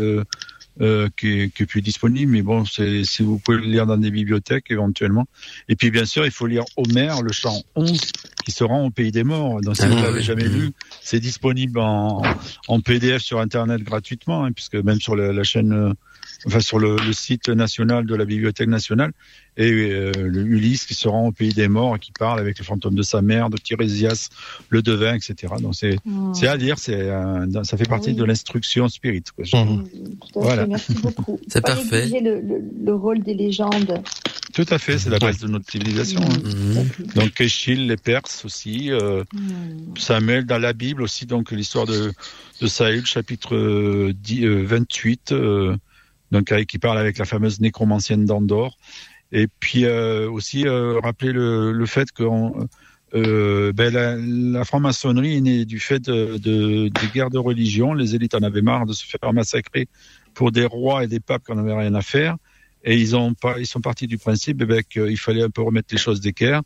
Euh, 0.82 1.08
qui, 1.16 1.50
qui 1.52 1.62
est 1.62 1.66
plus 1.66 1.80
disponible, 1.80 2.30
mais 2.32 2.42
bon, 2.42 2.66
c'est, 2.66 3.02
si 3.04 3.22
vous 3.22 3.38
pouvez 3.38 3.56
le 3.56 3.62
lire 3.64 3.86
dans 3.86 3.96
des 3.96 4.10
bibliothèques 4.10 4.70
éventuellement. 4.70 5.26
Et 5.70 5.74
puis 5.74 5.90
bien 5.90 6.04
sûr, 6.04 6.26
il 6.26 6.30
faut 6.30 6.46
lire 6.46 6.64
Homère, 6.76 7.22
le 7.22 7.32
chant 7.32 7.62
11, 7.76 7.98
qui 8.44 8.50
se 8.50 8.62
rend 8.62 8.84
au 8.84 8.90
pays 8.90 9.10
des 9.10 9.24
morts. 9.24 9.62
Donc 9.62 9.78
si 9.78 9.86
vous 9.86 9.96
l'avez 9.96 10.20
jamais 10.20 10.46
lu, 10.46 10.72
c'est 11.00 11.18
disponible 11.18 11.78
en, 11.78 12.20
en 12.68 12.80
PDF 12.80 13.22
sur 13.22 13.40
Internet 13.40 13.82
gratuitement, 13.84 14.44
hein, 14.44 14.52
puisque 14.52 14.74
même 14.74 15.00
sur 15.00 15.16
la, 15.16 15.32
la 15.32 15.44
chaîne, 15.44 15.94
enfin 16.44 16.60
sur 16.60 16.78
le, 16.78 16.96
le, 16.96 17.12
site 17.12 17.48
national 17.48 18.06
de 18.06 18.14
la 18.14 18.24
Bibliothèque 18.24 18.68
nationale, 18.68 19.12
et 19.56 19.70
euh, 19.70 20.12
le 20.16 20.42
Ulysse 20.42 20.84
qui 20.84 20.94
se 20.94 21.08
rend 21.08 21.28
au 21.28 21.32
pays 21.32 21.54
des 21.54 21.68
morts 21.68 21.96
et 21.96 21.98
qui 21.98 22.12
parle 22.12 22.38
avec 22.38 22.58
le 22.58 22.64
fantôme 22.64 22.94
de 22.94 23.02
sa 23.02 23.22
mère, 23.22 23.48
de 23.48 23.56
Tirésias, 23.56 24.28
le 24.68 24.82
devin, 24.82 25.14
etc. 25.14 25.54
Donc 25.60 25.74
c'est 25.74 25.96
oh. 26.06 26.32
c'est 26.34 26.46
à 26.46 26.56
lire, 26.56 26.78
c'est 26.78 27.08
ça 27.62 27.76
fait 27.76 27.88
partie 27.88 28.10
oui. 28.10 28.16
de 28.16 28.24
l'instruction 28.24 28.88
spirit. 28.88 29.24
Quoi. 29.34 29.44
Mmh. 29.64 29.84
Voilà. 30.34 30.62
Fait, 30.62 30.68
merci 30.68 30.94
beaucoup. 31.02 31.40
c'est 31.48 31.62
parfait. 31.62 32.06
Le, 32.20 32.40
le, 32.40 32.62
le, 32.84 32.94
rôle 32.94 33.22
des 33.22 33.34
légendes. 33.34 34.02
Tout 34.52 34.66
à 34.70 34.78
fait, 34.78 34.98
c'est 34.98 35.10
la 35.10 35.18
base 35.18 35.38
de 35.38 35.48
notre 35.48 35.70
civilisation. 35.70 36.20
Mmh. 36.20 36.78
Hein. 36.78 37.04
Donc 37.14 37.40
Échille, 37.40 37.86
les 37.86 37.96
Perses 37.96 38.44
aussi, 38.44 38.90
euh, 38.90 39.24
mmh. 39.32 39.96
Samuel 39.98 40.44
dans 40.44 40.58
la 40.58 40.72
Bible 40.72 41.02
aussi, 41.02 41.26
donc 41.26 41.50
l'histoire 41.50 41.86
de 41.86 42.12
de 42.60 42.66
Saül, 42.66 43.04
chapitre 43.04 44.12
10, 44.12 44.44
euh, 44.44 44.64
28, 44.64 45.32
euh, 45.32 45.76
donc 46.30 46.52
qui 46.66 46.78
parle 46.78 46.98
avec 46.98 47.18
la 47.18 47.24
fameuse 47.24 47.60
nécromancienne 47.60 48.24
d'Andorre. 48.24 48.76
Et 49.32 49.48
puis 49.60 49.84
euh, 49.84 50.30
aussi 50.30 50.66
euh, 50.66 51.00
rappeler 51.00 51.32
le, 51.32 51.72
le 51.72 51.86
fait 51.86 52.12
que 52.12 52.22
euh, 53.14 53.72
ben 53.72 53.92
la, 53.92 54.16
la 54.16 54.64
franc-maçonnerie 54.64 55.36
est 55.36 55.40
née 55.40 55.64
du 55.64 55.80
fait 55.80 56.00
de, 56.00 56.38
de, 56.38 56.88
des 56.88 57.06
guerres 57.12 57.30
de 57.30 57.38
religion. 57.38 57.92
Les 57.94 58.14
élites 58.14 58.34
en 58.34 58.42
avaient 58.42 58.62
marre 58.62 58.86
de 58.86 58.92
se 58.92 59.04
faire 59.04 59.32
massacrer 59.32 59.88
pour 60.34 60.52
des 60.52 60.64
rois 60.64 61.04
et 61.04 61.06
des 61.06 61.20
papes 61.20 61.44
qui 61.46 61.52
n'en 61.52 61.76
rien 61.76 61.94
à 61.94 62.02
faire. 62.02 62.36
Et 62.84 62.96
ils, 62.96 63.16
ont 63.16 63.34
ils 63.58 63.66
sont 63.66 63.80
partis 63.80 64.06
du 64.06 64.16
principe 64.16 64.58
eh 64.62 64.66
ben, 64.66 64.82
qu'il 64.82 65.18
fallait 65.18 65.42
un 65.42 65.50
peu 65.50 65.62
remettre 65.62 65.88
les 65.90 65.98
choses 65.98 66.20
d'équerre. 66.20 66.62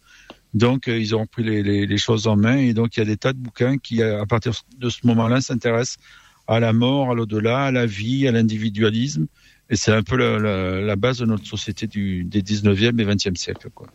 Donc, 0.53 0.89
ils 0.89 1.15
ont 1.15 1.27
pris 1.27 1.45
les, 1.45 1.63
les, 1.63 1.87
les, 1.87 1.99
choses 1.99 2.27
en 2.27 2.37
main. 2.37 2.59
Et 2.59 2.75
donc, 2.75 2.97
il 2.97 3.01
y 3.01 3.03
a 3.03 3.07
des 3.07 3.17
tas 3.17 3.33
de 3.33 3.39
bouquins 3.39 3.79
qui, 3.79 4.03
à 4.03 4.27
partir 4.27 4.53
de 4.77 4.91
ce 4.91 5.07
moment-là, 5.07 5.41
s'intéressent 5.41 5.99
à 6.47 6.59
la 6.59 6.73
mort, 6.73 7.13
à 7.13 7.15
l'au-delà, 7.15 7.67
à 7.67 7.71
la 7.71 7.87
vie, 7.87 8.27
à 8.27 8.33
l'individualisme. 8.33 9.29
Et 9.71 9.77
c'est 9.77 9.93
un 9.93 10.03
peu 10.03 10.17
la, 10.17 10.39
la, 10.39 10.81
la, 10.81 10.97
base 10.97 11.19
de 11.19 11.27
notre 11.27 11.47
société 11.47 11.87
du, 11.87 12.25
des 12.25 12.43
19e 12.43 13.01
et 13.01 13.05
20e 13.05 13.37
siècle. 13.37 13.69
Quoi. 13.73 13.87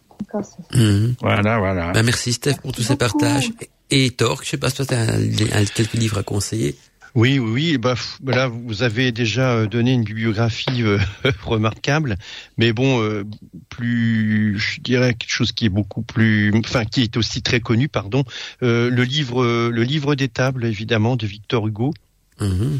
Mmh. 0.74 1.16
Voilà, 1.22 1.60
voilà. 1.60 1.92
Ben 1.92 2.04
merci 2.04 2.34
Steph 2.34 2.56
pour 2.62 2.72
tous 2.72 2.84
ces 2.84 2.96
partages. 2.96 3.52
Et 3.92 4.10
Torque, 4.12 4.46
je 4.46 4.52
sais 4.52 4.58
pas 4.58 4.70
si 4.70 4.78
toi 4.78 4.86
tu 4.86 4.94
as 4.94 5.66
quelques 5.66 5.94
livres 5.94 6.18
à 6.18 6.24
conseiller. 6.24 6.76
Oui, 7.16 7.40
oui, 7.40 7.50
oui. 7.50 7.78
Bah, 7.78 7.96
là, 8.26 8.48
vous 8.48 8.84
avez 8.84 9.14
déjà 9.14 9.66
donné 9.68 9.94
une 9.94 10.04
bibliographie 10.04 10.84
euh, 10.84 11.00
remarquable, 11.44 12.18
mais 12.58 12.74
bon, 12.74 13.02
euh, 13.02 13.24
plus, 13.70 14.60
je 14.60 14.82
dirais 14.82 15.14
quelque 15.14 15.32
chose 15.32 15.54
qui 15.54 15.66
est 15.66 15.70
beaucoup 15.70 16.02
plus, 16.02 16.54
enfin, 16.58 16.84
qui 16.84 17.04
est 17.04 17.16
aussi 17.16 17.42
très 17.42 17.62
connu, 17.62 17.88
pardon. 17.88 18.26
Euh, 18.64 18.90
le 18.90 19.04
livre, 19.04 19.46
le 19.46 19.84
livre 19.84 20.16
des 20.16 20.28
tables, 20.28 20.66
évidemment, 20.66 21.16
de 21.16 21.26
Victor 21.26 21.68
Hugo. 21.68 21.94
Mmh. 22.42 22.80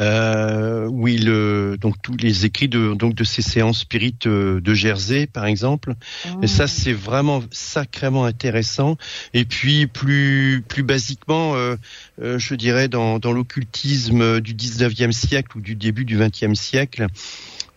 Euh, 0.00 0.86
oui, 0.86 1.18
le, 1.18 1.76
donc 1.80 2.00
tous 2.02 2.16
les 2.16 2.44
écrits 2.44 2.68
de 2.68 2.94
donc 2.94 3.14
de 3.14 3.24
ces 3.24 3.42
séances 3.42 3.80
spirites 3.80 4.28
de 4.28 4.74
Jersey, 4.74 5.26
par 5.26 5.46
exemple. 5.46 5.94
Oh. 6.26 6.40
Et 6.42 6.46
ça, 6.46 6.66
c'est 6.66 6.92
vraiment 6.92 7.42
sacrément 7.50 8.24
intéressant. 8.24 8.96
Et 9.34 9.44
puis 9.44 9.86
plus 9.86 10.64
plus 10.66 10.82
basiquement, 10.82 11.54
euh, 11.54 11.76
euh, 12.22 12.38
je 12.38 12.54
dirais 12.54 12.88
dans 12.88 13.18
dans 13.18 13.32
l'occultisme 13.32 14.40
du 14.40 14.54
19e 14.54 15.12
siècle 15.12 15.58
ou 15.58 15.60
du 15.60 15.74
début 15.74 16.04
du 16.04 16.18
20e 16.18 16.54
siècle. 16.54 17.06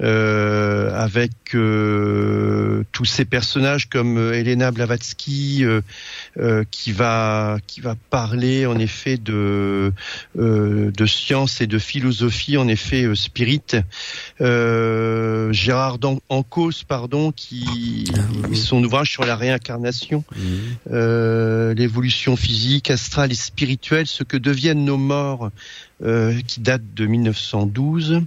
Euh, 0.02 0.90
avec 0.96 1.32
euh, 1.54 2.84
tous 2.92 3.06
ces 3.06 3.24
personnages 3.24 3.88
comme 3.88 4.18
euh, 4.18 4.34
Elena 4.34 4.72
Blavatsky 4.72 5.64
euh, 5.64 6.64
qui 6.72 6.92
va 6.92 7.60
qui 7.68 7.82
va 7.82 7.96
parler 8.10 8.66
en 8.66 8.80
effet 8.80 9.18
de 9.18 9.94
de 10.36 11.06
science 11.06 11.62
et 11.62 11.68
de 11.68 11.78
philosophie 11.78 12.58
en 12.58 12.68
effet 12.68 13.14
spirit. 13.16 13.62
Gérard 14.40 16.00
Ancos 16.30 16.84
pardon 16.88 17.32
qui 17.32 18.12
ah, 18.16 18.56
son 18.56 18.84
ouvrage 18.84 19.12
sur 19.12 19.26
la 19.26 19.36
réincarnation. 19.36 20.24
Mmh. 20.36 21.72
l'évolution 21.74 22.36
physique 22.36 22.90
astrale 22.90 23.32
et 23.32 23.36
spirituelle 23.36 24.08
ce 24.08 24.24
que 24.24 24.38
deviennent 24.38 24.86
nos 24.86 24.98
morts 24.98 25.52
qui 26.48 26.62
date 26.62 26.94
de 26.96 27.06
1912 27.06 28.22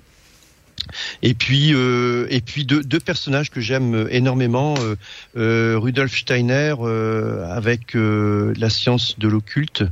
et 1.22 1.34
puis, 1.34 1.74
euh, 1.74 2.26
et 2.30 2.40
puis 2.40 2.64
deux, 2.64 2.82
deux, 2.82 3.00
personnages 3.00 3.50
que 3.50 3.60
j'aime 3.60 4.06
énormément, 4.10 4.74
euh, 4.78 4.96
euh, 5.36 5.78
Rudolf 5.78 6.16
Steiner 6.16 6.74
euh, 6.80 7.46
avec 7.50 7.96
euh, 7.96 8.52
la 8.56 8.70
science 8.70 9.18
de 9.18 9.28
l'occulte 9.28 9.84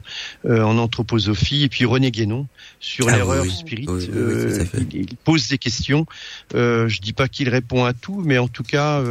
euh, 0.45 0.63
en 0.63 0.79
anthroposophie, 0.79 1.65
et 1.65 1.69
puis 1.69 1.85
René 1.85 2.11
Guénon 2.11 2.47
sur 2.81 3.09
ah, 3.09 3.17
l'erreur 3.17 3.43
oui, 3.43 3.51
spirit. 3.51 3.87
oui, 3.89 4.09
oui, 4.13 4.87
il, 4.93 5.01
il, 5.11 5.17
pose 5.17 5.49
des 5.49 5.59
questions. 5.59 6.07
je 6.53 7.01
dis 7.01 7.13
pas 7.13 7.29
qu'il 7.29 7.49
répond 7.49 7.85
à 7.85 7.93
tout, 7.93 8.23
mais 8.25 8.39
en 8.39 8.49
tout 8.49 8.65
cas, 8.65 9.03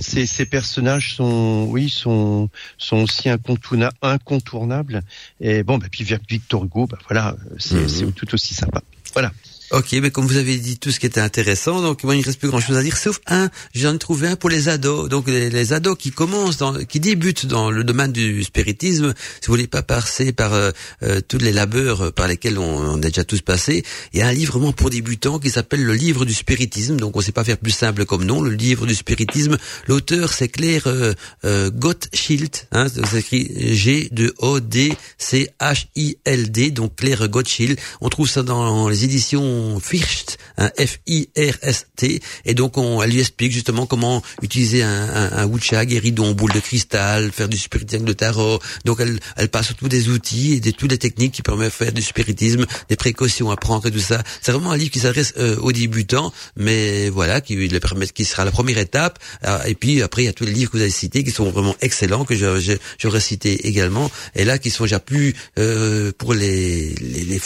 ces, 0.00 0.26
ces, 0.26 0.46
personnages 0.46 1.14
sont, 1.14 1.66
oui, 1.68 1.88
sont, 1.88 2.48
sont 2.78 2.98
aussi 2.98 3.28
incontourna 3.28 3.90
incontournables. 4.02 5.02
Et 5.40 5.62
bon, 5.62 5.78
bah, 5.78 5.86
puis 5.90 6.04
Victor 6.04 6.64
Hugo, 6.64 6.86
bah, 6.86 6.98
voilà, 7.08 7.36
c'est 7.58 7.74
mm 7.76 7.86
-hmm. 7.86 8.12
tout 8.12 8.34
aussi 8.34 8.54
sympa. 8.54 8.82
Voilà. 9.12 9.32
Ok, 9.70 9.92
mais 10.00 10.10
comme 10.10 10.26
vous 10.26 10.38
avez 10.38 10.56
dit 10.56 10.78
tout 10.78 10.90
ce 10.90 10.98
qui 10.98 11.04
était 11.04 11.20
intéressant, 11.20 11.82
donc 11.82 12.02
moi 12.02 12.16
il 12.16 12.20
ne 12.20 12.24
reste 12.24 12.38
plus 12.38 12.48
grand 12.48 12.58
chose 12.58 12.78
à 12.78 12.82
dire, 12.82 12.96
sauf 12.96 13.20
un, 13.26 13.50
j'en 13.74 13.94
ai 13.94 13.98
trouvé 13.98 14.28
un 14.28 14.34
pour 14.34 14.48
les 14.48 14.70
ados. 14.70 15.10
Donc 15.10 15.28
les, 15.28 15.72
ados 15.74 15.94
qui 15.98 16.10
commencent, 16.10 16.56
dans, 16.56 16.72
qui 16.72 17.00
débutent 17.00 17.44
dans 17.44 17.70
le 17.70 17.84
domaine 17.84 18.10
du 18.10 18.42
spiritisme, 18.44 19.12
si 19.42 19.46
vous 19.46 19.52
voulez 19.52 19.66
pas 19.66 19.82
passer 19.82 20.32
par 20.32 20.54
euh, 20.54 20.70
euh 21.02 21.20
tous 21.28 21.36
les 21.36 21.52
labeurs 21.52 22.14
par 22.14 22.28
lesquels 22.28 22.58
on, 22.58 22.94
on, 22.94 22.96
est 22.96 23.08
déjà 23.08 23.24
tous 23.24 23.42
passés, 23.42 23.84
il 24.14 24.20
y 24.20 24.22
a 24.22 24.28
un 24.28 24.32
livre 24.32 24.54
vraiment 24.54 24.72
pour 24.72 24.88
débutants 24.88 25.38
qui 25.38 25.50
s'appelle 25.50 25.84
le 25.84 25.92
livre 25.92 26.24
du 26.24 26.32
spiritisme. 26.32 26.96
Donc 26.96 27.14
on 27.14 27.20
sait 27.20 27.32
pas 27.32 27.44
faire 27.44 27.58
plus 27.58 27.72
simple 27.72 28.06
comme 28.06 28.24
nom, 28.24 28.40
le 28.40 28.52
livre 28.52 28.86
du 28.86 28.94
spiritisme. 28.94 29.58
L'auteur 29.86 30.32
c'est 30.32 30.48
Claire 30.48 30.86
euh, 30.86 31.12
euh, 31.44 31.70
Gottschild, 31.70 32.56
hein, 32.72 32.88
ça 32.88 33.06
s'écrit 33.06 33.76
G 33.76 34.08
de 34.12 34.32
O 34.38 34.60
D 34.60 34.96
C 35.18 35.50
H 35.60 35.88
I 35.94 36.16
L 36.24 36.50
D, 36.50 36.70
donc 36.70 36.96
Claire 36.96 37.28
Gottschild. 37.28 37.78
On 38.00 38.08
trouve 38.08 38.30
ça 38.30 38.42
dans 38.42 38.88
les 38.88 39.04
éditions 39.04 39.57
First, 39.80 40.38
un 40.56 40.70
F-I-R-S-T, 40.78 42.20
et 42.44 42.54
donc 42.54 42.76
on, 42.76 43.02
elle 43.02 43.10
lui 43.10 43.20
explique 43.20 43.52
justement 43.52 43.86
comment 43.86 44.22
utiliser 44.42 44.82
un, 44.82 44.88
un, 44.90 45.32
un 45.38 45.46
wucha 45.46 45.84
guéridon, 45.84 46.32
boule 46.32 46.52
de 46.52 46.60
cristal, 46.60 47.30
faire 47.32 47.48
du 47.48 47.58
spiritisme 47.58 48.04
de 48.04 48.12
tarot. 48.12 48.58
Donc 48.84 49.00
elle, 49.00 49.18
elle 49.36 49.48
passe 49.48 49.72
tous 49.76 49.88
des 49.88 50.08
outils 50.08 50.54
et 50.54 50.60
de 50.60 50.70
toutes 50.70 50.90
les 50.90 50.98
techniques 50.98 51.32
qui 51.32 51.42
permettent 51.42 51.68
de 51.68 51.84
faire 51.84 51.92
du 51.92 52.02
spiritisme, 52.02 52.66
des 52.88 52.96
précautions 52.96 53.50
à 53.50 53.56
prendre 53.56 53.86
et 53.86 53.90
tout 53.90 53.98
ça. 53.98 54.22
C'est 54.42 54.52
vraiment 54.52 54.72
un 54.72 54.76
livre 54.76 54.90
qui 54.90 55.00
s'adresse 55.00 55.34
euh, 55.38 55.56
aux 55.56 55.72
débutants, 55.72 56.32
mais 56.56 57.08
voilà, 57.08 57.40
qui 57.40 57.54
le 57.56 57.80
permet, 57.80 58.06
qui 58.06 58.24
sera 58.24 58.44
la 58.44 58.50
première 58.50 58.78
étape. 58.78 59.18
Ah, 59.42 59.62
et 59.66 59.74
puis 59.74 60.02
après, 60.02 60.22
il 60.22 60.26
y 60.26 60.28
a 60.28 60.32
tous 60.32 60.44
les 60.44 60.52
livres 60.52 60.70
que 60.70 60.76
vous 60.76 60.82
avez 60.82 60.90
cités 60.90 61.24
qui 61.24 61.30
sont 61.30 61.50
vraiment 61.50 61.76
excellents, 61.80 62.24
que 62.24 62.34
j'aurais 62.34 63.20
cité 63.20 63.66
également, 63.68 64.10
et 64.34 64.44
là 64.44 64.58
qui 64.58 64.70
sont 64.70 64.84
déjà 64.84 65.00
plus 65.00 65.34
euh, 65.58 66.12
pour 66.16 66.34
les, 66.34 66.94
les, 67.00 67.24
les, 67.24 67.40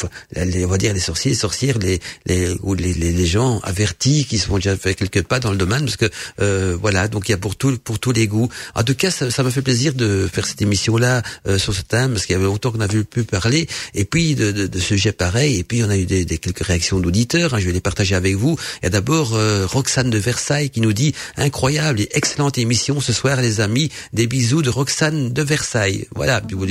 les, 0.45 0.65
on 0.65 0.69
va 0.69 0.79
dire 0.79 0.93
les 0.95 1.01
sorciers, 1.01 1.31
les 1.33 1.37
sorcières, 1.37 1.79
les, 1.79 2.01
les, 2.27 2.55
ou 2.63 2.75
les, 2.75 2.93
les, 2.95 3.27
gens 3.27 3.61
avertis 3.61 4.25
qui 4.25 4.39
sont 4.39 4.57
déjà 4.57 4.77
fait 4.77 4.95
quelques 4.95 5.23
pas 5.23 5.41
dans 5.41 5.51
le 5.51 5.57
domaine 5.57 5.85
parce 5.85 5.97
que 5.97 6.11
euh, 6.41 6.77
voilà 6.81 7.09
donc 7.09 7.29
il 7.29 7.33
y 7.33 7.35
a 7.35 7.39
pour 7.39 7.57
tout 7.57 7.79
pour 7.79 7.99
tous 7.99 8.13
les 8.13 8.27
goûts. 8.27 8.49
En 8.75 8.83
tout 8.83 8.95
cas 8.95 9.11
ça 9.11 9.43
m'a 9.43 9.51
fait 9.51 9.63
plaisir 9.63 9.95
de 9.95 10.29
faire 10.33 10.47
cette 10.47 10.63
émission 10.63 10.97
là 10.97 11.23
euh, 11.47 11.59
sur 11.59 11.75
ce 11.75 11.83
thème 11.83 12.13
parce 12.13 12.27
qu'il 12.27 12.35
y 12.35 12.37
avait 12.37 12.47
longtemps 12.47 12.73
qu'on 12.73 12.81
avait 12.81 13.05
pu 13.05 13.25
parler 13.25 13.69
et 13.95 14.05
puis 14.05 14.35
de, 14.35 14.53
de, 14.53 14.67
de 14.67 14.79
sujets 14.79 15.13
pareils 15.13 15.59
et 15.59 15.65
puis 15.65 15.83
on 15.83 15.91
a 15.91 15.97
eu 15.97 16.07
des, 16.07 16.25
des 16.25 16.39
quelques 16.39 16.65
réactions 16.65 17.01
d'auditeurs 17.01 17.55
hein, 17.55 17.59
je 17.59 17.67
vais 17.67 17.73
les 17.73 17.81
partager 17.81 18.15
avec 18.15 18.37
vous. 18.37 18.59
Il 18.83 18.85
y 18.85 18.89
a 18.89 18.91
d'abord 18.91 19.35
euh, 19.35 19.67
Roxane 19.67 20.11
de 20.11 20.19
Versailles 20.19 20.71
qui 20.71 20.81
nous 20.81 20.93
dit 20.93 21.15
incroyable 21.37 22.01
et 22.01 22.09
excellente 22.13 22.59
émission 22.59 23.01
ce 23.01 23.13
soir 23.13 23.41
les 23.41 23.61
amis. 23.61 23.91
Des 24.13 24.27
bisous 24.27 24.63
de 24.63 24.71
Roxane 24.71 25.33
de 25.33 25.43
Versailles. 25.43 26.07
Voilà 26.15 26.41
puis 26.41 26.57
vous 26.57 26.67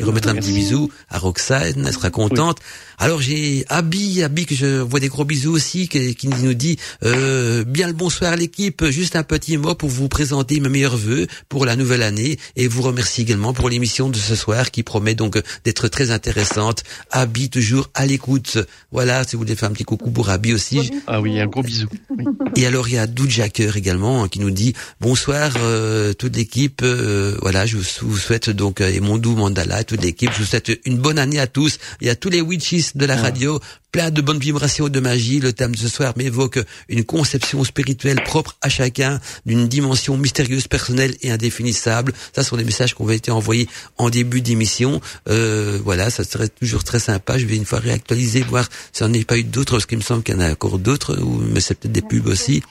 remettre 0.00 0.28
un 0.28 0.34
petit 0.34 0.52
bisou 0.52 0.90
à 1.08 1.18
Roxane 1.18 1.84
elle 1.86 1.92
sera 1.92 2.10
contente 2.10 2.58
alors 3.02 3.20
j'ai 3.20 3.64
Abby, 3.68 4.22
Abby 4.22 4.46
que 4.46 4.54
je 4.54 4.80
vois 4.80 5.00
des 5.00 5.08
gros 5.08 5.24
bisous 5.24 5.50
aussi, 5.50 5.88
qui, 5.88 6.14
qui 6.14 6.28
nous 6.28 6.54
dit 6.54 6.78
euh, 7.02 7.64
bien 7.64 7.88
le 7.88 7.92
bonsoir 7.92 8.36
l'équipe, 8.36 8.84
juste 8.90 9.16
un 9.16 9.24
petit 9.24 9.56
mot 9.56 9.74
pour 9.74 9.88
vous 9.88 10.08
présenter 10.08 10.60
mes 10.60 10.68
meilleurs 10.68 10.96
voeux 10.96 11.26
pour 11.48 11.66
la 11.66 11.74
nouvelle 11.74 12.04
année 12.04 12.38
et 12.54 12.68
vous 12.68 12.82
remercie 12.82 13.22
également 13.22 13.54
pour 13.54 13.68
l'émission 13.68 14.08
de 14.08 14.16
ce 14.16 14.36
soir 14.36 14.70
qui 14.70 14.84
promet 14.84 15.16
donc 15.16 15.36
d'être 15.64 15.88
très 15.88 16.12
intéressante. 16.12 16.84
Abby 17.10 17.50
toujours 17.50 17.90
à 17.94 18.06
l'écoute. 18.06 18.58
Voilà, 18.92 19.24
si 19.24 19.34
vous 19.34 19.42
voulez 19.42 19.56
faire 19.56 19.70
un 19.70 19.72
petit 19.72 19.82
coucou 19.82 20.12
pour 20.12 20.30
Abby 20.30 20.54
aussi. 20.54 20.92
Ah 21.08 21.20
oui, 21.20 21.40
un 21.40 21.46
gros 21.46 21.64
bisou. 21.64 21.88
Et 22.56 22.66
alors 22.66 22.88
il 22.88 22.94
y 22.94 22.98
a 22.98 23.08
Doudjacker 23.08 23.76
également 23.76 24.22
hein, 24.22 24.28
qui 24.28 24.38
nous 24.38 24.52
dit 24.52 24.74
bonsoir 25.00 25.54
euh, 25.58 26.12
toute 26.12 26.36
l'équipe. 26.36 26.82
Euh, 26.84 27.36
voilà, 27.42 27.66
je 27.66 27.78
vous 27.78 28.16
souhaite 28.16 28.48
donc 28.48 28.80
et 28.80 29.00
mon 29.00 29.18
doux 29.18 29.34
Mandala, 29.34 29.81
toute 29.84 30.02
l'équipe, 30.02 30.30
je 30.32 30.38
vous 30.38 30.44
souhaite 30.44 30.70
une 30.84 30.98
bonne 30.98 31.18
année 31.18 31.38
à 31.38 31.46
tous 31.46 31.78
et 32.00 32.10
à 32.10 32.14
tous 32.14 32.30
les 32.30 32.40
witches 32.40 32.94
de 32.94 33.04
la 33.06 33.16
radio, 33.16 33.60
plein 33.90 34.10
de 34.10 34.20
bonnes 34.22 34.38
vibrations 34.38 34.88
de 34.88 35.00
magie. 35.00 35.40
Le 35.40 35.52
thème 35.52 35.72
de 35.72 35.78
ce 35.78 35.88
soir 35.88 36.14
m'évoque 36.16 36.58
une 36.88 37.04
conception 37.04 37.62
spirituelle 37.64 38.22
propre 38.24 38.56
à 38.60 38.68
chacun, 38.68 39.20
d'une 39.46 39.68
dimension 39.68 40.16
mystérieuse, 40.16 40.68
personnelle 40.68 41.14
et 41.22 41.30
indéfinissable. 41.30 42.12
Ça, 42.34 42.42
ce 42.42 42.50
sont 42.50 42.56
des 42.56 42.64
messages 42.64 42.94
qui 42.94 43.02
ont 43.02 43.10
été 43.10 43.30
envoyés 43.30 43.68
en 43.98 44.10
début 44.10 44.40
d'émission. 44.40 45.00
Euh, 45.28 45.78
voilà, 45.84 46.10
ça 46.10 46.24
serait 46.24 46.48
toujours 46.48 46.84
très 46.84 46.98
sympa. 46.98 47.38
Je 47.38 47.46
vais 47.46 47.56
une 47.56 47.66
fois 47.66 47.78
réactualiser, 47.78 48.42
voir 48.42 48.68
si 48.92 49.02
on 49.02 49.12
a 49.12 49.24
pas 49.24 49.38
eu 49.38 49.44
d'autres, 49.44 49.72
parce 49.72 49.86
qu'il 49.86 49.98
me 49.98 50.02
semble 50.02 50.22
qu'il 50.22 50.34
y 50.34 50.38
en 50.38 50.40
a 50.40 50.52
encore 50.52 50.78
d'autres, 50.78 51.18
mais 51.52 51.60
c'est 51.60 51.74
peut-être 51.74 51.92
des 51.92 52.02
pubs 52.02 52.26
aussi. 52.26 52.62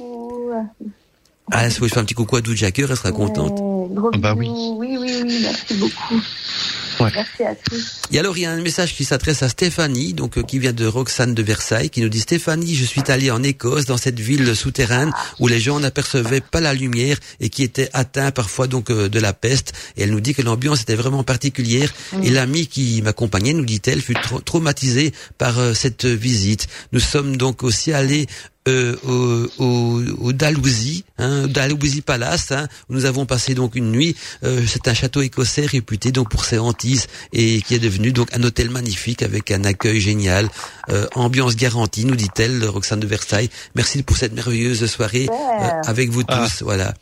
Ah, 1.54 1.70
si 1.70 1.80
vous 1.80 1.90
faire 1.90 1.98
un 1.98 2.06
petit 2.06 2.14
coucou 2.14 2.38
à 2.38 2.42
Dou 2.42 2.56
Jacker, 2.56 2.88
elle 2.90 2.96
sera 2.96 3.12
contente. 3.12 3.60
Ah 4.14 4.18
bah 4.18 4.34
oui. 4.38 4.48
Oui, 4.50 4.98
oui, 4.98 5.22
oui, 5.24 5.40
merci 5.42 5.74
beaucoup. 5.76 6.22
Merci 7.14 7.44
à 7.44 7.56
tous. 7.56 8.02
Et 8.12 8.20
alors, 8.20 8.38
il 8.38 8.42
y 8.42 8.46
a 8.46 8.52
un 8.52 8.62
message 8.62 8.96
qui 8.96 9.06
s'adresse 9.06 9.44
à 9.44 9.50
Stéphanie, 9.50 10.14
donc 10.14 10.38
euh, 10.38 10.44
qui 10.44 10.60
vient 10.60 10.74
de 10.74 10.86
Roxane 10.86 11.34
de 11.34 11.44
Versailles, 11.44 11.90
qui 11.90 12.02
nous 12.02 12.10
dit 12.10 12.20
Stéphanie, 12.20 12.76
je 12.76 12.86
suis 12.86 13.04
allée 13.08 13.32
en 13.32 13.42
Écosse, 13.44 13.86
dans 13.86 13.98
cette 13.98 14.20
ville 14.20 14.56
souterraine 14.56 15.12
où 15.40 15.48
les 15.48 15.60
gens 15.60 15.80
n'apercevaient 15.80 16.42
pas 16.42 16.62
la 16.62 16.74
lumière 16.74 17.18
et 17.40 17.50
qui 17.50 17.64
étaient 17.64 17.90
atteints 17.94 18.32
parfois 18.32 18.68
donc 18.68 18.90
euh, 18.90 19.10
de 19.10 19.20
la 19.20 19.34
peste. 19.34 19.74
Et 19.98 20.04
elle 20.04 20.12
nous 20.12 20.22
dit 20.22 20.34
que 20.34 20.42
l'ambiance 20.42 20.82
était 20.82 20.96
vraiment 20.96 21.24
particulière. 21.24 21.92
Et 22.24 22.30
l'ami 22.30 22.68
qui 22.68 23.02
m'accompagnait, 23.02 23.54
nous 23.54 23.66
dit-elle, 23.66 24.02
fut 24.02 24.16
traumatisé 24.46 25.14
par 25.38 25.60
euh, 25.60 25.74
cette 25.74 26.06
visite. 26.06 26.68
Nous 26.92 27.00
sommes 27.00 27.38
donc 27.38 27.64
aussi 27.64 27.94
allés 27.94 28.28
euh, 28.68 28.96
au, 29.08 29.64
au, 29.64 30.02
au 30.20 30.34
Dalhousie, 30.34 31.04
hein, 31.18 31.48
Dalhousie 31.48 32.02
Palace, 32.02 32.52
hein, 32.52 32.68
où 32.90 32.94
nous 32.94 33.06
avons 33.06 33.26
passé 33.26 33.56
donc 33.56 33.76
une 33.76 33.92
nuit. 33.92 34.16
Euh, 34.44 34.62
c'est 34.68 34.88
un 34.88 34.94
château 34.94 35.22
écossais 35.22 35.66
réputé 35.66 36.12
donc 36.12 36.30
pour 36.30 36.46
ses 36.46 36.60
hantises 36.60 37.08
et 37.34 37.62
qui 37.62 37.76
est 37.76 37.80
devenu 37.80 38.12
donc 38.12 38.30
un 38.34 38.44
hôtel 38.44 38.70
magnifique 38.70 39.24
avec 39.24 39.52
un 39.52 39.64
accueil 39.64 40.00
génial, 40.00 40.50
euh, 40.90 41.08
ambiance 41.16 41.56
garantie, 41.56 42.06
nous 42.06 42.16
dit-elle, 42.16 42.64
Roxane 42.66 43.00
de 43.00 43.08
Versailles. 43.08 43.50
Merci 43.76 44.04
pour 44.04 44.18
cette 44.18 44.34
merveilleuse 44.34 44.86
soirée 44.86 45.28
euh, 45.30 45.68
avec 45.88 46.10
vous 46.10 46.24
tous. 46.24 46.34
Ah. 46.34 46.48
Voilà. 46.62 46.94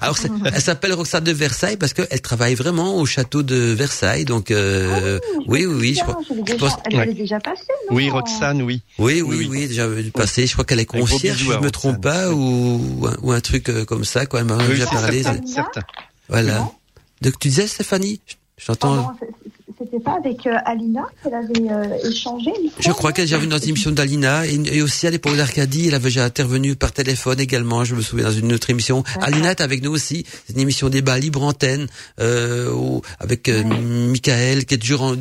Alors 0.00 0.16
elle 0.44 0.60
s'appelle 0.60 0.94
Roxane 0.94 1.24
de 1.24 1.32
Versailles 1.32 1.76
parce 1.76 1.92
qu'elle 1.92 2.20
travaille 2.20 2.54
vraiment 2.54 2.96
au 2.96 3.06
château 3.06 3.42
de 3.42 3.56
Versailles. 3.56 4.24
Donc 4.24 4.50
euh, 4.50 5.18
ah 5.22 5.28
oui, 5.46 5.64
oui, 5.66 5.74
oui, 5.78 5.94
je 5.94 6.02
crois. 6.02 6.20
Elle 6.90 7.10
est 7.10 7.14
déjà 7.14 7.38
passée. 7.38 7.62
Oui, 7.90 8.10
Roxane, 8.10 8.62
oui. 8.62 8.82
Oui, 8.98 9.22
oui, 9.22 9.36
oui, 9.38 9.48
oui 9.48 9.68
déjà 9.68 9.86
passée. 10.12 10.46
Je 10.46 10.52
crois 10.52 10.64
qu'elle 10.64 10.80
est 10.80 10.86
concierge, 11.06 11.38
si 11.38 11.44
je 11.44 11.58
me 11.58 11.70
trompe 11.70 12.00
pas, 12.00 12.30
ou, 12.32 13.06
ou 13.22 13.32
un 13.32 13.40
truc 13.40 13.68
euh, 13.68 13.84
comme 13.84 14.04
ça, 14.04 14.26
quoi. 14.26 14.40
Elle 14.40 14.46
m'a 14.46 14.58
déjà 14.66 14.86
parlé. 14.86 15.22
Certain. 15.22 15.82
Voilà. 16.28 16.70
Donc 17.20 17.38
tu 17.38 17.48
disais, 17.48 17.66
Stéphanie 17.66 18.20
J'entends. 18.56 19.16
C'était 19.84 20.02
pas 20.02 20.16
avec 20.16 20.46
euh, 20.46 20.56
Alina 20.64 21.02
qu'elle 21.22 21.34
avait 21.34 21.70
euh, 21.70 22.08
échangé 22.08 22.50
Je 22.78 22.90
crois 22.90 23.12
qu'elle 23.12 23.24
déjà 23.24 23.38
vu 23.38 23.46
dans 23.46 23.58
une 23.58 23.70
émission 23.70 23.90
d'Alina 23.90 24.46
et, 24.46 24.82
aussi 24.82 25.06
à 25.06 25.10
l'époque 25.10 25.36
d'Arcadie, 25.36 25.88
elle 25.88 25.94
avait 25.94 26.04
déjà 26.04 26.24
intervenu 26.24 26.74
par 26.74 26.92
téléphone 26.92 27.40
également. 27.40 27.84
Je 27.84 27.94
me 27.94 28.02
souviens 28.02 28.26
dans 28.26 28.32
une 28.32 28.52
autre 28.52 28.70
émission. 28.70 29.04
Alina 29.20 29.50
est 29.50 29.60
avec 29.60 29.82
nous 29.82 29.90
aussi. 29.90 30.24
C'est 30.46 30.54
une 30.54 30.60
émission 30.60 30.88
débat 30.88 31.18
libre 31.18 31.42
antenne 31.42 31.86
euh, 32.20 33.00
avec 33.18 33.48
euh, 33.48 33.62
Michael 33.64 34.64
qui 34.64 34.74
est 34.74 34.78
toujours 34.78 35.02
en, 35.02 35.16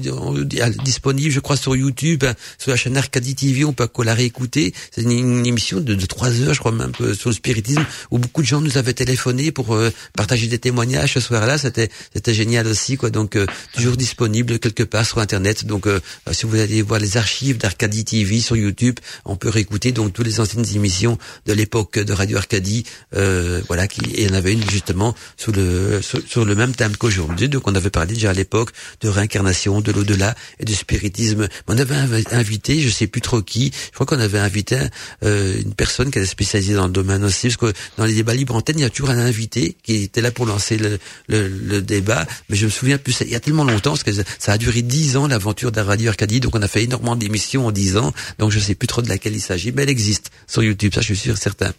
disponible, 0.83 1.31
je 1.31 1.39
crois, 1.39 1.57
sur 1.57 1.75
YouTube, 1.75 2.23
hein, 2.25 2.33
sur 2.57 2.71
la 2.71 2.77
chaîne 2.77 2.95
Arcadie 2.95 3.35
TV. 3.35 3.65
On 3.65 3.73
peut 3.73 3.87
la 4.03 4.13
réécouter. 4.13 4.73
C'est 4.91 5.01
une, 5.01 5.45
émission 5.45 5.79
de, 5.79 5.95
de 5.95 6.05
3 6.05 6.41
heures, 6.41 6.53
je 6.53 6.59
crois 6.59 6.71
même, 6.71 6.91
sur 7.13 7.29
le 7.29 7.35
spiritisme, 7.35 7.85
où 8.11 8.19
beaucoup 8.19 8.41
de 8.41 8.47
gens 8.47 8.61
nous 8.61 8.77
avaient 8.77 8.93
téléphoné 8.93 9.51
pour 9.51 9.77
partager 10.15 10.47
des 10.47 10.59
témoignages 10.59 11.13
ce 11.13 11.19
soir-là. 11.19 11.57
C'était 11.57 11.89
c'était 12.13 12.33
génial 12.33 12.67
aussi, 12.67 12.97
quoi. 12.97 13.09
Donc 13.09 13.37
toujours 13.73 13.97
disponible 13.97 14.52
quelque 14.57 14.83
part 14.83 15.05
sur 15.05 15.19
Internet. 15.19 15.65
Donc, 15.65 15.87
euh, 15.87 15.99
si 16.31 16.45
vous 16.45 16.59
allez 16.59 16.81
voir 16.81 16.99
les 16.99 17.17
archives 17.17 17.57
d'Arcadie 17.57 18.05
TV 18.05 18.39
sur 18.39 18.55
YouTube, 18.55 18.99
on 19.25 19.35
peut 19.35 19.49
réécouter 19.49 19.91
donc 19.91 20.13
toutes 20.13 20.25
les 20.25 20.39
anciennes 20.39 20.65
émissions 20.75 21.17
de 21.45 21.53
l'époque 21.53 21.99
de 21.99 22.13
Radio 22.13 22.37
Arcadie. 22.37 22.85
Euh, 23.15 23.61
voilà, 23.67 23.87
qui, 23.87 24.01
et 24.11 24.23
il 24.23 24.29
y 24.29 24.31
en 24.31 24.35
avait 24.35 24.53
une 24.53 24.69
justement 24.69 25.15
sur 25.37 25.51
le 25.51 26.01
sur, 26.01 26.45
le 26.45 26.55
même 26.55 26.73
thème 26.73 26.95
qu'aujourd'hui. 26.97 27.49
Donc, 27.49 27.67
on 27.67 27.75
avait 27.75 27.89
parlé 27.89 28.13
déjà 28.13 28.31
à 28.31 28.33
l'époque 28.33 28.71
de 29.01 29.09
réincarnation, 29.09 29.81
de 29.81 29.91
l'au-delà 29.91 30.35
et 30.59 30.65
du 30.65 30.73
spiritisme. 30.75 31.47
On 31.67 31.77
avait 31.77 31.95
invité, 32.31 32.79
je 32.81 32.89
sais 32.89 33.07
plus 33.07 33.21
trop 33.21 33.41
qui. 33.41 33.71
Je 33.87 33.91
crois 33.93 34.05
qu'on 34.05 34.19
avait 34.19 34.39
invité 34.39 34.77
euh, 35.23 35.61
une 35.61 35.73
personne 35.73 36.11
qui 36.11 36.19
était 36.19 36.27
spécialisée 36.27 36.73
dans 36.73 36.87
le 36.87 36.93
domaine 36.93 37.23
aussi, 37.23 37.47
parce 37.47 37.57
que 37.57 37.79
dans 37.97 38.05
les 38.05 38.13
débats 38.13 38.33
libres 38.33 38.55
antenne, 38.55 38.79
il 38.79 38.81
y 38.81 38.85
a 38.85 38.89
toujours 38.89 39.09
un 39.09 39.17
invité 39.17 39.75
qui 39.83 40.03
était 40.03 40.21
là 40.21 40.31
pour 40.31 40.45
lancer 40.45 40.77
le, 40.77 40.99
le, 41.27 41.47
le 41.47 41.81
débat. 41.81 42.25
Mais 42.49 42.55
je 42.55 42.65
me 42.65 42.71
souviens 42.71 42.97
plus, 42.97 43.21
il 43.21 43.29
y 43.29 43.35
a 43.35 43.39
tellement 43.39 43.63
longtemps, 43.63 43.91
parce 43.91 44.03
que 44.03 44.11
ça 44.39 44.53
a 44.53 44.57
duré 44.57 44.81
dix 44.81 45.17
ans 45.17 45.27
l'aventure 45.27 45.71
de 45.71 45.81
Radio 45.81 46.09
Arcadie, 46.09 46.39
donc 46.39 46.55
on 46.55 46.61
a 46.61 46.67
fait 46.67 46.83
énormément 46.83 47.15
d'émissions 47.15 47.67
en 47.67 47.71
dix 47.71 47.97
ans, 47.97 48.13
donc 48.39 48.51
je 48.51 48.59
sais 48.59 48.75
plus 48.75 48.87
trop 48.87 49.01
de 49.01 49.09
laquelle 49.09 49.33
il 49.33 49.41
s'agit, 49.41 49.71
mais 49.71 49.83
elle 49.83 49.89
existe 49.89 50.31
sur 50.47 50.63
YouTube, 50.63 50.93
ça 50.93 51.01
je 51.01 51.07
suis 51.07 51.17
sûr 51.17 51.37
certain. 51.37 51.71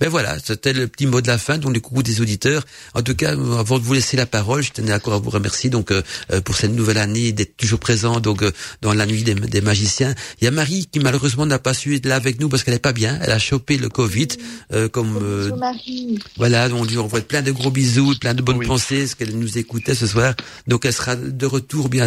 Mais 0.00 0.08
voilà, 0.08 0.36
c'était 0.42 0.72
le 0.72 0.88
petit 0.88 1.06
mot 1.06 1.20
de 1.20 1.26
la 1.26 1.38
fin, 1.38 1.58
donc 1.58 1.74
le 1.74 1.80
coucou 1.80 2.02
des 2.02 2.20
auditeurs. 2.20 2.64
En 2.94 3.02
tout 3.02 3.14
cas, 3.14 3.32
avant 3.32 3.78
de 3.78 3.84
vous 3.84 3.94
laisser 3.94 4.16
la 4.16 4.26
parole, 4.26 4.62
je 4.62 4.72
tenais 4.72 4.92
encore 4.92 5.14
à 5.14 5.18
vous 5.18 5.30
remercier 5.30 5.70
donc 5.70 5.90
euh, 5.90 6.02
euh, 6.32 6.40
pour 6.40 6.56
cette 6.56 6.72
nouvelle 6.72 6.98
année 6.98 7.32
d'être 7.32 7.56
toujours 7.56 7.78
présent 7.78 8.20
donc 8.20 8.42
euh, 8.42 8.52
dans 8.82 8.92
la 8.92 9.06
nuit 9.06 9.22
des, 9.22 9.60
magiciens. 9.60 10.14
Il 10.40 10.44
y 10.44 10.48
a 10.48 10.50
Marie 10.50 10.86
qui 10.90 11.00
malheureusement 11.00 11.46
n'a 11.46 11.58
pas 11.58 11.74
su 11.74 11.94
être 11.96 12.06
là 12.06 12.16
avec 12.16 12.40
nous 12.40 12.48
parce 12.48 12.64
qu'elle 12.64 12.74
est 12.74 12.78
pas 12.78 12.92
bien, 12.92 13.18
elle 13.22 13.30
a 13.30 13.38
chopé 13.38 13.76
le 13.76 13.88
Covid, 13.88 14.28
comme 14.92 15.18
voilà, 16.36 16.68
on 16.72 16.84
lui 16.84 16.98
envoie 16.98 17.20
plein 17.20 17.42
de 17.42 17.52
gros 17.52 17.70
bisous, 17.70 18.14
plein 18.18 18.34
de 18.34 18.42
bonnes 18.42 18.64
pensées, 18.66 19.06
ce 19.06 19.16
qu'elle 19.16 19.38
nous 19.38 19.58
écoutait 19.58 19.94
ce 19.94 20.06
soir. 20.06 20.34
Donc 20.66 20.84
elle 20.84 20.92
sera 20.92 21.16
de 21.16 21.46
retour 21.46 21.88
bientôt 21.88 21.99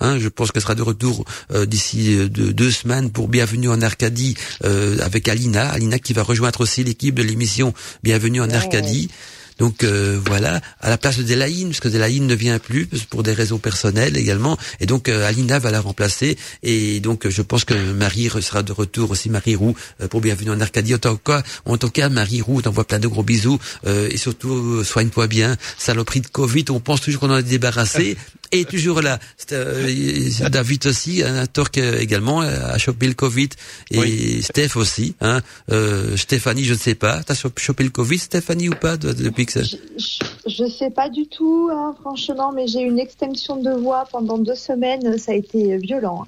Hein, 0.00 0.18
je 0.18 0.28
pense 0.28 0.52
qu'elle 0.52 0.62
sera 0.62 0.74
de 0.74 0.82
retour 0.82 1.24
euh, 1.52 1.66
d'ici 1.66 2.16
euh, 2.16 2.28
deux, 2.28 2.70
semaines 2.70 3.10
pour 3.10 3.28
Bienvenue 3.28 3.68
en 3.68 3.82
Arcadie 3.82 4.36
avec 4.62 5.28
Alina. 5.28 5.70
Alina 5.70 5.98
qui 5.98 6.12
va 6.12 6.22
rejoindre 6.22 6.60
aussi 6.60 6.84
l'équipe 6.84 7.14
de 7.14 7.22
l'émission 7.22 7.74
Bienvenue 8.02 8.40
en 8.40 8.50
Arcadie. 8.50 9.08
Donc 9.60 9.84
euh, 9.84 10.18
voilà, 10.26 10.60
à 10.80 10.88
la 10.88 10.96
place 10.96 11.18
de 11.18 11.22
Delaïne, 11.22 11.68
parce 11.68 11.80
que 11.80 11.88
Delaïne 11.88 12.26
ne 12.26 12.34
vient 12.34 12.58
plus 12.58 12.86
pour 13.10 13.22
des 13.22 13.34
raisons 13.34 13.58
personnelles 13.58 14.16
également, 14.16 14.56
et 14.80 14.86
donc 14.86 15.08
euh, 15.08 15.28
Alina 15.28 15.58
va 15.58 15.70
la 15.70 15.82
remplacer. 15.82 16.38
Et 16.62 16.98
donc 17.00 17.28
je 17.28 17.42
pense 17.42 17.66
que 17.66 17.74
Marie 17.92 18.30
sera 18.40 18.62
de 18.62 18.72
retour 18.72 19.10
aussi, 19.10 19.28
Marie 19.28 19.54
Roux, 19.54 19.76
euh, 20.00 20.08
pour 20.08 20.22
Bienvenue 20.22 20.50
en 20.50 20.60
Arcadie. 20.60 20.94
En 20.94 20.98
tout 20.98 21.18
cas, 21.18 21.42
en 21.66 21.76
tout 21.76 21.90
cas 21.90 22.08
Marie 22.08 22.40
Roux, 22.40 22.62
t'envoie 22.62 22.86
plein 22.86 22.98
de 22.98 23.06
gros 23.06 23.22
bisous 23.22 23.58
et 23.86 24.16
surtout 24.16 24.82
soigne-toi 24.82 25.26
bien. 25.26 25.56
Saloperie 25.76 26.22
de 26.22 26.28
Covid, 26.28 26.64
on 26.70 26.80
pense 26.80 27.02
toujours 27.02 27.20
qu'on 27.20 27.30
en 27.30 27.36
est 27.36 27.42
débarrassé. 27.42 28.16
Et 28.52 28.64
toujours 28.64 29.00
là, 29.00 29.18
David 30.50 30.86
aussi, 30.86 31.22
un 31.22 31.46
Torque 31.46 31.78
également 31.78 32.40
a 32.40 32.78
chopé 32.78 33.06
le 33.06 33.14
Covid 33.14 33.48
et 33.90 34.42
Steph 34.42 34.76
aussi. 34.76 35.14
Hein. 35.20 35.40
Stéphanie, 36.16 36.64
je 36.64 36.74
ne 36.74 36.78
sais 36.78 36.94
pas, 36.94 37.22
t'as 37.22 37.34
chopé 37.34 37.84
le 37.84 37.90
Covid, 37.90 38.18
Stéphanie 38.18 38.68
ou 38.68 38.74
pas 38.74 38.96
depuis 38.96 39.46
je, 40.46 40.64
ne 40.64 40.68
sais 40.68 40.90
pas 40.90 41.08
du 41.08 41.26
tout, 41.26 41.70
hein, 41.72 41.94
franchement, 42.00 42.52
mais 42.52 42.66
j'ai 42.66 42.80
une 42.80 42.98
extinction 42.98 43.56
de 43.56 43.70
voix 43.70 44.06
pendant 44.10 44.38
deux 44.38 44.54
semaines. 44.54 45.18
Ça 45.18 45.32
a 45.32 45.34
été 45.34 45.76
violent. 45.78 46.26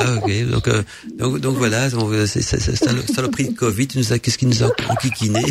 Ah, 0.00 0.16
ok, 0.16 0.50
donc, 0.50 0.68
euh, 0.68 0.82
donc, 1.16 1.40
donc, 1.40 1.56
voilà, 1.56 1.86
euh, 1.86 2.26
c'est 2.26 2.42
saloperie 2.42 3.48
de 3.48 3.56
Covid, 3.56 3.88
qu'est-ce 3.88 4.38
qui 4.38 4.46
nous 4.46 4.62
a 4.62 4.68
enquiquiné 4.88 5.42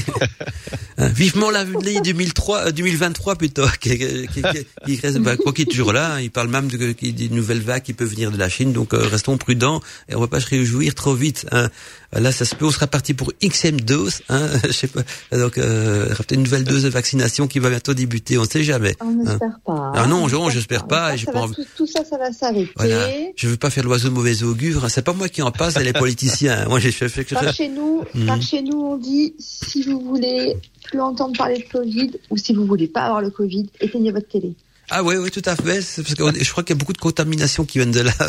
hein, 0.97 1.07
Vivement 1.07 1.49
l'année 1.49 2.01
2003, 2.01 2.71
2023 2.71 3.35
plutôt, 3.35 3.65
qui, 3.79 3.97
qui, 3.97 4.41
qui, 4.85 4.99
reste, 4.99 5.19
bah, 5.19 5.37
quoi 5.37 5.53
qu'il 5.53 5.63
est 5.63 5.71
toujours 5.71 5.93
là, 5.93 6.13
hein, 6.13 6.21
il 6.21 6.31
parle 6.31 6.49
même 6.49 6.67
d'une 6.67 7.35
nouvelle 7.35 7.61
vague 7.61 7.83
qui 7.83 7.93
peut 7.93 8.05
venir 8.05 8.31
de 8.31 8.37
la 8.37 8.49
Chine, 8.49 8.73
donc 8.73 8.93
euh, 8.93 8.97
restons 8.97 9.37
prudents 9.37 9.81
et 10.09 10.15
on 10.15 10.19
va 10.19 10.27
pas 10.27 10.39
se 10.39 10.47
réjouir 10.47 10.93
trop 10.95 11.13
vite. 11.13 11.45
Hein. 11.51 11.69
Là, 12.15 12.31
ça 12.31 12.45
se 12.45 12.55
peut, 12.55 12.65
on 12.65 12.71
sera 12.71 12.87
parti 12.87 13.13
pour 13.13 13.31
XM 13.43 13.81
dose, 13.81 14.21
hein, 14.29 14.47
je 14.65 14.71
sais 14.71 14.87
pas, 14.87 15.01
donc 15.31 15.57
euh, 15.57 16.07
peut-être 16.07 16.33
une 16.33 16.43
nouvelle 16.43 16.63
dose 16.63 16.83
de 16.83 16.89
vaccination 16.89 17.47
qui 17.47 17.59
va 17.59 17.69
bientôt 17.69 17.93
débuter, 17.93 18.37
on 18.37 18.43
ne 18.43 18.47
sait 18.47 18.63
jamais. 18.63 18.95
On 19.01 19.11
n'espère 19.11 19.59
pas. 19.65 19.91
Ah 19.95 20.07
non, 20.07 20.27
j'espère 20.49 20.87
pas. 20.87 21.17
Ça, 21.17 21.31
pas, 21.31 21.47
tout, 21.75 21.87
ça, 21.87 22.03
ça 22.03 22.17
va 22.17 22.31
s'arrêter. 22.31 22.71
Voilà. 22.75 23.09
Je 23.35 23.47
veux 23.47 23.57
pas 23.57 23.69
faire 23.69 23.83
l'oiseau 23.83 24.09
de 24.09 24.13
mauvais 24.13 24.43
augure. 24.43 24.89
C'est 24.89 25.01
pas 25.01 25.13
moi 25.13 25.29
qui 25.29 25.41
en 25.41 25.51
passe, 25.51 25.73
c'est 25.73 25.83
les 25.83 25.93
politiciens. 25.93 26.65
Moi, 26.69 26.79
j'ai 26.79 26.91
fait 26.91 27.25
que 27.25 27.35
par 27.35 27.53
chez 27.53 27.69
nous, 27.69 28.03
mhm. 28.13 28.25
par 28.25 28.41
chez 28.41 28.61
nous, 28.61 28.79
on 28.79 28.97
dit 28.97 29.35
si 29.37 29.83
vous 29.83 29.99
voulez 29.99 30.57
plus 30.83 30.99
entendre 30.99 31.37
parler 31.37 31.57
de 31.57 31.71
Covid 31.71 32.11
ou 32.29 32.37
si 32.37 32.53
vous 32.53 32.65
voulez 32.65 32.87
pas 32.87 33.03
avoir 33.03 33.21
le 33.21 33.29
Covid, 33.29 33.69
éteignez 33.79 34.11
votre 34.11 34.27
télé. 34.27 34.55
Ah 34.95 35.01
oui, 35.01 35.15
oui, 35.15 35.31
tout 35.31 35.41
à 35.45 35.55
fait. 35.55 35.83
Parce 35.95 36.13
que 36.13 36.43
je 36.43 36.51
crois 36.51 36.63
qu'il 36.63 36.75
y 36.75 36.77
a 36.77 36.79
beaucoup 36.79 36.93
de 36.93 36.99
contamination 36.99 37.65
qui 37.65 37.79
viennent 37.79 37.91
de 37.91 38.01
là. 38.01 38.13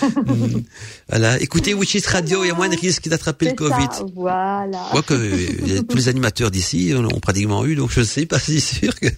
Mm. 0.00 0.62
voilà. 1.08 1.40
Écoutez 1.40 1.74
Witches 1.74 2.06
Radio, 2.06 2.44
il 2.44 2.48
y 2.48 2.50
a 2.50 2.54
moins 2.54 2.68
de 2.68 2.76
risques 2.76 3.08
d'attraper 3.08 3.46
le 3.46 3.52
Covid. 3.54 3.88
voilà. 4.14 4.88
Moi 4.92 5.02
que 5.02 5.80
tous 5.82 5.96
les 5.96 6.08
animateurs 6.08 6.50
d'ici 6.50 6.92
ont 6.94 7.20
pratiquement 7.20 7.64
eu, 7.64 7.74
donc 7.74 7.90
je 7.90 8.00
ne 8.00 8.04
sais 8.04 8.26
pas 8.26 8.38
si 8.38 8.60
sûr 8.60 8.94
que, 8.94 9.08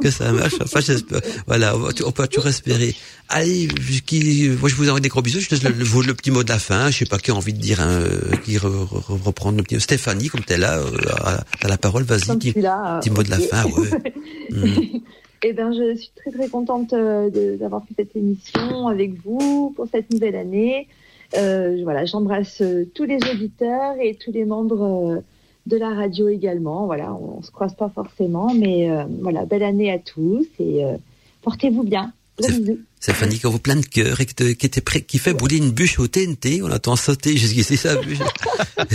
que 0.00 0.10
ça 0.10 0.32
marche. 0.32 0.54
Enfin, 0.62 0.80
j'espère. 0.80 1.20
Voilà, 1.46 1.74
on 1.76 2.12
peut 2.12 2.26
toujours 2.28 2.48
espérer. 2.48 2.94
Allez, 3.28 3.68
qui, 4.06 4.50
moi 4.60 4.68
je 4.68 4.74
vous 4.74 4.88
envoie 4.88 5.00
des 5.00 5.08
gros 5.08 5.22
bisous. 5.22 5.40
Je 5.40 5.50
laisse 5.50 5.62
le, 5.62 5.70
le, 5.70 6.14
petit 6.14 6.30
mot 6.30 6.42
de 6.42 6.48
la 6.48 6.58
fin. 6.58 6.90
Je 6.90 6.98
sais 6.98 7.06
pas 7.06 7.18
qui 7.18 7.30
a 7.30 7.34
envie 7.34 7.52
de 7.54 7.60
dire, 7.60 7.80
hein, 7.80 8.00
qui 8.44 8.58
reprendre 8.58 9.56
le 9.58 9.62
petit. 9.62 9.80
Stéphanie, 9.80 10.28
comme 10.28 10.44
t'es 10.44 10.58
là, 10.58 10.78
euh, 10.78 10.90
à, 11.62 11.68
la 11.68 11.78
parole, 11.78 12.02
vas-y. 12.02 12.36
Petit, 12.36 12.52
petit 12.52 13.10
mot 13.10 13.22
de 13.22 13.30
la 13.30 13.38
fin, 13.38 13.64
ouais. 13.64 13.90
Mm. 14.50 14.98
Eh 15.42 15.54
ben, 15.54 15.72
je 15.72 15.94
suis 15.96 16.10
très 16.14 16.30
très 16.30 16.48
contente 16.48 16.92
euh, 16.92 17.56
d'avoir 17.56 17.82
fait 17.84 17.94
cette 17.96 18.14
émission 18.14 18.88
avec 18.88 19.14
vous 19.24 19.72
pour 19.74 19.86
cette 19.86 20.12
nouvelle 20.12 20.36
année. 20.36 20.86
Euh, 21.36 21.80
voilà, 21.82 22.04
j'embrasse 22.04 22.60
euh, 22.60 22.84
tous 22.94 23.04
les 23.04 23.16
auditeurs 23.16 23.94
et 23.98 24.16
tous 24.16 24.32
les 24.32 24.44
membres 24.44 25.22
de 25.66 25.76
la 25.78 25.94
radio 25.94 26.28
également. 26.28 26.84
Voilà, 26.84 27.14
on, 27.14 27.38
on 27.38 27.42
se 27.42 27.50
croise 27.50 27.74
pas 27.74 27.88
forcément, 27.88 28.52
mais 28.52 28.90
voilà, 29.22 29.46
belle 29.46 29.62
année 29.62 29.90
à 29.90 29.98
tous 29.98 30.46
et 30.58 30.84
portez-vous 31.42 31.84
bien. 31.84 32.12
C'est 33.00 33.14
Fanny 33.14 33.38
qui 33.38 33.46
envoie 33.46 33.58
plein 33.60 33.76
de 33.76 33.86
cœur 33.86 34.20
et 34.20 34.26
qui, 34.26 34.66
était 34.66 34.80
prêt, 34.82 35.00
qui 35.00 35.18
fait 35.18 35.32
bouler 35.32 35.56
une 35.56 35.70
bûche 35.70 35.98
au 35.98 36.06
TNT. 36.06 36.60
On 36.62 36.70
attend 36.70 36.96
sauter 36.96 37.34
jusqu'ici 37.34 37.78
sa 37.78 37.96
bûche. 38.02 38.18
Parce 38.76 38.88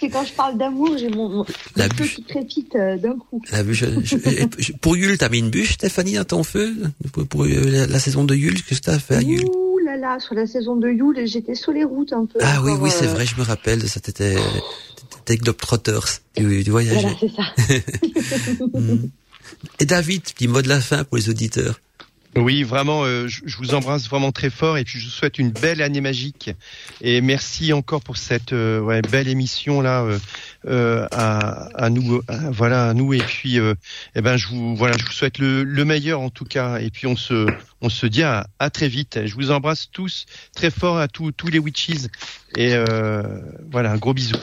que 0.00 0.10
quand 0.10 0.24
je 0.24 0.32
parle 0.32 0.56
d'amour, 0.56 0.96
j'ai 0.96 1.10
mon, 1.10 1.44
la 1.76 1.88
bûche 1.88 2.16
qui 2.16 2.24
crépite 2.24 2.74
euh, 2.76 2.96
d'un 2.96 3.18
coup. 3.18 3.42
La 3.52 3.62
bûche. 3.62 3.84
pour 4.80 4.96
Yule, 4.96 5.18
t'as 5.18 5.28
mis 5.28 5.40
une 5.40 5.50
bûche, 5.50 5.72
Stéphanie, 5.72 6.16
à 6.16 6.24
ton 6.24 6.44
feu? 6.44 6.74
Pour, 7.28 7.44
euh, 7.44 7.86
la, 7.86 7.98
saison 7.98 8.24
de 8.24 8.34
Yule, 8.34 8.62
qu'est-ce 8.62 8.80
que 8.80 8.86
t'as 8.86 8.98
fait 8.98 9.16
à 9.16 9.22
Yule? 9.22 9.44
Ouh 9.44 9.78
là 9.84 9.98
là, 9.98 10.18
sur 10.18 10.34
la 10.34 10.46
saison 10.46 10.76
de 10.76 10.88
Yule, 10.88 11.26
j'étais 11.26 11.54
sur 11.54 11.72
les 11.72 11.84
routes 11.84 12.14
un 12.14 12.24
peu. 12.24 12.38
Ah 12.40 12.62
oui, 12.64 12.72
oui, 12.80 12.90
c'est 12.90 13.08
euh, 13.08 13.12
vrai, 13.12 13.26
je 13.26 13.36
me 13.36 13.42
rappelle. 13.42 13.86
Ça 13.86 14.00
t'était 14.00 14.36
Globetrotters 15.28 16.20
du, 16.36 16.64
du 16.64 16.70
voyage. 16.70 17.02
Voilà, 17.02 17.16
c'est 17.20 17.28
ça. 17.28 17.42
Mm. 18.72 19.08
Et 19.80 19.84
David, 19.84 20.22
petit 20.22 20.48
mot 20.48 20.62
de 20.62 20.68
la 20.68 20.80
fin 20.80 21.04
pour 21.04 21.16
les 21.16 21.28
auditeurs. 21.28 21.78
Oui, 22.34 22.62
vraiment, 22.62 23.04
euh, 23.04 23.28
je, 23.28 23.56
vous 23.58 23.74
embrasse 23.74 24.08
vraiment 24.08 24.32
très 24.32 24.48
fort 24.48 24.78
et 24.78 24.84
puis 24.84 24.98
je 24.98 25.04
vous 25.04 25.10
souhaite 25.10 25.38
une 25.38 25.50
belle 25.50 25.82
année 25.82 26.00
magique. 26.00 26.50
Et 27.02 27.20
merci 27.20 27.74
encore 27.74 28.00
pour 28.00 28.16
cette 28.16 28.54
euh, 28.54 29.02
belle 29.02 29.28
émission 29.28 29.82
là 29.82 30.06
euh, 30.66 31.06
à, 31.10 31.68
à, 31.74 31.90
nous, 31.90 32.22
voilà 32.50 32.88
à 32.88 32.94
nous. 32.94 33.12
Et 33.12 33.18
puis 33.18 33.58
eh 34.14 34.20
ben 34.22 34.38
je 34.38 34.48
vous 34.48 34.74
voilà, 34.74 34.96
je 34.96 35.04
vous 35.04 35.12
souhaite 35.12 35.38
le, 35.38 35.62
le, 35.62 35.84
meilleur 35.84 36.20
en 36.20 36.30
tout 36.30 36.46
cas. 36.46 36.78
Et 36.78 36.88
puis 36.88 37.06
on 37.06 37.16
se 37.16 37.46
on 37.82 37.88
se 37.88 38.06
dit 38.06 38.22
à, 38.22 38.46
à 38.58 38.70
très 38.70 38.88
vite. 38.88 39.20
Je 39.26 39.34
vous 39.34 39.50
embrasse 39.50 39.88
tous 39.92 40.26
très 40.54 40.70
fort 40.70 40.98
à 40.98 41.08
tous 41.08 41.32
tous 41.32 41.48
les 41.48 41.58
witches 41.58 42.08
et 42.56 42.74
voilà 43.70 43.92
un 43.92 43.96
gros 43.96 44.14
bisou. 44.14 44.36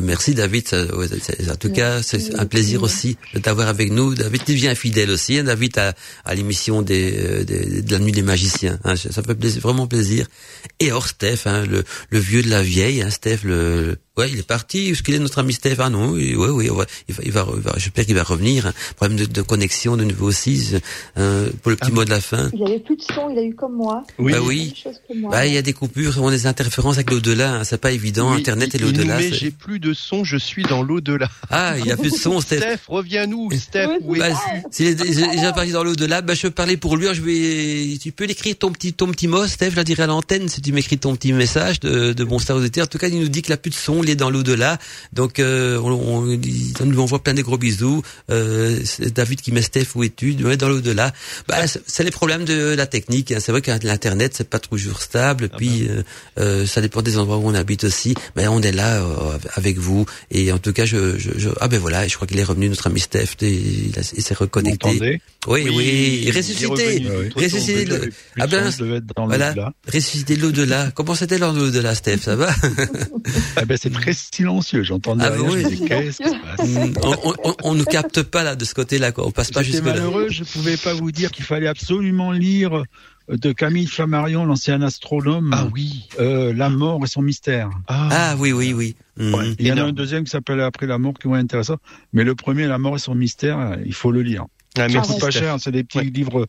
merci 0.00 0.34
David, 0.34 0.64
en 0.72 1.56
tout 1.56 1.72
cas 1.72 2.02
c'est 2.02 2.34
un 2.38 2.46
plaisir 2.46 2.82
aussi 2.82 3.16
de 3.34 3.38
t'avoir 3.38 3.68
avec 3.68 3.90
nous. 3.92 4.14
David, 4.14 4.44
tu 4.44 4.54
viens 4.54 4.74
fidèle 4.74 5.10
aussi, 5.10 5.38
hein, 5.38 5.44
David 5.44 5.78
à, 5.78 5.94
à 6.24 6.34
l'émission 6.34 6.80
euh, 6.80 7.44
des, 7.44 7.82
de 7.82 7.92
la 7.92 7.98
nuit 7.98 8.12
des 8.12 8.22
magiciens. 8.22 8.78
Hein, 8.84 8.96
ça 8.96 9.22
fait 9.22 9.34
plaisir, 9.34 9.60
vraiment 9.60 9.86
plaisir. 9.86 10.26
Et 10.80 10.92
or 10.92 11.06
Steph, 11.06 11.46
hein, 11.46 11.66
le, 11.66 11.84
le, 12.10 12.18
vieux 12.18 12.42
de 12.42 12.48
la 12.48 12.62
vieille, 12.62 13.02
hein, 13.02 13.10
Steph, 13.10 13.40
le, 13.44 13.96
ouais, 14.16 14.30
il 14.30 14.38
est 14.38 14.46
parti. 14.46 14.88
Est-ce 14.88 15.02
qu'il 15.02 15.14
est 15.14 15.18
notre 15.18 15.38
ami 15.38 15.52
Steph? 15.52 15.76
Ah 15.78 15.90
non, 15.90 16.10
oui, 16.10 16.34
oui, 16.36 16.66
il 16.66 16.72
va, 16.72 16.86
il 17.08 17.14
va, 17.32 17.46
il 17.54 17.60
va, 17.60 17.72
j'espère 17.76 18.06
qu'il 18.06 18.14
va 18.14 18.22
revenir. 18.22 18.66
Hein. 18.66 18.72
Problème 18.96 19.18
de, 19.18 19.26
de, 19.26 19.42
connexion 19.42 19.96
de 19.96 20.04
nouveau 20.04 20.28
aussi 20.28 20.74
euh, 21.18 21.50
pour 21.62 21.70
le 21.70 21.76
petit 21.76 21.90
ah, 21.92 21.94
mot 21.94 22.04
de 22.04 22.10
la 22.10 22.20
fin. 22.20 22.39
Il 22.52 22.62
avait 22.64 22.78
plus 22.78 22.96
de 22.96 23.02
son, 23.02 23.30
il 23.30 23.38
a 23.38 23.42
eu 23.42 23.54
comme 23.54 23.74
moi. 23.74 24.04
Oui, 24.18 24.32
bah 24.32 24.38
oui. 24.42 24.74
Bah, 25.30 25.46
il 25.46 25.54
y 25.54 25.56
a 25.56 25.62
des 25.62 25.72
coupures, 25.72 26.14
on 26.20 26.28
a 26.28 26.30
des 26.30 26.46
interférences 26.46 26.96
avec 26.96 27.10
l'au-delà. 27.10 27.54
Hein, 27.54 27.64
c'est 27.64 27.80
pas 27.80 27.92
évident. 27.92 28.32
Internet 28.32 28.74
et 28.74 28.78
l'au-delà. 28.78 29.18
Mais 29.18 29.32
j'ai 29.32 29.50
plus 29.50 29.78
de 29.78 29.92
son, 29.92 30.24
je 30.24 30.36
suis 30.36 30.62
dans 30.62 30.82
l'au-delà. 30.82 31.28
Ah, 31.50 31.74
il 31.78 31.86
y 31.86 31.92
a 31.92 31.96
plus 31.96 32.10
de 32.10 32.16
son, 32.16 32.40
Steph. 32.40 32.58
Steph, 32.58 32.80
reviens-nous, 32.88 33.50
Steph. 33.52 33.88
Oui, 34.02 34.18
bah, 34.18 34.30
déjà 34.78 35.52
parti 35.52 35.72
dans 35.72 35.84
l'au-delà, 35.84 36.22
bah, 36.22 36.34
je 36.34 36.42
peux 36.42 36.50
parler 36.50 36.76
pour 36.76 36.96
lui. 36.96 37.06
Je 37.12 37.22
vais, 37.22 37.98
tu 37.98 38.12
peux 38.12 38.24
l'écrire 38.24 38.56
ton 38.58 38.72
petit, 38.72 38.92
ton 38.92 39.08
petit 39.08 39.28
mot, 39.28 39.46
Steph, 39.46 39.70
je 39.70 39.76
la 39.76 39.84
dirai 39.84 40.04
à 40.04 40.06
l'antenne 40.06 40.48
si 40.48 40.60
tu 40.62 40.72
m'écris 40.72 40.98
ton 40.98 41.16
petit 41.16 41.32
message 41.32 41.80
de, 41.80 42.12
de 42.12 42.24
bon 42.24 42.38
star 42.38 42.56
En 42.56 42.86
tout 42.86 42.98
cas, 42.98 43.08
il 43.08 43.18
nous 43.18 43.28
dit 43.28 43.42
qu'il 43.42 43.52
a 43.52 43.56
plus 43.56 43.70
de 43.70 43.76
son, 43.76 44.02
il 44.02 44.10
est 44.10 44.16
dans 44.16 44.30
l'au-delà. 44.30 44.78
Donc, 45.12 45.38
euh, 45.38 45.78
on, 45.78 45.90
on, 45.90 46.40
on, 46.80 46.86
nous 46.86 47.00
envoie 47.00 47.22
plein 47.22 47.34
de 47.34 47.42
gros 47.42 47.58
bisous. 47.58 48.02
Euh, 48.30 48.78
David 49.14 49.40
qui 49.40 49.52
met 49.52 49.62
Steph, 49.62 49.88
où 49.94 50.04
es-tu? 50.04 50.34
Dans 50.34 50.68
l'au-delà. 50.68 51.12
Bah, 51.48 51.66
c'est 51.66 52.04
les 52.04 52.10
problèmes 52.10 52.29
de 52.38 52.74
la 52.74 52.86
technique. 52.86 53.32
Hein. 53.32 53.38
C'est 53.40 53.52
vrai 53.52 53.62
que 53.62 53.70
l'internet, 53.84 54.32
c'est 54.34 54.48
pas 54.48 54.58
toujours 54.58 55.00
stable. 55.02 55.48
Ah 55.52 55.56
puis, 55.56 55.88
bah. 55.88 56.02
euh, 56.42 56.66
ça 56.66 56.80
dépend 56.80 57.02
des 57.02 57.18
endroits 57.18 57.38
où 57.38 57.46
on 57.46 57.54
habite 57.54 57.84
aussi. 57.84 58.14
Mais 58.36 58.46
on 58.48 58.60
est 58.60 58.72
là 58.72 59.02
euh, 59.02 59.38
avec 59.54 59.78
vous. 59.78 60.06
Et 60.30 60.52
en 60.52 60.58
tout 60.58 60.72
cas, 60.72 60.84
je, 60.84 61.18
je, 61.18 61.30
je, 61.36 61.48
ah 61.60 61.68
ben 61.68 61.78
voilà, 61.78 62.06
je 62.06 62.14
crois 62.14 62.26
qu'il 62.26 62.38
est 62.38 62.44
revenu, 62.44 62.68
notre 62.68 62.86
ami 62.86 63.00
Steph. 63.00 63.36
Et 63.42 63.52
il, 63.52 64.22
s'est 64.22 64.34
reconnecté. 64.34 65.20
Oui, 65.48 65.64
oui, 65.66 65.72
oui, 65.74 66.30
ressuscité, 66.36 67.06
ressuscité. 67.34 67.84
Le... 67.86 68.12
Ah 68.38 68.46
ben, 68.46 68.70
voilà, 69.26 69.72
ressuscité 69.86 70.36
l'au-delà. 70.36 70.90
Comment 70.94 71.14
c'était 71.14 71.38
l'au-delà, 71.38 71.94
Steph? 71.94 72.18
Ça 72.18 72.36
va? 72.36 72.50
Ah 73.56 73.64
ben 73.64 73.76
c'est 73.80 73.92
très 73.92 74.12
silencieux. 74.12 74.82
J'entends 74.82 75.16
ah, 75.20 75.30
oui. 75.38 75.62
qu'est-ce 75.86 76.18
qui 76.18 76.28
se 76.28 76.56
passe? 76.56 76.68
Mm, 76.68 76.94
on, 77.02 77.34
on, 77.44 77.54
on, 77.64 77.74
nous 77.74 77.84
capte 77.84 78.22
pas 78.22 78.42
là 78.42 78.56
de 78.56 78.64
ce 78.64 78.74
côté-là. 78.74 79.12
Quoi. 79.12 79.26
On 79.26 79.30
passe 79.30 79.50
pas 79.50 79.62
jusque 79.62 79.84
là. 79.84 79.92
malheureux. 79.92 80.28
Je 80.30 80.44
pouvais 80.44 80.76
pas 80.76 80.94
vous 80.94 81.12
dire 81.12 81.30
qu'il 81.30 81.44
fallait 81.44 81.66
absolument 81.66 82.19
lire 82.30 82.74
euh, 83.30 83.36
de 83.36 83.52
Camille 83.52 83.86
Flammarion, 83.86 84.44
l'ancien 84.44 84.82
astronome. 84.82 85.50
Ah 85.54 85.66
oui. 85.72 86.08
Euh, 86.18 86.52
la 86.52 86.68
mort 86.68 87.00
et 87.04 87.06
son 87.06 87.22
mystère. 87.22 87.70
Ah, 87.86 88.08
ah 88.10 88.36
oui, 88.38 88.52
oui, 88.52 88.74
oui. 88.74 88.96
Mm. 89.16 89.54
Il 89.58 89.66
y 89.66 89.72
en 89.72 89.78
a 89.78 89.82
un 89.84 89.92
deuxième 89.92 90.24
qui 90.24 90.30
s'appelle 90.30 90.60
Après 90.60 90.86
la 90.86 90.98
mort 90.98 91.14
qui 91.14 91.28
est 91.28 91.32
intéressant. 91.32 91.76
Mais 92.12 92.24
le 92.24 92.34
premier, 92.34 92.66
La 92.66 92.78
mort 92.78 92.96
et 92.96 92.98
son 92.98 93.14
mystère, 93.14 93.78
il 93.84 93.94
faut 93.94 94.12
le 94.12 94.22
lire. 94.22 94.44
Ah, 94.78 94.88
ça 94.88 95.00
coûte 95.00 95.20
pas 95.20 95.30
cher. 95.30 95.56
C'est 95.58 95.72
des 95.72 95.84
petits 95.84 96.10
livres 96.10 96.46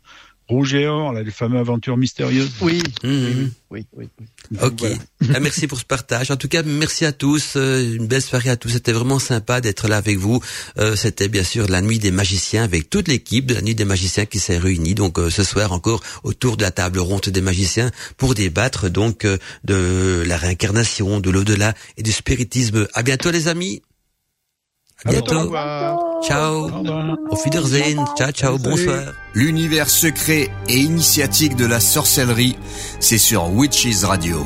Rouge 0.51 0.73
et 0.75 0.85
Or, 0.87 1.13
là, 1.13 1.23
les 1.23 1.31
fameuses 1.31 1.61
aventures 1.61 1.97
mystérieuses. 1.97 2.51
Oui, 2.61 2.83
Mhm. 3.03 3.51
oui, 3.71 3.85
oui, 3.97 4.07
oui. 4.19 4.57
Ok. 4.61 4.79
Voilà. 4.79 4.95
Ah, 5.35 5.39
merci 5.39 5.65
pour 5.67 5.79
ce 5.79 5.85
partage. 5.85 6.29
En 6.29 6.35
tout 6.35 6.49
cas, 6.49 6.61
merci 6.63 7.05
à 7.05 7.13
tous. 7.13 7.53
euh, 7.55 7.95
Une 7.97 8.07
belle 8.07 8.21
soirée 8.21 8.49
à 8.49 8.57
tous. 8.57 8.69
C'était 8.69 8.91
vraiment 8.91 9.17
sympa 9.19 9.61
d'être 9.61 9.87
là 9.87 9.97
avec 9.97 10.17
vous. 10.17 10.41
Euh, 10.77 10.95
C'était 10.97 11.29
bien 11.29 11.43
sûr 11.43 11.67
la 11.69 11.81
nuit 11.81 11.99
des 11.99 12.11
magiciens 12.11 12.63
avec 12.63 12.89
toute 12.89 13.07
l'équipe 13.07 13.45
de 13.45 13.53
la 13.53 13.61
nuit 13.61 13.75
des 13.75 13.85
magiciens 13.85 14.25
qui 14.25 14.39
s'est 14.39 14.57
réunie. 14.57 14.93
Donc 14.93 15.17
euh, 15.19 15.29
ce 15.29 15.43
soir 15.43 15.71
encore 15.71 16.01
autour 16.23 16.57
de 16.57 16.63
la 16.63 16.71
table 16.71 16.99
ronde 16.99 17.21
des 17.21 17.41
magiciens 17.41 17.89
pour 18.17 18.35
débattre 18.35 18.89
donc 18.89 19.23
euh, 19.25 19.37
de 19.63 20.23
la 20.27 20.37
réincarnation, 20.37 21.19
de 21.21 21.29
l'au-delà 21.29 21.73
et 21.97 22.03
du 22.03 22.11
spiritisme. 22.11 22.87
À 22.93 23.03
bientôt 23.03 23.31
les 23.31 23.47
amis. 23.47 23.81
À 25.05 25.11
bientôt. 25.11 25.35
Au 25.35 25.41
revoir. 25.41 26.21
Ciao. 26.23 26.69
Au 26.69 27.35
Wiedersehen. 27.43 28.05
Ciao, 28.17 28.31
ciao. 28.31 28.57
Salut. 28.57 28.69
Bonsoir. 28.69 29.13
L'univers 29.33 29.89
secret 29.89 30.49
et 30.69 30.77
initiatique 30.77 31.55
de 31.55 31.65
la 31.65 31.79
sorcellerie, 31.79 32.57
c'est 32.99 33.17
sur 33.17 33.49
Witches 33.49 34.03
Radio. 34.03 34.45